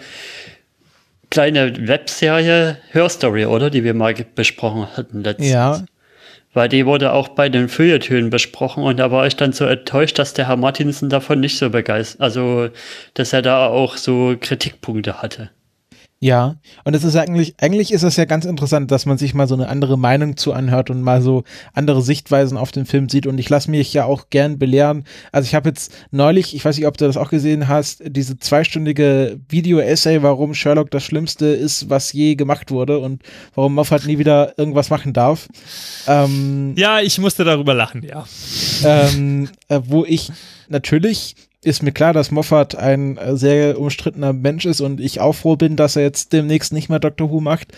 kleine 1.31 1.89
Webserie 1.89 2.77
Hörstory, 2.91 3.47
oder? 3.47 3.71
Die 3.71 3.85
wir 3.85 3.95
mal 3.95 4.15
besprochen 4.35 4.87
hatten 4.97 5.23
letztens. 5.23 5.51
Ja. 5.51 5.85
Weil 6.55 6.69
die 6.69 6.85
wurde 6.85 7.13
auch 7.13 7.29
bei 7.29 7.49
den 7.49 7.69
Feuilletönen 7.69 8.31
besprochen 8.31 8.85
und 8.85 8.99
da 8.99 9.11
war 9.11 9.27
ich 9.27 9.37
dann 9.37 9.53
so 9.53 9.65
enttäuscht, 9.65 10.19
dass 10.19 10.35
der 10.35 10.49
Herr 10.49 10.57
Martinsen 10.57 11.09
davon 11.09 11.41
nicht 11.41 11.57
so 11.57 11.71
begeistert, 11.71 12.21
also 12.21 12.69
dass 13.15 13.33
er 13.33 13.43
da 13.43 13.67
auch 13.67 13.97
so 13.97 14.37
Kritikpunkte 14.39 15.23
hatte. 15.23 15.51
Ja, 16.23 16.55
und 16.85 16.95
es 16.95 17.03
ist 17.03 17.17
eigentlich, 17.17 17.57
eigentlich 17.61 17.93
ist 17.93 18.05
es 18.05 18.15
ja 18.15 18.27
ganz 18.27 18.45
interessant, 18.45 18.93
dass 18.93 19.07
man 19.07 19.19
sich 19.19 19.35
mal 19.35 19.49
so 19.49 19.57
eine 19.57 19.67
andere 19.67 19.99
Meinung 19.99 20.37
zu 20.37 20.53
anhört 20.53 20.89
und 20.89 21.03
mal 21.03 21.21
so 21.21 21.43
andere 21.73 22.01
Sichtweisen 22.01 22.57
auf 22.57 22.71
den 22.71 22.87
Film 22.87 23.09
sieht. 23.09 23.27
Und 23.27 23.39
ich 23.39 23.49
lasse 23.49 23.69
mich 23.69 23.93
ja 23.93 24.05
auch 24.05 24.31
gern 24.31 24.57
belehren. 24.57 25.03
Also 25.33 25.47
ich 25.47 25.57
habe 25.57 25.71
jetzt 25.71 25.93
neulich, 26.13 26.55
ich 26.55 26.65
weiß 26.65 26.77
nicht, 26.77 26.87
ob 26.87 26.97
du 26.97 27.07
das 27.07 27.17
auch 27.17 27.29
gesehen 27.29 27.67
hast, 27.67 28.05
diese 28.07 28.39
zweistündige 28.39 29.41
Video-Essay, 29.49 30.23
warum 30.23 30.55
Sherlock 30.55 30.93
das 30.93 31.03
Schlimmste 31.03 31.47
ist, 31.47 31.91
was 31.91 32.13
je 32.13 32.37
gemacht 32.37 32.71
wurde 32.71 33.01
und 33.01 33.21
warum 33.57 33.75
Moffat 33.75 34.07
nie 34.07 34.19
wieder 34.19 34.57
irgendwas 34.57 34.91
machen 34.91 35.13
darf. 35.13 35.49
Ähm, 36.07 36.75
ja, 36.77 37.01
ich 37.01 37.19
musste 37.19 37.43
darüber 37.43 37.75
lachen, 37.75 38.05
ja. 38.05 38.27
Ähm, 38.85 39.49
äh, 39.67 39.81
wo 39.87 40.05
ich 40.05 40.31
natürlich 40.69 41.35
ist 41.65 41.83
mir 41.83 41.93
klar, 41.93 42.13
dass 42.13 42.31
Moffat 42.31 42.75
ein 42.75 43.17
äh, 43.17 43.37
sehr 43.37 43.79
umstrittener 43.79 44.33
Mensch 44.33 44.67
ist 44.67 44.81
und 44.81 45.01
ich 45.01 45.21
auch 45.21 45.35
froh 45.35 45.57
bin, 45.57 45.77
dass 45.77 45.97
er 45.97 46.03
jetzt 46.03 46.33
demnächst 46.33 46.73
nicht 46.73 46.89
mehr 46.89 46.99
Doctor 46.99 47.31
Who 47.31 47.41
macht. 47.41 47.73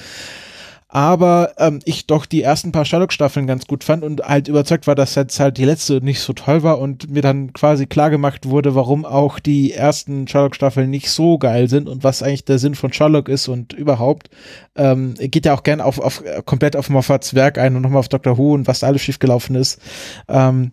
Aber 0.95 1.55
ähm, 1.59 1.81
ich 1.85 2.07
doch 2.07 2.25
die 2.25 2.43
ersten 2.43 2.71
paar 2.71 2.85
Sherlock-Staffeln 2.85 3.49
ganz 3.49 3.67
gut 3.67 3.83
fand 3.83 4.05
und 4.05 4.21
halt 4.21 4.47
überzeugt 4.47 4.87
war, 4.87 4.95
dass 4.95 5.17
jetzt 5.17 5.41
halt 5.41 5.59
die 5.59 5.65
letzte 5.65 5.95
nicht 5.95 6.21
so 6.21 6.33
toll 6.35 6.63
war 6.63 6.79
und 6.79 7.11
mir 7.11 7.21
dann 7.21 7.53
quasi 7.53 7.87
klar 7.87 8.11
gemacht 8.11 8.47
wurde, 8.49 8.77
warum 8.77 9.05
auch 9.05 9.41
die 9.41 9.73
ersten 9.73 10.29
Sherlock-Staffeln 10.29 10.89
nicht 10.89 11.11
so 11.11 11.37
geil 11.37 11.69
sind 11.69 11.89
und 11.89 12.05
was 12.05 12.23
eigentlich 12.23 12.45
der 12.45 12.61
Sinn 12.61 12.77
von 12.77 12.93
Sherlock 12.93 13.29
ist 13.29 13.49
und 13.49 13.73
überhaupt. 13.73 14.31
Ähm, 14.77 15.15
geht 15.19 15.47
ja 15.47 15.55
auch 15.55 15.65
gern 15.65 15.81
auf, 15.81 15.99
auf 15.99 16.23
komplett 16.45 16.77
auf 16.77 16.89
Moffats 16.91 17.35
Werk 17.35 17.59
ein 17.59 17.75
und 17.75 17.83
nochmal 17.83 17.99
auf 17.99 18.09
Doctor 18.09 18.39
Who 18.39 18.55
und 18.55 18.69
was 18.69 18.79
da 18.79 18.87
alles 18.87 19.03
schiefgelaufen 19.03 19.57
ist. 19.57 19.81
Ähm, 20.29 20.71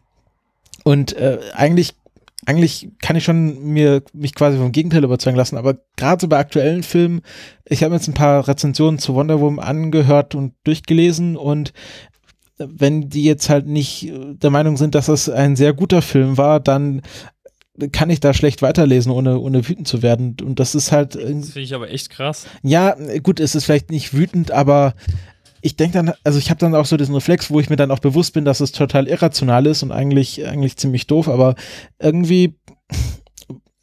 und 0.83 1.13
äh, 1.13 1.39
eigentlich 1.55 1.95
eigentlich 2.45 2.89
kann 3.01 3.15
ich 3.15 3.23
schon 3.23 3.61
mir 3.63 4.03
mich 4.13 4.33
quasi 4.33 4.57
vom 4.57 4.71
Gegenteil 4.71 5.03
überzeugen 5.03 5.37
lassen, 5.37 5.57
aber 5.57 5.77
gerade 5.95 6.21
so 6.21 6.27
bei 6.27 6.39
aktuellen 6.39 6.83
Filmen, 6.83 7.21
ich 7.65 7.83
habe 7.83 7.93
jetzt 7.93 8.07
ein 8.07 8.13
paar 8.13 8.47
Rezensionen 8.47 8.99
zu 8.99 9.13
Wonder 9.13 9.39
Woman 9.39 9.63
angehört 9.63 10.33
und 10.35 10.53
durchgelesen 10.63 11.37
und 11.37 11.73
wenn 12.57 13.09
die 13.09 13.23
jetzt 13.23 13.49
halt 13.49 13.67
nicht 13.67 14.11
der 14.11 14.49
Meinung 14.49 14.77
sind, 14.77 14.95
dass 14.95 15.07
das 15.07 15.29
ein 15.29 15.55
sehr 15.55 15.73
guter 15.73 16.01
Film 16.01 16.37
war, 16.37 16.59
dann 16.59 17.01
kann 17.91 18.09
ich 18.09 18.19
da 18.19 18.33
schlecht 18.33 18.61
weiterlesen, 18.61 19.11
ohne, 19.11 19.39
ohne 19.39 19.67
wütend 19.67 19.87
zu 19.87 20.01
werden. 20.01 20.35
Und 20.41 20.59
das 20.59 20.75
ist 20.75 20.91
halt. 20.91 21.15
Das 21.15 21.23
finde 21.23 21.61
ich 21.61 21.73
aber 21.73 21.89
echt 21.89 22.09
krass. 22.09 22.45
Ja, 22.63 22.95
gut, 23.23 23.39
es 23.39 23.55
ist 23.55 23.65
vielleicht 23.65 23.91
nicht 23.91 24.13
wütend, 24.13 24.51
aber 24.51 24.93
ich 25.61 25.75
denke 25.75 25.93
dann, 25.93 26.13
also 26.23 26.39
ich 26.39 26.49
habe 26.49 26.59
dann 26.59 26.75
auch 26.75 26.85
so 26.85 26.97
diesen 26.97 27.15
Reflex, 27.15 27.49
wo 27.49 27.59
ich 27.59 27.69
mir 27.69 27.75
dann 27.75 27.91
auch 27.91 27.99
bewusst 27.99 28.33
bin, 28.33 28.45
dass 28.45 28.59
es 28.59 28.71
total 28.71 29.07
irrational 29.07 29.65
ist 29.67 29.83
und 29.83 29.91
eigentlich, 29.91 30.45
eigentlich 30.45 30.77
ziemlich 30.77 31.07
doof, 31.07 31.27
aber 31.27 31.55
irgendwie 31.99 32.55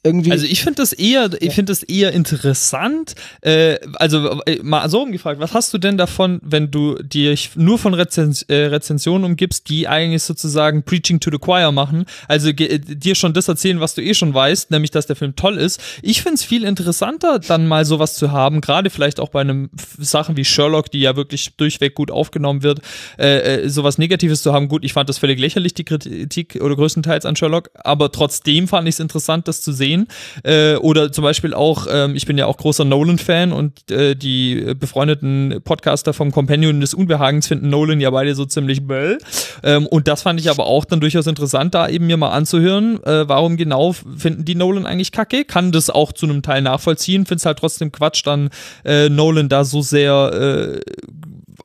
irgendwie. 0.05 0.31
Also 0.31 0.47
ich 0.47 0.63
finde 0.63 0.77
das 0.77 0.93
eher, 0.93 1.31
ich 1.41 1.55
finde 1.55 1.73
das 1.73 1.83
eher 1.83 2.13
interessant. 2.13 3.15
Äh, 3.41 3.79
also 3.95 4.41
äh, 4.47 4.63
mal 4.63 4.89
so 4.89 5.03
umgefragt, 5.03 5.41
was 5.41 5.55
hast 5.55 5.75
du 5.75 5.79
denn 5.79 5.99
davon, 5.99 6.41
wenn 6.43 6.71
du 6.71 6.95
dich 7.03 7.51
nur 7.57 7.79
von 7.79 7.95
Rezens 7.95 8.43
äh, 8.43 8.67
Rezensionen 8.67 9.25
umgibst, 9.25 9.69
die 9.69 9.89
eigentlich 9.89 10.23
sozusagen 10.23 10.85
Preaching 10.85 11.19
to 11.19 11.31
the 11.33 11.39
Choir 11.39 11.73
machen, 11.73 12.05
also 12.29 12.51
äh, 12.51 12.79
dir 12.79 13.17
schon 13.17 13.33
das 13.33 13.49
erzählen, 13.49 13.81
was 13.81 13.95
du 13.95 14.03
eh 14.03 14.15
schon 14.15 14.33
weißt, 14.33 14.71
nämlich 14.71 14.93
dass 14.93 15.07
der 15.07 15.17
Film 15.17 15.35
toll 15.35 15.59
ist. 15.59 15.81
Ich 16.03 16.23
finde 16.23 16.35
es 16.35 16.45
viel 16.45 16.65
interessanter, 16.65 17.41
dann 17.41 17.67
mal 17.67 17.85
sowas 17.85 18.15
zu 18.15 18.31
haben, 18.31 18.61
gerade 18.61 18.91
vielleicht 18.91 19.19
auch 19.19 19.31
bei 19.31 19.41
einem 19.41 19.69
Sachen 19.99 20.37
wie 20.37 20.45
Sherlock, 20.45 20.93
die 20.93 21.01
ja 21.01 21.17
wirklich 21.17 21.57
durchweg 21.57 21.95
gut 21.95 22.13
aufgenommen 22.13 22.63
wird, 22.63 22.81
äh, 23.19 23.63
äh, 23.65 23.69
sowas 23.69 23.99
Negatives 23.99 24.43
zu 24.43 24.53
haben. 24.53 24.69
Gut, 24.69 24.85
ich 24.85 24.93
fand 24.93 25.09
das 25.09 25.19
völlig 25.19 25.41
lächerlich, 25.41 25.75
die 25.75 25.85
Kritik 25.85 26.59
oder 26.63 26.77
größtenteils 26.77 27.27
an 27.27 27.35
Sherlock, 27.35 27.71
aber 27.75 28.13
trotzdem 28.13 28.69
fand 28.69 28.87
ich 28.89 28.95
es 28.95 29.01
interessant, 29.01 29.49
das 29.49 29.61
zu 29.61 29.73
sehen 29.73 29.88
sehen. 29.89 30.07
Äh, 30.43 30.77
oder 30.77 31.13
zum 31.13 31.25
Beispiel 31.25 31.55
auch, 31.55 31.87
ähm, 31.91 32.15
ich 32.15 32.27
bin 32.27 32.39
ja 32.39 32.47
auch 32.47 32.57
großer 32.57 32.85
Nolan-Fan 32.85 33.53
und 33.53 33.91
äh, 33.91 34.15
die 34.15 34.75
befreundeten 34.79 35.61
Podcaster 35.65 36.13
vom 36.13 36.31
Companion 36.31 36.81
des 36.81 36.95
Unbehagens 36.95 37.47
finden 37.47 37.71
Nolan 37.71 38.01
ja 38.01 38.11
beide 38.11 38.35
so 38.35 38.45
ziemlich 38.45 38.87
böll. 38.87 39.19
Ähm, 39.63 39.87
und 39.87 40.09
das 40.09 40.23
fand 40.23 40.41
ich 40.41 40.51
aber 40.51 40.67
auch 40.67 40.85
dann 40.85 41.01
durchaus 41.01 41.27
interessant, 41.27 41.75
da 41.75 41.89
eben 41.89 42.07
mir 42.07 42.17
mal 42.17 42.31
anzuhören, 42.31 43.03
äh, 43.05 43.29
warum 43.29 43.57
genau 43.57 43.93
finden 43.93 44.45
die 44.45 44.55
Nolan 44.55 44.87
eigentlich 44.87 45.13
kacke. 45.13 45.45
Kann 45.45 45.73
das 45.73 45.91
auch 45.91 46.13
zu 46.13 46.27
einem 46.27 46.43
Teil 46.43 46.63
nachvollziehen, 46.63 47.27
finde 47.27 47.39
es 47.39 47.47
halt 47.47 47.59
trotzdem 47.59 47.93
Quatsch, 47.93 48.27
dann 48.27 48.51
äh, 48.85 49.09
Nolan 49.09 49.49
da 49.49 49.65
so 49.65 49.81
sehr 49.83 50.31
äh, 50.33 50.81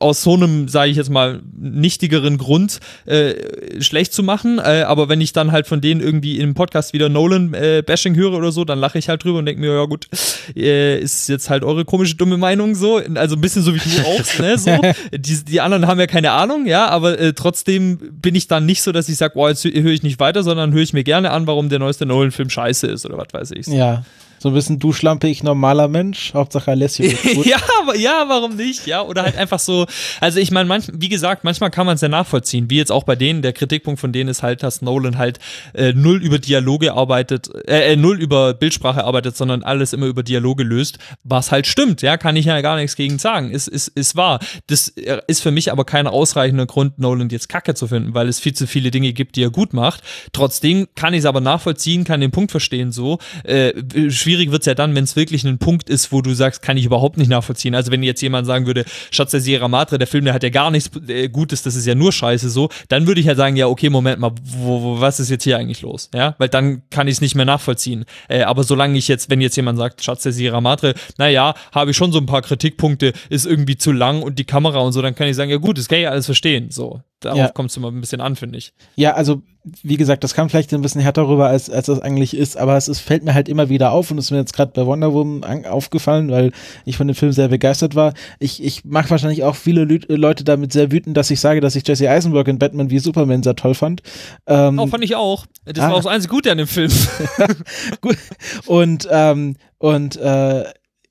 aus 0.04 0.22
so 0.22 0.34
einem, 0.34 0.68
sage 0.68 0.90
ich 0.90 0.98
jetzt 0.98 1.08
mal, 1.08 1.40
nichtigeren 1.58 2.36
Grund 2.36 2.78
äh, 3.06 3.80
schlecht 3.80 4.12
zu 4.12 4.22
machen. 4.22 4.58
Äh, 4.58 4.84
aber 4.86 5.08
wenn 5.08 5.22
ich 5.22 5.32
dann 5.32 5.50
halt 5.50 5.66
von 5.66 5.80
denen 5.80 6.02
irgendwie 6.02 6.38
im 6.40 6.52
Podcast 6.52 6.92
wieder 6.92 7.08
Nolan-Bashing 7.08 8.14
äh, 8.14 8.18
höre 8.18 8.34
oder 8.34 8.52
so, 8.52 8.66
dann 8.66 8.78
lache 8.78 8.98
ich 8.98 9.08
halt 9.08 9.24
drüber 9.24 9.38
und 9.38 9.46
denke 9.46 9.62
mir, 9.62 9.74
ja 9.74 9.86
gut, 9.86 10.06
äh, 10.54 10.98
ist 10.98 11.30
jetzt 11.30 11.48
halt 11.48 11.64
eure 11.64 11.86
komische, 11.86 12.16
dumme 12.16 12.36
Meinung 12.36 12.74
so. 12.74 13.00
Also 13.14 13.36
ein 13.36 13.40
bisschen 13.40 13.62
so 13.62 13.74
wie 13.74 13.78
du 13.78 14.06
auch, 14.06 14.38
ne? 14.38 14.58
So. 14.58 14.78
Die, 15.16 15.42
die 15.42 15.60
anderen 15.62 15.86
haben 15.86 15.98
ja 15.98 16.06
keine 16.06 16.32
Ahnung, 16.32 16.66
ja, 16.66 16.86
aber 16.88 17.18
äh, 17.18 17.32
trotzdem 17.32 17.96
bin 18.20 18.34
ich 18.34 18.46
dann 18.46 18.66
nicht 18.66 18.82
so, 18.82 18.92
dass 18.92 19.08
ich 19.08 19.16
sage, 19.16 19.32
boah, 19.34 19.48
jetzt 19.48 19.64
höre 19.64 19.86
ich 19.86 20.02
nicht 20.02 20.20
weiter, 20.20 20.42
sondern 20.42 20.74
höre 20.74 20.82
ich 20.82 20.92
mir 20.92 21.04
gerne 21.04 21.30
an, 21.30 21.46
warum 21.46 21.70
der 21.70 21.78
neueste 21.78 22.04
Nolan-Film 22.04 22.50
scheiße 22.50 22.88
ist 22.88 23.06
oder 23.06 23.16
was 23.16 23.32
weiß 23.32 23.52
ich. 23.52 23.66
Ja. 23.68 24.04
So 24.44 24.50
ein 24.50 24.54
bisschen 24.54 24.78
Duschlampe, 24.78 25.26
ich 25.26 25.42
normaler 25.42 25.88
Mensch, 25.88 26.34
Hauptsache 26.34 26.70
Alessio 26.70 27.06
ja, 27.44 27.56
ja, 27.96 28.26
warum 28.28 28.56
nicht? 28.56 28.86
Ja, 28.86 29.00
oder 29.00 29.22
halt 29.22 29.38
einfach 29.38 29.58
so, 29.58 29.86
also 30.20 30.38
ich 30.38 30.50
meine, 30.50 30.82
wie 30.92 31.08
gesagt, 31.08 31.44
manchmal 31.44 31.70
kann 31.70 31.86
man 31.86 31.94
es 31.94 32.02
ja 32.02 32.08
nachvollziehen, 32.08 32.68
wie 32.68 32.76
jetzt 32.76 32.92
auch 32.92 33.04
bei 33.04 33.16
denen, 33.16 33.40
der 33.40 33.54
Kritikpunkt 33.54 33.98
von 33.98 34.12
denen 34.12 34.28
ist 34.28 34.42
halt, 34.42 34.62
dass 34.62 34.82
Nolan 34.82 35.16
halt 35.16 35.38
äh, 35.72 35.94
null 35.94 36.22
über 36.22 36.38
Dialoge 36.38 36.92
arbeitet, 36.92 37.48
äh, 37.66 37.92
äh, 37.94 37.96
null 37.96 38.20
über 38.20 38.52
Bildsprache 38.52 39.02
arbeitet, 39.04 39.34
sondern 39.34 39.62
alles 39.62 39.94
immer 39.94 40.04
über 40.04 40.22
Dialoge 40.22 40.62
löst, 40.62 40.98
was 41.22 41.50
halt 41.50 41.66
stimmt, 41.66 42.02
ja, 42.02 42.18
kann 42.18 42.36
ich 42.36 42.44
ja 42.44 42.60
gar 42.60 42.76
nichts 42.76 42.96
gegen 42.96 43.18
sagen, 43.18 43.50
ist, 43.50 43.66
ist, 43.66 43.88
ist 43.88 44.14
wahr. 44.14 44.40
Das 44.66 44.88
äh, 44.88 45.22
ist 45.26 45.40
für 45.40 45.52
mich 45.52 45.72
aber 45.72 45.86
kein 45.86 46.06
ausreichender 46.06 46.66
Grund, 46.66 46.98
Nolan 46.98 47.30
jetzt 47.30 47.48
kacke 47.48 47.72
zu 47.72 47.86
finden, 47.86 48.12
weil 48.12 48.28
es 48.28 48.40
viel 48.40 48.52
zu 48.52 48.66
viele 48.66 48.90
Dinge 48.90 49.14
gibt, 49.14 49.36
die 49.36 49.42
er 49.42 49.50
gut 49.50 49.72
macht. 49.72 50.02
Trotzdem 50.34 50.86
kann 50.96 51.14
ich 51.14 51.20
es 51.20 51.24
aber 51.24 51.40
nachvollziehen, 51.40 52.04
kann 52.04 52.20
den 52.20 52.30
Punkt 52.30 52.50
verstehen 52.50 52.92
so, 52.92 53.20
äh, 53.44 53.72
schwierig 54.10 54.33
schwierig 54.34 54.50
wird's 54.50 54.66
ja 54.66 54.74
dann, 54.74 54.96
wenn 54.96 55.04
es 55.04 55.14
wirklich 55.14 55.44
ein 55.44 55.58
Punkt 55.58 55.88
ist, 55.88 56.10
wo 56.10 56.20
du 56.20 56.34
sagst, 56.34 56.60
kann 56.60 56.76
ich 56.76 56.84
überhaupt 56.84 57.18
nicht 57.18 57.28
nachvollziehen. 57.28 57.74
Also 57.76 57.92
wenn 57.92 58.02
jetzt 58.02 58.20
jemand 58.20 58.48
sagen 58.48 58.66
würde, 58.66 58.84
Schatz 59.12 59.30
der 59.30 59.40
Sierra 59.40 59.68
Madre, 59.68 59.96
der 59.96 60.08
Film, 60.08 60.24
der 60.24 60.34
hat 60.34 60.42
ja 60.42 60.48
gar 60.48 60.72
nichts 60.72 60.90
äh, 61.06 61.28
Gutes, 61.28 61.62
das 61.62 61.76
ist 61.76 61.86
ja 61.86 61.94
nur 61.94 62.10
Scheiße 62.12 62.50
so, 62.50 62.68
dann 62.88 63.06
würde 63.06 63.20
ich 63.20 63.26
ja 63.28 63.36
sagen, 63.36 63.54
ja, 63.54 63.68
okay, 63.68 63.90
Moment 63.90 64.20
mal, 64.20 64.32
wo, 64.42 64.82
wo, 64.82 65.00
was 65.00 65.20
ist 65.20 65.30
jetzt 65.30 65.44
hier 65.44 65.56
eigentlich 65.56 65.82
los? 65.82 66.10
Ja, 66.12 66.34
weil 66.38 66.48
dann 66.48 66.82
kann 66.90 67.06
ich 67.06 67.14
es 67.14 67.20
nicht 67.20 67.36
mehr 67.36 67.44
nachvollziehen. 67.44 68.06
Äh, 68.28 68.42
aber 68.42 68.64
solange 68.64 68.98
ich 68.98 69.06
jetzt, 69.06 69.30
wenn 69.30 69.40
jetzt 69.40 69.54
jemand 69.54 69.78
sagt, 69.78 70.02
Schatz 70.02 70.24
der 70.24 70.32
Sierra 70.32 70.60
Madre, 70.60 70.94
naja, 71.16 71.54
habe 71.72 71.92
ich 71.92 71.96
schon 71.96 72.10
so 72.10 72.18
ein 72.18 72.26
paar 72.26 72.42
Kritikpunkte, 72.42 73.12
ist 73.28 73.46
irgendwie 73.46 73.76
zu 73.76 73.92
lang 73.92 74.22
und 74.22 74.40
die 74.40 74.44
Kamera 74.44 74.80
und 74.80 74.92
so, 74.92 75.00
dann 75.00 75.14
kann 75.14 75.28
ich 75.28 75.36
sagen, 75.36 75.50
ja 75.50 75.58
gut, 75.58 75.78
das 75.78 75.88
kann 75.88 75.98
ich 75.98 76.08
alles 76.08 76.26
verstehen. 76.26 76.72
So, 76.72 77.02
darauf 77.24 77.38
Ja. 77.38 77.48
kommt 77.48 77.70
es 77.70 77.76
immer 77.76 77.88
ein 77.90 78.00
bisschen 78.00 78.20
an, 78.20 78.36
finde 78.36 78.58
ich. 78.58 78.72
Ja, 78.96 79.14
also 79.14 79.42
wie 79.82 79.96
gesagt, 79.96 80.22
das 80.24 80.34
kam 80.34 80.50
vielleicht 80.50 80.74
ein 80.74 80.82
bisschen 80.82 81.00
härter 81.00 81.26
rüber, 81.26 81.46
als, 81.46 81.70
als 81.70 81.86
das 81.86 81.98
eigentlich 82.00 82.36
ist, 82.36 82.58
aber 82.58 82.76
es 82.76 82.86
ist, 82.86 83.00
fällt 83.00 83.24
mir 83.24 83.32
halt 83.32 83.48
immer 83.48 83.70
wieder 83.70 83.92
auf 83.92 84.10
und 84.10 84.18
es 84.18 84.26
ist 84.26 84.30
mir 84.30 84.36
jetzt 84.36 84.52
gerade 84.52 84.72
bei 84.74 84.84
Wonder 84.84 85.14
Woman 85.14 85.42
an, 85.42 85.64
aufgefallen, 85.64 86.30
weil 86.30 86.52
ich 86.84 86.98
von 86.98 87.06
dem 87.08 87.16
Film 87.16 87.32
sehr 87.32 87.48
begeistert 87.48 87.94
war. 87.94 88.12
Ich, 88.38 88.62
ich 88.62 88.84
mache 88.84 89.08
wahrscheinlich 89.08 89.42
auch 89.42 89.56
viele 89.56 89.84
Lü 89.84 90.00
Leute 90.08 90.44
damit 90.44 90.72
sehr 90.72 90.92
wütend, 90.92 91.16
dass 91.16 91.30
ich 91.30 91.40
sage, 91.40 91.60
dass 91.62 91.76
ich 91.76 91.88
Jesse 91.88 92.10
Eisenberg 92.10 92.46
in 92.48 92.58
Batman 92.58 92.90
wie 92.90 92.98
Superman 92.98 93.42
sehr 93.42 93.56
toll 93.56 93.74
fand. 93.74 94.02
Ähm, 94.46 94.78
Oh, 94.78 94.86
fand 94.86 95.02
ich 95.02 95.16
auch. 95.16 95.46
Das 95.64 95.78
Ah. 95.82 95.88
war 95.88 95.94
auch 95.94 96.02
das 96.02 96.06
einzige 96.08 96.34
Gute 96.34 96.50
an 96.52 96.58
dem 96.58 96.66
Film. 96.66 96.90
Gut. 98.02 98.18
Und, 98.66 99.08
ähm, 99.10 99.56
und 99.78 100.16
äh, 100.16 100.64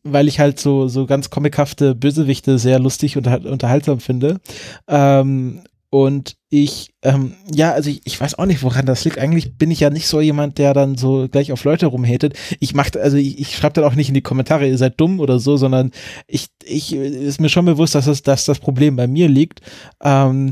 weil 0.03 0.27
ich 0.27 0.40
halt 0.40 0.60
so, 0.60 0.88
so 0.90 1.06
ganz 1.06 1.30
comichafte 1.30 1.95
Bösewichte 1.95 2.60
sehr 2.60 2.77
lustig 2.77 3.18
und 3.18 3.26
unter, 3.26 3.49
unterhaltsam 3.49 3.99
finde. 3.99 4.41
Ähm, 4.88 5.61
und 5.93 6.37
ich, 6.49 6.91
ähm, 7.03 7.35
ja, 7.53 7.71
also 7.71 7.91
ich, 7.91 8.01
ich 8.03 8.19
weiß 8.19 8.39
auch 8.39 8.47
nicht, 8.47 8.63
woran 8.63 8.87
das 8.87 9.05
liegt. 9.05 9.19
Eigentlich 9.19 9.59
bin 9.59 9.69
ich 9.69 9.79
ja 9.79 9.91
nicht 9.91 10.07
so 10.07 10.21
jemand, 10.21 10.57
der 10.57 10.73
dann 10.73 10.97
so 10.97 11.27
gleich 11.29 11.51
auf 11.51 11.63
Leute 11.65 11.85
rumhatet. 11.85 12.33
Ich 12.59 12.73
mach, 12.73 12.89
also 12.99 13.15
ich, 13.15 13.37
ich 13.37 13.55
schreibe 13.55 13.73
dann 13.73 13.83
auch 13.83 13.93
nicht 13.93 14.07
in 14.07 14.15
die 14.15 14.23
Kommentare, 14.23 14.67
ihr 14.67 14.77
seid 14.79 14.99
dumm 14.99 15.19
oder 15.19 15.37
so, 15.37 15.55
sondern 15.55 15.91
ich, 16.25 16.47
ich 16.63 16.93
ist 16.93 17.39
mir 17.39 17.49
schon 17.49 17.65
bewusst, 17.65 17.93
dass 17.93 18.05
das, 18.05 18.23
dass 18.23 18.45
das 18.45 18.57
Problem 18.57 18.95
bei 18.95 19.05
mir 19.05 19.29
liegt. 19.29 19.61
Ähm, 20.03 20.49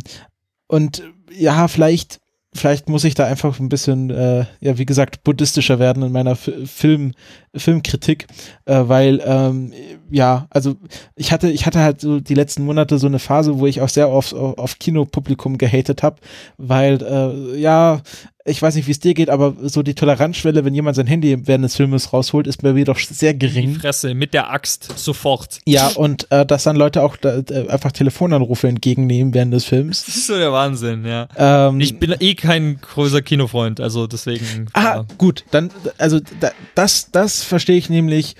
und 0.67 1.01
ja, 1.35 1.67
vielleicht, 1.67 2.19
vielleicht 2.53 2.87
muss 2.87 3.03
ich 3.03 3.15
da 3.15 3.25
einfach 3.25 3.59
ein 3.59 3.69
bisschen, 3.69 4.11
äh, 4.11 4.45
ja, 4.59 4.77
wie 4.77 4.85
gesagt, 4.85 5.23
buddhistischer 5.23 5.79
werden 5.79 6.03
in 6.03 6.11
meiner 6.11 6.35
Fi- 6.35 6.67
Film, 6.67 7.13
Filmkritik, 7.55 8.27
äh, 8.65 8.83
weil, 8.85 9.21
ähm, 9.25 9.73
ja, 10.09 10.47
also 10.49 10.75
ich 11.15 11.31
hatte, 11.31 11.49
ich 11.49 11.65
hatte 11.65 11.79
halt 11.79 12.01
so 12.01 12.19
die 12.19 12.33
letzten 12.33 12.63
Monate 12.63 12.97
so 12.97 13.07
eine 13.07 13.19
Phase, 13.19 13.59
wo 13.59 13.67
ich 13.67 13.81
auch 13.81 13.89
sehr 13.89 14.07
auf, 14.07 14.33
auf, 14.33 14.57
auf 14.57 14.79
Kinopublikum 14.79 15.57
gehatet 15.57 16.03
habe, 16.03 16.17
weil, 16.57 17.01
äh, 17.01 17.59
ja, 17.59 18.01
ich 18.43 18.59
weiß 18.59 18.73
nicht, 18.75 18.87
wie 18.87 18.91
es 18.91 18.99
dir 18.99 19.13
geht, 19.13 19.29
aber 19.29 19.53
so 19.61 19.83
die 19.83 19.93
Toleranzschwelle, 19.93 20.65
wenn 20.65 20.73
jemand 20.73 20.95
sein 20.95 21.05
Handy 21.05 21.47
während 21.47 21.63
des 21.63 21.75
Filmes 21.75 22.11
rausholt, 22.11 22.47
ist 22.47 22.63
bei 22.63 22.73
mir 22.73 22.85
doch 22.85 22.97
sehr 22.97 23.33
Die 23.33 23.39
gering. 23.39 23.75
Fresse 23.75 24.15
mit 24.15 24.33
der 24.33 24.49
Axt 24.49 24.97
sofort. 24.97 25.59
Ja, 25.67 25.89
und 25.89 26.25
äh, 26.31 26.43
dass 26.43 26.63
dann 26.63 26.75
Leute 26.75 27.03
auch 27.03 27.17
da, 27.17 27.37
äh, 27.37 27.67
einfach 27.69 27.91
Telefonanrufe 27.91 28.67
entgegennehmen 28.67 29.35
während 29.35 29.53
des 29.53 29.65
Films. 29.65 30.05
Das 30.05 30.15
ist 30.15 30.27
so 30.27 30.37
der 30.37 30.51
Wahnsinn, 30.51 31.05
ja. 31.05 31.27
Ähm, 31.37 31.79
Ich 31.79 31.99
bin 31.99 32.15
eh 32.19 32.33
kein 32.33 32.81
großer 32.81 33.21
Kinofreund, 33.21 33.79
also 33.79 34.07
deswegen. 34.07 34.65
Ah, 34.73 34.81
ja. 34.81 35.05
gut, 35.19 35.45
dann, 35.51 35.69
also 35.99 36.19
da, 36.39 36.51
das, 36.73 37.11
das 37.11 37.40
verstehe 37.43 37.77
ich 37.77 37.89
nämlich, 37.89 38.35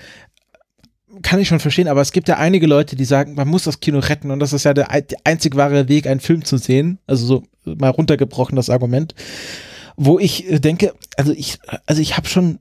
kann 1.22 1.40
ich 1.40 1.48
schon 1.48 1.60
verstehen, 1.60 1.88
aber 1.88 2.00
es 2.00 2.12
gibt 2.12 2.28
ja 2.28 2.38
einige 2.38 2.66
Leute, 2.66 2.96
die 2.96 3.04
sagen, 3.04 3.34
man 3.34 3.48
muss 3.48 3.64
das 3.64 3.80
Kino 3.80 3.98
retten 3.98 4.30
und 4.30 4.40
das 4.40 4.52
ist 4.52 4.64
ja 4.64 4.74
der, 4.74 4.88
der 4.88 5.18
einzig 5.24 5.56
wahre 5.56 5.88
Weg, 5.88 6.06
einen 6.06 6.20
Film 6.20 6.44
zu 6.44 6.56
sehen. 6.56 6.98
Also 7.06 7.26
so 7.26 7.42
mal 7.64 7.90
runtergebrochen 7.90 8.56
das 8.56 8.70
Argument. 8.70 9.14
Wo 9.96 10.18
ich 10.18 10.50
äh, 10.50 10.58
denke, 10.58 10.94
also 11.16 11.32
ich, 11.32 11.58
also 11.86 12.00
ich 12.00 12.16
habe 12.16 12.28
schon 12.28 12.58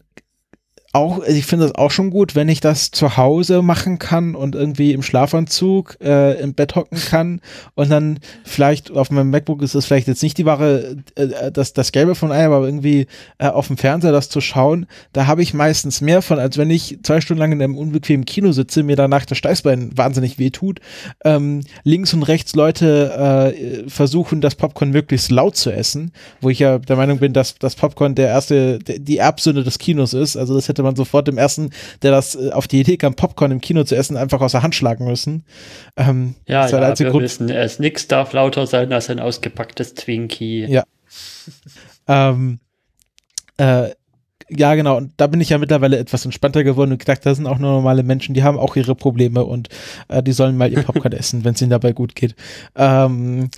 auch, 0.93 1.19
also 1.19 1.31
ich 1.31 1.45
finde 1.45 1.65
das 1.65 1.76
auch 1.76 1.91
schon 1.91 2.09
gut, 2.09 2.35
wenn 2.35 2.49
ich 2.49 2.59
das 2.59 2.91
zu 2.91 3.15
Hause 3.15 3.61
machen 3.61 3.97
kann 3.97 4.35
und 4.35 4.55
irgendwie 4.55 4.91
im 4.91 5.03
Schlafanzug 5.03 5.97
äh, 6.01 6.39
im 6.41 6.53
Bett 6.53 6.76
hocken 6.76 6.97
kann 6.97 7.41
und 7.76 7.89
dann 7.89 8.19
vielleicht 8.43 8.91
auf 8.91 9.09
meinem 9.09 9.30
MacBook 9.30 9.61
ist 9.61 9.73
es 9.73 9.85
vielleicht 9.85 10.07
jetzt 10.07 10.22
nicht 10.22 10.38
die 10.38 10.45
wahre, 10.45 10.97
äh, 11.15 11.51
das, 11.51 11.73
das 11.73 11.91
Gelbe 11.91 12.15
von 12.15 12.31
Ei, 12.31 12.45
aber 12.45 12.65
irgendwie 12.65 13.07
äh, 13.38 13.47
auf 13.47 13.68
dem 13.68 13.77
Fernseher 13.77 14.11
das 14.11 14.30
zu 14.30 14.41
schauen, 14.41 14.85
da 15.13 15.27
habe 15.27 15.41
ich 15.41 15.53
meistens 15.53 16.01
mehr 16.01 16.22
von, 16.22 16.39
als 16.39 16.57
wenn 16.57 16.69
ich 16.69 16.99
zwei 17.03 17.22
Stunden 17.22 17.39
lang 17.39 17.53
in 17.53 17.61
einem 17.61 17.77
unbequemen 17.77 18.26
Kino 18.26 18.51
sitze, 18.51 18.84
mir 18.84 18.97
danach 18.97 19.26
das 19.26 19.38
Steißbein 19.38 19.97
wahnsinnig 19.97 20.39
weh 20.39 20.49
tut. 20.49 20.80
Ähm, 21.23 21.61
links 21.84 22.13
und 22.13 22.23
rechts 22.23 22.55
Leute 22.55 23.53
äh, 23.55 23.89
versuchen, 23.89 24.41
das 24.41 24.55
Popcorn 24.55 24.91
möglichst 24.91 25.31
laut 25.31 25.55
zu 25.55 25.72
essen, 25.72 26.11
wo 26.41 26.49
ich 26.49 26.59
ja 26.59 26.80
der 26.80 26.97
Meinung 26.97 27.19
bin, 27.19 27.34
dass 27.34 27.55
das 27.57 27.76
Popcorn 27.76 28.15
der 28.15 28.27
erste, 28.27 28.80
die 28.80 29.18
Erbsünde 29.18 29.63
des 29.63 29.80
Kinos 29.80 30.13
ist. 30.13 30.35
Also 30.35 30.53
das 30.53 30.68
hätte 30.68 30.81
man 30.84 30.95
sofort 30.95 31.28
dem 31.28 31.38
ersten, 31.38 31.72
der 32.02 32.12
das 32.12 32.36
äh, 32.36 32.52
auf 32.52 32.68
die 32.68 32.80
Idee 32.80 32.98
kam, 32.98 33.16
Popcorn 33.16 33.52
im 33.52 33.62
Kino 33.62 33.84
zu 33.84 33.95
essen, 33.95 34.18
einfach 34.18 34.41
aus 34.41 34.52
der 34.52 34.64
Hand 34.64 34.76
schlagen 34.76 35.06
müssen. 35.06 35.44
Ähm, 35.98 36.36
Ja, 36.48 36.68
ja 36.68 36.98
wir 36.99 37.10
Grund- 37.10 37.24
wissen 37.24 37.49
es. 37.49 37.80
Nix 37.80 38.08
darf 38.08 38.34
lauter 38.34 38.68
sein 38.68 38.91
als 38.94 39.10
ein 39.10 39.20
ausgepacktes 39.20 39.94
Twinkie. 39.94 40.66
Ja. 40.66 40.84
Ähm, 42.08 42.60
äh, 43.58 43.90
ja, 44.49 44.76
genau. 44.76 44.98
Und 44.98 45.14
da 45.18 45.28
bin 45.28 45.40
ich 45.40 45.49
ja 45.49 45.58
mittlerweile 45.58 45.98
etwas 45.98 46.26
entspannter 46.26 46.64
geworden 46.64 46.91
und 46.91 46.98
gedacht, 46.98 47.26
da 47.26 47.34
sind 47.34 47.48
auch 47.48 47.58
nur 47.58 47.72
normale 47.72 48.03
Menschen, 48.03 48.36
die 48.36 48.44
haben 48.44 48.60
auch 48.60 48.76
ihre 48.76 48.95
Probleme 48.95 49.45
und 49.45 49.70
äh, 50.10 50.22
die 50.22 50.34
sollen 50.34 50.58
mal 50.58 50.72
ihr 50.72 50.84
Popcorn 50.84 51.14
essen, 51.14 51.45
wenn 51.45 51.53
es 51.53 51.62
ihnen 51.62 51.70
dabei 51.70 51.94
gut 51.94 52.16
geht. 52.16 52.36
Ähm, 52.76 53.49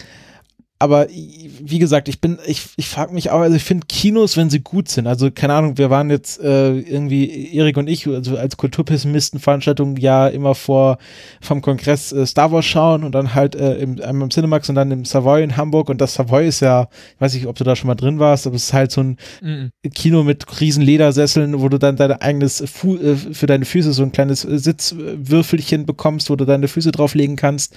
aber 0.84 1.08
wie 1.10 1.80
gesagt, 1.80 2.08
ich 2.08 2.22
bin, 2.22 2.38
ich, 2.46 2.68
ich 2.76 2.88
frage 2.88 3.14
mich 3.14 3.30
auch, 3.30 3.40
also 3.40 3.56
ich 3.56 3.64
finde 3.64 3.88
Kinos, 3.88 4.38
wenn 4.38 4.50
sie 4.50 4.60
gut 4.60 4.90
sind, 4.90 5.08
also 5.08 5.32
keine 5.32 5.54
Ahnung, 5.54 5.78
wir 5.78 5.90
waren 5.90 6.10
jetzt 6.10 6.40
äh, 6.42 6.78
irgendwie, 6.78 7.56
Erik 7.56 7.78
und 7.78 7.88
ich, 7.88 8.08
also 8.08 8.38
als 8.38 8.58
Kulturpessimisten-Veranstaltung 8.58 9.98
ja 9.98 10.28
immer 10.28 10.56
vor 10.56 10.98
vom 11.42 11.62
Kongress 11.62 12.12
äh, 12.12 12.26
Star 12.26 12.52
Wars 12.52 12.66
schauen 12.66 13.04
und 13.04 13.16
dann 13.16 13.34
halt 13.34 13.56
äh, 13.56 13.76
im, 13.76 14.02
einmal 14.02 14.28
im 14.28 14.30
Cinemax 14.30 14.70
und 14.70 14.76
dann 14.76 14.92
im 14.92 15.06
Savoy 15.06 15.44
in 15.44 15.58
Hamburg 15.58 15.90
und 15.90 16.02
das 16.02 16.14
Savoy 16.14 16.48
ist 16.48 16.60
ja, 16.60 16.88
ich 17.16 17.22
weiß 17.22 17.34
nicht, 17.34 17.48
ob 17.48 17.56
du 17.56 17.64
da 17.64 17.76
schon 17.76 17.88
mal 17.88 17.96
drin 17.96 18.20
warst, 18.20 18.46
aber 18.46 18.56
es 18.56 18.66
ist 18.66 18.74
halt 18.74 18.92
so 18.92 19.02
ein 19.02 19.18
Mhm. 19.42 19.72
Kino 19.94 20.24
mit 20.24 20.62
riesen 20.62 20.84
Ledersesseln, 20.84 21.60
wo 21.60 21.70
du 21.70 21.78
dann 21.78 21.96
dein 21.96 22.12
eigenes 22.14 22.64
Fu 22.68 22.96
äh, 22.96 23.16
für 23.16 23.46
deine 23.46 23.66
Füße 23.66 23.94
so 23.94 24.04
ein 24.04 24.12
kleines 24.12 24.46
äh, 24.46 24.58
Sitzwürfelchen 24.58 25.86
bekommst, 25.86 26.30
wo 26.30 26.36
du 26.36 26.46
deine 26.46 26.68
Füße 26.68 26.92
drauflegen 26.92 27.36
kannst 27.36 27.76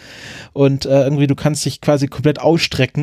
und 0.52 0.86
äh, 0.86 1.04
irgendwie 1.04 1.26
du 1.26 1.34
kannst 1.34 1.64
dich 1.64 1.80
quasi 1.80 2.06
komplett 2.08 2.40
ausstrecken 2.40 2.95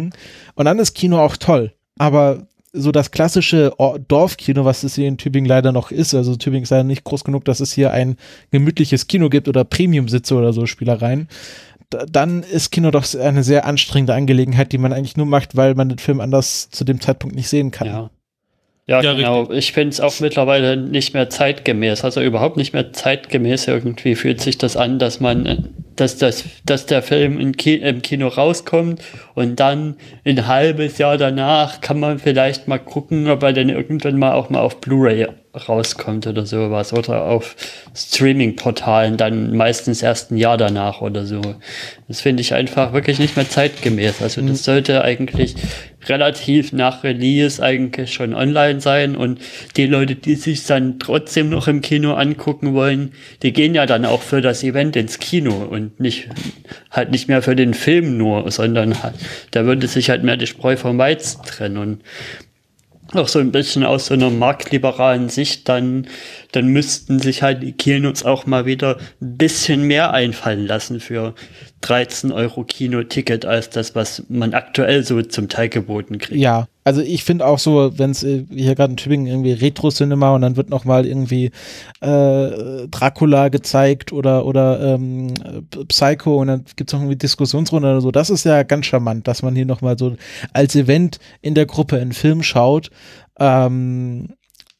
und 0.55 0.65
dann 0.65 0.79
ist 0.79 0.93
Kino 0.93 1.19
auch 1.19 1.37
toll, 1.37 1.73
aber 1.97 2.47
so 2.75 2.91
das 2.91 3.11
klassische 3.11 3.71
Or- 3.77 3.99
Dorfkino, 3.99 4.65
was 4.65 4.83
es 4.83 4.95
hier 4.95 5.07
in 5.07 5.17
Tübingen 5.17 5.47
leider 5.47 5.71
noch 5.71 5.91
ist, 5.91 6.15
also 6.15 6.35
Tübingen 6.35 6.63
ist 6.63 6.71
leider 6.71 6.83
nicht 6.83 7.03
groß 7.03 7.23
genug, 7.23 7.45
dass 7.45 7.59
es 7.59 7.71
hier 7.71 7.91
ein 7.91 8.17
gemütliches 8.51 9.07
Kino 9.07 9.29
gibt 9.29 9.47
oder 9.47 9.63
Premium-Sitze 9.63 10.33
oder 10.35 10.53
so 10.53 10.65
Spielereien, 10.65 11.27
da- 11.91 12.05
dann 12.11 12.41
ist 12.41 12.71
Kino 12.71 12.89
doch 12.89 13.05
eine 13.13 13.43
sehr 13.43 13.65
anstrengende 13.65 14.15
Angelegenheit, 14.15 14.71
die 14.71 14.79
man 14.79 14.91
eigentlich 14.91 15.17
nur 15.17 15.27
macht, 15.27 15.55
weil 15.55 15.75
man 15.75 15.89
den 15.89 15.99
Film 15.99 16.19
anders 16.19 16.69
zu 16.71 16.83
dem 16.83 16.99
Zeitpunkt 16.99 17.35
nicht 17.35 17.47
sehen 17.49 17.69
kann. 17.69 17.87
Ja. 17.87 18.09
Ja, 18.85 19.01
Ja, 19.01 19.13
genau. 19.13 19.49
Ich 19.51 19.71
finde 19.71 19.89
es 19.91 20.01
auch 20.01 20.19
mittlerweile 20.19 20.75
nicht 20.75 21.13
mehr 21.13 21.29
zeitgemäß. 21.29 22.03
Also 22.03 22.21
überhaupt 22.21 22.57
nicht 22.57 22.73
mehr 22.73 22.91
zeitgemäß. 22.91 23.67
Irgendwie 23.69 24.15
fühlt 24.15 24.41
sich 24.41 24.57
das 24.57 24.75
an, 24.75 24.99
dass 24.99 25.21
man, 25.21 25.45
äh, 25.45 25.57
dass, 25.95 26.17
das, 26.17 26.43
dass 26.65 26.85
der 26.85 27.01
Film 27.01 27.39
im 27.39 27.53
Kino 28.01 28.27
rauskommt 28.27 29.01
und 29.35 29.59
dann 29.59 29.95
ein 30.25 30.47
halbes 30.47 30.97
Jahr 30.97 31.17
danach 31.17 31.81
kann 31.81 31.99
man 31.99 32.19
vielleicht 32.19 32.67
mal 32.67 32.79
gucken, 32.79 33.29
ob 33.29 33.43
er 33.43 33.53
dann 33.53 33.69
irgendwann 33.69 34.17
mal 34.17 34.33
auch 34.33 34.49
mal 34.49 34.61
auf 34.61 34.81
Blu-ray 34.81 35.27
rauskommt 35.55 36.25
oder 36.25 36.45
sowas. 36.45 36.93
Oder 36.93 37.25
auf 37.25 37.55
Streaming-Portalen 37.95 39.17
dann 39.17 39.55
meistens 39.55 40.01
erst 40.01 40.31
ein 40.31 40.37
Jahr 40.37 40.57
danach 40.57 41.01
oder 41.01 41.25
so. 41.25 41.41
Das 42.07 42.21
finde 42.21 42.41
ich 42.41 42.53
einfach 42.53 42.93
wirklich 42.93 43.19
nicht 43.19 43.35
mehr 43.35 43.47
zeitgemäß. 43.47 44.21
Also 44.21 44.41
das 44.41 44.63
sollte 44.63 45.03
eigentlich 45.03 45.55
relativ 46.07 46.73
nach 46.73 47.03
Release 47.03 47.63
eigentlich 47.63 48.13
schon 48.13 48.33
online 48.33 48.81
sein 48.81 49.15
und 49.15 49.39
die 49.77 49.85
Leute, 49.85 50.15
die 50.15 50.35
sich 50.35 50.65
dann 50.65 50.99
trotzdem 50.99 51.49
noch 51.49 51.67
im 51.67 51.81
Kino 51.81 52.13
angucken 52.13 52.73
wollen, 52.73 53.13
die 53.41 53.53
gehen 53.53 53.73
ja 53.73 53.85
dann 53.85 54.05
auch 54.05 54.21
für 54.21 54.41
das 54.41 54.63
Event 54.63 54.95
ins 54.95 55.19
Kino 55.19 55.53
und 55.53 55.82
nicht 55.97 56.29
halt 56.89 57.11
nicht 57.11 57.27
mehr 57.27 57.41
für 57.41 57.55
den 57.55 57.73
Film 57.73 58.17
nur, 58.17 58.49
sondern 58.51 59.01
halt, 59.03 59.15
da 59.51 59.65
würde 59.65 59.87
sich 59.87 60.09
halt 60.09 60.23
mehr 60.23 60.37
die 60.37 60.47
Spreu 60.47 60.77
vom 60.77 60.97
Weizen 60.97 61.43
trennen. 61.43 61.77
Und 61.77 62.01
auch 63.13 63.27
so 63.27 63.39
ein 63.39 63.51
bisschen 63.51 63.83
aus 63.83 64.07
so 64.07 64.13
einer 64.13 64.29
marktliberalen 64.29 65.29
Sicht, 65.29 65.69
dann, 65.69 66.07
dann 66.53 66.67
müssten 66.67 67.19
sich 67.19 67.41
halt 67.41 67.63
die 67.63 67.73
Kinos 67.73 68.23
auch 68.23 68.45
mal 68.45 68.65
wieder 68.65 68.97
ein 69.21 69.37
bisschen 69.37 69.83
mehr 69.83 70.13
einfallen 70.13 70.65
lassen 70.65 70.99
für 70.99 71.33
13 71.81 72.31
Euro 72.31 72.63
Kinoticket 72.63 73.45
als 73.45 73.69
das, 73.69 73.95
was 73.95 74.23
man 74.29 74.53
aktuell 74.53 75.03
so 75.03 75.21
zum 75.23 75.49
Teil 75.49 75.67
geboten 75.67 76.19
kriegt. 76.19 76.39
Ja, 76.39 76.67
also 76.83 77.01
ich 77.01 77.23
finde 77.23 77.45
auch 77.45 77.59
so, 77.59 77.97
wenn 77.97 78.11
es 78.11 78.23
äh, 78.23 78.45
hier 78.49 78.75
gerade 78.75 78.91
in 78.91 78.97
Tübingen 78.97 79.27
irgendwie 79.27 79.53
Retro-Cinema 79.53 80.35
und 80.35 80.41
dann 80.41 80.55
wird 80.55 80.69
noch 80.69 80.85
mal 80.85 81.05
irgendwie 81.05 81.51
äh, 82.01 82.87
Dracula 82.87 83.49
gezeigt 83.49 84.13
oder 84.13 84.45
oder 84.45 84.95
ähm, 84.95 85.29
äh, 85.43 85.85
Psycho 85.85 86.37
und 86.37 86.47
dann 86.47 86.65
gibt's 86.75 86.93
noch 86.93 86.99
irgendwie 86.99 87.17
Diskussionsrunde 87.17 87.89
oder 87.89 88.01
so. 88.01 88.11
Das 88.11 88.29
ist 88.29 88.45
ja 88.45 88.61
ganz 88.63 88.85
charmant, 88.85 89.27
dass 89.27 89.41
man 89.41 89.55
hier 89.55 89.65
noch 89.65 89.81
mal 89.81 89.97
so 89.97 90.15
als 90.53 90.75
Event 90.75 91.19
in 91.41 91.55
der 91.55 91.65
Gruppe 91.65 91.99
einen 91.99 92.13
Film 92.13 92.43
schaut. 92.43 92.91
Ähm, 93.39 94.29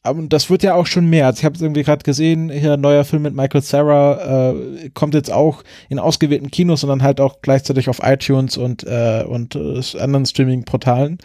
aber 0.04 0.22
das 0.24 0.50
wird 0.50 0.64
ja 0.64 0.76
auch 0.76 0.86
schon 0.86 1.10
mehr. 1.10 1.28
Also 1.28 1.40
ich 1.40 1.46
habe 1.46 1.56
es 1.56 1.62
irgendwie 1.62 1.84
gerade 1.84 2.04
gesehen, 2.04 2.50
hier 2.50 2.74
ein 2.74 2.82
neuer 2.82 3.06
Film 3.06 3.22
mit 3.24 3.34
Michael 3.34 3.62
Sarah 3.62 4.52
äh, 4.52 4.90
kommt 4.94 5.14
jetzt 5.14 5.32
auch 5.32 5.64
in 5.88 5.98
ausgewählten 5.98 6.52
Kinos 6.52 6.84
und 6.84 6.90
dann 6.90 7.04
halt 7.04 7.22
auch 7.22 7.38
gleichzeitig 7.42 7.88
auf 7.88 8.00
iTunes 8.04 8.58
und, 8.58 8.84
äh, 8.84 9.24
und 9.26 9.56
äh, 9.56 9.82
anderen 10.00 10.26
Streaming-Portalen. 10.26 11.20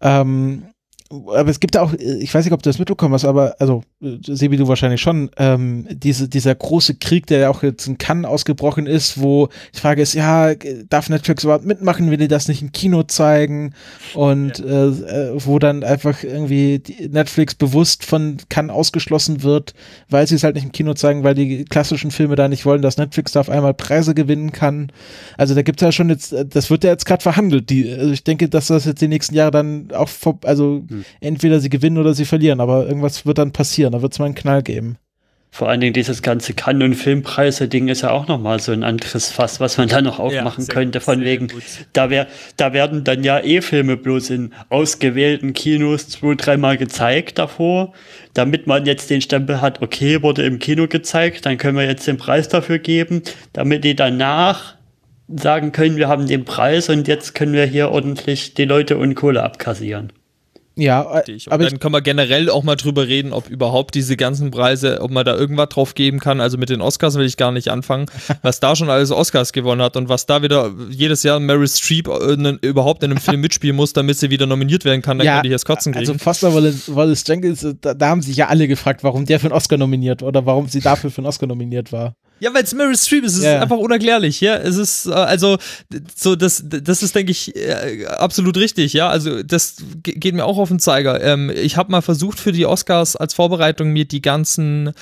Ähm, 0.00 0.62
aber 1.10 1.50
es 1.50 1.58
gibt 1.58 1.76
auch, 1.76 1.92
ich 1.94 2.32
weiß 2.32 2.44
nicht, 2.44 2.54
ob 2.54 2.62
du 2.62 2.68
das 2.68 2.78
mitbekommen 2.78 3.14
hast, 3.14 3.24
aber, 3.24 3.56
also, 3.58 3.82
Sebi, 4.00 4.56
du 4.56 4.68
wahrscheinlich 4.68 5.00
schon, 5.00 5.30
ähm, 5.38 5.88
diese, 5.90 6.28
dieser 6.28 6.54
große 6.54 6.94
Krieg, 6.94 7.26
der 7.26 7.40
ja 7.40 7.50
auch 7.50 7.64
jetzt 7.64 7.88
in 7.88 7.98
Cannes 7.98 8.26
ausgebrochen 8.26 8.86
ist, 8.86 9.20
wo 9.20 9.48
die 9.74 9.80
Frage 9.80 10.02
ist, 10.02 10.14
ja, 10.14 10.54
darf 10.88 11.08
Netflix 11.08 11.42
überhaupt 11.42 11.64
mitmachen, 11.64 12.10
will 12.10 12.16
die 12.16 12.28
das 12.28 12.46
nicht 12.46 12.62
im 12.62 12.70
Kino 12.70 13.02
zeigen? 13.02 13.74
Und 14.14 14.60
ja. 14.60 14.86
äh, 14.86 15.44
wo 15.44 15.58
dann 15.58 15.82
einfach 15.82 16.22
irgendwie 16.22 16.80
Netflix 17.10 17.56
bewusst 17.56 18.04
von 18.04 18.36
Cannes 18.48 18.72
ausgeschlossen 18.72 19.42
wird, 19.42 19.74
weil 20.08 20.28
sie 20.28 20.36
es 20.36 20.44
halt 20.44 20.54
nicht 20.54 20.64
im 20.64 20.72
Kino 20.72 20.94
zeigen, 20.94 21.24
weil 21.24 21.34
die 21.34 21.64
klassischen 21.64 22.12
Filme 22.12 22.36
da 22.36 22.46
nicht 22.46 22.66
wollen, 22.66 22.82
dass 22.82 22.98
Netflix 22.98 23.32
da 23.32 23.40
auf 23.40 23.50
einmal 23.50 23.74
Preise 23.74 24.14
gewinnen 24.14 24.52
kann. 24.52 24.92
Also 25.36 25.56
da 25.56 25.62
gibt 25.62 25.80
es 25.80 25.84
ja 25.84 25.90
schon 25.90 26.08
jetzt, 26.08 26.34
das 26.50 26.70
wird 26.70 26.84
ja 26.84 26.90
jetzt 26.90 27.04
gerade 27.04 27.22
verhandelt. 27.22 27.68
Die, 27.68 27.92
also 27.92 28.12
ich 28.12 28.22
denke, 28.22 28.48
dass 28.48 28.68
das 28.68 28.84
jetzt 28.84 29.02
die 29.02 29.08
nächsten 29.08 29.34
Jahre 29.34 29.50
dann 29.50 29.88
auch, 29.92 30.08
vor, 30.08 30.38
also 30.44 30.84
entweder 31.20 31.60
sie 31.60 31.70
gewinnen 31.70 31.98
oder 31.98 32.14
sie 32.14 32.24
verlieren, 32.24 32.60
aber 32.60 32.86
irgendwas 32.86 33.26
wird 33.26 33.38
dann 33.38 33.52
passieren, 33.52 33.92
da 33.92 34.02
wird 34.02 34.12
es 34.12 34.18
mal 34.18 34.26
einen 34.26 34.34
Knall 34.34 34.62
geben. 34.62 34.98
Vor 35.52 35.68
allen 35.68 35.80
Dingen 35.80 35.92
dieses 35.92 36.22
ganze 36.22 36.54
Kann- 36.54 36.80
und 36.80 36.94
Filmpreise-Ding 36.94 37.88
ist 37.88 38.02
ja 38.02 38.10
auch 38.12 38.28
nochmal 38.28 38.60
so 38.60 38.70
ein 38.70 38.84
anderes 38.84 39.32
Fass, 39.32 39.58
was 39.58 39.78
man 39.78 39.88
da 39.88 40.00
noch 40.00 40.20
aufmachen 40.20 40.64
ja, 40.64 40.72
könnte, 40.72 41.00
von 41.00 41.22
wegen, 41.22 41.48
da, 41.92 42.08
wär, 42.08 42.28
da 42.56 42.72
werden 42.72 43.02
dann 43.02 43.24
ja 43.24 43.40
eh 43.40 43.60
Filme 43.60 43.96
bloß 43.96 44.30
in 44.30 44.52
ausgewählten 44.68 45.52
Kinos 45.52 46.08
zwei, 46.08 46.36
dreimal 46.36 46.76
gezeigt 46.76 47.38
davor, 47.38 47.92
damit 48.32 48.68
man 48.68 48.86
jetzt 48.86 49.10
den 49.10 49.20
Stempel 49.20 49.60
hat, 49.60 49.82
okay, 49.82 50.22
wurde 50.22 50.44
im 50.44 50.60
Kino 50.60 50.86
gezeigt, 50.86 51.44
dann 51.46 51.58
können 51.58 51.76
wir 51.76 51.84
jetzt 51.84 52.06
den 52.06 52.16
Preis 52.16 52.48
dafür 52.48 52.78
geben, 52.78 53.22
damit 53.52 53.82
die 53.82 53.96
danach 53.96 54.76
sagen 55.26 55.72
können, 55.72 55.96
wir 55.96 56.06
haben 56.06 56.28
den 56.28 56.44
Preis 56.44 56.88
und 56.88 57.08
jetzt 57.08 57.34
können 57.34 57.54
wir 57.54 57.66
hier 57.66 57.90
ordentlich 57.90 58.54
die 58.54 58.64
Leute 58.64 58.98
und 58.98 59.16
Kohle 59.16 59.42
abkassieren. 59.42 60.12
Ja, 60.80 61.20
äh, 61.20 61.38
aber 61.50 61.64
dann 61.64 61.78
können 61.78 61.92
wir 61.92 62.00
generell 62.00 62.48
auch 62.48 62.62
mal 62.62 62.76
drüber 62.76 63.06
reden, 63.06 63.34
ob 63.34 63.50
überhaupt 63.50 63.94
diese 63.94 64.16
ganzen 64.16 64.50
Preise, 64.50 65.00
ob 65.02 65.10
man 65.10 65.26
da 65.26 65.36
irgendwas 65.36 65.68
drauf 65.68 65.94
geben 65.94 66.20
kann. 66.20 66.40
Also 66.40 66.56
mit 66.56 66.70
den 66.70 66.80
Oscars 66.80 67.16
will 67.16 67.26
ich 67.26 67.36
gar 67.36 67.52
nicht 67.52 67.68
anfangen, 67.68 68.06
was 68.42 68.60
da 68.60 68.74
schon 68.74 68.88
alles 68.88 69.12
Oscars 69.12 69.52
gewonnen 69.52 69.82
hat 69.82 69.98
und 69.98 70.08
was 70.08 70.24
da 70.24 70.42
wieder 70.42 70.72
jedes 70.88 71.22
Jahr 71.22 71.38
Mary 71.38 71.68
Streep 71.68 72.08
in, 72.08 72.58
überhaupt 72.62 73.02
in 73.02 73.10
einem 73.10 73.20
Film 73.20 73.40
mitspielen 73.42 73.76
muss, 73.76 73.92
damit 73.92 74.18
sie 74.18 74.30
wieder 74.30 74.46
nominiert 74.46 74.86
werden 74.86 75.02
kann, 75.02 75.18
dann 75.18 75.26
ja, 75.26 75.34
kann 75.34 75.42
die 75.42 75.50
jetzt 75.50 75.66
kotzen 75.66 75.92
kriegen. 75.92 76.08
Also 76.08 76.18
Foster 76.18 76.54
Wallace, 76.54 76.94
Wallace 76.94 77.24
Jenkins, 77.26 77.66
da, 77.82 77.92
da 77.92 78.08
haben 78.08 78.22
sich 78.22 78.36
ja 78.36 78.48
alle 78.48 78.66
gefragt, 78.66 79.04
warum 79.04 79.26
der 79.26 79.38
für 79.38 79.48
einen 79.48 79.54
Oscar 79.54 79.76
nominiert 79.76 80.22
oder 80.22 80.46
warum 80.46 80.68
sie 80.68 80.80
dafür 80.80 81.10
für 81.10 81.18
einen 81.18 81.26
Oscar 81.26 81.46
nominiert 81.46 81.92
war. 81.92 82.14
Ja, 82.40 82.52
weil 82.54 82.64
es 82.64 82.74
Meryl 82.74 82.96
Streep 82.96 83.24
ist, 83.24 83.36
es 83.36 83.44
ja. 83.44 83.56
ist 83.56 83.62
einfach 83.62 83.76
unerklärlich, 83.76 84.40
ja. 84.40 84.56
Es 84.56 84.76
ist, 84.76 85.06
äh, 85.06 85.12
also, 85.12 85.58
so, 86.16 86.34
das, 86.36 86.64
das 86.66 87.02
ist, 87.02 87.14
denke 87.14 87.32
ich, 87.32 87.54
äh, 87.54 88.06
absolut 88.06 88.56
richtig, 88.56 88.92
ja. 88.94 89.08
Also, 89.08 89.42
das 89.42 89.76
geht 90.02 90.34
mir 90.34 90.44
auch 90.44 90.58
auf 90.58 90.68
den 90.68 90.80
Zeiger. 90.80 91.22
Ähm, 91.22 91.50
ich 91.50 91.76
habe 91.76 91.92
mal 91.92 92.02
versucht, 92.02 92.40
für 92.40 92.52
die 92.52 92.66
Oscars 92.66 93.14
als 93.16 93.34
Vorbereitung 93.34 93.92
mir 93.92 94.06
die 94.06 94.22
ganzen 94.22 94.92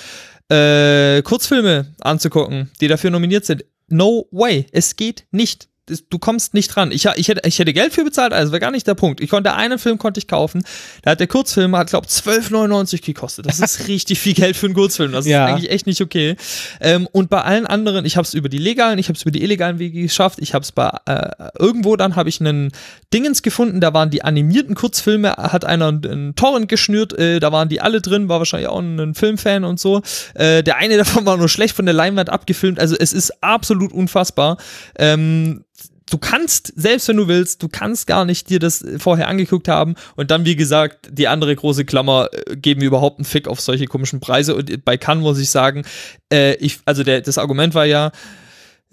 äh, 0.49 1.23
Kurzfilme 1.23 1.95
anzugucken, 2.01 2.71
die 2.81 2.89
dafür 2.89 3.11
nominiert 3.11 3.47
sind. 3.47 3.65
No 3.89 4.27
way. 4.31 4.67
Es 4.73 4.97
geht 4.97 5.25
nicht 5.31 5.69
du 6.11 6.19
kommst 6.19 6.55
nicht 6.55 6.69
dran. 6.69 6.93
Ich, 6.93 7.07
ich, 7.07 7.29
hätte, 7.29 7.47
ich 7.47 7.59
hätte 7.59 7.73
Geld 7.73 7.93
für 7.93 8.05
bezahlt, 8.05 8.33
also 8.33 8.53
wäre 8.53 8.61
gar 8.61 8.71
nicht 8.71 8.87
der 8.87 8.95
Punkt. 8.95 9.21
Ich 9.21 9.31
konnte 9.31 9.55
einen 9.55 9.79
Film 9.79 9.99
konnte 9.99 10.19
ich 10.19 10.29
kaufen. 10.29 10.65
Da 11.03 11.13
hat 11.13 11.21
der 11.21 11.27
Kurzfilm, 11.27 11.77
hat 11.77 11.91
glaube 11.91 12.07
12,99 12.07 13.05
gekostet. 13.05 13.47
Das 13.47 13.61
ist 13.61 13.89
richtig 13.89 14.19
viel 14.19 14.35
Geld 14.35 14.57
für 14.57 14.67
einen 14.67 14.75
Kurzfilm. 14.75 15.13
Das 15.13 15.27
ja. 15.27 15.47
ist 15.47 15.53
eigentlich 15.53 15.71
echt 15.71 15.87
nicht 15.87 16.01
okay. 16.01 16.37
Ähm, 16.81 17.09
und 17.13 17.31
bei 17.31 17.43
allen 17.43 17.67
anderen, 17.67 18.05
ich 18.05 18.17
habe 18.17 18.27
es 18.27 18.35
über 18.35 18.49
die 18.49 18.59
legalen, 18.59 18.99
ich 18.99 19.09
habe 19.09 19.17
es 19.17 19.23
über 19.23 19.31
die 19.31 19.43
illegalen 19.43 19.79
Wege 19.79 20.03
geschafft. 20.03 20.39
Ich 20.41 20.55
habe 20.55 20.63
es 20.63 20.73
bei 20.73 20.91
äh, 21.07 21.31
irgendwo 21.59 21.97
dann 21.97 22.17
habe 22.17 22.29
ich 22.29 22.41
einen 22.41 22.73
Dingens 23.13 23.43
gefunden. 23.43 23.81
Da 23.81 23.93
waren 23.95 24.11
die 24.11 24.23
animierten 24.23 24.75
Kurzfilme, 24.75 25.33
hat 25.37 25.65
einer 25.65 25.89
einen 25.89 26.35
Torrent 26.35 26.69
geschnürt. 26.69 27.19
Äh, 27.19 27.41
da 27.41 27.53
waren 27.53 27.69
die 27.69 27.81
alle 27.81 28.01
drin, 28.01 28.29
war 28.29 28.39
wahrscheinlich 28.39 28.69
auch 28.69 28.79
ein, 28.79 28.99
ein 28.99 29.15
Filmfan 29.15 29.65
und 29.65 29.81
so. 29.81 30.03
Äh, 30.35 30.63
der 30.63 30.77
eine 30.77 30.97
davon 30.99 31.27
war 31.27 31.37
nur 31.37 31.49
schlecht 31.49 31.75
von 31.75 31.87
der 31.87 31.95
Leinwand 31.95 32.31
abgefilmt. 32.31 32.79
Also 32.79 32.97
es 32.99 33.13
ist 33.13 33.43
absolut 33.43 33.93
unfassbar. 33.93 34.57
Ähm, 34.99 35.65
du 36.13 36.19
kannst, 36.19 36.73
selbst 36.77 37.09
wenn 37.09 37.17
du 37.17 37.29
willst, 37.29 37.63
du 37.63 37.69
kannst 37.69 38.07
gar 38.07 38.25
nicht 38.25 38.51
dir 38.51 38.59
das 38.59 38.85
vorher 38.99 39.29
angeguckt 39.29 39.69
haben. 39.69 39.95
Und 40.17 40.31
dann, 40.31 40.45
wie 40.45 40.57
gesagt, 40.57 41.09
die 41.11 41.29
andere 41.29 41.55
große 41.55 41.85
Klammer, 41.85 42.29
äh, 42.33 42.57
geben 42.57 42.83
überhaupt 42.83 43.19
einen 43.19 43.25
Fick 43.25 43.49
auf 43.49 43.61
solche 43.61 43.87
komischen 43.87 44.21
Preise. 44.21 44.55
Und 44.55 44.85
bei 44.85 44.97
Cannes 44.97 45.23
muss 45.23 45.39
ich 45.39 45.51
sagen, 45.51 45.85
äh, 46.33 46.55
ich, 46.57 46.79
also 46.85 47.05
der, 47.05 47.21
das 47.21 47.39
Argument 47.39 47.75
war 47.75 47.87
ja, 47.87 48.13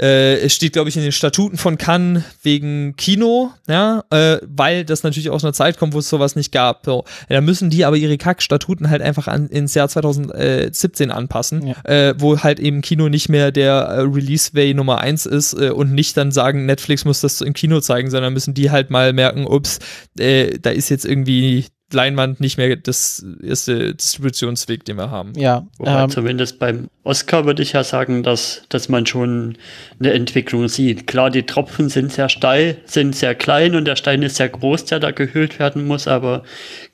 äh, 0.02 0.40
es 0.40 0.54
steht, 0.54 0.74
glaube 0.74 0.90
ich, 0.90 0.98
in 0.98 1.04
den 1.04 1.12
Statuten 1.14 1.58
von 1.58 1.78
Cannes 1.78 2.24
wegen 2.44 2.96
Kino, 2.98 3.52
ja, 3.68 4.04
äh, 4.10 4.40
weil 4.46 4.84
das 4.84 5.04
natürlich 5.04 5.30
aus 5.30 5.44
einer 5.44 5.54
Zeit 5.54 5.78
kommt, 5.78 5.94
wo 5.94 6.00
es 6.00 6.10
sowas 6.10 6.36
nicht 6.36 6.52
gab. 6.52 6.86
So. 6.86 7.06
Da 7.30 7.40
müssen 7.42 7.70
die 7.70 7.86
aber 7.86 7.96
ihre 7.96 8.18
Kack-Statuten 8.18 8.90
halt 8.90 9.02
einfach 9.02 9.28
an, 9.28 9.48
ins 9.48 9.74
Jahr 9.74 9.88
2017 9.88 11.12
anpassen, 11.12 11.68
ja. 11.68 11.76
äh, 11.86 12.14
wo 12.18 12.38
halt 12.40 12.60
eben 12.60 12.82
Kino 12.82 13.08
nicht 13.08 13.30
mehr 13.30 13.52
der 13.52 13.74
äh, 13.74 14.02
Release-Way 14.02 14.74
Nummer 14.74 15.00
eins 15.00 15.26
ist 15.26 15.54
äh, 15.54 15.70
und 15.70 15.94
nicht 15.94 16.18
dann 16.18 16.32
sagen, 16.32 16.66
Netflix 16.66 17.06
muss 17.06 17.22
das 17.22 17.40
im 17.42 17.54
Kino 17.54 17.80
zeigen, 17.80 18.10
sondern 18.10 18.34
müssen 18.34 18.54
die 18.54 18.72
halt 18.72 18.90
mal 18.90 19.14
merken, 19.14 19.48
ups, 19.48 19.80
äh, 20.20 20.60
da 20.60 20.72
ist 20.72 20.90
jetzt 20.90 21.06
irgendwie 21.06 21.68
Leinwand 21.96 22.40
nicht 22.40 22.58
mehr 22.58 22.76
das 22.76 23.26
erste 23.42 23.96
Distributionsweg, 23.96 24.86
den 24.86 24.98
wir 24.98 25.10
haben. 25.10 25.34
Ja. 25.36 25.66
Wobei 25.78 26.04
ähm, 26.04 26.10
zumindest 26.10 26.60
beim 26.60 26.90
Oscar 27.04 27.46
würde 27.46 27.64
ich 27.64 27.74
ja 27.74 27.84
sagen, 27.84 28.22
dass, 28.22 28.64
dass 28.70 28.90
man 28.90 29.06
schon 29.06 29.58
eine 30.00 30.14
Entwicklung 30.14 30.68
sieht. 30.68 31.08
Klar, 31.08 31.32
die 31.32 31.44
Tropfen 31.44 31.90
sind 31.90 32.12
sehr 32.12 32.30
steil, 32.30 32.78
sind 32.86 33.16
sehr 33.16 33.34
klein 33.34 33.76
und 33.76 33.86
der 33.86 33.96
Stein 33.96 34.22
ist 34.22 34.36
sehr 34.36 34.50
groß, 34.50 34.86
der 34.86 35.00
da 35.00 35.12
gehüllt 35.12 35.58
werden 35.60 35.88
muss, 35.88 36.08
aber 36.08 36.44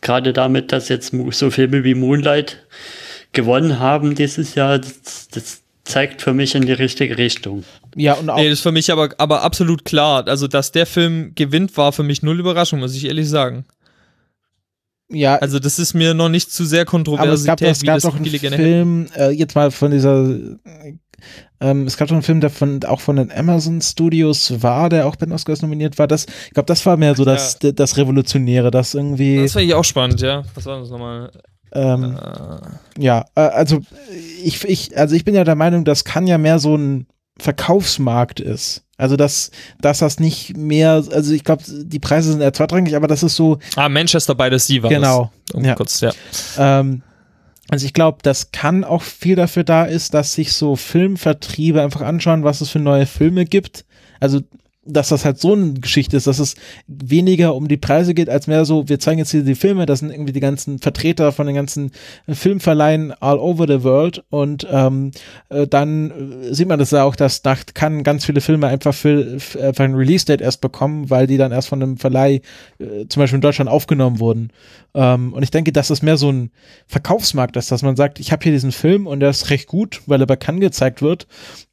gerade 0.01 0.33
damit, 0.33 0.71
dass 0.71 0.89
jetzt 0.89 1.13
so 1.31 1.51
Filme 1.51 1.83
wie 1.83 1.95
Moonlight 1.95 2.57
gewonnen 3.33 3.79
haben 3.79 4.15
dieses 4.15 4.55
Jahr, 4.55 4.79
das, 4.79 5.27
das 5.29 5.61
zeigt 5.83 6.21
für 6.21 6.33
mich 6.33 6.55
in 6.55 6.65
die 6.65 6.73
richtige 6.73 7.17
Richtung. 7.17 7.63
Ja, 7.95 8.13
und 8.13 8.29
auch. 8.29 8.37
Nee, 8.37 8.49
das 8.49 8.59
ist 8.59 8.63
für 8.63 8.71
mich 8.71 8.91
aber, 8.91 9.09
aber 9.17 9.41
absolut 9.41 9.85
klar. 9.85 10.27
Also, 10.27 10.47
dass 10.47 10.71
der 10.71 10.85
Film 10.85 11.33
gewinnt, 11.35 11.75
war 11.77 11.91
für 11.91 12.03
mich 12.03 12.23
null 12.23 12.39
Überraschung, 12.39 12.79
muss 12.79 12.95
ich 12.95 13.05
ehrlich 13.05 13.29
sagen. 13.29 13.65
Ja. 15.11 15.35
Also 15.37 15.59
das 15.59 15.79
ist 15.79 15.93
mir 15.93 16.13
noch 16.13 16.29
nicht 16.29 16.51
zu 16.51 16.65
sehr 16.65 16.85
kontrovers. 16.85 17.25
Aber 17.25 17.33
es 17.33 17.43
gab, 17.45 17.61
es 17.61 17.83
gab 17.83 17.99
doch 17.99 18.15
einen 18.15 18.25
Film, 18.25 19.07
äh, 19.15 19.31
jetzt 19.31 19.55
mal 19.55 19.71
von 19.71 19.91
dieser, 19.91 20.35
ähm, 21.59 21.85
es 21.85 21.97
gab 21.97 22.07
schon 22.07 22.15
einen 22.15 22.23
Film, 22.23 22.41
der 22.41 22.49
von, 22.49 22.83
auch 22.85 23.01
von 23.01 23.17
den 23.17 23.31
Amazon 23.31 23.81
Studios 23.81 24.61
war, 24.61 24.89
der 24.89 25.07
auch 25.07 25.15
bei 25.15 25.25
den 25.25 25.33
Oscars 25.33 25.61
nominiert 25.61 25.99
war. 25.99 26.07
Das, 26.07 26.25
ich 26.47 26.53
glaube, 26.53 26.67
das 26.67 26.85
war 26.85 26.97
mehr 26.97 27.15
so 27.15 27.25
das, 27.25 27.59
ja. 27.61 27.71
das 27.71 27.97
Revolutionäre, 27.97 28.71
das 28.71 28.93
irgendwie. 28.93 29.43
Das 29.43 29.53
fand 29.53 29.65
ich 29.65 29.73
auch 29.73 29.83
spannend, 29.83 30.21
ja. 30.21 30.43
Was 30.55 30.65
war 30.65 30.79
das 30.79 30.89
nochmal? 30.89 31.31
Ähm, 31.73 32.17
äh. 32.17 33.01
Ja, 33.01 33.25
äh, 33.35 33.41
also 33.41 33.81
ich, 34.43 34.63
ich, 34.65 34.97
also 34.97 35.15
ich 35.15 35.23
bin 35.23 35.35
ja 35.35 35.43
der 35.43 35.55
Meinung, 35.55 35.85
das 35.85 36.03
kann 36.03 36.27
ja 36.27 36.37
mehr 36.37 36.59
so 36.59 36.75
ein 36.75 37.07
Verkaufsmarkt 37.39 38.39
ist. 38.39 38.83
Also 39.01 39.15
dass, 39.15 39.49
dass 39.81 39.97
das 39.97 40.19
nicht 40.19 40.55
mehr, 40.55 41.03
also 41.11 41.33
ich 41.33 41.43
glaube, 41.43 41.63
die 41.67 41.97
Preise 41.97 42.33
sind 42.33 42.41
eher 42.41 42.53
zweitrangig, 42.53 42.95
aber 42.95 43.07
das 43.07 43.23
ist 43.23 43.35
so. 43.35 43.57
Ah, 43.75 43.89
Manchester 43.89 44.35
by 44.35 44.49
the 44.51 44.59
Sea 44.59 44.83
war 44.83 44.91
genau, 44.91 45.31
das. 45.47 45.55
Um 45.55 45.65
ja. 45.65 45.73
Kurz, 45.73 46.01
ja. 46.01 46.11
Ähm, 46.59 47.01
also 47.67 47.83
ich 47.87 47.93
glaube, 47.93 48.19
das 48.21 48.51
kann 48.51 48.83
auch 48.83 49.01
viel 49.01 49.35
dafür 49.35 49.63
da 49.63 49.85
ist, 49.85 50.13
dass 50.13 50.35
sich 50.35 50.53
so 50.53 50.75
Filmvertriebe 50.75 51.81
einfach 51.81 52.01
anschauen, 52.01 52.43
was 52.43 52.61
es 52.61 52.69
für 52.69 52.77
neue 52.77 53.07
Filme 53.07 53.45
gibt. 53.45 53.85
Also 54.19 54.41
dass 54.83 55.09
das 55.09 55.25
halt 55.25 55.39
so 55.39 55.53
eine 55.53 55.73
Geschichte 55.73 56.17
ist, 56.17 56.25
dass 56.25 56.39
es 56.39 56.55
weniger 56.87 57.53
um 57.53 57.67
die 57.67 57.77
Preise 57.77 58.15
geht, 58.15 58.29
als 58.29 58.47
mehr 58.47 58.65
so, 58.65 58.89
wir 58.89 58.99
zeigen 58.99 59.19
jetzt 59.19 59.29
hier 59.29 59.43
die 59.43 59.55
Filme, 59.55 59.85
das 59.85 59.99
sind 59.99 60.09
irgendwie 60.09 60.31
die 60.31 60.39
ganzen 60.39 60.79
Vertreter 60.79 61.31
von 61.31 61.45
den 61.45 61.55
ganzen 61.55 61.91
Filmverleihen 62.27 63.11
all 63.21 63.37
over 63.37 63.67
the 63.67 63.83
world 63.83 64.23
und 64.29 64.65
ähm, 64.71 65.11
äh, 65.49 65.67
dann 65.67 66.11
sieht 66.51 66.67
man 66.67 66.79
das 66.79 66.91
ja 66.91 67.03
auch, 67.03 67.15
dass 67.15 67.43
nach 67.43 67.63
kann 67.73 68.03
ganz 68.03 68.25
viele 68.25 68.41
Filme 68.41 68.67
einfach 68.67 68.93
für, 68.93 69.39
für 69.39 69.73
ein 69.77 69.93
Release-Date 69.93 70.41
erst 70.41 70.61
bekommen, 70.61 71.11
weil 71.11 71.27
die 71.27 71.37
dann 71.37 71.51
erst 71.51 71.67
von 71.67 71.81
einem 71.81 71.97
Verleih 71.97 72.41
äh, 72.79 73.05
zum 73.07 73.21
Beispiel 73.21 73.37
in 73.37 73.41
Deutschland 73.41 73.69
aufgenommen 73.69 74.19
wurden. 74.19 74.51
Ähm, 74.95 75.33
und 75.33 75.43
ich 75.43 75.51
denke, 75.51 75.71
dass 75.71 75.89
das 75.89 76.01
mehr 76.01 76.17
so 76.17 76.31
ein 76.31 76.49
Verkaufsmarkt 76.87 77.55
ist, 77.55 77.71
dass 77.71 77.83
man 77.83 77.95
sagt, 77.95 78.19
ich 78.19 78.31
habe 78.31 78.41
hier 78.43 78.51
diesen 78.51 78.71
Film 78.71 79.05
und 79.05 79.19
der 79.19 79.29
ist 79.29 79.51
recht 79.51 79.67
gut, 79.67 80.01
weil 80.07 80.21
er 80.21 80.27
bei 80.27 80.35
Cannes 80.35 80.61
gezeigt 80.61 81.03
wird 81.03 81.27
äh, 81.27 81.70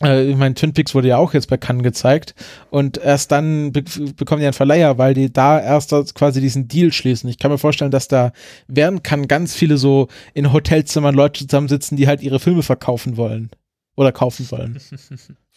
ich 0.00 0.36
meine, 0.36 0.54
Twin 0.54 0.72
Peaks 0.72 0.94
wurde 0.94 1.08
ja 1.08 1.16
auch 1.16 1.34
jetzt 1.34 1.48
bei 1.48 1.56
Cannes 1.56 1.82
gezeigt 1.82 2.34
und 2.70 2.98
erst 2.98 3.32
dann 3.32 3.72
be 3.72 3.82
bekommen 4.16 4.40
die 4.40 4.46
einen 4.46 4.52
Verleiher, 4.52 4.96
weil 4.98 5.14
die 5.14 5.32
da 5.32 5.60
erst 5.60 5.90
quasi 6.14 6.40
diesen 6.40 6.68
Deal 6.68 6.92
schließen. 6.92 7.28
Ich 7.28 7.38
kann 7.38 7.50
mir 7.50 7.58
vorstellen, 7.58 7.90
dass 7.90 8.06
da 8.06 8.32
während 8.68 9.02
kann 9.02 9.26
ganz 9.26 9.54
viele 9.54 9.76
so 9.76 10.08
in 10.34 10.52
Hotelzimmern 10.52 11.14
Leute 11.14 11.46
zusammensitzen, 11.46 11.96
die 11.96 12.06
halt 12.06 12.22
ihre 12.22 12.38
Filme 12.38 12.62
verkaufen 12.62 13.16
wollen 13.16 13.50
oder 13.96 14.12
kaufen 14.12 14.48
wollen. 14.50 14.78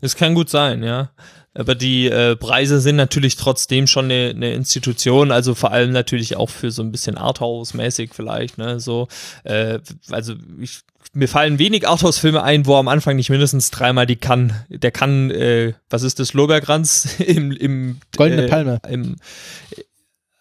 Das 0.00 0.16
kann 0.16 0.34
gut 0.34 0.50
sein, 0.50 0.82
ja. 0.82 1.10
Aber 1.54 1.74
die 1.74 2.06
äh, 2.06 2.36
Preise 2.36 2.80
sind 2.80 2.96
natürlich 2.96 3.36
trotzdem 3.36 3.86
schon 3.86 4.06
eine, 4.06 4.30
eine 4.34 4.52
Institution, 4.52 5.32
also 5.32 5.54
vor 5.54 5.72
allem 5.72 5.90
natürlich 5.90 6.36
auch 6.36 6.50
für 6.50 6.70
so 6.70 6.82
ein 6.82 6.92
bisschen 6.92 7.16
Arthouse-mäßig 7.16 8.10
vielleicht, 8.12 8.58
ne, 8.58 8.78
so. 8.78 9.08
Äh, 9.44 9.78
also 10.10 10.34
ich, 10.60 10.80
mir 11.14 11.28
fallen 11.28 11.58
wenig 11.58 11.88
Arthouse-Filme 11.88 12.42
ein, 12.42 12.66
wo 12.66 12.76
am 12.76 12.88
Anfang 12.88 13.16
nicht 13.16 13.30
mindestens 13.30 13.70
dreimal 13.70 14.06
die 14.06 14.16
kann, 14.16 14.52
der 14.68 14.90
kann, 14.90 15.30
äh, 15.30 15.72
was 15.88 16.02
ist 16.02 16.18
das, 16.20 16.34
Lorbeerkranz 16.34 17.20
im, 17.26 17.52
im 17.52 18.00
Goldene 18.14 18.44
äh, 18.44 18.48
Palme. 18.48 18.80
Im, 18.88 19.16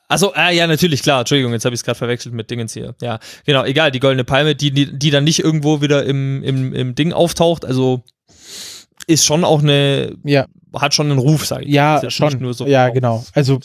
also, 0.07 0.33
ah, 0.33 0.51
ja, 0.51 0.67
natürlich, 0.67 1.01
klar, 1.01 1.21
Entschuldigung, 1.21 1.53
jetzt 1.53 1.65
habe 1.65 1.73
ich 1.73 1.79
es 1.79 1.85
gerade 1.85 1.97
verwechselt 1.97 2.35
mit 2.35 2.51
Dingens 2.51 2.73
hier. 2.73 2.93
Ja, 3.01 3.19
genau, 3.45 3.63
egal, 3.63 3.91
die 3.91 3.99
goldene 3.99 4.23
Palme, 4.23 4.53
die, 4.53 4.71
die, 4.71 4.99
die 4.99 5.09
dann 5.09 5.23
nicht 5.23 5.39
irgendwo 5.39 5.81
wieder 5.81 6.03
im, 6.03 6.43
im, 6.43 6.73
im 6.73 6.93
Ding 6.93 7.13
auftaucht, 7.13 7.65
also 7.65 8.03
ist 9.07 9.25
schon 9.25 9.43
auch 9.43 9.61
eine, 9.61 10.15
Ja, 10.23 10.45
hat 10.73 10.93
schon 10.93 11.09
einen 11.09 11.19
Ruf, 11.19 11.45
sag 11.45 11.63
ich. 11.63 11.69
ja, 11.69 11.97
Ist 11.97 12.03
jetzt 12.03 12.13
schon. 12.13 12.37
nur 12.39 12.53
so 12.53 12.65
ja, 12.65 12.89
genau. 12.89 13.23
Also 13.33 13.59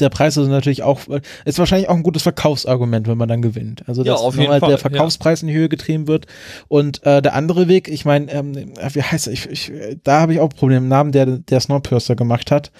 der 0.00 0.08
Preis 0.10 0.36
ist 0.36 0.48
natürlich 0.48 0.82
auch, 0.82 1.00
ist 1.44 1.58
wahrscheinlich 1.58 1.88
auch 1.88 1.94
ein 1.94 2.02
gutes 2.02 2.22
Verkaufsargument, 2.22 3.06
wenn 3.06 3.16
man 3.16 3.28
dann 3.28 3.40
gewinnt. 3.40 3.82
Also 3.86 4.02
Ja, 4.02 4.14
dass 4.14 4.22
jeden 4.34 4.50
nochmal 4.52 4.60
der 4.60 4.78
Verkaufspreis 4.78 5.42
in 5.42 5.48
die 5.48 5.54
Höhe 5.54 5.68
getrieben 5.68 6.08
wird. 6.08 6.26
Und 6.68 7.06
äh, 7.06 7.22
der 7.22 7.34
andere 7.34 7.68
Weg, 7.68 7.88
ich 7.88 8.04
meine, 8.04 8.30
ähm, 8.32 8.54
wie 8.92 9.02
heißt 9.02 9.28
er? 9.28 9.32
Ich, 9.32 9.46
ich, 9.46 9.72
da 10.02 10.20
habe 10.20 10.34
ich 10.34 10.40
auch 10.40 10.48
Probleme. 10.50 10.78
Im 10.78 10.88
Namen, 10.88 11.12
der 11.12 11.26
der 11.26 11.60
Snowpiercer 11.60 12.16
gemacht 12.16 12.50
hat 12.50 12.72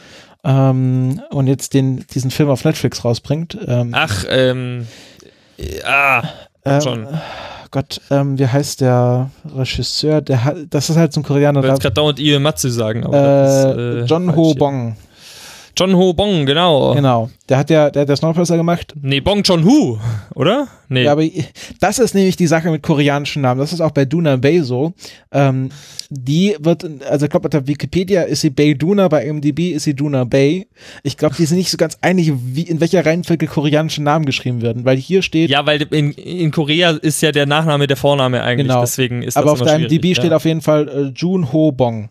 ähm, 0.45 1.23
und 1.31 1.47
jetzt 1.47 1.75
den 1.75 2.05
diesen 2.13 2.31
Film 2.31 2.51
auf 2.51 2.65
Netflix 2.65 3.05
rausbringt. 3.05 3.57
Ähm, 3.67 3.91
Ach, 3.93 4.25
ähm, 4.29 4.87
äh, 5.59 5.83
ah, 5.85 6.25
schon. 6.83 7.07
Gott, 7.77 8.01
ähm, 8.11 8.39
wie 8.39 8.47
heißt 8.47 8.81
der 8.81 9.29
Regisseur? 9.55 10.23
Der 10.23 10.57
das 10.71 10.89
ist 10.89 10.97
halt 10.97 11.13
so 11.13 11.21
ein 11.21 11.25
Koreaner. 11.25 11.61
Ich 11.61 11.69
wollte 11.69 11.83
gerade 11.83 11.95
dauernd 11.95 12.19
Ie 12.19 12.39
Matsu 12.39 12.71
sagen, 12.71 13.05
aber 13.05 13.19
äh, 13.19 13.21
das 13.21 13.65
ist, 13.67 13.77
äh, 13.77 14.05
John 14.07 14.35
Ho. 14.35 14.55
Bong. 14.55 14.97
John 15.79 15.95
Ho 15.95 16.15
Bong, 16.15 16.47
genau. 16.47 16.95
Genau. 16.95 17.29
Der 17.49 17.59
hat 17.59 17.69
ja, 17.71 17.91
der 17.91 18.03
hat 18.03 18.09
der 18.09 18.17
Snowpiercer 18.17 18.57
gemacht. 18.57 18.95
Nee, 19.01 19.21
Bong 19.21 19.43
John 19.43 19.63
Hu, 19.65 19.99
oder? 20.35 20.69
Nee. 20.89 21.05
Ja, 21.05 21.13
aber 21.13 21.25
das 21.81 21.99
ist 21.99 22.15
nämlich 22.15 22.37
die 22.37 22.47
Sache 22.47 22.71
mit 22.71 22.83
koreanischen 22.83 23.43
Namen. 23.43 23.61
Das 23.61 23.73
ist 23.73 23.81
auch 23.81 23.91
bei 23.91 24.05
Duna 24.07 24.37
Bay 24.37 24.63
so. 24.63 24.95
Ähm, 25.33 25.69
die 26.09 26.57
wird, 26.61 26.89
also 27.09 27.27
ich 27.27 27.31
glaube, 27.31 27.51
auf 27.53 27.67
Wikipedia 27.67 28.23
ist 28.23 28.41
sie 28.41 28.51
Bay 28.51 28.75
Duna, 28.75 29.09
bei 29.09 29.31
MDB 29.31 29.73
ist 29.73 29.85
sie 29.85 29.95
Duna 29.95 30.25
Bay. 30.25 30.67
Ich 31.03 31.17
glaube, 31.17 31.35
die 31.37 31.45
sind 31.45 31.59
nicht 31.59 31.71
so 31.71 31.77
ganz 31.77 31.99
einig, 32.01 32.33
wie, 32.35 32.63
in 32.63 32.81
welcher 32.81 33.05
Reihenfolge 33.05 33.47
koreanische 33.47 34.03
Namen 34.03 34.25
geschrieben 34.25 34.63
werden, 34.63 34.85
weil 34.85 34.97
hier 34.97 35.23
steht, 35.23 35.51
ja, 35.51 35.67
weil 35.67 35.83
in, 35.91 36.13
in 36.13 36.51
Korea 36.53 36.91
ist 36.91 37.21
ja 37.21 37.33
der 37.33 37.47
Nachname 37.47 37.87
der 37.87 37.97
Vorname 37.97 38.43
eigentlich, 38.43 38.69
Genau. 38.69 38.81
deswegen 38.81 39.23
ist 39.23 39.37
aber 39.37 39.51
das 39.51 39.53
auf 39.55 39.61
immer 39.61 39.71
der 39.79 39.89
schwierig, 39.89 39.93
MDB 40.03 40.15
steht 40.15 40.31
ja. 40.31 40.37
auf 40.37 40.45
jeden 40.45 40.63
Fall 40.63 40.89
äh, 40.89 41.13
Jun 41.15 41.53
Ho 41.53 41.73
Bong. 41.73 42.09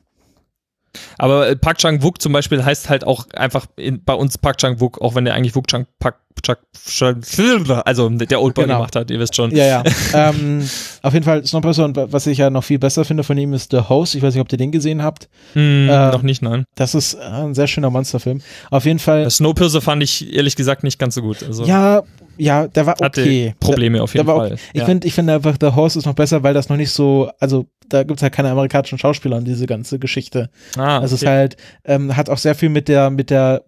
Aber 1.18 1.48
äh, 1.50 1.56
Park 1.56 1.78
Chang-wook 1.78 2.22
zum 2.22 2.34
Beispiel 2.34 2.64
heißt 2.64 2.90
halt 2.90 3.06
auch 3.06 3.28
einfach 3.36 3.66
in, 3.76 4.04
bei 4.04 4.14
uns 4.14 4.38
Park 4.38 4.58
Chang-wook, 4.58 5.02
auch 5.02 5.16
wenn 5.16 5.26
der 5.26 5.34
eigentlich 5.34 5.56
Wook 5.56 5.68
Chang 5.68 5.86
Park 6.00 6.16
Chang, 6.44 6.58
also 7.86 8.10
der 8.10 8.42
Oldboy 8.42 8.66
Genau. 8.66 8.76
gemacht 8.78 8.96
hat, 8.96 9.10
ihr 9.10 9.20
wisst 9.20 9.36
schon. 9.36 9.56
Ja, 9.56 9.66
ja. 9.66 9.84
ähm, 10.14 10.68
auf 11.02 11.14
jeden 11.14 11.26
Fall 11.26 11.46
Snowpiercer 11.46 11.86
und 11.86 11.98
was 12.12 12.28
ich 12.28 12.38
ja 12.38 12.50
noch 12.50 12.64
viel 12.64 12.78
besser 12.78 13.06
finde 13.06 13.24
von 13.24 13.38
ihm 13.38 13.54
ist 13.54 13.72
The 13.72 13.80
Host. 13.90 14.16
Ich 14.16 14.22
weiß 14.22 14.34
nicht, 14.36 14.42
ob 14.42 14.52
ihr 14.52 14.58
den 14.58 14.72
gesehen 14.72 15.02
habt. 15.02 15.28
Hm, 15.54 15.90
Äh, 15.90 16.12
noch 16.12 16.22
nicht, 16.22 16.42
nein. 16.42 16.66
Das 16.76 16.94
ist 16.94 17.16
äh, 17.16 17.20
ein 17.22 17.56
sehr 17.56 17.68
schöner 17.68 17.90
Monsterfilm. 17.90 18.42
Auf 18.70 18.86
jeden 18.86 19.00
Fall. 19.00 19.24
Das 19.24 19.38
Snowpiercer 19.38 19.82
fand 19.82 20.04
ich 20.04 20.34
ehrlich 20.36 20.56
gesagt 20.56 20.84
nicht 20.84 21.00
ganz 21.00 21.16
so 21.16 21.22
gut. 21.22 21.42
Also 21.42 21.64
Ja, 21.66 22.04
ja, 22.38 22.68
der 22.68 22.86
war 22.86 22.96
hatte 23.02 23.22
okay. 23.22 23.56
Probleme 23.60 24.02
auf 24.02 24.14
jeden 24.14 24.26
Fall. 24.28 24.52
okay. 24.54 24.56
Ich 24.74 24.80
ja. 24.82 24.86
finde 24.86 25.08
ich 25.08 25.14
finde 25.14 25.34
einfach, 25.34 25.56
The 25.60 25.72
Host 25.76 25.96
ist 25.96 26.06
noch 26.06 26.14
besser, 26.14 26.44
weil 26.44 26.54
das 26.54 26.70
noch 26.70 26.78
nicht 26.78 26.92
so, 26.92 27.30
also 27.40 27.66
da 27.88 28.04
gibt 28.04 28.18
es 28.20 28.24
halt 28.24 28.34
keine 28.34 28.50
amerikanischen 28.50 28.98
Schauspieler 28.98 29.38
und 29.38 29.46
diese 29.46 29.68
ganze 29.68 30.00
Geschichte. 30.00 30.50
ah, 30.76 30.98
Also 31.00 31.16
es 31.16 31.22
ist 31.22 31.28
okay. 31.28 31.36
halt, 31.38 31.58
ähm, 31.84 32.18
hat 32.18 32.30
auch 32.32 32.40
sehr 32.40 32.56
viel 32.56 32.70
mit 32.70 32.88
der, 32.88 33.12
mit 33.12 33.30
der 33.30 33.64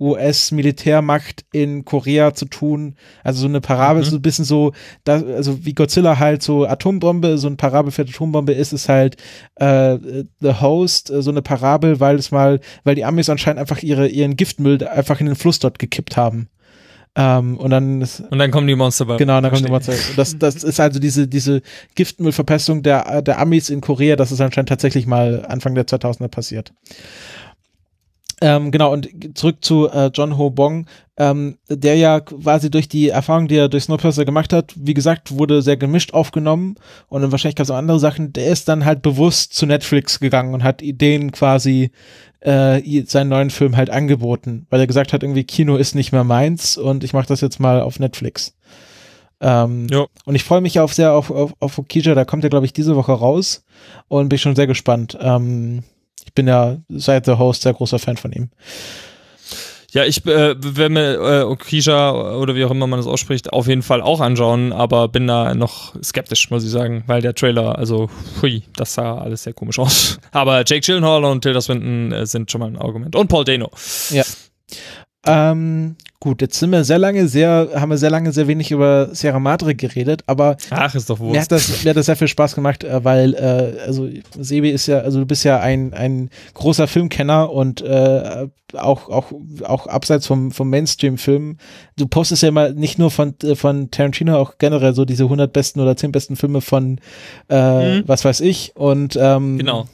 US-Militärmacht 0.51 1.45
in 1.51 1.85
Korea 1.85 2.33
zu 2.33 2.45
tun. 2.45 2.95
Also 3.23 3.41
so 3.41 3.47
eine 3.47 3.61
Parabel, 3.61 4.03
Mhm. 4.03 4.07
so 4.07 4.15
ein 4.17 4.21
bisschen 4.21 4.45
so, 4.45 4.73
da, 5.03 5.21
also 5.21 5.65
wie 5.65 5.73
Godzilla 5.73 6.17
halt 6.19 6.41
so 6.43 6.65
Atombombe, 6.65 7.37
so 7.37 7.47
ein 7.47 7.57
Parabel 7.57 7.91
für 7.91 8.05
die 8.05 8.13
Atombombe 8.13 8.53
ist, 8.53 8.73
ist 8.73 8.89
halt 8.89 9.17
äh, 9.55 9.97
The 10.39 10.53
Host, 10.61 11.09
äh, 11.11 11.21
so 11.21 11.31
eine 11.31 11.41
Parabel, 11.41 11.99
weil 11.99 12.15
es 12.17 12.31
mal, 12.31 12.59
weil 12.83 12.95
die 12.95 13.05
Amis 13.05 13.29
anscheinend 13.29 13.59
einfach 13.59 13.83
ihre, 13.83 14.07
ihren 14.07 14.35
Giftmüll 14.35 14.83
einfach 14.87 15.19
in 15.19 15.27
den 15.27 15.35
Fluss 15.35 15.59
dort 15.59 15.79
gekippt 15.79 16.17
haben. 16.17 16.49
Ähm, 17.19 17.57
und 17.57 17.71
dann 17.71 18.01
ist, 18.01 18.19
Und 18.29 18.37
dann 18.37 18.51
kommen 18.51 18.67
die 18.67 18.75
Monster 18.75 19.05
bei. 19.05 19.17
Genau, 19.17 19.41
dann 19.41 19.51
kommt 19.51 19.65
die. 19.65 19.71
Monster. 19.71 19.93
Das, 20.15 20.37
das 20.37 20.63
ist 20.63 20.79
also 20.79 20.99
diese, 20.99 21.27
diese 21.27 21.63
Giftmüllverpestung 21.95 22.83
der, 22.83 23.23
der 23.23 23.39
Amis 23.39 23.71
in 23.71 23.81
Korea, 23.81 24.15
das 24.15 24.31
ist 24.31 24.39
anscheinend 24.39 24.69
tatsächlich 24.69 25.07
mal 25.07 25.43
Anfang 25.47 25.73
der 25.73 25.87
2000er 25.87 26.27
passiert. 26.27 26.73
Ähm, 28.39 28.69
genau, 28.69 28.93
und 28.93 29.09
zurück 29.35 29.57
zu 29.61 29.89
äh, 29.89 30.11
John 30.13 30.37
Ho 30.37 30.51
Bong, 30.51 30.85
ähm, 31.17 31.57
der 31.69 31.95
ja 31.95 32.19
quasi 32.19 32.69
durch 32.69 32.87
die 32.87 33.09
Erfahrung, 33.09 33.47
die 33.47 33.55
er 33.55 33.67
durch 33.67 33.85
Snowpiercer 33.85 34.25
gemacht 34.25 34.53
hat, 34.53 34.75
wie 34.75 34.93
gesagt, 34.93 35.31
wurde 35.31 35.63
sehr 35.63 35.75
gemischt 35.75 36.13
aufgenommen 36.13 36.75
und 37.07 37.23
dann 37.23 37.31
wahrscheinlich 37.31 37.55
gab 37.55 37.63
es 37.63 37.71
auch 37.71 37.77
andere 37.77 37.97
Sachen. 37.97 38.33
Der 38.33 38.45
ist 38.45 38.67
dann 38.67 38.85
halt 38.85 39.01
bewusst 39.01 39.55
zu 39.55 39.65
Netflix 39.65 40.19
gegangen 40.19 40.53
und 40.53 40.63
hat 40.63 40.83
Ideen 40.83 41.31
quasi 41.31 41.89
äh, 42.47 43.03
seinen 43.05 43.27
neuen 43.29 43.49
Film 43.49 43.75
halt 43.75 43.89
angeboten, 43.89 44.65
weil 44.69 44.79
er 44.79 44.87
gesagt 44.87 45.11
hat, 45.11 45.21
irgendwie 45.21 45.43
Kino 45.43 45.75
ist 45.75 45.95
nicht 45.95 46.13
mehr 46.13 46.23
meins 46.23 46.77
und 46.77 47.03
ich 47.03 47.11
mache 47.13 47.27
das 47.27 47.41
jetzt 47.41 47.59
mal 47.59 47.81
auf 47.81 47.99
Netflix. 47.99 48.55
Ähm, 49.39 49.87
Jo. 49.91 50.07
und 50.25 50.33
ich 50.33 50.43
freue 50.43 50.61
mich 50.61 50.79
auf 50.79 50.93
sehr 50.93 51.13
auf, 51.13 51.29
auf, 51.29 51.53
auf 51.59 51.77
Okija, 51.77 52.15
da 52.15 52.25
kommt 52.25 52.43
er, 52.43 52.49
glaube 52.49 52.65
ich, 52.65 52.73
diese 52.73 52.95
Woche 52.95 53.11
raus 53.11 53.63
und 54.07 54.29
bin 54.29 54.39
schon 54.39 54.55
sehr 54.55 54.65
gespannt. 54.65 55.17
Ähm, 55.21 55.83
ich 56.25 56.33
bin 56.33 56.47
ja 56.47 56.77
seit 56.89 57.25
The 57.25 57.33
Host 57.33 57.63
sehr 57.63 57.73
großer 57.73 57.99
Fan 57.99 58.17
von 58.17 58.31
ihm. 58.31 58.49
Ja, 59.97 60.05
ich 60.05 60.23
äh, 60.27 60.53
werde 60.59 60.89
mir 60.89 61.13
äh, 61.15 61.41
Okisha 61.41 62.35
oder 62.35 62.53
wie 62.53 62.63
auch 62.63 62.69
immer 62.69 62.85
man 62.85 62.99
das 62.99 63.07
ausspricht, 63.07 63.51
auf 63.51 63.65
jeden 63.65 63.81
Fall 63.81 64.03
auch 64.03 64.21
anschauen, 64.21 64.71
aber 64.71 65.07
bin 65.07 65.25
da 65.25 65.55
noch 65.55 65.95
skeptisch, 66.03 66.51
muss 66.51 66.63
ich 66.63 66.69
sagen, 66.69 67.03
weil 67.07 67.23
der 67.23 67.33
Trailer, 67.33 67.79
also 67.79 68.07
hui, 68.39 68.61
das 68.75 68.93
sah 68.93 69.17
alles 69.17 69.41
sehr 69.41 69.53
komisch 69.53 69.79
aus. 69.79 70.19
Aber 70.31 70.63
Jake 70.67 70.81
Gyllenhaal 70.81 71.25
und 71.25 71.41
Tilda 71.41 71.61
Swinton 71.61 72.11
äh, 72.11 72.27
sind 72.27 72.51
schon 72.51 72.61
mal 72.61 72.67
ein 72.67 72.77
Argument. 72.77 73.15
Und 73.15 73.27
Paul 73.27 73.43
Dano. 73.43 73.71
Ähm, 75.27 75.95
gut, 76.19 76.41
jetzt 76.41 76.57
sind 76.59 76.71
wir 76.71 76.83
sehr 76.83 76.97
lange, 76.99 77.27
sehr, 77.27 77.69
haben 77.75 77.89
wir 77.89 77.97
sehr 77.97 78.09
lange, 78.09 78.31
sehr 78.31 78.47
wenig 78.47 78.71
über 78.71 79.13
Sierra 79.13 79.39
Madre 79.39 79.75
geredet, 79.75 80.23
aber 80.27 80.57
Ach, 80.69 80.93
ist 80.95 81.09
doch 81.09 81.19
mir 81.19 81.39
hat, 81.39 81.51
Wurst. 81.51 81.51
das, 81.51 81.83
mir 81.83 81.89
hat 81.91 81.97
das 81.97 82.05
sehr 82.07 82.15
viel 82.15 82.27
Spaß 82.27 82.55
gemacht, 82.55 82.83
äh, 82.83 83.03
weil, 83.03 83.33
äh, 83.35 83.81
also 83.85 84.07
Sebi 84.39 84.69
ist 84.71 84.87
ja, 84.87 84.99
also 84.99 85.19
du 85.19 85.25
bist 85.25 85.43
ja 85.43 85.59
ein, 85.59 85.93
ein 85.93 86.29
großer 86.53 86.87
Filmkenner 86.87 87.51
und 87.51 87.81
äh, 87.81 88.47
auch, 88.73 89.07
auch, 89.09 89.31
auch 89.63 89.87
abseits 89.87 90.27
vom, 90.27 90.51
vom 90.51 90.69
Mainstream-Film. 90.69 91.57
Du 91.97 92.07
postest 92.07 92.43
ja 92.43 92.49
immer 92.49 92.69
nicht 92.71 92.99
nur 92.99 93.11
von, 93.11 93.33
äh, 93.43 93.55
von 93.55 93.91
Tarantino, 93.91 94.37
auch 94.37 94.57
generell 94.57 94.93
so 94.93 95.05
diese 95.05 95.23
100 95.23 95.53
besten 95.53 95.79
oder 95.79 95.95
10 95.95 96.11
besten 96.11 96.35
Filme 96.35 96.61
von, 96.61 96.99
äh, 97.49 97.99
Mhm. 97.99 98.03
was 98.07 98.25
weiß 98.25 98.41
ich 98.41 98.73
und 98.75 99.17
ähm, 99.21 99.57
Genau. 99.59 99.87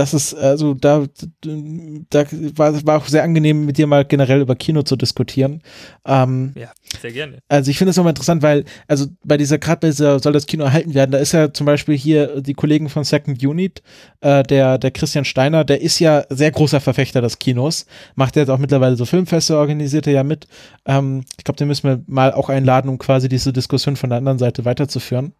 Das 0.00 0.14
ist, 0.14 0.32
also 0.34 0.72
da, 0.72 1.04
da 1.42 2.24
war, 2.56 2.86
war 2.86 2.96
auch 2.96 3.06
sehr 3.06 3.22
angenehm, 3.22 3.66
mit 3.66 3.76
dir 3.76 3.86
mal 3.86 4.06
generell 4.06 4.40
über 4.40 4.56
Kino 4.56 4.82
zu 4.82 4.96
diskutieren. 4.96 5.62
Ähm, 6.06 6.54
Ja, 6.56 6.70
sehr 7.02 7.12
gerne. 7.12 7.40
also 7.48 7.70
ich 7.70 7.76
finde 7.76 7.90
es 7.90 7.98
nochmal 7.98 8.12
interessant, 8.12 8.40
weil, 8.40 8.64
also 8.88 9.08
bei 9.22 9.36
dieser, 9.36 9.58
gerade 9.58 9.80
bei 9.80 9.88
dieser 9.88 10.18
soll 10.18 10.32
das 10.32 10.46
Kino 10.46 10.64
erhalten 10.64 10.94
werden, 10.94 11.10
da 11.10 11.18
ist 11.18 11.32
ja 11.32 11.52
zum 11.52 11.66
Beispiel 11.66 11.98
hier 11.98 12.40
die 12.40 12.54
Kollegen 12.54 12.88
von 12.88 13.04
Second 13.04 13.44
Unit, 13.44 13.82
äh, 14.22 14.42
der, 14.42 14.78
der 14.78 14.90
Christian 14.90 15.26
Steiner, 15.26 15.64
der 15.64 15.82
ist 15.82 15.98
ja 15.98 16.24
sehr 16.30 16.50
großer 16.50 16.80
Verfechter 16.80 17.20
des 17.20 17.38
Kinos, 17.38 17.84
macht 18.14 18.36
jetzt 18.36 18.48
auch 18.48 18.58
mittlerweile 18.58 18.96
so 18.96 19.04
Filmfeste, 19.04 19.58
organisiert 19.58 20.06
er 20.06 20.14
ja 20.14 20.24
mit. 20.24 20.46
Ähm, 20.86 21.24
ich 21.36 21.44
glaube, 21.44 21.58
den 21.58 21.68
müssen 21.68 21.86
wir 21.86 22.02
mal 22.06 22.32
auch 22.32 22.48
einladen, 22.48 22.88
um 22.88 22.96
quasi 22.96 23.28
diese 23.28 23.52
Diskussion 23.52 23.96
von 23.96 24.08
der 24.08 24.16
anderen 24.16 24.38
Seite 24.38 24.64
weiterzuführen. 24.64 25.34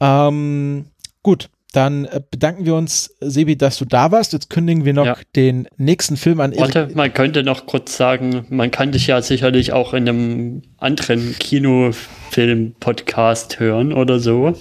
Ähm, 0.00 0.86
gut. 1.24 1.50
Dann 1.72 2.06
äh, 2.06 2.20
bedanken 2.30 2.64
wir 2.64 2.74
uns, 2.74 3.14
Sebi, 3.20 3.54
dass 3.56 3.76
du 3.78 3.84
da 3.84 4.10
warst. 4.10 4.32
Jetzt 4.32 4.48
kündigen 4.48 4.86
wir 4.86 4.94
noch 4.94 5.04
Ja. 5.04 5.16
den 5.36 5.68
nächsten 5.76 6.16
Film 6.16 6.40
an. 6.40 6.52
Erik- 6.52 6.60
Warte, 6.74 6.88
man 6.94 7.12
könnte 7.12 7.42
noch 7.42 7.66
kurz 7.66 7.94
sagen, 7.96 8.46
man 8.48 8.70
kann 8.70 8.90
dich 8.92 9.06
ja 9.06 9.20
sicherlich 9.20 9.72
auch 9.72 9.92
in 9.92 10.08
einem 10.08 10.62
anderen 10.78 11.36
Kinofilm-Podcast 11.38 13.60
hören 13.60 13.92
oder 13.92 14.18
so. 14.18 14.54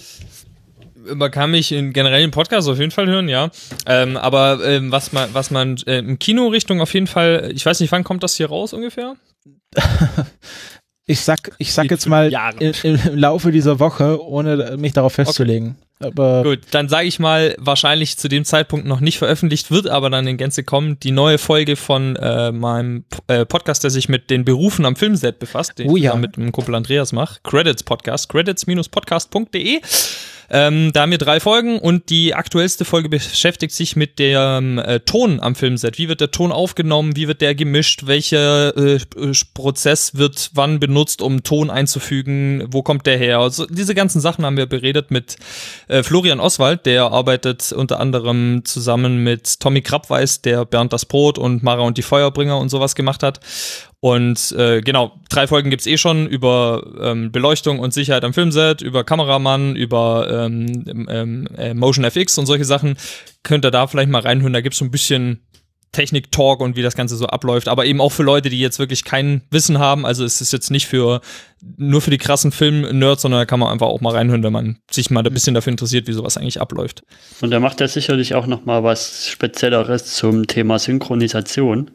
Man 1.16 1.32
kann 1.32 1.52
mich 1.52 1.72
in 1.72 1.94
generellen 1.94 2.32
Podcast 2.32 2.68
auf 2.68 2.80
jeden 2.80 2.92
Fall 2.92 3.08
hören, 3.08 3.30
ja. 3.30 3.50
Ähm, 3.86 4.18
aber 4.18 4.60
ähm, 4.66 4.92
was 4.92 5.14
man, 5.14 5.30
was 5.32 5.52
man 5.52 5.78
äh, 5.88 6.00
im 6.00 6.20
Kino 6.20 6.48
Richtung 6.48 6.82
auf 6.82 6.94
jeden 6.94 7.08
Fall, 7.08 7.50
ich 7.56 7.66
weiß 7.66 7.80
nicht, 7.80 7.94
wann 7.94 8.04
kommt 8.04 8.24
das 8.24 8.36
hier 8.36 8.50
raus 8.50 8.74
ungefähr? 8.74 9.16
Ich 11.10 11.22
sag, 11.22 11.52
ich 11.58 11.74
sag 11.74 11.90
jetzt 11.90 12.06
mal 12.08 12.32
im, 12.60 12.74
im 12.84 13.18
Laufe 13.18 13.52
dieser 13.52 13.80
Woche, 13.80 14.22
ohne 14.22 14.76
mich 14.78 14.92
darauf 14.92 15.14
festzulegen. 15.14 15.78
Aber 16.00 16.44
Gut, 16.44 16.60
dann 16.72 16.90
sage 16.90 17.08
ich 17.08 17.18
mal, 17.18 17.56
wahrscheinlich 17.58 18.18
zu 18.18 18.28
dem 18.28 18.46
Zeitpunkt 18.46 18.86
noch 18.86 19.00
nicht 19.00 19.18
veröffentlicht 19.18 19.72
wird, 19.72 19.88
aber 19.88 20.10
dann 20.10 20.28
in 20.28 20.38
Gänze 20.38 20.64
kommen, 20.64 21.00
die 21.00 21.12
neue 21.12 21.38
Folge 21.38 21.76
von 21.76 22.16
äh, 22.18 22.52
meinem 22.52 23.06
äh, 23.28 23.46
Podcast, 23.46 23.84
der 23.84 23.90
sich 23.90 24.08
mit 24.10 24.30
den 24.30 24.46
Berufen 24.46 24.86
am 24.86 24.96
Filmset 24.96 25.40
befasst, 25.40 25.80
den 25.80 25.90
Oh 25.90 25.96
ich 25.96 26.04
ja. 26.04 26.12
zusammen 26.12 26.22
mit 26.22 26.38
dem 26.38 26.52
Kumpel 26.52 26.76
Andreas 26.76 27.14
mache. 27.14 27.40
Credits 27.44 27.84
Podcast, 27.84 28.30
credits-podcast.de. 28.30 29.82
Ähm, 30.50 30.92
da 30.94 31.02
haben 31.02 31.12
wir 31.12 31.18
drei 31.18 31.40
Folgen 31.40 31.80
und 31.80 32.10
die 32.10 32.34
aktuellste 32.34 32.86
Folge 32.86 33.10
beschäftigt 33.10 33.74
sich 33.74 33.96
mit 33.96 34.18
dem 34.20 34.78
äh, 34.78 35.00
Ton 35.02 35.40
am 35.40 35.56
Filmset. 35.56 35.98
Wie 35.98 36.08
wird 36.08 36.22
der 36.22 36.32
Ton 36.32 36.52
aufgenommen? 36.52 37.16
Wie 37.16 37.28
wird 37.28 37.42
der 37.42 37.56
gemischt? 37.56 38.08
Welcher 38.08 38.76
äh, 38.78 39.00
Prozess 39.54 40.16
wird 40.16 40.52
wann 40.54 40.80
benutzt, 40.80 41.22
um 41.22 41.44
Ton 41.44 41.70
einzufügen? 41.70 42.64
Wo 42.70 42.82
kommt 42.82 43.06
der 43.06 43.18
her? 43.18 43.40
Also 43.40 43.66
diese 43.66 43.96
ganzen 43.96 44.22
Sachen 44.22 44.46
haben 44.46 44.58
wir 44.58 44.68
beredet 44.68 45.12
mit 45.12 45.36
äh, 45.88 46.04
Florian 46.04 46.40
Oswald, 46.40 46.86
der 46.86 47.12
arbeitet 47.12 47.72
unter 47.74 48.00
anderem 48.00 48.62
zusammen 48.64 49.24
mit 49.24 49.60
Tommy 49.60 49.82
Krabweis, 49.82 50.42
der 50.42 50.66
Bernd 50.66 50.94
das 50.94 51.06
Brot 51.06 51.38
und 51.38 51.64
Mara 51.64 51.82
und 51.82 51.98
die 51.98 52.04
Feuerbringer 52.04 52.58
und 52.58 52.70
sowas 52.70 52.96
gemacht 52.96 53.24
hat. 53.24 53.42
Und 54.00 54.52
äh, 54.52 54.82
genau, 54.82 55.20
drei 55.30 55.48
Folgen 55.48 55.72
gibt's 55.72 55.88
eh 55.88 55.98
schon 55.98 56.28
über 56.28 56.84
ähm, 57.02 57.32
Beleuchtung 57.32 57.80
und 57.80 57.94
Sicherheit 57.94 58.24
am 58.24 58.34
Filmset, 58.34 58.82
über 58.82 59.04
Kameramann, 59.04 59.76
über 59.76 60.46
ähm, 60.46 61.08
ähm, 61.10 61.48
äh, 61.58 61.74
Motion 61.74 62.06
FX 62.06 62.38
und 62.38 62.46
solche 62.46 62.66
Sachen. 62.66 62.96
Könnt 63.44 63.66
ihr 63.66 63.72
da 63.72 63.88
vielleicht 63.88 64.10
mal 64.10 64.22
reinhören, 64.22 64.54
da 64.54 64.62
gibt's 64.62 64.78
so 64.78 64.86
ein 64.86 64.92
bisschen 64.92 65.48
Technik-Talk 65.94 66.60
und 66.60 66.76
wie 66.76 66.84
das 66.84 66.96
Ganze 66.96 67.16
so 67.16 67.26
abläuft, 67.28 67.68
aber 67.68 67.86
eben 67.86 68.02
auch 68.02 68.12
für 68.12 68.24
Leute, 68.24 68.50
die 68.50 68.60
jetzt 68.60 68.78
wirklich 68.78 69.04
kein 69.04 69.42
Wissen 69.50 69.80
haben. 69.80 70.06
Also 70.06 70.26
es 70.26 70.42
ist 70.42 70.54
jetzt 70.54 70.70
nicht 70.70 70.86
für 70.86 71.22
nur 71.78 72.02
für 72.02 72.12
die 72.12 72.18
krassen 72.18 72.52
Film-Nerds, 72.52 73.24
sondern 73.24 73.42
da 73.42 73.46
kann 73.46 73.60
man 73.60 73.72
einfach 73.72 73.88
auch 73.88 74.02
mal 74.02 74.14
reinhören, 74.14 74.44
wenn 74.44 74.54
man 74.54 74.78
sich 74.92 75.10
mal 75.10 75.26
ein 75.26 75.34
bisschen 75.34 75.56
dafür 75.56 75.72
interessiert, 75.72 76.08
wie 76.08 76.14
sowas 76.14 76.38
eigentlich 76.38 76.62
abläuft. 76.62 77.04
Und 77.42 77.50
da 77.50 77.60
macht 77.60 77.82
er 77.82 77.88
sicherlich 77.88 78.36
auch 78.36 78.46
noch 78.46 78.66
mal 78.66 78.84
was 78.84 79.28
Spezielleres 79.28 80.14
zum 80.14 80.46
Thema 80.46 80.78
Synchronisation. 80.78 81.90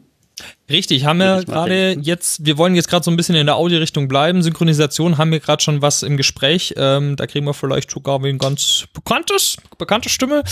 Richtig, 0.69 1.05
haben 1.05 1.19
wir 1.19 1.43
gerade 1.43 1.97
jetzt, 2.01 2.45
wir 2.45 2.57
wollen 2.57 2.73
jetzt 2.73 2.87
gerade 2.87 3.03
so 3.03 3.11
ein 3.11 3.17
bisschen 3.17 3.35
in 3.35 3.45
der 3.45 3.55
Audio-Richtung 3.55 4.07
bleiben. 4.07 4.41
Synchronisation 4.41 5.17
haben 5.17 5.31
wir 5.31 5.39
gerade 5.39 5.61
schon 5.61 5.81
was 5.81 6.01
im 6.01 6.17
Gespräch. 6.17 6.73
Ähm, 6.77 7.15
da 7.15 7.27
kriegen 7.27 7.45
wir 7.45 7.53
vielleicht 7.53 7.91
sogar 7.91 8.19
ein 8.23 8.37
ganz 8.39 8.85
bekanntes, 8.93 9.57
bekannte 9.77 10.09
Stimme. 10.09 10.43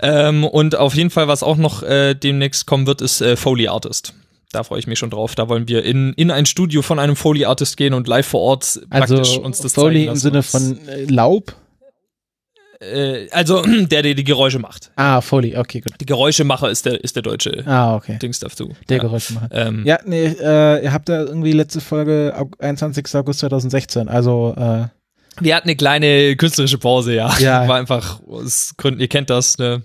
Ähm, 0.00 0.44
und 0.44 0.76
auf 0.76 0.94
jeden 0.94 1.10
Fall, 1.10 1.28
was 1.28 1.42
auch 1.42 1.56
noch 1.56 1.82
äh, 1.82 2.14
demnächst 2.14 2.66
kommen 2.66 2.86
wird, 2.86 3.02
ist 3.02 3.20
äh, 3.20 3.36
Foley 3.36 3.68
Artist. 3.68 4.14
Da 4.52 4.64
freue 4.64 4.78
ich 4.78 4.86
mich 4.86 4.98
schon 4.98 5.10
drauf. 5.10 5.34
Da 5.34 5.48
wollen 5.48 5.68
wir 5.68 5.84
in, 5.84 6.14
in 6.14 6.30
ein 6.30 6.46
Studio 6.46 6.80
von 6.80 6.98
einem 6.98 7.16
Foley 7.16 7.44
Artist 7.44 7.76
gehen 7.76 7.92
und 7.92 8.08
live 8.08 8.26
vor 8.26 8.40
Ort 8.40 8.80
also 8.88 9.16
praktisch 9.16 9.38
uns 9.38 9.58
das 9.60 9.74
Foley 9.74 10.06
zeigen. 10.06 10.06
Foley 10.06 10.06
im 10.06 10.16
Sinne 10.16 10.42
von 10.42 10.88
äh, 10.88 11.04
Laub? 11.04 11.54
Äh, 12.80 13.28
also 13.30 13.62
der, 13.90 14.02
der 14.02 14.14
die 14.14 14.24
Geräusche 14.24 14.58
macht. 14.58 14.90
Ah, 14.96 15.20
Foley, 15.20 15.56
okay, 15.56 15.80
gut. 15.80 15.94
Die 16.00 16.06
Geräuschemacher 16.06 16.70
ist 16.70 16.86
der, 16.86 17.02
ist 17.02 17.16
der 17.16 17.22
deutsche 17.22 17.64
ah, 17.66 17.96
okay. 17.96 18.18
Dings 18.20 18.40
dazu. 18.40 18.74
Der 18.88 18.98
ja. 18.98 19.02
Geräuschemacher. 19.02 19.48
Ähm, 19.52 19.82
ja, 19.84 19.98
nee, 20.04 20.26
äh, 20.26 20.84
ihr 20.84 20.92
habt 20.92 21.08
da 21.08 21.20
irgendwie 21.20 21.52
letzte 21.52 21.80
Folge 21.80 22.34
21. 22.58 23.14
August 23.14 23.40
2016, 23.40 24.08
also 24.08 24.54
äh, 24.56 24.86
wir 25.40 25.54
hatten 25.54 25.68
eine 25.68 25.76
kleine 25.76 26.36
künstlerische 26.36 26.78
Pause, 26.78 27.14
ja. 27.14 27.36
ja. 27.38 27.68
War 27.68 27.76
einfach 27.76 28.20
aus 28.26 28.74
Gründen, 28.76 29.00
ihr 29.00 29.08
kennt 29.08 29.30
das, 29.30 29.58
ne? 29.58 29.82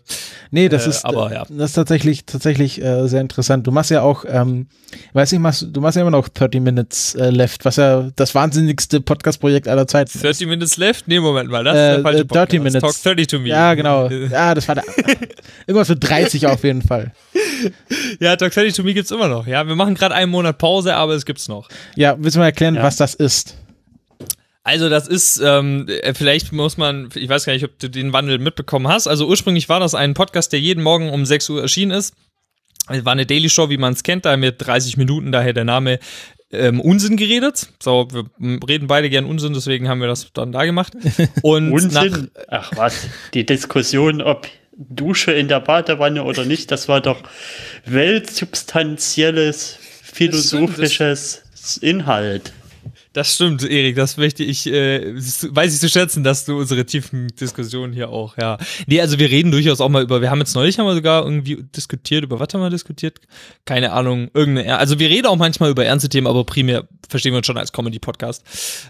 Nee, 0.50 0.70
das 0.70 0.86
äh, 0.86 0.90
ist, 0.90 1.06
aber, 1.06 1.32
ja. 1.34 1.46
das 1.50 1.72
ist 1.72 1.74
tatsächlich, 1.74 2.26
tatsächlich 2.26 2.82
äh, 2.82 3.08
sehr 3.08 3.22
interessant. 3.22 3.68
Du 3.68 3.72
machst 3.72 3.92
ja 3.92 4.02
auch, 4.02 4.26
ähm, 4.28 4.68
weiß 5.14 5.32
nicht, 5.32 5.42
machst, 5.42 5.68
du 5.72 5.82
machst 5.82 5.96
ja 5.96 6.02
immer 6.02 6.12
noch 6.12 6.28
30 6.30 6.62
Minutes 6.62 7.16
äh, 7.16 7.30
Left, 7.30 7.66
was 7.66 7.76
ja 7.76 8.10
das 8.16 8.34
wahnsinnigste 8.36 9.02
Podcast-Projekt 9.02 9.68
aller 9.68 9.88
Zeiten 9.88 10.20
30 10.20 10.42
ist. 10.42 10.48
Minutes 10.48 10.78
Left? 10.78 11.08
Nee, 11.08 11.20
Moment 11.20 11.50
mal, 11.50 11.64
das 11.64 11.76
ist 11.76 11.80
der 11.80 11.98
äh, 11.98 12.02
falsche 12.02 12.26
30 12.26 12.28
Podcast. 12.28 12.54
Minutes. 12.54 12.82
Talk 12.82 13.16
30 13.16 13.28
to 13.28 13.40
me. 13.40 13.48
Ja, 13.50 13.74
genau. 13.74 14.10
Ja, 14.10 14.56
das 14.56 14.68
war 14.68 14.76
der, 14.76 14.84
immer 15.68 15.86
für 15.86 15.96
30 15.96 16.48
auf 16.48 16.64
jeden 16.64 16.82
Fall. 16.82 17.12
Ja, 18.20 18.36
Talk 18.36 18.54
30 18.54 18.74
to 18.74 18.84
me 18.84 18.94
gibt's 18.94 19.12
immer 19.12 19.28
noch. 19.28 19.48
Ja, 19.48 19.68
wir 19.68 19.76
machen 19.76 19.96
gerade 19.96 20.16
einen 20.16 20.32
Monat 20.32 20.58
Pause, 20.58 20.96
aber 20.96 21.14
es 21.14 21.26
gibt's 21.26 21.48
noch. 21.48 21.68
Ja, 21.96 22.16
willst 22.18 22.36
du 22.36 22.40
mal 22.40 22.46
erklären, 22.46 22.76
ja. 22.76 22.84
was 22.84 22.96
das 22.96 23.14
ist? 23.14 23.56
Also 24.64 24.90
das 24.90 25.08
ist, 25.08 25.42
ähm, 25.44 25.88
äh, 25.88 26.14
vielleicht 26.14 26.52
muss 26.52 26.78
man, 26.78 27.10
ich 27.16 27.28
weiß 27.28 27.46
gar 27.46 27.54
nicht, 27.54 27.66
ob 27.66 27.80
du 27.80 27.90
den 27.90 28.14
Wandel 28.14 28.38
mitbekommen 28.38 28.88
hast. 28.88 29.08
Also 29.08 29.28
ursprünglich 29.28 29.70
war 29.70 29.80
das 29.80 29.96
ein 29.96 30.14
Podcast, 30.14 30.54
der 30.54 30.60
jeden 30.60 30.84
Morgen 30.84 31.10
um 31.10 31.26
6 31.26 31.50
Uhr 31.50 31.62
erschienen 31.62 31.92
ist. 31.92 32.14
Es 32.88 33.06
war 33.06 33.14
eine 33.14 33.26
Daily 33.26 33.50
Show, 33.50 33.70
wie 33.70 33.78
man 33.78 33.94
es 33.94 34.04
kennt, 34.04 34.26
da 34.26 34.38
mit 34.38 34.56
30 34.60 34.98
Minuten, 34.98 35.32
daher 35.32 35.54
der 35.54 35.64
Name 35.66 36.00
ähm, 36.52 36.80
Unsinn 36.80 37.18
geredet. 37.18 37.70
So, 37.82 38.08
wir 38.12 38.26
reden 38.68 38.88
beide 38.88 39.10
gern 39.10 39.26
Unsinn, 39.26 39.54
deswegen 39.54 39.88
haben 39.88 40.02
wir 40.02 40.08
das 40.08 40.32
dann 40.34 40.52
da 40.52 40.66
gemacht. 40.66 40.94
Und 41.42 41.72
Unsinn? 41.72 42.30
Ach 42.48 42.72
was, 42.76 43.08
die 43.34 43.46
Diskussion, 43.46 44.22
ob 44.22 44.48
Dusche 44.74 45.32
in 45.32 45.48
der 45.48 45.60
Badewanne 45.60 46.24
oder 46.24 46.46
nicht, 46.46 46.72
das 46.72 46.88
war 46.88 47.02
doch 47.02 47.22
weltsubstanzielles, 47.86 49.78
philosophisches 50.04 51.44
Inhalt. 51.82 52.54
Das 53.14 53.36
stimmt, 53.36 53.64
Erik, 53.64 53.98
das 53.98 54.16
möchte 54.16 54.42
ich, 54.42 54.68
äh, 54.68 55.14
weiß 55.14 55.74
ich 55.74 55.82
zu 55.82 55.90
schätzen, 55.90 56.24
dass 56.24 56.46
du 56.46 56.58
unsere 56.58 56.86
tiefen 56.86 57.28
Diskussionen 57.40 57.92
hier 57.92 58.08
auch, 58.08 58.38
ja. 58.38 58.58
Nee, 58.88 59.02
also 59.02 59.20
wir 59.20 59.30
reden 59.30 59.52
durchaus 59.52 59.82
auch 59.82 59.90
mal 59.90 60.02
über, 60.02 60.22
wir 60.22 60.32
haben 60.32 60.40
jetzt 60.40 60.56
neulich 60.56 60.80
haben 60.80 60.86
wir 60.86 60.94
sogar 60.94 61.26
irgendwie 61.26 61.62
diskutiert, 61.76 62.24
über 62.24 62.40
was 62.40 62.48
haben 62.54 62.62
wir 62.62 62.70
diskutiert? 62.70 63.20
Keine 63.66 63.92
Ahnung, 63.92 64.32
irgendeine, 64.34 64.78
also 64.78 64.98
wir 64.98 65.10
reden 65.10 65.28
auch 65.28 65.36
manchmal 65.36 65.72
über 65.72 65.84
ernste 65.84 66.08
Themen, 66.08 66.26
aber 66.26 66.46
primär 66.46 66.88
verstehen 67.10 67.34
wir 67.34 67.40
uns 67.40 67.48
schon 67.48 67.58
als 67.58 67.74
Comedy-Podcast. 67.74 68.46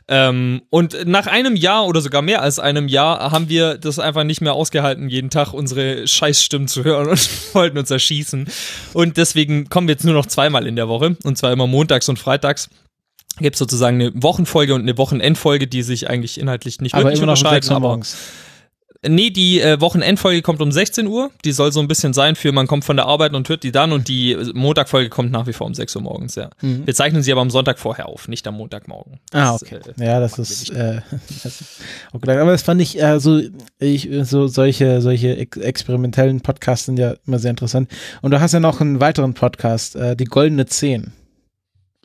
Ähm, 0.08 0.62
und 0.70 1.08
nach 1.08 1.26
einem 1.26 1.56
Jahr 1.56 1.88
oder 1.88 2.02
sogar 2.02 2.22
mehr 2.22 2.44
als 2.44 2.60
einem 2.60 2.88
Jahr 2.88 3.32
haben 3.32 3.50
wir 3.50 3.80
das 3.80 3.98
einfach 3.98 4.24
nicht 4.24 4.42
mehr 4.42 4.54
ausgehalten, 4.54 5.10
jeden 5.10 5.32
Tag 5.32 5.52
unsere 5.52 6.08
Scheißstimmen 6.08 6.68
zu 6.68 6.84
hören 6.84 7.08
und 7.08 7.30
wollten 7.56 7.80
uns 7.80 7.90
erschießen. 7.90 8.48
Und 8.94 9.18
deswegen 9.18 9.68
kommen 9.68 9.88
wir 9.88 9.94
jetzt 9.94 10.06
nur 10.06 10.14
noch 10.14 10.28
zweimal 10.28 10.68
in 10.68 10.76
der 10.76 10.88
Woche, 10.88 11.18
und 11.24 11.40
zwar 11.40 11.52
immer 11.52 11.66
montags 11.66 12.08
und 12.08 12.20
freitags 12.20 12.70
gibt 13.40 13.56
es 13.56 13.60
sozusagen 13.60 14.02
eine 14.02 14.12
Wochenfolge 14.16 14.74
und 14.74 14.82
eine 14.82 14.98
Wochenendfolge, 14.98 15.68
die 15.68 15.84
sich 15.84 16.10
eigentlich 16.10 16.40
inhaltlich 16.40 16.82
nicht 16.82 16.94
aber 16.94 17.06
wirklich 17.06 17.22
unterscheiden. 17.22 17.72
Aber 17.72 18.00
Nee, 19.04 19.32
die 19.32 19.60
äh, 19.60 19.82
Wochenendfolge 19.82 20.44
kommt 20.44 20.62
um 20.62 20.72
16 20.72 21.08
Uhr. 21.08 21.32
Die 21.44 21.54
soll 21.54 21.72
so 21.72 21.80
ein 21.80 21.88
bisschen 21.88 22.14
sein 22.14 22.36
für 22.36 22.52
man 22.52 22.68
kommt 22.68 22.86
von 22.86 22.98
der 22.98 23.08
Arbeit 23.08 23.34
und 23.34 23.50
hört 23.50 23.64
die 23.64 23.72
dann 23.72 23.94
und 23.94 24.08
die 24.08 24.38
Montagfolge 24.54 25.10
kommt 25.10 25.32
nach 25.32 25.48
wie 25.48 25.54
vor 25.54 25.66
um 25.66 25.74
6 25.74 25.96
Uhr 25.96 26.04
morgens, 26.04 26.36
ja. 26.36 26.52
Mhm. 26.62 26.86
Wir 26.86 26.94
zeichnen 26.94 27.24
sie 27.24 27.32
aber 27.32 27.42
am 27.42 27.50
Sonntag 27.50 27.80
vorher 27.80 28.08
auf, 28.08 28.28
nicht 28.28 28.48
am 28.48 28.58
Montagmorgen. 28.58 29.20
Ah, 29.32 29.54
das, 29.54 29.64
ah, 29.64 29.66
okay. 29.66 29.80
Äh, 30.00 30.06
ja, 30.06 30.20
das 30.20 30.38
ist, 30.38 30.70
äh, 30.70 31.02
das 31.44 31.80
okay. 32.14 32.38
aber 32.38 32.52
das 32.52 32.62
fand 32.62 32.80
ich, 32.80 33.02
äh, 33.02 33.20
so, 33.20 33.42
ich, 33.80 34.08
so 34.22 34.46
solche, 34.46 35.02
solche 35.02 35.36
ex 35.36 35.58
experimentellen 35.58 36.42
Podcasts 36.42 36.86
sind 36.86 37.00
ja 37.00 37.16
immer 37.26 37.40
sehr 37.40 37.50
interessant. 37.50 37.90
Und 38.22 38.32
du 38.32 38.40
hast 38.40 38.52
ja 38.52 38.60
noch 38.60 38.82
einen 38.82 39.00
weiteren 39.00 39.34
Podcast, 39.34 39.96
äh, 39.96 40.16
die 40.16 40.26
Goldene 40.26 40.68
Zehn. 40.68 41.12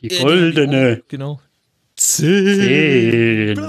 Die 0.01 0.09
goldene. 0.09 1.01
genau. 1.07 1.39
Zehn. 1.95 3.59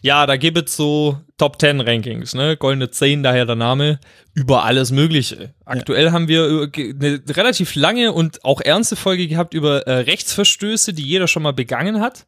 Ja, 0.00 0.26
da 0.26 0.36
gibt 0.36 0.68
es 0.68 0.76
so 0.76 1.18
Top 1.38 1.60
10 1.60 1.80
Rankings, 1.80 2.34
ne? 2.34 2.56
Goldene 2.56 2.90
10, 2.90 3.22
daher 3.22 3.46
der 3.46 3.56
Name, 3.56 3.98
über 4.34 4.64
alles 4.64 4.92
Mögliche. 4.92 5.54
Aktuell 5.64 6.06
ja. 6.06 6.12
haben 6.12 6.28
wir 6.28 6.70
äh, 6.74 6.94
eine 6.98 7.20
relativ 7.28 7.74
lange 7.74 8.12
und 8.12 8.44
auch 8.44 8.60
ernste 8.60 8.94
Folge 8.94 9.26
gehabt 9.26 9.54
über 9.54 9.86
äh, 9.86 9.92
Rechtsverstöße, 10.00 10.92
die 10.92 11.02
jeder 11.02 11.26
schon 11.26 11.42
mal 11.42 11.52
begangen 11.52 12.00
hat. 12.00 12.26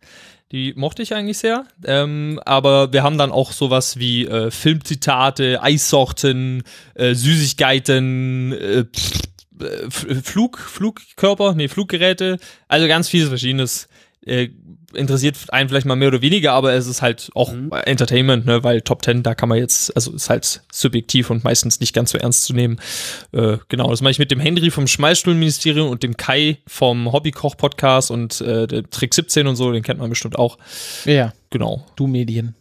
Die 0.53 0.75
mochte 0.77 1.03
ich 1.03 1.15
eigentlich 1.15 1.39
sehr. 1.39 1.65
Ähm, 1.85 2.41
aber 2.45 2.93
wir 2.93 3.05
haben 3.05 3.19
dann 3.19 3.31
auch 3.31 3.53
sowas 3.53 3.99
wie 3.99 4.27
äh, 4.27 4.51
Filmzitate, 4.51 5.63
Eissorten, 5.63 6.65
äh, 6.95 7.15
Süßigkeiten, 7.15 8.53
äh, 8.53 8.85
pff, 8.85 9.13
äh, 9.15 9.30
Flug, 9.89 10.59
Flugkörper, 10.59 11.55
nee, 11.55 11.69
Fluggeräte, 11.69 12.39
also 12.69 12.89
ganz 12.89 13.09
vieles 13.09 13.29
Verschiedenes. 13.29 13.89
Äh, 14.27 14.51
interessiert 14.93 15.37
einen 15.49 15.69
vielleicht 15.69 15.87
mal 15.87 15.97
mehr 15.97 16.09
oder 16.09 16.21
weniger, 16.21 16.53
aber 16.53 16.73
es 16.73 16.87
ist 16.87 17.01
halt 17.01 17.31
auch 17.35 17.53
mhm. 17.53 17.71
Entertainment, 17.85 18.45
ne, 18.45 18.63
weil 18.65 18.81
Top 18.83 19.03
Ten, 19.03 19.23
da 19.23 19.35
kann 19.35 19.49
man 19.49 19.59
jetzt, 19.59 19.95
also 19.95 20.13
ist 20.13 20.31
halt 20.31 20.63
subjektiv 20.73 21.31
und 21.31 21.45
meistens 21.45 21.81
nicht 21.81 21.95
ganz 21.95 22.11
so 22.11 22.19
ernst 22.19 22.45
zu 22.45 22.53
nehmen. 22.53 22.79
Äh, 23.33 23.59
genau, 23.69 23.91
das 23.91 24.03
mache 24.03 24.11
ich 24.11 24.19
mit 24.19 24.31
dem 24.31 24.41
Henry 24.41 24.71
vom 24.71 24.87
Schmalzstuhlministerium 24.87 25.89
und 25.89 26.03
dem 26.03 26.17
Kai 26.17 26.59
vom 26.67 27.13
Hobbykoch-Podcast 27.13 28.11
und 28.11 28.41
äh, 28.41 28.67
der 28.67 28.91
Trick 28.91 29.15
17 29.15 29.47
und 29.47 29.57
so, 29.57 29.73
den 29.73 29.83
kennt 29.83 30.01
man 30.01 30.11
bestimmt 30.11 30.39
auch. 30.39 30.59
Ja. 31.05 31.33
Genau. 31.51 31.87
Du 31.97 32.07
Medien. 32.07 32.55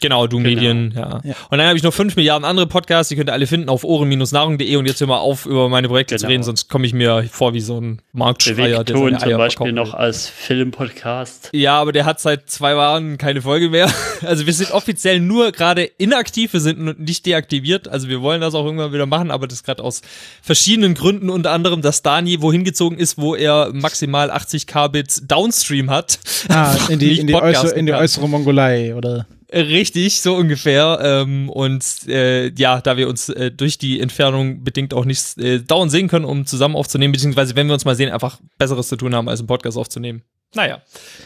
Genau, 0.00 0.26
du 0.26 0.38
genau. 0.38 0.48
Medien, 0.48 0.92
ja. 0.96 1.20
ja. 1.24 1.34
Und 1.50 1.58
dann 1.58 1.66
habe 1.66 1.76
ich 1.76 1.82
noch 1.82 1.94
fünf 1.94 2.16
Milliarden 2.16 2.44
andere 2.44 2.66
Podcasts, 2.66 3.08
die 3.08 3.16
könnt 3.16 3.30
ihr 3.30 3.32
alle 3.32 3.46
finden 3.46 3.68
auf 3.68 3.84
ohren-nahrung.de 3.84 4.76
und 4.76 4.86
jetzt 4.86 5.00
hör 5.00 5.06
mal 5.06 5.18
auf, 5.18 5.46
über 5.46 5.68
meine 5.68 5.88
Projekte 5.88 6.14
genau. 6.14 6.20
zu 6.20 6.28
reden, 6.28 6.42
sonst 6.42 6.68
komme 6.68 6.86
ich 6.86 6.92
mir 6.92 7.24
vor 7.30 7.54
wie 7.54 7.60
so 7.60 7.80
ein 7.80 8.02
Marktschreier. 8.12 8.84
Der 8.84 8.94
Ton 8.94 9.18
zum 9.18 9.36
Beispiel 9.36 9.72
noch 9.72 9.94
als 9.94 10.28
Filmpodcast. 10.28 11.50
Ja, 11.52 11.80
aber 11.80 11.92
der 11.92 12.04
hat 12.04 12.20
seit 12.20 12.50
zwei 12.50 12.72
Jahren 12.72 13.18
keine 13.18 13.42
Folge 13.42 13.70
mehr. 13.70 13.90
Also 14.22 14.46
wir 14.46 14.52
sind 14.52 14.72
offiziell 14.72 15.20
nur 15.20 15.52
gerade 15.52 15.84
inaktiv, 15.84 16.52
wir 16.52 16.60
sind 16.60 16.98
nicht 16.98 17.24
deaktiviert. 17.24 17.88
Also 17.88 18.08
wir 18.08 18.20
wollen 18.20 18.40
das 18.40 18.54
auch 18.54 18.64
irgendwann 18.64 18.92
wieder 18.92 19.06
machen, 19.06 19.30
aber 19.30 19.46
das 19.46 19.62
gerade 19.62 19.82
aus 19.82 20.02
verschiedenen 20.42 20.94
Gründen, 20.94 21.30
unter 21.30 21.52
anderem, 21.52 21.82
dass 21.82 22.02
Dani 22.02 22.42
wohin 22.42 22.64
gezogen 22.64 22.98
ist, 22.98 23.18
wo 23.18 23.34
er 23.36 23.70
maximal 23.72 24.30
80 24.30 24.66
Kbit 24.66 25.30
Downstream 25.30 25.90
hat. 25.90 26.18
Ah, 26.48 26.74
in 26.88 26.98
die, 26.98 27.18
in 27.18 27.26
die, 27.26 27.34
äußere, 27.34 27.70
in 27.70 27.86
die 27.86 27.92
äußere 27.92 28.28
Mongolei, 28.28 28.94
oder? 28.94 29.26
Richtig, 29.52 30.20
so 30.20 30.36
ungefähr. 30.36 30.98
Ähm, 31.02 31.48
und 31.48 31.84
äh, 32.06 32.50
ja, 32.50 32.80
da 32.80 32.96
wir 32.96 33.08
uns 33.08 33.30
äh, 33.30 33.50
durch 33.50 33.78
die 33.78 34.00
Entfernung 34.00 34.62
bedingt 34.62 34.92
auch 34.92 35.06
nicht 35.06 35.38
äh, 35.38 35.60
dauernd 35.60 35.90
sehen 35.90 36.08
können, 36.08 36.26
um 36.26 36.44
zusammen 36.44 36.76
aufzunehmen, 36.76 37.12
beziehungsweise 37.12 37.56
wenn 37.56 37.66
wir 37.66 37.74
uns 37.74 37.84
mal 37.84 37.96
sehen, 37.96 38.12
einfach 38.12 38.40
Besseres 38.58 38.88
zu 38.88 38.96
tun 38.96 39.14
haben, 39.14 39.28
als 39.28 39.40
einen 39.40 39.46
Podcast 39.46 39.78
aufzunehmen. 39.78 40.22
Naja, 40.54 40.82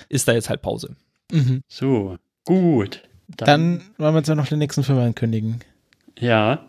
ist 0.09 0.29
da 0.29 0.33
jetzt 0.33 0.51
halt 0.51 0.63
Pause. 0.63 0.97
Mhm. 1.33 1.63
So, 1.69 2.17
gut. 2.45 3.03
Dann 3.37 3.81
wollen 3.99 4.15
wir 4.15 4.19
uns 4.19 4.29
ja 4.29 4.35
noch 4.35 4.49
den 4.49 4.59
nächsten 4.59 4.85
Film 4.85 4.99
ankündigen. 4.99 5.61
Ja, 6.19 6.67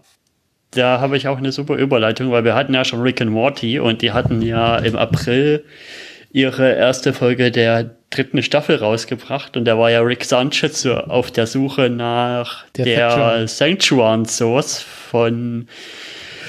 da 0.71 0.99
habe 0.99 1.17
ich 1.17 1.27
auch 1.27 1.37
eine 1.37 1.51
super 1.51 1.75
Überleitung, 1.75 2.31
weil 2.31 2.45
wir 2.45 2.55
hatten 2.55 2.73
ja 2.73 2.85
schon 2.85 3.01
Rick 3.01 3.21
and 3.21 3.31
Morty 3.31 3.79
und 3.79 4.01
die 4.01 4.11
hatten 4.11 4.41
ja 4.41 4.77
im 4.77 4.95
April 4.95 5.65
ihre 6.31 6.73
erste 6.73 7.13
Folge 7.13 7.51
der 7.51 7.95
dritten 8.15 8.43
Staffel 8.43 8.77
rausgebracht 8.77 9.57
und 9.57 9.65
da 9.65 9.77
war 9.77 9.91
ja 9.91 10.01
Rick 10.01 10.25
Sanchez 10.25 10.85
auf 10.85 11.31
der 11.31 11.47
Suche 11.47 11.89
nach 11.89 12.65
Der 12.77 12.85
der, 12.85 13.47
Sanctuary 13.47 14.25
Source 14.25 14.79
von 14.79 15.67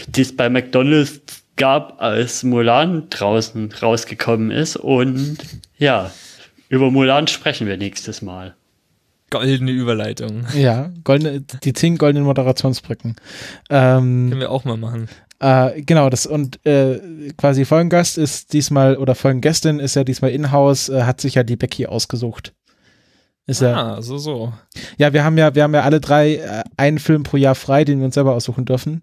die 0.08 0.20
es 0.20 0.36
bei 0.36 0.48
McDonalds 0.50 1.20
gab, 1.56 2.00
als 2.02 2.42
Mulan 2.42 3.08
draußen 3.10 3.72
rausgekommen 3.72 4.50
ist 4.50 4.76
und 4.76 5.38
ja, 5.78 6.10
über 6.68 6.90
Mulan 6.90 7.26
sprechen 7.26 7.66
wir 7.66 7.76
nächstes 7.76 8.22
Mal. 8.22 8.54
Goldene 9.30 9.70
Überleitung. 9.70 10.46
Ja, 10.54 10.90
goldene, 11.02 11.40
die 11.40 11.72
zehn 11.72 11.98
goldenen 11.98 12.24
Moderationsbrücken. 12.24 13.16
Ähm, 13.70 14.28
Können 14.30 14.40
wir 14.40 14.50
auch 14.50 14.64
mal 14.64 14.76
machen. 14.76 15.08
Äh, 15.44 15.82
genau, 15.82 16.08
das 16.08 16.24
und 16.24 16.64
äh, 16.64 16.98
quasi 17.36 17.66
Folgengast 17.66 18.16
ist 18.16 18.54
diesmal, 18.54 18.96
oder 18.96 19.14
Folgengästin 19.14 19.78
ist 19.78 19.94
ja 19.94 20.02
diesmal 20.02 20.30
in-house, 20.30 20.88
äh, 20.88 21.02
hat 21.02 21.20
sich 21.20 21.34
ja 21.34 21.42
die 21.42 21.56
Becky 21.56 21.86
ausgesucht. 21.86 22.54
Ist 23.46 23.60
ja, 23.60 23.96
Ah, 23.96 24.00
so, 24.02 24.16
so. 24.16 24.54
ja, 24.96 25.12
wir 25.12 25.22
haben 25.22 25.36
ja, 25.36 25.54
wir 25.54 25.64
haben 25.64 25.74
ja 25.74 25.82
alle 25.82 26.00
drei 26.00 26.36
äh, 26.36 26.62
einen 26.78 26.98
Film 26.98 27.24
pro 27.24 27.36
Jahr 27.36 27.54
frei, 27.54 27.84
den 27.84 27.98
wir 27.98 28.06
uns 28.06 28.14
selber 28.14 28.32
aussuchen 28.32 28.64
dürfen. 28.64 29.02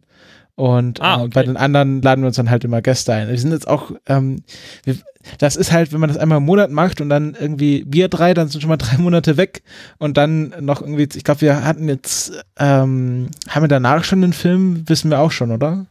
Und 0.56 1.00
Ah, 1.00 1.18
äh, 1.18 1.20
okay. 1.20 1.30
bei 1.32 1.44
den 1.44 1.58
anderen 1.58 2.02
laden 2.02 2.24
wir 2.24 2.28
uns 2.28 2.38
dann 2.38 2.50
halt 2.50 2.64
immer 2.64 2.82
Gäste 2.82 3.14
ein. 3.14 3.30
Wir 3.30 3.38
sind 3.38 3.52
jetzt 3.52 3.68
auch, 3.68 3.92
ähm, 4.08 4.42
wir, 4.84 4.96
das 5.38 5.56
ist 5.56 5.72
halt, 5.72 5.94
wenn 5.94 6.00
man 6.00 6.10
das 6.10 6.18
einmal 6.18 6.40
im 6.40 6.46
Monat 6.46 6.72
macht 6.72 7.02
und 7.02 7.10
dann 7.10 7.38
irgendwie 7.40 7.86
wir 7.88 8.08
drei, 8.10 8.34
dann 8.34 8.48
sind 8.48 8.62
schon 8.62 8.70
mal 8.70 8.78
drei 8.78 8.98
Monate 8.98 9.38
weg 9.38 9.62
und 10.00 10.18
dann 10.18 10.56
noch 10.60 10.82
irgendwie, 10.82 11.08
ich 11.16 11.24
glaube, 11.24 11.42
wir 11.42 11.64
hatten 11.64 11.88
jetzt, 11.88 12.32
ähm, 12.58 13.30
haben 13.48 13.64
wir 13.64 13.68
danach 13.68 14.04
schon 14.04 14.22
den 14.22 14.34
Film, 14.34 14.90
wissen 14.90 15.12
wir 15.12 15.20
auch 15.20 15.32
schon, 15.32 15.52
oder? 15.52 15.86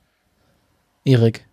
Erik. 1.05 1.47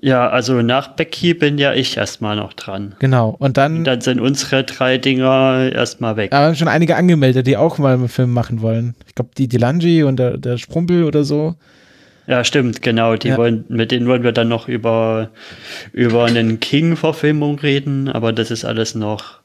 Ja, 0.00 0.30
also 0.30 0.62
nach 0.62 0.88
Becky 0.96 1.34
bin 1.34 1.58
ja 1.58 1.74
ich 1.74 1.98
erstmal 1.98 2.34
noch 2.36 2.54
dran. 2.54 2.94
Genau. 2.98 3.36
Und 3.38 3.58
dann, 3.58 3.78
Und 3.78 3.84
dann 3.84 4.00
sind 4.00 4.20
unsere 4.20 4.64
drei 4.64 4.96
Dinger 4.96 5.70
erstmal 5.70 6.16
weg. 6.16 6.32
aber 6.32 6.54
schon 6.54 6.68
einige 6.68 6.96
angemeldet, 6.96 7.46
die 7.46 7.58
auch 7.58 7.76
mal 7.78 7.92
einen 7.94 8.08
Film 8.08 8.32
machen 8.32 8.62
wollen. 8.62 8.94
Ich 9.06 9.14
glaube, 9.14 9.32
die 9.36 9.48
Dilangi 9.48 10.02
und 10.04 10.16
der, 10.16 10.38
der 10.38 10.56
Sprumpel 10.56 11.04
oder 11.04 11.24
so. 11.24 11.56
Ja, 12.26 12.42
stimmt, 12.42 12.80
genau. 12.80 13.16
Die 13.16 13.28
Ja. 13.28 13.36
wollen, 13.36 13.64
mit 13.68 13.90
denen 13.90 14.06
wollen 14.06 14.22
wir 14.22 14.32
dann 14.32 14.48
noch 14.48 14.66
über, 14.66 15.28
über 15.92 16.24
einen 16.24 16.58
King-Verfilmung 16.60 17.58
reden, 17.58 18.08
aber 18.08 18.32
das 18.32 18.50
ist 18.50 18.64
alles 18.64 18.94
noch. 18.94 19.41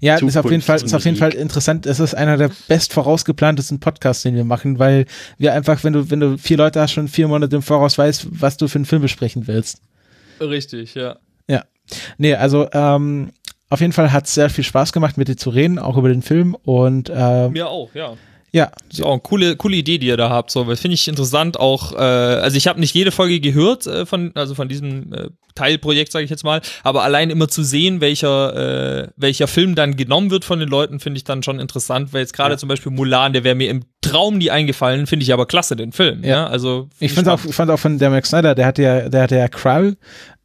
Ja, 0.00 0.16
ist 0.16 0.36
auf 0.36 0.50
jeden 0.50 0.62
Fall, 0.62 0.82
ist 0.82 0.94
auf 0.94 1.04
jeden 1.04 1.16
Fall 1.16 1.34
interessant. 1.34 1.86
Es 1.86 2.00
ist 2.00 2.14
einer 2.14 2.36
der 2.36 2.50
best 2.68 2.92
vorausgeplantesten 2.92 3.80
Podcasts, 3.80 4.22
den 4.22 4.34
wir 4.34 4.44
machen, 4.44 4.78
weil 4.78 5.06
wir 5.38 5.54
einfach, 5.54 5.82
wenn 5.84 5.92
du, 5.92 6.10
wenn 6.10 6.20
du 6.20 6.38
vier 6.38 6.56
Leute 6.56 6.80
hast, 6.80 6.92
schon 6.92 7.08
vier 7.08 7.28
Monate 7.28 7.56
im 7.56 7.62
Voraus 7.62 7.96
weißt, 7.98 8.28
was 8.30 8.56
du 8.56 8.68
für 8.68 8.76
einen 8.76 8.84
Film 8.84 9.02
besprechen 9.02 9.46
willst. 9.46 9.80
Richtig, 10.40 10.94
ja. 10.94 11.16
Ja. 11.48 11.64
Nee, 12.18 12.34
also, 12.34 12.68
ähm, 12.72 13.30
auf 13.68 13.80
jeden 13.80 13.92
Fall 13.92 14.12
hat 14.12 14.26
es 14.26 14.34
sehr 14.34 14.50
viel 14.50 14.64
Spaß 14.64 14.92
gemacht, 14.92 15.16
mit 15.16 15.28
dir 15.28 15.36
zu 15.36 15.50
reden, 15.50 15.78
auch 15.78 15.96
über 15.96 16.08
den 16.08 16.22
Film 16.22 16.54
und, 16.54 17.10
ähm, 17.14 17.52
Mir 17.52 17.68
auch, 17.68 17.94
ja. 17.94 18.14
Ja, 18.54 18.70
Das 18.88 18.98
ist 18.98 19.04
auch 19.04 19.12
eine 19.12 19.20
coole, 19.20 19.56
coole 19.56 19.76
Idee, 19.76 19.98
die 19.98 20.06
ihr 20.08 20.16
da 20.16 20.28
habt. 20.30 20.50
So, 20.50 20.64
finde 20.76 20.94
ich 20.94 21.08
interessant 21.08 21.58
auch. 21.58 21.92
Äh, 21.94 21.96
also 21.96 22.56
ich 22.56 22.66
habe 22.68 22.78
nicht 22.80 22.94
jede 22.94 23.10
Folge 23.10 23.40
gehört 23.40 23.86
äh, 23.86 24.04
von, 24.04 24.32
also 24.34 24.54
von 24.54 24.68
diesem 24.68 25.12
äh, 25.14 25.28
Teilprojekt, 25.54 26.12
sage 26.12 26.24
ich 26.24 26.30
jetzt 26.30 26.44
mal. 26.44 26.60
Aber 26.82 27.02
allein 27.02 27.30
immer 27.30 27.48
zu 27.48 27.62
sehen, 27.62 28.00
welcher, 28.02 29.04
äh, 29.04 29.08
welcher 29.16 29.46
Film 29.48 29.74
dann 29.74 29.96
genommen 29.96 30.30
wird 30.30 30.44
von 30.44 30.58
den 30.60 30.68
Leuten, 30.68 31.00
finde 31.00 31.16
ich 31.18 31.24
dann 31.24 31.42
schon 31.42 31.60
interessant. 31.60 32.12
Weil 32.12 32.20
jetzt 32.20 32.34
gerade 32.34 32.52
Ja. 32.54 32.58
zum 32.58 32.68
Beispiel 32.68 32.92
Mulan, 32.92 33.32
der 33.32 33.42
wäre 33.44 33.54
mir 33.54 33.70
im 33.70 33.84
Traum 34.02 34.36
nie 34.38 34.50
eingefallen, 34.50 35.06
finde 35.06 35.22
ich 35.24 35.32
aber 35.32 35.46
klasse 35.46 35.76
den 35.76 35.92
Film. 35.92 36.22
Ja. 36.24 36.30
Ja, 36.30 36.46
also 36.48 36.88
find 36.98 37.10
Ich 37.10 37.12
fand 37.14 37.28
auch, 37.28 37.44
ich 37.44 37.54
fand 37.54 37.70
auch 37.70 37.78
von 37.78 37.98
der 37.98 38.10
Max 38.10 38.28
Snyder, 38.30 38.54
der 38.54 38.66
hatte 38.66 38.82
ja, 38.82 39.08
der 39.08 39.22
hatte 39.22 39.36
ja 39.36 39.48
Krull, 39.48 39.96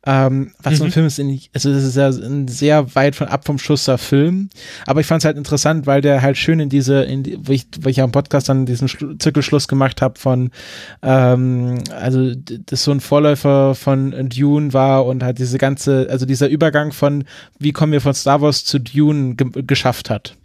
ähm, 0.08 0.54
was 0.64 0.78
so 0.78 0.86
ein 0.86 0.88
Mhm. 0.88 0.94
Film 0.94 1.06
ist, 1.06 1.20
in, 1.20 1.40
also 1.54 1.74
das 1.74 1.84
ist 1.84 1.98
ja 1.98 2.08
ein 2.08 2.48
sehr 2.48 2.96
weit 2.96 3.16
von 3.16 3.28
ab 3.28 3.46
vom 3.46 3.60
Schusser 3.60 3.98
Film. 3.98 4.50
Aber 4.86 5.02
ich 5.02 5.06
fand 5.06 5.22
es 5.22 5.26
halt 5.26 5.36
interessant, 5.38 5.86
weil 5.86 6.00
der 6.02 6.22
halt 6.22 6.38
schön 6.38 6.60
in 6.62 6.70
diese, 6.70 7.04
in 7.04 7.24
die, 7.24 7.38
wo 7.44 7.52
ich, 7.52 7.68
wo 7.82 7.90
ich 7.90 7.98
ja 7.98 8.06
im 8.06 8.12
Podcast 8.14 8.48
dann 8.48 8.66
diesen 8.66 8.88
Schlu- 8.88 9.20
Zirkelschluss 9.20 9.68
gemacht 9.68 10.02
habe 10.02 10.18
von, 10.18 10.50
ähm, 11.04 11.84
also 11.92 12.34
das 12.36 12.84
so 12.84 12.92
ein 12.92 13.02
Vorläufer 13.02 13.76
von 13.76 14.30
Dune 14.30 14.72
war 14.74 15.06
und 15.06 15.24
halt 15.24 15.40
diese 15.40 15.58
ganze, 15.58 16.08
also 16.10 16.26
dieser 16.26 16.48
Übergang 16.48 16.94
von, 16.94 17.26
wie 17.60 17.74
kommen 17.74 17.92
wir 17.92 18.02
von 18.02 18.14
Star 18.14 18.42
Wars 18.42 18.64
zu 18.64 18.80
Dune 18.80 19.36
ge 19.36 19.48
geschafft 19.68 20.10
hat. 20.10 20.36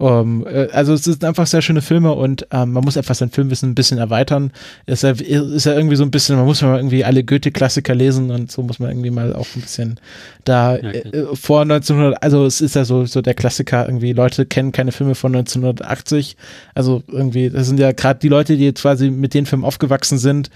Um, 0.00 0.46
äh, 0.46 0.68
also 0.70 0.92
es 0.92 1.02
sind 1.02 1.24
einfach 1.24 1.48
sehr 1.48 1.60
schöne 1.60 1.82
Filme 1.82 2.12
und 2.12 2.46
ähm, 2.52 2.70
man 2.70 2.84
muss 2.84 2.96
einfach 2.96 3.16
sein 3.16 3.30
Filmwissen 3.30 3.70
ein 3.70 3.74
bisschen 3.74 3.98
erweitern. 3.98 4.52
Ist 4.86 5.02
ja, 5.02 5.10
ist 5.10 5.66
ja 5.66 5.74
irgendwie 5.74 5.96
so 5.96 6.04
ein 6.04 6.12
bisschen, 6.12 6.36
man 6.36 6.44
muss 6.44 6.62
mal 6.62 6.76
irgendwie 6.76 7.04
alle 7.04 7.24
Goethe-Klassiker 7.24 7.96
lesen 7.96 8.30
und 8.30 8.52
so 8.52 8.62
muss 8.62 8.78
man 8.78 8.90
irgendwie 8.90 9.10
mal 9.10 9.34
auch 9.34 9.46
ein 9.56 9.62
bisschen 9.62 9.98
da 10.44 10.76
äh, 10.76 10.98
äh, 11.00 11.34
vor 11.34 11.62
1900, 11.62 12.22
also 12.22 12.46
es 12.46 12.60
ist 12.60 12.76
ja 12.76 12.84
so, 12.84 13.06
so 13.06 13.22
der 13.22 13.34
Klassiker 13.34 13.86
irgendwie, 13.86 14.12
Leute 14.12 14.46
kennen 14.46 14.70
keine 14.70 14.92
Filme 14.92 15.16
von 15.16 15.34
1980. 15.34 16.36
Also 16.74 17.02
irgendwie, 17.08 17.50
das 17.50 17.66
sind 17.66 17.80
ja 17.80 17.90
gerade 17.90 18.20
die 18.20 18.28
Leute, 18.28 18.56
die 18.56 18.66
jetzt 18.66 18.82
quasi 18.82 19.10
mit 19.10 19.34
den 19.34 19.46
Filmen 19.46 19.64
aufgewachsen 19.64 20.18
sind. 20.18 20.48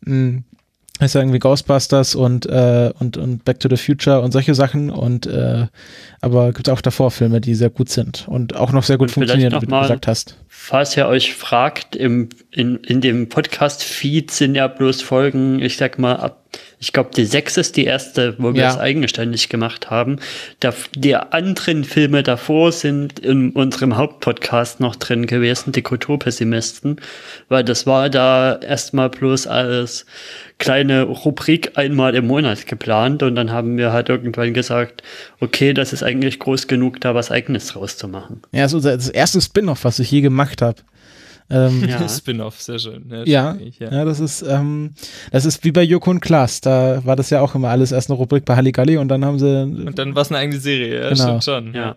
Mh, 0.00 0.44
ist 1.06 1.14
ja 1.14 1.20
irgendwie 1.20 1.38
Ghostbusters 1.38 2.14
und, 2.14 2.46
äh, 2.46 2.92
und, 2.98 3.16
und 3.16 3.44
Back 3.44 3.60
to 3.60 3.68
the 3.68 3.76
Future 3.76 4.20
und 4.20 4.32
solche 4.32 4.54
Sachen 4.54 4.90
und 4.90 5.26
äh, 5.26 5.66
aber 6.20 6.52
gibt 6.52 6.68
auch 6.68 6.80
davor 6.80 7.10
Filme, 7.10 7.40
die 7.40 7.54
sehr 7.54 7.70
gut 7.70 7.88
sind 7.88 8.26
und 8.28 8.56
auch 8.56 8.72
noch 8.72 8.82
sehr 8.82 8.98
gut 8.98 9.10
funktionieren, 9.10 9.52
wie 9.60 9.66
du 9.66 9.80
gesagt 9.80 10.06
hast. 10.06 10.36
Falls 10.48 10.96
ihr 10.96 11.06
euch 11.06 11.34
fragt, 11.34 11.94
im, 11.94 12.28
in, 12.50 12.76
in 12.78 13.00
dem 13.00 13.28
Podcast-Feed 13.28 14.30
sind 14.30 14.54
ja 14.54 14.66
bloß 14.66 15.02
Folgen, 15.02 15.60
ich 15.60 15.76
sag 15.76 15.98
mal, 15.98 16.16
ab, 16.16 16.44
ich 16.80 16.92
glaube, 16.92 17.10
die 17.16 17.24
sechs 17.24 17.56
ist 17.56 17.76
die 17.76 17.84
erste, 17.84 18.34
wo 18.38 18.54
wir 18.54 18.62
Ja. 18.62 18.70
es 18.70 18.78
eigenständig 18.78 19.48
gemacht 19.48 19.90
haben. 19.90 20.18
Da, 20.60 20.72
die 20.94 21.16
anderen 21.16 21.82
Filme 21.84 22.22
davor 22.22 22.70
sind 22.72 23.18
in 23.18 23.50
unserem 23.50 23.96
Hauptpodcast 23.96 24.78
noch 24.80 24.94
drin 24.96 25.26
gewesen, 25.26 25.72
die 25.72 25.82
Kulturpessimisten, 25.82 27.00
weil 27.48 27.64
das 27.64 27.86
war 27.86 28.10
da 28.10 28.56
erstmal 28.56 29.08
bloß 29.10 29.46
als 29.46 30.06
kleine 30.58 31.02
Rubrik 31.02 31.72
einmal 31.76 32.14
im 32.14 32.26
Monat 32.26 32.66
geplant 32.66 33.22
und 33.22 33.34
dann 33.36 33.50
haben 33.52 33.76
wir 33.76 33.92
halt 33.92 34.08
irgendwann 34.08 34.54
gesagt, 34.54 35.02
okay, 35.40 35.72
das 35.72 35.92
ist 35.92 36.02
eigentlich 36.02 36.38
groß 36.38 36.66
genug, 36.66 37.00
da 37.00 37.14
was 37.14 37.30
eigenes 37.30 37.74
rauszumachen. 37.76 38.42
Ja, 38.52 38.62
das 38.62 38.72
ist 38.72 38.76
unser 38.76 38.96
das 38.96 39.08
erste 39.08 39.40
Spin-off, 39.40 39.84
was 39.84 39.98
ich 39.98 40.10
je 40.10 40.20
gemacht 40.20 40.62
habe. 40.62 40.78
Ähm, 41.50 41.82
ja. 41.88 42.00
Ja. 42.00 42.08
Spin-off, 42.10 42.60
sehr 42.60 42.78
schön. 42.78 43.10
Ja, 43.24 43.54
stimmt, 43.54 43.78
ja, 43.80 44.04
das 44.04 44.20
ist, 44.20 44.42
ähm, 44.42 44.92
das 45.32 45.44
ist 45.46 45.64
wie 45.64 45.72
bei 45.72 45.82
Joko 45.82 46.10
und 46.10 46.20
Klaas. 46.20 46.60
Da 46.60 47.00
war 47.04 47.16
das 47.16 47.30
ja 47.30 47.40
auch 47.40 47.54
immer 47.54 47.68
alles 47.70 47.90
erst 47.92 48.10
eine 48.10 48.18
Rubrik 48.18 48.44
bei 48.44 48.54
Halligalli 48.54 48.98
und 48.98 49.08
dann 49.08 49.24
haben 49.24 49.38
sie. 49.38 49.62
Und 49.62 49.98
dann 49.98 50.14
war 50.14 50.22
es 50.22 50.30
eine 50.30 50.38
eigene 50.38 50.60
Serie, 50.60 51.02
ja, 51.04 51.08
Genau. 51.10 51.40
stimmt 51.40 51.44
schon. 51.44 51.74
Ja. 51.74 51.94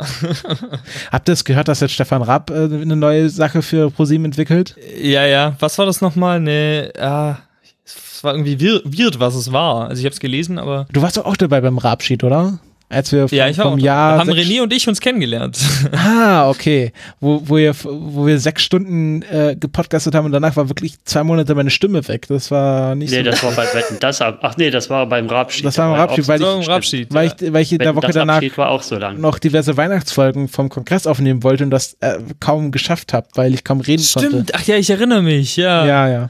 Habt 1.11 1.27
ihr 1.29 1.33
es 1.33 1.43
gehört, 1.43 1.67
dass 1.67 1.79
jetzt 1.81 1.91
Stefan 1.93 2.21
Raab 2.21 2.49
äh, 2.49 2.63
eine 2.63 2.95
neue 2.95 3.29
Sache 3.29 3.61
für 3.61 3.91
ProSieben 3.91 4.25
entwickelt? 4.25 4.75
Ja, 5.01 5.25
ja. 5.25 5.55
Was 5.59 5.77
war 5.77 5.85
das 5.85 6.01
nochmal? 6.01 6.39
Ne, 6.39 6.91
ah, 6.99 7.35
es 7.83 8.23
war 8.23 8.33
irgendwie 8.33 8.59
wir- 8.59 8.81
weird, 8.85 9.19
was 9.19 9.35
es 9.35 9.51
war. 9.51 9.89
Also 9.89 9.99
ich 9.99 10.05
habe 10.05 10.13
es 10.13 10.19
gelesen, 10.19 10.59
aber 10.59 10.87
Du 10.93 11.01
warst 11.01 11.17
doch 11.17 11.25
auch 11.25 11.35
dabei 11.37 11.59
beim 11.61 11.77
Raabschied, 11.77 12.23
oder? 12.23 12.59
Als 12.91 13.11
wir 13.11 13.27
vom, 13.27 13.37
ja, 13.37 13.53
vom 13.53 13.73
auch, 13.73 13.77
Jahr 13.77 14.13
da 14.15 14.19
haben 14.19 14.29
René 14.31 14.61
und 14.61 14.73
ich 14.73 14.87
uns 14.87 14.99
kennengelernt. 14.99 15.57
Ah, 15.93 16.49
okay. 16.49 16.91
Wo, 17.19 17.41
wo, 17.45 17.57
ihr, 17.57 17.73
wo 17.83 18.25
wir 18.27 18.37
sechs 18.39 18.63
Stunden 18.63 19.21
äh, 19.23 19.55
gepodcastet 19.59 20.13
haben 20.15 20.25
und 20.25 20.31
danach 20.31 20.55
war 20.55 20.67
wirklich 20.69 20.95
zwei 21.05 21.23
Monate 21.23 21.55
meine 21.55 21.69
Stimme 21.69 22.05
weg. 22.07 22.27
Das 22.27 22.51
war 22.51 22.95
nicht 22.95 23.11
Nee, 23.11 23.19
so. 23.19 23.23
das 23.23 23.43
war 23.43 23.51
bei 23.51 23.65
Wetten, 23.73 23.97
das 23.99 24.21
ab. 24.21 24.39
Ach 24.41 24.57
nee, 24.57 24.69
das 24.71 24.89
war 24.89 25.05
beim 25.07 25.27
Rabschied. 25.27 25.65
Das 25.65 25.77
war 25.77 25.89
beim 25.91 25.99
Rabschied, 25.99 26.27
weil 26.27 26.39
so 26.39 26.59
ich- 26.59 26.67
im 26.67 26.73
Abschied. 26.73 27.13
weil 27.13 27.27
ja. 27.27 27.33
ich, 27.39 27.53
weil 27.53 27.61
ich 27.61 27.71
in 27.71 27.79
der 27.79 27.95
Woche 27.95 28.11
danach 28.11 28.41
war 28.57 28.69
auch 28.69 28.83
so 28.83 28.97
lang. 28.97 29.19
noch 29.21 29.39
diverse 29.39 29.77
Weihnachtsfolgen 29.77 30.47
vom 30.47 30.69
Kongress 30.69 31.07
aufnehmen 31.07 31.43
wollte 31.43 31.63
und 31.63 31.71
das 31.71 31.95
äh, 32.01 32.17
kaum 32.39 32.71
geschafft 32.71 33.13
habe, 33.13 33.27
weil 33.35 33.53
ich 33.53 33.63
kaum 33.63 33.79
reden 33.81 34.03
konnte. 34.13 34.29
Stimmt, 34.29 34.55
ach 34.55 34.63
ja, 34.63 34.75
ich 34.75 34.89
erinnere 34.89 35.21
mich, 35.21 35.55
ja. 35.55 35.85
Ja, 35.85 36.07
ja. 36.09 36.29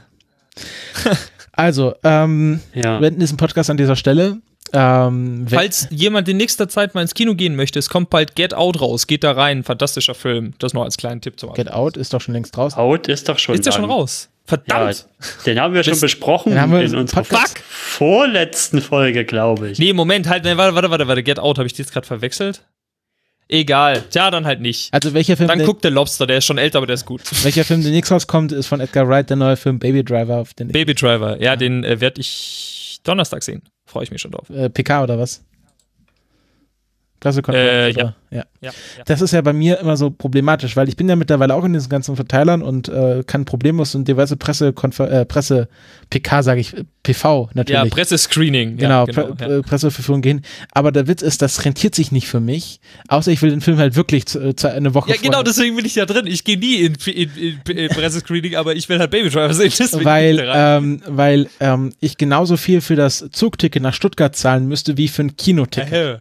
also, 1.62 1.94
ähm, 2.04 2.60
Ja. 2.74 2.94
wir 2.94 3.00
beenden 3.00 3.20
diesen 3.20 3.36
Podcast 3.36 3.70
an 3.70 3.76
dieser 3.76 3.96
Stelle. 3.96 4.38
Ähm, 4.74 5.46
Falls 5.50 5.88
jemand 5.90 6.28
in 6.28 6.38
nächster 6.38 6.66
Zeit 6.68 6.94
mal 6.94 7.02
ins 7.02 7.12
Kino 7.14 7.34
gehen 7.34 7.56
möchte, 7.56 7.78
es 7.78 7.90
kommt 7.90 8.08
bald 8.08 8.34
Get 8.36 8.54
Out 8.54 8.80
raus, 8.80 9.06
geht 9.06 9.22
da 9.22 9.32
rein, 9.32 9.64
fantastischer 9.64 10.14
Film. 10.14 10.54
Das 10.58 10.72
nur 10.72 10.84
als 10.84 10.96
kleinen 10.96 11.20
Tipp 11.20 11.38
zum. 11.38 11.52
Get 11.52 11.70
Out 11.70 11.96
ist 11.98 12.14
doch 12.14 12.20
schon 12.22 12.32
längst 12.34 12.56
draußen. 12.56 12.78
Haut 12.78 13.06
ist 13.08 13.28
doch 13.28 13.38
schon 13.38 13.54
Ist 13.54 13.66
der 13.66 13.72
schon 13.72 13.84
raus? 13.84 14.28
Ja, 14.30 14.56
Verdammt! 14.58 15.06
den 15.46 15.60
haben 15.60 15.74
wir 15.74 15.84
schon 15.84 16.00
besprochen 16.00 16.54
wir 16.54 16.80
in 16.82 16.96
unserer 16.96 17.20
Podcast- 17.22 17.58
vorletzten 17.58 18.80
Folge, 18.80 19.24
glaube 19.24 19.70
ich. 19.70 19.78
Nee, 19.78 19.92
Moment, 19.92 20.28
halt, 20.28 20.44
nee, 20.44 20.56
warte, 20.56 20.74
warte, 20.74 20.90
warte, 20.90 21.06
warte, 21.06 21.22
Get 21.22 21.38
Out, 21.38 21.58
habe 21.58 21.66
ich 21.66 21.74
die 21.74 21.82
jetzt 21.82 21.92
gerade 21.92 22.06
verwechselt? 22.06 22.64
Egal, 23.52 24.02
tja, 24.08 24.30
dann 24.30 24.46
halt 24.46 24.62
nicht. 24.62 24.88
Also 24.94 25.12
welcher 25.12 25.36
Film, 25.36 25.46
Dann 25.46 25.58
der, 25.58 25.66
guckt 25.66 25.84
der 25.84 25.90
Lobster, 25.90 26.26
der 26.26 26.38
ist 26.38 26.46
schon 26.46 26.56
älter, 26.56 26.78
aber 26.78 26.86
der 26.86 26.94
ist 26.94 27.04
gut. 27.04 27.20
welcher 27.44 27.64
Film 27.64 27.82
demnächst 27.82 28.10
rauskommt, 28.10 28.50
ist 28.50 28.66
von 28.66 28.80
Edgar 28.80 29.06
Wright, 29.06 29.28
der 29.28 29.36
neue 29.36 29.56
Film 29.56 29.78
Baby 29.78 30.02
Driver, 30.02 30.38
auf 30.38 30.54
den 30.54 30.68
Baby 30.68 30.94
Driver, 30.94 31.38
ja, 31.38 31.54
den 31.54 31.84
äh, 31.84 32.00
werde 32.00 32.22
ich 32.22 33.00
Donnerstag 33.04 33.42
sehen. 33.42 33.62
Freue 33.84 34.04
ich 34.04 34.10
mich 34.10 34.22
schon 34.22 34.30
drauf. 34.30 34.48
äh, 34.48 34.70
PK 34.70 35.02
oder 35.02 35.18
was? 35.18 35.44
Pressekonferenz. 37.22 37.96
Äh, 37.96 38.00
ja. 38.00 38.14
ja. 38.30 38.44
Ja, 38.60 38.70
ja. 38.70 39.04
Das 39.06 39.20
ist 39.20 39.32
ja 39.32 39.40
bei 39.42 39.52
mir 39.52 39.78
immer 39.78 39.96
so 39.96 40.10
problematisch, 40.10 40.76
weil 40.76 40.88
ich 40.88 40.96
bin 40.96 41.08
ja 41.08 41.16
mittlerweile 41.16 41.54
auch 41.54 41.64
in 41.64 41.72
diesen 41.72 41.88
ganzen 41.88 42.16
Verteilern 42.16 42.62
und 42.62 42.88
äh, 42.88 43.22
kann 43.26 43.44
problemlos 43.44 43.94
in 43.94 44.04
diverse 44.04 44.36
Presse, 44.36 44.68
äh, 44.68 45.24
Presse, 45.24 45.68
PK 46.10 46.42
sage 46.42 46.60
ich, 46.60 46.74
PV 47.02 47.48
ja, 47.48 47.50
natürlich. 47.54 47.92
Pressescreening. 47.92 48.76
Genau, 48.76 49.06
ja, 49.06 49.12
genau 49.12 49.34
Pre 49.34 49.48
ja. 49.48 49.58
äh, 49.58 49.62
Presseverführung 49.62 50.22
gehen. 50.22 50.42
Aber 50.72 50.92
der 50.92 51.08
Witz 51.08 51.22
ist, 51.22 51.42
das 51.42 51.64
rentiert 51.64 51.94
sich 51.94 52.12
nicht 52.12 52.26
für 52.26 52.40
mich, 52.40 52.80
außer 53.08 53.30
ich 53.30 53.42
will 53.42 53.50
den 53.50 53.60
Film 53.60 53.78
halt 53.78 53.96
wirklich 53.96 54.26
zu, 54.26 54.40
äh, 54.40 54.56
zu 54.56 54.70
eine 54.72 54.94
Woche 54.94 55.10
Ja, 55.10 55.16
genau, 55.16 55.38
vorher. 55.38 55.44
deswegen 55.44 55.76
bin 55.76 55.84
ich 55.84 55.94
ja 55.94 56.06
drin. 56.06 56.26
Ich 56.26 56.44
gehe 56.44 56.58
nie 56.58 56.76
in, 56.76 56.94
in, 57.06 57.30
in, 57.36 57.76
in 57.76 57.88
Pressescreening, 57.88 58.56
aber 58.56 58.74
ich 58.74 58.88
will 58.88 58.98
halt 58.98 59.10
Baby 59.10 59.28
Driver 59.28 59.54
sehen. 59.54 59.72
Weil, 60.04 60.42
ähm, 60.52 61.02
weil 61.06 61.48
ähm, 61.60 61.92
ich 62.00 62.16
genauso 62.16 62.56
viel 62.56 62.80
für 62.80 62.96
das 62.96 63.28
Zugticket 63.30 63.82
nach 63.82 63.94
Stuttgart 63.94 64.34
zahlen 64.34 64.66
müsste 64.66 64.96
wie 64.96 65.08
für 65.08 65.22
ein 65.22 65.36
Kinoticket. 65.36 65.92
Äh, 65.92 66.18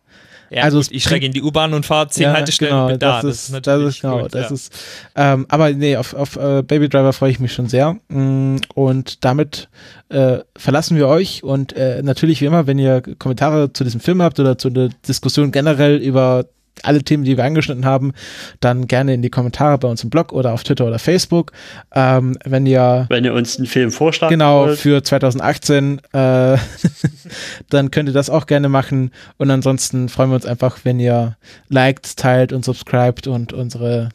ja, 0.51 0.63
also 0.63 0.79
gut, 0.79 0.91
ich 0.91 1.03
steige 1.03 1.25
in 1.25 1.31
die 1.31 1.41
U-Bahn 1.41 1.73
und 1.73 1.85
fahre 1.85 2.09
zehn 2.09 2.29
Haltestellen 2.29 2.73
genau, 2.73 2.83
und 2.83 2.91
bin 2.91 2.99
da. 2.99 3.21
Das, 3.21 3.23
ist, 3.23 3.43
das 3.45 3.51
natürlich 3.51 3.95
ist 3.95 4.01
genau, 4.01 4.23
gut, 4.23 4.35
das 4.35 4.49
ja. 4.49 4.53
ist. 4.53 4.73
Ähm, 5.15 5.45
aber 5.47 5.71
nee, 5.71 5.95
auf, 5.95 6.13
auf 6.13 6.35
äh, 6.35 6.61
Baby 6.61 6.89
Driver 6.89 7.13
freue 7.13 7.31
ich 7.31 7.39
mich 7.39 7.53
schon 7.53 7.69
sehr. 7.69 7.97
Mm, 8.09 8.57
Und 8.75 9.23
damit 9.23 9.69
äh, 10.09 10.39
verlassen 10.57 10.97
wir 10.97 11.07
euch 11.07 11.41
und 11.43 11.71
äh, 11.73 12.03
natürlich 12.03 12.41
wie 12.41 12.45
immer, 12.45 12.67
wenn 12.67 12.79
ihr 12.79 13.01
Kommentare 13.17 13.71
zu 13.71 13.85
diesem 13.85 14.01
Film 14.01 14.21
habt 14.21 14.41
oder 14.41 14.57
zu 14.57 14.69
der 14.69 14.89
Diskussion 15.07 15.53
generell 15.53 15.97
über 15.97 16.45
alle 16.83 17.03
Themen, 17.03 17.23
die 17.23 17.37
wir 17.37 17.43
angeschnitten 17.43 17.85
haben, 17.85 18.13
dann 18.59 18.87
gerne 18.87 19.13
in 19.13 19.21
die 19.21 19.29
Kommentare 19.29 19.77
bei 19.77 19.87
uns 19.87 20.03
im 20.03 20.09
Blog 20.09 20.33
oder 20.33 20.53
auf 20.53 20.63
Twitter 20.63 20.85
oder 20.87 20.99
Facebook. 20.99 21.51
Ähm, 21.93 22.37
wenn 22.43 22.65
ihr 22.65 23.05
Wenn 23.09 23.23
ihr 23.25 23.33
uns 23.33 23.57
einen 23.57 23.67
Film 23.67 23.91
vorschlagen 23.91 24.31
Genau, 24.31 24.65
wollt. 24.65 24.79
für 24.79 25.03
2018. 25.03 26.01
Äh, 26.13 26.57
dann 27.69 27.91
könnt 27.91 28.09
ihr 28.09 28.13
das 28.13 28.29
auch 28.29 28.47
gerne 28.47 28.69
machen. 28.69 29.11
Und 29.37 29.51
ansonsten 29.51 30.09
freuen 30.09 30.29
wir 30.31 30.35
uns 30.35 30.45
einfach, 30.45 30.79
wenn 30.83 30.99
ihr 30.99 31.37
liked, 31.69 32.17
teilt 32.17 32.53
und 32.53 32.65
subscribt 32.65 33.27
und 33.27 33.53
unsere 33.53 34.09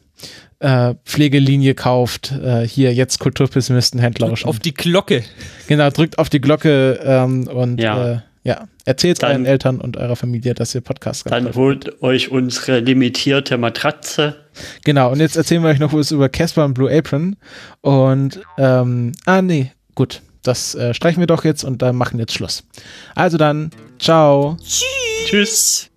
äh, 0.59 0.95
Pflegelinie 1.05 1.75
kauft. 1.75 2.33
Äh, 2.33 2.67
hier 2.67 2.93
jetzt 2.95 3.19
Kulturpessimisten 3.21 4.01
händlerisch. 4.01 4.45
Auf 4.45 4.59
die 4.59 4.75
Glocke. 4.75 5.23
Genau, 5.69 5.91
drückt 5.91 6.19
auf 6.19 6.31
die 6.31 6.41
Glocke 6.41 6.99
ähm, 7.03 7.47
und 7.49 7.81
Ja. 7.81 8.23
Ja, 8.47 8.69
erzählt 8.85 9.23
Dann- 9.23 9.33
euren 9.33 9.45
Eltern 9.47 9.81
und 9.81 9.97
eurer 9.97 10.15
Familie, 10.15 10.55
dass 10.55 10.73
ihr 10.75 10.81
Podcast 10.81 11.29
Dann 11.29 11.53
holt 11.55 12.01
euch 12.03 12.31
unsere 12.31 12.79
limitierte 12.79 13.59
Matratze. 13.59 14.37
Genau, 14.85 15.11
und 15.11 15.19
jetzt 15.19 15.37
erzählen 15.37 15.63
wir 15.63 15.71
euch 15.71 15.81
noch 15.81 15.93
was 15.93 16.13
über 16.13 16.29
Casper 16.29 16.65
und 16.65 16.75
Blue 16.75 16.91
Apron. 16.91 17.35
Und, 17.81 18.41
ähm, 18.57 19.13
ah, 19.25 19.43
nee, 19.43 19.73
gut. 19.97 20.23
Das 20.45 20.77
äh, 20.77 20.95
streichen 20.95 21.21
wir 21.21 21.27
doch 21.27 21.45
jetzt 21.45 21.65
und 21.65 21.83
dann 21.83 21.97
machen 21.97 22.21
jetzt 22.21 22.35
Schluss. 22.35 22.63
Also 23.17 23.37
dann, 23.37 23.73
ciao. 23.99 24.57
Tschüss. 24.63 25.91
rolling 25.91 25.96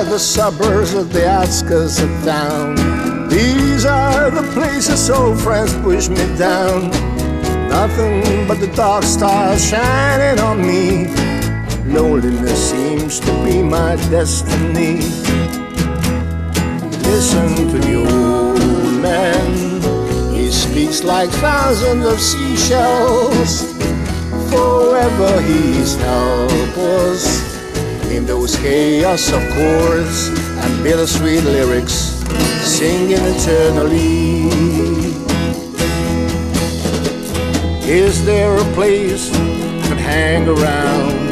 at 0.00 0.08
the 0.08 0.18
suburbs 0.18 0.94
of 0.94 1.12
the 1.12 1.28
outskirts 1.28 2.00
of 2.00 2.08
town. 2.24 2.74
These 3.28 3.84
are 3.84 4.30
the 4.30 4.42
places 4.54 5.10
old 5.10 5.38
friends 5.38 5.74
push 5.82 6.08
me 6.08 6.24
down. 6.38 6.88
Nothing 7.68 8.48
but 8.48 8.60
the 8.60 8.72
dark 8.74 9.04
stars 9.04 9.62
shining 9.68 10.42
on 10.42 10.56
me. 10.62 11.08
Loneliness 11.92 12.70
seems 12.70 13.20
to 13.20 13.32
be 13.44 13.62
my 13.62 13.96
destiny. 14.08 14.96
Listen 17.10 17.48
to 17.68 17.78
the 17.78 17.96
old 17.96 19.02
man. 19.02 20.32
He 20.34 20.50
speaks 20.50 21.04
like 21.04 21.28
thousands 21.28 22.06
of 22.06 22.18
seashells. 22.18 23.70
Forever 24.50 25.42
he's 25.42 25.94
helpless 25.96 27.49
in 28.20 28.26
those 28.26 28.56
chaos 28.56 29.32
of 29.32 29.42
chords 29.54 30.28
and 30.62 30.84
bittersweet 30.84 31.42
lyrics, 31.44 31.94
singing 32.76 33.24
eternally. 33.34 34.48
Is 37.88 38.24
there 38.24 38.56
a 38.56 38.64
place 38.74 39.30
I 39.32 39.88
could 39.88 40.02
hang 40.12 40.48
around? 40.48 41.30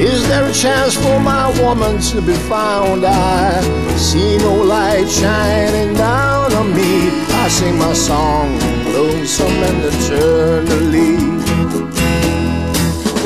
Is 0.00 0.26
there 0.28 0.46
a 0.48 0.52
chance 0.52 0.94
for 0.94 1.20
my 1.20 1.46
woman 1.62 2.00
to 2.10 2.20
be 2.22 2.34
found? 2.52 3.04
I 3.04 3.60
see 3.96 4.36
no 4.38 4.54
light 4.54 5.08
shining 5.08 5.94
down 5.94 6.52
on 6.54 6.74
me. 6.74 7.10
I 7.44 7.48
sing 7.48 7.78
my 7.78 7.92
song, 7.92 8.58
lonesome 8.96 9.58
and 9.68 9.80
eternally. 9.92 11.12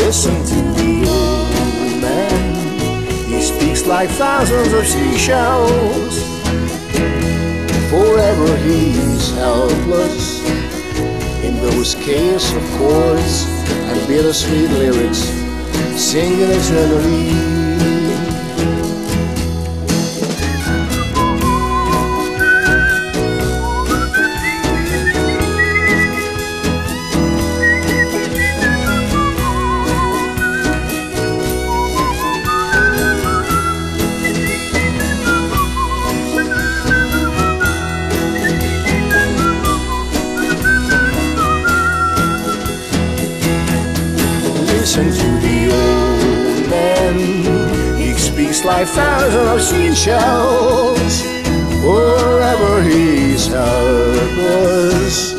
Listen 0.04 0.36
to 0.50 0.62
man. 0.76 0.91
Like 3.86 4.08
thousands 4.10 4.72
of 4.72 4.86
seashells. 4.86 6.18
Forever 7.90 8.56
he's 8.58 9.30
helpless 9.32 10.42
in 11.44 11.56
those 11.56 11.94
chaos 11.96 12.52
of 12.54 12.62
chords 12.78 13.44
and 13.68 14.08
bittersweet 14.08 14.70
lyrics, 14.70 15.18
singing 16.00 16.40
eternally. 16.40 17.61
Like 48.64 48.86
thousands 48.86 49.48
of 49.48 49.60
seashells. 49.60 51.22
Wherever 51.84 52.82
he's 52.82 53.48
helpless 53.48 55.32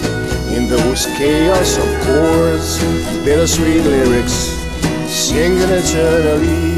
in 0.52 0.68
those 0.68 1.06
chaos 1.18 1.78
of 1.78 1.86
chords, 2.06 2.80
bittersweet 3.24 3.82
lyrics, 3.86 4.34
singing 5.08 5.70
eternally. 5.70 6.73